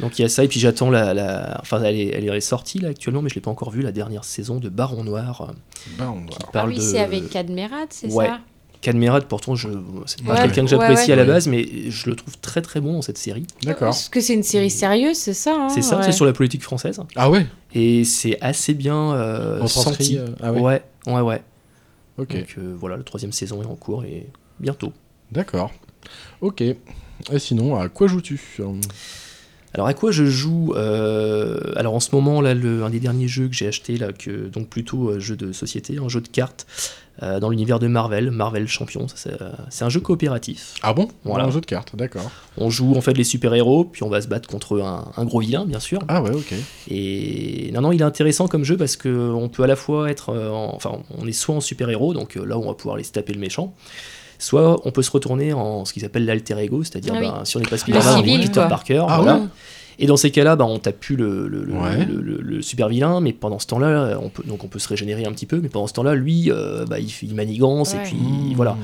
Donc 0.00 0.18
il 0.18 0.22
y 0.22 0.24
a 0.24 0.28
ça, 0.28 0.44
et 0.44 0.48
puis 0.48 0.60
j'attends 0.60 0.90
la, 0.90 1.14
la- 1.14 1.58
Enfin, 1.60 1.82
elle 1.82 1.96
est, 1.96 2.08
elle 2.14 2.28
est 2.28 2.40
sortie 2.40 2.78
là 2.78 2.88
actuellement, 2.88 3.22
mais 3.22 3.28
je 3.28 3.34
l'ai 3.34 3.40
pas 3.40 3.50
encore 3.50 3.70
vue, 3.70 3.82
la 3.82 3.92
dernière 3.92 4.24
saison 4.24 4.56
de 4.58 4.68
Baron 4.68 5.04
Noir, 5.04 5.42
euh, 5.42 5.52
Ben, 5.98 6.08
on 6.10 6.26
qui 6.26 6.38
va- 6.38 6.44
Ah 6.48 6.50
parle 6.52 6.68
oui, 6.70 6.76
de... 6.76 6.80
c'est 6.80 6.98
avec 7.00 7.30
Cadmerade, 7.30 7.88
c'est 7.90 8.12
Ouais. 8.12 8.26
ça? 8.26 8.40
Cadmerade, 8.80 9.24
pourtant, 9.24 9.56
je... 9.56 9.68
c'est 10.06 10.22
pas 10.22 10.34
Ouais, 10.34 10.42
quelqu'un 10.42 10.62
que 10.62 10.68
j'apprécie 10.68 11.08
ouais. 11.08 11.12
à 11.14 11.16
la 11.16 11.24
base, 11.24 11.48
mais 11.48 11.66
je 11.90 12.08
le 12.08 12.14
trouve 12.14 12.38
très 12.38 12.62
très 12.62 12.80
bon 12.80 12.92
dans 12.92 13.02
cette 13.02 13.18
série. 13.18 13.44
D'accord. 13.64 13.88
Parce 13.88 14.08
que 14.08 14.20
c'est 14.20 14.34
une 14.34 14.44
série 14.44 14.70
sérieuse, 14.70 15.16
c'est 15.16 15.34
ça 15.34 15.56
hein, 15.62 15.68
c'est 15.68 15.82
ça, 15.82 15.96
ouais. 15.98 16.02
c'est 16.04 16.12
sur 16.12 16.24
la 16.24 16.32
politique 16.32 16.62
française, 16.62 17.00
Ah 17.16 17.28
ouais? 17.28 17.44
et 17.74 18.04
c'est 18.04 18.40
assez 18.40 18.74
bien 18.74 19.12
euh, 19.14 19.66
senti. 19.66 20.16
euh, 20.16 20.26
ah 20.40 20.52
ouais. 20.52 20.60
ouais, 20.60 20.82
ouais, 21.08 21.20
ouais. 21.22 21.42
Ok. 22.18 22.34
Donc 22.36 22.54
euh, 22.58 22.74
voilà, 22.78 22.96
la 22.96 23.02
troisième 23.02 23.32
saison 23.32 23.62
est 23.62 23.66
en 23.66 23.74
cours, 23.74 24.04
et 24.04 24.28
bientôt. 24.60 24.92
D'accord. 25.32 25.72
Ok. 26.40 26.60
Et 26.60 26.76
sinon, 27.38 27.74
à 27.80 27.88
quoi 27.88 28.06
joues-tu? 28.06 28.40
Alors 29.74 29.86
à 29.86 29.94
quoi 29.94 30.10
je 30.12 30.24
joue 30.24 30.72
euh, 30.76 31.60
Alors 31.76 31.94
en 31.94 32.00
ce 32.00 32.14
moment 32.14 32.40
là, 32.40 32.54
le, 32.54 32.84
un 32.84 32.90
des 32.90 33.00
derniers 33.00 33.28
jeux 33.28 33.48
que 33.48 33.54
j'ai 33.54 33.68
acheté 33.68 33.96
là, 33.98 34.12
que 34.12 34.48
donc 34.48 34.68
plutôt 34.68 35.10
euh, 35.10 35.20
jeu 35.20 35.36
de 35.36 35.52
société, 35.52 35.98
un 35.98 36.08
jeu 36.08 36.20
de 36.22 36.28
cartes 36.28 36.66
euh, 37.22 37.38
dans 37.40 37.50
l'univers 37.50 37.78
de 37.78 37.86
Marvel, 37.86 38.30
Marvel 38.30 38.66
Champion. 38.66 39.06
C'est 39.14 39.42
euh, 39.42 39.50
c'est 39.68 39.84
un 39.84 39.88
jeu 39.90 40.00
coopératif. 40.00 40.74
Ah 40.82 40.92
bon? 40.94 41.08
Voilà. 41.24 41.44
Un 41.44 41.50
jeu 41.50 41.60
de 41.60 41.66
cartes, 41.66 41.94
d'accord. 41.96 42.30
On 42.56 42.70
joue 42.70 42.94
en 42.96 43.00
fait 43.02 43.12
les 43.12 43.24
super 43.24 43.52
héros, 43.54 43.84
puis 43.84 44.02
on 44.04 44.08
va 44.08 44.22
se 44.22 44.28
battre 44.28 44.48
contre 44.48 44.80
un, 44.80 45.10
un 45.16 45.24
gros 45.24 45.40
vilain 45.40 45.66
bien 45.66 45.80
sûr. 45.80 46.00
Ah 46.08 46.22
ouais, 46.22 46.30
ok. 46.30 46.54
Et 46.90 47.70
non 47.74 47.82
non, 47.82 47.92
il 47.92 48.00
est 48.00 48.04
intéressant 48.04 48.48
comme 48.48 48.64
jeu 48.64 48.76
parce 48.76 48.96
que 48.96 49.08
on 49.32 49.48
peut 49.48 49.64
à 49.64 49.66
la 49.66 49.76
fois 49.76 50.10
être, 50.10 50.32
en- 50.34 50.74
enfin 50.74 50.92
on 51.18 51.26
est 51.26 51.32
soit 51.32 51.54
en 51.54 51.60
super 51.60 51.90
héros, 51.90 52.14
donc 52.14 52.36
là 52.36 52.56
on 52.58 52.66
va 52.66 52.74
pouvoir 52.74 52.94
aller 52.94 53.04
se 53.04 53.12
taper 53.12 53.34
le 53.34 53.40
méchant. 53.40 53.74
Soit 54.38 54.80
on 54.86 54.92
peut 54.92 55.02
se 55.02 55.10
retourner 55.10 55.52
en 55.52 55.84
ce 55.84 55.92
qu'ils 55.92 56.04
appellent 56.04 56.24
l'alter 56.26 56.56
ego, 56.58 56.84
c'est-à-dire 56.84 57.12
Ah 57.16 57.20
oui. 57.20 57.26
ben, 57.26 57.44
si 57.44 57.56
on 57.56 57.60
n'est 57.60 57.66
pas 57.66 57.76
Spider-Man, 57.76 58.06
on 58.08 58.18
est 58.22 58.24
civil, 58.24 58.40
Peter 58.42 58.52
quoi. 58.52 58.66
Parker. 58.68 59.04
Ah 59.08 59.16
voilà. 59.20 59.38
ouais. 59.38 59.46
Et 60.00 60.06
dans 60.06 60.16
ces 60.16 60.30
cas-là, 60.30 60.54
bah, 60.54 60.64
on 60.64 60.78
tape 60.78 61.00
plus 61.00 61.16
le, 61.16 61.48
le, 61.48 61.64
le- 61.64 61.72
Ouais. 61.74 62.04
le- 62.04 62.20
le- 62.20 62.40
le 62.40 62.62
super 62.62 62.88
vilain, 62.88 63.20
mais 63.20 63.32
pendant 63.32 63.58
ce 63.58 63.66
temps-là, 63.66 64.16
on 64.22 64.28
peut, 64.28 64.44
donc 64.46 64.62
on 64.62 64.68
peut 64.68 64.78
se 64.78 64.86
régénérer 64.86 65.24
un 65.26 65.32
petit 65.32 65.44
peu, 65.46 65.58
mais 65.60 65.68
pendant 65.68 65.88
ce 65.88 65.92
temps-là, 65.94 66.14
lui, 66.14 66.52
euh, 66.52 66.84
bah, 66.86 66.98
il, 67.00 67.34
manigance, 67.34 67.94
Ouais. 67.94 67.98
et 67.98 68.02
puis 68.04 68.16
Mmh. 68.16 68.52
voilà. 68.54 68.76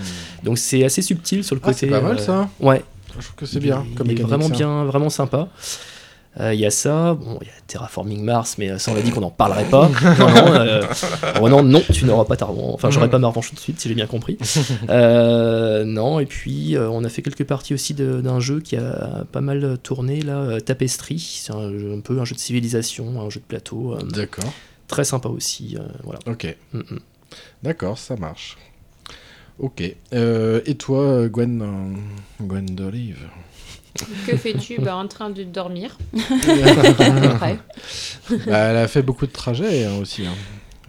Donc 0.43 0.59
c'est 0.59 0.83
assez 0.83 1.03
subtil 1.03 1.45
sur 1.45 1.55
le 1.55 1.61
Ah, 1.63 1.67
côté. 1.69 1.79
c'est 1.79 1.87
pas 1.87 2.01
mal 2.01 2.17
euh, 2.17 2.19
ça. 2.19 2.49
Ouais, 2.59 2.83
Je 3.17 3.23
trouve 3.27 3.37
que 3.37 3.47
c'est 3.47 3.61
bien. 3.61 3.85
Comme 3.97 4.11
il 4.11 4.19
est 4.19 4.25
vraiment 4.25 4.49
ça. 4.49 4.55
bien, 4.55 4.85
vraiment 4.87 5.09
sympa. 5.09 5.47
Euh, 6.41 6.53
Il 6.53 6.59
y 6.61 6.67
a 6.67 6.71
ça, 6.71 7.15
bon, 7.15 7.39
il 7.43 7.47
y 7.47 7.51
a 7.51 7.55
Terraforming 7.69 8.23
Mars, 8.25 8.57
mais 8.59 8.71
euh, 8.71 8.79
ça 8.79 8.91
on 8.93 8.97
a 8.97 9.01
dit 9.03 9.11
qu'on 9.13 9.21
n'en 9.21 9.31
parlerait 9.31 9.67
pas. 9.67 9.89
non, 10.19 10.29
non, 10.29 10.53
euh, 10.55 10.83
Renan, 11.41 11.63
non, 11.63 11.81
tu 11.93 12.05
n'auras 12.07 12.25
pas 12.25 12.37
ta 12.37 12.47
revanche. 12.47 12.75
Enfin, 12.75 12.91
j'aurais 12.91 13.09
pas 13.11 13.19
ma 13.19 13.29
revanche 13.29 13.51
tout 13.51 13.55
de 13.55 13.61
suite, 13.61 13.79
si 13.81 13.89
j'ai 13.89 13.95
bien 13.95 14.07
compris. 14.07 14.37
Non, 14.89 16.19
et 16.21 16.27
puis 16.27 16.77
on 16.79 17.05
a 17.05 17.09
fait 17.09 17.23
quelques 17.23 17.45
parties 17.45 17.75
aussi 17.75 17.95
de- 17.95 18.21
d'un 18.21 18.41
jeu 18.41 18.61
qui 18.61 18.77
a 18.77 19.25
pas 19.31 19.41
mal 19.41 19.79
tourné, 19.83 20.23
là, 20.23 20.61
Tapestry. 20.61 21.19
C'est 21.19 21.53
un, 21.53 22.01
peu 22.01 22.19
un 22.21 22.25
jeu 22.25 22.35
de 22.35 22.41
civilisation, 22.41 23.21
un 23.21 23.31
jeu 23.31 23.41
de 23.41 23.45
plateau. 23.47 23.97
D'accord. 24.11 24.53
très 24.89 25.05
sympa 25.05 25.29
aussi. 25.29 25.77
voilà. 26.03 26.19
Ok. 26.27 26.55
Mm, 26.73 26.79
mm. 26.79 26.99
D'accord, 27.63 27.99
ça 27.99 28.17
marche. 28.17 28.57
Ok. 29.59 29.83
Euh, 30.13 30.61
et 30.67 30.75
toi, 30.75 31.29
Gwen, 31.29 31.97
Gwen 32.41 32.67
d'Olive 32.67 33.29
Que 34.27 34.37
fais-tu 34.37 34.81
bah, 34.81 34.97
En 34.97 35.07
train 35.07 35.31
de 35.31 35.45
dormir. 35.45 35.97
Bah, 38.47 38.59
Elle 38.71 38.77
a 38.77 38.89
fait 38.89 39.03
beaucoup 39.03 39.27
de 39.27 39.33
trajets 39.33 39.85
hein, 39.85 39.99
aussi. 40.01 40.27
hein. 40.27 40.33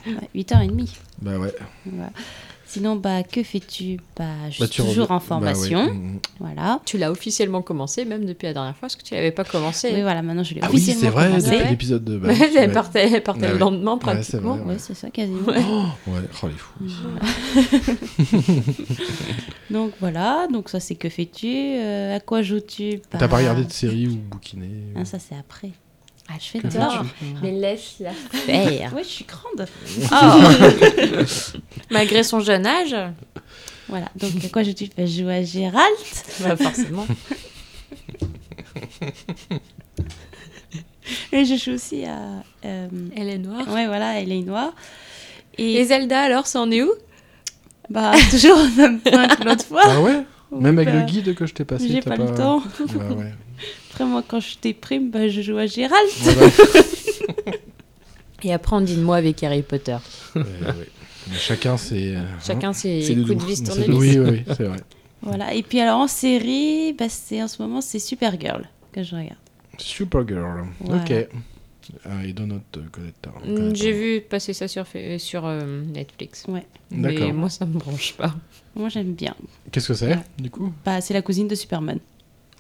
Ouais, 0.08 0.30
8h30. 0.43 0.90
Bah 1.22 1.38
ouais. 1.38 1.53
Sinon, 2.75 2.97
bah, 2.97 3.23
que 3.23 3.41
fais-tu? 3.41 4.01
Bah, 4.17 4.25
Je 4.49 4.59
Bah, 4.59 4.67
suis 4.67 4.83
toujours 4.83 5.11
en 5.11 5.21
formation. 5.21 5.85
Bah, 5.85 5.91
ouais. 5.91 5.97
Mm. 5.97 6.19
Voilà. 6.41 6.81
Tu 6.83 6.97
l'as 6.97 7.09
officiellement 7.09 7.61
commencé, 7.61 8.03
même 8.03 8.25
depuis 8.25 8.47
la 8.47 8.53
dernière 8.53 8.73
fois, 8.73 8.81
parce 8.81 8.97
que 8.97 9.03
tu 9.03 9.13
l'avais 9.13 9.31
pas 9.31 9.45
commencé. 9.45 9.91
Oui, 9.93 10.01
voilà, 10.01 10.21
maintenant 10.21 10.43
je 10.43 10.55
l'ai 10.55 10.59
Ah 10.61 10.67
oui, 10.69 10.73
officiellement 10.75 11.01
c'est 11.03 11.09
vrai, 11.09 11.27
commencé. 11.27 11.51
depuis 11.51 11.69
l'épisode 11.69 12.03
de 12.03 12.17
base. 12.17 12.37
Ouais, 12.37 12.51
elle 12.57 12.71
partait, 12.73 13.09
elle 13.13 13.23
partait 13.23 13.45
Ah 13.45 13.47
le 13.47 13.53
ouais. 13.53 13.59
lendemain, 13.59 13.93
Ouais, 13.93 13.99
pratiquement. 13.99 14.55
Ouais, 14.57 14.75
c'est 14.77 14.93
ça, 14.93 15.09
quasiment. 15.09 15.41
Oh, 15.47 16.11
ouais, 16.11 16.19
oh 16.43 16.47
les 16.47 16.53
fous. 16.57 16.73
Donc 19.69 19.93
voilà, 19.99 20.47
donc 20.51 20.69
ça 20.69 20.79
c'est 20.79 20.95
que 20.95 21.09
fais-tu? 21.09 21.47
Euh, 21.77 22.15
À 22.15 22.19
quoi 22.19 22.41
joues-tu? 22.41 22.97
Bah, 23.11 23.17
T'as 23.19 23.27
pas 23.27 23.37
regardé 23.37 23.63
de 23.63 23.71
série 23.71 24.07
ou 24.07 24.15
bouquiné 24.17 24.67
ou- 24.95 24.99
Ah, 24.99 25.05
ça 25.05 25.17
c'est 25.19 25.35
après. 25.35 25.71
Ah, 26.27 26.33
je 26.39 26.45
fais 26.59 26.67
tard. 26.67 27.05
fais-tu 27.19 27.35
Mais 27.43 27.51
laisse-la 27.51 28.11
faire. 28.11 28.93
Ouais, 28.93 29.03
je 29.03 29.07
suis 29.09 29.25
grande. 29.25 29.67
Malgré 31.91 32.23
son 32.23 32.39
jeune 32.39 32.65
âge, 32.65 32.95
Voilà, 33.87 34.09
donc 34.15 34.31
à 34.43 34.49
quoi 34.49 34.63
joues-tu 34.63 34.85
Bah, 34.97 35.05
Je 35.05 35.21
joue 35.21 35.29
à 35.29 35.43
Gérald. 35.43 35.95
bah 36.41 36.55
forcément. 36.57 37.05
Et 41.31 41.45
je 41.45 41.55
joue 41.55 41.71
aussi 41.73 42.03
à. 42.05 42.17
euh, 42.65 42.87
Elle 43.15 43.29
est 43.29 43.37
noire. 43.37 43.67
Ouais, 43.67 43.85
voilà, 43.85 44.19
elle 44.19 44.31
est 44.31 44.41
noire. 44.41 44.73
Et, 45.57 45.73
Et 45.75 45.85
Zelda, 45.85 46.21
alors, 46.21 46.47
c'en 46.47 46.71
est 46.71 46.81
où? 46.81 46.91
Bah, 47.89 48.13
toujours 48.31 48.57
au 48.57 48.67
même 48.81 48.99
point 48.99 49.27
que 49.27 49.43
l'autre 49.43 49.65
fois. 49.65 49.81
Ah 49.85 50.01
ouais? 50.01 50.23
Même 50.51 50.77
avec 50.80 50.93
Bah, 50.93 50.99
le 51.01 51.06
guide 51.06 51.33
que 51.35 51.45
je 51.45 51.53
t'ai 51.53 51.65
passé, 51.65 51.88
J'ai 51.90 52.01
pas, 52.01 52.15
le 52.15 52.33
temps. 52.35 52.61
Bah 52.80 53.15
ouais. 53.15 53.33
Après, 53.91 54.06
moi, 54.06 54.24
quand 54.27 54.40
je 54.40 54.56
déprime, 54.61 55.09
bah, 55.09 55.27
je 55.27 55.41
joue 55.41 55.57
à 55.57 55.65
Gérald. 55.65 56.09
Voilà. 56.22 56.48
Et 58.43 58.53
après, 58.53 58.75
on 58.75 58.82
dit 58.82 58.95
de 58.95 59.01
moi 59.01 59.15
avec 59.17 59.41
Harry 59.43 59.64
Potter. 59.64 59.98
Ouais, 60.35 60.41
ouais. 60.43 60.90
Chacun 61.33 61.77
ses. 61.77 62.15
euh, 62.15 62.22
Chacun 62.45 62.74
ses 62.74 63.01
C'est 63.01 63.15
coups 63.15 63.30
de 63.38 63.43
vis 63.45 63.61
hein. 63.61 63.65
tournevis. 63.65 63.95
Oui, 63.98 64.19
oui, 64.19 64.30
oui, 64.48 64.53
c'est 64.56 64.64
vrai. 64.65 64.77
Voilà, 65.22 65.53
et 65.56 65.64
puis 65.64 65.80
alors 65.80 65.99
en 66.01 66.07
série, 66.07 66.93
bah, 66.93 67.06
c'est 67.09 67.41
en 67.41 67.48
ce 67.48 67.59
moment, 67.61 67.82
c'est 67.82 67.98
Supergirl 67.98 68.64
que 68.91 69.01
je 69.01 69.15
regarde. 69.15 69.38
Supergirl. 69.80 70.65
Voilà. 70.82 71.01
Ok. 71.01 71.27
Ah, 72.05 72.23
et 72.25 72.33
Donut 72.33 72.61
euh, 72.77 72.81
Collector. 72.91 73.33
Mm, 73.45 73.75
J'ai 73.75 73.91
vu 73.91 74.22
passer 74.22 74.53
ça 74.53 74.67
sur, 74.67 74.85
sur 75.17 75.45
euh, 75.45 75.83
Netflix. 75.83 76.45
Ouais. 76.47 76.65
Mais 76.91 77.14
D'accord. 77.15 77.33
moi, 77.33 77.49
ça 77.49 77.65
me 77.65 77.77
branche 77.77 78.14
pas. 78.14 78.33
Moi, 78.75 78.89
j'aime 78.89 79.14
bien. 79.14 79.35
Qu'est-ce 79.72 79.89
que 79.89 79.93
c'est, 79.93 80.07
Ouais. 80.07 80.19
du 80.39 80.49
coup? 80.49 80.72
Bah, 80.83 81.01
c'est 81.01 81.14
la 81.14 81.22
cousine 81.22 81.47
de 81.47 81.55
Superman. 81.55 81.99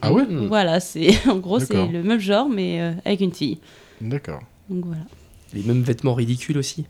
Ah 0.01 0.11
ouais? 0.13 0.25
Mm. 0.25 0.47
Voilà, 0.47 0.79
c'est 0.79 1.09
en 1.29 1.37
gros, 1.37 1.59
c'est 1.59 1.87
le 1.87 2.03
même 2.03 2.19
genre, 2.19 2.49
mais 2.49 2.81
euh, 2.81 2.91
avec 3.05 3.21
une 3.21 3.33
fille. 3.33 3.59
D'accord. 4.01 4.41
Donc 4.69 4.85
voilà. 4.85 5.03
Les 5.53 5.63
mêmes 5.63 5.81
vêtements 5.83 6.13
ridicules 6.13 6.57
aussi. 6.57 6.85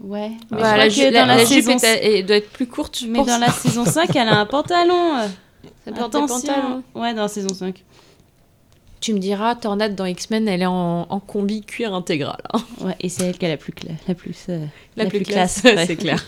Ouais. 0.00 0.30
Mais 0.50 0.58
Bah, 0.58 0.88
je 0.88 1.02
la, 1.02 1.08
que 1.10 1.12
la- 1.14 1.20
dans 1.20 1.26
la, 1.26 1.36
la 1.36 1.44
saison 1.46 1.76
est 1.82 2.22
doit 2.22 2.36
être 2.36 2.50
plus 2.50 2.66
courte, 2.66 2.98
je 3.00 3.06
Mais 3.06 3.18
pense. 3.18 3.26
dans 3.26 3.38
la 3.38 3.50
saison 3.52 3.84
5, 3.84 4.16
elle 4.16 4.28
a 4.28 4.38
un 4.40 4.46
pantalon. 4.46 5.18
euh. 5.18 5.28
Ça 5.84 5.92
porte 5.92 6.14
Attention. 6.14 6.48
pantalons. 6.52 6.82
Ouais, 6.94 7.12
dans 7.14 7.22
la 7.22 7.28
saison 7.28 7.52
5. 7.54 7.84
Tu 9.00 9.14
me 9.14 9.18
diras, 9.18 9.54
Tornade 9.54 9.94
dans 9.94 10.04
X-Men, 10.04 10.46
elle 10.46 10.60
est 10.62 10.66
en, 10.66 11.06
en 11.08 11.20
combi 11.20 11.62
cuir 11.62 11.94
intégral. 11.94 12.36
hein. 12.52 12.60
Ouais, 12.82 12.96
et 13.00 13.08
c'est 13.08 13.24
elle 13.24 13.38
qui 13.38 13.46
a 13.46 13.48
la 13.48 13.56
plus, 13.56 13.72
cla- 13.72 13.94
la 14.06 14.14
plus, 14.14 14.46
euh, 14.50 14.64
La, 14.96 15.06
plus, 15.06 15.20
classe, 15.22 15.62
ouais. 15.64 15.86
c'est 15.86 15.96
clair. 15.96 16.24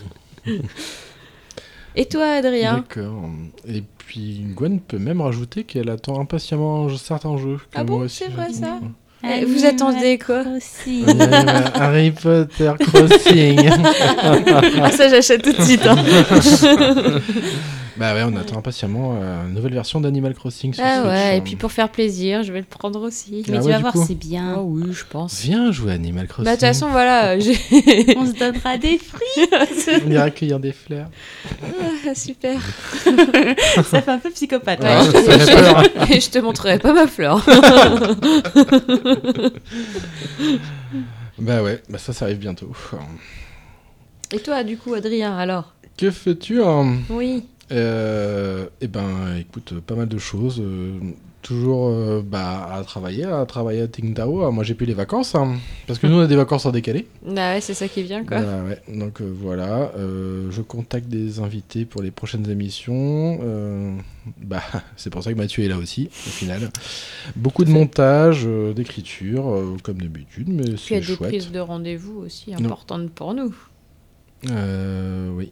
Et 1.94 2.06
toi, 2.06 2.24
Adrien? 2.36 2.76
D'accord. 2.88 3.28
Et 3.68 3.82
puis 3.98 4.46
Gwen 4.56 4.80
peut 4.80 4.98
même 4.98 5.20
rajouter 5.20 5.64
qu'elle 5.64 5.90
attend 5.90 6.18
impatiemment 6.18 6.88
certains 6.96 7.36
jeux. 7.36 7.58
que 7.58 7.62
Ah 7.78 7.84
bon, 7.84 7.96
moi 7.96 8.04
aussi 8.06 8.24
c'est 8.26 8.30
vrai, 8.32 8.50
ça 8.50 8.78
Eh, 9.22 9.44
vous 9.44 9.66
attendez 9.66 10.18
quoi? 10.18 10.42
Aussi. 10.56 11.04
Harry 11.74 12.10
Potter 12.12 12.72
Crossing. 12.80 13.68
Ah, 14.80 14.90
ça, 14.90 15.10
j'achète 15.10 15.42
tout 15.42 15.52
de 15.52 15.62
suite. 15.62 15.86
hein. 15.86 15.96
Bah 17.96 18.14
ouais, 18.14 18.22
on 18.24 18.34
attend 18.36 18.58
impatiemment 18.58 19.18
euh, 19.20 19.46
une 19.46 19.54
nouvelle 19.54 19.74
version 19.74 20.00
d'Animal 20.00 20.34
Crossing 20.34 20.72
sur 20.74 20.82
Ah 20.84 20.96
Switch. 21.00 21.06
ouais, 21.10 21.38
et 21.38 21.40
puis 21.40 21.56
pour 21.56 21.72
faire 21.72 21.90
plaisir, 21.90 22.42
je 22.42 22.52
vais 22.52 22.60
le 22.60 22.64
prendre 22.66 23.00
aussi. 23.02 23.44
Mais 23.48 23.56
Ah 23.56 23.60
tu 23.60 23.66
ouais, 23.66 23.70
vas 23.72 23.76
du 23.76 23.82
voir, 23.82 23.92
coup. 23.92 24.04
c'est 24.06 24.14
bien. 24.14 24.54
Ah 24.56 24.62
oui, 24.62 24.84
je 24.92 25.04
pense. 25.08 25.40
Viens 25.42 25.70
jouer 25.72 25.92
à 25.92 25.94
Animal 25.94 26.26
Crossing. 26.26 26.44
Bah, 26.44 26.52
de 26.52 26.56
toute 26.60 26.66
façon, 26.68 26.88
voilà, 26.88 27.38
j'ai. 27.40 27.52
On 28.16 28.26
se 28.26 28.32
donnera 28.38 28.78
des 28.78 28.98
fruits. 28.98 30.02
On 30.06 30.10
ira 30.10 30.30
cueillir 30.30 30.58
des 30.60 30.72
fleurs. 30.72 31.08
Ah, 32.08 32.14
super. 32.14 32.60
Ça 33.84 34.02
fait 34.02 34.10
un 34.10 34.18
peu 34.18 34.30
psychopathe. 34.30 34.80
Ouais, 34.80 34.88
Ah, 34.90 35.02
je, 35.04 35.10
ça 35.10 35.38
fait 35.38 35.54
peur. 35.54 35.84
je- 36.08 36.20
je 36.20 36.30
te 36.30 36.38
montrerai 36.38 36.78
pas 36.78 36.92
ma 36.92 37.06
fleur. 37.06 37.44
Bah 41.38 41.62
ouais, 41.62 41.82
bah 41.88 41.98
ça, 41.98 42.12
ça 42.12 42.26
arrive 42.26 42.38
bientôt. 42.38 42.70
Et 44.32 44.38
toi, 44.38 44.62
du 44.64 44.76
coup, 44.76 44.94
Adrien, 44.94 45.36
alors? 45.36 45.74
Que 45.96 46.10
fais-tu 46.10 46.62
hein 46.62 46.98
Oui. 47.10 47.44
Euh, 47.72 48.66
Eh 48.80 48.86
ben, 48.88 49.36
écoute, 49.38 49.74
pas 49.86 49.94
mal 49.94 50.08
de 50.08 50.18
choses. 50.18 50.60
euh, 50.60 50.98
toujours 51.40 51.88
euh, 51.88 52.22
bah, 52.24 52.68
à 52.72 52.84
travailler, 52.84 53.24
à 53.24 53.44
travailler 53.46 53.80
à 53.82 53.86
Tsingtao. 53.86 54.44
Ah, 54.44 54.52
Moi, 54.52 54.62
j'ai 54.62 54.74
plus 54.74 54.86
les 54.86 54.94
vacances, 54.94 55.34
hein, 55.34 55.56
parce 55.88 55.98
que 55.98 56.06
nous, 56.06 56.14
on 56.16 56.20
a 56.20 56.28
des 56.28 56.36
vacances 56.36 56.66
en 56.66 56.70
décalé. 56.70 57.08
Ah 57.36 57.54
ouais, 57.54 57.60
c'est 57.60 57.74
ça 57.74 57.88
qui 57.88 58.04
vient, 58.04 58.24
quoi. 58.24 58.40
Voilà, 58.40 58.62
ouais. 58.62 58.80
Donc 58.96 59.20
euh, 59.20 59.24
voilà, 59.40 59.90
je 59.96 60.60
contacte 60.60 61.08
des 61.08 61.40
invités 61.40 61.84
pour 61.84 62.00
les 62.02 62.12
prochaines 62.12 62.48
émissions. 62.48 63.40
Bah, 64.40 64.62
c'est 64.96 65.10
pour 65.10 65.24
ça 65.24 65.32
que 65.32 65.38
Mathieu 65.38 65.64
est 65.64 65.68
là 65.68 65.78
aussi, 65.78 66.08
au 66.12 66.30
final. 66.30 66.70
Beaucoup 67.34 67.64
de 67.64 67.70
montage, 67.70 68.46
d'écriture, 68.76 69.64
comme 69.82 69.98
d'habitude, 70.00 70.48
mais 70.48 70.62
Puis 70.62 70.70
il 70.72 70.74
y 70.74 70.78
c'est 70.78 70.96
a 70.96 71.00
des 71.00 71.04
chouette. 71.06 71.28
prises 71.30 71.50
de 71.50 71.58
rendez-vous 71.58 72.18
aussi 72.20 72.52
Non. 72.52 72.66
importantes 72.66 73.10
pour 73.10 73.34
nous. 73.34 73.52
Euh, 74.50 75.28
oui. 75.36 75.50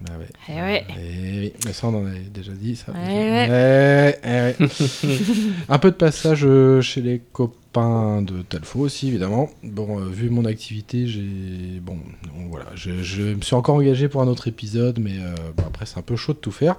Bah 0.00 0.12
ouais. 0.18 0.28
Eh 0.48 0.52
ouais. 0.52 0.86
Eh 0.90 1.40
oui, 1.40 1.52
mais 1.66 1.72
ça 1.72 1.88
on 1.88 1.94
en 1.94 2.06
avait 2.06 2.20
déjà 2.20 2.52
dit 2.52 2.76
ça. 2.76 2.92
Eh. 3.08 4.54
Un 5.68 5.78
peu 5.78 5.90
de 5.90 5.96
passage 5.96 6.44
euh, 6.44 6.80
chez 6.80 7.00
les 7.00 7.20
copains 7.32 8.22
de 8.22 8.42
Talfo 8.42 8.80
aussi 8.80 9.08
évidemment. 9.08 9.50
Bon, 9.62 9.98
euh, 9.98 10.04
vu 10.04 10.30
mon 10.30 10.44
activité, 10.44 11.06
j'ai 11.06 11.80
bon, 11.80 11.96
donc 12.22 12.50
voilà, 12.50 12.66
je, 12.74 13.02
je 13.02 13.22
me 13.22 13.40
suis 13.40 13.54
encore 13.54 13.74
engagé 13.74 14.08
pour 14.08 14.22
un 14.22 14.28
autre 14.28 14.48
épisode, 14.48 14.98
mais 15.00 15.18
euh, 15.18 15.34
après 15.66 15.84
c'est 15.84 15.98
un 15.98 16.02
peu 16.02 16.16
chaud 16.16 16.32
de 16.32 16.38
tout 16.38 16.52
faire. 16.52 16.76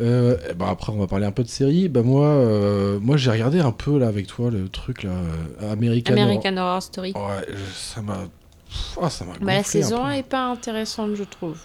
Euh, 0.00 0.36
ben, 0.56 0.66
après 0.66 0.92
on 0.92 0.98
va 0.98 1.06
parler 1.06 1.26
un 1.26 1.32
peu 1.32 1.44
de 1.44 1.48
série. 1.48 1.88
Bah 1.88 2.02
moi, 2.02 2.44
moi 3.00 3.16
j'ai 3.16 3.30
regardé 3.30 3.60
un 3.60 3.72
peu 3.72 3.98
là 3.98 4.08
avec 4.08 4.26
toi 4.26 4.50
le 4.50 4.68
truc 4.68 5.04
là, 5.04 5.12
American. 5.70 6.14
American 6.14 6.56
Horror 6.56 6.82
Story. 6.82 7.12
Ouais, 7.14 7.54
ça 7.72 8.02
m'a, 8.02 8.24
ah, 9.00 9.10
ça 9.10 9.24
m'a. 9.24 9.32
Bah, 9.40 9.54
la 9.54 9.62
saison 9.62 10.08
est 10.08 10.22
pas 10.22 10.46
intéressante, 10.46 11.14
je 11.14 11.24
trouve. 11.24 11.58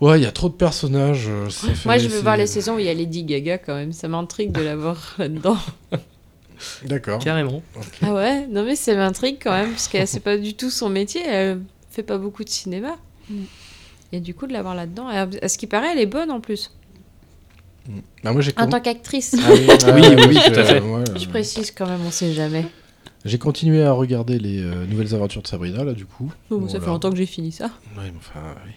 Ouais, 0.00 0.20
il 0.20 0.22
y 0.22 0.26
a 0.26 0.32
trop 0.32 0.48
de 0.48 0.54
personnages. 0.54 1.26
euh, 1.28 1.48
ça 1.48 1.68
fait- 1.72 1.86
Moi, 1.86 1.98
je 1.98 2.08
veux 2.08 2.20
voir 2.20 2.36
les 2.36 2.46
saisons 2.46 2.76
où 2.76 2.78
il 2.78 2.84
y 2.84 2.88
a 2.88 2.94
Lady 2.94 3.24
Gaga 3.24 3.56
quand 3.58 3.74
même. 3.74 3.92
Ça 3.92 4.08
m'intrigue 4.08 4.52
de 4.52 4.60
la 4.62 4.76
voir 4.76 5.14
là-dedans. 5.18 5.56
D'accord. 6.84 7.18
Carrément. 7.18 7.62
Ah 8.02 8.12
ouais? 8.14 8.46
Non, 8.48 8.64
mais 8.64 8.76
ça 8.76 8.94
m'intrigue 8.94 9.38
quand 9.42 9.52
même, 9.52 9.70
parce 9.70 9.88
que 9.88 10.04
c'est 10.06 10.20
pas 10.20 10.36
du 10.36 10.54
tout 10.54 10.70
son 10.70 10.88
métier. 10.90 11.22
Elle 11.26 11.60
fait 11.90 12.02
pas 12.02 12.18
beaucoup 12.18 12.44
de 12.44 12.48
cinéma. 12.50 12.96
Et 14.12 14.20
du 14.20 14.34
coup, 14.34 14.46
de 14.46 14.52
la 14.52 14.62
voir 14.62 14.74
là-dedans, 14.74 15.08
à 15.08 15.48
ce 15.48 15.58
qui 15.58 15.66
paraît, 15.66 15.92
elle 15.92 15.98
est 15.98 16.06
bonne 16.06 16.30
en 16.30 16.40
plus. 16.40 16.70
Bah, 18.24 18.32
moi 18.32 18.40
j'ai 18.42 18.52
En 18.58 18.66
tant 18.66 18.80
qu'actrice. 18.80 19.36
Ah 19.38 19.50
oui, 19.52 19.66
ah 19.86 19.92
Oui, 19.94 20.02
oui, 20.28 20.34
tout 20.44 20.58
à 20.60 20.64
fait. 20.64 20.80
euh, 20.82 20.96
euh, 20.98 21.04
Je 21.16 21.26
précise 21.28 21.70
quand 21.70 21.86
même, 21.86 22.00
on 22.04 22.10
sait 22.10 22.32
jamais. 22.32 22.66
J'ai 23.24 23.38
continué 23.38 23.82
à 23.84 23.92
regarder 23.92 24.38
les 24.40 24.60
euh, 24.60 24.86
nouvelles 24.86 25.14
aventures 25.14 25.42
de 25.42 25.46
Sabrina 25.46 25.84
là 25.84 25.92
du 25.92 26.04
coup. 26.04 26.32
Oh, 26.50 26.58
Bon, 26.58 26.68
ça 26.68 26.80
fait 26.80 26.86
longtemps 26.86 27.10
que 27.10 27.16
j'ai 27.16 27.26
fini 27.26 27.52
ça. 27.52 27.66
Ouais, 27.96 28.04
mais 28.06 28.12
enfin, 28.18 28.40
oui. 28.66 28.72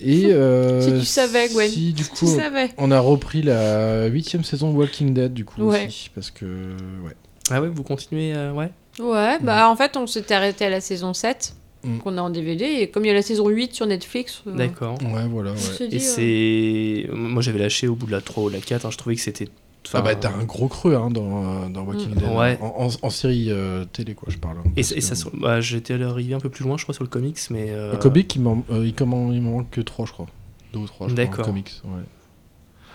Et 0.00 0.26
euh, 0.32 0.80
Si 0.80 1.00
tu 1.00 1.06
savais, 1.06 1.48
Gwen. 1.48 1.70
Si 1.70 1.92
du 1.92 2.04
Si 2.04 2.10
coup, 2.10 2.26
tu 2.26 2.26
savais. 2.40 2.70
on 2.78 2.90
a 2.90 3.00
repris 3.00 3.42
la 3.42 4.06
huitième 4.06 4.44
saison 4.44 4.70
de 4.72 4.76
Walking 4.76 5.14
Dead 5.14 5.32
du 5.32 5.44
coup 5.44 5.62
Ouais. 5.62 5.86
aussi 5.86 6.10
parce 6.14 6.30
que 6.30 6.44
ouais. 6.44 7.14
Ah 7.50 7.60
ouais, 7.60 7.68
vous 7.68 7.82
continuez, 7.82 8.32
euh, 8.34 8.52
ouais. 8.52 8.70
Ouais, 9.00 9.38
bah 9.40 9.68
en 9.68 9.76
fait, 9.76 9.96
on 9.96 10.06
s'était 10.06 10.34
arrêté 10.34 10.64
à 10.64 10.70
la 10.70 10.80
saison 10.80 11.12
7, 11.14 11.54
Mm. 11.84 11.98
qu'on 11.98 12.16
a 12.16 12.22
en 12.22 12.30
DVD. 12.30 12.64
Et 12.64 12.88
comme 12.88 13.04
il 13.04 13.08
y 13.08 13.10
a 13.10 13.14
la 13.14 13.20
saison 13.20 13.46
8 13.48 13.74
sur 13.74 13.86
Netflix, 13.86 14.40
euh, 14.46 14.56
D'accord. 14.56 14.96
Ouais, 15.02 15.26
voilà. 15.28 15.50
Ouais. 15.52 15.88
dit, 15.88 15.96
Et 15.96 16.00
euh, 16.00 17.04
c'est. 17.08 17.14
Moi 17.14 17.42
j'avais 17.42 17.58
lâché 17.58 17.88
au 17.88 17.94
bout 17.94 18.06
de 18.06 18.12
la 18.12 18.22
3 18.22 18.44
ou 18.44 18.48
la 18.48 18.60
4, 18.60 18.86
hein, 18.86 18.90
je 18.90 18.96
trouvais 18.96 19.16
que 19.16 19.20
c'était. 19.20 19.48
Ah 19.92 20.00
bah 20.02 20.14
t'as 20.14 20.30
un 20.32 20.44
gros 20.44 20.68
creux 20.68 20.94
hein, 20.94 21.10
dans, 21.10 21.68
dans 21.68 21.82
Walking 21.82 22.10
Mm. 22.12 22.14
Dead. 22.14 22.28
Ouais. 22.36 22.58
En, 22.60 22.86
en- 22.86 23.06
en 23.06 23.10
série 23.10 23.50
euh, 23.50 23.84
télé 23.84 24.14
quoi, 24.14 24.28
je 24.30 24.38
parle. 24.38 24.56
hein, 24.58 24.70
Et, 24.76 24.80
et 24.80 25.00
ça, 25.00 25.14
que- 25.14 25.36
bah, 25.36 25.60
j'étais 25.60 26.00
arrivé 26.02 26.34
un 26.34 26.40
peu 26.40 26.48
plus 26.48 26.64
loin, 26.64 26.76
je 26.78 26.82
crois, 26.84 26.94
sur 26.94 27.04
le 27.04 27.10
comics, 27.10 27.38
mais. 27.50 27.66
euh, 27.70 27.92
Le 27.92 27.98
comic, 27.98 28.34
il 28.34 28.42
m'en 28.42 28.64
euh, 28.70 28.86
il 28.86 28.94
il 29.34 29.42
manque 29.42 29.70
que 29.70 29.80
3 29.80 30.06
je 30.06 30.12
crois. 30.12 30.26
Deux 30.72 30.80
ou 30.80 30.86
3 30.86 31.08
je 31.08 31.12
crois. 31.14 31.22
en 31.24 31.26
D'accord. 31.26 31.44
Comics, 31.46 31.72
ouais. 31.84 32.02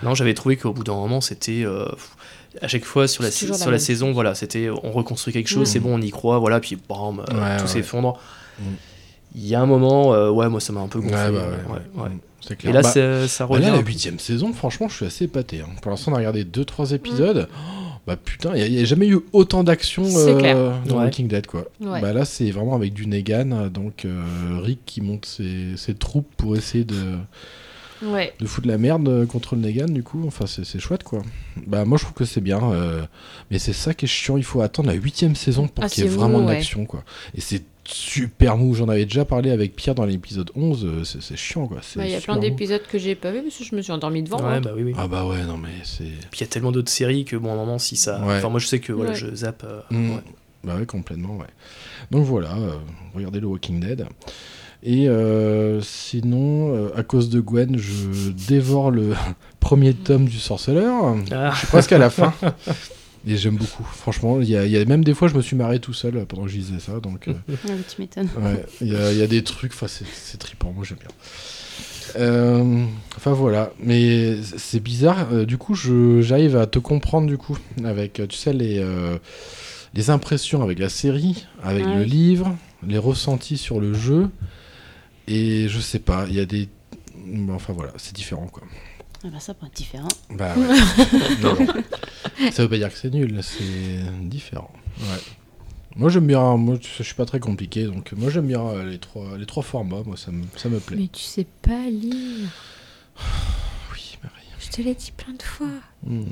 Non, 0.01 0.15
j'avais 0.15 0.33
trouvé 0.33 0.55
qu'au 0.57 0.71
bout 0.73 0.83
d'un 0.83 0.93
moment, 0.95 1.21
c'était. 1.21 1.63
euh, 1.65 1.85
à 2.61 2.67
chaque 2.67 2.85
fois 2.85 3.07
sur 3.07 3.21
la, 3.21 3.29
sur 3.31 3.69
la 3.69 3.77
saison, 3.79 4.11
voilà, 4.11 4.33
c'était 4.33 4.69
on 4.69 4.91
reconstruit 4.91 5.31
quelque 5.33 5.49
chose, 5.49 5.69
Mm. 5.69 5.71
c'est 5.71 5.79
bon, 5.79 5.95
on 5.97 6.01
y 6.01 6.09
croit, 6.09 6.39
voilà, 6.39 6.59
puis 6.59 6.75
bam, 6.89 7.19
euh, 7.29 7.33
Ouais, 7.39 7.57
tout 7.57 7.67
s'effondre. 7.67 8.19
Mm. 8.59 8.63
Il 9.35 9.45
y 9.45 9.53
a 9.53 9.61
un 9.61 9.67
moment, 9.67 10.13
euh, 10.13 10.31
ouais, 10.31 10.49
moi 10.49 10.59
ça 10.59 10.73
m'a 10.73 10.81
un 10.81 10.87
peu 10.87 10.97
Ouais, 10.99 11.05
gonflé. 11.11 11.31
bah, 11.31 11.43
euh, 11.99 12.09
Mm, 12.49 12.55
clair. 12.55 12.69
Et 12.71 12.73
là, 12.73 12.81
Bah, 12.81 12.89
c'est- 12.91 13.27
ça 13.27 13.45
Bah 13.47 13.55
revient. 13.55 13.65
là, 13.65 13.71
la 13.77 13.81
huitième 13.81 14.19
saison, 14.19 14.53
franchement, 14.53 14.87
je 14.89 14.95
suis 14.95 15.05
assez 15.05 15.25
épaté. 15.25 15.61
hein. 15.61 15.69
Pour 15.81 15.91
l'instant, 15.91 16.11
on 16.11 16.15
a 16.15 16.19
regardé 16.19 16.43
2-3 16.43 16.91
épisodes. 16.93 17.47
Oh, 17.51 17.81
bah 18.07 18.15
putain, 18.15 18.55
il 18.55 18.71
n'y 18.71 18.79
a, 18.79 18.83
jamais 18.85 19.07
eu 19.07 19.19
autant 19.33 19.63
d'action 19.63 20.03
euh, 20.05 20.73
dans 20.85 20.97
Ouais. 20.97 21.03
Walking 21.05 21.27
Dead, 21.27 21.45
quoi. 21.47 21.65
Ouais. 21.81 22.01
Bah 22.01 22.13
là, 22.13 22.25
c'est 22.25 22.49
vraiment 22.51 22.75
avec 22.75 22.93
du 22.93 23.07
Negan, 23.07 23.51
euh, 23.51 23.69
donc 23.69 24.05
euh, 24.05 24.21
Rick 24.63 24.79
qui 24.85 25.01
monte 25.01 25.25
ses, 25.25 25.75
ses 25.77 25.93
troupes 25.93 26.29
pour 26.37 26.55
essayer 26.55 26.83
de, 26.85 26.95
Ouais. 28.01 28.33
de 28.39 28.45
foutre 28.47 28.67
la 28.67 28.77
merde 28.77 29.07
euh, 29.09 29.25
contre 29.25 29.55
le 29.55 29.61
Negan, 29.61 29.87
du 29.89 30.03
coup. 30.03 30.23
Enfin, 30.25 30.45
c'est 30.47 30.79
chouette, 30.79 31.03
quoi. 31.03 31.21
Bah 31.67 31.83
moi, 31.85 31.97
je 31.97 32.03
trouve 32.05 32.15
que 32.15 32.25
c'est 32.25 32.39
bien. 32.41 32.61
euh, 32.71 33.01
mais 33.51 33.59
c'est 33.59 33.73
ça 33.73 33.93
qui 33.93 34.05
est 34.05 34.07
chiant. 34.07 34.37
Il 34.37 34.43
faut 34.45 34.61
attendre 34.61 34.87
la 34.87 34.95
huitième 34.95 35.35
saison 35.35 35.67
pour 35.67 35.83
Ah, 35.83 35.89
qu'il 35.89 36.03
y 36.05 36.07
ait 36.07 36.09
vraiment 36.09 36.39
de 36.39 36.45
ouais. 36.45 36.53
l'action, 36.55 36.85
quoi. 36.85 37.03
Et 37.35 37.41
c'est 37.41 37.61
super 37.89 38.57
mou. 38.57 38.73
J'en 38.75 38.87
avais 38.89 39.05
déjà 39.05 39.25
parlé 39.25 39.51
avec 39.51 39.75
Pierre 39.75 39.95
dans 39.95 40.05
l'épisode 40.05 40.51
11. 40.55 40.85
euh, 40.85 41.03
c'est 41.03 41.21
c'est 41.21 41.35
chiant, 41.37 41.67
quoi. 41.67 41.77
Bah, 41.95 42.05
Il 42.05 42.11
y 42.11 42.15
a 42.15 42.21
plein 42.21 42.35
mou. 42.35 42.41
d'épisodes 42.41 42.81
que 42.89 42.97
j'ai 42.97 43.15
pas 43.15 43.31
vu 43.31 43.41
parce 43.41 43.57
que 43.57 43.63
je 43.63 43.75
me 43.75 43.81
suis 43.81 43.91
endormie 43.91 44.23
devant. 44.23 44.37
Ouais, 44.41 44.55
hein. 44.55 44.61
bah 44.61 44.71
oui, 44.75 44.83
oui. 44.83 44.93
Ah 44.97 45.07
bah 45.07 45.25
ouais, 45.25 45.43
non 45.45 45.57
mais 45.57 45.69
c'est... 45.83 46.03
Puis 46.03 46.39
il 46.39 46.41
y 46.41 46.43
a 46.43 46.47
tellement 46.47 46.71
d'autres 46.71 46.91
séries 46.91 47.25
que, 47.25 47.35
bon, 47.35 47.49
à 47.49 47.53
un 47.53 47.57
moment, 47.57 47.79
si 47.79 47.95
ça. 47.95 48.21
Ouais. 48.25 48.37
Enfin, 48.37 48.49
moi 48.49 48.59
je 48.59 48.67
sais 48.67 48.79
que 48.79 48.93
voilà, 48.93 49.11
Ouais. 49.11 49.15
je 49.17 49.33
zappe. 49.35 49.63
euh, 49.65 49.81
Mm. 49.91 50.11
ouais. 50.15 50.21
Bah 50.63 50.75
ouais, 50.77 50.85
complètement, 50.85 51.37
ouais. 51.37 51.47
Donc 52.11 52.25
voilà, 52.25 52.53
euh, 52.57 52.73
regardez 53.15 53.39
le 53.39 53.47
Walking 53.47 53.79
Dead. 53.79 54.05
Et 54.83 55.09
euh, 55.09 55.81
sinon, 55.81 56.73
euh, 56.73 56.89
à 56.95 57.03
cause 57.03 57.29
de 57.29 57.39
Gwen, 57.41 57.77
je 57.77 58.29
dévore 58.31 58.91
le 58.91 59.13
premier 59.59 59.93
tome 59.93 60.25
du 60.25 60.37
Sorceleur. 60.37 61.15
Ah, 61.31 61.51
Je 61.53 61.57
suis 61.59 61.67
presque 61.67 61.91
à 61.93 61.97
la 61.97 62.09
fin. 62.09 62.33
Et 63.27 63.35
j'aime 63.37 63.57
beaucoup. 63.57 63.83
Franchement, 63.83 64.39
il 64.41 64.49
y, 64.49 64.55
a- 64.55 64.65
il 64.65 64.71
y 64.71 64.77
a 64.77 64.85
même 64.85 65.03
des 65.03 65.13
fois, 65.13 65.27
je 65.27 65.35
me 65.35 65.41
suis 65.41 65.55
marré 65.55 65.79
tout 65.79 65.93
seul 65.93 66.25
pendant 66.25 66.43
que 66.43 66.49
je 66.49 66.55
lisais 66.57 66.79
ça. 66.79 66.99
Donc, 66.99 67.27
euh, 67.27 67.33
Ah 67.67 67.71
tu 67.87 68.01
m'étonnes. 68.01 68.29
ouais, 68.37 68.65
il 68.81 68.87
y, 68.87 68.95
a- 68.95 69.11
il 69.11 69.17
y 69.17 69.21
a 69.21 69.27
des 69.27 69.43
trucs, 69.43 69.73
c'est- 69.73 70.37
trippant, 70.37 70.71
moi 70.71 70.85
j'aime 70.87 70.99
bien. 70.99 71.09
Euh, 72.15 72.85
enfin 73.17 73.33
voilà, 73.33 73.71
mais 73.79 74.37
c'est 74.57 74.79
bizarre. 74.79 75.27
euh, 75.31 75.45
du 75.45 75.57
coup, 75.57 75.75
j'arrive 75.75 76.55
à 76.55 76.65
te 76.65 76.79
comprendre 76.79 77.27
du 77.27 77.37
coup 77.37 77.57
avec, 77.83 78.21
tu 78.29 78.35
sais, 78.37 78.51
les, 78.53 78.79
euh, 78.79 79.17
les 79.93 80.09
impressions 80.09 80.63
avec 80.63 80.79
la 80.79 80.89
série, 80.89 81.45
avec 81.61 81.85
le 81.85 82.03
livre, 82.03 82.55
les 82.87 82.97
ressentis 82.97 83.57
sur 83.57 83.79
le 83.79 83.93
jeu, 83.93 84.29
et 85.27 85.67
je 85.67 85.79
sais 85.79 85.99
pas, 85.99 86.25
il 86.29 86.35
y 86.35 86.39
a 86.39 86.45
des, 86.45 86.67
bon, 87.27 87.53
enfin 87.53 87.73
voilà, 87.73 87.91
c'est 87.97 88.15
différent 88.15 88.47
quoi. 88.47 88.63
Ah 89.23 89.27
bah 89.31 89.39
ça 89.39 89.53
peut 89.53 89.65
être 89.65 89.75
différent. 89.75 90.07
Bah 90.29 90.53
ouais. 90.55 90.67
non, 91.41 91.55
non. 91.59 92.51
Ça 92.51 92.63
veut 92.63 92.69
pas 92.69 92.77
dire 92.77 92.91
que 92.91 92.97
c'est 92.97 93.09
nul, 93.09 93.39
c'est 93.43 94.27
différent. 94.27 94.71
Ouais. 94.99 95.19
Moi 95.95 96.09
j'aime 96.09 96.27
bien, 96.27 96.55
moi 96.55 96.77
je 96.81 97.03
suis 97.03 97.15
pas 97.15 97.25
très 97.25 97.39
compliqué, 97.39 97.83
donc 97.83 98.13
moi 98.13 98.29
j'aime 98.29 98.47
bien 98.47 98.61
euh, 98.61 98.89
les 98.89 98.99
trois, 98.99 99.37
les 99.37 99.45
trois 99.45 99.63
formats, 99.63 100.03
moi 100.05 100.15
ça 100.15 100.31
me, 100.31 100.43
ça 100.55 100.69
me 100.69 100.79
plaît. 100.79 100.95
Mais 100.97 101.07
tu 101.07 101.23
sais 101.23 101.45
pas 101.61 101.89
lire. 101.89 102.49
Oui, 103.91 104.17
Marie. 104.23 104.45
Je 104.59 104.69
te 104.69 104.81
l'ai 104.81 104.95
dit 104.95 105.11
plein 105.11 105.33
de 105.33 105.41
fois. 105.41 105.67
Hmm. 106.05 106.23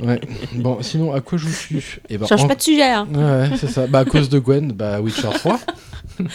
Ouais. 0.00 0.20
Bon, 0.54 0.78
sinon 0.82 1.12
à 1.12 1.20
quoi 1.20 1.38
joues-tu 1.38 2.00
Eh 2.08 2.18
ben, 2.18 2.26
Change 2.26 2.42
en- 2.44 2.48
pas 2.48 2.54
de 2.54 2.62
sujet, 2.62 2.82
hein. 2.90 3.06
Ouais, 3.12 3.50
c'est 3.58 3.68
ça. 3.68 3.86
Bah 3.86 4.00
à 4.00 4.04
cause 4.04 4.28
de 4.28 4.38
Gwen, 4.38 4.72
bah 4.72 5.00
Witcher 5.00 5.28
3. 5.34 5.60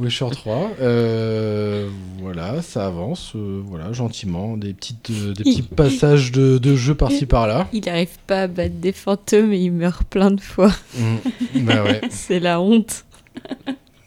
Witcher 0.00 0.26
3. 0.30 0.70
euh, 0.80 1.88
voilà, 2.20 2.62
ça 2.62 2.86
avance, 2.86 3.32
euh, 3.36 3.62
voilà, 3.64 3.92
gentiment. 3.92 4.56
Des, 4.56 4.72
petites, 4.74 5.10
euh, 5.10 5.32
des 5.32 5.44
petits 5.44 5.62
passages 5.62 6.32
de, 6.32 6.58
de 6.58 6.74
jeu 6.74 6.94
par-ci 6.94 7.26
par-là. 7.26 7.68
Il 7.72 7.88
arrive 7.88 8.16
pas 8.26 8.42
à 8.42 8.46
battre 8.46 8.74
des 8.76 8.92
fantômes 8.92 9.52
et 9.52 9.58
il 9.58 9.72
meurt 9.72 10.04
plein 10.04 10.30
de 10.30 10.40
fois. 10.40 10.72
Mm. 10.98 11.60
Bah 11.64 11.82
ouais. 11.84 12.00
C'est 12.10 12.40
la 12.40 12.60
honte. 12.60 13.04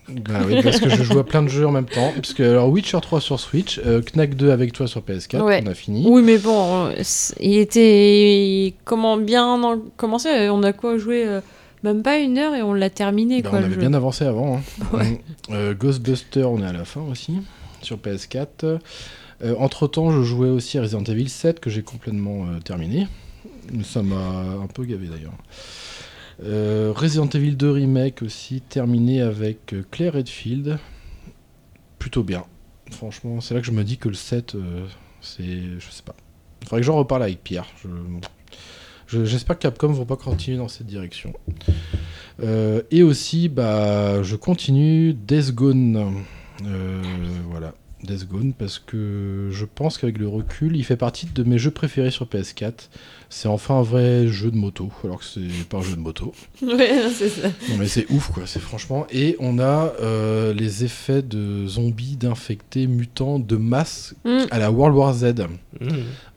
Bah 0.09 0.39
oui, 0.47 0.61
parce 0.63 0.79
que 0.79 0.89
je 0.89 1.03
joue 1.03 1.19
à 1.19 1.25
plein 1.25 1.41
de 1.43 1.49
jeux 1.49 1.67
en 1.67 1.71
même 1.71 1.85
temps. 1.85 2.13
Puisque, 2.21 2.39
alors, 2.39 2.69
Witcher 2.69 2.99
3 3.01 3.19
sur 3.19 3.39
Switch, 3.39 3.79
euh, 3.85 4.01
Knack 4.01 4.35
2 4.35 4.51
avec 4.51 4.71
toi 4.73 4.87
sur 4.87 5.01
PS4, 5.01 5.41
Ouais. 5.41 5.61
on 5.63 5.67
a 5.67 5.73
fini. 5.73 6.05
Oui, 6.07 6.21
mais 6.21 6.37
bon, 6.37 6.85
euh, 6.87 7.03
il 7.39 7.57
était 7.57 8.73
comment 8.85 9.17
bien 9.17 9.79
commencé. 9.97 10.29
euh, 10.29 10.53
On 10.53 10.63
a 10.63 10.71
quoi 10.73 10.97
joué 10.97 11.25
euh, 11.27 11.41
Même 11.83 12.03
pas 12.03 12.17
une 12.19 12.37
heure 12.37 12.55
et 12.55 12.61
on 12.61 12.73
l'a 12.73 12.89
terminé. 12.89 13.41
Bah, 13.41 13.49
quoi, 13.49 13.59
on 13.59 13.63
avait 13.63 13.73
jeu. 13.73 13.79
bien 13.81 13.93
avancé 13.93 14.23
avant. 14.25 14.57
hein. 14.57 14.61
Ouais. 14.93 15.21
Mm. 15.49 15.53
Euh, 15.53 15.73
Ghostbuster, 15.73 16.43
on 16.45 16.61
est 16.61 16.65
à 16.67 16.73
la 16.73 16.85
fin 16.85 17.01
aussi, 17.01 17.33
sur 17.81 17.97
PS4. 17.97 18.79
entre 19.59 19.87
temps, 19.87 20.11
je 20.11 20.23
jouais 20.23 20.49
aussi 20.49 20.77
à 20.77 20.81
Resident 20.81 21.03
Evil 21.03 21.27
7 21.29 21.59
que 21.59 21.69
j'ai 21.69 21.83
complètement 21.83 22.45
euh, 22.45 22.59
terminé. 22.59 23.07
Ça 23.83 24.01
m'a 24.01 24.15
un 24.63 24.67
peu 24.73 24.85
gavé 24.85 25.07
d'ailleurs. 25.07 25.33
Euh, 26.43 26.93
Resident 26.95 27.27
Evil 27.29 27.55
2 27.55 27.71
Remake 27.71 28.21
aussi, 28.21 28.61
terminé 28.61 29.21
avec 29.21 29.73
euh, 29.73 29.83
Claire 29.89 30.13
Redfield. 30.13 30.77
Plutôt 31.99 32.23
bien. 32.23 32.43
Franchement, 32.91 33.41
c'est 33.41 33.53
là 33.53 33.59
que 33.59 33.65
je 33.65 33.71
me 33.71 33.83
dis 33.83 33.97
que 33.97 34.07
le 34.07 34.15
7, 34.15 34.55
euh, 34.55 34.85
c'est. 35.21 35.43
Je 35.79 35.89
sais 35.91 36.03
pas. 36.03 36.15
Il 36.61 36.65
faudrait 36.67 36.81
que 36.81 36.85
j'en 36.85 36.95
reparle 36.97 37.23
avec 37.23 37.43
Pierre. 37.43 37.65
Je- 37.83 37.89
je- 39.07 39.25
J'espère 39.25 39.57
que 39.57 39.63
Capcom 39.63 39.87
vont 39.91 40.05
pas 40.05 40.15
continuer 40.15 40.57
dans 40.57 40.67
cette 40.67 40.87
direction. 40.87 41.33
Et 42.91 43.01
aussi, 43.03 43.49
bah, 43.49 44.21
je 44.21 44.35
continue 44.35 45.13
Death 45.13 45.53
Gone. 45.55 46.23
Voilà, 47.49 47.73
Death 48.03 48.27
Gone, 48.27 48.53
parce 48.53 48.77
que 48.79 49.49
je 49.51 49.65
pense 49.65 49.97
qu'avec 49.97 50.17
le 50.19 50.27
recul, 50.27 50.75
il 50.75 50.83
fait 50.83 50.97
partie 50.97 51.25
de 51.25 51.43
mes 51.43 51.57
jeux 51.57 51.71
préférés 51.71 52.11
sur 52.11 52.27
PS4. 52.27 52.89
C'est 53.29 53.47
enfin 53.49 53.75
un 53.75 53.81
vrai 53.81 54.27
jeu 54.27 54.51
de 54.51 54.55
moto, 54.55 54.89
alors 55.03 55.19
que 55.19 55.25
c'est 55.25 55.41
pas 55.67 55.77
un 55.77 55.81
jeu 55.81 55.95
de 55.95 56.01
moto. 56.01 56.33
Ouais, 56.61 56.91
c'est 57.13 57.29
ça. 57.29 57.47
Non 57.69 57.75
mais 57.77 57.87
c'est 57.87 58.09
ouf 58.11 58.29
quoi, 58.31 58.43
c'est 58.45 58.59
franchement. 58.61 59.05
Et 59.11 59.35
on 59.39 59.59
a 59.59 59.91
euh, 60.01 60.53
les 60.53 60.83
effets 60.85 61.21
de 61.21 61.67
zombies, 61.67 62.15
d'infectés, 62.15 62.87
mutants, 62.87 63.39
de 63.39 63.55
masse 63.57 64.13
Mm. 64.23 64.45
à 64.51 64.59
la 64.59 64.71
World 64.71 64.95
War 64.95 65.13
Z. 65.13 65.25
Mmh. 65.79 65.87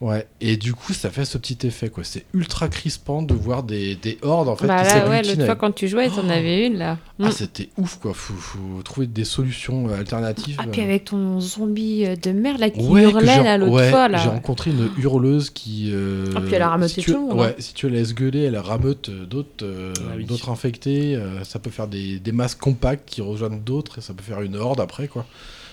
Ouais. 0.01 0.27
Et 0.39 0.55
du 0.57 0.73
coup, 0.73 0.93
ça 0.93 1.09
fait 1.09 1.25
ce 1.25 1.37
petit 1.37 1.65
effet 1.65 1.89
quoi. 1.89 2.03
C'est 2.03 2.25
ultra 2.33 2.67
crispant 2.67 3.21
de 3.23 3.33
voir 3.33 3.63
des, 3.63 3.95
des 3.95 4.17
hordes 4.21 4.49
en 4.49 4.55
fait 4.55 4.67
bah 4.67 4.83
qui 4.83 4.93
là, 4.95 5.09
ouais, 5.09 5.23
l'autre 5.23 5.45
fois 5.45 5.55
quand 5.55 5.71
tu 5.71 5.87
jouais, 5.87 6.09
t'en 6.09 6.27
avais 6.29 6.67
une 6.67 6.77
là. 6.77 6.97
Mm. 7.19 7.25
Ah, 7.25 7.31
c'était 7.31 7.69
ouf 7.77 7.97
quoi. 8.01 8.13
Faut, 8.13 8.33
faut 8.33 8.81
trouver 8.83 9.07
des 9.07 9.23
solutions 9.25 9.87
euh, 9.89 9.97
alternatives. 9.97 10.57
Ah, 10.59 10.65
puis 10.71 10.81
avec 10.81 11.05
ton 11.05 11.39
zombie 11.39 12.05
euh, 12.05 12.15
de 12.15 12.31
merde 12.31 12.59
là 12.59 12.69
qui 12.69 12.81
Ouais, 12.81 13.03
hurlait 13.03 13.43
là 13.43 13.57
l'autre 13.57 13.71
ouais, 13.73 13.89
fois 13.89 14.07
là. 14.09 14.17
J'ai 14.19 14.29
rencontré 14.29 14.71
une 14.71 14.89
hurleuse 15.01 15.49
qui. 15.49 15.89
euh, 15.91 16.25
Ah, 16.35 16.41
puis 16.41 16.53
elle 16.53 16.61
a 16.61 16.69
rameuté 16.81 16.93
si 16.95 17.01
tu, 17.01 17.11
tout 17.11 17.17
le 17.17 17.25
monde, 17.27 17.39
Ouais, 17.39 17.47
hein. 17.47 17.55
si 17.59 17.73
tu 17.73 17.89
la 17.89 17.95
laisses 17.97 18.13
gueuler, 18.13 18.41
elle 18.43 18.57
rameute 18.57 19.09
euh, 19.09 19.25
d'autres 19.25 19.49
euh, 19.63 19.93
Ah 19.99 20.13
oui. 20.17 20.25
d'autres 20.25 20.49
infectés. 20.49 21.15
euh, 21.15 21.43
ça 21.43 21.59
peut 21.59 21.69
faire 21.71 21.87
des, 21.87 22.19
des 22.19 22.31
masses 22.31 22.55
compactes 22.55 23.07
qui 23.09 23.21
rejoignent 23.21 23.59
d'autres 23.61 23.99
et 23.99 24.01
ça 24.01 24.13
peut 24.13 24.23
faire 24.23 24.41
une 24.41 24.55
horde 24.55 24.79
après 24.79 25.07
quoi. 25.07 25.25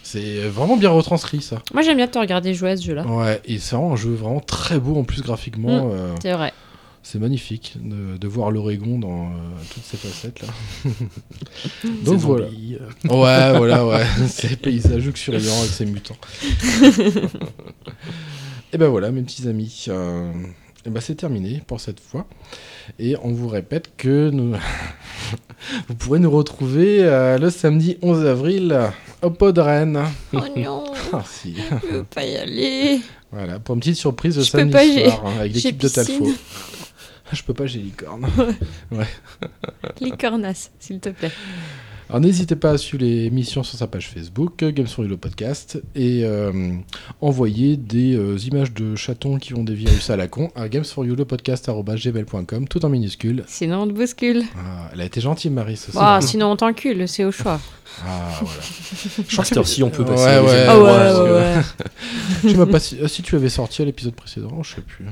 C'est 0.02 0.38
vraiment 0.48 0.76
bien 0.78 0.90
retranscrit 0.90 1.42
ça. 1.42 1.60
Moi 1.74 1.82
j'aime 1.82 1.96
bien 1.98 2.06
te 2.08 2.18
regarder 2.18 2.54
jouer 2.54 2.70
à 2.70 2.76
ce 2.76 2.84
jeu 2.84 2.94
là. 2.94 3.04
Ouais, 3.06 3.40
et 3.44 3.58
c'est 3.58 3.74
vraiment 3.76 3.92
un 3.92 3.96
jeu 3.96 4.10
vraiment 4.14 4.40
très 4.40 4.78
beau 4.78 4.96
en 4.96 5.04
plus 5.04 5.22
graphiquement. 5.22 5.86
Mm. 5.86 5.90
euh, 5.92 6.14
C'est 6.22 6.32
vrai. 6.32 6.52
c'est 7.02 7.18
magnifique 7.18 7.76
de, 7.82 8.16
de 8.16 8.28
voir 8.28 8.50
l'Oregon 8.50 8.98
dans 8.98 9.26
euh, 9.26 9.30
toutes 9.74 9.84
ses 9.84 9.96
facettes 9.98 10.40
là. 10.40 10.48
Ces 11.82 11.88
Donc 12.04 12.18
voilà. 12.20 12.46
Ouais, 12.46 12.48
voilà, 13.58 13.86
ouais. 13.86 14.04
c'est 14.28 14.56
paysage 14.60 15.04
luxuriant 15.04 15.58
avec 15.58 15.70
ses 15.72 15.84
mutants. 15.84 16.16
et 18.72 18.78
ben 18.78 18.88
voilà, 18.88 19.10
mes 19.10 19.22
petits 19.22 19.48
amis. 19.48 19.86
euh, 19.88 20.32
et 20.88 20.90
ben 20.90 21.02
c'est 21.02 21.16
terminé 21.16 21.62
pour 21.66 21.82
cette 21.82 22.00
fois. 22.00 22.26
Et 22.98 23.14
on 23.22 23.30
vous 23.30 23.48
répète 23.48 23.90
que 23.98 24.30
nous... 24.30 24.56
vous 25.88 25.94
pourrez 25.96 26.18
nous 26.18 26.30
retrouver 26.30 27.04
euh, 27.04 27.36
le 27.36 27.50
samedi 27.50 27.98
11 28.00 28.24
avril 28.24 28.90
au 29.20 29.28
Pod 29.28 29.58
Rennes. 29.58 30.02
Oh 30.32 30.38
non, 30.56 30.84
Ah, 31.12 31.22
si. 31.26 31.56
je 31.56 31.96
veux 31.96 32.04
pas 32.04 32.24
y 32.24 32.36
aller. 32.36 33.00
Voilà, 33.30 33.58
pour 33.58 33.74
une 33.74 33.80
petite 33.80 33.96
surprise 33.96 34.38
le 34.38 34.44
samedi 34.44 34.72
pas, 34.72 35.10
soir 35.10 35.26
hein, 35.26 35.40
avec 35.40 35.52
l'équipe 35.52 35.76
de. 35.76 35.88
Talfo. 35.88 36.32
Je 37.30 37.42
peux 37.42 37.52
pas, 37.52 37.66
j'ai 37.66 37.80
licorne. 37.80 38.26
Licornas, 40.00 40.70
s'il 40.78 40.98
te 40.98 41.10
plaît. 41.10 41.30
Alors 42.10 42.20
n'hésitez 42.22 42.56
pas 42.56 42.70
à 42.70 42.78
suivre 42.78 43.04
les 43.04 43.26
émissions 43.26 43.62
sur 43.62 43.76
sa 43.78 43.86
page 43.86 44.08
Facebook, 44.08 44.64
Games 44.64 44.86
for 44.86 45.04
You 45.04 45.10
le 45.10 45.18
podcast, 45.18 45.78
et 45.94 46.22
euh, 46.24 46.72
envoyer 47.20 47.76
des 47.76 48.16
euh, 48.16 48.38
images 48.50 48.72
de 48.72 48.96
chatons 48.96 49.36
qui 49.36 49.52
ont 49.52 49.62
des 49.62 49.74
virus 49.74 50.08
à 50.08 50.16
la 50.16 50.26
con 50.26 50.50
à 50.56 50.70
gamesforyoulepodcast.gmail.com, 50.70 52.66
tout 52.66 52.82
en 52.86 52.88
minuscule. 52.88 53.44
Sinon 53.46 53.82
on 53.82 53.86
te 53.88 53.92
bouscule. 53.92 54.44
Ah, 54.56 54.88
elle 54.94 55.02
a 55.02 55.04
été 55.04 55.20
gentille, 55.20 55.50
Marie, 55.50 55.76
ce 55.76 55.90
Ah, 55.90 55.92
soir. 55.92 56.22
sinon 56.22 56.52
on 56.52 56.56
t'encule, 56.56 57.06
c'est 57.06 57.24
au 57.26 57.30
choix. 57.32 57.60
Ah, 58.06 58.30
voilà. 58.40 58.60
À 59.38 59.44
cette 59.44 59.58
heure-ci, 59.58 59.82
on 59.82 59.90
peut 59.90 60.04
passer. 60.06 60.24
ouais, 60.24 60.38
ouais. 60.40 60.64
Ah 60.66 60.78
ouais, 60.78 60.84
parce 60.88 61.18
que- 61.18 61.22
ouais, 61.24 61.30
ouais. 61.30 61.62
Je 62.44 62.48
sais 62.48 62.56
même 62.56 62.70
pas 62.70 62.80
si, 62.80 62.98
euh, 63.00 63.08
si 63.08 63.22
tu 63.22 63.36
avais 63.36 63.50
sorti 63.50 63.82
à 63.82 63.84
l'épisode 63.84 64.14
précédent, 64.14 64.62
je 64.62 64.76
sais 64.76 64.80
plus. 64.80 65.04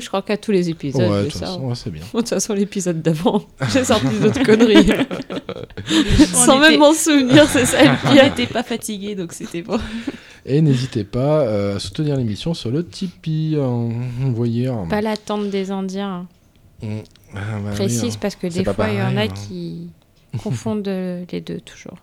Je 0.00 0.08
crois 0.08 0.22
qu'à 0.22 0.36
tous 0.36 0.52
les 0.52 0.68
épisodes, 0.70 1.10
ouais, 1.10 1.24
de 1.24 1.30
ça. 1.30 1.40
façon, 1.46 1.68
ouais, 1.68 1.74
c'est 1.74 1.90
bien. 1.90 2.02
De 2.12 2.18
toute 2.18 2.28
façon, 2.28 2.54
l'épisode 2.54 3.02
d'avant, 3.02 3.44
j'ai 3.72 3.84
sorti 3.84 4.06
d'autres 4.20 4.42
conneries. 4.44 4.86
Sans 6.32 6.58
même 6.58 6.78
m'en 6.78 6.92
souvenir, 6.92 7.46
c'est 7.48 7.66
ça 7.66 7.78
Il 7.84 8.10
pire. 8.12 8.24
n'était 8.24 8.46
pas 8.46 8.62
fatigué, 8.62 9.14
donc 9.14 9.32
c'était 9.32 9.62
bon. 9.62 9.78
Et 10.44 10.60
n'hésitez 10.62 11.04
pas 11.04 11.40
euh, 11.42 11.76
à 11.76 11.78
soutenir 11.78 12.16
l'émission 12.16 12.54
sur 12.54 12.70
le 12.70 12.86
Tipeee. 12.86 13.56
hein. 13.60 13.88
Vous 14.20 14.34
voyez. 14.34 14.68
hein. 14.68 14.86
Pas 14.88 15.00
l'attente 15.00 15.50
des 15.50 15.70
Indiens. 15.70 16.26
Mm. 16.82 16.98
Ah, 17.34 17.38
bah 17.38 17.68
oui, 17.70 17.74
Précise, 17.74 18.14
hein. 18.14 18.18
parce 18.20 18.36
que 18.36 18.46
des 18.46 18.64
fois, 18.64 18.88
il 18.88 18.98
y 18.98 19.02
en 19.02 19.16
a 19.16 19.22
hein. 19.24 19.28
qui 19.28 19.88
confondent 20.42 20.86
euh, 20.88 21.24
les 21.32 21.40
deux, 21.40 21.60
toujours. 21.60 21.96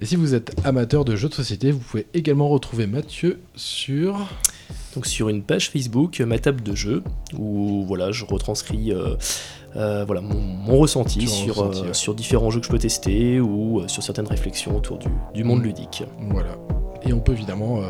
Et 0.00 0.06
si 0.06 0.16
vous 0.16 0.34
êtes 0.34 0.54
amateur 0.64 1.04
de 1.04 1.16
jeux 1.16 1.28
de 1.28 1.34
société, 1.34 1.70
vous 1.72 1.78
pouvez 1.80 2.06
également 2.14 2.48
retrouver 2.48 2.86
Mathieu 2.86 3.40
sur. 3.56 4.28
Donc 4.94 5.06
sur 5.06 5.28
une 5.28 5.42
page 5.42 5.70
Facebook, 5.70 6.20
ma 6.20 6.38
table 6.38 6.62
de 6.62 6.74
jeu, 6.74 7.02
où 7.36 7.84
voilà, 7.86 8.12
je 8.12 8.24
retranscris 8.24 8.92
euh, 8.92 9.16
euh, 9.76 10.04
voilà, 10.04 10.20
mon, 10.20 10.38
mon 10.38 10.78
ressenti 10.78 11.26
sur, 11.26 11.56
ressenti, 11.56 11.80
euh, 11.80 11.86
ouais. 11.88 11.94
sur 11.94 12.14
différents 12.14 12.50
jeux 12.50 12.60
que 12.60 12.66
je 12.66 12.70
peux 12.70 12.78
tester 12.78 13.40
ou 13.40 13.82
sur 13.88 14.02
certaines 14.02 14.26
réflexions 14.28 14.76
autour 14.76 14.98
du, 14.98 15.08
du 15.34 15.42
monde 15.42 15.60
Mm. 15.60 15.64
ludique. 15.64 16.04
Voilà. 16.30 16.56
Et 17.06 17.12
on 17.12 17.20
peut 17.20 17.32
évidemment 17.32 17.80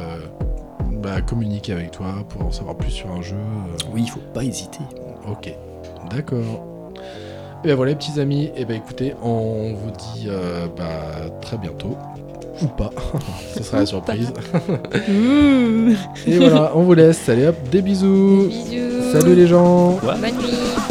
bah, 0.91 1.21
communiquer 1.21 1.73
avec 1.73 1.93
toi 1.93 2.25
pour 2.29 2.43
en 2.43 2.51
savoir 2.51 2.77
plus 2.77 2.91
sur 2.91 3.11
un 3.11 3.23
jeu. 3.23 3.37
Oui, 3.93 4.03
il 4.05 4.11
faut 4.11 4.21
pas 4.33 4.43
hésiter. 4.43 4.81
Ok. 5.31 5.55
D'accord. 6.11 6.91
Et 7.65 7.69
ben 7.69 7.77
voilà, 7.77 7.93
les 7.93 7.97
petits 7.97 8.19
amis. 8.19 8.51
Et 8.57 8.65
ben 8.65 8.77
écoutez, 8.77 9.15
on 9.23 9.73
vous 9.75 9.91
dit 9.91 10.29
bah, 10.77 11.31
très 11.41 11.59
bientôt. 11.59 11.97
Ou 12.63 12.67
pas. 12.67 12.91
Ce 13.57 13.63
sera 13.63 13.81
la 13.81 13.87
surprise. 13.87 14.33
Et 16.27 16.39
voilà, 16.39 16.73
on 16.75 16.83
vous 16.83 16.95
laisse. 16.95 17.29
Allez 17.29 17.47
hop, 17.47 17.57
des 17.71 17.83
bisous. 17.83 18.49
Bisous. 18.49 19.13
Salut 19.13 19.35
les 19.35 19.47
gens. 19.47 19.99
Bonne 20.03 20.21
nuit. 20.21 20.84